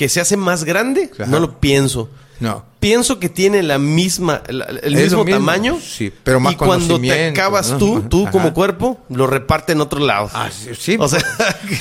Que 0.00 0.08
se 0.08 0.18
hace 0.18 0.38
más 0.38 0.64
grande, 0.64 1.10
Ajá. 1.12 1.26
no 1.26 1.40
lo 1.40 1.60
pienso. 1.60 2.08
No. 2.40 2.64
Pienso 2.80 3.18
que 3.18 3.28
tiene 3.28 3.62
la 3.62 3.76
misma, 3.78 4.40
la- 4.48 4.64
el 4.64 4.94
Es 4.96 5.12
mismo, 5.12 5.26
tamaño. 5.26 5.78
sí, 5.78 6.10
pero 6.24 6.40
más 6.40 6.54
Y 6.54 6.56
cuando 6.56 6.98
te 6.98 7.28
acabas 7.28 7.76
tú, 7.76 8.00
tú 8.08 8.22
Ajá. 8.22 8.30
como 8.30 8.54
cuerpo, 8.54 8.98
lo 9.10 9.26
reparte 9.26 9.72
en 9.72 9.82
otros 9.82 10.02
lados. 10.02 10.30
Ah, 10.34 10.48
sí, 10.50 10.70
sí, 10.74 10.96
O 10.98 11.06
sea, 11.06 11.20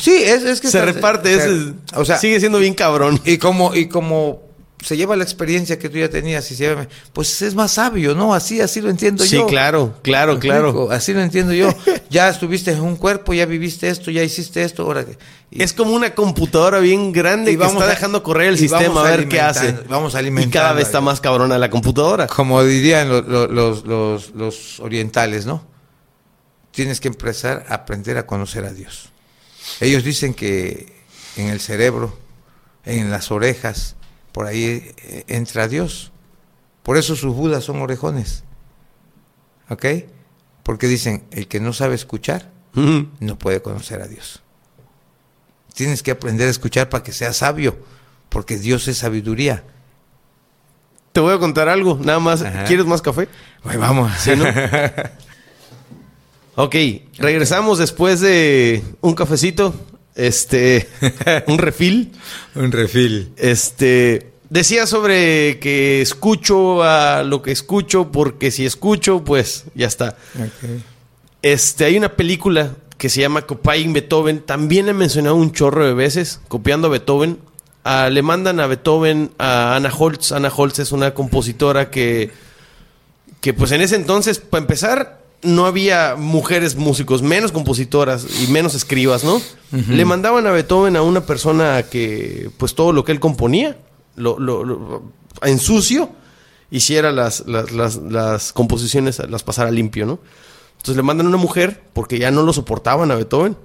sí, 0.01 0.11
es, 0.21 0.43
es 0.43 0.59
que 0.59 0.67
se 0.67 0.83
reparte, 0.83 1.33
ese- 1.33 1.71
o 1.95 2.03
sea, 2.03 2.17
sigue 2.17 2.41
siendo 2.41 2.57
bien 2.59 2.73
cabrón. 2.73 3.21
y 3.23 3.37
como 3.37 3.73
y 3.73 3.87
como 3.87 4.48
se 4.83 4.95
lleva 4.95 5.15
la 5.17 5.23
experiencia 5.23 5.77
que 5.77 5.89
tú 5.89 5.97
ya 5.97 6.09
tenías 6.09 6.49
y 6.51 6.55
se 6.55 6.63
lleva, 6.63 6.87
pues 7.11 7.41
es 7.41 7.53
más 7.55 7.71
sabio, 7.73 8.15
¿no? 8.15 8.33
Así 8.33 8.61
así 8.61 8.79
lo 8.81 8.89
entiendo 8.89 9.23
Sí, 9.25 9.35
yo. 9.35 9.45
claro, 9.47 9.99
claro, 10.01 10.35
¿Me 10.35 10.39
claro. 10.39 10.69
explico? 10.69 10.91
Así 10.91 11.13
lo 11.13 11.21
entiendo 11.21 11.53
yo. 11.53 11.69
Ya 12.09 12.27
estuviste 12.29 12.71
en 12.71 12.81
un 12.81 12.95
cuerpo, 12.95 13.33
ya 13.33 13.45
viviste 13.45 13.87
esto, 13.89 14.09
ya 14.09 14.23
hiciste 14.23 14.63
esto, 14.63 14.83
ahora 14.83 15.05
que- 15.05 15.17
y- 15.51 15.61
Es 15.61 15.73
como 15.73 15.91
una 15.93 16.15
computadora 16.15 16.79
bien 16.79 17.11
grande 17.11 17.51
Y 17.51 17.53
que 17.55 17.59
vamos 17.59 17.73
está 17.75 17.85
a- 17.85 17.89
dejando 17.89 18.23
correr 18.23 18.47
el 18.49 18.55
y 18.55 18.59
sistema 18.59 19.01
a 19.01 19.03
ver 19.03 19.27
qué 19.27 19.39
hace. 19.41 19.59
alimentando- 19.59 19.89
vamos 19.93 20.13
y 20.13 20.17
alimentando 20.17 20.53
cada 20.59 20.73
vez 20.73 20.85
a 20.85 20.87
está 20.87 21.01
más 21.01 21.19
cabrona 21.21 21.57
la 21.59 21.69
computadora. 21.69 22.25
como 22.27 22.63
dirían 22.63 23.09
lo- 23.09 23.21
lo- 23.21 23.47
los, 23.47 23.85
los, 23.85 24.31
los 24.33 24.79
orientales, 24.79 25.45
¿no? 25.45 25.63
Tienes 26.71 26.99
que 26.99 27.09
empezar 27.09 27.65
a 27.67 27.75
aprender 27.75 28.17
a 28.17 28.25
conocer 28.25 28.63
a 28.65 28.71
Dios. 28.73 29.09
Ellos 29.81 30.03
dicen 30.03 30.33
que 30.33 30.93
en 31.35 31.47
el 31.49 31.59
cerebro, 31.59 32.17
en 32.85 33.11
las 33.11 33.29
orejas, 33.31 33.95
por 34.31 34.45
ahí 34.45 34.93
eh, 34.97 35.23
entra 35.27 35.67
Dios. 35.67 36.11
Por 36.83 36.97
eso 36.97 37.15
sus 37.15 37.35
budas 37.35 37.63
son 37.63 37.81
orejones. 37.81 38.43
¿Ok? 39.69 39.85
Porque 40.63 40.87
dicen, 40.87 41.23
el 41.31 41.47
que 41.47 41.59
no 41.59 41.73
sabe 41.73 41.95
escuchar, 41.95 42.51
no 42.73 43.37
puede 43.37 43.61
conocer 43.61 44.01
a 44.01 44.07
Dios. 44.07 44.41
Tienes 45.73 46.03
que 46.03 46.11
aprender 46.11 46.47
a 46.47 46.51
escuchar 46.51 46.89
para 46.89 47.03
que 47.03 47.11
seas 47.11 47.37
sabio, 47.37 47.77
porque 48.29 48.57
Dios 48.57 48.87
es 48.87 48.97
sabiduría. 48.97 49.63
Te 51.11 51.19
voy 51.19 51.33
a 51.33 51.39
contar 51.39 51.69
algo, 51.69 51.99
nada 52.01 52.19
más. 52.19 52.41
Ajá. 52.41 52.65
¿Quieres 52.65 52.85
más 52.85 53.01
café? 53.01 53.27
Ay, 53.63 53.77
vamos. 53.77 54.11
Sí, 54.19 54.31
¿no? 54.35 54.45
ok, 56.63 56.75
regresamos 57.17 57.79
después 57.79 58.19
de 58.21 58.83
un 59.01 59.15
cafecito, 59.15 59.73
este, 60.19 60.87
un 61.47 61.57
refil. 61.57 62.11
Un 62.55 62.71
refil. 62.71 63.31
Este, 63.37 64.31
decía 64.49 64.85
sobre 64.85 65.59
que 65.59 66.01
escucho 66.01 66.83
a 66.83 67.23
lo 67.23 67.41
que 67.41 67.51
escucho, 67.51 68.11
porque 68.11 68.51
si 68.51 68.65
escucho, 68.65 69.23
pues 69.23 69.65
ya 69.75 69.87
está. 69.87 70.17
Este, 71.41 71.85
hay 71.85 71.97
una 71.97 72.09
película 72.09 72.75
que 72.97 73.09
se 73.09 73.21
llama 73.21 73.43
Copying 73.43 73.93
Beethoven. 73.93 74.41
También 74.41 74.89
he 74.89 74.93
mencionado 74.93 75.35
un 75.35 75.53
chorro 75.53 75.85
de 75.85 75.93
veces, 75.93 76.41
copiando 76.49 76.87
a 76.87 76.91
Beethoven. 76.91 77.39
Ah, 77.85 78.09
le 78.11 78.21
mandan 78.21 78.59
a 78.59 78.67
Beethoven 78.67 79.31
a 79.37 79.77
Anna 79.77 79.91
Holz. 79.97 80.33
Anna 80.33 80.51
Holz 80.53 80.79
es 80.79 80.91
una 80.91 81.13
compositora 81.13 81.89
que, 81.89 82.31
que 83.39 83.53
pues 83.53 83.71
en 83.71 83.79
ese 83.79 83.95
entonces, 83.95 84.39
para 84.39 84.61
empezar, 84.61 85.21
no 85.41 85.65
había 85.65 86.15
mujeres 86.17 86.75
músicos, 86.75 87.21
menos 87.21 87.51
compositoras 87.51 88.25
y 88.43 88.47
menos 88.51 88.75
escribas, 88.75 89.23
¿no? 89.23 89.41
Le 89.71 90.03
mandaban 90.05 90.45
a 90.47 90.51
Beethoven 90.51 90.95
a 90.95 91.01
una 91.01 91.25
persona 91.25 91.83
que, 91.83 92.49
pues 92.57 92.75
todo 92.75 92.91
lo 92.91 93.03
que 93.05 93.11
él 93.11 93.19
componía, 93.19 93.77
lo, 94.15 94.39
lo- 94.39 94.63
lo- 94.65 95.03
en 95.43 95.59
sucio, 95.59 96.09
hiciera 96.71 97.11
las, 97.11 97.43
las, 97.47 97.71
las, 97.71 97.95
las 97.97 98.51
composiciones, 98.53 99.19
las 99.29 99.43
pasara 99.43 99.71
limpio, 99.71 100.05
¿no? 100.05 100.19
Entonces 100.77 100.95
le 100.97 101.03
mandan 101.03 101.27
a 101.27 101.29
una 101.29 101.37
mujer 101.37 101.81
porque 101.93 102.19
ya 102.19 102.31
no 102.31 102.43
lo 102.43 102.51
soportaban 102.53 103.11
a 103.11 103.15
Beethoven. 103.15 103.55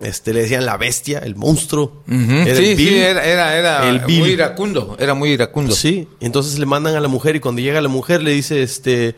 Este, 0.00 0.32
le 0.32 0.40
decían 0.42 0.64
la 0.64 0.78
bestia, 0.78 1.18
el 1.18 1.36
monstruo. 1.36 2.02
Era 2.08 2.56
sí, 2.56 2.64
el 2.70 2.76
Bill. 2.76 2.88
sí, 2.88 2.94
era, 2.98 3.22
era, 3.24 3.56
era 3.58 3.88
El 3.90 4.00
muy 4.00 4.30
iracundo, 4.30 4.96
era 4.98 5.12
muy 5.12 5.30
iracundo. 5.30 5.74
Sí, 5.74 6.08
entonces 6.20 6.58
le 6.58 6.64
mandan 6.64 6.94
a 6.96 7.00
la 7.00 7.08
mujer 7.08 7.36
y 7.36 7.40
cuando 7.40 7.60
llega 7.60 7.80
la 7.82 7.88
mujer 7.90 8.22
le 8.22 8.30
dice, 8.30 8.62
este, 8.62 9.14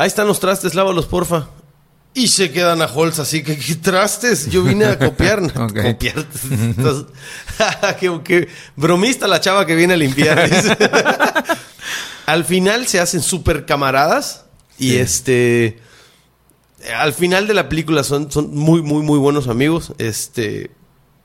ahí 0.00 0.06
están 0.08 0.26
los 0.26 0.40
trastes, 0.40 0.74
lávalos 0.74 1.06
porfa. 1.06 1.48
Y 2.14 2.28
se 2.28 2.50
quedan 2.50 2.82
a 2.82 2.86
Holz 2.86 3.18
así 3.20 3.42
que, 3.42 3.56
¿qué 3.56 3.76
trastes? 3.76 4.50
Yo 4.50 4.64
vine 4.64 4.86
a 4.86 4.98
copiar. 4.98 5.40
Copiar. 5.52 6.26
Entonces, 6.50 7.06
qué, 8.00 8.20
qué 8.24 8.48
bromista 8.74 9.28
la 9.28 9.40
chava 9.40 9.64
que 9.66 9.76
viene 9.76 9.94
a 9.94 9.96
limpiar. 9.96 10.50
al 12.26 12.44
final 12.44 12.86
se 12.86 12.98
hacen 12.98 13.20
súper 13.22 13.66
camaradas 13.66 14.46
y 14.78 14.90
Sí. 14.90 14.96
este... 14.98 15.78
Al 16.96 17.12
final 17.12 17.46
de 17.46 17.52
la 17.52 17.68
película 17.68 18.02
son, 18.02 18.32
son 18.32 18.54
muy, 18.56 18.80
muy, 18.80 19.02
muy 19.02 19.18
buenos 19.18 19.48
amigos. 19.48 19.92
Este, 19.98 20.70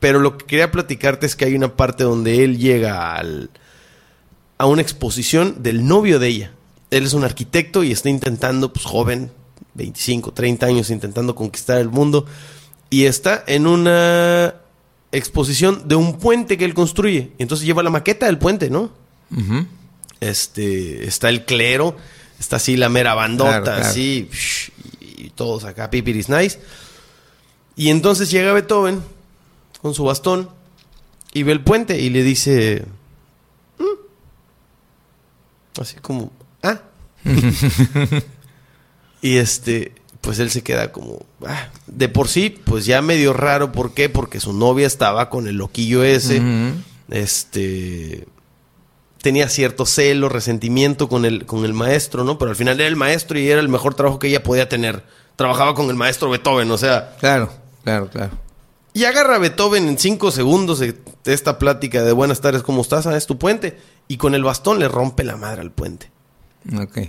pero 0.02 0.20
lo 0.20 0.38
que 0.38 0.46
quería 0.46 0.70
platicarte 0.70 1.26
es 1.26 1.38
que 1.38 1.46
hay 1.46 1.56
una 1.56 1.78
parte 1.78 2.04
donde 2.04 2.44
él 2.44 2.58
llega 2.58 3.16
al, 3.16 3.50
a 4.58 4.66
una 4.66 4.82
exposición 4.82 5.64
del 5.64 5.88
novio 5.88 6.20
de 6.20 6.28
ella. 6.28 6.52
Él 6.92 7.06
es 7.06 7.14
un 7.14 7.24
arquitecto 7.24 7.84
y 7.84 7.92
está 7.92 8.10
intentando, 8.10 8.72
pues 8.72 8.86
joven, 8.86 9.32
25, 9.74 10.34
30 10.34 10.66
años, 10.66 10.90
intentando 10.90 11.36
conquistar 11.36 11.80
el 11.80 11.90
mundo. 11.90 12.26
Y 12.90 13.06
está 13.06 13.44
en 13.48 13.68
una 13.68 14.56
exposición 15.12 15.88
de 15.88 15.96
un 15.96 16.18
puente 16.20 16.58
que 16.58 16.66
él 16.66 16.74
construye. 16.74 17.32
Y 17.38 17.42
entonces 17.42 17.66
lleva 17.66 17.84
la 17.84 17.90
maqueta 17.90 18.28
del 18.28 18.38
puente, 18.38 18.70
¿no? 18.70 18.92
Este, 20.20 21.06
está 21.06 21.30
el 21.30 21.46
clero, 21.46 21.96
está 22.40 22.58
así 22.58 22.78
la 22.78 22.90
mera 22.90 23.14
bandota, 23.16 23.62
Claro, 23.64 23.82
así, 23.82 24.30
y 25.02 25.30
todos 25.32 25.64
acá, 25.66 25.90
pipiris 25.90 26.30
nice. 26.30 26.60
Y 27.76 27.90
entonces 27.90 28.32
llega 28.32 28.54
Beethoven 28.54 29.02
con 29.82 29.94
su 29.94 30.04
bastón 30.06 30.50
y 31.34 31.44
ve 31.44 31.52
el 31.52 31.62
puente 31.62 32.00
y 32.00 32.10
le 32.10 32.24
dice, 32.24 32.86
"Mm". 33.78 35.82
así 35.82 35.98
como, 35.98 36.32
ah. 36.66 36.82
y 39.22 39.38
este, 39.38 39.94
pues 40.22 40.40
él 40.40 40.50
se 40.50 40.64
queda 40.64 40.92
como, 40.92 41.26
ah, 41.46 41.70
de 41.88 42.10
por 42.10 42.28
sí, 42.28 42.50
pues 42.50 42.86
ya 42.86 43.02
medio 43.02 43.34
raro, 43.34 43.72
¿por 43.72 43.94
qué? 43.94 44.10
Porque 44.10 44.40
su 44.40 44.54
novia 44.54 44.88
estaba 44.88 45.30
con 45.30 45.48
el 45.48 45.58
loquillo 45.58 46.04
ese, 46.04 46.42
este 47.10 48.28
tenía 49.22 49.50
cierto 49.50 49.88
celo, 49.88 50.30
resentimiento 50.30 51.10
con 51.10 51.26
el, 51.26 51.48
con 51.48 51.66
el 51.66 51.74
maestro, 51.74 52.24
¿no? 52.24 52.38
Pero 52.38 52.52
al 52.52 52.56
final 52.56 52.80
era 52.80 52.88
el 52.88 52.96
maestro 52.96 53.40
y 53.40 53.50
era 53.50 53.60
el 53.60 53.70
mejor 53.70 53.96
trabajo 53.96 54.20
que 54.20 54.28
ella 54.28 54.44
podía 54.44 54.70
tener. 54.70 55.04
Trabajaba 55.36 55.74
con 55.74 55.90
el 55.90 55.96
maestro 55.96 56.30
Beethoven, 56.30 56.70
o 56.70 56.78
sea. 56.78 57.16
Claro, 57.20 57.52
claro, 57.84 58.08
claro. 58.08 58.34
Y 58.94 59.06
agarra 59.06 59.36
a 59.36 59.40
Beethoven 59.40 59.88
en 59.88 59.98
cinco 59.98 60.30
segundos 60.30 60.78
de 60.78 60.96
de 61.26 61.34
esta 61.34 61.58
plática 61.58 62.04
de 62.04 62.14
buenas 62.14 62.40
tardes, 62.40 62.62
¿cómo 62.62 62.82
estás? 62.82 63.08
Ah, 63.08 63.18
es 63.18 63.26
tu 63.26 63.38
puente. 63.38 63.78
Y 64.08 64.18
con 64.18 64.36
el 64.36 64.44
bastón 64.44 64.80
le 64.80 64.88
rompe 64.88 65.24
la 65.24 65.36
madre 65.36 65.62
al 65.62 65.72
puente. 65.72 66.12
Ok. 66.74 67.00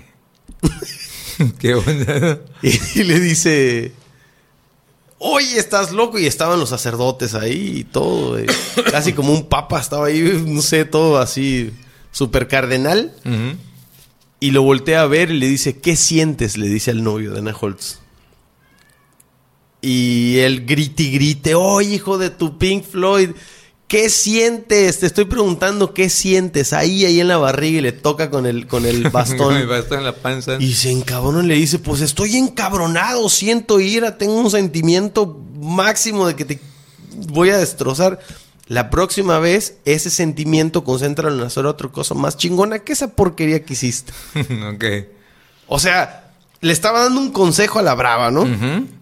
Qué 1.58 1.74
onda. 1.74 2.40
Y, 2.62 3.02
le 3.02 3.20
dice, 3.20 3.92
oye, 5.18 5.58
estás 5.58 5.92
loco. 5.92 6.18
Y 6.18 6.26
estaban 6.26 6.58
los 6.58 6.70
sacerdotes 6.70 7.34
ahí 7.34 7.78
y 7.78 7.84
todo. 7.84 8.38
eh, 8.38 8.46
casi 8.90 9.12
como 9.12 9.32
un 9.32 9.48
papa 9.48 9.80
estaba 9.80 10.06
ahí, 10.06 10.20
no 10.46 10.62
sé, 10.62 10.84
todo 10.84 11.18
así, 11.18 11.72
super 12.12 12.48
cardenal. 12.48 13.14
Y 14.38 14.50
lo 14.50 14.62
voltea 14.62 15.02
a 15.02 15.06
ver 15.06 15.30
y 15.30 15.38
le 15.38 15.48
dice, 15.48 15.78
¿qué 15.78 15.96
sientes? 15.96 16.56
Le 16.56 16.68
dice 16.68 16.90
al 16.90 17.02
novio 17.02 17.32
de 17.32 17.38
Ana 17.38 17.54
Holtz. 17.58 18.00
Y 19.80 20.38
él 20.38 20.66
grite 20.66 21.04
y 21.04 21.12
grite, 21.12 21.54
oye, 21.54 21.94
hijo 21.94 22.18
de 22.18 22.30
tu 22.30 22.58
Pink 22.58 22.84
Floyd, 22.84 23.30
¿qué 23.88 24.10
sientes? 24.10 24.98
Te 25.00 25.06
estoy 25.06 25.24
preguntando, 25.26 25.94
¿qué 25.94 26.08
sientes? 26.08 26.72
Ahí, 26.72 27.04
ahí 27.04 27.20
en 27.20 27.28
la 27.28 27.36
barriga 27.38 27.78
y 27.78 27.82
le 27.82 27.92
toca 27.92 28.30
con 28.30 28.46
el, 28.46 28.66
con 28.66 28.84
el 28.84 28.94
Con 28.96 29.04
el 29.06 29.10
bastón. 29.10 29.68
bastón 29.68 29.98
en 29.98 30.04
la 30.04 30.14
panza. 30.14 30.56
y 30.60 30.74
se 30.74 30.90
encabrona 30.90 31.44
y 31.44 31.46
le 31.48 31.54
dice, 31.54 31.78
pues 31.78 32.00
estoy 32.00 32.36
encabronado, 32.36 33.28
siento 33.28 33.80
ira, 33.80 34.18
tengo 34.18 34.34
un 34.34 34.50
sentimiento 34.50 35.38
máximo 35.60 36.26
de 36.26 36.36
que 36.36 36.44
te 36.44 36.60
voy 37.28 37.50
a 37.50 37.58
destrozar. 37.58 38.20
La 38.68 38.90
próxima 38.90 39.38
vez, 39.38 39.76
ese 39.84 40.10
sentimiento, 40.10 40.82
concéntralo 40.82 41.36
en 41.40 41.46
hacer 41.46 41.66
otra 41.66 41.88
cosa 41.88 42.14
más 42.14 42.36
chingona 42.36 42.80
que 42.80 42.94
esa 42.94 43.08
porquería 43.14 43.64
que 43.64 43.74
hiciste. 43.74 44.12
ok. 44.74 44.84
O 45.68 45.78
sea, 45.78 46.25
le 46.60 46.72
estaba 46.72 47.00
dando 47.04 47.20
un 47.20 47.30
consejo 47.32 47.78
a 47.78 47.82
la 47.82 47.94
brava, 47.94 48.30
¿no? 48.30 48.46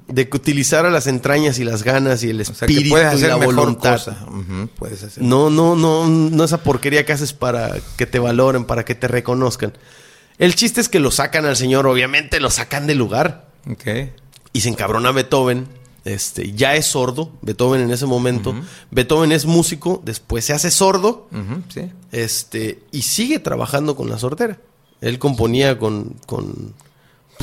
De 0.07 0.29
que 0.29 0.37
utilizara 0.37 0.91
las 0.91 1.07
entrañas 1.07 1.59
y 1.59 1.65
las 1.65 1.83
ganas 1.83 2.23
y 2.23 2.31
el 2.31 2.41
O 2.41 2.45
sea, 2.45 2.67
que 2.67 2.75
espíritu 2.75 2.91
puedes 2.91 3.21
y 3.21 3.27
la 3.27 3.37
voluntad. 3.37 3.93
cosa. 3.93 4.19
Puedes 4.77 5.03
hacer. 5.03 5.23
No, 5.23 5.49
no, 5.51 5.77
no, 5.77 6.07
no 6.07 6.45
esa 6.45 6.63
porquería 6.63 7.07
que 7.07 7.13
haces 7.15 7.33
para 7.33 7.77
que 7.97 8.07
te 8.07 8.19
valoren, 8.19 8.65
para 8.65 8.85
que 8.85 8.95
te 8.95 9.09
reconozcan. 9.09 9.73
El 10.39 10.55
chiste 10.55 10.81
es 10.81 10.89
que 10.89 10.99
lo 11.01 11.11
sacan 11.11 11.47
al 11.47 11.57
señor, 11.57 11.87
obviamente 11.87 12.41
lo 12.41 12.51
sacan 12.51 12.87
del 12.87 12.99
lugar. 12.99 13.49
Ok. 13.71 13.87
Y 14.53 14.61
se 14.61 14.69
encabrona 14.69 15.11
Beethoven. 15.13 15.69
Este, 16.05 16.53
ya 16.53 16.75
es 16.75 16.85
sordo, 16.85 17.33
Beethoven 17.41 17.81
en 17.81 17.91
ese 17.91 18.05
momento. 18.05 18.55
Beethoven 18.91 19.33
es 19.33 19.47
músico, 19.47 20.03
después 20.05 20.45
se 20.45 20.53
hace 20.53 20.71
sordo. 20.71 21.29
Sí. 21.73 21.91
Este, 22.13 22.81
y 22.93 23.03
sigue 23.03 23.39
trabajando 23.39 23.97
con 23.97 24.11
la 24.11 24.19
sordera. 24.19 24.59
Él 25.01 25.19
componía 25.19 25.79
con, 25.79 26.17
con 26.27 26.75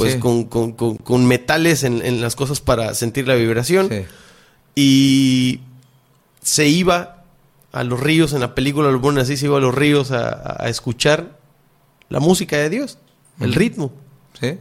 pues 0.02 0.14
Sí. 0.14 0.20
con, 0.20 0.46
con- 0.46 0.72
con- 0.74 0.98
con 0.98 1.26
metales 1.26 1.84
en, 1.84 2.04
en 2.06 2.22
las 2.22 2.36
cosas 2.36 2.60
para 2.62 2.94
sentir 2.94 3.28
la 3.28 3.36
vibración. 3.36 3.90
Sí. 3.90 4.06
Y 4.76 5.60
se 6.42 6.68
iba 6.68 7.24
a 7.72 7.84
los 7.84 8.00
ríos, 8.00 8.34
en 8.34 8.42
la 8.42 8.56
película 8.56 8.90
lo 8.92 9.02
ponen 9.02 9.22
así, 9.24 9.38
se 9.38 9.46
iba 9.46 9.58
a 9.58 9.62
los 9.62 9.74
ríos 9.76 10.12
a, 10.12 10.30
a- 10.30 10.66
a 10.66 10.70
escuchar 10.70 11.38
la 12.10 12.20
música 12.20 12.58
de 12.58 12.70
Dios, 12.70 12.98
el 13.40 13.54
ritmo, 13.54 13.94
Sí. 14.40 14.58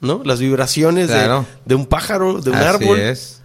¿no? 0.00 0.22
Las 0.24 0.40
vibraciones 0.40 1.08
de- 1.08 1.14
Claro. 1.14 1.46
de, 1.64 1.74
un 1.74 1.86
pájaro, 1.86 2.40
de 2.40 2.50
un 2.50 2.56
Así 2.56 2.66
árbol. 2.66 2.98
es. 3.00 3.36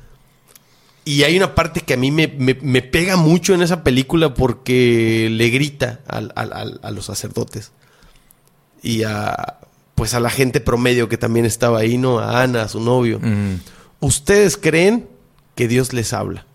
Y 1.07 1.21
hay 1.23 1.37
una 1.37 1.53
parte 1.53 1.81
que 1.81 1.93
a 1.93 1.97
mí 1.97 2.09
me, 2.11 2.27
me- 2.27 2.57
me 2.61 2.81
pega 2.81 3.15
mucho 3.15 3.53
en 3.53 3.61
esa 3.61 3.83
película 3.83 4.33
porque 4.33 5.27
le 5.31 5.49
grita 5.49 5.99
al- 6.07 6.31
al- 6.35 6.79
a 6.81 6.91
los 6.91 7.05
sacerdotes. 7.05 7.71
Y 8.81 9.03
a 9.03 9.59
pues 9.95 10.13
a 10.13 10.19
la 10.19 10.29
gente 10.29 10.59
promedio 10.59 11.09
que 11.09 11.17
también 11.17 11.45
estaba 11.45 11.79
ahí, 11.79 11.97
¿no? 11.97 12.19
A 12.19 12.43
Ana, 12.43 12.63
a 12.63 12.67
su 12.67 12.81
novio. 12.81 13.19
Ustedes 14.01 14.57
creen 14.57 15.07
que 15.55 15.67
Dios 15.67 15.93
les 15.93 16.11
habla. 16.11 16.45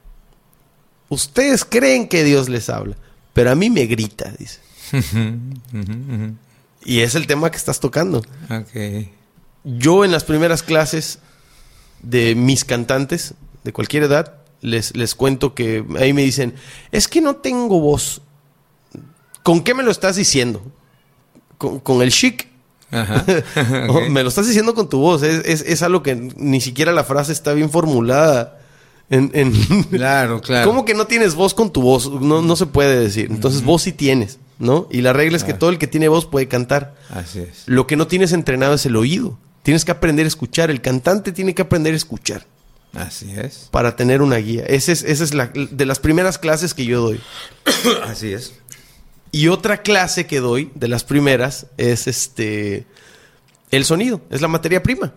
Ustedes 1.09 1.65
creen 1.65 2.07
que 2.07 2.23
Dios 2.23 2.49
les 2.49 2.69
habla. 2.69 2.97
Pero 3.33 3.51
a 3.51 3.55
mí 3.55 3.71
me 3.71 3.87
grita, 3.87 4.33
dice. 4.39 4.61
Y 6.85 7.01
es 7.01 7.15
el 7.15 7.27
tema 7.27 7.51
que 7.51 7.57
estás 7.57 7.81
tocando. 7.81 8.19
Ok. 8.51 9.07
Yo 9.65 10.05
en 10.05 10.13
las 10.13 10.25
primeras 10.25 10.63
clases 10.63 11.19
de 12.03 12.35
mis 12.35 12.65
cantantes, 12.65 13.35
de 13.65 13.73
cualquier 13.73 14.05
edad, 14.05 14.35
les, 14.61 14.95
les 14.95 15.15
cuento 15.15 15.55
que 15.55 15.85
ahí 15.99 16.13
me 16.13 16.23
dicen, 16.23 16.55
es 16.93 17.09
que 17.09 17.21
no 17.21 17.37
tengo 17.37 17.81
voz. 17.81 18.21
¿Con 19.43 19.63
qué 19.63 19.75
me 19.75 19.83
lo 19.83 19.91
estás 19.91 20.17
diciendo? 20.17 20.63
¿Con, 21.57 21.81
con 21.81 22.03
el 22.03 22.11
chic? 22.11 22.50
Ajá. 22.91 23.25
Me 24.11 24.23
lo 24.23 24.29
estás 24.29 24.47
diciendo 24.47 24.75
con 24.75 24.89
tu 24.89 24.99
voz. 25.01 25.23
Es, 25.23 25.45
es- 25.45 25.63
es 25.67 25.83
algo 25.83 26.03
que 26.03 26.15
ni 26.37 26.61
siquiera 26.61 26.93
la 26.93 27.05
frase 27.05 27.33
está 27.33 27.53
bien 27.53 27.71
formulada. 27.71 28.59
En, 29.11 29.31
en- 29.35 29.53
Claro, 29.91 30.41
claro. 30.41 30.69
¿Cómo 30.69 30.85
que 30.85 30.95
no 30.95 31.07
tienes 31.07 31.35
voz 31.35 31.55
con 31.55 31.73
tu 31.73 31.83
voz? 31.83 32.11
No, 32.11 32.43
no 32.43 32.57
se 32.57 32.67
puede 32.67 32.99
decir. 33.01 33.29
Entonces, 33.31 33.63
voz 33.65 33.83
sí 33.83 33.93
tienes, 33.93 34.39
¿no? 34.59 34.87
Y 34.91 35.01
la 35.03 35.13
regla 35.13 35.37
es 35.37 35.43
que 35.43 35.49
Claro. 35.49 35.59
todo 35.59 35.71
el 35.71 35.79
que 35.79 35.87
tiene 35.89 36.09
voz 36.09 36.27
puede 36.27 36.47
cantar. 36.49 36.95
Así 37.11 37.41
es. 37.41 37.65
Lo 37.67 37.87
que 37.87 37.97
no 37.97 38.07
tienes 38.07 38.33
entrenado 38.33 38.75
es 38.75 38.87
el 38.87 38.97
oído. 38.97 39.37
Tienes 39.63 39.85
que 39.85 39.91
aprender 39.91 40.25
a 40.25 40.29
escuchar. 40.29 40.71
El 40.71 40.81
cantante 40.81 41.33
tiene 41.33 41.55
que 41.55 41.63
aprender 41.63 41.93
a 41.93 41.97
escuchar 41.97 42.47
Así 42.95 43.31
es. 43.37 43.69
para 43.71 43.95
tener 43.95 44.23
una 44.23 44.37
guía. 44.37 44.65
Ese 44.67 44.93
es, 44.93 45.03
esa 45.03 45.23
es 45.25 45.35
la 45.35 45.51
de 45.55 45.87
las 45.87 45.99
primeras 45.99 46.39
clases 46.39 46.73
que 46.73 46.85
yo 46.87 47.01
doy. 47.03 47.21
Así 48.05 48.33
es. 48.33 48.55
Y 49.33 49.49
otra 49.49 49.83
clase 49.83 50.27
que 50.27 50.41
doy, 50.41 50.71
de 50.75 50.89
las 50.89 51.05
primeras, 51.05 51.67
es 51.77 52.07
este 52.07 52.87
el 53.71 53.85
sonido, 53.85 54.21
es 54.31 54.41
la 54.41 54.49
materia 54.49 54.83
prima 54.83 55.13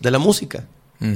de 0.00 0.10
la 0.10 0.18
música. 0.18 0.66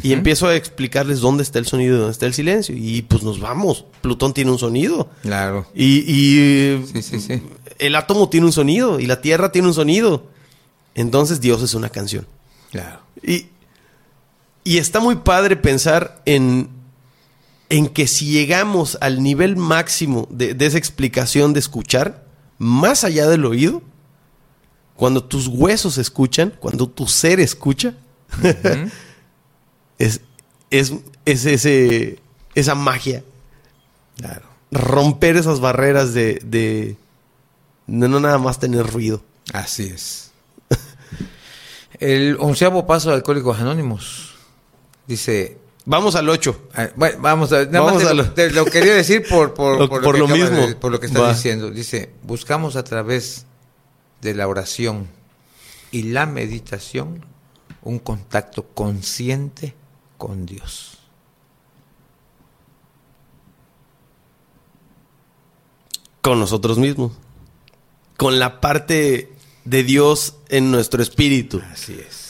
Y 0.03 0.13
empiezo 0.13 0.49
a 0.49 0.57
explicarles 0.57 1.21
dónde 1.21 1.45
está 1.45 1.61
el 1.61 1.67
sonido 1.67 1.95
y 1.95 1.99
dónde 1.99 2.11
está 2.11 2.27
el 2.27 2.35
silencio. 2.35 2.75
Y 2.77 3.03
pues 3.03 3.23
nos 3.23 3.39
vamos. 3.39 3.85
Plutón 4.01 4.35
tiene 4.35 4.51
un 4.51 4.59
sonido. 4.59 5.09
Claro. 5.23 5.65
Y, 5.77 5.99
y, 5.99 6.85
Sí, 6.93 7.03
sí, 7.03 7.21
sí. 7.21 7.41
el 7.79 7.95
átomo 7.95 8.29
tiene 8.29 8.47
un 8.47 8.53
sonido. 8.53 8.99
Y 8.99 9.07
la 9.07 9.21
Tierra 9.21 9.53
tiene 9.53 9.69
un 9.69 9.75
sonido. 9.75 10.27
Entonces 10.97 11.41
Dios 11.41 11.63
es 11.63 11.75
una 11.75 11.89
canción. 11.89 12.27
Claro. 12.73 12.99
Y, 13.23 13.47
y 14.65 14.79
está 14.79 14.99
muy 14.99 15.15
padre 15.15 15.55
pensar 15.55 16.21
en, 16.25 16.69
en 17.69 17.87
que 17.87 18.09
si 18.09 18.27
llegamos 18.27 18.99
al 19.01 19.23
nivel 19.23 19.55
máximo 19.55 20.27
de, 20.33 20.55
de 20.55 20.67
esa 20.67 20.79
explicación 20.79 21.53
de 21.53 21.61
escuchar, 21.61 22.26
más 22.59 23.05
allá 23.05 23.29
del 23.29 23.45
oído, 23.45 23.83
cuando 24.97 25.23
tus 25.23 25.47
huesos 25.47 25.99
escuchan, 25.99 26.53
cuando 26.59 26.89
tu 26.89 27.07
ser 27.07 27.41
escucha, 27.41 27.95
es, 29.99 30.21
es, 30.71 30.93
es 31.25 31.45
ese, 31.45 32.19
esa 32.55 32.75
magia. 32.75 33.23
Claro. 34.17 34.47
Romper 34.71 35.37
esas 35.37 35.61
barreras 35.61 36.15
de, 36.15 36.41
de, 36.45 36.97
de 37.87 38.09
no 38.09 38.21
nada 38.21 38.39
más 38.39 38.59
tener 38.59 38.87
ruido. 38.87 39.23
Así 39.53 39.85
es. 39.85 40.33
El 42.01 42.37
onceavo 42.41 42.87
paso 42.87 43.11
de 43.11 43.17
Alcohólicos 43.17 43.61
Anónimos 43.61 44.35
dice. 45.07 45.59
Vamos 45.89 46.17
al 46.17 46.29
8. 46.29 46.69
ah, 46.75 46.89
Bueno, 46.97 47.19
vamos 47.21 47.53
a 47.53 47.65
nada 47.67 47.81
Vamos 47.85 47.95
más 47.95 48.03
te 48.03 48.09
a 48.11 48.15
lo, 48.15 48.23
lo- 48.25 48.33
te 48.33 48.51
lo 48.51 48.65
quería 48.65 48.95
decir 48.95 49.25
por, 49.29 49.55
por, 49.55 49.79
Lo- 49.79 49.89
por 49.89 50.19
lo 50.19 50.27
mismo. 50.29 50.67
de- 50.67 50.75
por 50.75 50.91
lo 50.91 50.99
que 51.01 51.07
estás 51.07 51.23
Va. 51.23 51.33
diciendo. 51.33 51.71
Dice, 51.71 52.11
buscamos 52.25 52.75
a 52.77 52.83
través 52.85 53.47
de 54.21 54.35
la 54.35 54.49
oración 54.49 55.07
y 55.93 56.03
la 56.05 56.27
meditación 56.27 57.25
un 57.83 58.01
contacto 58.01 58.67
consciente 58.75 59.75
con 60.19 60.45
Dios. 60.45 60.99
Con 66.21 66.41
nosotros 66.41 66.79
mismos. 66.79 67.13
Con 68.17 68.39
la 68.39 68.61
parte 68.61 69.33
de 69.65 69.85
Dios 69.85 70.37
en 70.49 70.71
nuestro 70.71 71.03
espíritu. 71.03 71.63
Así 71.73 71.93
es. 71.95 72.26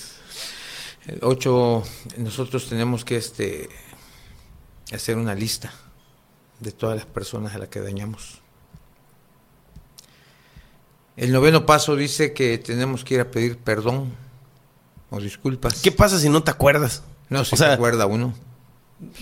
El 1.07 1.21
8, 1.23 1.83
nosotros 2.19 2.69
tenemos 2.69 3.05
que 3.05 3.17
este, 3.17 3.69
hacer 4.93 5.17
una 5.17 5.35
lista 5.35 5.73
de 6.59 6.73
todas 6.73 6.97
las 6.97 7.07
personas 7.07 7.55
a 7.55 7.59
las 7.59 7.69
que 7.69 7.81
dañamos. 7.81 8.41
El 11.17 11.33
noveno 11.33 11.65
paso 11.65 11.97
dice 11.97 12.33
que 12.33 12.59
tenemos 12.59 13.05
que 13.05 13.15
ir 13.15 13.21
a 13.21 13.31
pedir 13.31 13.57
perdón 13.57 14.13
o 15.11 15.21
disculpas. 15.21 15.81
¿Qué 15.81 15.93
pasa 15.93 16.19
si 16.19 16.29
no 16.29 16.43
te 16.43 16.51
acuerdas? 16.51 17.03
No, 17.29 17.45
si 17.45 17.55
o 17.55 17.59
sea, 17.59 17.69
se 17.69 17.75
acuerda 17.75 18.07
uno. 18.07 18.35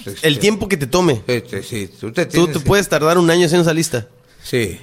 Pues, 0.05 0.25
El 0.25 0.35
este, 0.35 0.41
tiempo 0.41 0.69
que 0.69 0.77
te 0.77 0.87
tome. 0.87 1.23
sí, 1.27 1.63
sí, 1.63 1.89
tú 2.01 2.13
te 2.13 2.27
te 2.27 2.61
puedes 2.61 2.89
tardar 2.89 3.19
un 3.19 3.31
año 3.31 3.45
haciendo 3.45 3.63
esa 3.63 3.75
lista. 3.75 4.09
Sí, 4.43 4.81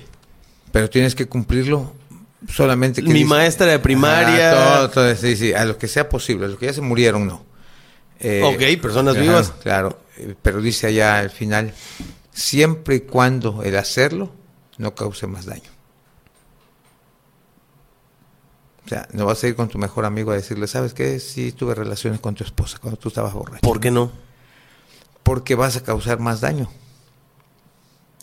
pero 0.71 0.89
tienes 0.89 1.15
que 1.15 1.27
cumplirlo 1.27 1.93
solamente 2.49 3.01
que 3.03 3.07
Mi 3.09 3.19
dice- 3.19 3.29
maestra 3.29 3.65
de 3.67 3.79
primaria. 3.79 4.51
Ajá, 4.51 4.75
todo, 4.77 4.89
todo, 4.89 5.15
sí, 5.15 5.35
sí, 5.35 5.53
a 5.53 5.65
los 5.65 5.77
que 5.77 5.87
sea 5.87 6.07
posible, 6.09 6.45
a 6.45 6.49
los 6.49 6.57
que 6.57 6.67
ya 6.67 6.73
se 6.73 6.81
murieron, 6.81 7.27
no. 7.27 7.45
Eh, 8.19 8.41
Ok, 8.43 8.81
personas 8.81 9.15
ajá, 9.15 9.23
vivas. 9.23 9.53
Claro, 9.63 9.99
eh, 10.17 10.35
pero 10.41 10.61
dice 10.61 10.87
allá 10.87 11.19
al 11.19 11.29
final, 11.31 11.73
siempre 12.31 12.95
y 12.95 12.99
cuando 13.01 13.63
el 13.63 13.75
hacerlo 13.77 14.31
no 14.77 14.93
cause 14.95 15.27
más 15.27 15.45
daño. 15.45 15.69
O 18.85 18.89
sea, 18.89 19.07
no 19.13 19.25
vas 19.25 19.43
a 19.43 19.47
ir 19.47 19.55
con 19.55 19.69
tu 19.69 19.77
mejor 19.77 20.05
amigo 20.05 20.31
a 20.31 20.35
decirle, 20.35 20.67
¿sabes 20.67 20.93
qué? 20.93 21.19
Sí, 21.19 21.51
tuve 21.51 21.75
relaciones 21.75 22.19
con 22.19 22.35
tu 22.35 22.43
esposa 22.43 22.77
cuando 22.79 22.99
tú 22.99 23.07
estabas 23.09 23.33
borracho. 23.33 23.61
¿Por 23.61 23.79
qué 23.79 23.89
no? 23.91 24.11
Porque 25.23 25.55
vas 25.55 25.77
a 25.77 25.83
causar 25.83 26.19
más 26.19 26.41
daño. 26.41 26.69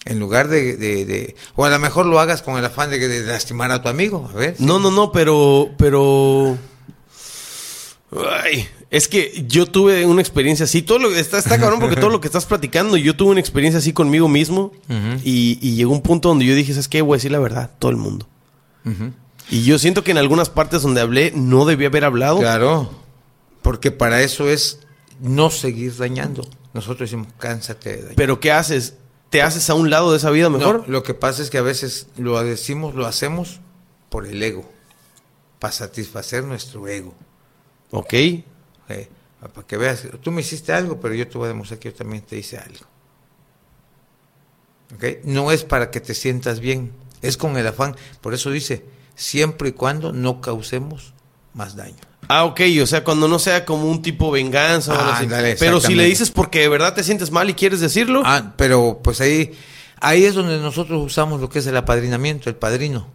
En 0.09 0.19
lugar 0.19 0.49
de, 0.49 0.77
de- 0.77 1.05
de- 1.05 1.37
O 1.55 1.65
a 1.65 1.71
lo 1.71 1.79
mejor 1.79 2.07
lo 2.07 2.19
hagas 2.19 2.43
con 2.43 2.59
el 2.59 2.65
afán 2.65 2.91
de, 2.91 2.99
de 2.99 3.21
lastimar 3.27 3.71
a 3.71 3.83
tu 3.83 3.89
amigo. 3.89 4.29
A 4.33 4.37
ver. 4.37 4.57
No, 4.59 4.79
no, 4.79 4.91
no, 4.91 5.13
pero. 5.13 5.71
Pero. 5.79 6.57
Ay, 8.43 8.67
es 8.91 9.07
que 9.07 9.45
yo 9.47 9.67
tuve 9.67 10.07
una 10.07 10.23
experiencia 10.23 10.65
así. 10.65 10.81
Todo 10.81 10.99
lo 10.99 11.15
está, 11.15 11.39
está 11.39 11.59
cabrón 11.61 11.79
porque 11.79 11.97
todo 11.97 12.09
lo 12.09 12.21
que 12.23 12.27
estás 12.29 12.47
platicando, 12.47 12.97
yo 12.97 13.15
tuve 13.17 13.33
una 13.33 13.41
experiencia 13.41 13.79
así 13.79 13.93
conmigo 13.93 14.29
mismo. 14.29 14.73
y, 15.25 15.59
y 15.61 15.75
llegó 15.77 15.93
un 15.93 16.01
punto 16.03 16.29
donde 16.31 16.47
yo 16.47 16.55
dije, 16.55 16.73
¿sabes 16.73 16.89
qué? 16.89 17.03
Voy 17.03 17.15
a 17.15 17.19
decir 17.19 17.31
la 17.33 17.39
verdad, 17.39 17.71
todo 17.79 17.91
el 17.91 17.97
mundo. 17.99 18.27
Y 19.51 19.65
yo 19.65 19.79
siento 19.79 20.03
que 20.05 20.13
en 20.13 20.19
algunas 20.19 20.49
partes 20.49 20.81
donde 20.83 21.03
hablé 21.03 21.33
no 21.35 21.67
debía 21.67 21.89
haber 21.89 22.05
hablado. 22.05 22.39
Claro, 22.39 22.91
porque 23.61 23.91
para 23.91 24.23
eso 24.23 24.49
es 24.49 24.79
no 25.21 25.51
seguir 25.51 25.95
dañando. 25.97 26.49
Nosotros 26.73 27.11
decimos, 27.11 27.29
cánsate 27.39 27.91
de 27.91 27.97
dañar. 28.03 28.15
Pero 28.15 28.41
¿qué 28.41 28.53
haces? 28.53 28.95
¿Te 29.31 29.43
haces 29.43 29.69
a 29.69 29.75
un 29.75 29.91
lado 29.91 30.11
de 30.11 30.17
esa 30.17 30.31
vida 30.31 30.49
mejor? 30.49 30.81
No, 30.81 30.93
lo 30.93 31.03
que 31.03 31.15
pasa 31.15 31.43
es 31.43 31.51
que 31.51 31.59
a 31.59 31.63
veces 31.63 32.07
lo 32.17 32.43
decimos, 32.43 32.95
lo 32.95 33.07
hacemos 33.07 33.61
por 34.09 34.27
el 34.27 34.43
ego, 34.43 34.71
para 35.59 35.73
satisfacer 35.73 36.45
nuestro 36.45 36.89
ego. 36.89 37.15
Ok. 37.91 38.15
¿ok? 38.85 39.09
Para 39.53 39.67
que 39.67 39.77
veas, 39.77 40.05
tú 40.23 40.33
me 40.33 40.41
hiciste 40.41 40.73
algo, 40.73 40.99
pero 41.01 41.15
yo 41.15 41.29
te 41.29 41.37
voy 41.37 41.47
a 41.47 41.49
demostrar 41.49 41.79
que 41.79 41.91
yo 41.91 41.95
también 41.95 42.23
te 42.23 42.39
hice 42.39 42.57
algo. 42.57 42.87
¿Ok? 44.95 45.25
No 45.25 45.53
es 45.53 45.65
para 45.65 45.91
que 45.91 46.01
te 46.01 46.15
sientas 46.15 46.61
bien, 46.61 46.93
es 47.21 47.37
con 47.37 47.57
el 47.59 47.67
afán. 47.67 47.97
Por 48.23 48.33
eso 48.33 48.51
dice, 48.51 48.85
siempre 49.15 49.71
y 49.71 49.73
cuando 49.73 50.13
no 50.13 50.41
causemos 50.41 51.13
más 51.53 51.77
daño. 51.77 52.08
Ah, 52.29 52.45
ok, 52.45 52.61
o 52.83 52.87
sea, 52.87 53.05
cuando 53.05 53.27
no 53.27 53.39
sea 53.39 53.65
como 53.65 53.91
un 53.91 54.03
tipo 54.03 54.31
venganza 54.31 54.93
o 54.93 54.97
Ah, 54.97 55.15
así. 55.17 55.25
ándale, 55.25 55.57
Pero 55.59 55.81
si 55.81 55.95
le 55.95 56.05
dices 56.05 56.31
porque 56.31 56.61
de 56.61 56.69
verdad 56.69 56.95
te 56.95 57.03
sientes 57.03 57.31
mal 57.31 57.49
y 57.49 57.55
quieres 57.55 57.81
decirlo, 57.81 58.23
Ah, 58.25 58.53
pero 58.57 59.01
pues 59.03 59.21
ahí, 59.23 59.53
ahí 60.01 60.25
es 60.25 60.35
donde 60.35 60.59
nosotros 60.59 61.03
usamos 61.05 61.41
lo 61.41 61.49
que 61.49 61.61
es 61.61 61.67
el 61.67 61.77
apadrinamiento, 61.77 62.51
el 62.51 62.57
padrino. 62.57 63.09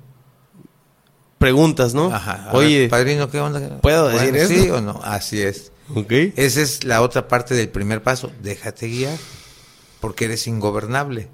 preguntas, 1.38 1.94
¿no? 1.94 2.06
Ajá. 2.14 2.50
Oye, 2.54 2.80
ver, 2.82 2.90
padrino, 2.90 3.30
¿qué 3.30 3.40
onda? 3.42 3.80
¿puedo 3.82 4.08
decir 4.08 4.34
¿Sí 4.48 4.56
esto? 4.62 4.76
o 4.78 4.82
no? 4.82 5.00
Así 5.04 5.42
es. 5.42 5.72
ok. 5.94 6.12
Esa 6.38 6.62
es 6.62 6.84
la 6.86 7.02
otra 7.02 7.28
parte 7.28 7.54
del 7.54 7.68
primer 7.70 8.02
paso. 8.02 8.32
Déjate 8.42 8.88
guiar, 8.88 9.18
porque 10.00 10.26
eres 10.26 10.48
ingobernable. 10.48 11.28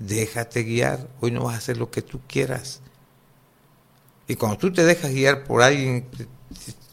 Déjate 0.00 0.64
guiar. 0.64 1.06
Hoy 1.20 1.30
no 1.30 1.44
vas 1.44 1.54
a 1.54 1.58
hacer 1.58 1.76
lo 1.76 1.90
que 1.92 2.02
tú 2.02 2.20
quieras. 2.26 2.80
Y 4.26 4.34
cuando 4.34 4.58
tú 4.58 4.72
te 4.72 4.82
dejas 4.84 5.12
guiar 5.12 5.44
por 5.44 5.62
alguien, 5.62 6.06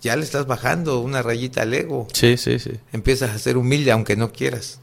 ya 0.02 0.16
le 0.16 0.24
estás 0.24 0.46
bajando 0.48 1.00
una 1.00 1.22
rayita 1.22 1.62
al 1.64 1.74
ego. 1.74 2.08
Sí, 2.14 2.38
sí, 2.38 2.60
sí. 2.60 2.72
Empiezas 2.94 3.32
a 3.32 3.40
ser 3.40 3.58
humilde 3.58 3.92
aunque 3.92 4.16
no 4.16 4.32
quieras. 4.32 4.80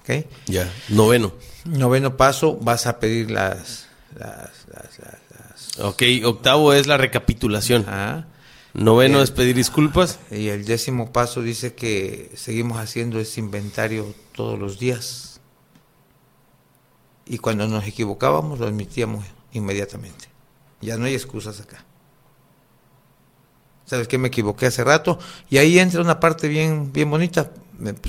¿Ok? 0.00 0.26
Ya. 0.46 0.70
Noveno. 0.88 1.32
Noveno 1.64 2.16
paso, 2.16 2.56
vas 2.56 2.86
a 2.86 3.00
pedir 3.00 3.30
las... 3.30 3.86
las, 4.18 4.50
las, 4.68 4.98
las- 4.98 5.20
las- 5.30 5.78
Ok, 5.80 6.02
octavo 6.24 6.72
es 6.72 6.86
la 6.86 6.96
recapitulación. 6.96 7.82
Ajá. 7.88 8.28
Noveno 8.74 9.22
es 9.22 9.30
pedir 9.30 9.56
disculpas. 9.56 10.18
Y 10.30 10.48
el 10.48 10.64
décimo 10.66 11.12
paso 11.12 11.40
dice 11.42 11.74
que 11.74 12.30
seguimos 12.36 12.78
haciendo 12.78 13.18
ese 13.18 13.40
inventario 13.40 14.14
todos 14.34 14.58
los 14.58 14.78
días. 14.78 15.40
Y 17.26 17.38
cuando 17.38 17.66
nos 17.66 17.86
equivocábamos 17.86 18.58
lo 18.60 18.66
admitíamos 18.66 19.24
inmediatamente. 19.52 20.28
Ya 20.82 20.96
no 20.98 21.06
hay 21.06 21.14
excusas 21.14 21.60
acá. 21.60 21.84
¿Sabes 23.86 24.08
qué? 24.08 24.18
Me 24.18 24.28
equivoqué 24.28 24.66
hace 24.66 24.84
rato. 24.84 25.18
Y 25.48 25.58
ahí 25.58 25.78
entra 25.78 26.00
una 26.02 26.20
parte 26.20 26.48
bien, 26.48 26.92
bien 26.92 27.08
bonita. 27.10 27.52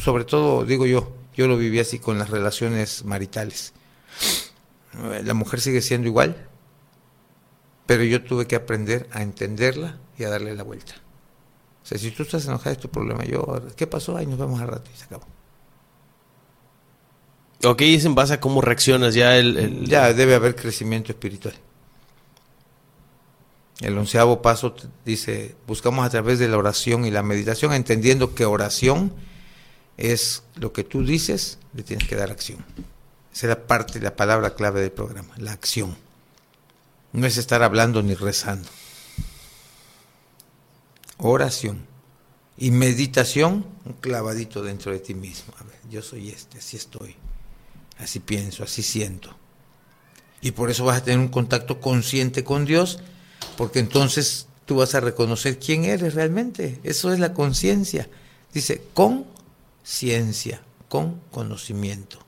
Sobre 0.03 0.25
todo, 0.25 0.65
digo 0.65 0.85
yo, 0.85 1.14
yo 1.35 1.47
lo 1.47 1.57
viví 1.57 1.80
así 1.80 1.99
con 1.99 2.17
las 2.19 2.30
relaciones 2.30 3.06
maritales. 3.06 3.73
La 5.23 5.33
mujer 5.35 5.61
sigue 5.61 5.81
siendo 5.81 6.07
igual, 6.07 6.47
pero 7.85 8.03
yo 8.03 8.23
tuve 8.23 8.47
que 8.47 8.56
aprender 8.56 9.07
a 9.11 9.22
entenderla 9.22 9.99
y 10.17 10.23
a 10.23 10.30
darle 10.30 10.56
la 10.56 10.64
vuelta. 10.64 10.95
O 11.83 11.85
sea, 11.88 11.97
si 11.97 12.11
tú 12.11 12.23
estás 12.23 12.45
enojada 12.47 12.72
es 12.72 12.80
tu 12.80 12.89
problema. 12.89 13.23
Yo, 13.23 13.45
¿qué 13.75 13.85
pasó? 13.88 14.17
Ahí 14.17 14.25
nos 14.25 14.39
vemos 14.39 14.59
al 14.59 14.67
rato 14.67 14.89
y 14.93 14.97
se 14.97 15.06
acabó. 15.06 15.25
Ok, 17.64 17.81
es 17.81 18.06
en 18.06 18.15
base 18.15 18.33
a 18.33 18.39
cómo 18.39 18.61
reaccionas 18.61 19.14
ya 19.14 19.38
el... 19.38 19.57
el- 19.57 19.85
Ya 19.88 20.11
debe 20.14 20.35
haber 20.35 20.56
crecimiento 20.56 21.11
espiritual. 21.11 21.56
El 23.80 23.97
onceavo 23.97 24.41
paso 24.41 24.75
dice, 25.06 25.56
buscamos 25.67 26.06
a 26.06 26.09
través 26.09 26.39
de 26.39 26.47
la 26.47 26.57
oración 26.57 27.06
y 27.06 27.11
la 27.11 27.22
meditación, 27.22 27.73
entendiendo 27.73 28.33
que 28.33 28.45
oración 28.45 29.14
es 29.97 30.43
lo 30.56 30.73
que 30.73 30.83
tú 30.83 31.03
dices, 31.06 31.59
le 31.73 31.83
tienes 31.83 32.07
que 32.07 32.15
dar 32.15 32.31
acción. 32.31 32.65
Esa 33.33 33.47
es 33.47 33.49
la 33.49 33.67
parte, 33.67 33.99
la 33.99 34.15
palabra 34.15 34.56
clave 34.56 34.81
del 34.81 34.91
programa, 34.91 35.33
la 35.38 35.51
acción. 35.51 35.95
No 37.14 37.27
es 37.27 37.38
estar 37.38 37.61
hablando 37.61 38.01
ni 38.01 38.15
rezando. 38.15 38.67
Oración. 41.17 41.85
Y 42.57 42.72
meditación, 42.72 43.65
un 43.85 43.93
clavadito 43.93 44.64
dentro 44.64 44.91
de 44.91 44.99
ti 44.99 45.14
mismo. 45.14 45.53
A 45.59 45.64
ver, 45.64 45.77
yo 45.89 46.01
soy 46.01 46.30
este, 46.30 46.57
así 46.57 46.77
estoy. 46.77 47.15
Así 47.99 48.19
pienso, 48.19 48.64
así 48.64 48.81
siento. 48.81 49.35
Y 50.41 50.51
por 50.51 50.69
eso 50.69 50.85
vas 50.85 50.97
a 50.97 51.03
tener 51.03 51.19
un 51.19 51.30
contacto 51.30 51.80
consciente 51.80 52.43
con 52.43 52.65
Dios, 52.65 52.99
porque 53.57 53.79
entonces 53.79 54.47
tú 54.65 54.77
vas 54.77 54.95
a 54.95 54.99
reconocer 55.01 55.59
quién 55.59 55.83
eres 55.83 56.13
realmente. 56.13 56.79
Eso 56.83 57.11
es 57.11 57.19
la 57.19 57.33
conciencia. 57.33 58.07
Dice, 58.53 58.81
con 58.93 59.25
ciencia, 59.83 60.61
con 60.87 61.19
conocimiento. 61.31 62.19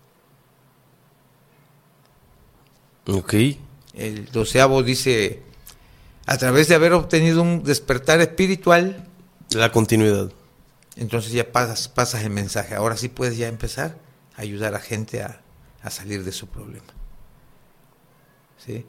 Ok. 3.08 3.34
El 3.94 4.26
doceavo 4.32 4.84
dice, 4.84 5.42
a 6.26 6.38
través 6.38 6.68
de 6.68 6.76
haber 6.76 6.94
obtenido 6.94 7.42
un 7.42 7.64
despertar 7.64 8.22
espiritual, 8.22 9.06
La 9.52 9.72
continuidad. 9.72 10.32
entonces 10.96 11.32
ya 11.32 11.52
pasas, 11.52 11.88
pasas 11.88 12.24
el 12.24 12.30
mensaje. 12.30 12.76
Ahora 12.76 12.98
sí 12.98 13.10
puedes 13.10 13.38
ya 13.38 13.48
empezar 13.48 13.98
a 14.36 14.42
ayudar 14.42 14.76
a 14.76 14.80
gente 14.80 15.22
a, 15.24 15.42
a 15.82 15.90
salir 15.90 16.24
de 16.24 16.32
su 16.32 16.48
problema. 16.48 16.86
¿Sí? 18.64 18.86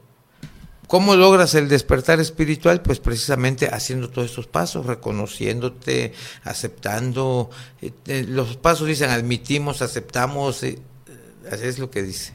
¿Cómo 0.91 1.15
logras 1.15 1.55
el 1.55 1.69
despertar 1.69 2.19
espiritual? 2.19 2.83
Pues 2.83 2.99
precisamente 2.99 3.69
haciendo 3.73 4.11
todos 4.11 4.29
estos 4.31 4.49
pasos, 4.49 4.87
reconociéndote, 4.87 6.13
aceptando. 6.43 7.49
eh, 7.81 7.93
eh, 8.09 8.25
los 8.27 8.57
pasos 8.57 8.89
dicen 8.89 9.11
admitimos, 9.11 9.83
aceptamos, 9.83 10.65
eh, 10.65 10.81
es 11.49 11.79
lo 11.79 11.93
que 11.93 12.03
dice. 12.03 12.35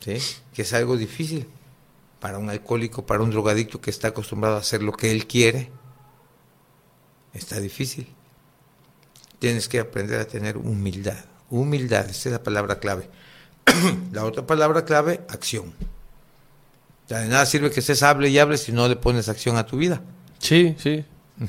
¿Sí? 0.00 0.18
Que 0.52 0.60
es 0.60 0.74
algo 0.74 0.98
difícil 0.98 1.48
para 2.20 2.36
un 2.36 2.50
alcohólico, 2.50 3.06
para 3.06 3.22
un 3.22 3.30
drogadicto 3.30 3.80
que 3.80 3.88
está 3.88 4.08
acostumbrado 4.08 4.56
a 4.56 4.60
hacer 4.60 4.82
lo 4.82 4.92
que 4.92 5.10
él 5.10 5.26
quiere. 5.26 5.72
Está 7.32 7.60
difícil. 7.60 8.14
Tienes 9.38 9.70
que 9.70 9.78
aprender 9.80 10.20
a 10.20 10.26
tener 10.26 10.58
humildad. 10.58 11.24
Humildad, 11.48 12.10
esa 12.10 12.28
es 12.28 12.32
la 12.34 12.42
palabra 12.42 12.78
clave. 12.78 13.08
la 14.12 14.26
otra 14.26 14.46
palabra 14.46 14.84
clave, 14.84 15.22
acción. 15.30 15.72
Sea, 17.10 17.18
de 17.18 17.28
nada 17.28 17.44
sirve 17.44 17.72
que 17.72 17.80
estés 17.80 18.04
hable 18.04 18.28
y 18.28 18.38
hable 18.38 18.56
si 18.56 18.70
no 18.70 18.86
le 18.86 18.94
pones 18.94 19.28
acción 19.28 19.56
a 19.56 19.66
tu 19.66 19.76
vida. 19.76 20.00
Sí, 20.38 20.76
sí. 20.78 21.04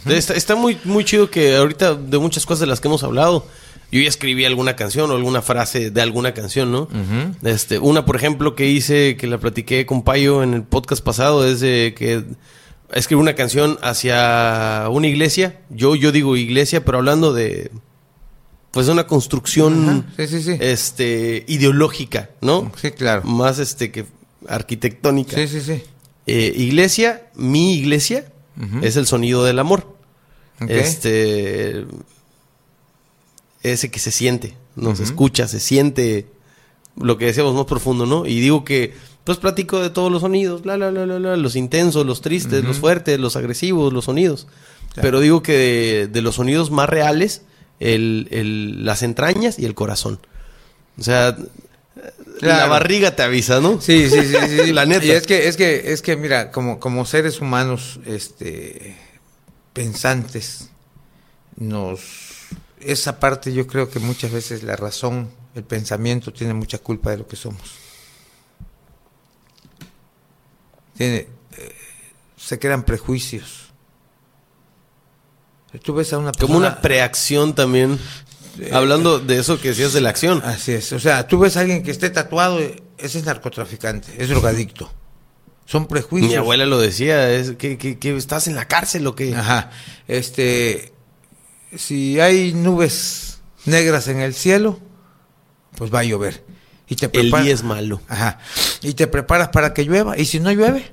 está, 0.07 0.33
está 0.33 0.55
muy, 0.55 0.79
muy 0.85 1.05
chido 1.05 1.29
que 1.29 1.55
ahorita 1.55 1.93
de 1.93 2.17
muchas 2.17 2.47
cosas 2.47 2.61
de 2.61 2.65
las 2.65 2.81
que 2.81 2.87
hemos 2.87 3.03
hablado, 3.03 3.45
yo 3.91 4.01
ya 4.01 4.09
escribí 4.09 4.43
alguna 4.43 4.75
canción 4.75 5.11
o 5.11 5.15
alguna 5.15 5.43
frase 5.43 5.91
de 5.91 6.01
alguna 6.01 6.33
canción, 6.33 6.71
¿no? 6.71 6.87
Este, 7.43 7.77
una, 7.77 8.05
por 8.05 8.15
ejemplo, 8.15 8.55
que 8.55 8.69
hice, 8.69 9.17
que 9.17 9.27
la 9.27 9.37
platiqué 9.37 9.85
con 9.85 10.01
Payo 10.01 10.41
en 10.41 10.55
el 10.55 10.63
podcast 10.63 11.03
pasado, 11.03 11.45
es 11.45 11.59
de 11.59 11.93
que 11.95 12.25
escribí 12.91 13.21
una 13.21 13.35
canción 13.35 13.77
hacia 13.83 14.87
una 14.89 15.05
iglesia. 15.05 15.61
Yo, 15.69 15.93
yo 15.93 16.11
digo 16.11 16.37
iglesia, 16.37 16.83
pero 16.83 16.97
hablando 16.97 17.33
de 17.33 17.69
pues 18.71 18.87
de 18.87 18.93
una 18.93 19.05
construcción 19.05 20.07
sí, 20.17 20.25
sí, 20.25 20.41
sí. 20.41 20.57
este 20.59 21.45
ideológica, 21.47 22.31
¿no? 22.41 22.71
Sí, 22.81 22.89
claro. 22.89 23.21
Más 23.25 23.59
este 23.59 23.91
que 23.91 24.05
arquitectónica. 24.47 25.35
Sí, 25.35 25.47
sí, 25.47 25.61
sí. 25.61 25.83
Eh, 26.27 26.53
iglesia, 26.55 27.29
mi 27.35 27.73
iglesia, 27.75 28.31
es 28.81 28.95
el 28.95 29.07
sonido 29.07 29.43
del 29.43 29.59
amor. 29.59 29.95
Ok. 30.61 30.69
Este. 30.69 31.85
Ese 33.63 33.91
que 33.91 33.99
se 33.99 34.11
siente, 34.11 34.55
nos 34.75 34.95
Ujú. 34.95 35.03
escucha, 35.03 35.47
se 35.47 35.59
siente 35.59 36.25
lo 36.95 37.17
que 37.17 37.25
decíamos 37.25 37.53
más 37.53 37.65
profundo, 37.65 38.05
¿no? 38.07 38.25
Y 38.25 38.39
digo 38.39 38.65
que, 38.65 38.93
pues 39.23 39.37
platico 39.37 39.79
de 39.79 39.91
todos 39.91 40.11
los 40.11 40.21
sonidos, 40.21 40.63
bla, 40.63 40.77
bla, 40.77 40.89
bla, 40.89 41.05
bla, 41.05 41.17
bla, 41.19 41.37
los 41.37 41.55
intensos, 41.55 42.05
los 42.05 42.21
tristes, 42.21 42.63
los 42.63 42.77
fuertes, 42.79 43.19
los 43.19 43.35
agresivos, 43.35 43.93
los 43.93 44.05
sonidos. 44.05 44.47
Claro. 44.93 45.01
Pero 45.07 45.19
digo 45.19 45.43
que 45.43 45.53
de, 45.57 46.07
de 46.07 46.21
los 46.21 46.35
sonidos 46.35 46.71
más 46.71 46.89
reales, 46.89 47.43
el, 47.79 48.27
el- 48.31 48.83
las 48.83 49.03
entrañas 49.03 49.59
y 49.59 49.65
el 49.65 49.75
corazón. 49.75 50.19
O 50.99 51.03
sea, 51.03 51.37
la 52.41 52.67
barriga 52.67 53.15
te 53.15 53.23
avisa, 53.23 53.61
¿no? 53.61 53.79
Sí, 53.79 54.09
sí, 54.09 54.21
sí, 54.25 54.35
sí, 54.47 54.59
sí. 54.65 54.73
La 54.73 54.85
neta. 54.85 55.05
Y 55.05 55.11
es 55.11 55.25
que, 55.25 55.47
es 55.47 55.57
que, 55.57 55.93
es 55.93 56.01
que, 56.01 56.15
mira, 56.15 56.51
como, 56.51 56.79
como 56.79 57.05
seres 57.05 57.41
humanos, 57.41 57.99
este, 58.05 58.97
pensantes, 59.73 60.69
nos, 61.55 61.99
esa 62.79 63.19
parte 63.19 63.53
yo 63.53 63.67
creo 63.67 63.89
que 63.89 63.99
muchas 63.99 64.31
veces 64.31 64.63
la 64.63 64.75
razón, 64.75 65.29
el 65.55 65.63
pensamiento 65.63 66.33
tiene 66.33 66.53
mucha 66.53 66.77
culpa 66.79 67.11
de 67.11 67.17
lo 67.17 67.27
que 67.27 67.35
somos. 67.35 67.61
Tiene, 70.97 71.27
eh, 71.57 71.75
se 72.37 72.59
crean 72.59 72.83
prejuicios. 72.83 73.71
Tú 75.83 75.93
ves 75.93 76.11
a 76.11 76.17
una 76.17 76.31
Como 76.33 76.57
una 76.57 76.81
preacción 76.81 77.55
también. 77.55 77.97
Hablando 78.71 79.19
de 79.19 79.39
eso 79.39 79.59
que 79.59 79.69
decías 79.69 79.93
de 79.93 80.01
la 80.01 80.09
acción. 80.09 80.41
Así 80.43 80.73
es. 80.73 80.91
O 80.93 80.99
sea, 80.99 81.27
tú 81.27 81.39
ves 81.39 81.57
a 81.57 81.61
alguien 81.61 81.83
que 81.83 81.91
esté 81.91 82.09
tatuado, 82.09 82.59
ese 82.59 83.19
es 83.19 83.25
narcotraficante, 83.25 84.13
es 84.17 84.29
drogadicto. 84.29 84.91
Son 85.65 85.87
prejuicios. 85.87 86.31
Mi 86.31 86.37
abuela 86.37 86.65
lo 86.65 86.79
decía, 86.79 87.31
es 87.31 87.51
que, 87.51 87.77
que, 87.77 87.97
que 87.97 88.15
estás 88.17 88.47
en 88.47 88.55
la 88.55 88.67
cárcel 88.67 89.07
o 89.07 89.15
qué. 89.15 89.33
Ajá. 89.33 89.69
Este, 90.07 90.91
si 91.77 92.19
hay 92.19 92.53
nubes 92.53 93.39
negras 93.65 94.07
en 94.09 94.19
el 94.19 94.33
cielo, 94.33 94.79
pues 95.77 95.93
va 95.93 95.99
a 95.99 96.03
llover. 96.03 96.43
Y 96.87 96.95
te 96.95 97.05
El 97.05 97.11
preparas. 97.11 97.45
día 97.45 97.53
es 97.53 97.63
malo. 97.63 98.01
Ajá. 98.09 98.39
Y 98.81 98.93
te 98.95 99.07
preparas 99.07 99.49
para 99.49 99.73
que 99.73 99.85
llueva. 99.85 100.17
Y 100.17 100.25
si 100.25 100.41
no 100.41 100.51
llueve, 100.51 100.91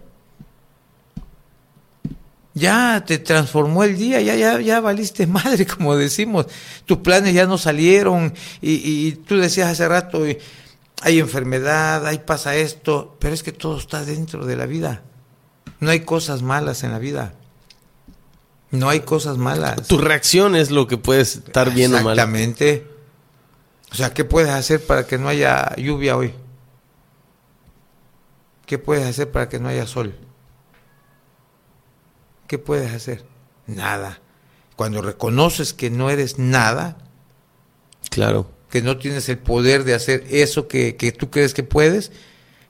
ya 2.58 3.04
te 3.06 3.18
transformó 3.18 3.84
el 3.84 3.96
día, 3.96 4.20
ya, 4.20 4.34
ya, 4.34 4.60
ya 4.60 4.80
valiste 4.80 5.26
madre, 5.26 5.66
como 5.76 5.96
decimos. 5.96 6.46
Tus 6.84 6.98
planes 6.98 7.34
ya 7.34 7.46
no 7.46 7.58
salieron. 7.58 8.34
Y, 8.60 9.06
y 9.08 9.12
tú 9.12 9.36
decías 9.36 9.68
hace 9.68 9.88
rato, 9.88 10.24
hay 11.02 11.18
enfermedad, 11.18 12.06
ahí 12.06 12.18
pasa 12.18 12.56
esto, 12.56 13.16
pero 13.18 13.34
es 13.34 13.42
que 13.42 13.52
todo 13.52 13.78
está 13.78 14.04
dentro 14.04 14.44
de 14.44 14.56
la 14.56 14.66
vida. 14.66 15.02
No 15.80 15.90
hay 15.90 16.00
cosas 16.00 16.42
malas 16.42 16.82
en 16.82 16.92
la 16.92 16.98
vida. 16.98 17.34
No 18.70 18.88
hay 18.88 19.00
cosas 19.00 19.38
malas. 19.38 19.86
Tu 19.86 19.98
reacción 19.98 20.54
es 20.54 20.70
lo 20.70 20.86
que 20.86 20.98
puedes 20.98 21.36
estar 21.36 21.72
bien 21.72 21.94
o 21.94 22.02
mal. 22.02 22.18
Exactamente. 22.18 22.86
O 23.90 23.94
sea, 23.94 24.12
¿qué 24.12 24.24
puedes 24.24 24.50
hacer 24.50 24.84
para 24.84 25.06
que 25.06 25.16
no 25.16 25.28
haya 25.28 25.74
lluvia 25.76 26.16
hoy? 26.16 26.34
¿Qué 28.66 28.78
puedes 28.78 29.06
hacer 29.06 29.30
para 29.30 29.48
que 29.48 29.58
no 29.58 29.68
haya 29.68 29.86
sol? 29.86 30.14
¿Qué 32.48 32.58
puedes 32.58 32.92
hacer? 32.92 33.24
Nada. 33.68 34.20
Cuando 34.74 35.00
reconoces 35.02 35.72
que 35.72 35.90
no 35.90 36.10
eres 36.10 36.38
nada, 36.38 36.96
Claro. 38.10 38.50
que 38.70 38.82
no 38.82 38.96
tienes 38.98 39.28
el 39.28 39.38
poder 39.38 39.84
de 39.84 39.94
hacer 39.94 40.24
eso 40.30 40.66
que, 40.68 40.96
que 40.96 41.12
tú 41.12 41.30
crees 41.30 41.54
que 41.54 41.62
puedes, 41.62 42.10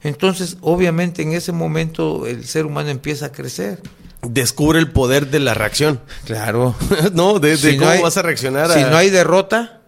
entonces 0.03 0.57
obviamente 0.61 1.23
en 1.23 1.33
ese 1.33 1.53
momento 1.53 2.27
el 2.27 2.45
ser 2.45 2.67
humano 2.67 2.91
empieza 2.91 3.27
a 3.27 3.33
crecer. 3.33 3.81
Descubre 4.23 4.79
el 4.81 4.91
poder 4.91 5.29
de 5.31 5.39
la 5.41 5.55
reacción. 5.55 6.01
Claro. 6.25 6.75
no, 7.13 7.39
de, 7.39 7.51
de 7.51 7.57
Si 7.57 7.77
no 7.77 7.81
cómo 7.85 7.91
hay- 7.93 8.03
vas 8.03 8.17
a 8.17 8.23
reaccionar 8.23 8.73
Si 8.73 8.81
a- 8.81 8.91
no 8.91 8.97
hay 8.97 9.11
derrota, 9.11 9.83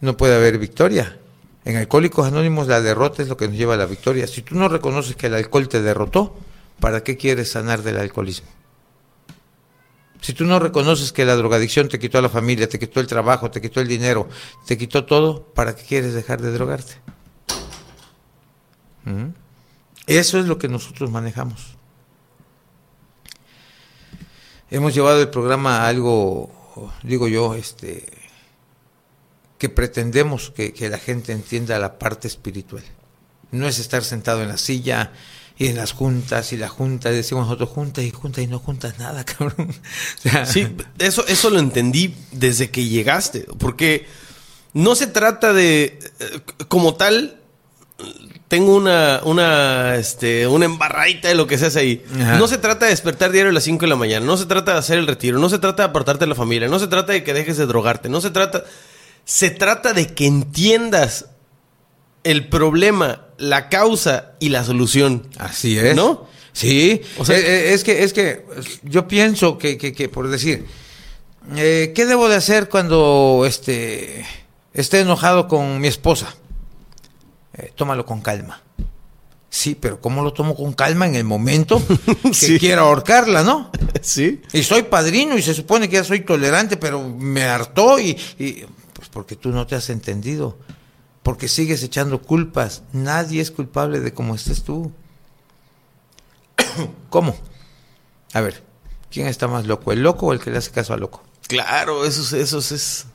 no 0.00 0.16
puede 0.16 0.34
haber 0.36 0.58
victoria. 0.58 1.18
En 1.64 1.76
Alcohólicos 1.76 2.26
Anónimos 2.26 2.66
la 2.66 2.80
derrota 2.80 3.22
es 3.22 3.28
lo 3.28 3.36
que 3.36 3.46
nos 3.48 3.56
lleva 3.56 3.74
a 3.74 3.78
la 3.78 3.86
victoria. 3.86 4.26
Si 4.26 4.42
tú 4.42 4.56
no 4.56 4.68
reconoces 4.68 5.14
que 5.16 5.28
el 5.28 5.34
alcohol 5.34 5.68
te 5.68 5.80
derrotó, 5.80 6.36
¿para 6.80 7.04
qué 7.04 7.16
quieres 7.16 7.52
sanar 7.52 7.82
del 7.82 7.98
alcoholismo? 7.98 8.48
Si 10.22 10.34
tú 10.34 10.44
no 10.44 10.60
reconoces 10.60 11.10
que 11.10 11.24
la 11.24 11.34
drogadicción 11.34 11.88
te 11.88 11.98
quitó 11.98 12.18
a 12.18 12.22
la 12.22 12.28
familia, 12.28 12.68
te 12.68 12.78
quitó 12.78 13.00
el 13.00 13.08
trabajo, 13.08 13.50
te 13.50 13.60
quitó 13.60 13.80
el 13.80 13.88
dinero, 13.88 14.28
te 14.64 14.78
quitó 14.78 15.04
todo, 15.04 15.42
¿para 15.52 15.74
qué 15.74 15.82
quieres 15.82 16.14
dejar 16.14 16.40
de 16.40 16.52
drogarte? 16.52 16.94
¿Mm? 19.04 19.30
Eso 20.06 20.38
es 20.38 20.46
lo 20.46 20.58
que 20.58 20.68
nosotros 20.68 21.10
manejamos. 21.10 21.76
Hemos 24.70 24.94
llevado 24.94 25.20
el 25.20 25.28
programa 25.28 25.78
a 25.78 25.88
algo, 25.88 26.52
digo 27.02 27.26
yo, 27.26 27.56
este, 27.56 28.06
que 29.58 29.68
pretendemos 29.68 30.50
que, 30.50 30.72
que 30.72 30.88
la 30.88 30.98
gente 30.98 31.32
entienda 31.32 31.80
la 31.80 31.98
parte 31.98 32.28
espiritual. 32.28 32.84
No 33.50 33.66
es 33.66 33.80
estar 33.80 34.04
sentado 34.04 34.40
en 34.40 34.48
la 34.48 34.56
silla 34.56 35.12
y 35.58 35.66
en 35.66 35.76
las 35.76 35.92
juntas 35.92 36.52
y 36.52 36.56
la 36.56 36.68
junta, 36.68 37.10
decimos 37.10 37.44
nosotros 37.44 37.68
juntas 37.68 38.04
y 38.04 38.10
juntas 38.10 38.44
y 38.44 38.46
no 38.46 38.58
juntas 38.58 38.98
nada, 38.98 39.24
cabrón. 39.24 39.70
O 39.70 40.28
sea, 40.28 40.46
Sí, 40.46 40.68
eso, 40.98 41.26
eso 41.26 41.50
lo 41.50 41.58
entendí 41.58 42.14
desde 42.32 42.70
que 42.70 42.86
llegaste, 42.86 43.46
porque 43.58 44.06
no 44.72 44.94
se 44.94 45.06
trata 45.06 45.52
de, 45.52 45.98
eh, 46.20 46.40
como 46.68 46.94
tal, 46.94 47.38
tengo 48.48 48.76
una, 48.76 49.20
una, 49.24 49.96
este, 49.96 50.46
una 50.46 50.66
embarradita 50.66 51.28
de 51.28 51.34
lo 51.34 51.46
que 51.46 51.56
se 51.56 51.66
hace 51.66 51.78
ahí. 51.80 52.04
Ajá. 52.20 52.36
No 52.38 52.46
se 52.48 52.58
trata 52.58 52.86
de 52.86 52.90
despertar 52.90 53.32
diario 53.32 53.50
a 53.50 53.54
las 53.54 53.64
5 53.64 53.80
de 53.80 53.88
la 53.88 53.96
mañana, 53.96 54.26
no 54.26 54.36
se 54.36 54.46
trata 54.46 54.72
de 54.72 54.78
hacer 54.78 54.98
el 54.98 55.06
retiro, 55.06 55.38
no 55.38 55.48
se 55.48 55.58
trata 55.58 55.84
de 55.84 55.88
apartarte 55.88 56.24
de 56.24 56.28
la 56.28 56.34
familia, 56.34 56.68
no 56.68 56.78
se 56.78 56.86
trata 56.86 57.12
de 57.12 57.24
que 57.24 57.32
dejes 57.32 57.56
de 57.56 57.66
drogarte, 57.66 58.08
no 58.08 58.20
se 58.20 58.30
trata, 58.30 58.64
se 59.24 59.50
trata 59.50 59.92
de 59.92 60.08
que 60.08 60.26
entiendas 60.26 61.26
el 62.24 62.48
problema, 62.48 63.26
la 63.38 63.68
causa 63.68 64.32
y 64.40 64.48
la 64.50 64.64
solución. 64.64 65.28
Así 65.38 65.78
es. 65.78 65.94
¿No? 65.96 66.26
Sí. 66.52 67.00
O 67.18 67.24
sea- 67.24 67.38
Eh, 67.38 67.42
eh, 67.70 67.74
es 67.74 67.82
que, 67.84 68.02
es 68.04 68.12
que 68.12 68.44
yo 68.82 69.08
pienso 69.08 69.58
que, 69.58 69.78
que, 69.78 69.92
que 69.92 70.08
por 70.08 70.28
decir, 70.28 70.66
eh, 71.56 71.92
¿qué 71.94 72.06
debo 72.06 72.28
de 72.28 72.36
hacer 72.36 72.68
cuando 72.68 73.44
este 73.46 74.24
esté 74.74 75.00
enojado 75.00 75.48
con 75.48 75.80
mi 75.80 75.88
esposa? 75.88 76.34
Eh, 77.54 77.72
tómalo 77.74 78.04
con 78.06 78.20
calma. 78.20 78.62
Sí, 79.50 79.76
pero 79.78 80.00
¿cómo 80.00 80.22
lo 80.22 80.32
tomo 80.32 80.54
con 80.54 80.72
calma 80.72 81.06
en 81.06 81.14
el 81.14 81.24
momento 81.24 81.82
que 82.22 82.32
Sí. 82.34 82.58
quiero 82.58 82.82
ahorcarla, 82.82 83.42
no? 83.42 83.70
¿Sí? 84.00 84.40
Y 84.52 84.62
soy 84.62 84.84
padrino 84.84 85.36
y 85.36 85.42
se 85.42 85.52
supone 85.52 85.88
que 85.88 85.96
ya 85.96 86.04
soy 86.04 86.20
tolerante, 86.20 86.76
pero 86.78 87.06
me 87.06 87.44
hartó 87.44 87.98
y, 87.98 88.16
y- 88.38 88.64
pues 88.94 89.08
porque 89.10 89.36
tú 89.36 89.50
no 89.50 89.66
te 89.66 89.74
has 89.74 89.90
entendido, 89.90 90.58
porque 91.22 91.48
sigues 91.48 91.82
echando 91.82 92.20
culpas. 92.22 92.82
Nadie 92.92 93.40
es 93.40 93.50
culpable 93.50 94.00
de 94.00 94.12
cómo 94.14 94.34
estés 94.34 94.62
tú. 94.64 94.92
¿Cómo? 97.10 97.36
A 98.32 98.40
ver, 98.40 98.62
¿quién 99.10 99.26
está 99.26 99.48
más 99.48 99.66
loco, 99.66 99.92
el 99.92 100.02
loco 100.02 100.26
o 100.26 100.32
el 100.32 100.40
que 100.40 100.50
le 100.50 100.58
hace 100.58 100.70
caso 100.70 100.94
al 100.94 101.00
loco? 101.00 101.22
Claro, 101.48 102.04
eso, 102.04 102.22
es- 102.22 102.32
eso 102.32 102.58
es- 102.58 102.72
es... 102.72 103.06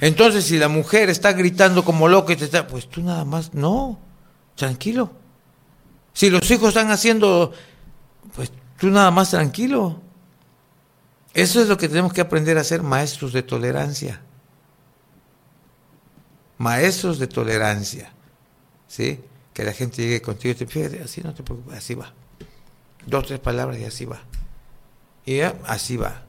Entonces, 0.00 0.44
si 0.44 0.58
la 0.58 0.68
mujer 0.68 1.08
está 1.10 1.32
gritando 1.32 1.84
como 1.84 2.06
loca 2.08 2.32
y 2.32 2.36
te 2.36 2.44
está, 2.44 2.66
pues 2.66 2.88
tú 2.88 3.02
nada 3.02 3.24
más, 3.24 3.54
no, 3.54 3.98
tranquilo. 4.54 5.10
Si 6.12 6.30
los 6.30 6.48
hijos 6.50 6.68
están 6.68 6.90
haciendo, 6.90 7.52
pues 8.36 8.52
tú 8.78 8.88
nada 8.90 9.10
más 9.10 9.30
tranquilo. 9.30 10.00
Eso 11.32 11.60
es 11.62 11.68
lo 11.68 11.76
que 11.76 11.88
tenemos 11.88 12.12
que 12.12 12.20
aprender 12.20 12.58
a 12.58 12.64
ser 12.64 12.82
maestros 12.82 13.32
de 13.32 13.42
tolerancia. 13.42 14.20
Maestros 16.58 17.18
de 17.18 17.26
tolerancia. 17.26 18.12
¿Sí? 18.88 19.20
Que 19.52 19.64
la 19.64 19.72
gente 19.72 20.02
llegue 20.02 20.22
contigo 20.22 20.52
y 20.52 20.54
te 20.54 20.66
fíjate, 20.66 21.02
así 21.02 21.20
no 21.22 21.34
te 21.34 21.42
preocupes, 21.42 21.78
así 21.78 21.94
va. 21.94 22.12
Dos, 23.06 23.26
tres 23.26 23.40
palabras 23.40 23.78
y 23.78 23.84
así 23.84 24.04
va. 24.04 24.20
Y 25.26 25.40
así 25.40 25.96
va. 25.96 26.22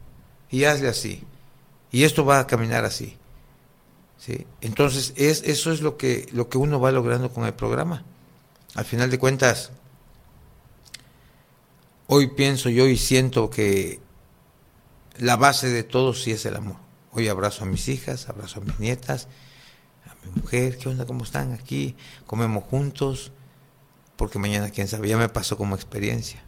Y 0.49 0.63
hazle 0.65 0.89
así. 0.89 1.23
Y 1.91 2.03
esto 2.03 2.25
va 2.25 2.39
a 2.39 2.47
caminar 2.47 2.85
así. 2.85 3.17
¿sí? 4.17 4.45
Entonces, 4.61 5.13
es, 5.15 5.43
eso 5.43 5.71
es 5.71 5.81
lo 5.81 5.97
que, 5.97 6.27
lo 6.31 6.49
que 6.49 6.57
uno 6.57 6.79
va 6.79 6.91
logrando 6.91 7.31
con 7.31 7.45
el 7.45 7.53
programa. 7.53 8.03
Al 8.73 8.85
final 8.85 9.09
de 9.09 9.19
cuentas, 9.19 9.71
hoy 12.07 12.27
pienso 12.27 12.69
yo 12.69 12.87
y 12.87 12.97
siento 12.97 13.49
que 13.49 13.99
la 15.17 15.37
base 15.37 15.69
de 15.69 15.83
todo 15.83 16.13
sí 16.13 16.31
es 16.31 16.45
el 16.45 16.55
amor. 16.55 16.77
Hoy 17.11 17.29
abrazo 17.29 17.63
a 17.63 17.67
mis 17.67 17.87
hijas, 17.87 18.27
abrazo 18.27 18.59
a 18.59 18.63
mis 18.63 18.79
nietas, 18.79 19.27
mi 20.25 20.41
mujer, 20.41 20.77
¿qué 20.77 20.89
onda? 20.89 21.05
¿Cómo 21.05 21.23
están 21.23 21.53
aquí? 21.53 21.95
Comemos 22.25 22.63
juntos, 22.65 23.31
porque 24.15 24.39
mañana, 24.39 24.69
quién 24.69 24.87
sabe, 24.87 25.07
ya 25.09 25.17
me 25.17 25.29
pasó 25.29 25.57
como 25.57 25.75
experiencia. 25.75 26.43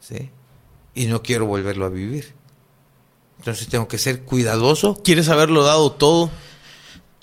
¿Sí? 0.00 0.30
Y 0.94 1.06
no 1.06 1.22
quiero 1.22 1.46
volverlo 1.46 1.86
a 1.86 1.88
vivir. 1.88 2.34
Entonces 3.38 3.68
tengo 3.68 3.88
que 3.88 3.96
ser 3.96 4.22
cuidadoso 4.24 5.00
¿Quieres 5.02 5.30
haberlo 5.30 5.64
dado 5.64 5.92
todo 5.92 6.30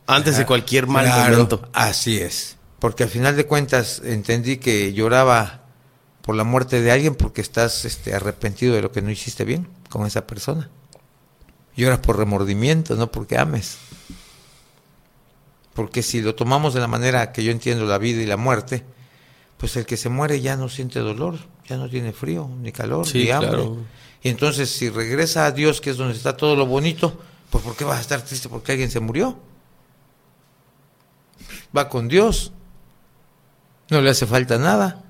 antes 0.08 0.36
de 0.36 0.48
cualquier 0.48 0.88
mal 0.88 1.06
Claro, 1.06 1.34
momento? 1.34 1.70
Así 1.74 2.18
es. 2.18 2.58
Porque 2.80 3.04
al 3.04 3.10
final 3.10 3.36
de 3.36 3.46
cuentas 3.46 4.02
entendí 4.04 4.58
que 4.58 4.94
lloraba 4.94 5.66
por 6.22 6.36
la 6.36 6.44
muerte 6.44 6.82
de 6.82 6.92
alguien 6.92 7.16
porque 7.16 7.42
estás 7.42 7.86
este, 7.86 8.14
arrepentido 8.14 8.74
de 8.74 8.82
lo 8.82 8.92
que 8.92 9.02
no 9.02 9.12
hiciste 9.12 9.46
bien 9.46 9.68
con 9.90 10.06
esa 10.06 10.26
persona. 10.26 10.70
Lloras 11.76 12.00
por 12.00 12.18
remordimiento, 12.18 12.96
no 12.96 13.12
porque 13.12 13.38
ames. 13.38 13.78
Porque 15.78 16.02
si 16.02 16.22
lo 16.22 16.34
tomamos 16.34 16.74
de 16.74 16.80
la 16.80 16.88
manera 16.88 17.32
que 17.32 17.44
yo 17.44 17.52
entiendo 17.52 17.86
la 17.86 18.00
vida 18.00 18.20
y 18.20 18.26
la 18.26 18.36
muerte, 18.36 18.84
pues 19.58 19.76
el 19.78 19.86
que 19.86 19.96
se 19.96 20.10
muere 20.10 20.42
ya 20.42 20.58
no 20.58 20.70
siente 20.70 20.98
dolor, 20.98 21.38
ya 21.68 21.78
no 21.78 21.88
tiene 21.88 22.14
frío, 22.14 22.50
ni 22.64 22.72
calor, 22.72 23.06
Sí, 23.06 23.26
ni 23.26 23.30
hambre. 23.30 23.50
claro. 23.52 23.78
Y 24.24 24.30
entonces 24.30 24.72
si 24.72 24.90
regresa 24.90 25.46
a 25.46 25.52
Dios, 25.52 25.80
que 25.80 25.92
es 25.92 25.98
donde 25.98 26.16
está 26.16 26.36
todo 26.36 26.56
lo 26.56 26.66
bonito, 26.66 27.22
pues 27.52 27.64
¿por 27.64 27.76
qué 27.76 27.84
vas 27.84 28.00
a 28.00 28.02
estar 28.02 28.24
triste 28.24 28.50
porque 28.50 28.72
alguien 28.72 28.90
se 28.90 29.00
murió? 29.00 29.38
Va 31.78 31.90
con 31.90 32.08
Dios. 32.08 32.52
No 33.92 34.02
le 34.02 34.10
hace 34.10 34.26
falta 34.26 34.58
nada. 34.58 35.04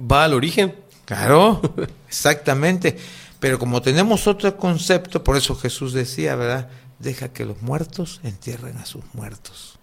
Va 0.00 0.24
al 0.24 0.34
origen. 0.34 0.74
Claro, 1.04 1.60
exactamente. 2.08 2.98
Pero 3.38 3.60
como 3.60 3.80
tenemos 3.82 4.26
otro 4.26 4.56
concepto, 4.56 5.22
por 5.22 5.36
eso 5.36 5.54
Jesús 5.54 5.92
decía, 5.92 6.34
¿verdad? 6.34 6.68
Deja 6.98 7.32
que 7.32 7.44
los 7.44 7.60
muertos 7.62 8.20
entierren 8.22 8.76
a 8.78 8.86
sus 8.86 9.04
muertos. 9.14 9.78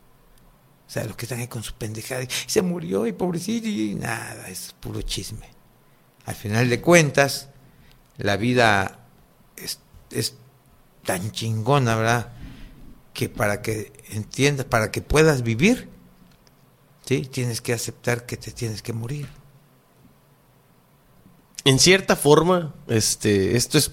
O 0.88 0.92
sea, 0.92 1.06
los 1.06 1.16
que 1.16 1.26
están 1.26 1.40
ahí 1.40 1.48
con 1.48 1.64
su 1.64 1.74
pendejada. 1.74 2.24
y 2.24 2.28
Se 2.48 2.62
murió 2.62 3.08
y 3.08 3.14
pobrecito 3.14 3.68
y 3.68 3.96
nada, 3.96 4.50
es 4.50 4.76
puro 4.80 5.02
chisme. 5.02 5.50
Al 6.26 6.36
final 6.36 6.70
de 6.70 6.82
cuentas, 6.82 7.50
la 8.18 8.38
vida 8.38 9.00
es 9.56 9.80
es 10.12 10.36
tan 11.06 11.32
chingona, 11.32 11.96
¿verdad? 11.96 12.34
Que 13.14 13.30
para 13.30 13.62
que 13.62 13.92
entiendas, 14.10 14.66
para 14.66 14.92
que 14.92 15.02
puedas 15.02 15.44
vivir, 15.44 15.90
¿sí? 17.06 17.22
Tienes 17.22 17.62
que 17.62 17.74
aceptar 17.74 18.26
que 18.26 18.38
te 18.38 18.52
tienes 18.52 18.82
que 18.82 18.94
morir. 18.94 19.28
En 21.64 21.80
cierta 21.80 22.16
forma, 22.16 22.74
este, 22.88 23.56
esto 23.56 23.78
es 23.78 23.92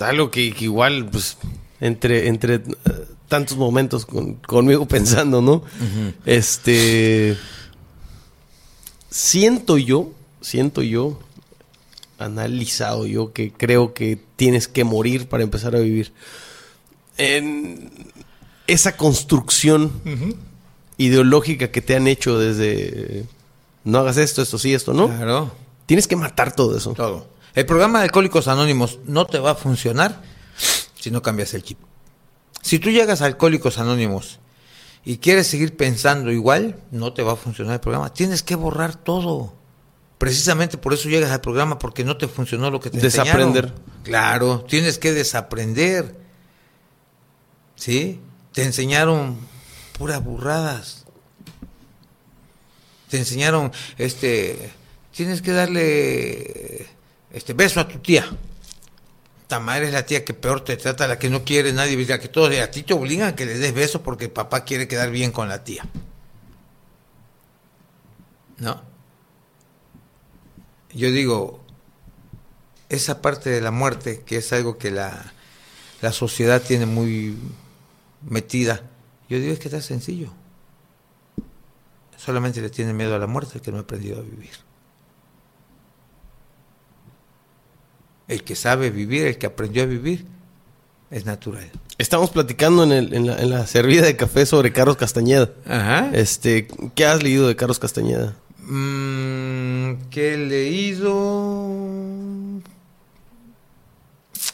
algo 0.00 0.30
que, 0.30 0.54
que 0.54 0.64
igual, 0.64 1.08
pues, 1.10 1.36
entre, 1.80 2.28
entre 2.28 2.54
eh, 2.56 2.62
tantos 3.28 3.56
momentos 3.56 4.06
con- 4.06 4.34
conmigo 4.34 4.86
pensando, 4.88 5.40
¿no? 5.42 5.62
Este. 6.26 7.36
Siento 9.10 9.76
yo, 9.76 10.12
siento 10.40 10.82
yo, 10.82 11.18
analizado 12.18 13.06
yo, 13.06 13.32
que 13.32 13.52
creo 13.52 13.92
que 13.92 14.18
tienes 14.36 14.68
que 14.68 14.84
morir 14.84 15.28
para 15.28 15.42
empezar 15.42 15.74
a 15.74 15.80
vivir. 15.80 16.12
En 17.18 17.90
esa 18.68 18.96
construcción 18.96 19.90
ideológica 20.96 21.70
que 21.72 21.82
te 21.82 21.96
han 21.96 22.06
hecho 22.06 22.38
desde 22.38 23.24
no 23.84 23.98
hagas 23.98 24.16
esto, 24.16 24.42
esto 24.42 24.58
sí, 24.58 24.72
esto 24.74 24.92
no. 24.94 25.08
Claro. 25.08 25.52
Tienes 25.86 26.06
que 26.06 26.14
matar 26.14 26.54
todo 26.54 26.76
eso. 26.76 26.92
Todo. 26.94 27.26
El 27.54 27.66
programa 27.66 27.98
de 27.98 28.04
Alcohólicos 28.04 28.46
Anónimos 28.46 29.00
no 29.06 29.26
te 29.26 29.38
va 29.40 29.50
a 29.52 29.54
funcionar 29.56 30.22
si 31.00 31.10
no 31.10 31.22
cambias 31.22 31.54
el 31.54 31.62
chip. 31.62 31.78
Si 32.62 32.78
tú 32.78 32.90
llegas 32.90 33.22
a 33.22 33.26
Alcohólicos 33.26 33.78
Anónimos 33.78 34.38
y 35.04 35.16
quieres 35.18 35.46
seguir 35.46 35.76
pensando 35.76 36.30
igual, 36.30 36.78
no 36.90 37.12
te 37.14 37.22
va 37.22 37.32
a 37.32 37.36
funcionar 37.36 37.74
el 37.74 37.80
programa. 37.80 38.12
Tienes 38.12 38.42
que 38.42 38.54
borrar 38.54 38.94
todo. 38.96 39.54
Precisamente 40.18 40.76
por 40.76 40.92
eso 40.92 41.08
llegas 41.08 41.30
al 41.30 41.40
programa, 41.40 41.78
porque 41.78 42.04
no 42.04 42.18
te 42.18 42.28
funcionó 42.28 42.70
lo 42.70 42.78
que 42.80 42.90
te 42.90 42.98
Desaprender. 42.98 43.64
enseñaron. 43.64 44.02
Claro, 44.04 44.64
tienes 44.68 44.98
que 44.98 45.12
desaprender. 45.12 46.14
¿Sí? 47.76 48.20
Te 48.52 48.62
enseñaron 48.64 49.38
puras 49.98 50.22
burradas. 50.22 51.06
Te 53.08 53.16
enseñaron, 53.16 53.72
este, 53.96 54.70
tienes 55.12 55.40
que 55.40 55.52
darle 55.52 56.86
este 57.32 57.54
beso 57.54 57.80
a 57.80 57.88
tu 57.88 57.98
tía. 57.98 58.26
Ta 59.50 59.58
madre 59.58 59.88
es 59.88 59.92
la 59.92 60.06
tía 60.06 60.24
que 60.24 60.32
peor 60.32 60.60
te 60.60 60.76
trata, 60.76 61.08
la 61.08 61.18
que 61.18 61.28
no 61.28 61.42
quiere 61.42 61.72
nadie, 61.72 61.96
la 62.06 62.20
que 62.20 62.28
todos 62.28 62.56
a 62.56 62.70
ti 62.70 62.84
te 62.84 62.94
obligan 62.94 63.30
a 63.30 63.34
que 63.34 63.46
le 63.46 63.58
des 63.58 63.74
beso 63.74 64.00
porque 64.00 64.28
papá 64.28 64.62
quiere 64.62 64.86
quedar 64.86 65.10
bien 65.10 65.32
con 65.32 65.48
la 65.48 65.64
tía. 65.64 65.84
¿No? 68.58 68.80
Yo 70.94 71.10
digo, 71.10 71.64
esa 72.90 73.20
parte 73.20 73.50
de 73.50 73.60
la 73.60 73.72
muerte, 73.72 74.22
que 74.24 74.36
es 74.36 74.52
algo 74.52 74.78
que 74.78 74.92
la, 74.92 75.32
la 76.00 76.12
sociedad 76.12 76.62
tiene 76.62 76.86
muy 76.86 77.36
metida, 78.22 78.82
yo 79.28 79.40
digo 79.40 79.52
es 79.52 79.58
que 79.58 79.66
está 79.66 79.82
sencillo. 79.82 80.32
Solamente 82.16 82.62
le 82.62 82.70
tiene 82.70 82.92
miedo 82.92 83.16
a 83.16 83.18
la 83.18 83.26
muerte 83.26 83.54
el 83.56 83.62
que 83.62 83.72
no 83.72 83.78
ha 83.78 83.80
aprendido 83.80 84.20
a 84.20 84.22
vivir. 84.22 84.69
El 88.30 88.44
que 88.44 88.54
sabe 88.54 88.90
vivir, 88.90 89.26
el 89.26 89.38
que 89.38 89.46
aprendió 89.46 89.82
a 89.82 89.86
vivir, 89.86 90.24
es 91.10 91.26
natural. 91.26 91.68
Estamos 91.98 92.30
platicando 92.30 92.84
en, 92.84 92.92
el- 92.92 93.12
en 93.12 93.26
la, 93.26 93.36
en 93.38 93.50
la 93.50 93.66
servida 93.66 94.06
de 94.06 94.14
café 94.16 94.46
sobre 94.46 94.72
Carlos 94.72 94.96
Castañeda. 94.96 95.50
Ajá. 95.66 96.10
Este, 96.12 96.68
¿qué 96.94 97.04
has 97.06 97.22
leído 97.22 97.48
de 97.48 97.56
Carlos 97.56 97.78
Castañeda? 97.80 98.36
Mm, 98.60 99.94
¿Qué 100.10 100.34
he 100.34 100.36
leído? 100.38 101.12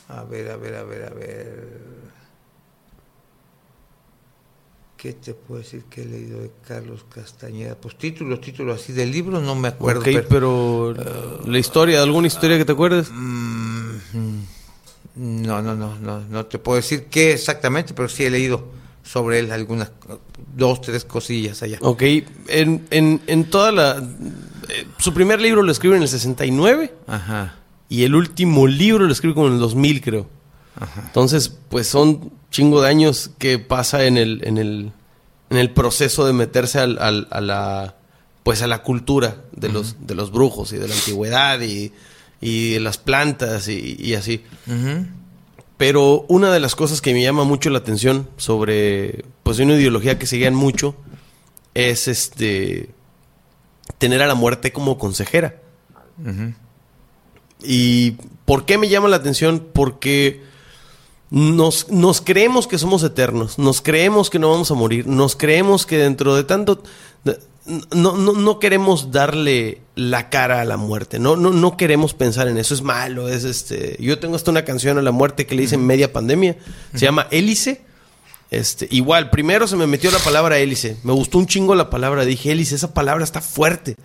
A 0.08 0.24
ver, 0.24 0.50
a 0.50 0.56
ver, 0.56 0.74
a 0.76 0.82
ver, 0.84 1.04
a 1.04 1.10
ver. 1.10 1.95
¿Qué 4.96 5.12
te 5.12 5.34
puedo 5.34 5.60
decir 5.60 5.82
que 5.90 6.02
he 6.02 6.06
leído 6.06 6.40
de 6.40 6.50
Carlos 6.66 7.04
Castañeda? 7.14 7.74
Pues 7.76 7.96
títulos, 7.98 8.40
títulos 8.40 8.80
así 8.80 8.92
de 8.94 9.04
libros, 9.06 9.42
no 9.42 9.54
me 9.54 9.68
acuerdo. 9.68 10.00
Ok, 10.00 10.06
pero- 10.06 10.94
pero 10.94 11.40
la 11.46 11.58
historia, 11.58 12.02
¿alguna 12.02 12.26
historia 12.28 12.56
que 12.56 12.64
te 12.64 12.72
acuerdes? 12.72 13.10
Mm, 13.12 13.90
no, 15.16 15.62
no, 15.62 15.74
no, 15.74 15.98
no, 15.98 16.20
no 16.20 16.46
te 16.46 16.58
puedo 16.58 16.76
decir 16.76 17.04
qué 17.10 17.32
exactamente, 17.32 17.94
pero 17.94 18.08
sí 18.08 18.24
he 18.24 18.30
leído 18.30 18.68
sobre 19.02 19.38
él 19.38 19.52
algunas, 19.52 19.90
dos, 20.54 20.80
tres 20.80 21.04
cosillas 21.04 21.62
allá. 21.62 21.78
Ok, 21.82 22.02
en, 22.48 22.86
en, 22.90 23.20
en 23.26 23.44
toda 23.44 23.72
la... 23.72 23.96
eh, 24.68 24.86
su 24.98 25.14
primer 25.14 25.40
libro 25.40 25.62
lo 25.62 25.72
escribe 25.72 25.96
en 25.96 26.02
el 26.02 26.08
69 26.08 26.92
Ajá, 27.06 27.56
y 27.88 28.02
el 28.04 28.14
último 28.14 28.66
libro 28.66 29.04
lo 29.06 29.12
escribe 29.12 29.34
como 29.34 29.46
en 29.48 29.54
el 29.54 29.60
2000, 29.60 30.00
creo. 30.02 30.26
ajá. 30.74 31.02
Entonces, 31.06 31.48
pues 31.68 31.86
son 31.86 32.32
chingo 32.56 32.80
de 32.80 32.88
años 32.88 33.30
que 33.38 33.58
pasa 33.58 34.04
en 34.06 34.16
el, 34.16 34.40
en 34.44 34.56
el, 34.58 34.90
en 35.50 35.56
el 35.58 35.70
proceso 35.70 36.26
de 36.26 36.32
meterse 36.32 36.78
al, 36.78 36.98
al- 36.98 37.28
a 37.30 37.40
la 37.42 37.96
pues 38.42 38.62
a 38.62 38.66
la 38.66 38.82
cultura 38.82 39.42
de 39.52 39.68
los, 39.68 40.06
de 40.06 40.14
los 40.14 40.30
brujos 40.30 40.72
y 40.72 40.76
de 40.78 40.86
la 40.88 40.94
antigüedad 40.94 41.60
y, 41.60 41.92
y 42.40 42.70
de 42.74 42.80
las 42.80 42.96
plantas 42.96 43.68
y, 43.68 43.96
y 43.98 44.14
así. 44.14 44.42
Pero 45.76 46.24
una 46.28 46.50
de 46.52 46.60
las 46.60 46.74
cosas 46.76 47.00
que 47.02 47.12
me 47.12 47.22
llama 47.22 47.44
mucho 47.44 47.68
la 47.70 47.78
atención 47.78 48.28
sobre 48.38 49.24
pues 49.42 49.58
una 49.58 49.74
ideología 49.74 50.18
que 50.18 50.26
seguían 50.26 50.54
mucho 50.54 50.94
es 51.74 52.08
este 52.08 52.88
tener 53.98 54.22
a 54.22 54.26
la 54.26 54.34
muerte 54.34 54.72
como 54.72 54.96
consejera. 54.96 55.56
¿Y 57.62 58.12
por 58.44 58.64
qué 58.64 58.78
me 58.78 58.88
llama 58.88 59.08
la 59.08 59.16
atención? 59.16 59.66
Porque 59.72 60.42
nos, 61.30 61.88
nos 61.90 62.20
creemos 62.20 62.66
que 62.66 62.78
somos 62.78 63.02
eternos, 63.02 63.58
nos 63.58 63.80
creemos 63.80 64.30
que 64.30 64.38
no 64.38 64.50
vamos 64.50 64.70
a 64.70 64.74
morir, 64.74 65.06
nos 65.06 65.36
creemos 65.36 65.86
que 65.86 65.98
dentro 65.98 66.36
de 66.36 66.44
tanto... 66.44 66.82
no, 67.92 68.16
no, 68.16 68.32
no 68.32 68.58
queremos 68.60 69.10
darle 69.10 69.80
la 69.96 70.30
cara 70.30 70.60
a 70.60 70.64
la 70.64 70.76
muerte, 70.76 71.18
no, 71.18 71.36
no, 71.36 71.50
no 71.50 71.76
queremos 71.76 72.14
pensar 72.14 72.48
en 72.48 72.58
eso, 72.58 72.74
es 72.74 72.82
malo, 72.82 73.28
es 73.28 73.44
este... 73.44 73.96
Yo 73.98 74.18
tengo 74.18 74.36
hasta 74.36 74.50
una 74.50 74.64
canción 74.64 74.98
a 74.98 75.02
la 75.02 75.10
muerte 75.10 75.46
que 75.46 75.56
le 75.56 75.64
hice 75.64 75.74
en 75.74 75.86
media 75.86 76.12
pandemia, 76.12 76.56
se 76.94 77.00
llama 77.00 77.26
Hélice. 77.30 77.82
Este, 78.48 78.86
igual, 78.92 79.30
primero 79.30 79.66
se 79.66 79.74
me 79.74 79.88
metió 79.88 80.12
la 80.12 80.20
palabra 80.20 80.58
hélice, 80.58 80.96
me 81.02 81.12
gustó 81.12 81.38
un 81.38 81.48
chingo 81.48 81.74
la 81.74 81.90
palabra, 81.90 82.24
dije 82.24 82.52
hélice, 82.52 82.76
esa 82.76 82.94
palabra 82.94 83.24
está 83.24 83.40
fuerte. 83.40 83.96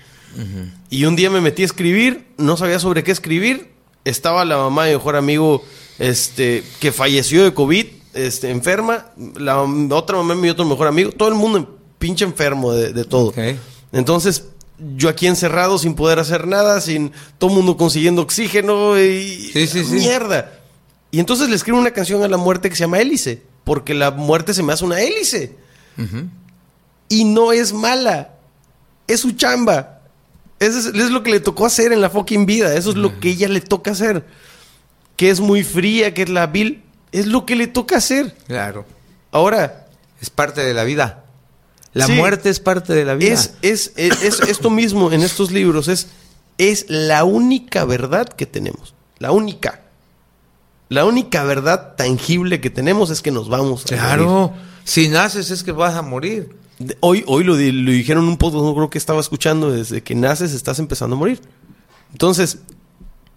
Y 0.89 1.05
un 1.05 1.15
día 1.15 1.29
me 1.29 1.41
metí 1.41 1.61
a 1.61 1.65
escribir, 1.65 2.25
no 2.37 2.57
sabía 2.57 2.79
sobre 2.79 3.03
qué 3.03 3.11
escribir. 3.11 3.71
Estaba 4.05 4.45
la 4.45 4.57
mamá 4.57 4.85
de 4.85 4.91
mi 4.91 4.97
mejor 4.97 5.15
amigo 5.15 5.63
este, 6.01 6.63
que 6.79 6.91
falleció 6.91 7.43
de 7.43 7.53
COVID, 7.53 7.85
este, 8.13 8.49
enferma. 8.49 9.05
La 9.35 9.61
otra 9.61 10.17
mamá 10.17 10.33
mi 10.33 10.49
otro 10.49 10.65
mejor 10.65 10.87
amigo. 10.87 11.11
Todo 11.11 11.29
el 11.29 11.35
mundo 11.35 11.77
pinche 11.99 12.25
enfermo 12.25 12.73
de, 12.73 12.91
de 12.91 13.05
todo. 13.05 13.33
Entonces, 13.91 14.45
yo 14.95 15.09
aquí 15.09 15.27
encerrado 15.27 15.77
sin 15.77 15.93
poder 15.93 16.17
hacer 16.17 16.47
nada, 16.47 16.81
sin 16.81 17.11
todo 17.37 17.51
el 17.51 17.57
mundo 17.57 17.77
consiguiendo 17.77 18.23
oxígeno 18.23 18.99
y 18.99 19.51
Sí, 19.53 19.67
sí, 19.67 19.83
sí. 19.85 19.93
mierda. 19.93 20.59
Y 21.11 21.19
entonces 21.19 21.49
le 21.49 21.55
escribo 21.55 21.77
una 21.77 21.91
canción 21.91 22.23
a 22.23 22.27
la 22.27 22.37
muerte 22.37 22.69
que 22.69 22.75
se 22.75 22.81
llama 22.81 22.99
Hélice, 22.99 23.43
porque 23.63 23.93
la 23.93 24.09
muerte 24.09 24.55
se 24.55 24.63
me 24.63 24.73
hace 24.73 24.83
una 24.85 25.01
hélice. 25.01 25.55
Y 27.09 27.25
no 27.25 27.51
es 27.51 27.73
mala. 27.73 28.33
Es 29.07 29.19
su 29.19 29.33
chamba. 29.33 29.99
Eso 30.59 30.79
es, 30.79 30.85
es 30.87 31.11
lo 31.11 31.21
que 31.21 31.31
le 31.31 31.39
tocó 31.41 31.65
hacer 31.67 31.91
en 31.91 32.01
la 32.01 32.09
fucking 32.09 32.45
vida. 32.47 32.73
Eso 32.73 32.89
es 32.91 32.95
lo 32.95 33.19
que 33.19 33.29
ella 33.29 33.49
le 33.49 33.61
toca 33.61 33.91
hacer. 33.91 34.25
Que 35.15 35.29
es 35.29 35.39
muy 35.39 35.63
fría, 35.63 36.13
que 36.13 36.23
es 36.23 36.29
la 36.29 36.47
vil. 36.47 36.83
Es 37.11 37.25
lo 37.27 37.45
que 37.45 37.55
le 37.55 37.67
toca 37.67 37.97
hacer. 37.97 38.35
Claro. 38.47 38.85
Ahora, 39.31 39.87
Es 40.21 40.29
parte 40.29 40.61
de 40.63 40.73
la 40.73 40.83
vida. 40.83 41.25
La 41.93 42.05
Sí. 42.05 42.13
muerte 42.13 42.49
es 42.49 42.59
parte 42.59 42.93
de 42.93 43.03
la 43.05 43.15
vida. 43.15 43.33
es, 43.33 43.55
es, 43.63 43.91
es, 43.95 44.21
es 44.23 44.39
esto 44.41 44.69
mismo 44.69 45.11
en 45.11 45.21
estos 45.23 45.51
libros. 45.51 45.87
Es, 45.87 46.07
es 46.57 46.85
la 46.89 47.23
única 47.23 47.85
verdad 47.85 48.29
que 48.29 48.45
tenemos. 48.45 48.93
La 49.19 49.31
única. 49.31 49.81
La 50.89 51.05
única 51.05 51.43
verdad 51.43 51.95
tangible 51.95 52.61
que 52.61 52.69
tenemos 52.69 53.09
es 53.09 53.21
que 53.21 53.31
nos 53.31 53.49
vamos 53.49 53.83
a 53.85 53.95
morir. 53.95 53.99
Claro. 53.99 54.53
Si 54.83 55.07
naces 55.09 55.49
es 55.51 55.63
que 55.63 55.71
vas 55.71 55.95
a 55.95 56.01
morir. 56.01 56.55
Hoy, 56.99 57.23
hoy 57.27 57.43
lo, 57.43 57.53
lo 57.55 57.91
dijeron 57.91 58.27
un 58.27 58.37
podcast, 58.37 58.63
no 58.63 58.73
creo 58.75 58.89
que 58.89 58.97
estaba 58.97 59.19
escuchando, 59.21 59.71
desde 59.71 60.01
que 60.03 60.15
naces 60.15 60.53
estás 60.53 60.79
empezando 60.79 61.15
a 61.15 61.19
morir. 61.19 61.39
Entonces, 62.11 62.59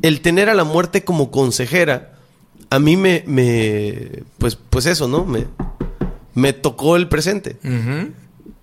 el 0.03 0.21
tener 0.21 0.49
a 0.49 0.55
la 0.55 0.65
muerte 0.65 1.05
como 1.05 1.31
consejera, 1.31 2.19
a 2.71 2.79
mí 2.79 2.97
me, 2.97 3.25
me 3.27 4.23
pues, 4.39 4.57
pues 4.57 4.87
eso, 4.87 5.09
¿no? 5.09 5.25
Me, 5.25 5.47
me 6.35 6.53
tocó 6.53 6.97
el 6.97 7.09
presente. 7.09 7.57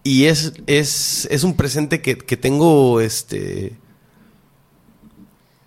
Y 0.04 0.26
es, 0.26 0.54
es, 0.68 1.28
es 1.32 1.44
un 1.44 1.56
presente 1.56 2.02
que, 2.02 2.18
que 2.18 2.38
tengo, 2.38 3.02
este... 3.02 3.74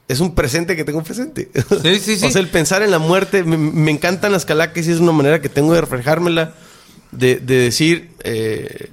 Es 0.06 0.20
un 0.20 0.34
presente 0.34 0.76
que 0.76 0.84
tengo 0.84 1.02
presente. 1.02 1.50
Sí, 1.82 1.98
sí, 1.98 2.16
sí. 2.18 2.26
o 2.26 2.30
sea, 2.30 2.42
el 2.42 2.48
pensar 2.48 2.82
en 2.82 2.90
la 2.90 2.98
muerte, 2.98 3.42
me, 3.42 3.56
me 3.56 3.90
encantan 3.90 4.32
las 4.32 4.44
calaques 4.44 4.86
y 4.86 4.90
es 4.90 4.98
una 5.00 5.12
manera 5.12 5.40
que 5.40 5.48
tengo 5.48 5.72
de 5.72 5.80
reflejármela, 5.80 6.54
de, 7.10 7.36
de 7.36 7.56
decir, 7.56 8.10
eh, 8.22 8.90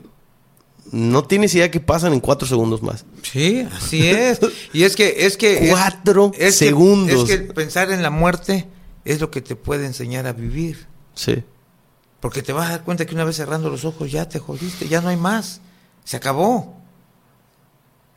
no 0.92 1.24
tienes 1.24 1.56
idea 1.56 1.72
que 1.72 1.80
pasan 1.80 2.14
en 2.14 2.20
cuatro 2.20 2.48
segundos 2.48 2.82
más. 2.84 3.06
Sí, 3.24 3.66
así 3.72 4.08
es. 4.10 4.40
Y 4.74 4.84
es 4.84 4.96
que 4.96 5.26
es 5.26 5.38
que 5.38 5.68
Cuatro 5.70 6.32
es 6.34 6.60
que- 6.60 6.66
segundos. 6.66 7.30
es 7.30 7.38
que 7.38 7.54
pensar 7.54 7.92
en 7.92 8.04
la 8.04 8.10
muerte 8.10 8.68
es 9.06 9.22
lo 9.22 9.32
que 9.32 9.42
te 9.42 9.56
puede 9.56 9.86
enseñar 9.86 10.28
a 10.28 10.34
vivir. 10.34 10.88
Sí. 11.16 11.44
Porque 12.20 12.44
te 12.44 12.54
vas 12.54 12.68
a 12.68 12.72
dar 12.72 12.84
cuenta 12.84 13.06
que 13.06 13.16
una 13.16 13.24
vez 13.24 13.38
cerrando 13.38 13.70
los 13.70 13.86
ojos 13.86 14.12
ya 14.12 14.28
te 14.30 14.40
jodiste, 14.40 14.88
ya 14.88 15.02
no 15.02 15.10
hay 15.10 15.18
más. 15.18 15.62
Se 16.04 16.18
acabó. 16.18 16.78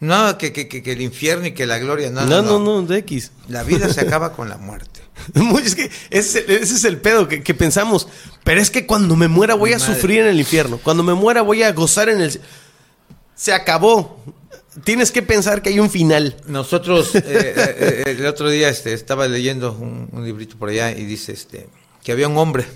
No, 0.00 0.36
que, 0.36 0.52
que, 0.52 0.68
que, 0.68 0.92
el 0.92 1.00
infierno 1.00 1.46
y 1.46 1.52
que 1.52 1.64
la 1.64 1.78
gloria, 1.78 2.10
no, 2.10 2.26
no, 2.26 2.42
no, 2.42 2.58
no, 2.58 2.82
de 2.82 2.98
X. 2.98 3.30
La 3.48 3.62
vida 3.62 3.90
se 3.90 4.02
acaba 4.02 4.32
con 4.32 4.50
la 4.50 4.58
muerte. 4.58 5.00
es 5.64 5.74
que 5.74 5.90
ese, 6.10 6.44
es 6.48 6.84
el 6.84 6.98
pedo 6.98 7.28
que, 7.28 7.42
que, 7.42 7.54
pensamos. 7.54 8.08
Pero 8.42 8.60
es 8.60 8.70
que 8.70 8.84
cuando 8.86 9.16
me 9.16 9.28
muera 9.28 9.54
voy 9.54 9.72
a 9.72 9.78
sufrir 9.78 10.20
en 10.20 10.26
el 10.26 10.40
infierno. 10.40 10.78
Cuando 10.82 11.02
me 11.02 11.14
muera 11.14 11.40
voy 11.42 11.62
a 11.62 11.72
gozar 11.72 12.08
en 12.08 12.20
el... 12.20 12.40
Se 13.34 13.52
acabó. 13.52 14.22
Tienes 14.82 15.12
que 15.12 15.22
pensar 15.22 15.62
que 15.62 15.70
hay 15.70 15.80
un 15.80 15.90
final. 15.90 16.36
Nosotros, 16.46 17.14
eh, 17.14 17.22
eh, 17.24 17.54
eh, 17.56 18.02
el 18.06 18.26
otro 18.26 18.48
día 18.50 18.68
este, 18.68 18.92
estaba 18.92 19.28
leyendo 19.28 19.72
un, 19.72 20.08
un, 20.10 20.24
librito 20.24 20.56
por 20.58 20.68
allá 20.68 20.90
y 20.90 21.04
dice 21.04 21.32
este, 21.32 21.68
que 22.02 22.12
había 22.12 22.28
un 22.28 22.36
hombre 22.36 22.66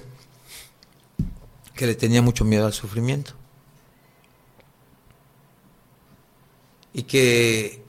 que 1.75 1.87
le 1.87 1.95
tenía 1.95 2.23
mucho 2.23 2.45
miedo 2.45 2.67
al 2.67 2.73
sufrimiento. 2.73 3.35
Y 6.93 7.05
que 7.05 7.85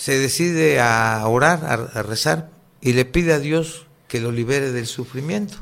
se 0.00 0.18
decide 0.18 0.80
a 0.80 1.22
orar, 1.28 1.90
a, 1.92 2.02
rezar, 2.02 2.50
y 2.80 2.94
le 2.94 3.04
pide 3.04 3.34
a 3.34 3.38
Dios 3.38 3.86
que 4.08 4.18
lo 4.18 4.32
libere 4.32 4.72
del 4.72 4.86
sufrimiento. 4.86 5.58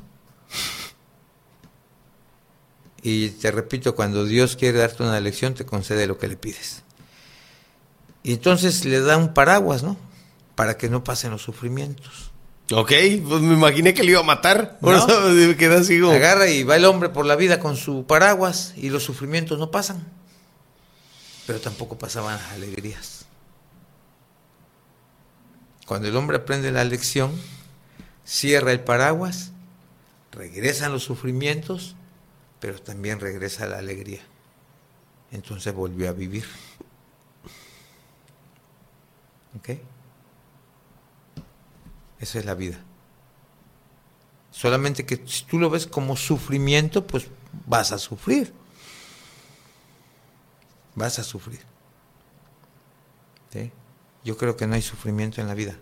Y 3.02 3.30
te 3.30 3.50
repito, 3.50 3.94
cuando 3.94 4.24
Dios 4.24 4.56
quiere 4.56 4.78
darte 4.78 5.02
una 5.02 5.20
lección, 5.20 5.54
te 5.54 5.64
concede 5.64 6.06
lo 6.06 6.18
que 6.18 6.28
le 6.28 6.36
pides. 6.36 6.82
Y 8.22 8.32
entonces 8.32 8.84
le 8.84 9.00
da 9.00 9.16
un 9.16 9.32
paraguas, 9.34 9.82
¿no? 9.82 9.96
Para 10.54 10.76
que 10.76 10.88
no 10.88 11.04
pasen 11.04 11.30
los 11.30 11.42
sufrimientos. 11.42 12.32
Ok, 12.70 12.92
pues 13.26 13.40
me 13.40 13.54
imaginé 13.54 13.94
que 13.94 14.02
le 14.02 14.10
iba 14.10 14.20
a 14.20 14.24
matar. 14.24 14.78
Por 14.78 14.94
eso 14.94 15.06
me 15.06 15.66
así 15.74 15.98
Agarra 16.02 16.48
y 16.48 16.64
va 16.64 16.76
el 16.76 16.84
hombre 16.84 17.08
por 17.08 17.24
la 17.24 17.34
vida 17.34 17.60
con 17.60 17.76
su 17.76 18.04
paraguas 18.06 18.74
y 18.76 18.90
los 18.90 19.04
sufrimientos 19.04 19.58
no 19.58 19.70
pasan. 19.70 20.06
Pero 21.46 21.60
tampoco 21.60 21.96
pasaban 21.96 22.36
las 22.36 22.52
alegrías. 22.52 23.24
Cuando 25.86 26.08
el 26.08 26.16
hombre 26.16 26.36
aprende 26.36 26.70
la 26.70 26.84
lección, 26.84 27.32
cierra 28.26 28.72
el 28.72 28.80
paraguas, 28.80 29.52
regresan 30.32 30.92
los 30.92 31.04
sufrimientos, 31.04 31.96
pero 32.60 32.80
también 32.80 33.20
regresa 33.20 33.66
la 33.66 33.78
alegría. 33.78 34.20
Entonces 35.30 35.74
volvió 35.74 36.08
a 36.08 36.12
vivir. 36.12 36.44
¿Ok? 39.56 39.78
Esa 42.20 42.38
es 42.38 42.44
la 42.44 42.54
vida. 42.54 42.78
Solamente 44.50 45.06
que 45.06 45.22
si 45.26 45.44
tú 45.44 45.58
lo 45.58 45.70
ves 45.70 45.86
como 45.86 46.16
sufrimiento, 46.16 47.06
pues 47.06 47.28
vas 47.66 47.92
a 47.92 47.98
sufrir. 47.98 48.52
Vas 50.94 51.18
a 51.18 51.24
sufrir. 51.24 51.60
Yo 54.24 54.36
creo 54.36 54.56
que 54.56 54.66
no 54.66 54.74
hay 54.74 54.82
sufrimiento 54.82 55.40
en 55.40 55.46
la 55.46 55.54
vida. 55.54 55.76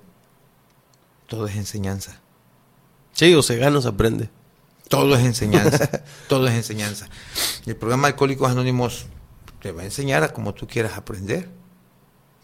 Todo 1.27 1.49
es 1.49 1.57
enseñanza. 1.57 2.21
Sí, 3.13 3.35
o 3.35 3.43
se 3.43 3.57
gana 3.57 3.79
o 3.79 3.83
se 3.83 3.89
aprende. 3.89 4.31
Todo 4.89 5.17
es 5.17 5.25
enseñanza. 5.25 5.91
todo 6.29 6.47
es 6.49 6.55
enseñanza. 6.55 7.09
El 7.67 7.77
programa 7.77 8.09
Alcohólicos 8.09 8.51
Anónimos 8.51 9.07
te 9.61 9.73
va 9.73 9.83
a 9.83 9.85
enseñar 9.85 10.23
a 10.23 10.33
como 10.33 10.55
tú 10.55 10.67
quieras 10.67 10.97
aprender. 10.97 11.49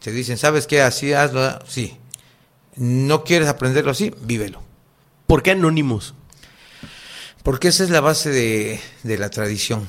Te 0.03 0.11
dicen, 0.11 0.39
¿sabes 0.39 0.67
qué? 0.67 0.83
Así 0.83 1.13
hazlo. 1.13 1.59
Sí 1.67 1.99
no 2.77 3.25
quieres 3.25 3.49
aprenderlo 3.49 3.91
así, 3.91 4.15
vívelo. 4.23 4.63
¿Por 5.27 5.43
qué 5.43 5.53
anónimos? 5.53 6.15
Porque 7.43 7.69
esa 7.69 7.85
es 7.85 7.91
la 7.91 8.01
base 8.01 8.31
de, 8.31 9.19
la 9.19 9.31
tradición. 9.31 9.89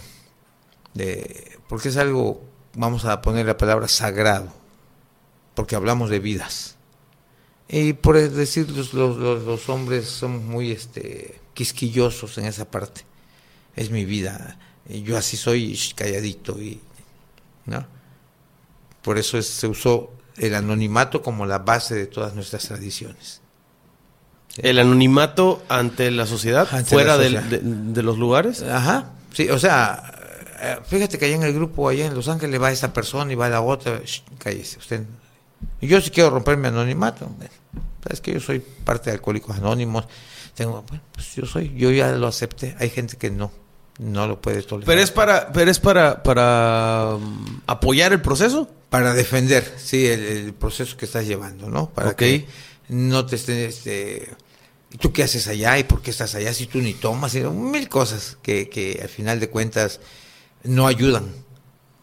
De, 0.93 1.59
porque 1.67 1.89
es 1.89 1.97
algo, 1.97 2.43
vamos 2.75 3.05
a 3.05 3.21
poner 3.21 3.45
la 3.45 3.57
palabra 3.57 3.87
sagrado. 3.87 4.51
Porque 5.53 5.75
hablamos 5.75 6.09
de 6.09 6.19
vidas. 6.19 6.75
Y 7.67 7.93
por 7.93 8.17
decir, 8.17 8.69
los, 8.71 8.93
los, 8.93 9.69
hombres 9.69 10.07
son 10.07 10.47
muy 10.47 10.71
este, 10.71 11.39
quisquillosos 11.53 12.37
en 12.37 12.45
esa 12.45 12.69
parte. 12.69 13.01
Es 13.75 13.89
mi 13.89 14.05
vida. 14.05 14.57
Yo 14.87 15.17
así 15.17 15.37
soy 15.37 15.79
calladito. 15.95 16.61
y 16.61 16.79
¿no? 17.65 17.85
Por 19.01 19.17
eso 19.17 19.41
se 19.41 19.67
usó 19.67 20.11
el 20.37 20.55
anonimato 20.55 21.21
como 21.21 21.45
la 21.45 21.59
base 21.59 21.95
de 21.95 22.07
todas 22.07 22.33
nuestras 22.33 22.63
tradiciones. 22.63 23.41
¿El 24.57 24.79
anonimato 24.79 25.63
ante 25.67 26.09
la 26.11 26.25
sociedad? 26.25 26.67
¿Fuera 26.85 27.17
De, 27.17 28.03
los 28.03 28.17
lugares? 28.17 28.61
Ajá, 28.61 29.11
sí, 29.33 29.49
o 29.49 29.57
sea, 29.57 30.13
eh, 30.61 30.77
fíjate 30.85 31.17
que 31.17 31.25
allá 31.25 31.35
en 31.35 31.43
el 31.43 31.53
grupo, 31.53 31.89
allá 31.89 32.05
en 32.05 32.13
Los 32.13 32.27
Ángeles, 32.27 32.61
va 32.61 32.71
esa 32.71 32.93
persona 32.93 33.31
y 33.31 33.35
va 33.35 33.49
la 33.49 33.61
otra, 33.61 33.99
cállese, 34.37 34.77
usted. 34.77 35.03
yo 35.81 35.99
sí 36.01 36.11
quiero 36.11 36.29
romper 36.29 36.57
mi 36.57 36.67
anonimato. 36.67 37.27
Es 38.09 38.21
que 38.21 38.33
yo 38.33 38.39
soy 38.39 38.59
parte 38.59 39.09
de 39.09 39.15
Alcohólicos 39.15 39.57
Anónimos. 39.57 40.05
Tengo, 40.55 40.83
bueno, 40.87 41.03
pues 41.13 41.35
yo 41.35 41.45
soy, 41.45 41.73
yo 41.75 41.91
ya 41.91 42.11
lo 42.11 42.27
acepté. 42.27 42.75
Hay 42.79 42.89
gente 42.89 43.17
que 43.17 43.31
no, 43.31 43.51
no 43.99 44.27
lo 44.27 44.41
puede 44.41 44.61
tolerar. 44.61 44.87
Pero 44.87 45.01
es 45.01 45.11
para, 45.11 45.51
pero 45.51 45.71
es 45.71 45.79
para, 45.79 46.23
para 46.23 47.15
um, 47.15 47.61
apoyar 47.67 48.13
el 48.13 48.21
proceso 48.21 48.69
para 48.93 49.15
defender, 49.15 49.73
sí, 49.77 50.05
el, 50.05 50.53
proceso 50.53 50.95
que 50.95 51.05
estás 51.05 51.25
llevando, 51.25 51.67
¿no? 51.67 51.89
Para 51.89 52.15
que 52.15 52.45
no 52.89 53.25
te 53.25 53.37
estén, 53.37 53.57
este, 53.57 54.29
¿tú 54.99 55.11
qué 55.11 55.23
haces 55.23 55.47
allá? 55.47 55.79
¿Y 55.79 55.83
por 55.83 56.03
qué 56.03 56.11
estás 56.11 56.35
allá 56.35 56.53
si 56.53 56.67
tú 56.67 56.79
ni 56.79 56.93
tomas? 56.93 57.33
mil 57.33 57.89
cosas 57.89 58.37
que, 58.43 58.69
que 58.69 58.99
al 59.01 59.09
final 59.09 59.39
de 59.39 59.49
cuentas 59.49 59.99
no 60.63 60.85
ayudan. 60.85 61.25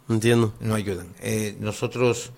Entiendo. 0.08 0.52
No 0.58 0.74
ayudan. 0.74 1.14
Eh, 1.20 1.56
nosotros, 1.60 2.32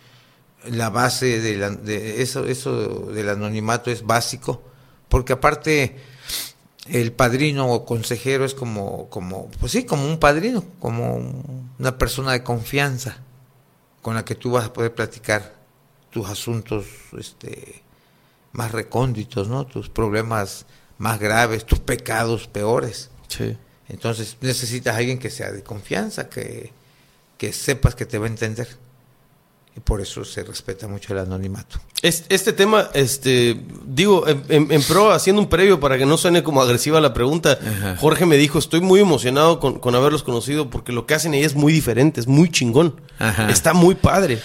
la 0.67 0.91
base 0.91 1.41
de, 1.41 1.57
la, 1.57 1.71
de 1.71 2.21
eso, 2.21 2.45
eso 2.45 3.11
del 3.11 3.31
anonimato 3.31 3.91
es 3.91 4.05
básico, 4.05 4.63
porque 5.13 5.35
aparte 5.35 5.95
el 6.87 7.13
padrino 7.13 7.71
o 7.71 7.85
consejero 7.85 8.47
es 8.47 8.55
como, 8.55 9.11
como, 9.11 9.51
pues 9.61 9.73
sí, 9.73 9.85
como 9.85 10.07
un 10.07 10.19
padrino, 10.19 10.65
como 10.81 11.17
una 11.79 11.99
persona 11.99 12.33
de 12.33 12.43
confianza 12.43 13.19
con 14.01 14.15
la 14.15 14.25
que 14.25 14.35
tú 14.35 14.53
vas 14.53 14.65
a 14.65 14.73
poder 14.73 14.95
platicar 14.95 15.55
tus 16.09 16.31
asuntos 16.31 16.87
este, 17.19 17.83
más 18.53 18.73
recónditos, 18.73 19.49
¿no? 19.49 19.67
Tus 19.67 19.91
problemas 19.91 20.65
más 20.97 21.21
graves, 21.21 21.67
tus 21.67 21.81
pecados 21.81 22.49
peores. 22.49 23.11
Sí. 23.29 23.55
Entonces 23.91 24.39
necesitas 24.41 24.95
a 24.95 24.97
alguien 24.97 25.19
que 25.19 25.29
sea 25.29 25.53
de 25.53 25.63
confianza, 25.63 26.31
que, 26.31 26.73
que 27.37 27.53
sepas 27.53 27.95
que 27.95 28.07
te 28.07 28.17
va 28.17 28.25
a 28.25 28.31
entender 28.31 28.79
y 29.77 29.81
por 29.81 30.01
eso 30.01 30.25
se 30.25 30.43
respeta 30.45 30.87
mucho 30.87 31.15
el 31.15 31.21
anonimato. 31.21 31.81
Este, 32.03 32.53
tema, 32.53 32.91
este, 32.95 33.59
digo, 33.87 34.25
en, 34.27 34.83
pro, 34.83 35.13
haciendo 35.13 35.41
un 35.41 35.49
previo 35.49 35.81
para 35.81 35.97
que 35.97 36.05
no 36.05 36.19
suene 36.19 36.43
como 36.43 36.61
agresiva 36.61 37.01
la 37.01 37.15
pregunta, 37.15 37.59
Jorge 37.99 38.27
me 38.27 38.37
dijo, 38.37 38.59
estoy 38.59 38.81
muy 38.81 39.01
emocionado 39.01 39.61
con, 39.61 39.95
haberlos 39.95 40.23
conocido 40.23 40.69
porque 40.69 40.93
lo 40.93 41.07
que 41.07 41.15
hacen 41.15 41.33
ahí 41.33 41.43
es 41.43 41.55
muy 41.55 41.73
diferente, 41.73 42.21
es 42.21 42.27
muy 42.27 42.51
chingón, 42.51 43.01
está 43.49 43.73
muy 43.73 43.95
padre. 43.95 44.41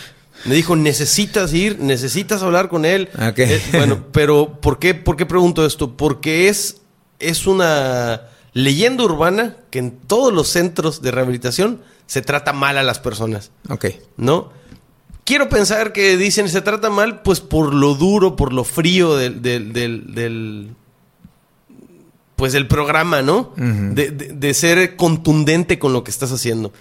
Me 0.46 0.56
dijo, 0.56 0.76
necesitas 0.76 1.52
ir, 1.52 1.80
necesitas 1.80 2.44
hablar 2.44 2.70
con 2.70 2.86
él. 2.86 3.10
Eh, 3.36 3.62
bueno, 3.74 4.06
pero 4.12 4.60
¿por 4.62 4.80
qué, 4.80 4.94
¿por 4.94 5.18
qué 5.18 5.26
pregunto 5.26 5.66
esto? 5.66 5.98
Porque 5.98 6.48
es, 6.48 6.78
es 7.20 7.48
una 7.48 8.22
leyenda 8.54 9.04
urbana 9.04 9.58
que 9.72 9.80
en 9.80 9.92
todos 9.92 10.32
los 10.32 10.48
centros 10.48 11.02
de 11.02 11.12
rehabilitación 11.12 11.82
se 12.06 12.22
trata 12.22 12.54
mal 12.54 12.78
a 12.78 12.84
las 12.84 13.00
personas. 13.00 13.52
Ok. 13.70 13.86
¿No? 14.16 14.52
Quiero 15.28 15.50
pensar 15.50 15.92
que 15.92 16.16
dicen 16.16 16.48
se 16.48 16.62
trata 16.62 16.90
mal, 16.90 17.22
pues 17.22 17.42
por 17.42 17.74
lo 17.74 17.96
duro, 17.96 18.38
por 18.38 18.54
lo 18.54 18.64
frío 18.64 19.18
del, 19.18 19.42
del, 19.42 20.70
pues 22.38 22.54
del 22.54 22.68
programa, 22.68 23.22
¿no? 23.22 23.54
de, 23.58 24.54
ser 24.54 24.96
contundente 24.96 25.78
con 25.78 25.92
lo 25.92 26.06
que 26.06 26.12
estás 26.12 26.32
haciendo. 26.32 26.72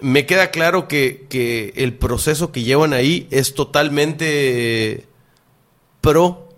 Me 0.00 0.24
queda 0.24 0.50
claro 0.50 0.88
que, 0.88 1.72
el 1.76 1.92
proceso 1.94 2.50
que 2.50 2.62
llevan 2.62 2.94
ahí 2.94 3.28
es 3.30 3.54
totalmente 3.54 5.06
pro 6.00 6.48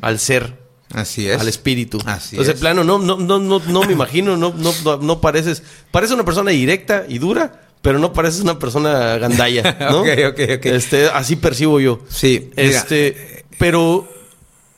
al 0.00 0.18
ser. 0.18 0.64
Así 0.94 1.28
es. 1.28 1.38
Al 1.38 1.48
espíritu. 1.48 1.98
Así 2.06 2.36
Entonces, 2.36 2.60
plano, 2.60 2.84
no, 2.84 2.98
no, 2.98 3.18
no, 3.18 3.40
no, 3.40 3.58
no 3.58 3.82
me 3.82 3.92
imagino, 3.92 4.36
no, 4.36 4.54
no, 4.56 4.96
no 4.96 5.20
pareces. 5.20 5.62
Parece 5.90 6.14
una 6.14 6.24
persona 6.24 6.52
directa 6.52 7.04
y 7.08 7.18
dura, 7.18 7.65
pero 7.86 8.00
no 8.00 8.12
pareces 8.12 8.40
una 8.40 8.58
persona 8.58 9.16
gandalla, 9.16 9.76
¿no? 9.92 10.00
ok, 10.00 10.08
ok, 10.30 10.40
ok. 10.56 10.66
Este, 10.66 11.06
así 11.06 11.36
percibo 11.36 11.78
yo. 11.78 12.00
Sí. 12.08 12.50
Este, 12.56 13.44
pero 13.60 14.08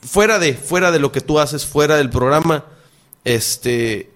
fuera 0.03 0.39
de, 0.39 0.53
fuera 0.53 0.91
de 0.93 0.99
lo 0.99 1.11
que 1.11 1.23
tú 1.23 1.41
haces, 1.41 1.65
fuera 1.65 1.97
del 1.97 2.11
programa, 2.11 2.67
este, 3.25 4.11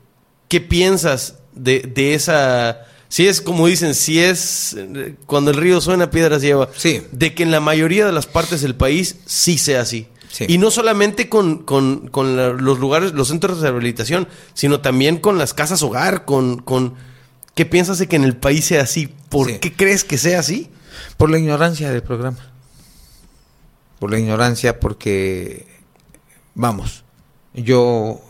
¿qué 0.49 0.61
piensas 0.61 1.37
de, 1.55 1.81
de 1.81 2.13
esa... 2.13 2.83
Si 3.09 3.27
es 3.27 3.41
como 3.41 3.67
dicen, 3.67 3.95
si 3.95 4.19
es 4.21 4.77
cuando 5.25 5.51
el 5.53 5.57
río 5.57 5.81
suena, 5.81 6.11
piedras 6.11 6.43
lleva. 6.43 6.69
Sí. 6.77 7.01
De 7.13 7.35
que 7.35 7.45
en 7.45 7.51
la 7.51 7.61
mayoría 7.61 8.05
de 8.05 8.13
las 8.13 8.27
partes 8.27 8.61
del 8.61 8.75
país 8.75 9.17
sí 9.25 9.57
sea 9.57 9.81
así. 9.81 10.07
Sí. 10.31 10.45
Y 10.49 10.59
no 10.59 10.71
solamente 10.71 11.31
con, 11.31 11.59
con- 11.63 12.09
con 12.09 12.37
la- 12.37 12.51
los 12.53 12.79
lugares, 12.79 13.13
los 13.15 13.29
centros 13.29 13.57
de 13.63 13.69
rehabilitación, 13.69 14.29
sino 14.53 14.81
también 14.81 15.17
con 15.17 15.39
las 15.39 15.55
casas 15.55 15.83
hogar, 15.83 16.27
con... 16.27 16.59
con 16.59 17.11
¿Qué 17.55 17.67
piensas 17.67 17.99
de 17.99 18.09
que 18.09 18.17
en 18.17 18.25
el 18.25 18.37
país 18.37 18.65
sea 18.65 18.83
así? 18.83 19.09
¿Por 19.29 19.49
Sí. 19.49 19.59
qué 19.59 19.73
crees 19.75 20.05
que 20.05 20.17
sea 20.19 20.41
así? 20.41 20.71
Por 21.17 21.31
la 21.31 21.39
ignorancia 21.39 21.91
del 21.91 22.03
programa. 22.03 22.39
Por 23.99 24.11
la 24.11 24.19
ignorancia, 24.19 24.81
porque, 24.81 25.67
vamos, 26.55 27.05
yo, 27.55 28.21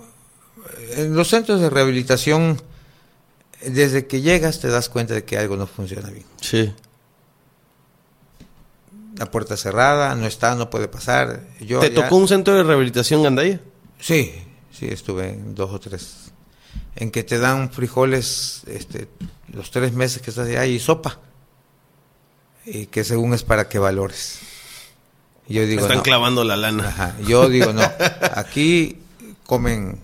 en 0.97 1.15
los 1.15 1.29
centros 1.29 1.61
de 1.61 1.71
rehabilitación, 1.71 2.61
desde 3.65 4.07
que 4.07 4.21
llegas 4.21 4.61
te 4.61 4.69
das 4.69 4.89
cuenta 4.89 5.15
de 5.15 5.25
que 5.25 5.39
algo 5.39 5.57
no 5.57 5.67
funciona 5.67 6.11
bien. 6.11 6.27
Sí. 6.41 6.73
La 9.17 9.31
puerta 9.31 9.57
cerrada, 9.57 10.15
no 10.15 10.27
está, 10.27 10.55
no 10.55 10.69
puede 10.71 10.89
pasar. 10.89 11.43
Yo 11.61 11.79
¿Te 11.81 11.87
allá- 11.87 11.95
tocó 12.03 12.17
un 12.17 12.29
centro 12.29 12.55
de 12.55 12.65
rehabilitación 12.65 13.23
Gandaya? 13.23 13.61
Sí, 14.01 14.33
sí, 14.73 14.87
estuve 14.87 15.31
en 15.31 15.55
dos 15.55 15.71
o 15.71 15.79
tres. 15.79 16.22
En 16.97 17.11
que 17.11 17.23
te 17.25 17.39
dan 17.39 17.71
frijoles 17.73 18.63
este, 18.67 19.09
los 19.53 19.71
tres 19.71 19.93
meses 19.93 20.23
que 20.23 20.31
estás 20.31 20.49
allá 20.49 20.67
y 20.67 20.79
sopa. 20.79 21.21
Y 22.65 22.87
que 22.87 23.05
según 23.05 23.35
es 23.35 23.43
para 23.43 23.69
que 23.69 23.79
valores. 23.79 24.41
Yo 25.49 25.67
digo, 25.67 25.83
Están 25.83 25.99
no. 25.99 26.03
clavando 26.03 26.45
la 26.45 26.57
lana. 26.57 26.89
Ajá, 26.89 27.17
Yo 27.27 27.49
digo, 27.49 27.73
no. 27.73 27.83
Aquí 28.37 28.99
comen 29.47 29.99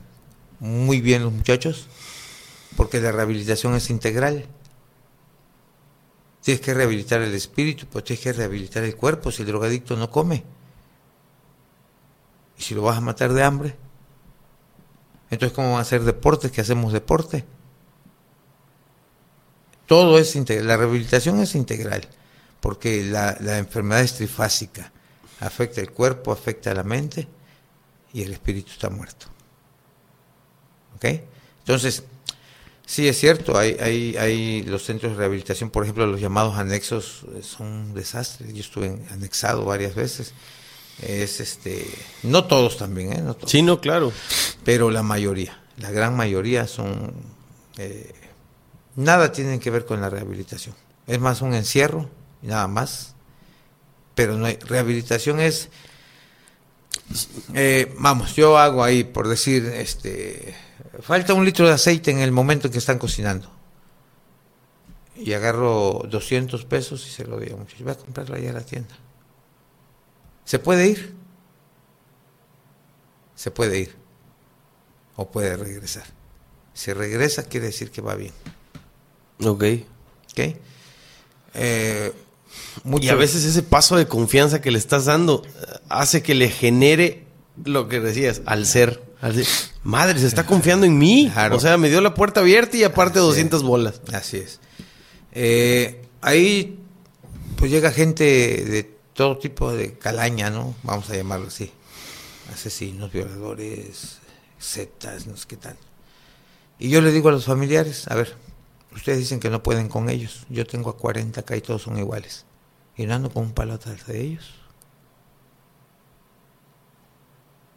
muy 0.60 1.00
bien 1.00 1.22
los 1.22 1.32
muchachos 1.32 1.86
porque 2.76 3.00
la 3.00 3.12
rehabilitación 3.12 3.74
es 3.74 3.90
integral. 3.90 4.46
Tienes 6.42 6.60
que 6.60 6.74
rehabilitar 6.74 7.20
el 7.20 7.34
espíritu, 7.34 7.86
pues 7.86 8.04
tienes 8.04 8.22
que 8.22 8.32
rehabilitar 8.32 8.82
el 8.84 8.96
cuerpo 8.96 9.30
si 9.30 9.42
el 9.42 9.48
drogadicto 9.48 9.96
no 9.96 10.10
come. 10.10 10.44
Y 12.58 12.62
si 12.62 12.74
lo 12.74 12.82
vas 12.82 12.96
a 12.96 13.00
matar 13.00 13.32
de 13.32 13.42
hambre, 13.42 13.76
entonces 15.30 15.54
¿cómo 15.54 15.70
van 15.70 15.78
a 15.78 15.82
hacer 15.82 16.02
deportes 16.02 16.50
que 16.50 16.60
hacemos 16.60 16.92
deporte? 16.92 17.44
Todo 19.86 20.18
es 20.18 20.36
integral, 20.36 20.66
la 20.66 20.76
rehabilitación 20.76 21.40
es 21.40 21.54
integral, 21.54 22.06
porque 22.60 23.04
la, 23.04 23.36
enfermedad 23.58 24.02
es 24.02 24.16
trifásica, 24.16 24.92
afecta 25.40 25.80
el 25.80 25.90
cuerpo, 25.92 26.30
afecta 26.30 26.74
la 26.74 26.82
mente 26.82 27.26
y 28.12 28.22
el 28.22 28.32
espíritu 28.32 28.70
está 28.72 28.90
muerto. 28.90 29.26
¿Ok? 30.96 31.04
Entonces, 31.60 32.04
sí 32.84 33.08
es 33.08 33.18
cierto, 33.18 33.56
hay, 33.56 33.76
hay, 33.80 34.16
hay 34.18 34.62
los 34.62 34.84
centros 34.84 35.12
de 35.12 35.18
rehabilitación, 35.18 35.70
por 35.70 35.84
ejemplo, 35.84 36.06
los 36.06 36.20
llamados 36.20 36.56
anexos 36.58 37.24
eh, 37.34 37.42
son 37.42 37.66
un 37.66 37.94
desastre. 37.94 38.52
Yo 38.52 38.60
estuve 38.60 38.98
anexado 39.10 39.64
varias 39.64 39.94
veces. 39.94 40.34
Es 41.02 41.40
este, 41.40 41.86
no 42.24 42.44
todos 42.44 42.76
también, 42.76 43.12
¿eh? 43.12 43.22
No 43.22 43.34
todos 43.34 43.50
Sí, 43.50 43.62
no, 43.62 43.80
claro. 43.80 44.12
pero 44.64 44.90
la 44.90 45.02
mayoría, 45.02 45.62
la 45.76 45.90
gran 45.90 46.16
mayoría 46.16 46.66
son 46.66 47.12
eh, 47.76 48.12
nada 48.96 49.30
tienen 49.30 49.60
que 49.60 49.70
ver 49.70 49.84
con 49.84 50.00
la 50.00 50.10
rehabilitación. 50.10 50.74
Es 51.06 51.20
más 51.20 51.40
un 51.40 51.54
encierro 51.54 52.10
y 52.42 52.48
nada 52.48 52.66
más. 52.68 53.14
Pero 54.14 54.36
no 54.36 54.46
hay 54.46 54.56
rehabilitación 54.56 55.38
es 55.38 55.70
eh, 57.54 57.94
vamos, 57.98 58.34
yo 58.34 58.58
hago 58.58 58.84
ahí 58.84 59.04
por 59.04 59.28
decir 59.28 59.64
este 59.66 60.54
falta 61.00 61.34
un 61.34 61.44
litro 61.44 61.66
de 61.66 61.72
aceite 61.72 62.10
en 62.10 62.18
el 62.18 62.32
momento 62.32 62.66
en 62.66 62.72
que 62.72 62.78
están 62.78 62.98
cocinando. 62.98 63.50
Y 65.16 65.32
agarro 65.32 66.02
200 66.08 66.64
pesos 66.64 67.06
y 67.06 67.10
se 67.10 67.24
lo 67.24 67.38
doy 67.38 67.50
a 67.50 67.54
un 67.54 67.60
muchacho. 67.60 67.82
Voy 67.82 67.92
a 67.92 67.96
comprarlo 67.96 68.36
allá 68.36 68.50
a 68.50 68.54
la 68.54 68.60
tienda. 68.60 68.94
¿Se 70.48 70.58
puede 70.58 70.86
ir? 70.88 71.14
Se 73.34 73.50
puede 73.50 73.80
ir 73.80 73.94
o 75.14 75.30
puede 75.30 75.54
regresar. 75.58 76.04
Si 76.72 76.90
regresa 76.94 77.42
quiere 77.42 77.66
decir 77.66 77.90
que 77.90 78.00
va 78.00 78.14
bien. 78.14 78.32
Ok. 79.44 79.62
¿ok? 80.32 80.56
Eh, 81.52 82.12
Y 82.98 83.08
a 83.10 83.14
veces 83.14 83.44
ese 83.44 83.62
paso 83.62 83.96
de 83.96 84.06
confianza 84.08 84.62
que 84.62 84.70
le 84.70 84.78
estás 84.78 85.04
dando 85.04 85.42
eh, 85.44 85.50
hace 85.90 86.22
que 86.22 86.34
le 86.34 86.48
genere 86.48 87.26
lo 87.62 87.86
que 87.88 88.00
decías, 88.00 88.40
al 88.46 88.64
ser. 88.64 89.02
al 89.20 89.34
ser, 89.34 89.46
Madre, 89.82 90.18
se 90.18 90.26
está 90.28 90.46
confiando 90.46 90.86
en 90.86 90.96
mí. 90.96 91.28
Claro. 91.30 91.56
O 91.56 91.60
sea, 91.60 91.76
me 91.76 91.90
dio 91.90 92.00
la 92.00 92.14
puerta 92.14 92.40
abierta 92.40 92.78
y 92.78 92.84
aparte 92.84 93.18
Así 93.18 93.26
200 93.28 93.60
es. 93.60 93.66
bolas. 93.66 94.00
Así 94.14 94.38
es. 94.38 94.60
Eh, 95.32 96.00
ahí 96.22 96.78
pues 97.56 97.70
llega 97.70 97.90
gente 97.92 98.24
de 98.24 98.97
todo 99.18 99.36
tipo 99.36 99.72
de 99.72 99.98
calaña, 99.98 100.48
¿no? 100.48 100.76
Vamos 100.84 101.10
a 101.10 101.16
llamarlo 101.16 101.48
así. 101.48 101.72
Asesinos, 102.52 103.10
violadores, 103.10 104.18
setas, 104.60 105.26
no 105.26 105.36
sé 105.36 105.48
qué 105.48 105.56
tal. 105.56 105.76
Y 106.78 106.88
yo 106.88 107.00
le 107.00 107.10
digo 107.10 107.28
a 107.28 107.32
los 107.32 107.44
familiares, 107.44 108.06
a 108.06 108.14
ver, 108.14 108.36
ustedes 108.92 109.18
dicen 109.18 109.40
que 109.40 109.50
no 109.50 109.60
pueden 109.60 109.88
con 109.88 110.08
ellos. 110.08 110.46
Yo 110.48 110.64
tengo 110.64 110.90
a 110.90 110.96
40 110.96 111.40
acá 111.40 111.56
y 111.56 111.60
todos 111.60 111.82
son 111.82 111.98
iguales. 111.98 112.46
Y 112.96 113.06
no 113.06 113.14
ando 113.16 113.28
con 113.28 113.42
un 113.42 113.54
palo 113.54 113.74
atrás 113.74 114.06
de 114.06 114.20
ellos. 114.20 114.54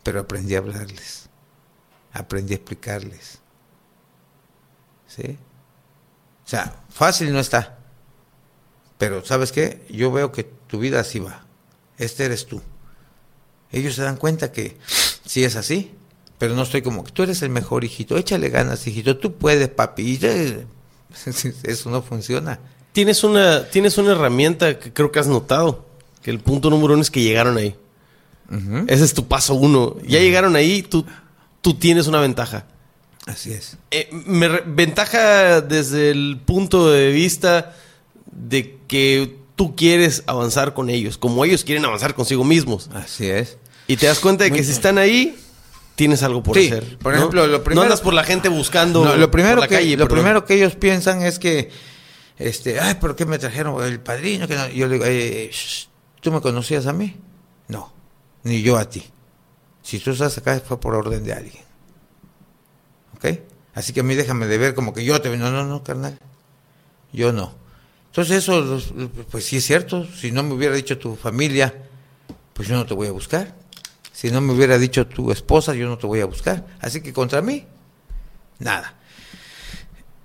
Pero 0.03 0.19
aprendí 0.19 0.53
a 0.53 0.59
hablarles. 0.59 1.27
Aprendí 2.13 2.53
a 2.53 2.57
explicarles. 2.57 3.39
¿Sí? 5.07 5.39
O 6.45 6.47
sea, 6.47 6.83
fácil 6.89 7.33
no 7.33 7.39
está. 7.39 7.79
Pero 8.99 9.25
¿sabes 9.25 9.51
qué? 9.51 9.87
Yo 9.89 10.11
veo 10.11 10.31
que 10.31 10.60
tu 10.71 10.79
vida 10.79 11.01
así 11.01 11.19
va. 11.19 11.43
Este 11.97 12.23
eres 12.23 12.47
tú. 12.47 12.61
Ellos 13.73 13.93
se 13.93 14.03
dan 14.03 14.15
cuenta 14.15 14.53
que 14.53 14.77
sí 15.25 15.43
es 15.43 15.57
así, 15.57 15.91
pero 16.37 16.55
no 16.55 16.63
estoy 16.63 16.81
como 16.81 17.03
que 17.03 17.11
tú 17.11 17.23
eres 17.23 17.41
el 17.41 17.49
mejor 17.49 17.83
hijito. 17.83 18.17
Échale 18.17 18.47
ganas, 18.49 18.87
hijito. 18.87 19.17
Tú 19.17 19.33
puedes, 19.33 19.67
papi. 19.67 20.17
Eso 21.63 21.89
no 21.89 22.01
funciona. 22.01 22.57
Tienes 22.93 23.25
una, 23.25 23.67
tienes 23.67 23.97
una 23.97 24.13
herramienta 24.13 24.79
que 24.79 24.93
creo 24.93 25.11
que 25.11 25.19
has 25.19 25.27
notado. 25.27 25.85
Que 26.23 26.31
el 26.31 26.39
punto 26.39 26.69
número 26.69 26.93
uno 26.93 27.01
es 27.01 27.11
que 27.11 27.21
llegaron 27.21 27.57
ahí. 27.57 27.75
Ese 28.87 29.03
es 29.03 29.13
tu 29.13 29.27
paso 29.27 29.53
uno. 29.55 29.97
Ya 30.07 30.19
llegaron 30.19 30.55
ahí, 30.55 30.83
tú, 30.83 31.05
tú 31.61 31.73
tienes 31.73 32.07
una 32.07 32.21
ventaja. 32.21 32.65
Así 33.25 33.51
es. 33.51 33.77
Eh, 33.91 34.09
me 34.25 34.47
ventaja 34.47 35.59
desde 35.59 36.11
el 36.11 36.39
punto 36.45 36.89
de 36.89 37.11
vista 37.11 37.75
de 38.31 38.77
que 38.87 39.40
tú 39.61 39.75
quieres 39.75 40.23
avanzar 40.25 40.73
con 40.73 40.89
ellos, 40.89 41.19
como 41.19 41.45
ellos 41.45 41.63
quieren 41.63 41.85
avanzar 41.85 42.15
consigo 42.15 42.43
mismos. 42.43 42.89
Así 42.95 43.29
es. 43.29 43.59
Y 43.85 43.95
te 43.95 44.07
das 44.07 44.19
cuenta 44.19 44.43
de 44.43 44.49
Muy 44.49 44.57
que 44.59 44.63
si 44.65 44.71
están 44.71 44.97
ahí, 44.97 45.37
tienes 45.93 46.23
algo 46.23 46.41
por 46.41 46.57
Sí, 46.57 46.65
hacer. 46.65 46.97
por 46.97 47.11
¿no? 47.13 47.19
ejemplo, 47.19 47.45
lo 47.45 47.59
No 47.75 47.81
andas 47.83 48.01
por 48.01 48.15
la 48.15 48.23
gente 48.23 48.49
buscando 48.49 49.05
No, 49.05 49.15
lo 49.17 49.29
primero 49.29 49.57
por 49.57 49.61
la 49.61 49.67
que 49.67 49.75
calle, 49.75 49.97
lo 49.97 50.05
perdón. 50.05 50.17
primero 50.23 50.45
que 50.45 50.55
ellos 50.55 50.73
piensan 50.75 51.21
es 51.21 51.37
que 51.37 51.69
este 52.39 52.79
ay 52.79 52.95
por 52.95 53.15
qué 53.15 53.27
me 53.27 53.37
trajeron 53.37 53.83
el 53.85 53.99
padrino 53.99 54.47
que 54.47 54.55
no? 54.55 54.67
yo 54.69 54.87
le 54.87 54.93
digo 54.93 55.05
"Eh, 55.05 55.51
shh, 55.53 55.85
tú 56.21 56.31
me 56.31 56.41
conocías 56.41 56.87
a 56.87 56.93
mí 56.93 57.15
no 57.67 57.93
ni 58.41 58.63
yo 58.63 58.77
a 58.77 58.89
ti 58.89 59.03
si 59.83 59.99
tú 59.99 60.09
estás 60.09 60.39
acá 60.39 60.59
fue 60.65 60.79
por 60.79 60.95
orden 60.95 61.23
de 61.23 61.33
alguien 61.33 61.63
¿ok? 63.15 63.39
así 63.75 63.93
que 63.93 63.99
a 63.99 64.03
mí 64.03 64.15
déjame 64.15 64.47
de 64.47 64.57
ver 64.57 64.73
como 64.73 64.91
que 64.91 65.03
yo 65.05 65.21
te 65.21 65.29
no 65.37 65.51
no 65.51 65.65
no 65.65 65.83
carnal 65.83 66.17
yo 67.13 67.31
no 67.31 67.53
entonces 68.11 68.37
eso 68.37 68.79
pues 69.31 69.45
sí 69.45 69.57
es 69.57 69.65
cierto 69.65 70.05
si 70.05 70.31
no 70.31 70.43
me 70.43 70.53
hubiera 70.53 70.75
dicho 70.75 70.97
tu 70.97 71.15
familia 71.15 71.73
pues 72.53 72.67
yo 72.67 72.75
no 72.75 72.85
te 72.85 72.93
voy 72.93 73.07
a 73.07 73.11
buscar 73.11 73.55
si 74.11 74.29
no 74.29 74.41
me 74.41 74.53
hubiera 74.53 74.77
dicho 74.77 75.07
tu 75.07 75.31
esposa 75.31 75.73
yo 75.73 75.87
no 75.87 75.97
te 75.97 76.07
voy 76.07 76.19
a 76.19 76.25
buscar 76.25 76.65
así 76.79 77.01
que 77.01 77.13
contra 77.13 77.41
mí 77.41 77.65
nada 78.59 78.95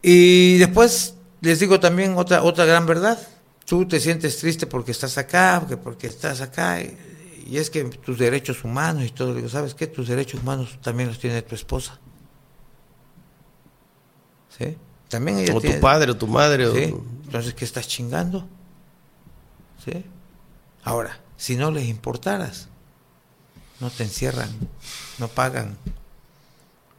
y 0.03 0.59
después 0.59 1.17
les 1.41 1.61
digo 1.61 1.81
también 1.81 2.17
otra 2.17 2.43
otra 2.43 2.65
gran 2.65 2.87
verdad. 2.87 3.19
Tú 3.65 3.87
te 3.87 4.01
sientes 4.01 4.39
triste 4.39 4.67
porque 4.67 4.93
estás 4.93 5.19
acá, 5.19 5.59
porque, 5.61 5.77
porque 5.77 6.07
estás 6.07 6.41
acá, 6.41 6.81
y, 6.81 6.97
y 7.49 7.59
es 7.59 7.71
que 7.71 7.85
tus 7.85 8.19
derechos 8.19 8.63
humanos 8.63 9.05
y 9.05 9.11
todo, 9.11 9.35
digo, 9.35 9.49
¿sabes 9.49 9.75
qué? 9.75 9.89
Tus 9.89 10.09
derechos 10.09 10.43
humanos 10.43 10.79
también 10.81 11.09
los 11.09 11.19
tiene 11.19 11.43
tu 11.43 11.55
esposa. 11.55 11.99
¿Sí? 14.57 14.77
También 15.09 15.39
ella 15.39 15.55
O 15.55 15.61
tiene- 15.61 15.77
tu 15.77 15.81
padre, 15.83 16.11
o 16.13 16.17
tu 16.17 16.27
madre. 16.27 16.67
o- 16.67 16.75
¿Sí? 16.75 16.95
Entonces, 17.27 17.55
¿qué 17.55 17.65
estás 17.65 17.87
chingando? 17.89 18.47
¿Sí? 19.85 20.05
Ahora, 20.85 21.19
si 21.37 21.57
no 21.57 21.71
les 21.71 21.87
importaras, 21.89 22.69
no 23.81 23.91
te 23.91 24.05
encierran, 24.05 24.49
no 25.19 25.29
pagan, 25.29 25.77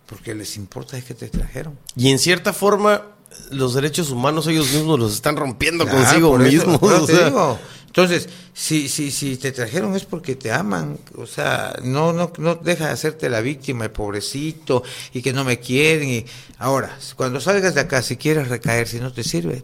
porque 0.06 0.36
les 0.36 0.56
importa 0.58 0.98
es 0.98 1.04
que 1.04 1.14
te 1.14 1.28
trajeron. 1.30 1.78
Y 1.96 2.10
en 2.12 2.20
cierta 2.20 2.54
forma, 2.54 3.04
los 3.52 3.74
derechos 3.74 4.10
humanos 4.10 4.48
ellos 4.48 4.72
mismos 4.72 5.00
los 5.00 5.14
están 5.14 5.36
rompiendo 5.36 5.84
Claro, 5.86 6.00
consigo 6.00 6.38
mismos. 6.38 6.76
eso 6.82 7.04
o 7.04 7.06
te 7.06 7.16
sea. 7.16 7.26
digo. 7.26 7.60
Entonces, 7.98 8.30
si, 8.54 8.90
si, 8.90 9.10
si 9.10 9.38
te 9.38 9.52
trajeron 9.52 9.96
es 9.96 10.06
porque 10.06 10.36
te 10.36 10.52
aman, 10.52 11.00
o 11.16 11.26
sea, 11.26 11.76
no, 11.82 12.14
no, 12.14 12.32
no 12.38 12.54
deja 12.54 12.86
de 12.86 12.92
hacerte 12.92 13.28
la 13.28 13.42
víctima, 13.42 13.86
el 13.86 13.92
pobrecito, 13.92 14.84
y 15.14 15.24
que 15.24 15.34
no 15.34 15.44
me 15.44 15.58
quieren. 15.60 16.08
Y... 16.08 16.26
Ahora, 16.60 16.96
cuando 17.16 17.42
salgas 17.42 17.74
de 17.74 17.82
acá, 17.82 18.04
si 18.04 18.16
quieres 18.16 18.50
recaer, 18.50 18.88
si 18.88 19.00
no 19.00 19.12
te 19.12 19.24
sirve, 19.24 19.64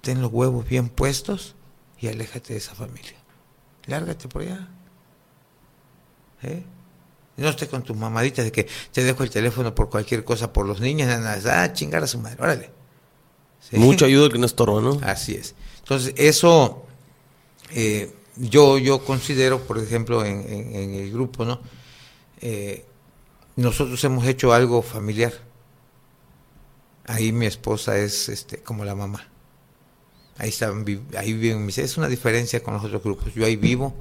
ten 0.00 0.20
los 0.20 0.32
huevos 0.32 0.68
bien 0.68 0.88
puestos 0.88 1.54
y 2.00 2.08
aléjate 2.08 2.54
de 2.54 2.58
esa 2.58 2.74
familia. 2.74 3.14
Lárgate 3.86 4.26
por 4.26 4.42
allá. 4.42 4.68
¿eh? 6.42 6.64
No 7.36 7.48
estés 7.48 7.68
con 7.68 7.84
tus 7.84 7.96
mamaditas 7.96 8.44
de 8.44 8.50
que 8.50 8.66
te 8.90 9.04
dejo 9.04 9.22
el 9.22 9.30
teléfono 9.30 9.72
por 9.72 9.88
cualquier 9.88 10.24
cosa 10.24 10.52
por 10.52 10.66
los 10.66 10.80
niños, 10.80 11.06
nada, 11.06 11.62
ah, 11.62 11.72
chingar 11.72 12.02
a 12.02 12.08
su 12.08 12.18
madre, 12.18 12.42
órale. 12.42 12.70
¿Sí? 13.60 13.76
Mucho 13.76 14.06
ayuda 14.06 14.30
que 14.30 14.38
no 14.38 14.46
estorba, 14.46 14.80
¿no? 14.80 14.98
Así 15.04 15.36
es. 15.36 15.54
Entonces, 15.78 16.12
eso 16.16 16.86
eh, 17.74 18.12
yo, 18.36 18.78
yo 18.78 19.04
considero, 19.04 19.60
por 19.60 19.78
ejemplo, 19.78 20.24
en, 20.24 20.40
en, 20.48 20.94
el 20.94 21.12
grupo, 21.12 21.44
¿no? 21.44 21.60
Eh, 22.40 22.84
nosotros 23.56 24.02
hemos 24.04 24.26
hecho 24.26 24.52
algo 24.52 24.82
familiar. 24.82 25.32
Ahí 27.04 27.32
mi 27.32 27.46
esposa 27.46 27.98
es 27.98 28.28
este, 28.28 28.58
como 28.58 28.84
la 28.84 28.94
mamá. 28.94 29.26
Ahí, 30.38 30.48
están, 30.48 30.84
ahí 31.16 31.34
viven 31.34 31.66
mis... 31.66 31.78
Es 31.78 31.96
una 31.98 32.08
diferencia 32.08 32.62
con 32.62 32.74
los 32.74 32.84
otros 32.84 33.02
grupos. 33.02 33.34
Yo 33.34 33.44
ahí 33.44 33.56
vivo, 33.56 33.94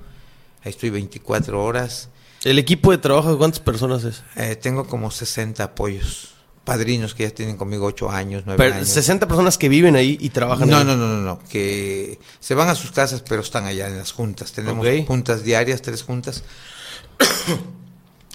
ahí 0.64 0.70
estoy 0.70 0.90
24 0.90 1.62
horas. 1.62 2.10
¿El 2.44 2.58
equipo 2.58 2.92
de 2.92 2.98
trabajo 2.98 3.32
de 3.32 3.38
cuántas 3.38 3.60
personas 3.60 4.04
es? 4.04 4.24
Eh, 4.36 4.56
tengo 4.56 4.88
como 4.88 5.12
60 5.12 5.64
apoyos. 5.64 6.34
Padrinos 6.64 7.16
que 7.16 7.24
ya 7.24 7.32
tienen 7.32 7.58
conmigo 7.58 7.88
8 7.88 8.12
años, 8.12 8.44
9 8.46 8.58
pero, 8.58 8.76
años. 8.76 8.90
60 8.90 9.28
personas 9.28 9.58
que 9.58 9.68
viven 9.68 9.96
ahí 9.96 10.18
y 10.22 10.30
trabajan 10.30 10.70
no, 10.70 10.78
ahí. 10.78 10.86
No, 10.86 10.96
no, 10.96 11.08
no, 11.08 11.22
no. 11.22 11.40
Que 11.50 12.20
se 12.40 12.54
van 12.54 12.70
a 12.70 12.76
sus 12.76 12.92
casas, 12.92 13.24
pero 13.28 13.42
están 13.42 13.66
allá 13.66 13.88
en 13.88 13.98
las 13.98 14.12
juntas. 14.12 14.52
Tenemos 14.52 14.86
okay. 14.86 15.06
juntas 15.06 15.44
diarias, 15.44 15.82
tres 15.82 16.04
juntas. 16.04 16.44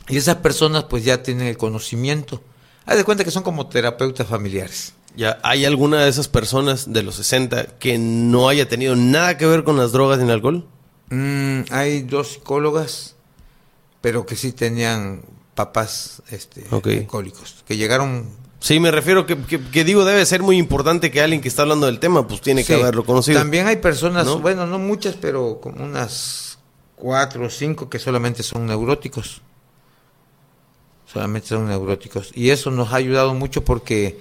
y 0.08 0.16
esas 0.16 0.36
personas 0.36 0.84
pues 0.84 1.04
ya 1.04 1.22
tienen 1.22 1.46
el 1.46 1.56
conocimiento. 1.56 2.42
Haz 2.84 2.96
de 2.96 3.04
cuenta 3.04 3.24
que 3.24 3.30
son 3.30 3.42
como 3.42 3.68
terapeutas 3.68 4.26
familiares. 4.26 4.92
Ya, 5.16 5.38
¿hay 5.42 5.64
alguna 5.64 6.02
de 6.02 6.10
esas 6.10 6.28
personas 6.28 6.92
de 6.92 7.02
los 7.02 7.16
60 7.16 7.78
que 7.78 7.96
no 7.98 8.48
haya 8.48 8.68
tenido 8.68 8.96
nada 8.96 9.38
que 9.38 9.46
ver 9.46 9.64
con 9.64 9.76
las 9.76 9.92
drogas 9.92 10.18
ni 10.18 10.24
el 10.24 10.30
alcohol? 10.30 10.66
Mm, 11.10 11.60
hay 11.70 12.02
dos 12.02 12.32
psicólogas, 12.32 13.14
pero 14.02 14.26
que 14.26 14.36
sí 14.36 14.52
tenían 14.52 15.22
papás 15.56 16.22
este, 16.30 16.64
okay. 16.70 16.98
alcohólicos, 16.98 17.64
que 17.66 17.76
llegaron... 17.76 18.28
Sí, 18.60 18.78
me 18.78 18.90
refiero 18.90 19.26
que, 19.26 19.36
que, 19.36 19.60
que, 19.60 19.84
digo, 19.84 20.04
debe 20.04 20.24
ser 20.24 20.42
muy 20.42 20.56
importante 20.56 21.10
que 21.10 21.20
alguien 21.20 21.40
que 21.40 21.48
está 21.48 21.62
hablando 21.62 21.86
del 21.86 21.98
tema, 21.98 22.26
pues 22.26 22.40
tiene 22.40 22.62
sí. 22.62 22.68
que 22.68 22.74
haberlo 22.74 23.04
conocido. 23.04 23.38
También 23.38 23.66
hay 23.66 23.76
personas, 23.76 24.26
¿no? 24.26 24.38
bueno, 24.38 24.66
no 24.66 24.78
muchas, 24.78 25.16
pero 25.16 25.60
como 25.60 25.84
unas 25.84 26.58
cuatro 26.94 27.46
o 27.46 27.50
cinco 27.50 27.88
que 27.88 27.98
solamente 27.98 28.42
son 28.42 28.66
neuróticos. 28.66 29.42
Solamente 31.06 31.48
son 31.48 31.68
neuróticos. 31.68 32.32
Y 32.34 32.50
eso 32.50 32.70
nos 32.70 32.92
ha 32.92 32.96
ayudado 32.96 33.34
mucho 33.34 33.64
porque 33.64 34.18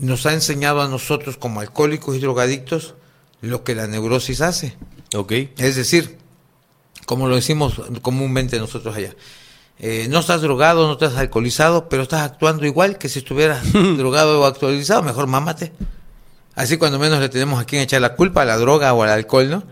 nos 0.00 0.26
ha 0.26 0.32
enseñado 0.32 0.80
a 0.82 0.88
nosotros 0.88 1.36
como 1.36 1.60
alcohólicos 1.60 2.16
y 2.16 2.20
drogadictos 2.20 2.94
lo 3.40 3.64
que 3.64 3.74
la 3.74 3.86
neurosis 3.86 4.40
hace. 4.40 4.76
Ok. 5.14 5.32
Es 5.56 5.76
decir, 5.76 6.18
como 7.06 7.28
lo 7.28 7.34
decimos 7.34 7.80
comúnmente 8.02 8.58
nosotros 8.58 8.94
allá, 8.94 9.14
eh, 9.78 10.06
no 10.08 10.20
estás 10.20 10.40
drogado, 10.40 10.86
no 10.86 10.94
estás 10.94 11.16
alcoholizado, 11.16 11.88
pero 11.88 12.02
estás 12.02 12.22
actuando 12.22 12.64
igual 12.64 12.96
que 12.96 13.08
si 13.08 13.18
estuvieras 13.18 13.72
drogado 13.72 14.40
o 14.40 14.44
actualizado, 14.44 15.02
mejor 15.02 15.26
mámate. 15.26 15.72
Así 16.54 16.78
cuando 16.78 16.98
menos 16.98 17.20
le 17.20 17.28
tenemos 17.28 17.60
a 17.60 17.64
quien 17.64 17.82
echar 17.82 18.00
la 18.00 18.14
culpa, 18.14 18.42
a 18.42 18.44
la 18.46 18.56
droga 18.56 18.94
o 18.94 19.02
al 19.02 19.10
alcohol, 19.10 19.50
¿no? 19.50 19.62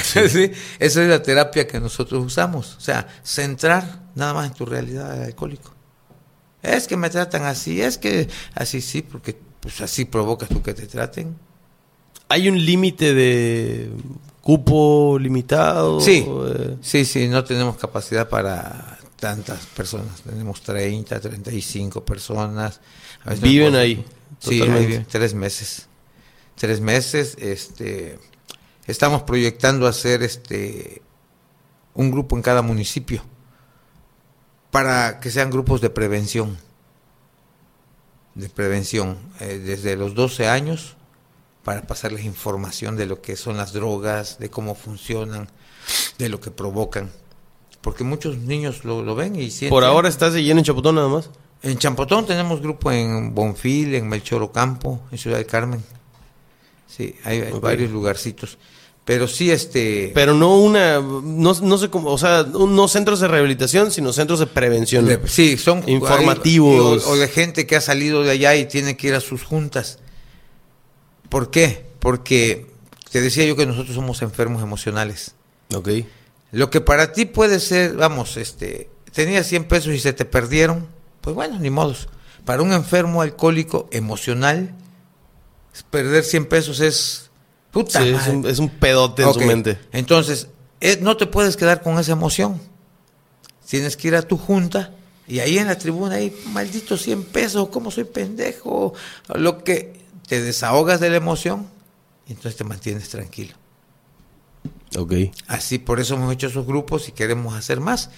Sí. 0.00 0.20
¿Sí? 0.28 0.52
Esa 0.78 1.02
es 1.02 1.08
la 1.08 1.22
terapia 1.22 1.66
que 1.66 1.80
nosotros 1.80 2.24
usamos. 2.24 2.76
O 2.76 2.80
sea, 2.80 3.08
centrar 3.24 4.02
nada 4.14 4.34
más 4.34 4.46
en 4.46 4.54
tu 4.54 4.64
realidad 4.64 5.22
alcohólico. 5.22 5.72
Es 6.62 6.86
que 6.86 6.96
me 6.96 7.10
tratan 7.10 7.42
así, 7.42 7.82
es 7.82 7.98
que 7.98 8.28
así 8.54 8.80
sí, 8.80 9.02
porque 9.02 9.36
pues 9.60 9.80
así 9.80 10.04
provocas 10.04 10.48
tú 10.48 10.62
que 10.62 10.72
te 10.72 10.86
traten. 10.86 11.36
¿Hay 12.28 12.48
un 12.48 12.64
límite 12.64 13.12
de 13.12 13.90
cupo 14.40 15.18
limitado? 15.20 16.00
Sí, 16.00 16.26
eh... 16.26 16.76
sí, 16.80 17.04
sí, 17.04 17.28
no 17.28 17.44
tenemos 17.44 17.76
capacidad 17.76 18.28
para 18.28 18.98
tantas 19.18 19.66
personas. 19.66 20.22
Tenemos 20.22 20.62
30, 20.62 21.20
35 21.20 22.04
personas. 22.04 22.80
A 23.24 23.30
veces 23.30 23.42
¿Viven 23.42 23.74
ahí? 23.74 24.04
Sí, 24.38 24.60
ahí 24.62 25.04
tres 25.10 25.34
meses. 25.34 25.86
Tres 26.56 26.80
meses, 26.80 27.36
este... 27.38 28.18
Estamos 28.86 29.22
proyectando 29.22 29.86
hacer 29.86 30.22
este 30.22 31.00
un 31.94 32.10
grupo 32.10 32.36
en 32.36 32.42
cada 32.42 32.60
municipio 32.60 33.22
para 34.70 35.20
que 35.20 35.30
sean 35.30 35.50
grupos 35.50 35.80
de 35.80 35.88
prevención, 35.88 36.58
de 38.34 38.48
prevención, 38.48 39.18
eh, 39.38 39.62
desde 39.64 39.96
los 39.96 40.14
12 40.14 40.48
años, 40.48 40.96
para 41.62 41.86
pasarles 41.86 42.24
información 42.24 42.96
de 42.96 43.06
lo 43.06 43.22
que 43.22 43.36
son 43.36 43.56
las 43.56 43.72
drogas, 43.72 44.40
de 44.40 44.50
cómo 44.50 44.74
funcionan, 44.74 45.48
de 46.18 46.28
lo 46.28 46.40
que 46.40 46.50
provocan. 46.50 47.12
Porque 47.84 48.02
muchos 48.02 48.38
niños 48.38 48.84
lo, 48.84 49.02
lo 49.02 49.14
ven 49.14 49.36
y 49.36 49.50
sienten. 49.50 49.68
¿Por 49.68 49.84
ahora 49.84 50.08
estás 50.08 50.32
lleno 50.32 50.58
en 50.58 50.64
Champotón 50.64 50.94
nada 50.94 51.08
más? 51.08 51.28
En 51.62 51.76
Champotón 51.76 52.24
tenemos 52.24 52.62
grupo 52.62 52.90
en 52.90 53.34
Bonfil, 53.34 53.94
en 53.94 54.08
Melchor 54.08 54.42
Ocampo, 54.42 55.02
en 55.12 55.18
Ciudad 55.18 55.36
del 55.36 55.46
Carmen. 55.46 55.84
Sí, 56.88 57.14
hay, 57.24 57.42
hay 57.42 57.48
okay. 57.48 57.60
varios 57.60 57.90
lugarcitos 57.90 58.56
pero 59.04 59.28
sí 59.28 59.50
este 59.50 60.12
pero 60.14 60.34
no 60.34 60.56
una 60.56 60.98
no, 60.98 61.54
no 61.60 61.78
sé 61.78 61.90
cómo 61.90 62.10
o 62.10 62.18
sea 62.18 62.44
no 62.44 62.88
centros 62.88 63.20
de 63.20 63.28
rehabilitación 63.28 63.90
sino 63.90 64.12
centros 64.12 64.38
de 64.38 64.46
prevención 64.46 65.04
de, 65.04 65.20
sí 65.26 65.58
son 65.58 65.86
informativos 65.88 67.06
o, 67.06 67.10
o, 67.10 67.16
de 67.16 67.28
gente 67.28 67.66
que 67.66 67.76
ha 67.76 67.82
salido 67.82 68.22
de 68.22 68.30
allá 68.30 68.56
y 68.56 68.66
tiene 68.66 68.96
que 68.96 69.08
ir 69.08 69.14
a 69.14 69.20
sus 69.20 69.44
juntas 69.44 69.98
¿por 71.28 71.50
qué? 71.50 71.84
porque 71.98 72.66
te 73.10 73.20
decía 73.20 73.44
yo 73.44 73.56
que 73.56 73.66
nosotros 73.66 73.94
somos 73.94 74.22
enfermos 74.22 74.62
emocionales 74.62 75.34
ok 75.74 75.88
lo 76.54 76.70
que 76.70 76.80
para 76.80 77.12
ti 77.12 77.26
puede 77.26 77.60
ser 77.60 77.94
vamos 77.94 78.36
este 78.36 78.90
tenías 79.12 79.46
100 79.46 79.64
pesos 79.64 79.94
y 79.94 79.98
se 79.98 80.12
te 80.12 80.24
perdieron 80.24 80.86
pues 81.20 81.34
bueno 81.34 81.58
ni 81.58 81.70
modos 81.70 82.08
para 82.44 82.62
un 82.62 82.72
enfermo 82.72 83.22
alcohólico 83.22 83.88
emocional 83.92 84.74
perder 85.90 86.24
100 86.24 86.46
pesos 86.46 86.80
es 86.80 87.24
Puta 87.74 88.00
sí, 88.00 88.10
es 88.10 88.28
un, 88.28 88.46
es 88.46 88.58
un, 88.60 88.68
pedote 88.68 89.24
okay. 89.24 89.42
en 89.42 89.48
su 89.48 89.48
mente. 89.48 89.78
Entonces, 89.90 90.46
eh, 90.80 90.98
no 91.02 91.16
te 91.16 91.26
puedes 91.26 91.56
quedar 91.56 91.82
con 91.82 91.98
esa 91.98 92.12
emoción. 92.12 92.60
Tienes 93.68 93.96
que 93.96 94.06
ir 94.06 94.14
a 94.14 94.22
tu 94.22 94.38
junta 94.38 94.92
y 95.26 95.40
ahí 95.40 95.58
en 95.58 95.66
la 95.66 95.76
tribuna 95.76 96.16
hay 96.16 96.32
malditos 96.52 97.02
100 97.02 97.24
pesos, 97.24 97.70
cómo 97.70 97.90
soy 97.90 98.04
pendejo, 98.04 98.94
lo 99.34 99.64
que 99.64 100.04
te 100.28 100.40
desahogas 100.40 101.00
de 101.00 101.10
la 101.10 101.16
emoción 101.16 101.66
y 102.28 102.32
entonces 102.32 102.56
te 102.56 102.62
mantienes 102.62 103.08
tranquilo. 103.08 103.56
Ok. 104.96 105.12
Así, 105.48 105.78
por 105.78 106.00
eso 106.00 106.14
hemos 106.14 106.32
hecho 106.32 106.46
esos 106.46 106.66
grupos 106.66 107.08
y 107.08 107.12
queremos 107.12 107.54
hacer 107.54 107.80
más. 107.80 108.10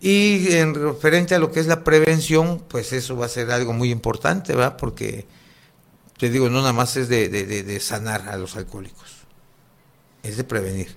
Y 0.00 0.52
en 0.56 0.74
referente 0.74 1.34
a 1.34 1.38
lo 1.38 1.50
que 1.50 1.60
es 1.60 1.66
la 1.66 1.82
prevención, 1.82 2.62
pues 2.68 2.92
eso 2.92 3.16
va 3.16 3.26
a 3.26 3.28
ser 3.30 3.50
algo 3.50 3.72
muy 3.72 3.90
importante, 3.90 4.54
¿verdad? 4.54 4.76
Porque 4.76 5.26
te 6.18 6.28
digo, 6.28 6.50
no 6.50 6.60
nada 6.60 6.72
más 6.72 6.96
es 6.96 7.08
de, 7.08 7.28
de, 7.28 7.44
de, 7.44 7.80
sanar 7.80 8.28
a 8.28 8.36
los 8.36 8.56
alcohólicos, 8.56 9.10
es 10.22 10.36
de 10.36 10.44
prevenir. 10.44 10.94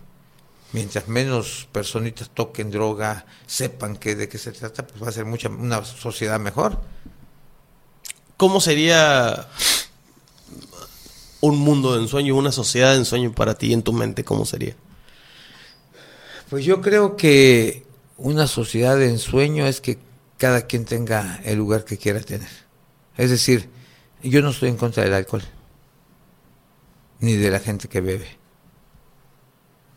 Mientras 0.74 1.08
menos 1.08 1.70
personitas 1.72 2.30
toquen 2.30 2.70
droga, 2.70 3.26
sepan 3.46 3.96
que 3.96 4.16
de 4.16 4.28
qué 4.28 4.38
se 4.38 4.52
trata, 4.52 4.86
pues 4.86 5.02
va 5.02 5.08
a 5.08 5.14
ser 5.14 5.24
mucha, 5.24 5.48
una 5.48 5.86
sociedad 5.86 6.40
mejor. 6.40 6.82
¿Cómo 8.36 8.60
sería 8.60 9.48
un 11.42 11.58
mundo 11.58 11.96
de 11.96 12.02
ensueño, 12.02 12.36
una 12.36 12.52
sociedad 12.52 12.92
de 12.92 12.98
ensueño 12.98 13.32
para 13.34 13.56
ti 13.56 13.74
en 13.74 13.84
tu 13.84 13.94
mente? 13.94 14.24
¿Cómo 14.24 14.46
sería? 14.46 14.76
Pues 16.50 16.66
yo 16.66 16.82
creo 16.82 17.18
que 17.18 17.86
una 18.18 18.48
sociedad 18.48 18.98
de 18.98 19.10
ensueño 19.10 19.66
es 19.66 19.82
que 19.82 20.00
cada 20.38 20.62
quien 20.62 20.86
tenga 20.86 21.40
el 21.44 21.58
lugar 21.58 21.84
que 21.84 21.98
quiera 21.98 22.22
tener. 22.22 22.50
Es 23.18 23.30
decir, 23.30 23.70
yo 24.24 24.42
no 24.42 24.50
estoy 24.50 24.70
en 24.70 24.78
contra 24.78 25.04
del 25.04 25.14
alcohol, 25.14 25.44
ni 27.20 27.34
de 27.34 27.52
la 27.52 27.60
gente 27.60 27.88
que 27.88 28.02
bebe. 28.02 28.38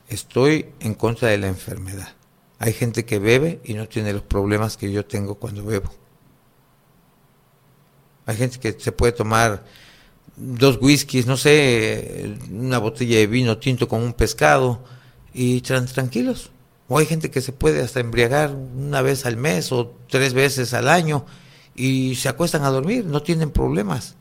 Estoy 0.09 0.67
en 0.81 0.95
contra 0.95 1.29
de 1.29 1.39
la 1.39 1.47
enfermedad. 1.47 2.15
Hay 2.59 2.73
gente 2.73 3.05
que 3.05 3.19
bebe 3.19 3.61
y 3.65 3.75
no 3.75 3.89
tiene 3.89 4.13
los 4.13 4.23
problemas 4.23 4.77
que 4.77 4.91
yo 4.91 5.07
tengo 5.07 5.37
cuando 5.37 5.65
bebo. 5.65 5.91
Hay 8.27 8.37
gente 8.37 8.59
que 8.59 8.79
se 8.79 8.93
puede 8.93 9.13
tomar 9.13 9.65
dos 10.41 10.79
whiskies, 10.81 11.27
no 11.27 11.37
sé, 11.37 12.35
una 12.51 12.79
botella 12.79 13.19
de 13.19 13.27
vino 13.27 13.59
tinto 13.59 13.89
con 13.89 14.03
un 14.03 14.15
pescado 14.15 14.83
y 15.33 15.61
tran 15.61 15.87
tranquilos. 15.87 16.51
O 16.89 16.99
hay 16.99 17.07
gente 17.07 17.31
que 17.31 17.41
se 17.41 17.53
puede 17.53 17.83
hasta 17.83 18.01
embriagar 18.01 18.53
una 18.53 19.03
vez 19.03 19.27
al 19.27 19.37
mes 19.37 19.71
o 19.71 19.95
tres 20.09 20.35
veces 20.35 20.75
al 20.75 20.89
año 20.89 21.25
y 21.77 22.17
se 22.17 22.29
acuestan 22.29 22.65
a 22.65 22.71
dormir, 22.71 23.05
no 23.05 23.23
tienen 23.23 23.51
problemas. 23.51 24.17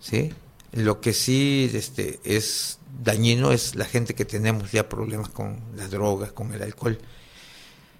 ¿Sí? 0.00 0.32
Lo 0.72 1.00
que 1.00 1.12
sí 1.12 1.70
este, 1.74 2.18
es 2.24 2.78
dañino 3.02 3.52
es 3.52 3.76
la 3.76 3.84
gente 3.84 4.14
que 4.14 4.24
tenemos 4.24 4.72
ya 4.72 4.88
problemas 4.88 5.28
con 5.28 5.60
la 5.76 5.86
droga, 5.86 6.30
con 6.32 6.52
el 6.52 6.62
alcohol. 6.62 6.98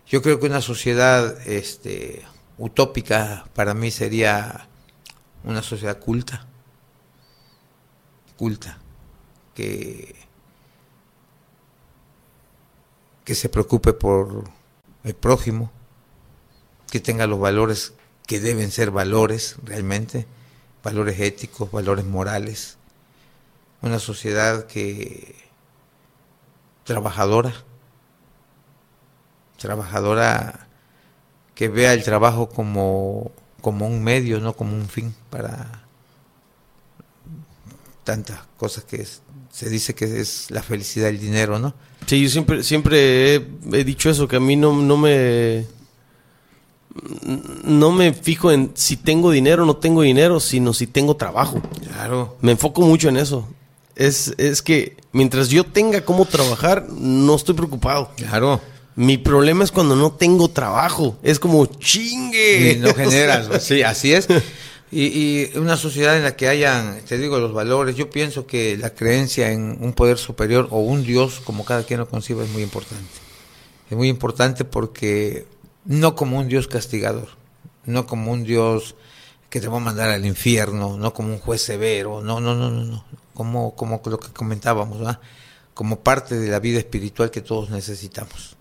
Yo 0.09 0.23
creo 0.23 0.41
que 0.41 0.47
una 0.47 0.61
sociedad 0.61 1.47
este, 1.47 2.23
utópica 2.59 3.47
para 3.55 3.75
mí 3.75 3.91
sería 3.91 4.69
una 5.45 5.63
sociedad 5.63 5.99
culta, 5.99 6.47
culta, 8.41 8.79
que, 9.55 10.15
que 13.23 13.35
se 13.35 13.51
preocupe 13.51 13.93
por 13.93 14.45
el 15.05 15.15
prójimo, 15.15 15.71
que 16.91 17.01
tenga 17.01 17.27
los 17.27 17.39
valores 17.39 17.93
que 18.27 18.41
deben 18.41 18.71
ser 18.71 18.93
valores 18.93 19.57
realmente, 19.63 20.27
valores 20.83 21.21
éticos, 21.21 21.71
valores 21.71 22.07
morales, 22.07 22.79
una 23.83 23.99
sociedad 23.99 24.65
que 24.65 25.35
trabajadora, 26.85 27.53
trabajadora 29.59 30.67
que 31.55 31.69
vea 31.69 31.93
el 31.93 32.05
trabajo 32.05 32.49
como, 32.49 33.33
como 33.61 33.87
un 33.87 34.03
medio, 34.03 34.41
no 34.41 34.55
como 34.55 34.75
un 34.75 34.89
fin 34.89 35.15
para 35.29 35.90
tantas 38.11 38.41
cosas 38.57 38.83
que 38.83 39.07
se 39.53 39.71
dice 39.71 39.95
que 39.95 40.21
es 40.21 40.51
la 40.51 40.65
felicidad 40.65 41.07
del 41.07 41.21
dinero, 41.21 41.61
¿no? 41.61 41.75
Sí, 42.07 42.21
yo 42.21 42.29
siempre, 42.29 42.65
siempre 42.65 43.37
he, 43.37 43.47
he 43.73 43.85
dicho 43.85 44.11
eso, 44.11 44.27
que 44.27 44.35
a 44.35 44.41
mí 44.41 44.57
no, 44.57 44.75
no 44.75 44.97
me 44.97 45.65
no 47.63 47.93
me 47.93 48.13
fijo 48.13 48.51
en 48.51 48.73
si 48.75 48.97
tengo 48.97 49.31
dinero 49.31 49.63
o 49.63 49.67
no 49.67 49.77
tengo 49.77 50.03
dinero, 50.03 50.41
sino 50.41 50.75
si 50.75 50.89
tengo 50.89 51.15
trabajo. 51.15 51.63
Claro. 51.87 52.37
Me 52.41 52.51
enfoco 52.51 52.83
mucho 52.83 53.09
en 53.11 53.17
eso. 53.17 53.49
Es, 53.95 54.35
es 54.39 54.61
que 54.61 54.97
mientras 55.13 55.51
yo 55.51 55.63
tenga 55.63 56.05
cómo 56.05 56.25
trabajar, 56.25 56.89
no 56.91 57.37
estoy 57.37 57.55
preocupado. 57.55 58.11
Claro. 58.17 58.61
Mi 58.97 59.19
problema 59.19 59.63
es 59.63 59.71
cuando 59.71 59.95
no 59.95 60.11
tengo 60.11 60.49
trabajo. 60.49 61.17
Es 61.23 61.39
como 61.39 61.65
chingue. 61.67 62.73
Y 62.73 62.77
no 62.81 62.93
generas. 62.93 63.63
sí, 63.63 63.85
así 63.85 64.13
es. 64.13 64.27
Y, 64.91 65.07
y, 65.53 65.59
una 65.59 65.77
sociedad 65.77 66.17
en 66.17 66.25
la 66.25 66.35
que 66.35 66.49
hayan, 66.49 67.01
te 67.07 67.17
digo, 67.17 67.39
los 67.39 67.53
valores, 67.53 67.95
yo 67.95 68.11
pienso 68.11 68.47
que 68.47 68.77
la 68.77 68.91
creencia 68.91 69.53
en 69.53 69.79
un 69.81 69.93
poder 69.93 70.19
superior 70.19 70.69
o 70.71 70.81
un 70.81 71.05
Dios, 71.05 71.41
como 71.45 71.65
cada 71.65 71.85
quien 71.85 72.01
lo 72.01 72.09
conciba, 72.09 72.43
es 72.43 72.51
muy 72.51 72.63
importante. 72.63 73.05
Es 73.89 73.97
muy 73.97 74.09
importante 74.09 74.65
porque 74.65 75.47
no 75.85 76.15
como 76.15 76.39
un 76.39 76.49
Dios 76.49 76.67
castigador, 76.67 77.29
no 77.85 78.07
como 78.07 78.33
un 78.33 78.45
Dios 78.45 78.97
que 79.49 79.61
te 79.61 79.69
va 79.69 79.79
a 79.79 79.81
mandar 79.81 80.11
al 80.11 80.27
infierno, 80.27 80.97
no 80.97 81.13
como 81.13 81.33
un 81.33 81.39
juez 81.39 81.63
severo, 81.63 82.21
no, 82.21 82.41
no, 82.41 82.55
no, 82.55 82.71
no, 82.71 82.85
no, 82.85 83.05
como, 83.35 83.75
como 83.75 84.01
lo 84.05 84.19
que 84.19 84.33
comentábamos, 84.33 84.99
¿verdad? 84.99 85.21
como 85.81 86.01
parte 86.01 86.39
de 86.39 86.51
la 86.51 86.61
vida 86.61 86.79
espiritual 86.79 87.31
que 87.31 87.41
todos 87.41 87.71
necesitamos. 87.71 88.55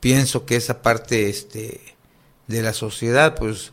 Pienso 0.00 0.44
que 0.44 0.56
esa 0.56 0.82
parte 0.82 1.30
este, 1.30 1.80
de 2.46 2.60
la 2.60 2.74
sociedad, 2.74 3.34
pues, 3.36 3.72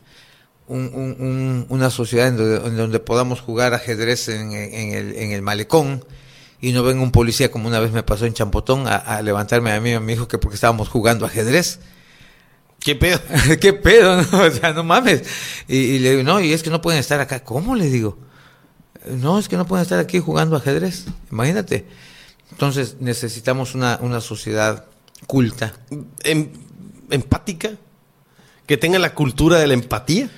un, 0.68 1.16
un, 1.18 1.66
una 1.68 1.90
sociedad 1.90 2.28
en 2.28 2.36
donde, 2.36 2.68
en 2.68 2.76
donde, 2.76 3.00
podamos 3.00 3.40
jugar 3.40 3.74
ajedrez 3.74 4.28
en, 4.28 4.52
en, 4.52 4.94
el, 4.94 5.16
en 5.16 5.32
el 5.32 5.42
malecón, 5.42 6.04
y 6.60 6.72
no 6.72 6.82
venga 6.82 7.02
un 7.02 7.12
policía 7.12 7.50
como 7.50 7.68
una 7.68 7.80
vez 7.80 7.92
me 7.92 8.02
pasó 8.02 8.26
en 8.26 8.34
Champotón 8.34 8.86
a, 8.88 8.96
a 8.96 9.22
levantarme 9.22 9.72
a 9.72 9.80
mí 9.80 9.90
y 9.90 9.94
a 9.94 10.00
mi 10.00 10.14
hijo 10.14 10.28
que 10.28 10.38
porque 10.38 10.56
estábamos 10.56 10.88
jugando 10.88 11.24
ajedrez. 11.24 11.80
¿Qué 12.80 12.94
pedo? 12.94 13.20
¿Qué 13.60 13.72
pedo? 13.72 14.22
No? 14.22 14.42
O 14.42 14.50
sea, 14.50 14.72
no 14.72 14.84
mames. 14.84 15.22
Y, 15.66 15.76
y, 15.76 15.98
le 15.98 16.10
digo, 16.12 16.22
no, 16.22 16.40
y 16.40 16.52
es 16.52 16.62
que 16.62 16.70
no 16.70 16.80
pueden 16.80 17.00
estar 17.00 17.20
acá. 17.20 17.44
¿Cómo 17.44 17.74
le 17.74 17.86
digo? 17.86 18.18
No, 19.06 19.38
es 19.38 19.48
que 19.48 19.56
no 19.56 19.66
pueden 19.66 19.82
estar 19.82 19.98
aquí 19.98 20.18
jugando 20.18 20.56
ajedrez. 20.56 21.06
Imagínate. 21.30 21.86
Entonces 22.50 22.96
necesitamos 23.00 23.74
una, 23.74 23.98
una 24.00 24.20
sociedad 24.20 24.86
culta. 25.26 25.74
Em, 26.24 26.50
¿Empática? 27.10 27.70
¿Que 28.66 28.76
tenga 28.76 28.98
la 28.98 29.14
cultura 29.14 29.58
de 29.58 29.66
la 29.66 29.74
empatía? 29.74 30.30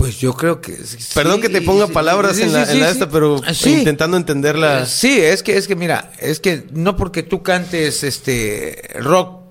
Pues 0.00 0.18
yo 0.18 0.32
creo 0.32 0.62
que. 0.62 0.78
Perdón 1.12 1.42
que 1.42 1.50
te 1.50 1.60
ponga 1.60 1.86
sí, 1.86 1.92
palabras 1.92 2.36
sí, 2.36 2.44
en 2.44 2.54
la, 2.54 2.72
en 2.72 2.84
esta, 2.84 3.10
pero 3.10 3.38
intentando 3.66 4.16
entenderla. 4.16 4.86
Sí, 4.86 5.20
es 5.20 5.42
que, 5.42 5.58
es 5.58 5.68
que 5.68 5.76
mira, 5.76 6.10
es 6.18 6.40
que 6.40 6.64
no 6.72 6.96
porque 6.96 7.22
tú 7.22 7.42
cantes 7.42 8.02
este 8.02 8.82
rock 8.94 9.42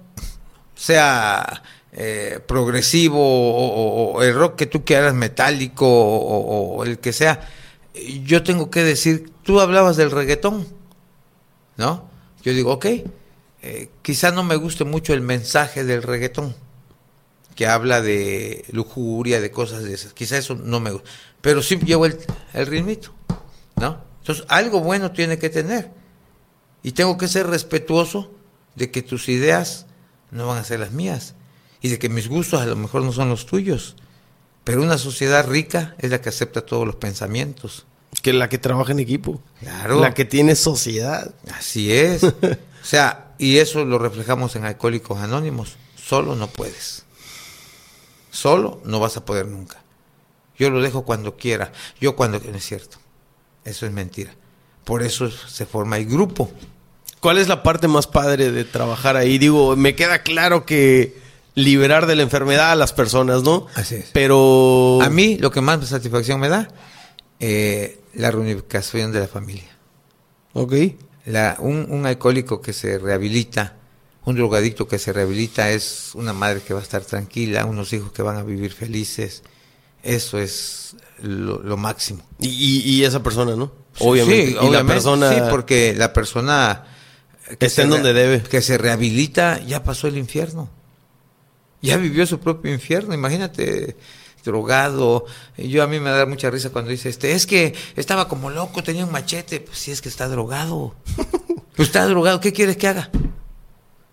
sea 0.73 1.61
eh, 1.91 2.39
progresivo 2.47 3.19
o, 3.19 3.67
o, 3.67 4.13
o, 4.13 4.23
el 4.23 4.33
rock 4.33 4.55
que 4.55 4.65
tú 4.65 4.83
quieras 4.83 5.13
metálico 5.13 5.85
o, 5.87 6.77
o, 6.77 6.83
el 6.83 6.97
que 6.97 7.13
sea, 7.13 7.47
yo 8.23 8.41
tengo 8.41 8.71
que 8.71 8.83
decir, 8.83 9.31
tú 9.43 9.59
hablabas 9.59 9.97
del 9.97 10.09
reggaetón, 10.09 10.67
¿no? 11.77 12.09
Yo 12.41 12.55
digo, 12.55 12.73
ok, 12.73 12.85
eh, 13.61 13.89
quizá 14.01 14.31
no 14.31 14.43
me 14.43 14.55
guste 14.55 14.83
mucho 14.83 15.13
el 15.13 15.21
mensaje 15.21 15.83
del 15.83 16.01
reggaetón, 16.01 16.55
que 17.59 17.67
habla 17.67 18.01
de 18.01 18.63
lujuria, 18.71 19.41
de 19.41 19.51
cosas 19.51 19.83
de 19.83 19.93
esas, 19.93 20.13
quizá 20.13 20.37
eso 20.37 20.55
no 20.55 20.79
me 20.79 20.91
gusta, 20.91 21.09
pero 21.41 21.61
sí 21.61 21.77
llevo 21.83 22.05
el, 22.05 22.17
el 22.53 22.65
ritmito, 22.67 23.13
¿no? 23.75 24.01
Entonces, 24.19 24.45
algo 24.47 24.79
bueno 24.79 25.11
tiene 25.11 25.37
que 25.37 25.49
tener, 25.49 25.91
y 26.83 26.93
tengo 26.93 27.17
que 27.17 27.27
ser 27.27 27.47
respetuoso 27.47 28.31
de 28.75 28.91
que 28.91 29.01
tus 29.01 29.27
ideas 29.27 29.87
no 30.31 30.47
van 30.47 30.59
a 30.59 30.63
ser 30.63 30.79
las 30.79 30.93
mías 30.93 31.35
y 31.81 31.89
de 31.89 31.99
que 31.99 32.07
mis 32.07 32.29
gustos 32.29 32.61
a 32.61 32.65
lo 32.65 32.77
mejor 32.77 33.01
no 33.01 33.11
son 33.11 33.27
los 33.27 33.45
tuyos. 33.45 33.97
Pero 34.63 34.81
una 34.81 34.97
sociedad 34.97 35.45
rica 35.45 35.95
es 35.97 36.11
la 36.11 36.21
que 36.21 36.29
acepta 36.29 36.65
todos 36.65 36.87
los 36.87 36.95
pensamientos. 36.95 37.85
Que 38.21 38.31
la 38.31 38.47
que 38.47 38.57
trabaja 38.57 38.93
en 38.93 38.99
equipo. 38.99 39.41
Claro. 39.59 39.99
La 39.99 40.13
que 40.13 40.23
tiene 40.23 40.55
sociedad. 40.55 41.35
Así 41.53 41.91
es. 41.91 42.23
o 42.23 42.37
sea, 42.83 43.33
y 43.37 43.57
eso 43.57 43.83
lo 43.83 43.99
reflejamos 43.99 44.55
en 44.55 44.63
Alcohólicos 44.63 45.19
Anónimos. 45.19 45.75
Solo 46.01 46.35
no 46.37 46.47
puedes. 46.47 47.03
Solo 48.39 48.79
no 48.85 49.01
vas 49.01 49.17
a 49.17 49.25
poder 49.25 49.47
nunca. 49.47 49.81
Yo 50.57 50.69
lo 50.69 50.81
dejo 50.81 51.03
cuando 51.03 51.35
quiera. 51.35 51.73
Yo 51.99 52.15
cuando... 52.15 52.39
No 52.39 52.55
es 52.55 52.65
cierto. 52.65 52.95
Eso 53.65 53.85
es 53.85 53.91
mentira. 53.91 54.31
Por 54.85 55.03
eso 55.03 55.29
se 55.29 55.65
forma 55.65 55.97
el 55.97 56.05
grupo. 56.05 56.49
¿Cuál 57.19 57.37
es 57.37 57.49
la 57.49 57.63
parte 57.63 57.89
más 57.89 58.07
padre 58.07 58.49
de 58.53 58.63
trabajar 58.63 59.17
ahí? 59.17 59.37
Digo, 59.39 59.75
me 59.75 59.93
queda 59.93 60.19
claro 60.23 60.65
que 60.65 61.17
liberar 61.53 62.05
de 62.05 62.15
la 62.15 62.23
enfermedad 62.23 62.71
a 62.71 62.75
las 62.75 62.93
personas, 62.93 63.43
¿no? 63.43 63.67
Así 63.75 63.95
es. 63.95 64.11
Pero... 64.13 64.99
A 65.01 65.09
mí 65.09 65.37
lo 65.37 65.51
que 65.51 65.59
más 65.59 65.85
satisfacción 65.85 66.39
me 66.39 66.47
da, 66.47 66.69
eh, 67.41 67.99
la 68.13 68.31
reunificación 68.31 69.11
de 69.11 69.19
la 69.19 69.27
familia. 69.27 69.67
Ok. 70.53 70.75
La, 71.25 71.57
un, 71.59 71.87
un, 71.89 72.05
alcohólico 72.05 72.61
que 72.61 72.71
se 72.71 72.99
rehabilita, 72.99 73.75
un 74.25 74.35
drogadicto 74.35 74.87
que 74.87 74.99
se 74.99 75.13
rehabilita, 75.13 75.71
es 75.71 76.11
una 76.13 76.33
madre 76.33 76.61
que 76.61 76.73
va 76.73 76.79
a 76.79 76.83
estar 76.83 77.03
tranquila, 77.03 77.65
unos 77.65 77.93
hijos 77.93 78.11
que 78.11 78.21
van 78.21 78.37
a 78.37 78.43
vivir 78.43 78.73
felices. 78.73 79.43
Eso 80.03 80.39
es 80.39 80.95
lo, 81.21 81.59
lo 81.59 81.77
máximo. 81.77 82.23
Y, 82.39 82.81
y, 82.85 83.03
esa 83.03 83.21
persona, 83.21 83.55
¿no? 83.55 83.71
Obviamente. 83.99 84.47
Sí, 84.47 84.53
y 84.53 84.57
obviamente, 84.57 84.77
la 84.77 84.93
persona... 84.93 85.33
Sí, 85.33 85.41
porque 85.49 85.93
la 85.95 86.13
persona... 86.13 86.85
Que 87.57 87.65
está 87.65 87.81
en 87.81 87.89
donde 87.89 88.13
debe. 88.13 88.43
Que 88.43 88.61
se 88.61 88.77
rehabilita, 88.77 89.59
ya 89.65 89.83
pasó 89.83 90.07
el 90.07 90.17
infierno 90.17 90.69
ya 91.81 91.97
vivió 91.97 92.25
su 92.25 92.39
propio 92.39 92.73
infierno, 92.73 93.13
imagínate 93.13 93.95
drogado. 94.43 95.25
Yo 95.57 95.83
a 95.83 95.87
mí 95.87 95.99
me 95.99 96.09
da 96.09 96.25
mucha 96.25 96.49
risa 96.49 96.69
cuando 96.71 96.91
dice 96.91 97.09
este, 97.09 97.33
es 97.33 97.45
que 97.45 97.75
estaba 97.95 98.27
como 98.27 98.49
loco, 98.49 98.81
tenía 98.81 99.05
un 99.05 99.11
machete, 99.11 99.59
pues 99.59 99.77
sí 99.77 99.91
es 99.91 100.01
que 100.01 100.09
está 100.09 100.27
drogado. 100.27 100.95
pues 101.75 101.89
está 101.89 102.05
drogado, 102.05 102.39
¿qué 102.39 102.53
quieres 102.53 102.77
que 102.77 102.87
haga? 102.87 103.09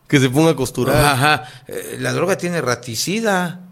Que 0.08 0.20
se 0.20 0.30
ponga 0.30 0.52
a 0.52 0.56
costurar. 0.56 1.04
Ajá, 1.04 1.44
eh, 1.66 1.96
la 2.00 2.12
droga 2.12 2.36
tiene 2.38 2.60
raticida. 2.60 3.62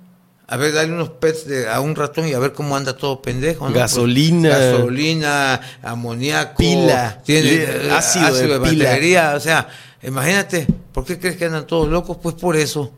A 0.47 0.57
ver, 0.57 0.73
dale 0.73 0.93
unos 0.93 1.11
pets 1.11 1.47
de, 1.47 1.69
a 1.69 1.81
un 1.81 1.95
ratón 1.95 2.29
y 2.29 2.35
a 2.35 2.39
ver 2.39 2.53
cómo 2.53 2.77
anda 2.77 2.97
todo 2.97 3.23
pendejo. 3.23 3.69
¿no? 3.69 3.75
Gasolina. 3.75 4.51
Pues, 4.51 4.73
gasolina, 4.73 5.61
amoníaco. 5.83 6.57
Pila. 6.59 7.23
Tiene 7.25 7.55
eh, 7.55 7.91
ácido, 7.93 8.27
ácido 8.27 8.61
de, 8.61 8.71
pila. 8.71 8.85
batería. 8.91 9.35
O 9.37 9.41
sea, 9.41 9.69
imagínate, 10.03 10.67
¿por 10.93 11.05
qué 11.05 11.19
crees 11.19 11.37
que 11.37 11.47
andan 11.47 11.67
todos 11.67 11.89
locos? 11.89 12.19
Pues 12.23 12.35
por 12.35 12.57
eso. 12.57 12.93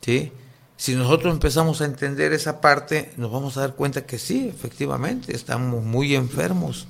¿Sí? 0.00 0.32
Si 0.76 0.94
nosotros 0.94 1.32
empezamos 1.32 1.80
a 1.80 1.86
entender 1.86 2.32
esa 2.32 2.60
parte, 2.60 3.12
nos 3.16 3.30
vamos 3.30 3.56
a 3.56 3.60
dar 3.60 3.74
cuenta 3.74 4.04
que 4.04 4.18
sí, 4.18 4.48
efectivamente, 4.54 5.34
estamos 5.34 5.82
muy 5.82 6.14
enfermos, 6.14 6.88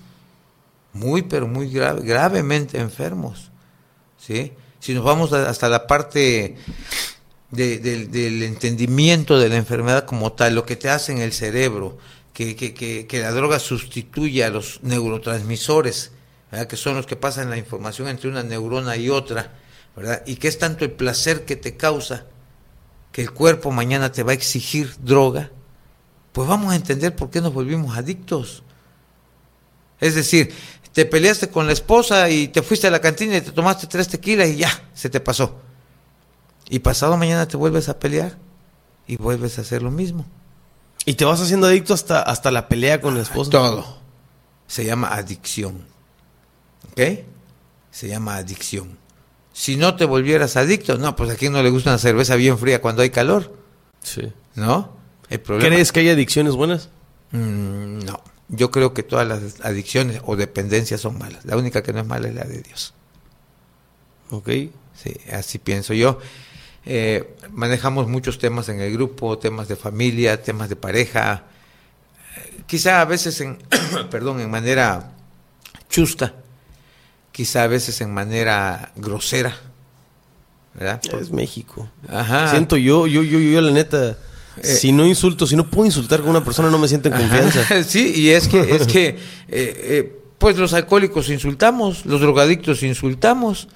muy, 0.92 1.23
pero 1.23 1.47
muy 1.47 1.70
grave, 1.70 2.00
gravemente 2.02 2.81
enfermos. 2.81 3.50
¿sí? 4.18 4.52
Si 4.85 4.93
nos 4.93 5.03
vamos 5.03 5.33
hasta 5.33 5.71
la 5.71 5.87
parte 5.87 6.57
de, 7.51 7.79
de, 7.79 8.07
del 8.07 8.43
entendimiento 8.43 9.39
de 9.39 9.49
la 9.49 9.57
enfermedad 9.57 10.05
como 10.05 10.35
tal, 10.35 10.55
lo 10.55 10.67
que 10.67 10.77
te 10.77 10.91
hace 10.91 11.11
en 11.11 11.23
el 11.23 11.33
cerebro, 11.33 11.97
que, 12.35 12.55
que, 12.55 12.75
que, 12.75 13.07
que 13.07 13.21
la 13.21 13.31
droga 13.31 13.59
sustituye 13.59 14.45
a 14.45 14.51
los 14.51 14.81
neurotransmisores, 14.83 16.13
¿verdad? 16.53 16.67
que 16.67 16.77
son 16.77 16.97
los 16.97 17.07
que 17.07 17.17
pasan 17.17 17.49
la 17.49 17.57
información 17.57 18.09
entre 18.09 18.29
una 18.29 18.43
neurona 18.43 18.95
y 18.99 19.09
otra, 19.09 19.55
¿verdad? 19.97 20.23
y 20.27 20.37
que 20.37 20.49
es 20.49 20.59
tanto 20.59 20.85
el 20.85 20.91
placer 20.91 21.47
que 21.47 21.57
te 21.57 21.79
causa, 21.79 22.27
que 23.11 23.23
el 23.23 23.31
cuerpo 23.31 23.71
mañana 23.71 24.13
te 24.13 24.23
va 24.23 24.33
a 24.33 24.35
exigir 24.35 24.95
droga, 24.99 25.51
pues 26.33 26.47
vamos 26.47 26.75
a 26.75 26.77
entender 26.77 27.17
por 27.17 27.31
qué 27.31 27.41
nos 27.41 27.55
volvimos 27.55 27.97
adictos. 27.97 28.63
Es 29.99 30.15
decir, 30.15 30.53
te 30.94 31.05
peleaste 31.05 31.48
con 31.48 31.66
la 31.66 31.73
esposa 31.73 32.31
y 32.31 32.48
te 32.48 32.62
fuiste 32.62 32.86
a 32.86 32.90
la 32.90 33.00
cantina 33.00 33.36
y 33.36 33.40
te 33.40 33.50
tomaste 33.50 33.89
tres 33.89 34.08
tequilas 34.08 34.48
y 34.48 34.56
ya, 34.56 34.70
se 34.94 35.10
te 35.10 35.18
pasó. 35.20 35.56
Y 36.70 36.78
pasado 36.78 37.16
mañana 37.16 37.47
te 37.48 37.56
vuelves 37.56 37.89
a 37.89 37.98
pelear 37.98 38.39
y 39.06 39.16
vuelves 39.16 39.58
a 39.58 39.62
hacer 39.62 39.82
lo 39.82 39.90
mismo. 39.90 40.24
Y 41.05 41.14
te 41.14 41.24
vas 41.24 41.40
haciendo 41.40 41.66
adicto 41.66 41.92
hasta, 41.92 42.23
hasta 42.23 42.50
la 42.52 42.68
pelea 42.68 43.00
con 43.00 43.16
la 43.16 43.23
esposa. 43.23 43.50
Todo. 43.50 43.98
Se 44.68 44.84
llama 44.84 45.08
adicción. 45.08 45.84
¿Ok? 46.92 47.00
Se 47.90 48.08
llama 48.08 48.36
adicción. 48.36 48.97
Si 49.52 49.76
no 49.76 49.97
te 49.97 50.05
volvieras 50.05 50.56
adicto, 50.56 50.97
no, 50.97 51.16
pues 51.16 51.28
a 51.31 51.34
quién 51.36 51.52
no 51.52 51.62
le 51.62 51.70
gusta 51.70 51.90
una 51.90 51.98
cerveza 51.98 52.36
bien 52.36 52.56
fría 52.56 52.81
cuando 52.81 53.02
hay 53.02 53.10
calor, 53.10 53.52
Sí. 54.02 54.32
¿no? 54.55 54.97
El 55.28 55.40
problema 55.40 55.68
¿Crees 55.74 55.90
que 55.90 56.00
hay 56.00 56.08
adicciones 56.10 56.55
buenas? 56.55 56.89
Mm, 57.32 57.98
no, 58.05 58.20
yo 58.48 58.70
creo 58.70 58.94
que 58.94 59.02
todas 59.02 59.26
las 59.26 59.60
adicciones 59.62 60.20
o 60.24 60.36
dependencias 60.36 61.00
son 61.00 61.18
malas. 61.18 61.44
La 61.44 61.56
única 61.56 61.82
que 61.82 61.92
no 61.92 62.00
es 62.00 62.06
mala 62.06 62.28
es 62.28 62.34
la 62.34 62.44
de 62.44 62.60
Dios. 62.62 62.94
Ok. 64.31 64.48
Sí, 64.94 65.16
así 65.32 65.58
pienso 65.58 65.94
yo. 65.94 66.18
Eh, 66.86 67.36
manejamos 67.50 68.08
muchos 68.08 68.39
temas 68.39 68.68
en 68.68 68.81
el 68.81 68.92
grupo, 68.92 69.39
temas 69.39 69.68
de 69.68 69.76
familia, 69.76 70.42
temas 70.42 70.68
de 70.68 70.76
pareja. 70.76 71.44
Quizá 72.66 73.00
a 73.00 73.05
veces 73.05 73.40
en, 73.40 73.58
perdón, 74.10 74.40
en 74.40 74.50
manera 74.50 75.12
chusca, 75.89 76.34
quizá 77.32 77.62
a 77.62 77.66
veces 77.66 78.00
en 78.00 78.12
manera 78.12 78.92
grosera, 78.97 79.56
¿verdad? 80.74 81.00
Es 81.20 81.31
México. 81.31 81.89
Ajá. 82.08 82.50
Siento 82.50 82.76
yo, 82.76 83.06
yo, 83.06 83.23
yo, 83.23 83.39
yo, 83.39 83.60
la 83.60 83.70
neta, 83.70 84.18
Eh. 84.62 84.66
si 84.66 84.92
no 84.92 85.07
insulto, 85.07 85.47
si 85.47 85.57
no 85.57 85.68
puedo 85.68 85.86
insultar 85.86 86.20
con 86.20 86.31
una 86.31 86.44
persona, 86.44 86.70
no 86.70 86.78
me 86.78 86.89
siento 86.89 87.08
en 87.08 87.15
confianza. 87.16 87.60
Ajá, 87.60 87.83
Sí, 87.84 88.12
y 88.15 88.31
es 88.31 88.49
que, 88.49 88.60
es 88.60 88.86
que, 88.86 89.08
eh, 89.08 89.16
eh, 89.49 90.16
pues 90.39 90.57
los 90.57 90.73
alcohólicos 90.74 91.28
insultamos, 91.31 92.07
los 92.07 92.20
drogadictos 92.20 92.83
insultamos. 92.83 93.68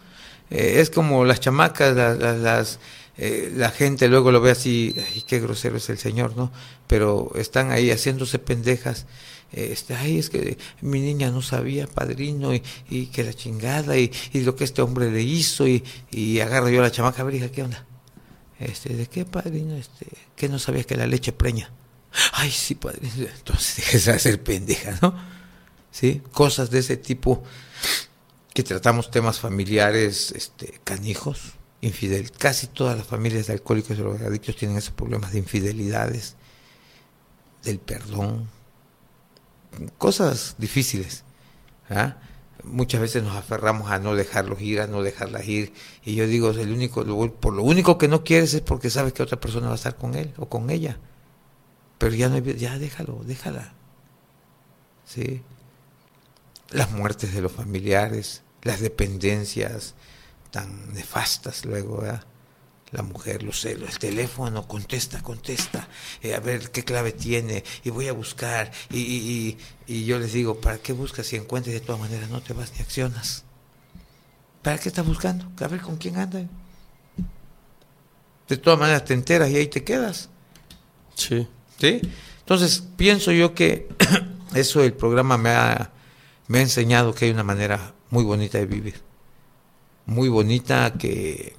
Es 0.50 0.88
como 0.90 1.24
las 1.26 1.40
chamacas, 1.40 1.94
la- 1.94 2.14
la- 2.14 2.32
las, 2.36 2.78
la 3.18 3.70
gente 3.70 4.08
luego 4.08 4.30
lo 4.32 4.40
ve 4.40 4.52
así, 4.52 4.94
ay, 4.96 5.22
qué 5.26 5.40
grosero 5.40 5.76
es 5.76 5.88
el 5.90 5.98
señor, 5.98 6.36
¿no? 6.36 6.50
Pero 6.86 7.32
están 7.34 7.70
ahí 7.70 7.90
haciéndose 7.90 8.38
pendejas. 8.38 9.06
Este, 9.52 9.94
ay, 9.94 10.18
es 10.18 10.30
que 10.30 10.56
mi 10.82 11.00
niña 11.00 11.30
no 11.30 11.42
sabía, 11.42 11.86
padrino, 11.86 12.54
y, 12.54 12.62
y 12.90 13.06
que 13.06 13.24
la 13.24 13.32
chingada, 13.34 13.96
y, 13.98 14.10
y 14.32 14.40
lo 14.42 14.54
que 14.56 14.64
este 14.64 14.80
hombre 14.82 15.10
le 15.10 15.22
hizo, 15.22 15.66
y, 15.66 15.82
y 16.10 16.40
agarro 16.40 16.68
yo 16.68 16.80
a 16.80 16.82
la 16.84 16.90
chamaca, 16.92 17.22
a 17.22 17.24
ver, 17.24 17.34
hija, 17.36 17.48
¿qué 17.50 17.62
onda? 17.62 17.84
Este, 18.58 18.94
¿de 18.94 19.06
qué, 19.06 19.24
padrino? 19.24 19.76
Este, 19.76 20.06
que 20.34 20.48
no 20.48 20.58
sabías 20.58 20.86
que 20.86 20.96
la 20.96 21.06
leche 21.06 21.32
preña. 21.32 21.70
Ay, 22.32 22.50
sí, 22.50 22.74
padrino. 22.74 23.26
Entonces 23.36 23.76
dejes 23.76 24.04
de 24.06 24.12
hacer 24.12 24.42
pendeja, 24.42 24.98
¿no? 25.02 25.14
Sí, 25.90 26.22
cosas 26.32 26.70
de 26.70 26.80
ese 26.80 26.96
tipo 26.96 27.42
que 28.52 28.62
tratamos 28.62 29.10
temas 29.10 29.38
familiares, 29.38 30.32
este, 30.32 30.80
canijos, 30.84 31.52
infidel. 31.80 32.30
Casi 32.32 32.66
todas 32.66 32.96
las 32.96 33.06
familias 33.06 33.46
de 33.46 33.54
alcohólicos 33.54 33.92
y 33.92 34.00
drogadictos 34.00 34.56
tienen 34.56 34.76
esos 34.76 34.92
problemas 34.92 35.32
de 35.32 35.38
infidelidades, 35.38 36.34
del 37.62 37.78
perdón, 37.78 38.48
cosas 39.96 40.56
difíciles. 40.58 41.24
¿ah? 41.90 42.16
Muchas 42.64 43.00
veces 43.00 43.22
nos 43.22 43.36
aferramos 43.36 43.90
a 43.90 43.98
no 43.98 44.14
dejarlos 44.14 44.60
ir, 44.60 44.80
a 44.80 44.86
no 44.86 45.02
dejarlas 45.02 45.46
ir. 45.46 45.72
Y 46.04 46.14
yo 46.14 46.26
digo, 46.26 46.50
el 46.50 46.72
único, 46.72 47.04
por 47.34 47.54
lo 47.54 47.62
único 47.62 47.98
que 47.98 48.08
no 48.08 48.24
quieres 48.24 48.54
es 48.54 48.60
porque 48.60 48.90
sabes 48.90 49.12
que 49.12 49.22
otra 49.22 49.40
persona 49.40 49.66
va 49.68 49.72
a 49.72 49.76
estar 49.76 49.96
con 49.96 50.14
él 50.14 50.34
o 50.36 50.48
con 50.48 50.70
ella. 50.70 50.98
Pero 51.98 52.14
ya 52.14 52.28
no 52.28 52.38
ya 52.38 52.78
déjalo, 52.78 53.22
déjala. 53.24 53.74
¿Sí? 55.04 55.42
Las 56.70 56.90
muertes 56.90 57.32
de 57.32 57.40
los 57.40 57.52
familiares, 57.52 58.42
las 58.62 58.80
dependencias 58.80 59.94
tan 60.50 60.92
nefastas 60.92 61.64
luego, 61.64 61.98
¿verdad? 61.98 62.24
La 62.92 63.02
mujer, 63.02 63.42
los 63.42 63.60
celos, 63.60 63.90
el 63.90 63.98
teléfono, 63.98 64.66
contesta, 64.66 65.22
contesta, 65.22 65.88
eh, 66.22 66.34
a 66.34 66.40
ver 66.40 66.70
qué 66.70 66.84
clave 66.84 67.12
tiene, 67.12 67.62
y 67.84 67.90
voy 67.90 68.08
a 68.08 68.12
buscar, 68.14 68.70
y, 68.90 68.98
y, 69.00 69.58
y- 69.86 69.94
y 69.94 70.04
yo 70.06 70.18
les 70.18 70.32
digo, 70.32 70.58
¿para 70.60 70.78
qué 70.78 70.92
buscas 70.94 71.26
si 71.26 71.36
encuentras 71.36 71.74
de 71.74 71.80
todas 71.80 72.00
maneras 72.00 72.30
no 72.30 72.40
te 72.40 72.54
vas 72.54 72.72
ni 72.74 72.80
accionas? 72.80 73.44
¿Para 74.62 74.78
qué 74.78 74.88
estás 74.88 75.06
buscando? 75.06 75.50
A 75.62 75.68
ver 75.68 75.80
con 75.82 75.96
quién 75.96 76.16
anda. 76.16 76.42
De 78.48 78.56
todas 78.56 78.78
maneras 78.78 79.04
te 79.04 79.12
enteras 79.14 79.50
y 79.50 79.56
ahí 79.56 79.66
te 79.66 79.84
quedas. 79.84 80.30
Sí. 81.14 81.46
¿Sí? 81.78 82.00
Entonces, 82.40 82.82
pienso 82.96 83.32
yo 83.32 83.54
que 83.54 83.88
eso 84.54 84.82
el 84.82 84.94
programa 84.94 85.36
me 85.36 85.50
ha, 85.50 85.90
me 86.46 86.58
ha 86.58 86.62
enseñado 86.62 87.14
que 87.14 87.26
hay 87.26 87.30
una 87.32 87.44
manera 87.44 87.92
muy 88.10 88.24
bonita 88.24 88.56
de 88.56 88.64
vivir. 88.66 89.02
Muy 90.06 90.30
bonita 90.30 90.94
que 90.94 91.54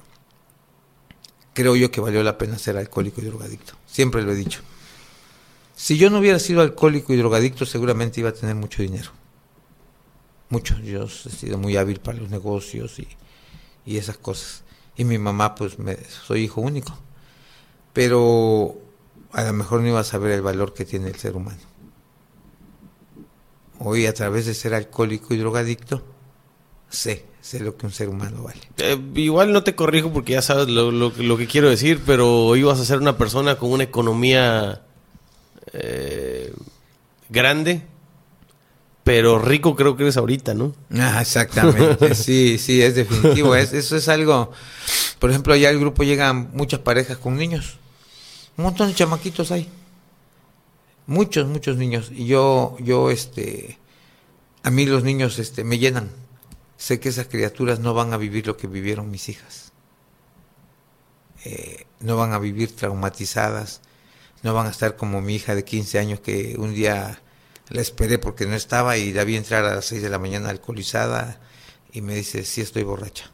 creo 1.53 1.75
yo 1.75 1.91
que 1.91 2.01
valió 2.01 2.23
la 2.23 2.37
pena 2.37 2.57
ser 2.57 2.77
alcohólico 2.77 3.21
y 3.21 3.25
drogadicto. 3.25 3.73
Siempre 3.85 4.21
lo 4.21 4.31
he 4.31 4.35
dicho. 4.35 4.61
Si 5.75 5.97
yo 5.97 6.09
no 6.09 6.19
hubiera 6.19 6.39
sido 6.39 6.61
alcohólico 6.61 7.13
y 7.13 7.17
drogadicto, 7.17 7.65
seguramente 7.65 8.19
iba 8.19 8.29
a 8.29 8.33
tener 8.33 8.55
mucho 8.55 8.81
dinero. 8.81 9.11
Mucho. 10.49 10.77
Yo 10.79 11.03
he 11.03 11.09
sido 11.09 11.57
muy 11.57 11.77
hábil 11.77 11.99
para 11.99 12.17
los 12.17 12.29
negocios 12.29 12.99
y, 12.99 13.07
y 13.85 13.97
esas 13.97 14.17
cosas. 14.17 14.63
Y 14.97 15.05
mi 15.05 15.17
mamá, 15.17 15.55
pues, 15.55 15.79
me, 15.79 15.97
soy 16.05 16.41
hijo 16.41 16.59
único. 16.61 16.97
Pero 17.93 18.77
a 19.31 19.43
lo 19.43 19.53
mejor 19.53 19.81
no 19.81 19.87
iba 19.87 19.99
a 19.99 20.03
saber 20.03 20.31
el 20.31 20.41
valor 20.41 20.73
que 20.73 20.85
tiene 20.85 21.07
el 21.07 21.15
ser 21.15 21.35
humano. 21.35 21.61
Hoy, 23.79 24.05
a 24.05 24.13
través 24.13 24.45
de 24.45 24.53
ser 24.53 24.73
alcohólico 24.73 25.33
y 25.33 25.37
drogadicto, 25.37 26.03
sé, 26.89 27.25
sé 27.41 27.59
lo 27.59 27.77
que 27.77 27.85
un 27.85 27.91
ser 27.91 28.09
humano 28.09 28.43
vale. 28.43 28.59
Eh, 28.77 28.97
igual 29.15 29.51
no 29.53 29.63
te 29.63 29.75
corrijo 29.75 30.11
porque 30.11 30.33
ya 30.33 30.41
sabes 30.41 30.67
lo, 30.67 30.91
lo- 30.91 31.13
lo 31.17 31.37
que 31.37 31.47
quiero 31.47 31.69
decir, 31.69 32.01
pero 32.05 32.55
ibas 32.55 32.79
a 32.79 32.85
ser 32.85 32.97
una 32.99 33.17
persona 33.17 33.55
con 33.57 33.71
una 33.71 33.83
economía 33.83 34.81
eh, 35.73 36.53
grande, 37.29 37.83
pero 39.03 39.39
rico 39.39 39.75
creo 39.75 39.95
que 39.95 40.03
eres 40.03 40.17
ahorita, 40.17 40.53
¿no? 40.53 40.73
Ah, 40.91 41.19
exactamente, 41.21 42.13
sí, 42.15 42.57
sí, 42.57 42.81
es 42.81 42.95
definitivo. 42.95 43.55
Es, 43.55 43.73
eso 43.73 43.95
es 43.95 44.07
algo, 44.09 44.51
por 45.19 45.29
ejemplo, 45.29 45.53
allá 45.53 45.69
al 45.69 45.79
grupo 45.79 46.03
llegan 46.03 46.49
muchas 46.53 46.79
parejas 46.81 47.17
con 47.17 47.35
niños. 47.37 47.77
Un 48.57 48.65
montón 48.65 48.89
de 48.89 48.95
chamaquitos 48.95 49.51
hay. 49.51 49.69
Muchos, 51.07 51.47
muchos 51.47 51.77
niños. 51.77 52.11
Y 52.13 52.27
yo, 52.27 52.75
yo, 52.79 53.09
este, 53.09 53.79
a 54.63 54.69
mí 54.69 54.85
los 54.85 55.03
niños, 55.03 55.39
este, 55.39 55.63
me 55.63 55.79
llenan. 55.79 56.09
Sé 56.79 57.01
que 57.01 57.09
esas 57.09 57.27
criaturas 57.27 57.79
no 57.81 57.93
van 57.93 58.13
a 58.13 58.17
vivir 58.17 58.47
lo 58.47 58.55
que 58.55 58.65
vivieron 58.65 59.11
mis 59.11 59.27
hijas. 59.27 59.73
Eh, 61.43 61.85
no 61.99 62.15
van 62.15 62.31
a 62.31 62.39
vivir 62.39 62.73
traumatizadas. 62.73 63.81
No 64.43 64.53
van 64.53 64.67
a 64.67 64.69
estar 64.69 64.95
como 64.95 65.19
mi 65.19 65.35
hija 65.35 65.55
de 65.55 65.65
15 65.65 65.99
años 65.99 66.19
que 66.21 66.55
un 66.57 66.73
día 66.73 67.21
la 67.67 67.81
esperé 67.81 68.17
porque 68.17 68.45
no 68.45 68.55
estaba 68.55 68.95
y 68.95 69.11
la 69.11 69.25
vi 69.25 69.35
entrar 69.35 69.65
a 69.65 69.75
las 69.75 69.85
6 69.87 70.01
de 70.01 70.09
la 70.09 70.19
mañana 70.19 70.49
alcoholizada 70.49 71.41
y 71.91 72.01
me 72.01 72.15
dice, 72.15 72.45
sí 72.45 72.61
estoy 72.61 72.83
borracha. 72.83 73.29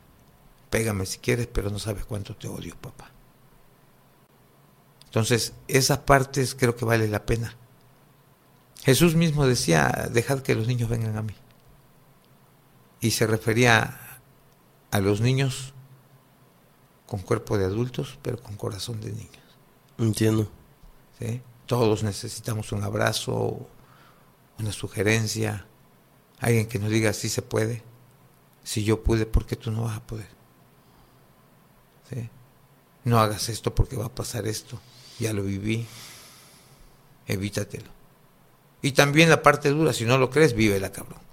Pégame 0.71 1.05
si 1.05 1.19
quieres, 1.19 1.45
pero 1.45 1.69
no 1.69 1.77
sabes 1.77 2.03
cuánto 2.03 2.35
te 2.35 2.47
odio, 2.47 2.75
papá. 2.81 3.11
Entonces, 5.05 5.53
esas 5.67 5.99
partes 5.99 6.55
creo 6.55 6.75
que 6.75 6.83
vale 6.83 7.07
la 7.07 7.27
pena. 7.27 7.55
Jesús 8.83 9.13
mismo 9.13 9.45
decía, 9.45 10.09
dejad 10.11 10.39
que 10.39 10.55
los 10.55 10.65
niños 10.65 10.89
vengan 10.89 11.15
a 11.15 11.21
mí. 11.21 11.35
Y 13.01 13.11
se 13.11 13.27
refería 13.27 13.99
a 14.91 14.99
los 14.99 15.21
niños 15.21 15.73
con 17.05 17.19
cuerpo 17.21 17.57
de 17.57 17.65
adultos, 17.65 18.17
pero 18.21 18.41
con 18.41 18.55
corazón 18.55 19.01
de 19.01 19.11
niños. 19.11 19.43
Entiendo. 19.97 20.49
¿sí? 21.19 21.41
Todos 21.65 22.03
necesitamos 22.03 22.71
un 22.71 22.83
abrazo, 22.83 23.67
una 24.59 24.71
sugerencia, 24.71 25.65
alguien 26.39 26.67
que 26.67 26.79
nos 26.79 26.89
diga 26.89 27.13
si 27.13 27.29
se 27.29 27.41
puede. 27.41 27.83
Si 28.63 28.83
yo 28.83 29.03
pude, 29.03 29.25
¿por 29.25 29.45
qué 29.45 29.55
tú 29.55 29.71
no 29.71 29.83
vas 29.83 29.97
a 29.97 30.07
poder? 30.07 30.27
¿Sí? 32.09 32.29
No 33.03 33.19
hagas 33.19 33.49
esto 33.49 33.75
porque 33.75 33.95
va 33.95 34.05
a 34.05 34.15
pasar 34.15 34.47
esto. 34.47 34.79
Ya 35.19 35.33
lo 35.33 35.43
viví. 35.43 35.85
Evítatelo. 37.27 37.89
Y 38.81 38.91
también 38.91 39.29
la 39.29 39.41
parte 39.41 39.69
dura, 39.69 39.93
si 39.93 40.05
no 40.05 40.17
lo 40.17 40.29
crees, 40.29 40.53
vívela, 40.53 40.91
cabrón. 40.91 41.24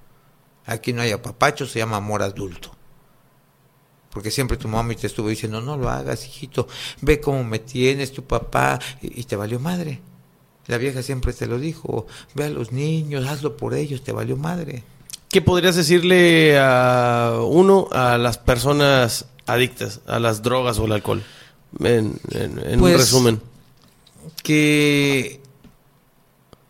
Aquí 0.67 0.93
no 0.93 1.03
hay 1.03 1.11
apapacho, 1.13 1.67
se 1.67 1.79
llama 1.81 1.97
amor 1.97 2.23
adulto. 2.23 2.71
Porque 4.11 4.31
siempre 4.31 4.57
tu 4.59 4.69
mamá 4.69 4.95
te 4.95 5.07
estuvo 5.07 5.29
diciendo, 5.29 5.61
no 5.61 5.77
lo 5.77 5.89
hagas, 5.89 6.27
hijito, 6.27 6.69
ve 7.01 7.19
cómo 7.21 7.45
me 7.45 7.59
tienes, 7.59 8.13
tu 8.13 8.25
papá, 8.25 8.79
y, 9.01 9.21
y 9.21 9.25
te 9.25 9.37
valió 9.37 9.59
madre. 9.59 10.01
La 10.67 10.79
vieja 10.79 11.03
siempre 11.03 11.33
te 11.33 11.47
lo 11.47 11.59
dijo, 11.59 12.07
ve 12.35 12.45
a 12.45 12.49
los 12.51 12.73
niños, 12.73 13.27
hazlo 13.27 13.57
por 13.57 13.75
ellos, 13.75 14.05
te 14.05 14.13
valió 14.13 14.37
madre. 14.37 14.85
¿Qué 15.31 15.41
podrías 15.41 15.75
decirle 15.77 16.59
a 16.61 17.39
uno 17.43 17.89
a 17.91 18.19
las 18.19 18.37
personas 18.39 19.27
adictas 19.47 20.01
a 20.07 20.21
las 20.21 20.43
drogas 20.43 20.79
o 20.79 20.85
al 20.85 20.93
alcohol? 20.93 21.23
En, 21.81 22.15
en- 22.33 22.59
en 22.61 22.73
un 22.75 22.81
Pues, 22.81 22.99
resumen. 22.99 23.41
Que 24.43 25.41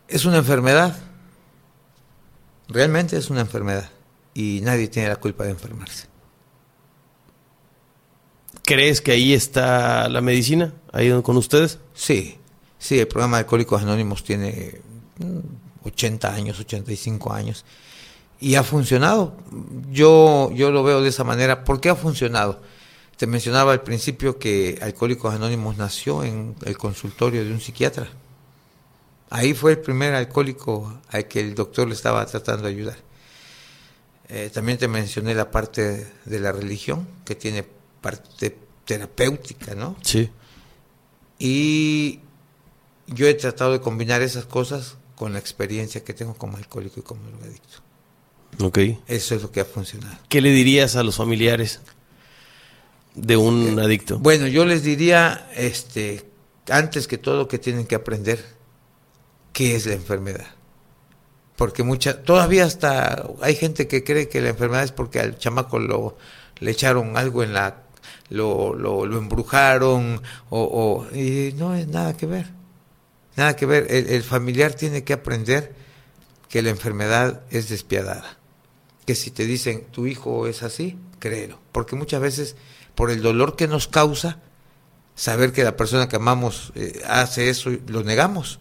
es 0.09 0.25
una 0.25 0.39
enfermedad, 0.39 0.97
realmente 2.73 3.17
es 3.17 3.31
una 3.31 3.41
enfermedad, 3.41 3.91
y 4.35 4.61
nadie 4.63 4.89
tiene 4.89 5.09
la 5.09 5.17
culpa 5.17 5.45
de 5.45 5.51
enfermarse. 5.51 6.07
¿Crees 8.65 9.01
que 9.01 9.13
ahí 9.13 9.33
está 9.33 10.09
la 10.09 10.21
medicina? 10.21 10.73
Ahí 10.93 11.11
con 11.23 11.37
ustedes. 11.37 11.79
Sí, 11.95 12.39
sí, 12.79 12.99
el 12.99 13.09
programa 13.09 13.37
de 13.37 13.41
Alcohólicos 13.41 13.83
Anónimos 13.83 14.23
tiene 14.23 14.81
mm, 15.19 15.87
80 15.87 16.35
años, 16.35 16.61
85 16.61 17.33
años. 17.33 17.65
y 18.41 18.57
ha 18.57 18.63
funcionado. 18.65 19.37
Yo, 19.91 20.51
yo 20.53 20.71
lo 20.71 20.83
veo 20.83 21.01
de 21.01 21.09
esa 21.09 21.25
manera. 21.25 21.65
¿Por 21.65 21.81
qué 21.81 21.91
ha 21.91 21.97
funcionado? 21.97 22.61
Te 23.17 23.27
mencionaba 23.27 23.73
al 23.73 23.83
principio 23.83 24.39
que 24.39 24.79
Alcohólicos 24.83 25.33
Anónimos 25.35 25.77
nació 25.77 26.25
en 26.25 26.57
el 26.65 26.77
consultorio 26.77 27.45
de 27.45 27.53
un 27.53 27.61
psiquiatra. 27.61 28.09
Ahí 29.35 29.55
fue 29.55 29.73
el 29.73 29.79
primer 29.79 30.13
alcohólico 30.15 31.01
al 31.09 31.27
que 31.27 31.41
el 31.41 31.55
doctor 31.55 31.89
le 31.89 31.95
estaba 31.95 32.27
tratando 32.27 32.65
de 32.65 32.69
ayudar. 32.69 32.99
Eh, 34.29 34.51
también 34.53 34.77
te 34.77 34.89
mencioné 34.89 35.35
la 35.35 35.51
parte 35.51 36.07
de 36.27 36.39
la 36.39 36.53
religión, 36.53 37.09
que 37.25 37.35
tiene 37.35 37.65
parte 38.03 38.59
terapéutica, 38.85 39.75
¿no? 39.75 39.97
Sí. 40.03 40.31
Y 41.39 42.21
yo 43.07 43.27
he 43.27 43.33
tratado 43.33 43.73
de 43.73 43.81
combinar 43.81 44.21
esas 44.21 44.45
cosas 44.45 44.99
con 45.17 45.33
la 45.33 45.39
experiencia 45.39 46.05
que 46.05 46.13
tengo 46.13 46.35
como 46.35 46.59
alcohólico 46.59 47.01
y 47.01 47.03
como 47.03 47.23
drogadicto. 47.23 47.79
Ok. 48.61 48.79
Eso 49.07 49.35
es 49.35 49.41
lo 49.41 49.51
que 49.51 49.61
ha 49.61 49.65
funcionado. 49.65 50.19
¿Qué 50.29 50.43
le 50.43 50.51
dirías 50.51 50.95
a 50.95 51.03
los 51.03 51.17
familiares 51.17 51.81
de 53.15 53.39
un 53.39 53.81
adicto? 53.81 54.19
Bueno, 54.19 54.47
yo 54.47 54.67
les 54.67 54.83
diría, 54.83 55.51
este, 55.57 56.23
antes 56.69 57.09
que 57.09 57.17
todo, 57.17 57.49
que 57.49 57.59
tienen 57.59 57.87
que 57.87 57.95
aprender 57.95 58.61
qué 59.53 59.77
es 59.77 59.87
la 59.87 59.95
enfermedad. 59.95 60.47
Porque 61.57 61.83
mucha, 61.83 62.23
todavía 62.23 62.65
hasta 62.65 63.25
hay 63.41 63.55
gente 63.55 63.87
que 63.87 64.03
cree 64.05 64.29
que 64.29 64.41
la 64.41 64.51
enfermedad 64.51 64.85
es 64.85 64.93
porque 64.93 65.21
al 65.21 65.39
chamaco 65.39 65.79
lo, 65.79 66.17
le 66.59 66.71
echaron 66.71 67.17
algo 67.17 67.43
en 67.43 67.53
la, 67.53 67.83
lo, 68.31 68.75
lo, 68.75 69.07
lo 69.07 69.19
embrujaron, 69.19 70.23
o, 70.51 70.61
o, 71.11 71.17
y 71.17 71.53
no 71.57 71.75
es 71.75 71.87
nada 71.87 72.17
que 72.17 72.27
ver. 72.27 72.63
Nada 73.37 73.57
que 73.57 73.67
ver. 73.67 73.87
El, 73.91 74.23
familiar 74.23 74.75
tiene 74.75 75.05
que 75.05 75.13
aprender 75.13 75.75
que 76.49 76.63
la 76.63 76.71
enfermedad 76.71 77.43
es 77.51 77.69
despiadada. 77.69 78.39
Que 79.07 79.15
si 79.15 79.31
te 79.31 79.47
dicen 79.47 79.85
tu 79.91 80.07
hijo 80.07 80.47
es 80.47 80.63
así, 80.63 80.99
créelo. 81.19 81.59
Porque 81.73 81.97
muchas 81.97 82.21
veces, 82.21 82.57
por 82.95 83.11
el 83.11 83.23
dolor 83.23 83.57
que 83.57 83.69
nos 83.69 83.89
causa, 83.89 84.39
saber 85.15 85.53
que 85.53 85.65
la 85.65 85.77
persona 85.77 86.09
que 86.09 86.17
amamos 86.17 86.73
eh, 86.75 87.03
hace 87.07 87.49
eso, 87.49 87.71
lo 87.87 88.03
negamos. 88.03 88.61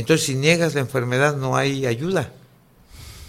Entonces, 0.00 0.26
si 0.26 0.34
niegas 0.34 0.74
la 0.74 0.80
enfermedad, 0.80 1.36
no 1.36 1.56
hay 1.56 1.86
ayuda. 1.86 2.32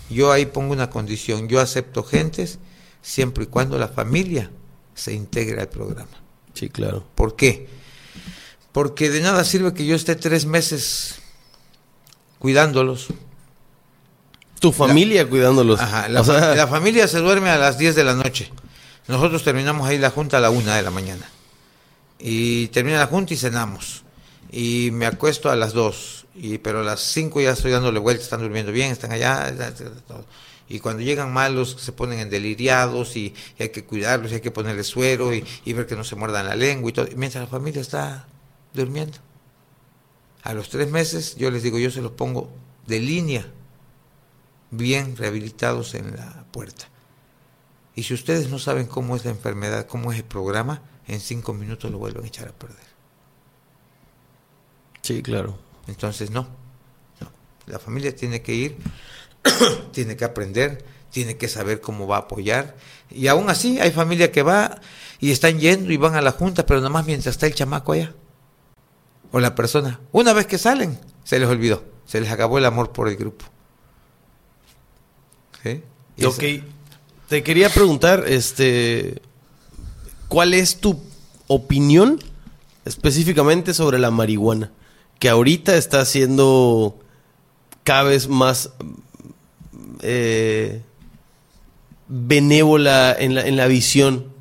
Yo 0.09 0.31
ahí 0.31 0.45
pongo 0.45 0.71
una 0.73 0.89
condición. 0.89 1.47
Yo 1.49 1.59
acepto 1.59 2.03
gentes 2.03 2.59
siempre 3.01 3.43
y 3.45 3.47
cuando 3.47 3.77
la 3.77 3.87
familia 3.87 4.51
se 4.95 5.13
integre 5.13 5.61
al 5.61 5.69
programa. 5.69 6.09
Sí, 6.53 6.69
claro. 6.69 7.05
¿Por 7.15 7.35
qué? 7.35 7.67
Porque 8.71 9.09
de 9.09 9.21
nada 9.21 9.43
sirve 9.43 9.73
que 9.73 9.85
yo 9.85 9.95
esté 9.95 10.15
tres 10.15 10.45
meses 10.45 11.15
cuidándolos. 12.39 13.07
Tu 14.59 14.71
familia 14.71 15.27
cuidándolos. 15.27 15.79
Ajá, 15.79 16.09
la, 16.09 16.21
O 16.21 16.23
sea, 16.23 16.39
fa- 16.39 16.55
la 16.55 16.67
familia 16.67 17.07
se 17.07 17.19
duerme 17.19 17.49
a 17.49 17.57
las 17.57 17.77
10 17.77 17.95
de 17.95 18.03
la 18.03 18.13
noche. 18.13 18.51
Nosotros 19.07 19.43
terminamos 19.43 19.87
ahí 19.87 19.97
la 19.97 20.09
junta 20.11 20.37
a 20.37 20.41
la 20.41 20.49
una 20.49 20.75
de 20.75 20.81
la 20.81 20.91
mañana. 20.91 21.27
Y 22.19 22.67
termina 22.67 22.99
la 22.99 23.07
junta 23.07 23.33
y 23.33 23.37
cenamos. 23.37 24.03
Y 24.51 24.89
me 24.91 25.05
acuesto 25.05 25.49
a 25.49 25.55
las 25.55 25.73
2. 25.73 26.18
Y, 26.41 26.57
pero 26.59 26.79
a 26.79 26.83
las 26.83 27.01
5 27.01 27.41
ya 27.41 27.51
estoy 27.51 27.71
dándole 27.71 27.99
vueltas, 27.99 28.23
están 28.23 28.39
durmiendo 28.39 28.71
bien, 28.71 28.91
están 28.91 29.11
allá. 29.11 29.53
Y 30.69 30.79
cuando 30.79 31.01
llegan 31.01 31.33
malos, 31.33 31.75
se 31.79 31.91
ponen 31.91 32.19
en 32.19 32.29
deliriados 32.29 33.17
y, 33.17 33.33
y 33.57 33.63
hay 33.63 33.69
que 33.69 33.83
cuidarlos, 33.83 34.31
y 34.31 34.35
hay 34.35 34.41
que 34.41 34.51
ponerles 34.51 34.87
suero 34.87 35.33
y, 35.33 35.43
y 35.65 35.73
ver 35.73 35.85
que 35.85 35.97
no 35.97 36.05
se 36.05 36.15
muerdan 36.15 36.45
la 36.45 36.55
lengua 36.55 36.89
y 36.89 36.93
todo. 36.93 37.07
Mientras 37.17 37.43
la 37.43 37.49
familia 37.49 37.81
está 37.81 38.25
durmiendo. 38.73 39.17
A 40.43 40.53
los 40.53 40.69
tres 40.69 40.89
meses, 40.89 41.35
yo 41.35 41.51
les 41.51 41.61
digo, 41.61 41.77
yo 41.77 41.91
se 41.91 42.01
los 42.01 42.13
pongo 42.13 42.49
de 42.87 42.99
línea 43.01 43.45
bien 44.71 45.17
rehabilitados 45.17 45.93
en 45.93 46.15
la 46.15 46.45
puerta. 46.53 46.87
Y 47.95 48.03
si 48.03 48.13
ustedes 48.13 48.49
no 48.49 48.59
saben 48.59 48.87
cómo 48.87 49.17
es 49.17 49.25
la 49.25 49.31
enfermedad, 49.31 49.87
cómo 49.87 50.13
es 50.13 50.19
el 50.19 50.23
programa, 50.23 50.81
en 51.05 51.19
cinco 51.19 51.53
minutos 51.53 51.91
lo 51.91 51.97
vuelven 51.97 52.23
a 52.23 52.27
echar 52.27 52.47
a 52.47 52.53
perder. 52.53 52.87
sí, 55.01 55.21
claro. 55.21 55.68
Entonces, 55.89 56.31
no. 56.31 56.47
no. 57.19 57.31
La 57.65 57.79
familia 57.79 58.15
tiene 58.15 58.41
que 58.41 58.53
ir, 58.53 58.77
tiene 59.91 60.15
que 60.15 60.23
aprender, 60.25 60.85
tiene 61.11 61.35
que 61.37 61.47
saber 61.47 61.81
cómo 61.81 62.07
va 62.07 62.17
a 62.17 62.19
apoyar. 62.21 62.75
Y 63.09 63.27
aún 63.27 63.49
así, 63.49 63.79
hay 63.79 63.91
familia 63.91 64.31
que 64.31 64.43
va 64.43 64.79
y 65.19 65.31
están 65.31 65.59
yendo 65.59 65.91
y 65.91 65.97
van 65.97 66.15
a 66.15 66.21
la 66.21 66.31
junta, 66.31 66.65
pero 66.65 66.79
nada 66.79 66.89
más 66.91 67.05
mientras 67.05 67.35
está 67.35 67.47
el 67.47 67.55
chamaco 67.55 67.91
allá. 67.93 68.13
O 69.31 69.39
la 69.39 69.53
persona. 69.55 69.99
Una 70.11 70.33
vez 70.33 70.47
que 70.47 70.57
salen, 70.57 70.99
se 71.23 71.39
les 71.39 71.47
olvidó. 71.49 71.83
Se 72.05 72.19
les 72.21 72.31
acabó 72.31 72.57
el 72.57 72.65
amor 72.65 72.91
por 72.91 73.07
el 73.07 73.15
grupo. 73.15 73.45
¿Sí? 75.63 75.83
Ok. 76.25 76.43
esa- 76.43 76.63
Te 77.27 77.43
quería 77.43 77.69
preguntar, 77.69 78.23
este, 78.27 79.21
¿cuál 80.27 80.53
es 80.55 80.79
tu 80.79 80.99
opinión 81.47 82.19
específicamente 82.85 83.73
sobre 83.75 83.99
la 83.99 84.09
marihuana? 84.09 84.71
Que 85.19 85.29
ahorita 85.29 85.75
está 85.75 86.03
siendo 86.05 86.97
cada 87.83 88.03
vez 88.03 88.27
más 88.27 88.71
eh, 90.01 90.81
benévola 92.07 93.15
en 93.17 93.35
la, 93.35 93.41
en 93.41 93.55
la 93.57 93.67
visión 93.67 94.31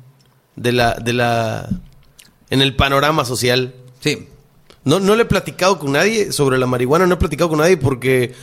de 0.55 0.71
la, 0.71 0.93
de 0.95 1.13
la, 1.13 1.69
en 2.49 2.61
el 2.61 2.75
panorama 2.75 3.25
social. 3.25 3.75
Sí, 3.99 4.27
No, 4.85 4.99
no 4.99 5.15
le 5.15 5.23
he 5.23 5.25
platicado 5.25 5.79
con 5.79 5.91
nadie 5.91 6.31
sobre 6.31 6.57
la 6.57 6.65
marihuana, 6.65 7.05
no 7.05 7.15
he 7.15 7.17
platicado 7.17 7.49
con 7.49 7.59
nadie 7.59 7.75
porque, 7.77 8.33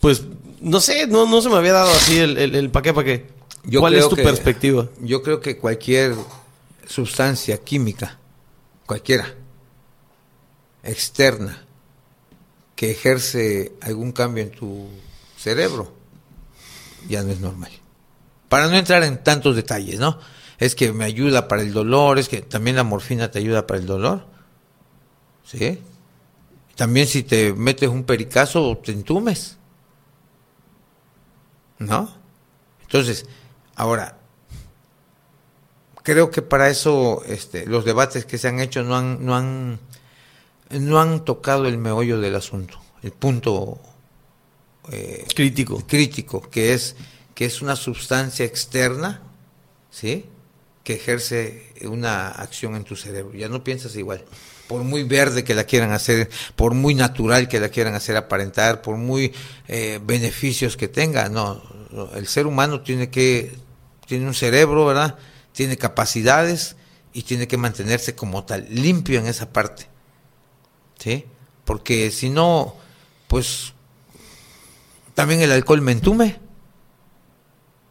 pues, 0.00 0.22
no 0.60 0.80
sé, 0.80 1.06
no, 1.06 1.26
no 1.26 1.42
se 1.42 1.50
me 1.50 1.56
había 1.56 1.74
dado 1.74 1.90
así 1.92 2.18
el, 2.18 2.38
el, 2.38 2.54
el 2.54 2.70
pa' 2.70 2.80
qué, 2.82 2.94
pa' 2.94 3.04
qué. 3.04 3.26
Yo 3.64 3.80
¿Cuál 3.80 3.94
es 3.94 4.08
tu 4.08 4.16
que- 4.16 4.22
perspectiva? 4.22 4.88
Yo 5.00 5.22
creo 5.22 5.40
que 5.40 5.58
cualquier 5.58 6.14
sustancia 6.86 7.58
química, 7.62 8.18
cualquiera, 8.86 9.34
externa, 10.82 11.64
ejerce 12.90 13.72
algún 13.80 14.12
cambio 14.12 14.42
en 14.42 14.50
tu 14.50 14.88
cerebro, 15.36 15.92
ya 17.08 17.22
no 17.22 17.32
es 17.32 17.40
normal. 17.40 17.70
Para 18.48 18.68
no 18.68 18.76
entrar 18.76 19.02
en 19.02 19.22
tantos 19.22 19.56
detalles, 19.56 19.98
¿no? 19.98 20.18
Es 20.58 20.74
que 20.74 20.92
me 20.92 21.04
ayuda 21.04 21.48
para 21.48 21.62
el 21.62 21.72
dolor, 21.72 22.18
es 22.18 22.28
que 22.28 22.42
también 22.42 22.76
la 22.76 22.84
morfina 22.84 23.30
te 23.30 23.38
ayuda 23.38 23.66
para 23.66 23.80
el 23.80 23.86
dolor. 23.86 24.26
¿Sí? 25.44 25.80
También 26.76 27.06
si 27.06 27.22
te 27.22 27.52
metes 27.52 27.88
un 27.88 28.04
pericazo, 28.04 28.78
te 28.78 28.92
entumes. 28.92 29.58
¿No? 31.78 32.12
Entonces, 32.82 33.26
ahora, 33.74 34.18
creo 36.04 36.30
que 36.30 36.42
para 36.42 36.68
eso 36.68 37.22
este, 37.26 37.66
los 37.66 37.84
debates 37.84 38.24
que 38.24 38.38
se 38.38 38.48
han 38.48 38.60
hecho 38.60 38.84
no 38.84 38.96
han, 38.96 39.24
no 39.24 39.34
han, 39.34 39.80
no 40.80 41.00
han 41.00 41.24
tocado 41.24 41.66
el 41.66 41.78
meollo 41.78 42.20
del 42.20 42.34
asunto, 42.34 42.80
el 43.02 43.12
punto 43.12 43.80
eh, 44.90 45.24
Crítico. 45.34 45.82
crítico, 45.86 46.42
que 46.50 46.74
es 46.74 46.96
que 47.34 47.44
es 47.44 47.62
una 47.62 47.76
sustancia 47.76 48.44
externa, 48.44 49.20
¿sí? 49.90 50.26
Que 50.84 50.94
ejerce 50.94 51.72
una 51.82 52.28
acción 52.28 52.76
en 52.76 52.84
tu 52.84 52.94
cerebro. 52.94 53.36
Ya 53.36 53.48
no 53.48 53.64
piensas 53.64 53.96
igual. 53.96 54.24
Por 54.68 54.84
muy 54.84 55.02
verde 55.02 55.42
que 55.44 55.54
la 55.54 55.64
quieran 55.64 55.92
hacer, 55.92 56.30
por 56.56 56.74
muy 56.74 56.94
natural 56.94 57.48
que 57.48 57.60
la 57.60 57.70
quieran 57.70 57.94
hacer 57.94 58.16
aparentar, 58.16 58.82
por 58.82 58.96
muy 58.96 59.32
eh, 59.68 60.00
beneficios 60.02 60.76
que 60.76 60.88
tenga, 60.88 61.28
no, 61.28 61.62
no, 61.90 62.12
el 62.14 62.26
ser 62.28 62.46
humano 62.46 62.82
tiene 62.82 63.10
que 63.10 63.52
tiene 64.06 64.26
un 64.26 64.34
cerebro, 64.34 64.86
¿verdad? 64.86 65.16
Tiene 65.52 65.76
capacidades 65.76 66.76
y 67.12 67.22
tiene 67.22 67.48
que 67.48 67.56
mantenerse 67.56 68.14
como 68.14 68.44
tal, 68.44 68.66
limpio 68.70 69.18
en 69.18 69.26
esa 69.26 69.52
parte. 69.52 69.86
¿Sí? 71.04 71.26
Porque 71.66 72.10
si 72.10 72.30
no, 72.30 72.76
pues 73.28 73.74
también 75.12 75.42
el 75.42 75.52
alcohol 75.52 75.82
me 75.82 75.92
entume. 75.92 76.40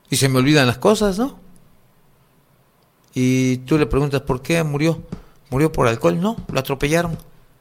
Y 0.09 0.15
se 0.15 0.29
me 0.29 0.39
olvidan 0.39 0.65
las 0.65 0.79
cosas, 0.79 1.19
¿no? 1.19 1.39
Y 3.13 3.57
tú 3.57 3.77
le 3.77 3.85
preguntas, 3.85 4.21
¿por 4.21 4.41
qué 4.41 4.63
murió? 4.63 5.03
¿Murió 5.51 5.71
por 5.71 5.87
alcohol? 5.87 6.19
No, 6.19 6.37
lo 6.51 6.59
atropellaron. 6.59 7.15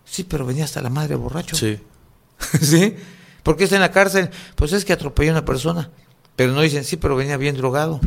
Sí, 0.07 0.25
pero 0.25 0.47
venía 0.47 0.65
hasta 0.65 0.81
la 0.81 0.89
madre 0.89 1.17
borracho. 1.17 1.55
Sí. 1.55 1.79
¿Sí? 2.63 2.97
¿Por 3.43 3.59
qué 3.59 3.65
está 3.65 3.77
en 3.77 3.83
la 3.83 3.93
cárcel? 3.93 4.31
Pues 4.55 4.73
es 4.73 4.87
que 4.87 4.95
atropelló 4.95 5.33
a 5.33 5.35
una 5.35 5.45
persona. 5.45 5.91
Pero 6.35 6.55
no 6.55 6.63
dicen, 6.63 6.85
sí, 6.85 6.97
pero 6.97 7.15
venía 7.15 7.37
bien 7.37 7.59
drogado. 7.59 8.01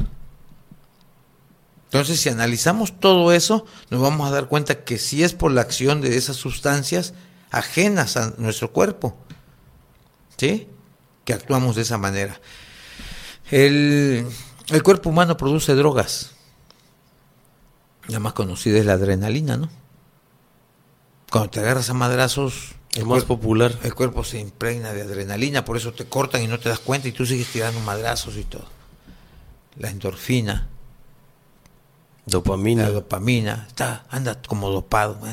Entonces, 1.86 2.20
si 2.20 2.30
analizamos 2.30 3.00
todo 3.00 3.32
eso, 3.34 3.68
nos 3.92 4.02
vamos 4.02 4.28
a 4.28 4.32
dar 4.32 4.48
cuenta 4.48 4.84
que 4.84 4.98
sí 4.98 5.24
es 5.24 5.34
por 5.34 5.52
la 5.52 5.62
acción 5.62 6.02
de 6.02 6.18
esas 6.18 6.38
sustancias 6.38 7.14
ajenas 7.52 8.18
a 8.18 8.34
nuestro 8.38 8.72
cuerpo. 8.72 9.16
¿Sí? 10.38 10.68
Que 11.24 11.34
actuamos 11.34 11.76
de 11.76 11.84
esa 11.84 11.98
manera. 11.98 12.40
El, 13.52 14.28
el 14.70 14.84
cuerpo 14.84 15.10
humano 15.10 15.38
produce 15.38 15.74
drogas. 15.76 16.32
La 18.08 18.20
más 18.20 18.34
conocida 18.34 18.78
es 18.80 18.86
la 18.86 18.94
adrenalina, 18.94 19.58
¿no? 19.58 19.70
Cuando 21.32 21.50
te 21.50 21.60
agarras 21.60 21.90
a 21.90 21.94
madrazos, 21.94 22.76
El 22.94 23.06
más 23.06 23.24
popular. 23.24 23.78
El 23.84 23.96
cuerpo 23.96 24.24
se 24.24 24.40
impregna 24.40 24.94
de 24.94 25.02
adrenalina, 25.02 25.66
por 25.66 25.76
eso 25.78 25.94
te 25.94 26.06
cortan 26.06 26.44
y 26.44 26.48
no 26.48 26.60
te 26.60 26.70
das 26.70 26.80
cuenta 26.80 27.08
y 27.08 27.12
tú 27.12 27.26
sigues 27.26 27.48
tirando 27.48 27.80
madrazos 27.82 28.38
y 28.38 28.44
todo. 28.44 28.66
La 29.78 29.90
endorfina, 29.90 30.68
Dopamina. 32.26 32.84
la 32.84 32.92
dopamina, 32.92 33.66
está, 33.68 34.06
anda 34.10 34.42
como 34.48 34.70
dopado. 34.70 35.20
sí. 35.24 35.30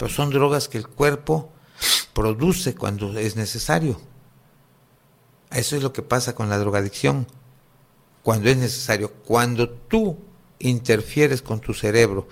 Pero 0.00 0.10
son 0.10 0.30
drogas 0.30 0.66
que 0.66 0.78
el 0.78 0.88
cuerpo 0.88 1.52
produce 2.14 2.74
cuando 2.74 3.18
es 3.18 3.36
necesario. 3.36 4.00
Eso 5.50 5.76
es 5.76 5.82
lo 5.82 5.92
que 5.92 6.00
pasa 6.00 6.34
con 6.34 6.48
la 6.48 6.56
drogadicción. 6.56 7.26
Cuando 8.22 8.48
es 8.48 8.56
necesario, 8.56 9.12
cuando 9.12 9.68
tú 9.68 10.16
interfieres 10.58 11.42
con 11.42 11.60
tu 11.60 11.74
cerebro 11.74 12.28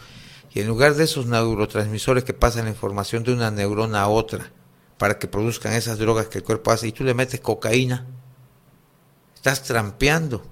y 0.51 0.61
en 0.61 0.67
lugar 0.67 0.95
de 0.95 1.05
esos 1.05 1.27
neurotransmisores 1.27 2.25
que 2.25 2.33
pasan 2.33 2.65
la 2.65 2.71
información 2.71 3.23
de 3.23 3.35
una 3.35 3.51
neurona 3.51 4.01
a 4.01 4.09
otra 4.09 4.51
para 4.97 5.19
que 5.19 5.29
produzcan 5.29 5.75
esas 5.75 5.99
drogas 5.99 6.29
que 6.29 6.39
el 6.39 6.45
cuerpo 6.45 6.71
hace 6.71 6.89
y 6.89 6.93
tú 6.93 7.05
le 7.05 7.13
metes 7.13 7.41
cocaína, 7.41 8.07
estás 9.35 9.63
trampeando. 9.63 10.43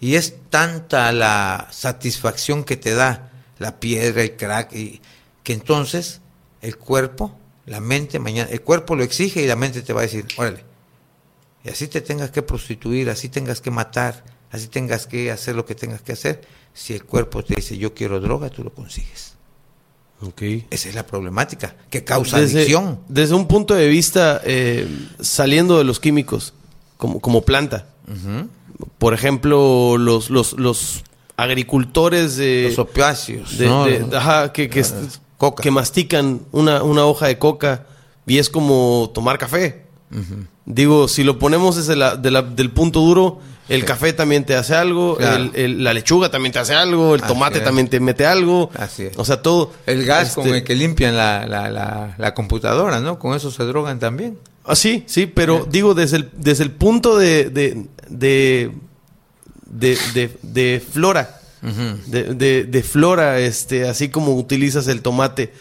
Y 0.00 0.16
es 0.16 0.50
tanta 0.50 1.12
la 1.12 1.68
satisfacción 1.70 2.64
que 2.64 2.76
te 2.76 2.94
da 2.94 3.30
la 3.58 3.78
piedra, 3.78 4.22
el 4.22 4.36
crack, 4.36 4.72
y, 4.72 5.00
que 5.46 5.52
entonces 5.52 6.20
el 6.60 6.76
cuerpo, 6.76 7.32
la 7.66 7.78
mente, 7.78 8.18
mañana, 8.18 8.50
el 8.50 8.62
cuerpo 8.62 8.96
lo 8.96 9.04
exige 9.04 9.42
y 9.44 9.46
la 9.46 9.54
mente 9.54 9.80
te 9.80 9.92
va 9.92 10.00
a 10.00 10.02
decir, 10.02 10.26
órale, 10.36 10.64
y 11.64 11.68
así 11.68 11.86
te 11.86 12.00
tengas 12.00 12.32
que 12.32 12.42
prostituir, 12.42 13.08
así 13.10 13.28
tengas 13.28 13.60
que 13.60 13.70
matar, 13.70 14.24
así 14.50 14.66
tengas 14.66 15.06
que 15.06 15.30
hacer 15.30 15.54
lo 15.54 15.64
que 15.64 15.76
tengas 15.76 16.02
que 16.02 16.10
hacer, 16.10 16.40
si 16.74 16.94
el 16.94 17.04
cuerpo 17.04 17.44
te 17.44 17.54
dice 17.54 17.78
yo 17.78 17.94
quiero 17.94 18.18
droga, 18.18 18.50
tú 18.50 18.64
lo 18.64 18.74
consigues. 18.74 19.34
Ok. 20.20 20.42
Esa 20.70 20.88
es 20.88 20.96
la 20.96 21.06
problemática, 21.06 21.76
que 21.90 22.02
causa 22.02 22.40
Desde, 22.40 22.58
adicción. 22.62 22.98
desde 23.06 23.34
un 23.36 23.46
punto 23.46 23.72
de 23.74 23.86
vista, 23.86 24.40
eh, 24.44 24.88
saliendo 25.20 25.78
de 25.78 25.84
los 25.84 26.00
químicos, 26.00 26.54
como, 26.96 27.20
como 27.20 27.42
planta. 27.42 27.86
Por 28.98 29.14
ejemplo, 29.14 29.96
los, 29.96 30.28
los, 30.28 30.54
los 30.54 31.04
agricultores 31.36 32.36
de... 32.36 32.64
Los 32.70 32.78
opiáceos, 32.80 33.58
de- 33.58 33.66
¿no? 33.66 33.84
de- 33.84 34.16
ajá, 34.16 34.52
que, 34.52 34.68
que, 34.68 34.82
Coca. 35.38 35.62
que 35.62 35.70
mastican 35.70 36.40
una, 36.52 36.82
una 36.82 37.04
hoja 37.04 37.26
de 37.26 37.38
coca 37.38 37.84
y 38.26 38.38
es 38.38 38.48
como 38.50 39.10
tomar 39.14 39.38
café. 39.38 39.84
Digo, 40.64 41.08
si 41.08 41.24
lo 41.24 41.38
ponemos 41.38 41.76
desde 41.76 41.94
la, 41.96 42.16
de 42.16 42.30
la- 42.30 42.42
del 42.42 42.70
punto 42.70 43.00
duro, 43.00 43.38
el 43.68 43.84
café 43.84 44.12
también 44.12 44.44
te 44.44 44.54
hace 44.54 44.74
algo, 44.74 45.16
Claro. 45.16 45.36
el- 45.36 45.50
el- 45.54 45.84
la 45.84 45.92
lechuga 45.92 46.30
también 46.30 46.52
te 46.52 46.58
hace 46.60 46.74
algo, 46.74 47.14
el 47.14 47.20
Así 47.22 47.32
tomate 47.32 47.58
es. 47.58 47.64
también 47.64 47.88
te 47.88 47.98
mete 48.00 48.24
algo. 48.26 48.70
Así 48.76 49.04
es. 49.04 49.18
O 49.18 49.24
sea, 49.24 49.42
todo. 49.42 49.72
El 49.86 50.04
gas 50.06 50.28
este, 50.28 50.40
con 50.42 50.54
el 50.54 50.64
que 50.64 50.74
limpian 50.74 51.16
la, 51.16 51.46
la, 51.46 52.14
la, 52.16 52.34
computadora, 52.34 53.00
¿no? 53.00 53.18
Con 53.18 53.34
eso 53.36 53.50
se 53.50 53.64
drogan 53.64 53.98
también. 53.98 54.38
Ah, 54.64 54.74
sí, 54.76 55.04
sí, 55.06 55.26
pero 55.26 55.66
digo, 55.70 55.94
desde 55.94 56.16
el, 56.18 56.30
desde 56.36 56.64
el 56.64 56.70
punto 56.72 57.16
de, 57.16 57.50
de, 57.50 57.86
de, 58.08 58.72
de, 59.70 59.98
de- 60.42 60.80
de 61.66 61.72
flora, 61.72 61.96
de, 62.06 62.34
de- 62.34 62.64
de 62.64 62.82
flora, 62.82 63.38
este, 63.40 63.88
así 63.88 64.08
como 64.08 64.34
utilizas 64.36 64.86
el 64.88 65.02
tomate, 65.02 65.52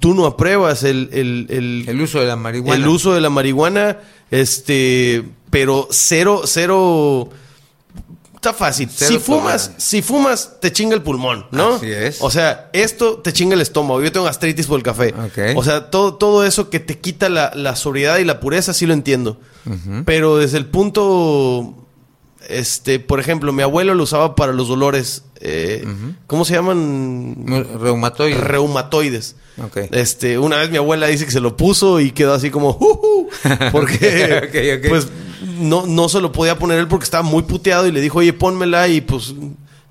tú 0.00 0.14
no 0.14 0.24
apruebas 0.26 0.82
el, 0.84 1.10
el, 1.12 1.46
el, 1.50 1.84
El 1.88 2.00
uso 2.00 2.20
de 2.20 2.26
la 2.26 2.36
marihuana. 2.36 2.74
el 2.82 2.88
uso 2.88 3.12
de 3.14 3.20
la 3.20 3.28
marihuana, 3.30 3.98
este, 4.30 5.22
pero 5.50 5.88
cero, 5.90 6.42
cero, 6.46 7.28
está 8.34 8.52
fácil. 8.54 8.88
Cero 8.90 9.10
si 9.12 9.18
fumas, 9.18 9.70
si 9.76 10.02
fumas, 10.02 10.52
te 10.60 10.72
chinga 10.72 10.94
el 10.94 11.02
pulmón, 11.02 11.46
¿no? 11.50 11.74
Así 11.74 11.90
es. 11.90 12.18
O 12.22 12.30
sea, 12.30 12.70
esto 12.72 13.18
te 13.18 13.32
chinga 13.32 13.54
el 13.54 13.60
estómago. 13.60 14.02
Yo 14.02 14.10
tengo 14.12 14.26
gastritis 14.26 14.66
por 14.66 14.78
el 14.78 14.82
café. 14.82 15.12
O 15.56 15.62
sea, 15.64 15.90
todo, 15.90 16.14
todo 16.14 16.44
eso 16.46 16.70
que 16.70 16.80
te 16.80 16.98
quita 16.98 17.28
la, 17.28 17.52
la 17.54 17.76
sobriedad 17.76 18.18
y 18.18 18.24
la 18.24 18.40
pureza, 18.40 18.72
sí 18.72 18.86
lo 18.86 18.94
entiendo. 18.94 19.38
Pero 20.04 20.38
desde 20.38 20.58
el 20.58 20.66
punto, 20.66 21.74
este, 22.48 22.98
por 23.00 23.20
ejemplo, 23.20 23.52
mi 23.52 23.62
abuelo 23.62 23.94
lo 23.94 24.02
usaba 24.04 24.34
para 24.34 24.52
los 24.52 24.68
dolores, 24.68 25.24
eh, 25.40 25.86
¿cómo 26.26 26.44
se 26.44 26.54
llaman? 26.54 27.34
Mu- 27.38 27.64
Reumatoide. 27.78 28.34
Reumatoides. 28.36 29.36
Ok. 29.62 29.78
Este, 29.92 30.38
una 30.38 30.56
vez 30.58 30.70
mi 30.70 30.76
abuela 30.76 31.06
dice 31.06 31.24
que 31.24 31.30
se 31.30 31.40
lo 31.40 31.56
puso 31.56 32.00
y 32.00 32.10
quedó 32.12 32.34
así 32.34 32.50
como, 32.50 32.72
"Juju", 32.74 33.28
porque 33.72 34.40
Ok, 34.78 34.84
ok. 34.84 34.88
pues 34.88 35.08
no, 35.58 35.86
no 35.86 36.08
se 36.08 36.20
lo 36.20 36.32
podía 36.32 36.58
poner 36.58 36.78
él 36.78 36.88
porque 36.88 37.04
estaba 37.04 37.22
muy 37.22 37.42
puteado 37.44 37.86
y 37.86 37.92
le 37.92 38.00
dijo, 38.00 38.18
oye, 38.18 38.32
pónmela 38.32 38.88
y 38.88 39.00
pues 39.00 39.34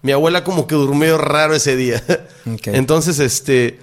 mi 0.01 0.11
abuela 0.11 0.43
como 0.43 0.67
que 0.67 0.75
durmió 0.75 1.17
raro 1.17 1.55
ese 1.55 1.75
día. 1.75 2.03
Entonces, 2.65 3.17
este, 3.19 3.79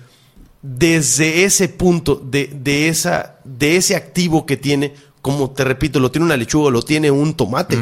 desde 0.63 1.45
ese 1.45 1.69
punto, 1.69 2.15
de, 2.25 2.49
de, 2.55 2.89
esa, 2.89 3.37
de 3.45 3.77
ese 3.77 3.97
activo 3.97 4.47
que 4.47 4.57
tiene, 4.57 4.95
como 5.21 5.51
te 5.51 5.65
repito, 5.65 5.99
lo 5.99 6.11
tiene 6.13 6.27
una 6.27 6.37
lechuga, 6.37 6.71
lo 6.71 6.83
tiene 6.83 7.11
un 7.11 7.35
tomate, 7.35 7.77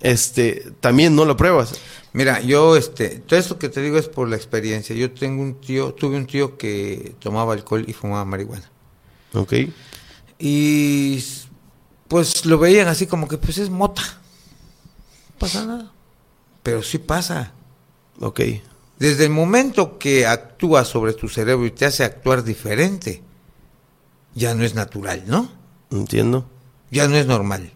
este, 0.00 0.72
también 0.80 1.16
no 1.16 1.24
lo 1.24 1.36
pruebas. 1.36 1.74
Mira, 2.12 2.40
yo, 2.40 2.76
este, 2.76 3.18
todo 3.20 3.38
esto 3.38 3.58
que 3.58 3.68
te 3.68 3.80
digo 3.80 3.98
es 3.98 4.08
por 4.08 4.28
la 4.28 4.36
experiencia. 4.36 4.94
Yo 4.94 5.12
tengo 5.12 5.42
un 5.42 5.60
tío, 5.60 5.94
tuve 5.94 6.16
un 6.16 6.26
tío 6.26 6.56
que 6.56 7.16
tomaba 7.18 7.54
alcohol 7.54 7.84
y 7.88 7.92
fumaba 7.92 8.24
marihuana. 8.24 8.70
Ok. 9.32 9.52
Y 10.38 11.24
pues 12.06 12.46
lo 12.46 12.58
veían 12.58 12.86
así 12.86 13.06
como 13.06 13.26
que 13.26 13.38
pues 13.38 13.58
es 13.58 13.70
mota. 13.70 14.02
No 14.02 15.38
pasa 15.38 15.66
nada. 15.66 15.92
Pero 16.62 16.82
sí 16.82 16.98
pasa. 16.98 17.52
Ok. 18.20 18.40
Desde 18.98 19.24
el 19.24 19.30
momento 19.30 19.98
que 19.98 20.26
actúa 20.26 20.84
sobre 20.84 21.14
tu 21.14 21.28
cerebro 21.28 21.66
y 21.66 21.72
te 21.72 21.84
hace 21.84 22.04
actuar 22.04 22.44
diferente, 22.44 23.22
ya 24.34 24.54
no 24.54 24.64
es 24.64 24.74
natural, 24.74 25.24
¿no? 25.26 25.50
Entiendo. 25.90 26.48
Ya 26.90 27.08
no 27.08 27.16
es 27.16 27.26
normal. 27.26 27.72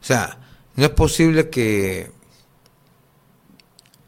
O 0.00 0.04
sea, 0.04 0.38
no 0.76 0.84
es 0.84 0.90
posible 0.90 1.50
que 1.50 2.10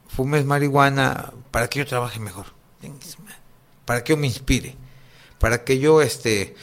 fumes 0.08 0.44
marihuana 0.44 1.32
para 1.50 1.68
que 1.68 1.80
yo 1.80 1.86
trabaje 1.86 2.20
mejor. 2.20 2.46
Para 3.84 4.02
que 4.02 4.12
yo 4.12 4.16
me 4.16 4.26
inspire. 4.26 4.76
Para 5.38 5.64
que 5.64 5.78
yo, 5.78 6.00
este, 6.00 6.56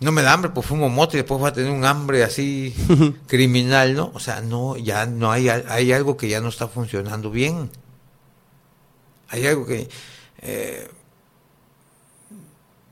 no 0.00 0.12
me 0.12 0.22
da 0.22 0.32
hambre, 0.32 0.50
pues 0.50 0.66
fumo 0.66 0.88
moto 0.88 1.16
y 1.16 1.20
después 1.20 1.40
voy 1.40 1.48
a 1.48 1.52
tener 1.52 1.70
un 1.70 1.84
hambre 1.84 2.24
así 2.24 2.74
criminal, 3.28 3.94
¿no? 3.94 4.10
O 4.14 4.20
sea, 4.20 4.40
no, 4.40 4.76
ya 4.76 5.06
no 5.06 5.30
hay, 5.30 5.48
hay 5.48 5.92
algo 5.92 6.16
que 6.16 6.28
ya 6.28 6.40
no 6.40 6.48
está 6.48 6.68
funcionando 6.68 7.30
bien. 7.30 7.70
Hay 9.28 9.46
algo 9.46 9.66
que, 9.66 9.88
eh, 10.42 10.88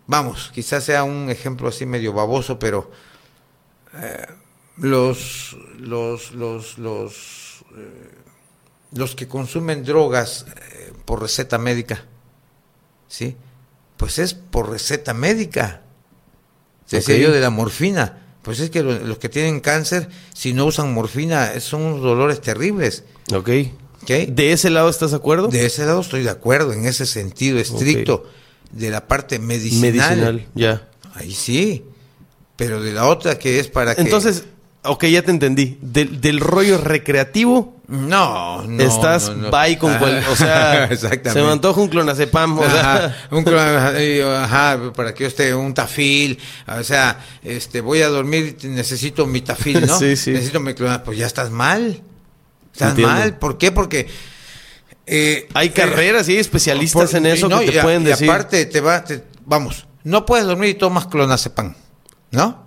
vamos, 0.07 0.51
quizás 0.55 0.85
sea 0.85 1.05
un 1.05 1.31
ejemplo 1.31 1.69
así 1.69 1.87
medio 1.87 2.13
baboso, 2.13 2.59
pero 2.59 2.91
eh, 3.95 4.27
los, 4.77 5.57
los, 5.85 6.33
los, 6.33 6.79
los, 6.79 7.65
eh, 7.77 8.11
los 8.93 9.15
que 9.15 9.27
consumen 9.29 9.85
drogas 9.85 10.47
eh, 10.73 10.93
por 11.05 11.21
receta 11.23 11.59
médica, 11.59 12.05
¿sí? 13.09 13.37
Pues 13.97 14.19
es 14.19 14.35
por 14.35 14.71
receta 14.71 15.15
médica. 15.15 15.83
Te 16.89 16.97
decía 16.97 17.15
Ok. 17.17 17.21
yo 17.23 17.33
de 17.33 17.41
la 17.41 17.51
morfina. 17.51 18.21
Pues 18.43 18.61
es 18.61 18.69
que 18.71 18.83
lo- 18.83 18.99
los 18.99 19.19
que 19.19 19.29
tienen 19.31 19.61
cáncer, 19.61 20.09
si 20.35 20.53
no 20.53 20.67
usan 20.67 20.93
morfina, 20.93 21.59
son 21.61 21.81
unos 21.83 22.03
dolores 22.03 22.41
terribles. 22.41 23.05
Ok. 23.33 23.49
¿ok? 24.03 24.11
¿De 24.29 24.53
ese 24.53 24.69
lado 24.69 24.91
estás 24.91 25.13
de 25.13 25.17
acuerdo? 25.17 25.49
De 25.49 25.65
ese 25.65 25.87
lado 25.87 26.01
estoy 26.03 26.23
de 26.25 26.31
acuerdo, 26.31 26.73
en 26.75 26.85
ese 26.85 27.07
sentido 27.07 27.59
estricto, 27.59 28.27
de 28.71 28.91
la 28.91 29.09
parte 29.09 29.39
medicinal. 29.39 29.93
Medicinal, 29.93 30.47
ya. 30.55 30.89
Ahí 31.15 31.33
sí. 31.33 31.85
Pero 32.57 32.83
de 32.83 32.93
la 32.93 33.07
otra 33.07 33.39
que 33.39 33.59
es 33.59 33.69
para 33.69 33.95
que. 33.95 34.03
Entonces, 34.03 34.45
ok, 34.85 35.05
ya 35.07 35.23
te 35.23 35.31
entendí. 35.31 35.79
Del, 35.81 36.21
del 36.21 36.41
rollo 36.41 36.79
recreativo, 36.79 37.77
No, 37.89 38.63
no. 38.63 38.83
estás 38.83 39.29
no, 39.31 39.37
no. 39.37 39.51
bye 39.51 39.77
con 39.79 39.97
cual. 39.99 40.25
O 40.31 40.37
sea, 40.37 40.85
Exactamente. 40.91 41.33
se 41.33 41.43
me 41.43 41.51
antoja 41.51 41.81
un 41.81 41.89
clonazepam. 41.89 42.59
O 42.59 42.65
sea, 42.71 43.27
un 43.31 43.45
ajá, 43.49 44.93
para 44.95 45.15
que 45.15 45.25
yo 45.25 45.29
esté 45.29 45.55
un 45.55 45.75
tafil, 45.75 46.39
o 46.67 46.83
sea, 46.85 47.19
este, 47.43 47.81
voy 47.81 48.03
a 48.03 48.09
dormir, 48.09 48.57
necesito 48.65 49.27
mi 49.27 49.41
tafil, 49.41 49.87
¿no? 49.87 49.99
Sí, 49.99 50.17
sí. 50.17 50.31
Necesito 50.33 50.61
mi 50.61 50.75
clona, 50.75 51.03
pues 51.03 51.19
ya 51.19 51.27
estás 51.27 51.51
mal, 51.51 52.01
estás 52.73 52.91
Entiendo. 52.91 53.13
mal, 53.15 53.39
¿por 53.39 53.59
qué? 53.59 53.73
Porque 53.73 54.09
eh, 55.07 55.49
hay 55.55 55.69
eh, 55.69 55.73
carreras 55.73 56.29
y 56.29 56.33
hay 56.33 56.39
especialistas 56.39 57.11
por- 57.11 57.19
en 57.19 57.27
eso 57.27 57.49
no, 57.49 57.61
que 57.61 57.67
te 57.67 57.75
y 57.75 57.79
a- 57.79 57.83
pueden 57.83 58.03
y 58.03 58.07
decir. 58.07 58.31
aparte 58.31 58.65
te 58.67 58.81
va, 58.81 59.05
te- 59.05 59.23
vamos, 59.45 59.87
no 60.03 60.25
puedes 60.27 60.47
dormir 60.47 60.71
y 60.71 60.75
tomas 60.75 61.07
clonazepam, 61.07 61.75
¿no? 62.31 62.65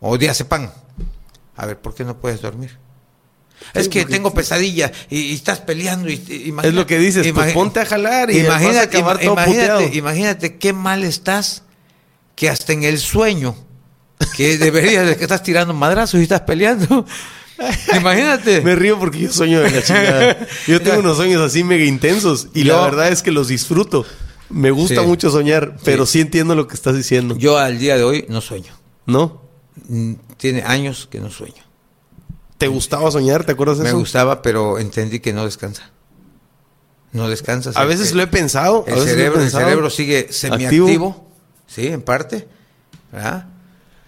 O 0.00 0.16
diazepam. 0.18 0.70
A 1.56 1.66
ver, 1.66 1.78
¿por 1.80 1.94
qué 1.94 2.04
no 2.04 2.18
puedes 2.20 2.40
dormir? 2.42 2.78
es 3.72 3.88
que 3.88 4.04
tengo 4.04 4.34
pesadilla 4.34 4.92
y, 5.08 5.18
y 5.18 5.34
estás 5.34 5.60
peleando 5.60 6.10
y, 6.10 6.14
y- 6.28 6.54
es 6.62 6.74
lo 6.74 6.86
que 6.86 6.98
dices, 6.98 7.26
pues 7.32 7.54
ponte 7.54 7.80
a 7.80 7.86
jalar 7.86 8.30
y 8.30 8.42
vas 8.42 8.60
a 8.60 8.62
imagínate, 8.62 9.02
todo 9.24 9.82
imagínate, 9.94 10.58
qué 10.58 10.72
mal 10.74 11.02
estás 11.04 11.62
que 12.34 12.50
hasta 12.50 12.74
en 12.74 12.84
el 12.84 12.98
sueño 12.98 13.56
que 14.36 14.58
deberías 14.58 15.06
de 15.06 15.16
que 15.16 15.22
estás 15.24 15.42
tirando 15.42 15.72
madrazos 15.72 16.20
y 16.20 16.24
estás 16.24 16.42
peleando. 16.42 17.06
imagínate. 17.98 18.60
Me 18.60 18.74
río 18.76 18.98
porque 18.98 19.20
yo 19.20 19.32
sueño 19.32 19.60
de 19.60 19.70
la 19.70 19.82
chingada. 19.82 20.46
Yo 20.66 20.80
tengo 20.82 20.98
unos 21.00 21.16
sueños 21.16 21.40
así 21.40 21.64
mega 21.64 21.84
intensos 21.84 22.48
y 22.54 22.64
la 22.64 22.78
verdad 22.82 23.08
es 23.08 23.22
que 23.22 23.30
los 23.30 23.48
disfruto. 23.48 24.04
Me 24.50 24.70
gusta 24.70 25.00
Sí. 25.00 25.06
mucho 25.06 25.30
soñar, 25.30 25.76
pero 25.82 26.04
Sí. 26.06 26.12
sí 26.12 26.20
entiendo 26.20 26.54
lo 26.54 26.68
que 26.68 26.74
estás 26.74 26.94
diciendo. 26.94 27.36
Yo 27.38 27.56
al 27.58 27.78
día 27.78 27.96
de 27.96 28.04
hoy 28.04 28.26
no 28.28 28.40
sueño. 28.42 28.74
¿No? 29.06 29.42
Tiene 30.36 30.62
años 30.62 31.08
que 31.10 31.20
no 31.20 31.30
sueño. 31.30 31.62
¿Te 32.58 32.68
gustaba 32.68 33.10
soñar? 33.10 33.44
¿Te 33.44 33.52
acuerdas 33.52 33.78
de 33.78 33.84
Me 33.84 33.88
eso? 33.90 33.98
gustaba, 33.98 34.42
pero 34.42 34.78
entendí 34.78 35.20
que 35.20 35.32
no 35.32 35.44
descansa. 35.44 35.90
No 37.12 37.28
descansa. 37.28 37.70
A 37.74 37.84
veces 37.84 38.12
lo 38.14 38.22
he 38.22 38.26
pensado. 38.26 38.84
a 38.86 38.90
El 38.90 38.94
veces 38.96 39.04
lo 39.06 39.12
he 39.12 39.14
cerebro, 39.16 39.38
el 39.38 39.44
pensado. 39.46 39.64
cerebro 39.64 39.90
sigue 39.90 40.32
semiactivo, 40.32 41.28
sí, 41.66 41.86
en 41.88 42.02
parte. 42.02 42.48
¿verdad? 43.12 43.46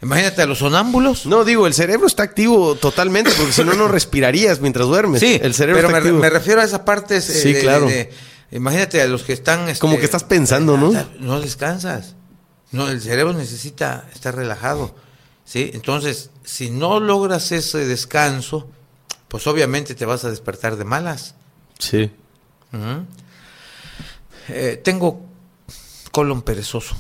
Imagínate 0.03 0.43
a 0.43 0.47
los 0.47 0.59
sonámbulos. 0.59 1.27
No, 1.27 1.45
digo, 1.45 1.67
el 1.67 1.75
cerebro 1.75 2.07
está 2.07 2.23
activo 2.23 2.75
totalmente, 2.77 3.31
porque 3.37 3.53
si 3.53 3.65
no, 3.65 3.73
no 3.75 3.89
respirarías 3.89 4.61
mientras 4.61 4.87
duermes. 4.87 5.21
sí, 5.21 5.39
el 5.43 5.55
cerebro 5.55 5.79
pero 5.79 5.89
está 5.89 6.01
me, 6.01 6.07
activo. 6.09 6.19
me 6.21 6.31
refiero 6.31 6.61
a 6.61 6.65
esa 6.65 6.85
parte. 6.85 7.17
eh, 7.17 7.21
Sí, 7.21 7.53
de- 7.55 7.61
claro. 7.61 7.87
de- 7.87 8.11
imagínate 8.53 9.01
a 9.03 9.07
los 9.07 9.23
que 9.25 9.33
están. 9.33 9.69
este, 9.69 9.81
Como 9.81 9.99
que 9.99 10.05
estás 10.05 10.25
pensando, 10.25 10.77
¿no? 10.77 10.93
No 11.21 11.41
descansas. 11.41 12.15
No, 12.71 12.89
el 12.91 13.01
cerebro 13.01 13.33
necesita 13.33 14.07
estar 14.15 14.35
relajado. 14.37 14.95
¿Sí? 15.49 15.71
Entonces, 15.73 16.31
si 16.45 16.69
no 16.69 17.01
logras 17.01 17.53
ese 17.53 17.87
descanso, 17.87 18.69
pues 19.29 19.47
obviamente 19.47 19.95
te 19.95 20.05
vas 20.05 20.25
a 20.25 20.31
despertar 20.31 20.77
de 20.77 20.85
malas. 20.85 21.35
Sí. 21.79 22.11
Eh, 24.49 24.81
tengo 24.85 25.23
colon 26.13 26.43
perezoso. 26.43 26.95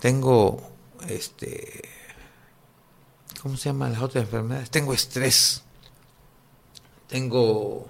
Tengo, 0.00 0.72
este, 1.06 1.82
¿cómo 3.42 3.58
se 3.58 3.68
llaman 3.68 3.92
las 3.92 4.02
otras 4.02 4.24
enfermedades? 4.24 4.70
Tengo 4.70 4.94
estrés. 4.94 5.62
Tengo, 7.06 7.86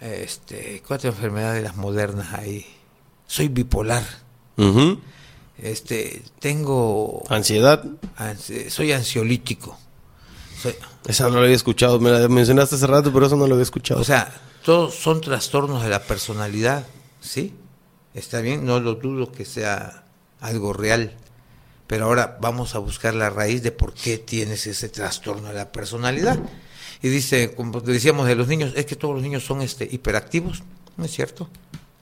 este, 0.00 0.82
cuatro 0.86 1.10
enfermedades 1.10 1.62
las 1.62 1.76
modernas 1.76 2.32
ahí. 2.32 2.66
Soy 3.26 3.48
bipolar. 3.48 4.04
Ujú. 4.56 5.00
Este, 5.58 6.22
tengo, 6.40 7.22
Ansiedad. 7.28 7.84
ansi- 8.18 8.68
soy 8.70 8.92
ansiolítico. 8.92 9.78
Soy- 10.60 10.74
Esa 11.06 11.28
no 11.28 11.36
lo 11.36 11.42
había 11.42 11.54
escuchado. 11.56 12.00
Me 12.00 12.10
la 12.10 12.28
mencionaste 12.28 12.74
hace 12.76 12.86
rato, 12.86 13.12
pero 13.12 13.26
eso 13.26 13.36
no 13.36 13.46
lo 13.46 13.54
había 13.54 13.62
escuchado. 13.62 14.00
O 14.00 14.04
sea, 14.04 14.32
todos 14.64 14.94
son 14.94 15.20
trastornos 15.20 15.82
de 15.82 15.90
la 15.90 16.02
personalidad, 16.02 16.86
¿sí? 17.20 17.54
Está 18.14 18.40
bien, 18.40 18.64
no 18.64 18.80
lo 18.80 18.94
dudo 18.94 19.30
que 19.32 19.44
sea 19.44 20.04
algo 20.40 20.72
real. 20.72 21.16
Pero 21.86 22.06
ahora 22.06 22.38
vamos 22.40 22.74
a 22.74 22.78
buscar 22.78 23.14
la 23.14 23.28
raíz 23.30 23.62
de 23.62 23.70
por 23.72 23.92
qué 23.92 24.16
tienes 24.18 24.66
ese 24.66 24.88
trastorno 24.88 25.48
de 25.48 25.54
la 25.54 25.70
personalidad. 25.70 26.38
Y 27.02 27.08
dice, 27.08 27.54
como 27.54 27.80
decíamos 27.82 28.26
de 28.26 28.34
los 28.34 28.48
niños, 28.48 28.72
es 28.74 28.86
que 28.86 28.96
todos 28.96 29.14
los 29.14 29.22
niños 29.22 29.44
son 29.44 29.60
este 29.60 29.86
hiperactivos. 29.90 30.62
No 30.96 31.04
es 31.04 31.10
cierto. 31.12 31.48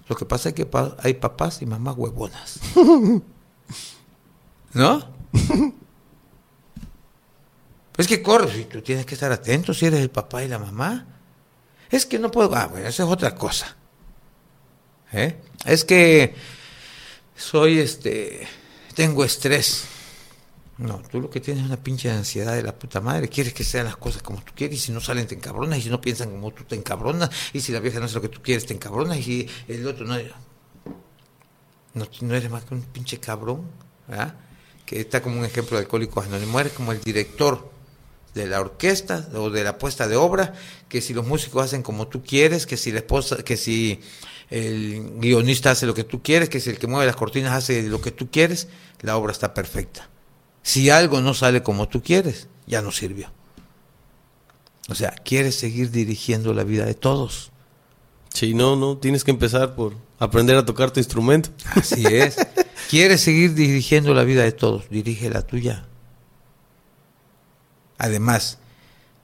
Lo 0.08 0.14
que 0.16 0.24
pasa 0.24 0.50
es 0.50 0.54
que 0.54 0.68
hay 1.02 1.14
papás 1.14 1.62
y 1.62 1.66
mamás 1.66 1.96
huevonas. 1.98 2.60
¿No? 4.74 5.12
Es 7.98 8.08
que 8.08 8.22
corres 8.22 8.56
y 8.56 8.64
tú 8.64 8.80
tienes 8.80 9.04
que 9.04 9.14
estar 9.14 9.30
atento 9.30 9.74
si 9.74 9.86
eres 9.86 10.00
el 10.00 10.10
papá 10.10 10.42
y 10.42 10.48
la 10.48 10.58
mamá. 10.58 11.06
Es 11.90 12.06
que 12.06 12.18
no 12.18 12.30
puedo. 12.30 12.54
Ah, 12.56 12.66
bueno, 12.66 12.88
eso 12.88 13.04
es 13.04 13.08
otra 13.08 13.34
cosa. 13.34 13.76
¿Eh? 15.12 15.40
Es 15.66 15.84
que 15.84 16.34
soy 17.36 17.78
este. 17.78 18.48
Tengo 18.94 19.24
estrés. 19.24 19.84
No, 20.78 21.02
tú 21.10 21.20
lo 21.20 21.28
que 21.28 21.40
tienes 21.40 21.62
es 21.62 21.68
una 21.68 21.82
pinche 21.82 22.10
ansiedad 22.10 22.54
de 22.54 22.62
la 22.62 22.74
puta 22.76 23.00
madre. 23.00 23.28
Quieres 23.28 23.52
que 23.52 23.62
sean 23.62 23.84
las 23.84 23.96
cosas 23.98 24.22
como 24.22 24.42
tú 24.42 24.52
quieres. 24.56 24.78
Y 24.78 24.80
si 24.80 24.92
no 24.92 25.00
salen, 25.00 25.26
te 25.26 25.34
encabronas. 25.34 25.78
Y 25.78 25.82
si 25.82 25.90
no 25.90 26.00
piensan 26.00 26.30
como 26.30 26.50
tú, 26.50 26.64
te 26.64 26.74
encabronas. 26.74 27.30
Y 27.52 27.60
si 27.60 27.72
la 27.72 27.80
vieja 27.80 28.00
no 28.00 28.06
es 28.06 28.14
lo 28.14 28.22
que 28.22 28.30
tú 28.30 28.40
quieres, 28.42 28.64
te 28.64 28.72
encabronas. 28.72 29.18
Y 29.18 29.22
si 29.22 29.48
el 29.68 29.86
otro 29.86 30.06
no. 30.06 30.16
No, 31.94 32.08
no 32.22 32.34
eres 32.34 32.50
más 32.50 32.64
que 32.64 32.74
un 32.74 32.82
pinche 32.82 33.20
cabrón. 33.20 33.70
¿verdad? 34.08 34.34
Que 34.86 35.00
está 35.00 35.22
como 35.22 35.38
un 35.38 35.44
ejemplo 35.44 35.76
de 35.76 35.84
alcohólicos 35.84 36.26
anónimos. 36.26 36.60
Eres 36.60 36.72
como 36.72 36.92
el 36.92 37.00
director 37.00 37.70
de 38.34 38.46
la 38.46 38.60
orquesta 38.60 39.28
o 39.34 39.50
de 39.50 39.64
la 39.64 39.78
puesta 39.78 40.08
de 40.08 40.16
obra, 40.16 40.54
que 40.88 41.00
si 41.00 41.12
los 41.12 41.26
músicos 41.26 41.64
hacen 41.64 41.82
como 41.82 42.08
tú 42.08 42.22
quieres, 42.22 42.66
que 42.66 42.76
si 42.76 42.90
la 42.90 42.98
esposa, 42.98 43.42
que 43.44 43.56
si 43.56 44.00
el 44.50 45.18
guionista 45.18 45.70
hace 45.70 45.86
lo 45.86 45.94
que 45.94 46.04
tú 46.04 46.22
quieres, 46.22 46.48
que 46.48 46.60
si 46.60 46.70
el 46.70 46.78
que 46.78 46.86
mueve 46.86 47.06
las 47.06 47.16
cortinas 47.16 47.52
hace 47.52 47.82
lo 47.84 48.00
que 48.00 48.10
tú 48.10 48.30
quieres, 48.30 48.68
la 49.00 49.16
obra 49.16 49.32
está 49.32 49.54
perfecta. 49.54 50.08
Si 50.62 50.90
algo 50.90 51.20
no 51.20 51.34
sale 51.34 51.62
como 51.62 51.88
tú 51.88 52.02
quieres, 52.02 52.48
ya 52.66 52.82
no 52.82 52.92
sirvió. 52.92 53.30
O 54.88 54.94
sea, 54.94 55.10
quieres 55.10 55.56
seguir 55.56 55.90
dirigiendo 55.90 56.54
la 56.54 56.64
vida 56.64 56.84
de 56.84 56.94
todos. 56.94 57.50
Sí, 58.32 58.54
no, 58.54 58.76
no. 58.76 58.96
Tienes 58.96 59.24
que 59.24 59.30
empezar 59.30 59.74
por 59.74 59.94
aprender 60.18 60.56
a 60.56 60.64
tocar 60.64 60.90
tu 60.90 61.00
instrumento. 61.00 61.50
Así 61.74 62.04
es. 62.06 62.36
Quieres 62.92 63.22
seguir 63.22 63.54
dirigiendo 63.54 64.12
la 64.12 64.22
vida 64.22 64.42
de 64.42 64.52
todos, 64.52 64.90
dirige 64.90 65.30
la 65.30 65.40
tuya. 65.40 65.86
Además, 67.96 68.58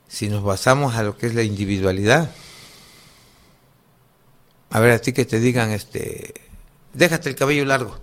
si 0.09 0.31
nos 0.31 0.43
basamos 0.43 0.95
a 0.95 1.03
lo 1.03 1.19
que 1.19 1.27
es 1.27 1.35
la 1.35 1.43
individualidad, 1.43 2.31
a 4.71 4.81
ver, 4.81 4.93
a 4.93 4.99
ti 5.01 5.13
que 5.13 5.27
te 5.27 5.39
digan, 5.39 5.71
este, 5.71 6.33
déjate 6.95 7.29
el 7.29 7.37
cabello 7.37 7.67
largo. 7.67 7.99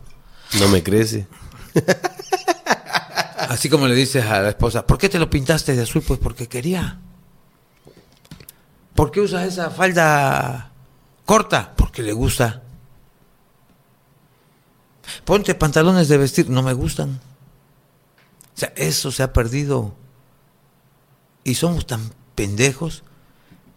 No 0.59 0.67
me 0.67 0.83
crece. 0.83 1.25
Así 3.49 3.67
como 3.67 3.87
le 3.87 3.95
dices 3.95 4.23
a 4.23 4.41
la 4.41 4.49
esposa, 4.49 4.85
¿por 4.85 4.99
qué 4.99 5.09
te 5.09 5.17
lo 5.17 5.31
pintaste 5.31 5.75
de 5.75 5.81
azul? 5.81 6.03
Pues 6.03 6.19
porque 6.19 6.47
quería. 6.47 6.99
¿Por 8.93 9.09
qué 9.09 9.19
usas 9.19 9.47
esa 9.47 9.71
falda 9.71 10.73
corta? 11.25 11.73
Porque 11.75 12.03
le 12.03 12.13
gusta. 12.13 12.64
Ponte 15.23 15.55
pantalones 15.55 16.07
de 16.07 16.17
vestir, 16.17 16.49
no 16.49 16.61
me 16.63 16.73
gustan. 16.73 17.19
O 18.55 18.57
sea, 18.59 18.73
eso 18.75 19.11
se 19.11 19.23
ha 19.23 19.33
perdido. 19.33 19.95
Y 21.43 21.55
somos 21.55 21.85
tan 21.85 22.11
pendejos 22.35 23.03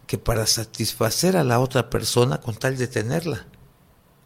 que 0.07 0.17
para 0.17 0.47
satisfacer 0.47 1.37
a 1.37 1.43
la 1.43 1.59
otra 1.59 1.89
persona, 1.89 2.39
con 2.41 2.55
tal 2.55 2.77
de 2.77 2.87
tenerla, 2.87 3.45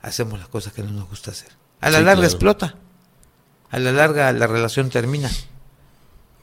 hacemos 0.01 0.40
las 0.40 0.48
cosas 0.48 0.73
que 0.73 0.83
no 0.83 0.91
nos 0.91 1.09
gusta 1.09 1.32
hacer. 1.32 1.49
A 1.82 1.90
la 1.90 1.98
Sí, 1.99 2.03
larga 2.06 2.14
claro. 2.22 2.27
explota. 2.27 2.75
A 3.69 3.80
la 3.80 3.91
larga 3.91 4.32
la 4.32 4.48
relación 4.48 4.90
termina. 4.90 5.30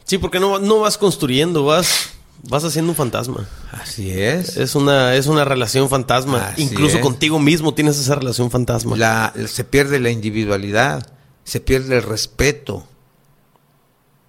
Sí, 0.04 0.18
porque 0.18 0.40
no, 0.40 0.58
no 0.58 0.80
vas 0.80 0.98
construyendo, 0.98 1.64
vas, 1.64 2.09
vas 2.48 2.64
haciendo 2.64 2.92
un 2.92 2.96
fantasma. 2.96 3.48
Así 3.72 4.10
es. 4.10 4.56
Es 4.56 4.74
una, 4.74 5.14
es 5.16 5.26
una 5.26 5.44
relación 5.44 5.88
fantasma. 5.88 6.48
Así 6.48 6.62
Incluso 6.62 6.96
es. 6.96 7.02
contigo 7.02 7.38
mismo 7.38 7.74
tienes 7.74 7.98
esa 7.98 8.14
relación 8.14 8.50
fantasma. 8.50 8.96
La, 8.96 9.32
se 9.46 9.64
pierde 9.64 10.00
la 10.00 10.10
individualidad, 10.10 11.06
se 11.44 11.60
pierde 11.60 11.96
el 11.98 12.02
respeto. 12.02 12.86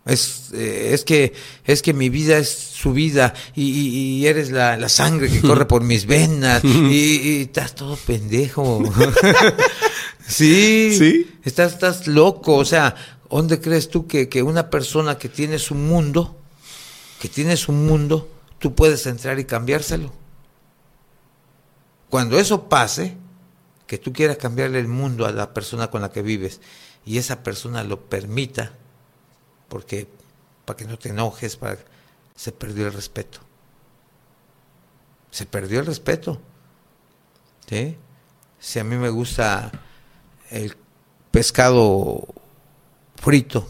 Es, 0.04 0.50
eh, 0.54 0.92
es 0.94 1.04
que 1.04 1.34
es 1.64 1.84
que 1.84 1.94
mi 1.94 2.10
vida 2.10 2.40
es 2.40 2.50
su 2.50 2.92
vida 2.92 3.36
y, 3.56 3.66
y- 3.70 3.88
y 4.18 4.26
eres 4.28 4.50
la, 4.50 4.76
la 4.76 4.90
sangre 4.90 5.30
que 5.30 5.42
corre 5.42 5.68
por 5.68 5.84
mis 5.84 6.08
venas 6.08 6.64
y, 6.66 6.68
y 7.22 7.42
estás 7.44 7.76
todo 7.76 7.96
pendejo. 7.98 8.82
sí, 10.28 10.96
Sí. 10.98 11.28
Estás, 11.44 11.74
estás 11.74 12.08
loco. 12.08 12.56
O 12.56 12.66
sea, 12.66 12.96
¿dónde 13.30 13.60
crees 13.60 13.90
tú 13.90 14.08
que, 14.08 14.28
que 14.28 14.42
una 14.44 14.70
persona 14.72 15.18
que 15.20 15.30
tiene 15.30 15.60
su 15.60 15.76
mundo, 15.76 16.41
que 17.22 17.30
tiene 17.30 17.56
su 17.56 17.72
mundo, 17.72 18.28
tú 18.58 18.74
puedes 18.74 19.06
entrar 19.06 19.38
y 19.38 19.46
cambiárselo? 19.46 20.12
Cuando 22.10 22.40
eso 22.40 22.68
pase, 22.68 23.16
que 23.86 24.00
tú 24.00 24.12
quieras 24.12 24.38
cambiarle 24.38 24.80
el 24.80 24.88
mundo 24.88 25.28
a 25.28 25.32
la 25.32 25.54
persona 25.54 25.92
con 25.92 26.02
la 26.02 26.12
que 26.12 26.24
vives 26.24 26.62
y 27.06 27.20
esa 27.20 27.44
persona 27.44 27.84
lo 27.84 28.10
permita, 28.10 28.74
porque 29.70 30.08
para 30.66 30.78
que 30.78 30.86
no 30.86 30.98
te 30.98 31.10
enojes, 31.10 31.58
para 31.58 31.78
se 32.36 32.52
perdió 32.52 32.88
el 32.88 32.94
respeto. 32.94 33.38
Se 35.30 35.46
perdió 35.46 35.80
el 35.80 35.86
respeto. 35.86 36.42
¿Sí? 37.70 37.98
Si 38.60 38.80
a 38.80 38.84
mí 38.84 38.96
me 38.96 39.10
gusta 39.10 39.72
el 40.50 40.76
pescado 41.30 42.26
frito, 43.16 43.68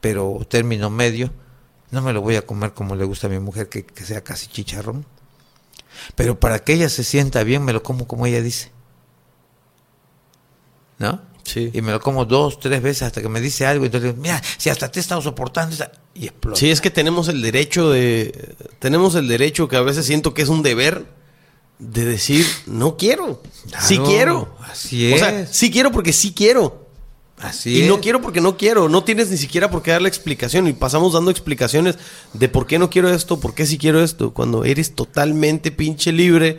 pero 0.00 0.40
término 0.48 0.88
medio, 0.88 1.30
no 1.90 2.02
me 2.02 2.12
lo 2.12 2.20
voy 2.20 2.36
a 2.36 2.46
comer 2.46 2.72
como 2.72 2.94
le 2.96 3.04
gusta 3.04 3.26
a 3.26 3.30
mi 3.30 3.38
mujer, 3.38 3.68
que, 3.68 3.84
que 3.84 4.04
sea 4.04 4.22
casi 4.22 4.46
chicharrón. 4.46 5.04
Pero 6.14 6.38
para 6.38 6.60
que 6.60 6.72
ella 6.74 6.88
se 6.88 7.04
sienta 7.04 7.42
bien, 7.44 7.64
me 7.64 7.72
lo 7.72 7.82
como 7.82 8.06
como 8.06 8.26
ella 8.26 8.40
dice. 8.42 8.70
¿No? 10.98 11.20
Sí. 11.44 11.70
Y 11.72 11.80
me 11.82 11.92
lo 11.92 12.00
como 12.00 12.24
dos, 12.26 12.60
tres 12.60 12.80
veces 12.82 13.02
hasta 13.02 13.22
que 13.22 13.28
me 13.28 13.40
dice 13.40 13.66
algo. 13.66 13.84
Entonces, 13.84 14.16
mira, 14.16 14.40
si 14.58 14.70
hasta 14.70 14.90
te 14.90 15.00
he 15.00 15.02
estado 15.02 15.20
soportando, 15.22 15.74
esa-", 15.74 15.90
y 16.14 16.26
explota. 16.26 16.58
Sí, 16.58 16.70
es 16.70 16.80
que 16.80 16.90
tenemos 16.90 17.28
el 17.28 17.42
derecho 17.42 17.90
de. 17.90 18.54
Tenemos 18.78 19.14
el 19.14 19.26
derecho 19.26 19.66
que 19.66 19.76
a 19.76 19.80
veces 19.80 20.06
siento 20.06 20.34
que 20.34 20.42
es 20.42 20.48
un 20.48 20.62
deber 20.62 21.06
de 21.78 22.04
decir, 22.04 22.46
no 22.66 22.96
quiero. 22.96 23.42
sí 23.80 23.98
quiero. 23.98 24.54
así 24.60 25.12
O 25.12 25.18
sea, 25.18 25.40
es. 25.40 25.50
sí 25.50 25.70
quiero 25.70 25.90
porque 25.90 26.12
sí 26.12 26.34
quiero. 26.34 26.79
Así 27.40 27.78
y 27.78 27.82
es. 27.82 27.88
no 27.88 28.00
quiero 28.00 28.20
porque 28.20 28.40
no 28.40 28.56
quiero. 28.56 28.88
No 28.88 29.02
tienes 29.02 29.30
ni 29.30 29.36
siquiera 29.36 29.70
por 29.70 29.82
qué 29.82 29.92
dar 29.92 30.02
la 30.02 30.08
explicación. 30.08 30.66
Y 30.68 30.72
pasamos 30.72 31.14
dando 31.14 31.30
explicaciones 31.30 31.96
de 32.34 32.48
por 32.48 32.66
qué 32.66 32.78
no 32.78 32.90
quiero 32.90 33.08
esto, 33.08 33.40
por 33.40 33.54
qué 33.54 33.66
sí 33.66 33.78
quiero 33.78 34.02
esto. 34.02 34.32
Cuando 34.32 34.64
eres 34.64 34.94
totalmente 34.94 35.70
pinche 35.70 36.12
libre 36.12 36.58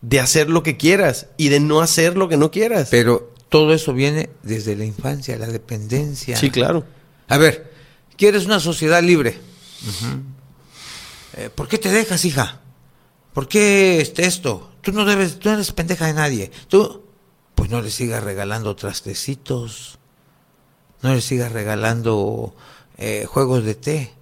de 0.00 0.20
hacer 0.20 0.50
lo 0.50 0.62
que 0.62 0.76
quieras 0.76 1.26
y 1.36 1.48
de 1.48 1.60
no 1.60 1.80
hacer 1.80 2.16
lo 2.16 2.28
que 2.28 2.36
no 2.36 2.50
quieras. 2.50 2.88
Pero 2.90 3.32
todo 3.48 3.72
eso 3.72 3.94
viene 3.94 4.30
desde 4.42 4.76
la 4.76 4.84
infancia, 4.84 5.36
la 5.38 5.46
dependencia. 5.46 6.36
Sí, 6.36 6.50
claro. 6.50 6.84
A 7.28 7.38
ver, 7.38 7.72
¿quieres 8.16 8.46
una 8.46 8.60
sociedad 8.60 9.02
libre? 9.02 9.38
Eh, 11.36 11.50
¿Por 11.54 11.68
qué 11.68 11.78
te 11.78 11.90
dejas, 11.90 12.24
hija? 12.24 12.60
¿Por 13.32 13.48
qué 13.48 14.00
este, 14.00 14.26
esto? 14.26 14.72
Tú 14.82 14.92
no 14.92 15.04
debes, 15.04 15.38
tú 15.38 15.48
no 15.48 15.54
eres 15.54 15.72
pendeja 15.72 16.06
de 16.06 16.14
nadie. 16.14 16.50
Tú, 16.68 17.04
pues 17.54 17.70
no 17.70 17.80
le 17.80 17.90
sigas 17.90 18.22
regalando 18.22 18.76
trastecitos, 18.76 19.98
no 21.02 21.14
le 21.14 21.20
sigas 21.20 21.52
regalando 21.52 22.54
eh, 22.96 23.26
juegos 23.28 23.64
de 23.64 23.74
té, 23.74 24.12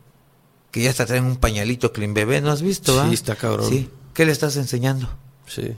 que 0.70 0.82
ya 0.82 0.90
hasta 0.90 1.06
traen 1.06 1.24
un 1.24 1.36
pañalito 1.36 1.92
clean 1.92 2.14
bebé, 2.14 2.40
¿no 2.40 2.50
has 2.50 2.62
visto? 2.62 2.92
Sí, 2.92 3.08
ah? 3.10 3.12
está 3.12 3.36
cabrón. 3.36 3.68
Sí. 3.68 3.90
¿Qué 4.14 4.26
le 4.26 4.32
estás 4.32 4.56
enseñando? 4.56 5.08
Sí. 5.46 5.76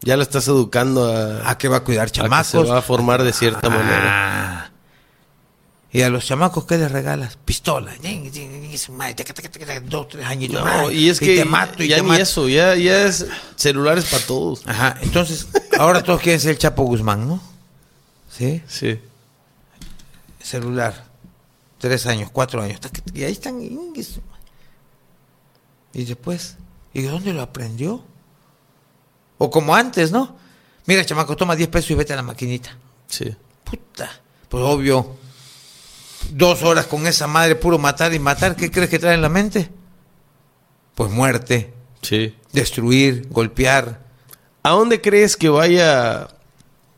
Ya 0.00 0.16
la 0.16 0.22
estás 0.22 0.48
educando 0.48 1.10
a, 1.10 1.50
¿A 1.50 1.58
qué 1.58 1.68
va 1.68 1.78
a 1.78 1.84
cuidar 1.84 2.04
a 2.04 2.10
que 2.10 2.20
chamacos? 2.20 2.46
se 2.48 2.58
va 2.58 2.78
a 2.78 2.82
formar 2.82 3.22
de 3.22 3.32
cierta 3.32 3.68
manera. 3.70 4.02
Ah. 4.04 4.70
Y 5.94 6.02
a 6.02 6.08
los 6.08 6.26
chamacos, 6.26 6.64
¿qué 6.64 6.76
les 6.76 6.90
regalas? 6.90 7.38
Pistola. 7.44 7.92
Dos, 9.84 10.08
tres 10.08 10.26
añitos. 10.26 10.64
No, 10.64 10.90
y 10.90 11.08
es 11.08 11.20
que 11.20 11.36
te 11.36 11.44
mato 11.44 11.84
y 11.84 11.88
ya 11.88 11.96
te 11.96 12.02
ni 12.02 12.08
mato. 12.08 12.20
eso, 12.20 12.48
ya, 12.48 12.74
ya 12.74 13.06
es 13.06 13.26
celulares 13.54 14.06
para 14.06 14.26
todos. 14.26 14.66
Ajá, 14.66 14.96
entonces, 15.02 15.46
ahora 15.78 16.02
todos 16.02 16.20
quieren 16.20 16.40
ser 16.40 16.50
el 16.50 16.58
Chapo 16.58 16.82
Guzmán, 16.82 17.28
¿no? 17.28 17.40
¿Sí? 18.28 18.60
Sí. 18.66 18.98
Celular. 20.44 21.04
Tres 21.78 22.06
años, 22.06 22.30
cuatro 22.30 22.60
años. 22.62 22.78
Y 23.14 23.24
ahí 23.24 23.32
están. 23.32 23.60
Y 25.92 26.04
después, 26.04 26.56
¿y 26.92 27.02
de 27.02 27.08
dónde 27.08 27.32
lo 27.32 27.42
aprendió? 27.42 28.04
O 29.38 29.50
como 29.50 29.74
antes, 29.74 30.12
¿no? 30.12 30.36
Mira, 30.86 31.04
chamaco, 31.04 31.34
toma 31.36 31.56
10 31.56 31.68
pesos 31.70 31.90
y 31.90 31.94
vete 31.94 32.12
a 32.12 32.16
la 32.16 32.22
maquinita. 32.22 32.76
Sí. 33.06 33.34
Puta. 33.64 34.10
Pues 34.48 34.62
obvio. 34.62 35.16
Dos 36.30 36.62
horas 36.62 36.86
con 36.86 37.06
esa 37.06 37.26
madre, 37.26 37.54
puro 37.56 37.78
matar 37.78 38.12
y 38.12 38.18
matar. 38.18 38.54
¿Qué 38.54 38.70
crees 38.70 38.90
que 38.90 38.98
trae 38.98 39.14
en 39.14 39.22
la 39.22 39.28
mente? 39.28 39.70
Pues 40.94 41.10
muerte, 41.10 41.72
Sí. 42.02 42.34
destruir, 42.52 43.28
golpear. 43.30 44.00
¿A 44.62 44.70
dónde 44.70 45.00
crees 45.00 45.36
que 45.36 45.48
vaya 45.48 46.28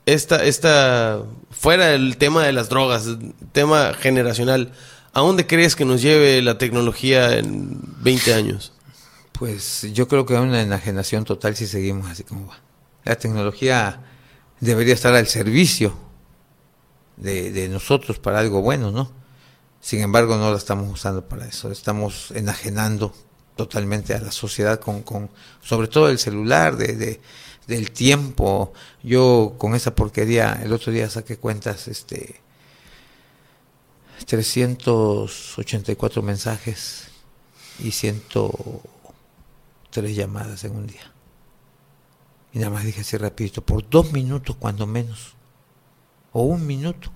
esta, 0.07 0.45
esta, 0.45 1.23
fuera 1.51 1.87
del 1.87 2.17
tema 2.17 2.45
de 2.45 2.53
las 2.53 2.69
drogas, 2.69 3.07
tema 3.53 3.93
generacional, 3.95 4.73
¿a 5.13 5.21
dónde 5.21 5.47
crees 5.47 5.77
que 5.77 5.85
nos 5.85 6.01
lleve 6.01 6.41
la 6.43 6.59
tecnología 6.59 7.37
en 7.37 7.79
20 8.03 8.33
años? 8.35 8.73
Pues 9.33 9.87
yo 9.93 10.09
creo 10.09 10.25
que 10.25 10.35
hay 10.37 10.43
una 10.43 10.63
enajenación 10.63 11.25
total 11.25 11.55
si 11.57 11.67
seguimos 11.67 12.11
así 12.11 12.25
como 12.25 12.47
va. 12.47 12.59
La 13.05 13.17
tecnología 13.17 14.03
debería 14.61 14.95
estar 14.95 15.15
al 15.15 15.27
servicio 15.27 15.95
de, 17.17 17.51
de 17.53 17.69
nosotros 17.69 18.19
para 18.19 18.39
algo 18.39 18.63
bueno, 18.63 18.91
¿no? 18.91 19.13
Sin 19.81 20.01
embargo, 20.01 20.37
no 20.37 20.51
la 20.51 20.57
estamos 20.57 20.91
usando 20.93 21.29
para 21.29 21.47
eso. 21.47 21.71
Estamos 21.71 22.31
enajenando 22.33 23.15
totalmente 23.57 24.15
a 24.15 24.21
la 24.21 24.33
sociedad 24.33 24.81
con, 24.81 25.03
con 25.03 25.31
sobre 25.63 25.89
todo 25.89 26.09
el 26.09 26.19
celular, 26.19 26.77
de, 26.77 26.97
de- 26.97 27.21
del 27.67 27.91
tiempo. 27.91 28.73
Yo 29.03 29.57
con 29.59 29.75
esa 29.75 29.95
porquería, 29.95 30.59
el 30.63 30.73
otro 30.73 30.91
día 30.93 31.11
saqué 31.11 31.37
cuentas, 31.37 31.89
este, 31.89 32.41
384 34.25 36.23
mensajes 36.23 37.09
y 37.79 37.91
103 37.91 40.17
llamadas 40.17 40.65
en 40.65 40.77
un 40.77 40.87
día. 40.87 41.13
Y 42.53 42.59
nada 42.59 42.71
más 42.71 42.85
dije 42.85 43.03
así 43.03 43.19
rapidito, 43.19 43.63
por 43.63 43.89
dos 43.89 44.13
minutos 44.13 44.57
cuando 44.57 44.87
menos, 44.87 45.35
o 46.33 46.43
un 46.43 46.67
minuto, 46.67 47.11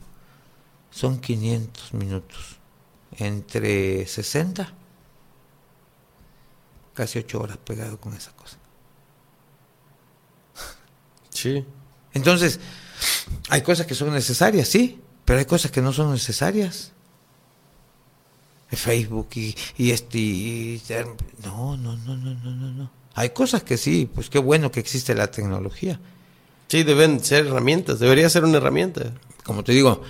son 0.90 1.20
500 1.20 1.94
minutos, 1.94 2.58
entre 3.12 4.06
60, 4.06 4.74
casi 6.94 7.18
8 7.20 7.40
horas 7.40 7.56
pegado 7.58 7.98
con 7.98 8.14
esa 8.14 8.32
cosa. 8.32 8.59
Sí. 11.40 11.64
Entonces, 12.12 12.60
hay 13.48 13.62
cosas 13.62 13.86
que 13.86 13.94
son 13.94 14.12
necesarias, 14.12 14.68
sí, 14.68 15.00
pero 15.24 15.38
hay 15.38 15.44
cosas 15.44 15.70
que 15.70 15.80
no 15.80 15.92
son 15.92 16.12
necesarias. 16.12 16.92
Facebook 18.72 19.28
y, 19.34 19.54
y 19.76 19.90
este 19.90 20.18
y- 20.18 20.82
no, 21.44 21.76
no, 21.76 21.96
no, 21.96 22.16
no, 22.16 22.34
no, 22.34 22.50
no, 22.50 22.70
no. 22.72 22.90
Hay 23.14 23.30
cosas 23.30 23.62
que 23.64 23.76
sí, 23.76 24.08
pues 24.14 24.30
qué 24.30 24.38
bueno 24.38 24.70
que 24.70 24.78
existe 24.80 25.14
la 25.14 25.30
tecnología. 25.30 25.98
Sí, 26.68 26.84
deben 26.84 27.22
ser 27.24 27.46
herramientas, 27.46 27.98
debería 27.98 28.30
ser 28.30 28.44
una 28.44 28.58
herramienta. 28.58 29.12
Como 29.42 29.64
te 29.64 29.72
digo, 29.72 30.02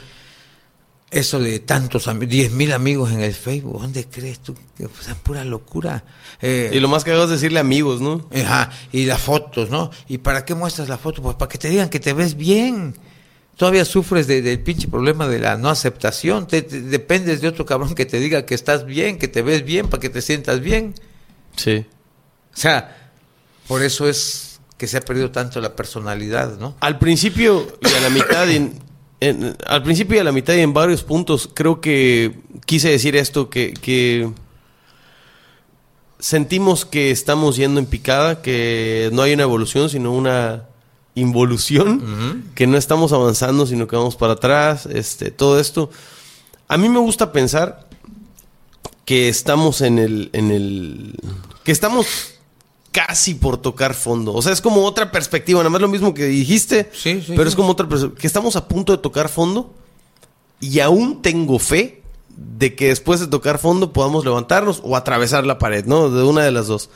eso 1.11 1.41
de 1.41 1.59
tantos 1.59 2.07
amigos, 2.09 2.31
10 2.33 2.53
mil 2.53 2.73
amigos 2.73 3.11
en 3.11 3.21
el 3.21 3.35
Facebook, 3.35 3.81
¿dónde 3.81 4.05
crees 4.07 4.39
tú? 4.41 4.55
que, 4.77 4.87
O 4.87 4.91
sea, 5.01 5.15
pura 5.17 5.45
locura. 5.45 6.05
Eh, 6.41 6.71
Y 6.73 6.79
lo 6.81 6.89
más 6.89 7.03
que 7.05 7.11
hago 7.13 7.25
es 7.25 7.31
decirle 7.31 7.59
amigos, 7.61 8.01
¿no? 8.01 8.29
Ajá, 8.35 8.71
y 8.93 9.07
las 9.07 9.21
fotos, 9.21 9.71
¿no? 9.71 9.91
¿Y 10.09 10.19
para 10.19 10.45
qué 10.45 10.55
muestras 10.55 10.89
la 10.89 10.99
foto? 10.99 11.21
Pues 11.23 11.35
para 11.37 11.49
que 11.49 11.59
te 11.59 11.69
digan 11.69 11.89
que 11.89 11.99
te 12.01 12.13
ves 12.13 12.37
bien. 12.37 12.97
Todavía 13.57 13.85
sufres 13.85 14.27
de- 14.27 14.41
del 14.41 14.61
pinche 14.61 14.89
problema 14.89 15.27
de 15.29 15.39
la 15.41 15.59
no 15.59 15.69
aceptación. 15.69 16.47
Te, 16.47 16.63
te- 16.63 16.81
dependes 16.81 17.41
de 17.43 17.49
otro 17.49 17.67
cabrón 17.67 17.95
que 17.95 18.07
te 18.07 18.19
diga 18.19 18.47
que 18.47 18.55
estás 18.55 18.87
bien, 18.87 19.19
que 19.19 19.29
te 19.29 19.43
ves 19.43 19.65
bien, 19.65 19.89
para 19.89 20.01
que 20.01 20.09
te 20.09 20.23
sientas 20.23 20.61
bien. 20.61 20.95
Sí. 21.57 21.85
O 22.55 22.57
sea, 22.57 23.11
por 23.69 23.83
eso 23.83 24.09
es 24.09 24.61
que 24.79 24.87
se 24.87 24.97
ha 24.97 25.01
perdido 25.03 25.31
tanto 25.31 25.61
la 25.61 25.77
personalidad, 25.77 26.57
¿no? 26.59 26.75
Al 26.81 26.99
principio 26.99 27.67
y 27.83 27.95
a 27.95 28.01
la 28.01 28.09
mitad, 28.09 28.47
en- 29.21 29.57
al 29.67 29.83
principio 29.83 30.17
y 30.17 30.21
a 30.21 30.25
la 30.25 30.33
mitad 30.33 30.55
y 30.55 30.61
en 30.61 30.73
varios 30.73 31.03
puntos, 31.03 31.49
creo 31.53 31.81
que 31.81 32.35
quise 32.67 32.89
decir 32.91 33.17
esto, 33.17 33.49
que, 33.51 33.73
que 33.75 34.31
sentimos 36.19 36.85
que 36.85 37.11
estamos 37.11 37.57
yendo 37.57 37.81
en 37.81 37.87
picada, 37.87 38.43
que 38.43 39.11
no 39.13 39.23
hay 39.23 39.33
una 39.33 39.45
evolución, 39.45 39.89
sino 39.89 40.13
una 40.13 40.65
involución, 41.15 42.51
que 42.55 42.67
no 42.67 42.77
estamos 42.77 43.13
avanzando, 43.13 43.67
sino 43.67 43.87
que 43.87 43.97
vamos 43.97 44.17
para 44.17 44.35
atrás, 44.35 44.87
este, 44.87 45.31
todo 45.31 45.59
esto. 45.59 45.91
A 46.69 46.77
mí 46.77 46.89
me 46.89 46.99
gusta 46.99 47.33
pensar 47.33 47.89
que 49.05 49.29
estamos 49.29 49.81
en 49.81 49.99
el, 49.99 50.31
en 50.33 50.51
el, 50.51 51.15
que 51.65 51.73
estamos 51.73 52.35
casi 52.93 53.35
por 53.35 53.57
tocar 53.59 53.95
fondo. 53.95 54.33
O 54.35 54.43
sea, 54.43 54.53
es 54.53 54.61
como 54.61 54.85
otra 54.85 55.13
perspectiva, 55.13 55.61
nada 55.61 55.71
más 55.71 55.81
lo 55.81 55.89
mismo 55.89 56.13
que 56.15 56.27
dijiste, 56.27 56.91
Sí, 56.93 57.21
sí, 57.21 57.33
pero 57.35 57.45
sí. 57.45 57.49
es 57.51 57.57
como 57.57 57.71
otra 57.71 57.89
perspectiva, 57.89 58.21
que 58.21 58.27
estamos 58.27 58.57
a 58.57 58.67
punto 58.69 58.93
de 58.93 58.99
tocar 58.99 59.29
fondo 59.29 59.73
y 60.61 60.81
aún 60.81 61.23
tengo 61.23 61.59
fe 61.59 62.03
de 62.37 62.75
que 62.75 62.89
después 62.89 63.21
de 63.21 63.27
tocar 63.27 63.59
fondo 63.59 63.93
podamos 63.93 64.25
levantarnos 64.25 64.81
o 64.85 64.97
atravesar 64.97 65.47
la 65.47 65.59
pared, 65.59 65.85
¿no? 65.85 66.11
De 66.11 66.23
una 66.25 66.43
de 66.43 66.51
las 66.51 66.67
dos. 66.67 66.91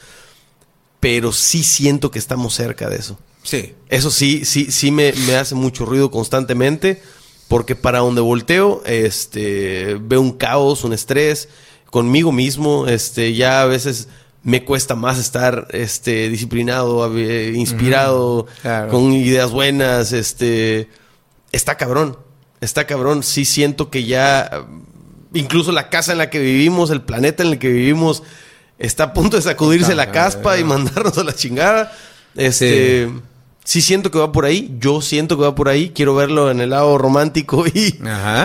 Pero 1.01 1.33
sí 1.33 1.63
siento 1.63 2.11
que 2.11 2.19
estamos 2.19 2.55
cerca 2.55 2.89
de 2.89 2.97
eso. 2.97 3.19
Sí. 3.43 3.75
Eso 3.91 4.11
sí, 4.11 4.45
sí, 4.47 4.71
sí 4.71 4.91
me, 4.91 5.13
me 5.27 5.37
hace 5.37 5.55
mucho 5.55 5.85
ruido 5.85 6.11
constantemente. 6.11 7.03
Porque 7.47 7.77
para 7.77 7.99
donde 7.99 8.23
volteo, 8.23 8.83
este, 8.87 9.99
veo 10.01 10.23
un 10.23 10.33
caos, 10.33 10.83
un 10.83 10.95
estrés 10.95 11.51
conmigo 11.91 12.33
mismo. 12.33 12.87
Este, 12.87 13.35
ya 13.35 13.61
a 13.61 13.67
veces 13.67 14.09
me 14.45 14.63
cuesta 14.63 14.95
más 14.95 15.19
estar, 15.19 15.67
este, 15.71 16.29
disciplinado, 16.29 17.11
eh, 17.17 17.53
inspirado, 17.55 18.47
claro. 18.61 18.91
con 18.91 19.11
ideas 19.13 19.51
buenas. 19.51 20.13
Este, 20.13 20.89
está 21.51 21.77
cabrón, 21.77 22.19
está 22.61 22.87
cabrón. 22.87 23.23
Sí 23.23 23.47
siento 23.47 23.89
que 23.89 24.05
ya, 24.05 24.67
incluso 25.33 25.73
la 25.73 25.89
casa 25.89 26.13
en 26.13 26.19
la 26.19 26.29
que 26.29 26.41
vivimos, 26.41 26.91
el 26.91 27.01
planeta 27.01 27.43
en 27.43 27.53
el 27.53 27.59
que 27.59 27.69
vivimos, 27.69 28.23
está 28.79 29.05
a 29.05 29.13
punto 29.15 29.37
de 29.37 29.43
sacudirse 29.43 29.95
la 29.95 30.13
caspa 30.13 30.59
y 30.59 30.65
mandarnos 30.65 31.17
a 31.17 31.25
la 31.25 31.35
chingada. 31.35 31.91
Este, 32.35 33.09
sí. 33.65 33.81
siento 33.81 34.11
que 34.11 34.19
va 34.19 34.31
por 34.31 34.45
ahí. 34.45 34.77
Yo 34.79 35.01
siento 35.01 35.39
que 35.39 35.45
va 35.45 35.55
por 35.55 35.71
ahí. 35.71 35.89
Quiero 35.95 36.15
verlo 36.15 36.51
en 36.51 36.61
el 36.61 36.69
lado 36.69 36.99
romántico 36.99 37.67
y, 37.67 37.99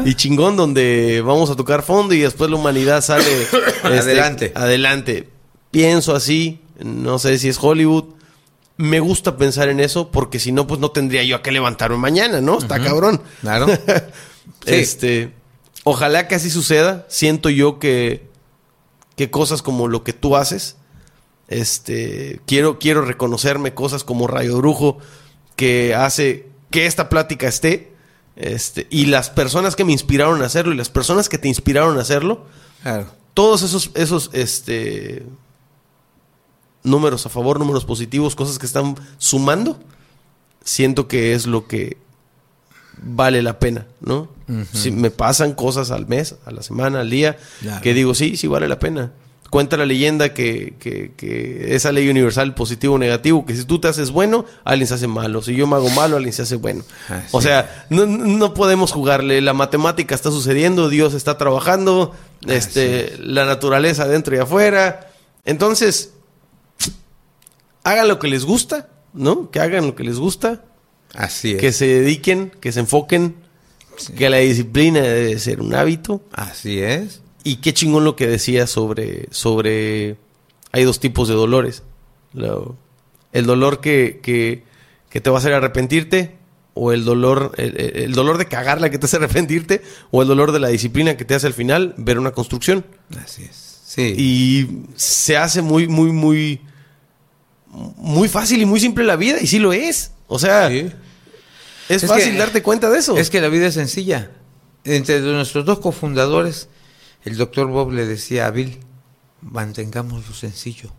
y 0.06 0.14
chingón, 0.14 0.56
donde 0.56 1.22
vamos 1.26 1.50
a 1.50 1.58
tocar 1.58 1.84
fondo 1.84 2.14
y 2.14 2.20
después 2.20 2.50
la 2.50 2.56
humanidad 2.56 3.02
sale 3.02 3.42
este, 3.42 3.86
Adelante. 3.86 4.52
Adelante. 4.56 5.39
Pienso 5.72 6.16
así. 6.16 6.62
No 6.84 7.20
sé 7.20 7.38
si 7.38 7.50
es 7.50 7.58
Hollywood. 7.62 8.06
Me 8.78 9.00
gusta 9.02 9.36
pensar 9.38 9.68
en 9.70 9.80
eso 9.82 10.10
porque 10.10 10.40
si 10.40 10.52
no, 10.52 10.66
pues 10.68 10.80
no 10.80 10.92
tendría 10.92 11.24
yo 11.24 11.36
a 11.36 11.42
qué 11.42 11.52
levantarme 11.52 11.98
mañana, 11.98 12.40
¿no? 12.42 12.58
Está 12.60 12.82
cabrón. 12.82 13.22
Claro. 13.42 13.68
Este, 14.66 15.32
ojalá 15.84 16.28
que 16.28 16.36
así 16.36 16.50
suceda. 16.50 17.06
Siento 17.10 17.50
yo 17.50 17.80
que, 17.80 18.28
que 19.16 19.30
cosas 19.32 19.62
como 19.62 19.88
lo 19.88 20.04
que 20.04 20.12
tú 20.14 20.36
haces, 20.36 20.76
este, 21.48 22.42
quiero, 22.46 22.78
quiero 22.78 23.02
reconocerme 23.02 23.74
cosas 23.74 24.04
como 24.04 24.28
Rayo 24.28 24.58
Brujo 24.58 24.98
que 25.56 25.96
hace 25.96 26.48
que 26.72 26.86
esta 26.86 27.10
plática 27.10 27.48
esté. 27.48 27.92
Este, 28.36 28.88
y 28.90 29.06
las 29.08 29.30
personas 29.30 29.76
que 29.76 29.86
me 29.86 29.92
inspiraron 29.92 30.42
a 30.42 30.46
hacerlo 30.46 30.74
y 30.74 30.78
las 30.78 30.90
personas 30.90 31.30
que 31.30 31.38
te 31.38 31.48
inspiraron 31.48 31.98
a 31.98 32.02
hacerlo, 32.02 32.46
Claro. 32.84 33.08
todos 33.34 33.62
esos, 33.64 33.92
esos, 33.96 34.30
este, 34.34 35.26
números 36.84 37.26
a 37.26 37.30
favor, 37.30 37.60
números 37.60 37.86
positivos, 37.86 38.36
cosas 38.36 38.58
que 38.60 38.66
están 38.66 38.96
sumando, 39.18 39.80
siento 40.64 41.08
que 41.08 41.34
es 41.34 41.46
lo 41.48 41.68
que 41.68 41.98
vale 43.02 43.42
la 43.42 43.60
pena, 43.60 43.86
¿no? 44.02 44.30
Si 44.74 44.90
me 44.92 45.12
pasan 45.12 45.54
cosas 45.54 45.92
al 45.92 46.08
mes, 46.08 46.36
a 46.46 46.52
la 46.52 46.64
semana, 46.64 47.02
al 47.02 47.10
día, 47.10 47.38
Claro. 47.62 47.82
que 47.82 47.94
digo, 47.94 48.16
sí, 48.16 48.36
sí 48.36 48.48
vale 48.48 48.68
la 48.68 48.80
pena. 48.80 49.12
Cuenta 49.52 49.78
la 49.78 49.86
leyenda 49.86 50.34
que, 50.34 50.74
que- 50.80 51.12
que 51.16 51.76
esa 51.76 51.92
ley 51.92 52.10
universal 52.10 52.54
positivo 52.56 52.96
o 52.96 52.98
negativo, 52.98 53.46
que 53.46 53.56
si 53.56 53.64
tú 53.64 53.80
te 53.80 53.88
haces 53.88 54.10
bueno, 54.12 54.46
alguien 54.64 54.88
se 54.88 54.96
hace 54.96 55.08
malo. 55.08 55.42
Si 55.42 55.56
yo 55.56 55.66
me 55.68 55.76
hago 55.76 55.90
malo, 55.92 56.18
alguien 56.18 56.34
se 56.34 56.42
hace 56.44 56.56
bueno. 56.56 56.84
Así 57.10 57.28
o 57.32 57.42
sea, 57.42 57.86
no, 57.90 58.06
no 58.06 58.54
podemos 58.54 58.92
jugarle. 58.92 59.40
La 59.42 59.54
matemática 59.54 60.14
está 60.16 60.30
sucediendo, 60.32 60.90
Dios 60.90 61.14
está 61.14 61.38
trabajando, 61.38 62.14
este, 62.48 63.16
la 63.20 63.46
naturaleza 63.46 64.04
adentro 64.04 64.36
y 64.36 64.40
afuera. 64.40 65.12
Entonces, 65.46 66.14
hagan 67.84 68.08
lo 68.08 68.20
que 68.20 68.28
les 68.28 68.46
gusta, 68.46 68.90
¿no? 69.14 69.50
Que 69.52 69.60
hagan 69.60 69.88
lo 69.88 69.96
que 69.96 70.04
les 70.04 70.18
gusta, 70.18 70.64
Así 71.14 71.52
es. 71.54 71.58
que 71.58 71.72
se 71.72 71.86
dediquen, 71.88 72.52
que 72.60 72.72
se 72.72 72.82
enfoquen, 72.82 73.36
que 74.18 74.30
la 74.30 74.38
disciplina 74.38 75.02
debe 75.02 75.38
ser 75.40 75.62
un 75.62 75.74
hábito. 75.74 76.22
Así 76.32 76.80
es. 76.80 77.22
Y 77.44 77.58
qué 77.58 77.74
chingón 77.74 78.04
lo 78.04 78.16
que 78.16 78.28
decía 78.28 78.68
sobre, 78.68 79.28
sobre... 79.32 80.18
Hay 80.72 80.84
dos 80.84 81.00
tipos 81.00 81.28
de 81.28 81.34
dolores. 81.34 81.84
Lo- 82.34 82.76
el 83.34 83.46
dolor 83.46 83.80
que, 83.82 84.20
que, 84.22 84.64
que 85.10 85.20
te 85.22 85.30
va 85.30 85.38
a 85.38 85.40
hacer 85.40 85.54
arrepentirte 85.54 86.36
o 86.76 86.92
el 86.94 87.04
dolor, 87.06 87.54
el, 87.58 87.76
el- 87.80 87.98
el 88.04 88.12
dolor 88.14 88.38
de 88.38 88.48
cagarla 88.48 88.90
que 88.90 88.98
te 89.00 89.06
hace 89.06 89.18
arrepentirte 89.18 89.82
o 90.12 90.22
el 90.22 90.28
dolor 90.28 90.52
de 90.52 90.60
la 90.60 90.68
disciplina 90.70 91.18
que 91.18 91.26
te 91.26 91.34
hace 91.36 91.48
al 91.48 91.54
final 91.54 91.94
ver 91.98 92.20
una 92.20 92.32
construcción. 92.32 92.86
Así 93.24 93.44
es. 93.44 93.80
Sí. 93.86 94.14
Y 94.18 94.68
se 94.96 95.36
hace 95.38 95.62
muy, 95.64 95.88
muy, 95.88 96.12
muy, 96.12 96.62
muy 97.70 98.28
fácil 98.28 98.62
y 98.62 98.66
muy 98.66 98.80
simple 98.80 99.04
la 99.04 99.16
vida 99.16 99.40
y 99.42 99.48
sí 99.48 99.60
lo 99.60 99.74
es. 99.74 100.12
O 100.28 100.40
sea, 100.40 100.70
Sí. 100.70 100.92
es, 101.90 102.04
Es 102.04 102.08
fácil 102.08 102.34
que- 102.34 102.38
darte 102.40 102.62
cuenta 102.64 102.90
de 102.90 103.00
eso. 103.00 103.18
Es 103.18 103.30
que 103.30 103.42
la 103.42 103.50
vida 103.50 103.68
es 103.68 103.74
sencilla. 103.76 104.32
Entre 104.84 105.20
nuestros 105.22 105.66
dos 105.66 105.80
cofundadores, 105.80 106.70
el 107.24 107.38
doctor 107.38 107.68
Bob 107.68 107.92
le 107.92 108.06
decía 108.06 108.46
a 108.48 108.52
Bill, 108.52 108.80
mantengamos 109.42 110.28
lo 110.28 110.34
sencillo. 110.34 110.92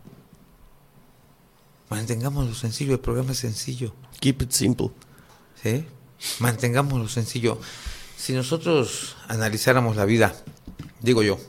Mantengamos 1.89 2.47
lo 2.47 2.55
sencillo, 2.55 2.93
el 2.93 2.99
programa 2.99 3.31
es 3.33 3.39
sencillo. 3.39 3.93
Keep 4.19 4.43
it 4.43 4.51
simple. 4.51 4.91
¿sí? 5.61 5.85
Mantengamos 6.39 6.99
lo 6.99 7.07
sencillo. 7.09 7.59
Si 8.17 8.33
nosotros 8.33 9.17
analizáramos 9.27 9.95
la 9.95 10.05
vida, 10.05 10.33
digo 11.01 11.21
yo, 11.23 11.39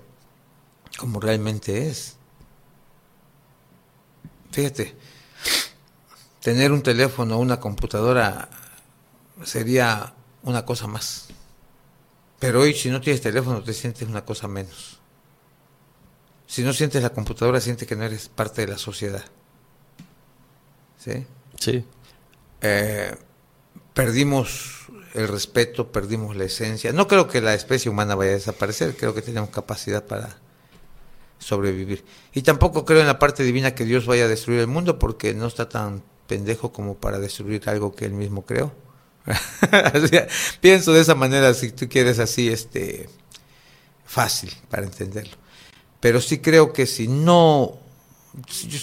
como 0.98 1.20
realmente 1.20 1.88
es, 1.88 2.16
fíjate, 4.50 4.94
tener 6.42 6.72
un 6.72 6.82
teléfono 6.82 7.36
o 7.36 7.38
una 7.38 7.60
computadora 7.60 8.48
sería 9.44 10.12
una 10.42 10.66
cosa 10.66 10.86
más. 10.86 11.28
Pero 12.38 12.60
hoy 12.60 12.74
si 12.74 12.90
no 12.90 13.00
tienes 13.00 13.22
teléfono 13.22 13.62
te 13.62 13.72
sientes 13.72 14.08
una 14.08 14.24
cosa 14.24 14.48
menos. 14.48 14.98
Si 16.46 16.62
no 16.62 16.72
sientes 16.72 17.02
la 17.02 17.10
computadora, 17.10 17.60
sientes 17.60 17.88
que 17.88 17.96
no 17.96 18.04
eres 18.04 18.28
parte 18.28 18.62
de 18.62 18.72
la 18.72 18.78
sociedad. 18.78 19.24
¿Sí? 20.98 21.24
Sí. 21.58 21.84
Eh, 22.60 23.16
perdimos 23.94 24.86
el 25.14 25.28
respeto, 25.28 25.92
perdimos 25.92 26.36
la 26.36 26.44
esencia. 26.44 26.92
No 26.92 27.06
creo 27.06 27.28
que 27.28 27.40
la 27.40 27.54
especie 27.54 27.90
humana 27.90 28.16
vaya 28.16 28.32
a 28.32 28.34
desaparecer, 28.34 28.96
creo 28.96 29.14
que 29.14 29.22
tenemos 29.22 29.50
capacidad 29.50 30.04
para 30.04 30.36
sobrevivir. 31.38 32.04
Y 32.34 32.42
tampoco 32.42 32.84
creo 32.84 33.00
en 33.00 33.06
la 33.06 33.18
parte 33.18 33.44
divina 33.44 33.74
que 33.74 33.84
Dios 33.84 34.06
vaya 34.06 34.24
a 34.24 34.28
destruir 34.28 34.60
el 34.60 34.66
mundo, 34.66 34.98
porque 34.98 35.34
no 35.34 35.46
está 35.46 35.68
tan 35.68 36.02
pendejo 36.32 36.72
como 36.72 36.94
para 36.94 37.18
destruir 37.18 37.68
algo 37.68 37.94
que 37.94 38.06
él 38.06 38.12
mismo 38.12 38.46
creó. 38.46 38.72
Pienso 40.62 40.94
de 40.94 41.02
esa 41.02 41.14
manera, 41.14 41.52
si 41.52 41.72
tú 41.72 41.90
quieres 41.90 42.18
así, 42.18 42.48
este, 42.48 43.10
fácil 44.06 44.50
para 44.70 44.84
entenderlo. 44.84 45.36
Pero 46.00 46.22
sí 46.22 46.38
creo 46.38 46.72
que 46.72 46.86
si 46.86 47.06
no 47.06 47.78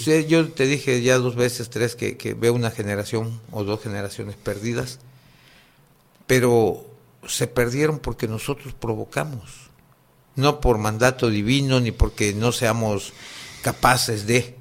yo, 0.05 0.19
yo 0.19 0.51
te 0.51 0.67
dije 0.67 1.01
ya 1.01 1.17
dos 1.17 1.35
veces, 1.35 1.71
tres, 1.71 1.95
que, 1.95 2.17
que 2.17 2.35
veo 2.35 2.53
una 2.53 2.69
generación 2.69 3.41
o 3.51 3.63
dos 3.63 3.81
generaciones 3.81 4.35
perdidas, 4.35 4.99
pero 6.27 6.85
se 7.27 7.47
perdieron 7.47 7.97
porque 7.97 8.27
nosotros 8.27 8.75
provocamos, 8.75 9.71
no 10.35 10.61
por 10.61 10.77
mandato 10.77 11.31
divino 11.31 11.79
ni 11.79 11.91
porque 11.91 12.35
no 12.35 12.51
seamos 12.51 13.11
capaces 13.63 14.27
de 14.27 14.55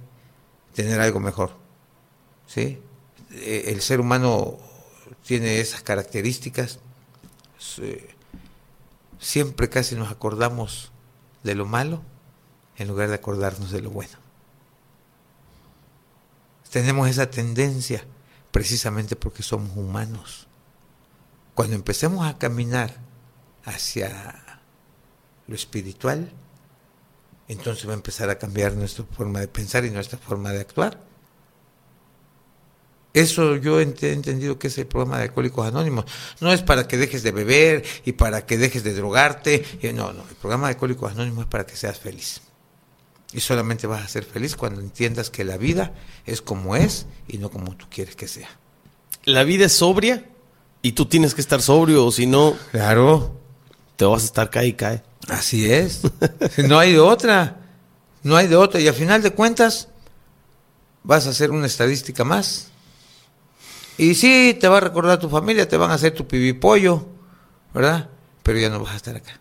tener 0.73 1.03
algo 1.03 1.21
mejor. 1.21 1.68
¿Sí? 2.49 2.83
Eh, 3.31 3.67
El 3.69 3.81
ser 3.83 4.01
humano 4.01 4.59
tiene 5.25 5.61
esas 5.61 5.83
características. 5.83 6.81
Se- 7.59 8.17
Siempre 9.21 9.69
casi 9.69 9.95
nos 9.97 10.11
acordamos 10.11 10.91
de 11.43 11.55
lo 11.57 11.67
malo 11.67 12.03
en 12.77 12.87
lugar 12.89 13.09
de 13.09 13.17
acordarnos 13.17 13.71
de 13.73 13.83
lo 13.83 13.91
bueno. 13.91 14.17
Tenemos 16.71 17.09
esa 17.09 17.31
tendencia 17.31 18.05
precisamente 18.53 19.17
porque 19.17 19.43
somos 19.43 19.77
humanos. 19.77 20.47
Cuando 21.55 21.75
empecemos 21.75 22.27
a 22.29 22.39
caminar 22.39 22.95
hacia 23.65 24.61
lo 25.49 25.55
espiritual, 25.55 26.31
entonces 27.49 27.89
va 27.89 27.93
a 27.93 27.97
empezar 27.97 28.31
a 28.31 28.39
cambiar 28.39 28.75
nuestra 28.75 29.05
forma 29.05 29.41
de 29.41 29.49
pensar 29.49 29.85
y 29.85 29.91
nuestra 29.91 30.19
forma 30.19 30.53
de 30.53 30.61
actuar. 30.61 31.01
Eso 33.15 33.57
yo 33.57 33.81
he 33.81 33.83
entendido 33.83 34.59
que 34.59 34.69
es 34.69 34.79
el 34.79 34.87
programa 34.87 35.19
de 35.19 35.25
Alcohólicos 35.25 35.67
Anónimos. 35.67 36.05
No 36.41 36.53
es 36.53 36.63
para 36.63 36.87
que 36.87 36.99
dejes 36.99 37.23
de 37.23 37.33
beber 37.33 37.85
y 38.05 38.13
para 38.13 38.45
que 38.47 38.59
dejes 38.59 38.85
de 38.85 38.95
drogarte. 38.95 39.65
y 39.83 39.89
No, 39.93 40.13
no, 40.13 40.23
el 40.29 40.37
programa 40.37 40.69
de 40.69 40.75
Alcohólicos 40.75 41.13
Anónimos 41.13 41.45
es 41.45 41.51
para 41.51 41.67
que 41.67 41.75
seas 41.75 41.99
feliz. 41.99 42.43
Y 43.33 43.41
solamente 43.41 43.87
vas 43.87 44.05
a 44.05 44.09
ser 44.09 44.25
feliz 44.25 44.57
cuando 44.57 44.81
entiendas 44.81 45.31
que 45.31 45.45
la 45.45 45.57
vida 45.57 45.93
es 46.27 46.41
como 46.43 46.77
es 46.77 47.07
y 47.27 47.39
no 47.39 47.51
como 47.51 47.77
tú 47.77 47.87
quieres 47.91 48.15
que 48.17 48.29
sea. 48.29 48.49
La 49.25 49.43
vida 49.43 49.67
es 49.67 49.73
sobria 49.73 50.25
y 50.81 50.93
tú 50.93 51.07
tienes 51.07 51.35
que 51.35 51.41
estar 51.41 51.61
sobrio 51.61 52.07
o 52.07 52.13
si 52.13 52.27
no, 52.27 52.57
Claro, 52.71 53.39
te 53.97 54.05
vas 54.05 54.23
a 54.23 54.27
estar 54.27 54.49
cae 54.51 54.69
y 54.69 54.73
cae. 54.75 55.03
así 55.29 55.71
es. 55.71 56.03
No 56.59 56.79
hay 56.79 56.93
de 56.93 57.01
otra. 57.01 57.57
No 58.23 58.37
hay 58.37 58.47
de 58.47 58.57
otra. 58.57 58.81
Y 58.81 58.89
al 58.89 58.95
final 58.95 59.23
de 59.23 59.31
cuentas, 59.33 59.89
vas 61.03 61.27
a 61.27 61.31
hacer 61.31 61.51
una 61.51 61.67
estadística 61.67 62.25
más. 62.25 62.69
Y 63.99 64.15
sí, 64.15 64.57
te 64.59 64.69
va 64.69 64.79
a 64.79 64.81
recordar 64.81 65.19
tu 65.19 65.29
familia, 65.29 65.69
te 65.69 65.77
van 65.77 65.91
a 65.91 65.95
hacer 65.95 66.15
tu 66.15 66.27
pibipollo, 66.27 67.05
¿verdad? 67.75 68.09
Pero 68.45 68.59
ya 68.59 68.71
no 68.71 68.81
vas 68.81 68.93
a 68.93 68.97
estar 68.97 69.17
acá. 69.17 69.41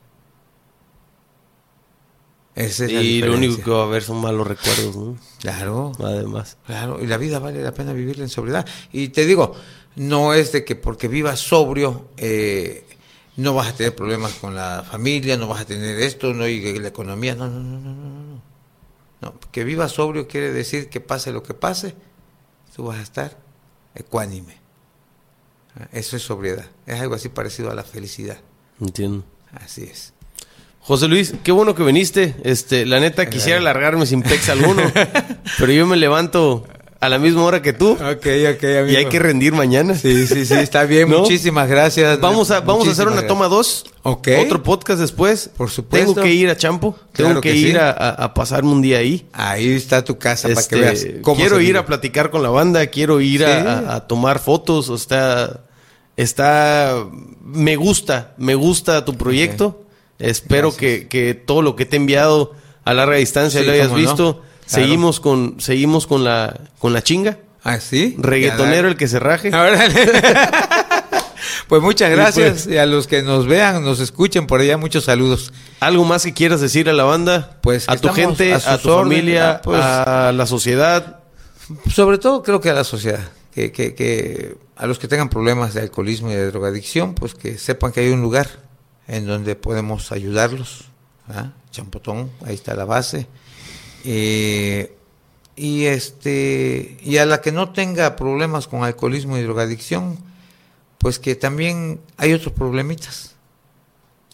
Esa 2.56 2.86
es 2.86 2.92
la 2.92 3.02
Y 3.04 3.22
lo 3.22 3.36
único 3.36 3.64
que 3.64 3.70
va 3.70 3.82
a 3.82 3.86
haber 3.86 4.02
son 4.02 4.20
malos 4.20 4.48
recuerdos, 4.48 4.96
¿no? 4.96 5.18
Claro. 5.40 5.92
Además. 6.00 6.58
Claro, 6.66 7.00
y 7.00 7.06
la 7.06 7.18
vida 7.18 7.38
vale 7.38 7.62
la 7.62 7.72
pena 7.72 7.94
vivirla 7.94 8.24
en 8.24 8.30
sobriedad. 8.30 8.66
Y 8.92 9.10
te 9.10 9.28
digo, 9.28 9.54
no 9.96 10.34
es 10.34 10.52
de 10.52 10.66
que 10.66 10.76
porque 10.76 11.08
vivas 11.08 11.40
sobrio 11.40 12.10
eh, 12.18 12.84
no 13.36 13.54
vas 13.54 13.68
a 13.68 13.74
tener 13.76 13.96
problemas 13.96 14.34
con 14.34 14.56
la 14.56 14.84
familia, 14.90 15.38
no 15.38 15.48
vas 15.48 15.62
a 15.62 15.66
tener 15.66 16.00
esto, 16.00 16.34
no 16.34 16.48
y 16.48 16.80
la 16.80 16.88
economía, 16.88 17.36
no, 17.36 17.48
no, 17.48 17.60
no, 17.60 17.80
no, 17.80 17.94
no, 17.94 18.24
no. 18.24 18.42
No, 19.22 19.34
que 19.52 19.64
vivas 19.64 19.92
sobrio 19.92 20.28
quiere 20.28 20.52
decir 20.52 20.90
que 20.90 21.00
pase 21.00 21.32
lo 21.32 21.44
que 21.44 21.54
pase, 21.54 21.96
tú 22.76 22.86
vas 22.86 22.98
a 22.98 23.02
estar 23.04 23.47
ecuánime. 23.98 24.58
Eso 25.92 26.16
es 26.16 26.24
sobriedad. 26.24 26.66
Es 26.86 27.00
algo 27.00 27.16
así 27.16 27.30
parecido 27.30 27.72
a 27.72 27.76
la 27.76 27.84
felicidad. 27.84 28.38
Entiendo. 28.82 29.24
Así 29.52 29.84
es. 29.84 30.14
José 30.80 31.08
Luis, 31.08 31.34
qué 31.44 31.52
bueno 31.52 31.76
que 31.76 31.84
viniste. 31.84 32.36
Este, 32.44 32.86
la 32.86 33.00
neta 33.00 33.30
quisiera 33.30 33.60
alargarme 33.60 34.06
sin 34.06 34.22
pex 34.24 34.50
alguno, 34.50 34.82
pero 35.60 35.72
yo 35.74 35.86
me 35.86 35.98
levanto 35.98 36.66
a 37.00 37.10
la 37.10 37.20
misma 37.20 37.44
hora 37.44 37.62
que 37.62 37.74
tú 37.74 37.92
Ok, 37.92 38.00
ok, 38.56 38.64
amigo. 38.64 38.88
y 38.90 38.96
hay 38.96 39.06
que 39.06 39.20
rendir 39.20 39.54
mañana. 39.54 39.96
Sí, 39.96 40.26
sí, 40.28 40.46
sí, 40.46 40.54
está 40.56 40.84
bien. 40.86 41.10
¿No? 41.12 41.20
Muchísimas 41.20 41.70
gracias. 41.70 42.20
Vamos 42.20 42.50
a, 42.52 42.62
vamos 42.62 42.88
a 42.88 42.92
hacer 42.92 43.08
una 43.08 43.28
toma 43.28 43.48
gracias. 43.48 43.84
2. 43.84 43.94
Ok. 44.04 44.28
Otro 44.46 44.64
podcast 44.64 45.00
después. 45.00 45.50
Por 45.56 45.70
supuesto. 45.70 46.14
Tengo 46.14 46.22
que 46.24 46.34
ir 46.34 46.50
a 46.50 46.58
Champo. 46.58 46.96
Tengo 47.14 47.30
Claro 47.30 47.42
que, 47.42 47.52
que 47.52 47.58
ir 47.58 47.72
sí. 47.74 47.78
a, 47.78 47.90
a- 47.92 48.34
pasarme 48.34 48.72
un 48.72 48.82
día 48.82 48.98
ahí. 49.00 49.28
Ahí 49.34 49.74
está 49.74 50.04
tu 50.04 50.18
casa 50.18 50.48
para 50.48 50.60
Este, 50.60 50.76
que 50.76 50.82
veas 50.82 51.08
cómo 51.22 51.38
quiero 51.38 51.60
ir 51.60 51.68
vive. 51.68 51.80
a 51.80 51.86
platicar 51.86 52.30
con 52.32 52.42
la 52.44 52.50
banda, 52.50 52.86
quiero 52.88 53.22
ir 53.22 53.40
Sí. 53.42 53.46
a, 53.46 53.96
a- 53.96 54.08
tomar 54.08 54.40
fotos, 54.40 54.90
o 54.90 54.98
sea, 54.98 55.62
está, 56.16 57.06
me 57.44 57.76
gusta, 57.76 58.34
me 58.38 58.56
gusta 58.56 59.06
tu 59.06 59.16
proyecto. 59.16 59.84
Espero 60.20 60.76
que, 60.76 61.08
que 61.08 61.36
todo 61.36 61.62
lo 61.62 61.76
que 61.76 61.86
te 61.86 61.96
he 61.96 62.00
enviado 62.00 62.54
a 62.86 62.94
larga 62.94 63.18
distancia 63.18 63.60
Sí, 63.60 63.66
lo 63.68 63.72
hayas 63.74 63.88
cómo 63.90 64.00
no. 64.00 64.08
Claro. 64.68 64.84
Seguimos 64.84 65.20
con, 65.20 65.60
seguimos 65.60 66.08
con 66.08 66.24
la, 66.24 66.60
con 66.80 66.94
la 66.94 67.02
chinga. 67.02 67.38
¿Ah, 67.64 67.80
sí? 67.80 68.16
Reggaetonero 68.20 68.88
el 68.88 68.96
que 68.98 69.08
se 69.08 69.20
raje. 69.20 69.50
Órale. 69.50 69.94
pues 71.68 71.82
muchas 71.82 72.10
Y 72.10 72.14
gracias. 72.14 72.64
pues- 72.64 72.76
Y 72.76 72.78
a 72.78 72.86
los 72.86 73.08
que 73.08 73.22
nos 73.24 73.46
vean, 73.48 73.84
nos 73.84 74.00
escuchen 74.00 74.48
por 74.48 74.62
allá, 74.62 74.78
muchos 74.78 75.06
saludos. 75.06 75.54
¿Algo 75.80 76.06
más 76.06 76.24
que 76.24 76.34
quieras 76.34 76.62
decir 76.62 76.90
a 76.90 76.94
la 76.94 77.04
banda? 77.04 77.58
Pues 77.62 77.90
a 77.90 77.98
tu 77.98 78.10
gente, 78.10 78.54
a 78.54 78.78
tu 78.78 78.90
familia, 78.90 79.52
ah, 79.52 79.62
pues- 79.64 79.82
a 79.82 80.32
la 80.34 80.46
sociedad. 80.46 81.20
Sobre 81.94 82.18
todo 82.18 82.44
creo 82.44 82.62
que 82.62 82.70
a 82.70 82.74
la 82.74 82.84
sociedad, 82.86 83.20
que, 83.54 83.72
que, 83.72 83.94
que 83.96 84.56
a 84.78 84.86
los 84.88 85.00
que 85.00 85.08
tengan 85.08 85.30
problemas 85.30 85.74
de 85.74 85.82
alcoholismo 85.82 86.32
y 86.32 86.36
de 86.36 86.48
drogadicción, 86.52 87.14
pues 87.14 87.34
que 87.36 87.58
sepan 87.58 87.92
que 87.92 88.00
hay 88.02 88.10
un 88.10 88.22
lugar 88.22 88.48
en 89.08 89.26
donde 89.28 89.56
podemos 89.56 90.12
ayudarlos. 90.14 90.86
¿ah? 91.30 91.52
Champotón, 91.72 92.32
ahí 92.46 92.56
está 92.56 92.74
la 92.76 92.86
base. 92.86 93.28
Eh, 94.10 94.96
y 95.58 95.84
este 95.84 96.98
y 97.02 97.18
a 97.18 97.26
la 97.26 97.42
que 97.42 97.52
no 97.52 97.74
tenga 97.74 98.16
problemas 98.16 98.66
con 98.66 98.86
alcoholismo 98.86 99.38
y 99.38 99.42
drogadicción, 99.42 100.18
pues 100.98 101.20
que 101.20 101.36
también 101.36 102.00
hay 102.16 102.32
otros 102.32 102.54
problemitas 102.54 103.36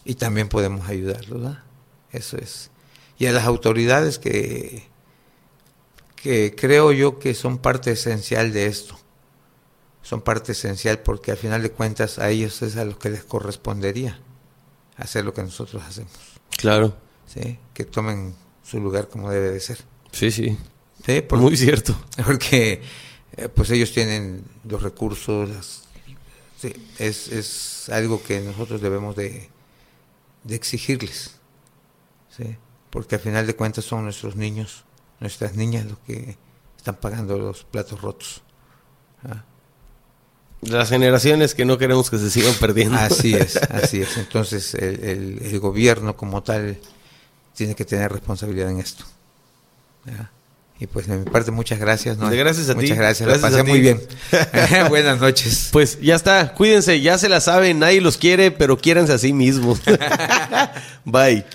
y 0.05 0.13
también 0.13 0.47
podemos 0.47 0.87
ayudarlos, 0.87 1.41
¿verdad? 1.41 1.63
Eso 2.11 2.37
es. 2.37 2.69
Y 3.17 3.25
a 3.25 3.31
las 3.31 3.45
autoridades 3.45 4.19
que 4.19 4.83
que 6.17 6.53
creo 6.55 6.91
yo 6.91 7.17
que 7.17 7.33
son 7.33 7.57
parte 7.57 7.93
esencial 7.93 8.53
de 8.53 8.67
esto. 8.67 8.95
Son 10.03 10.21
parte 10.21 10.51
esencial 10.51 10.99
porque 10.99 11.31
al 11.31 11.37
final 11.37 11.63
de 11.63 11.71
cuentas 11.71 12.19
a 12.19 12.29
ellos 12.29 12.61
es 12.61 12.77
a 12.77 12.85
lo 12.85 12.99
que 12.99 13.09
les 13.09 13.23
correspondería 13.23 14.19
hacer 14.97 15.25
lo 15.25 15.33
que 15.33 15.41
nosotros 15.41 15.81
hacemos. 15.81 16.13
Claro. 16.57 16.95
¿sí? 17.25 17.57
Que 17.73 17.85
tomen 17.85 18.35
su 18.63 18.79
lugar 18.79 19.09
como 19.09 19.29
debe 19.29 19.51
de 19.51 19.59
ser. 19.59 19.79
Sí, 20.11 20.31
sí. 20.31 20.57
¿sí? 21.05 21.21
Porque, 21.21 21.43
Muy 21.43 21.57
cierto. 21.57 21.95
Porque 22.25 22.81
eh, 23.37 23.49
pues 23.49 23.69
ellos 23.71 23.91
tienen 23.93 24.43
los 24.67 24.81
recursos, 24.81 25.49
las- 25.49 25.83
sí, 26.59 26.73
es, 26.99 27.27
es 27.29 27.89
algo 27.89 28.21
que 28.23 28.39
nosotros 28.39 28.81
debemos 28.81 29.15
de, 29.15 29.49
de 30.43 30.55
exigirles. 30.55 31.35
¿sí? 32.35 32.55
Porque 32.89 33.15
al 33.15 33.21
final 33.21 33.45
de 33.47 33.55
cuentas 33.55 33.85
son 33.85 34.03
nuestros 34.05 34.35
niños, 34.35 34.85
nuestras 35.19 35.55
niñas 35.55 35.85
los 35.85 35.97
que 35.99 36.37
están 36.77 36.95
pagando 36.95 37.37
los 37.37 37.63
platos 37.63 38.01
rotos. 38.01 38.41
¿ah? 39.23 39.43
Las 40.61 40.89
generaciones 40.89 41.55
que 41.55 41.65
no 41.65 41.77
queremos 41.77 42.09
que 42.09 42.17
se 42.17 42.29
sigan 42.29 42.53
perdiendo. 42.55 42.97
Así 42.97 43.33
es, 43.33 43.57
así 43.69 44.01
es. 44.01 44.15
Entonces 44.17 44.73
el, 44.75 45.03
el- 45.03 45.39
el 45.43 45.59
gobierno 45.59 46.15
como 46.15 46.41
tal 46.43 46.79
tiene 47.55 47.75
que 47.75 47.85
tener 47.85 48.11
responsabilidad 48.11 48.69
en 48.69 48.79
esto. 48.79 49.05
¿ya? 50.05 50.31
Y 50.79 50.87
pues 50.87 51.07
de 51.07 51.17
mi 51.17 51.25
parte 51.25 51.51
muchas 51.51 51.79
gracias. 51.79 52.17
¿no? 52.17 52.29
Gracias 52.29 52.69
a 52.69 52.73
ti. 52.73 52.81
Muchas 52.81 52.97
gracias, 52.97 53.27
Gracias 53.27 53.41
la 53.41 53.47
a 53.47 53.51
pasé 53.51 53.63
ti. 53.63 53.69
muy 53.69 53.79
bien. 53.79 54.01
Buenas 54.89 55.19
noches. 55.19 55.69
Pues 55.71 55.99
ya 56.01 56.15
está, 56.15 56.53
cuídense, 56.53 56.99
ya 57.01 57.17
se 57.17 57.29
la 57.29 57.39
saben, 57.41 57.79
nadie 57.79 58.01
los 58.01 58.17
quiere, 58.17 58.51
pero 58.51 58.77
quiéranse 58.77 59.13
a 59.13 59.17
sí 59.17 59.33
mismos. 59.33 59.79
Bye. 61.05 61.45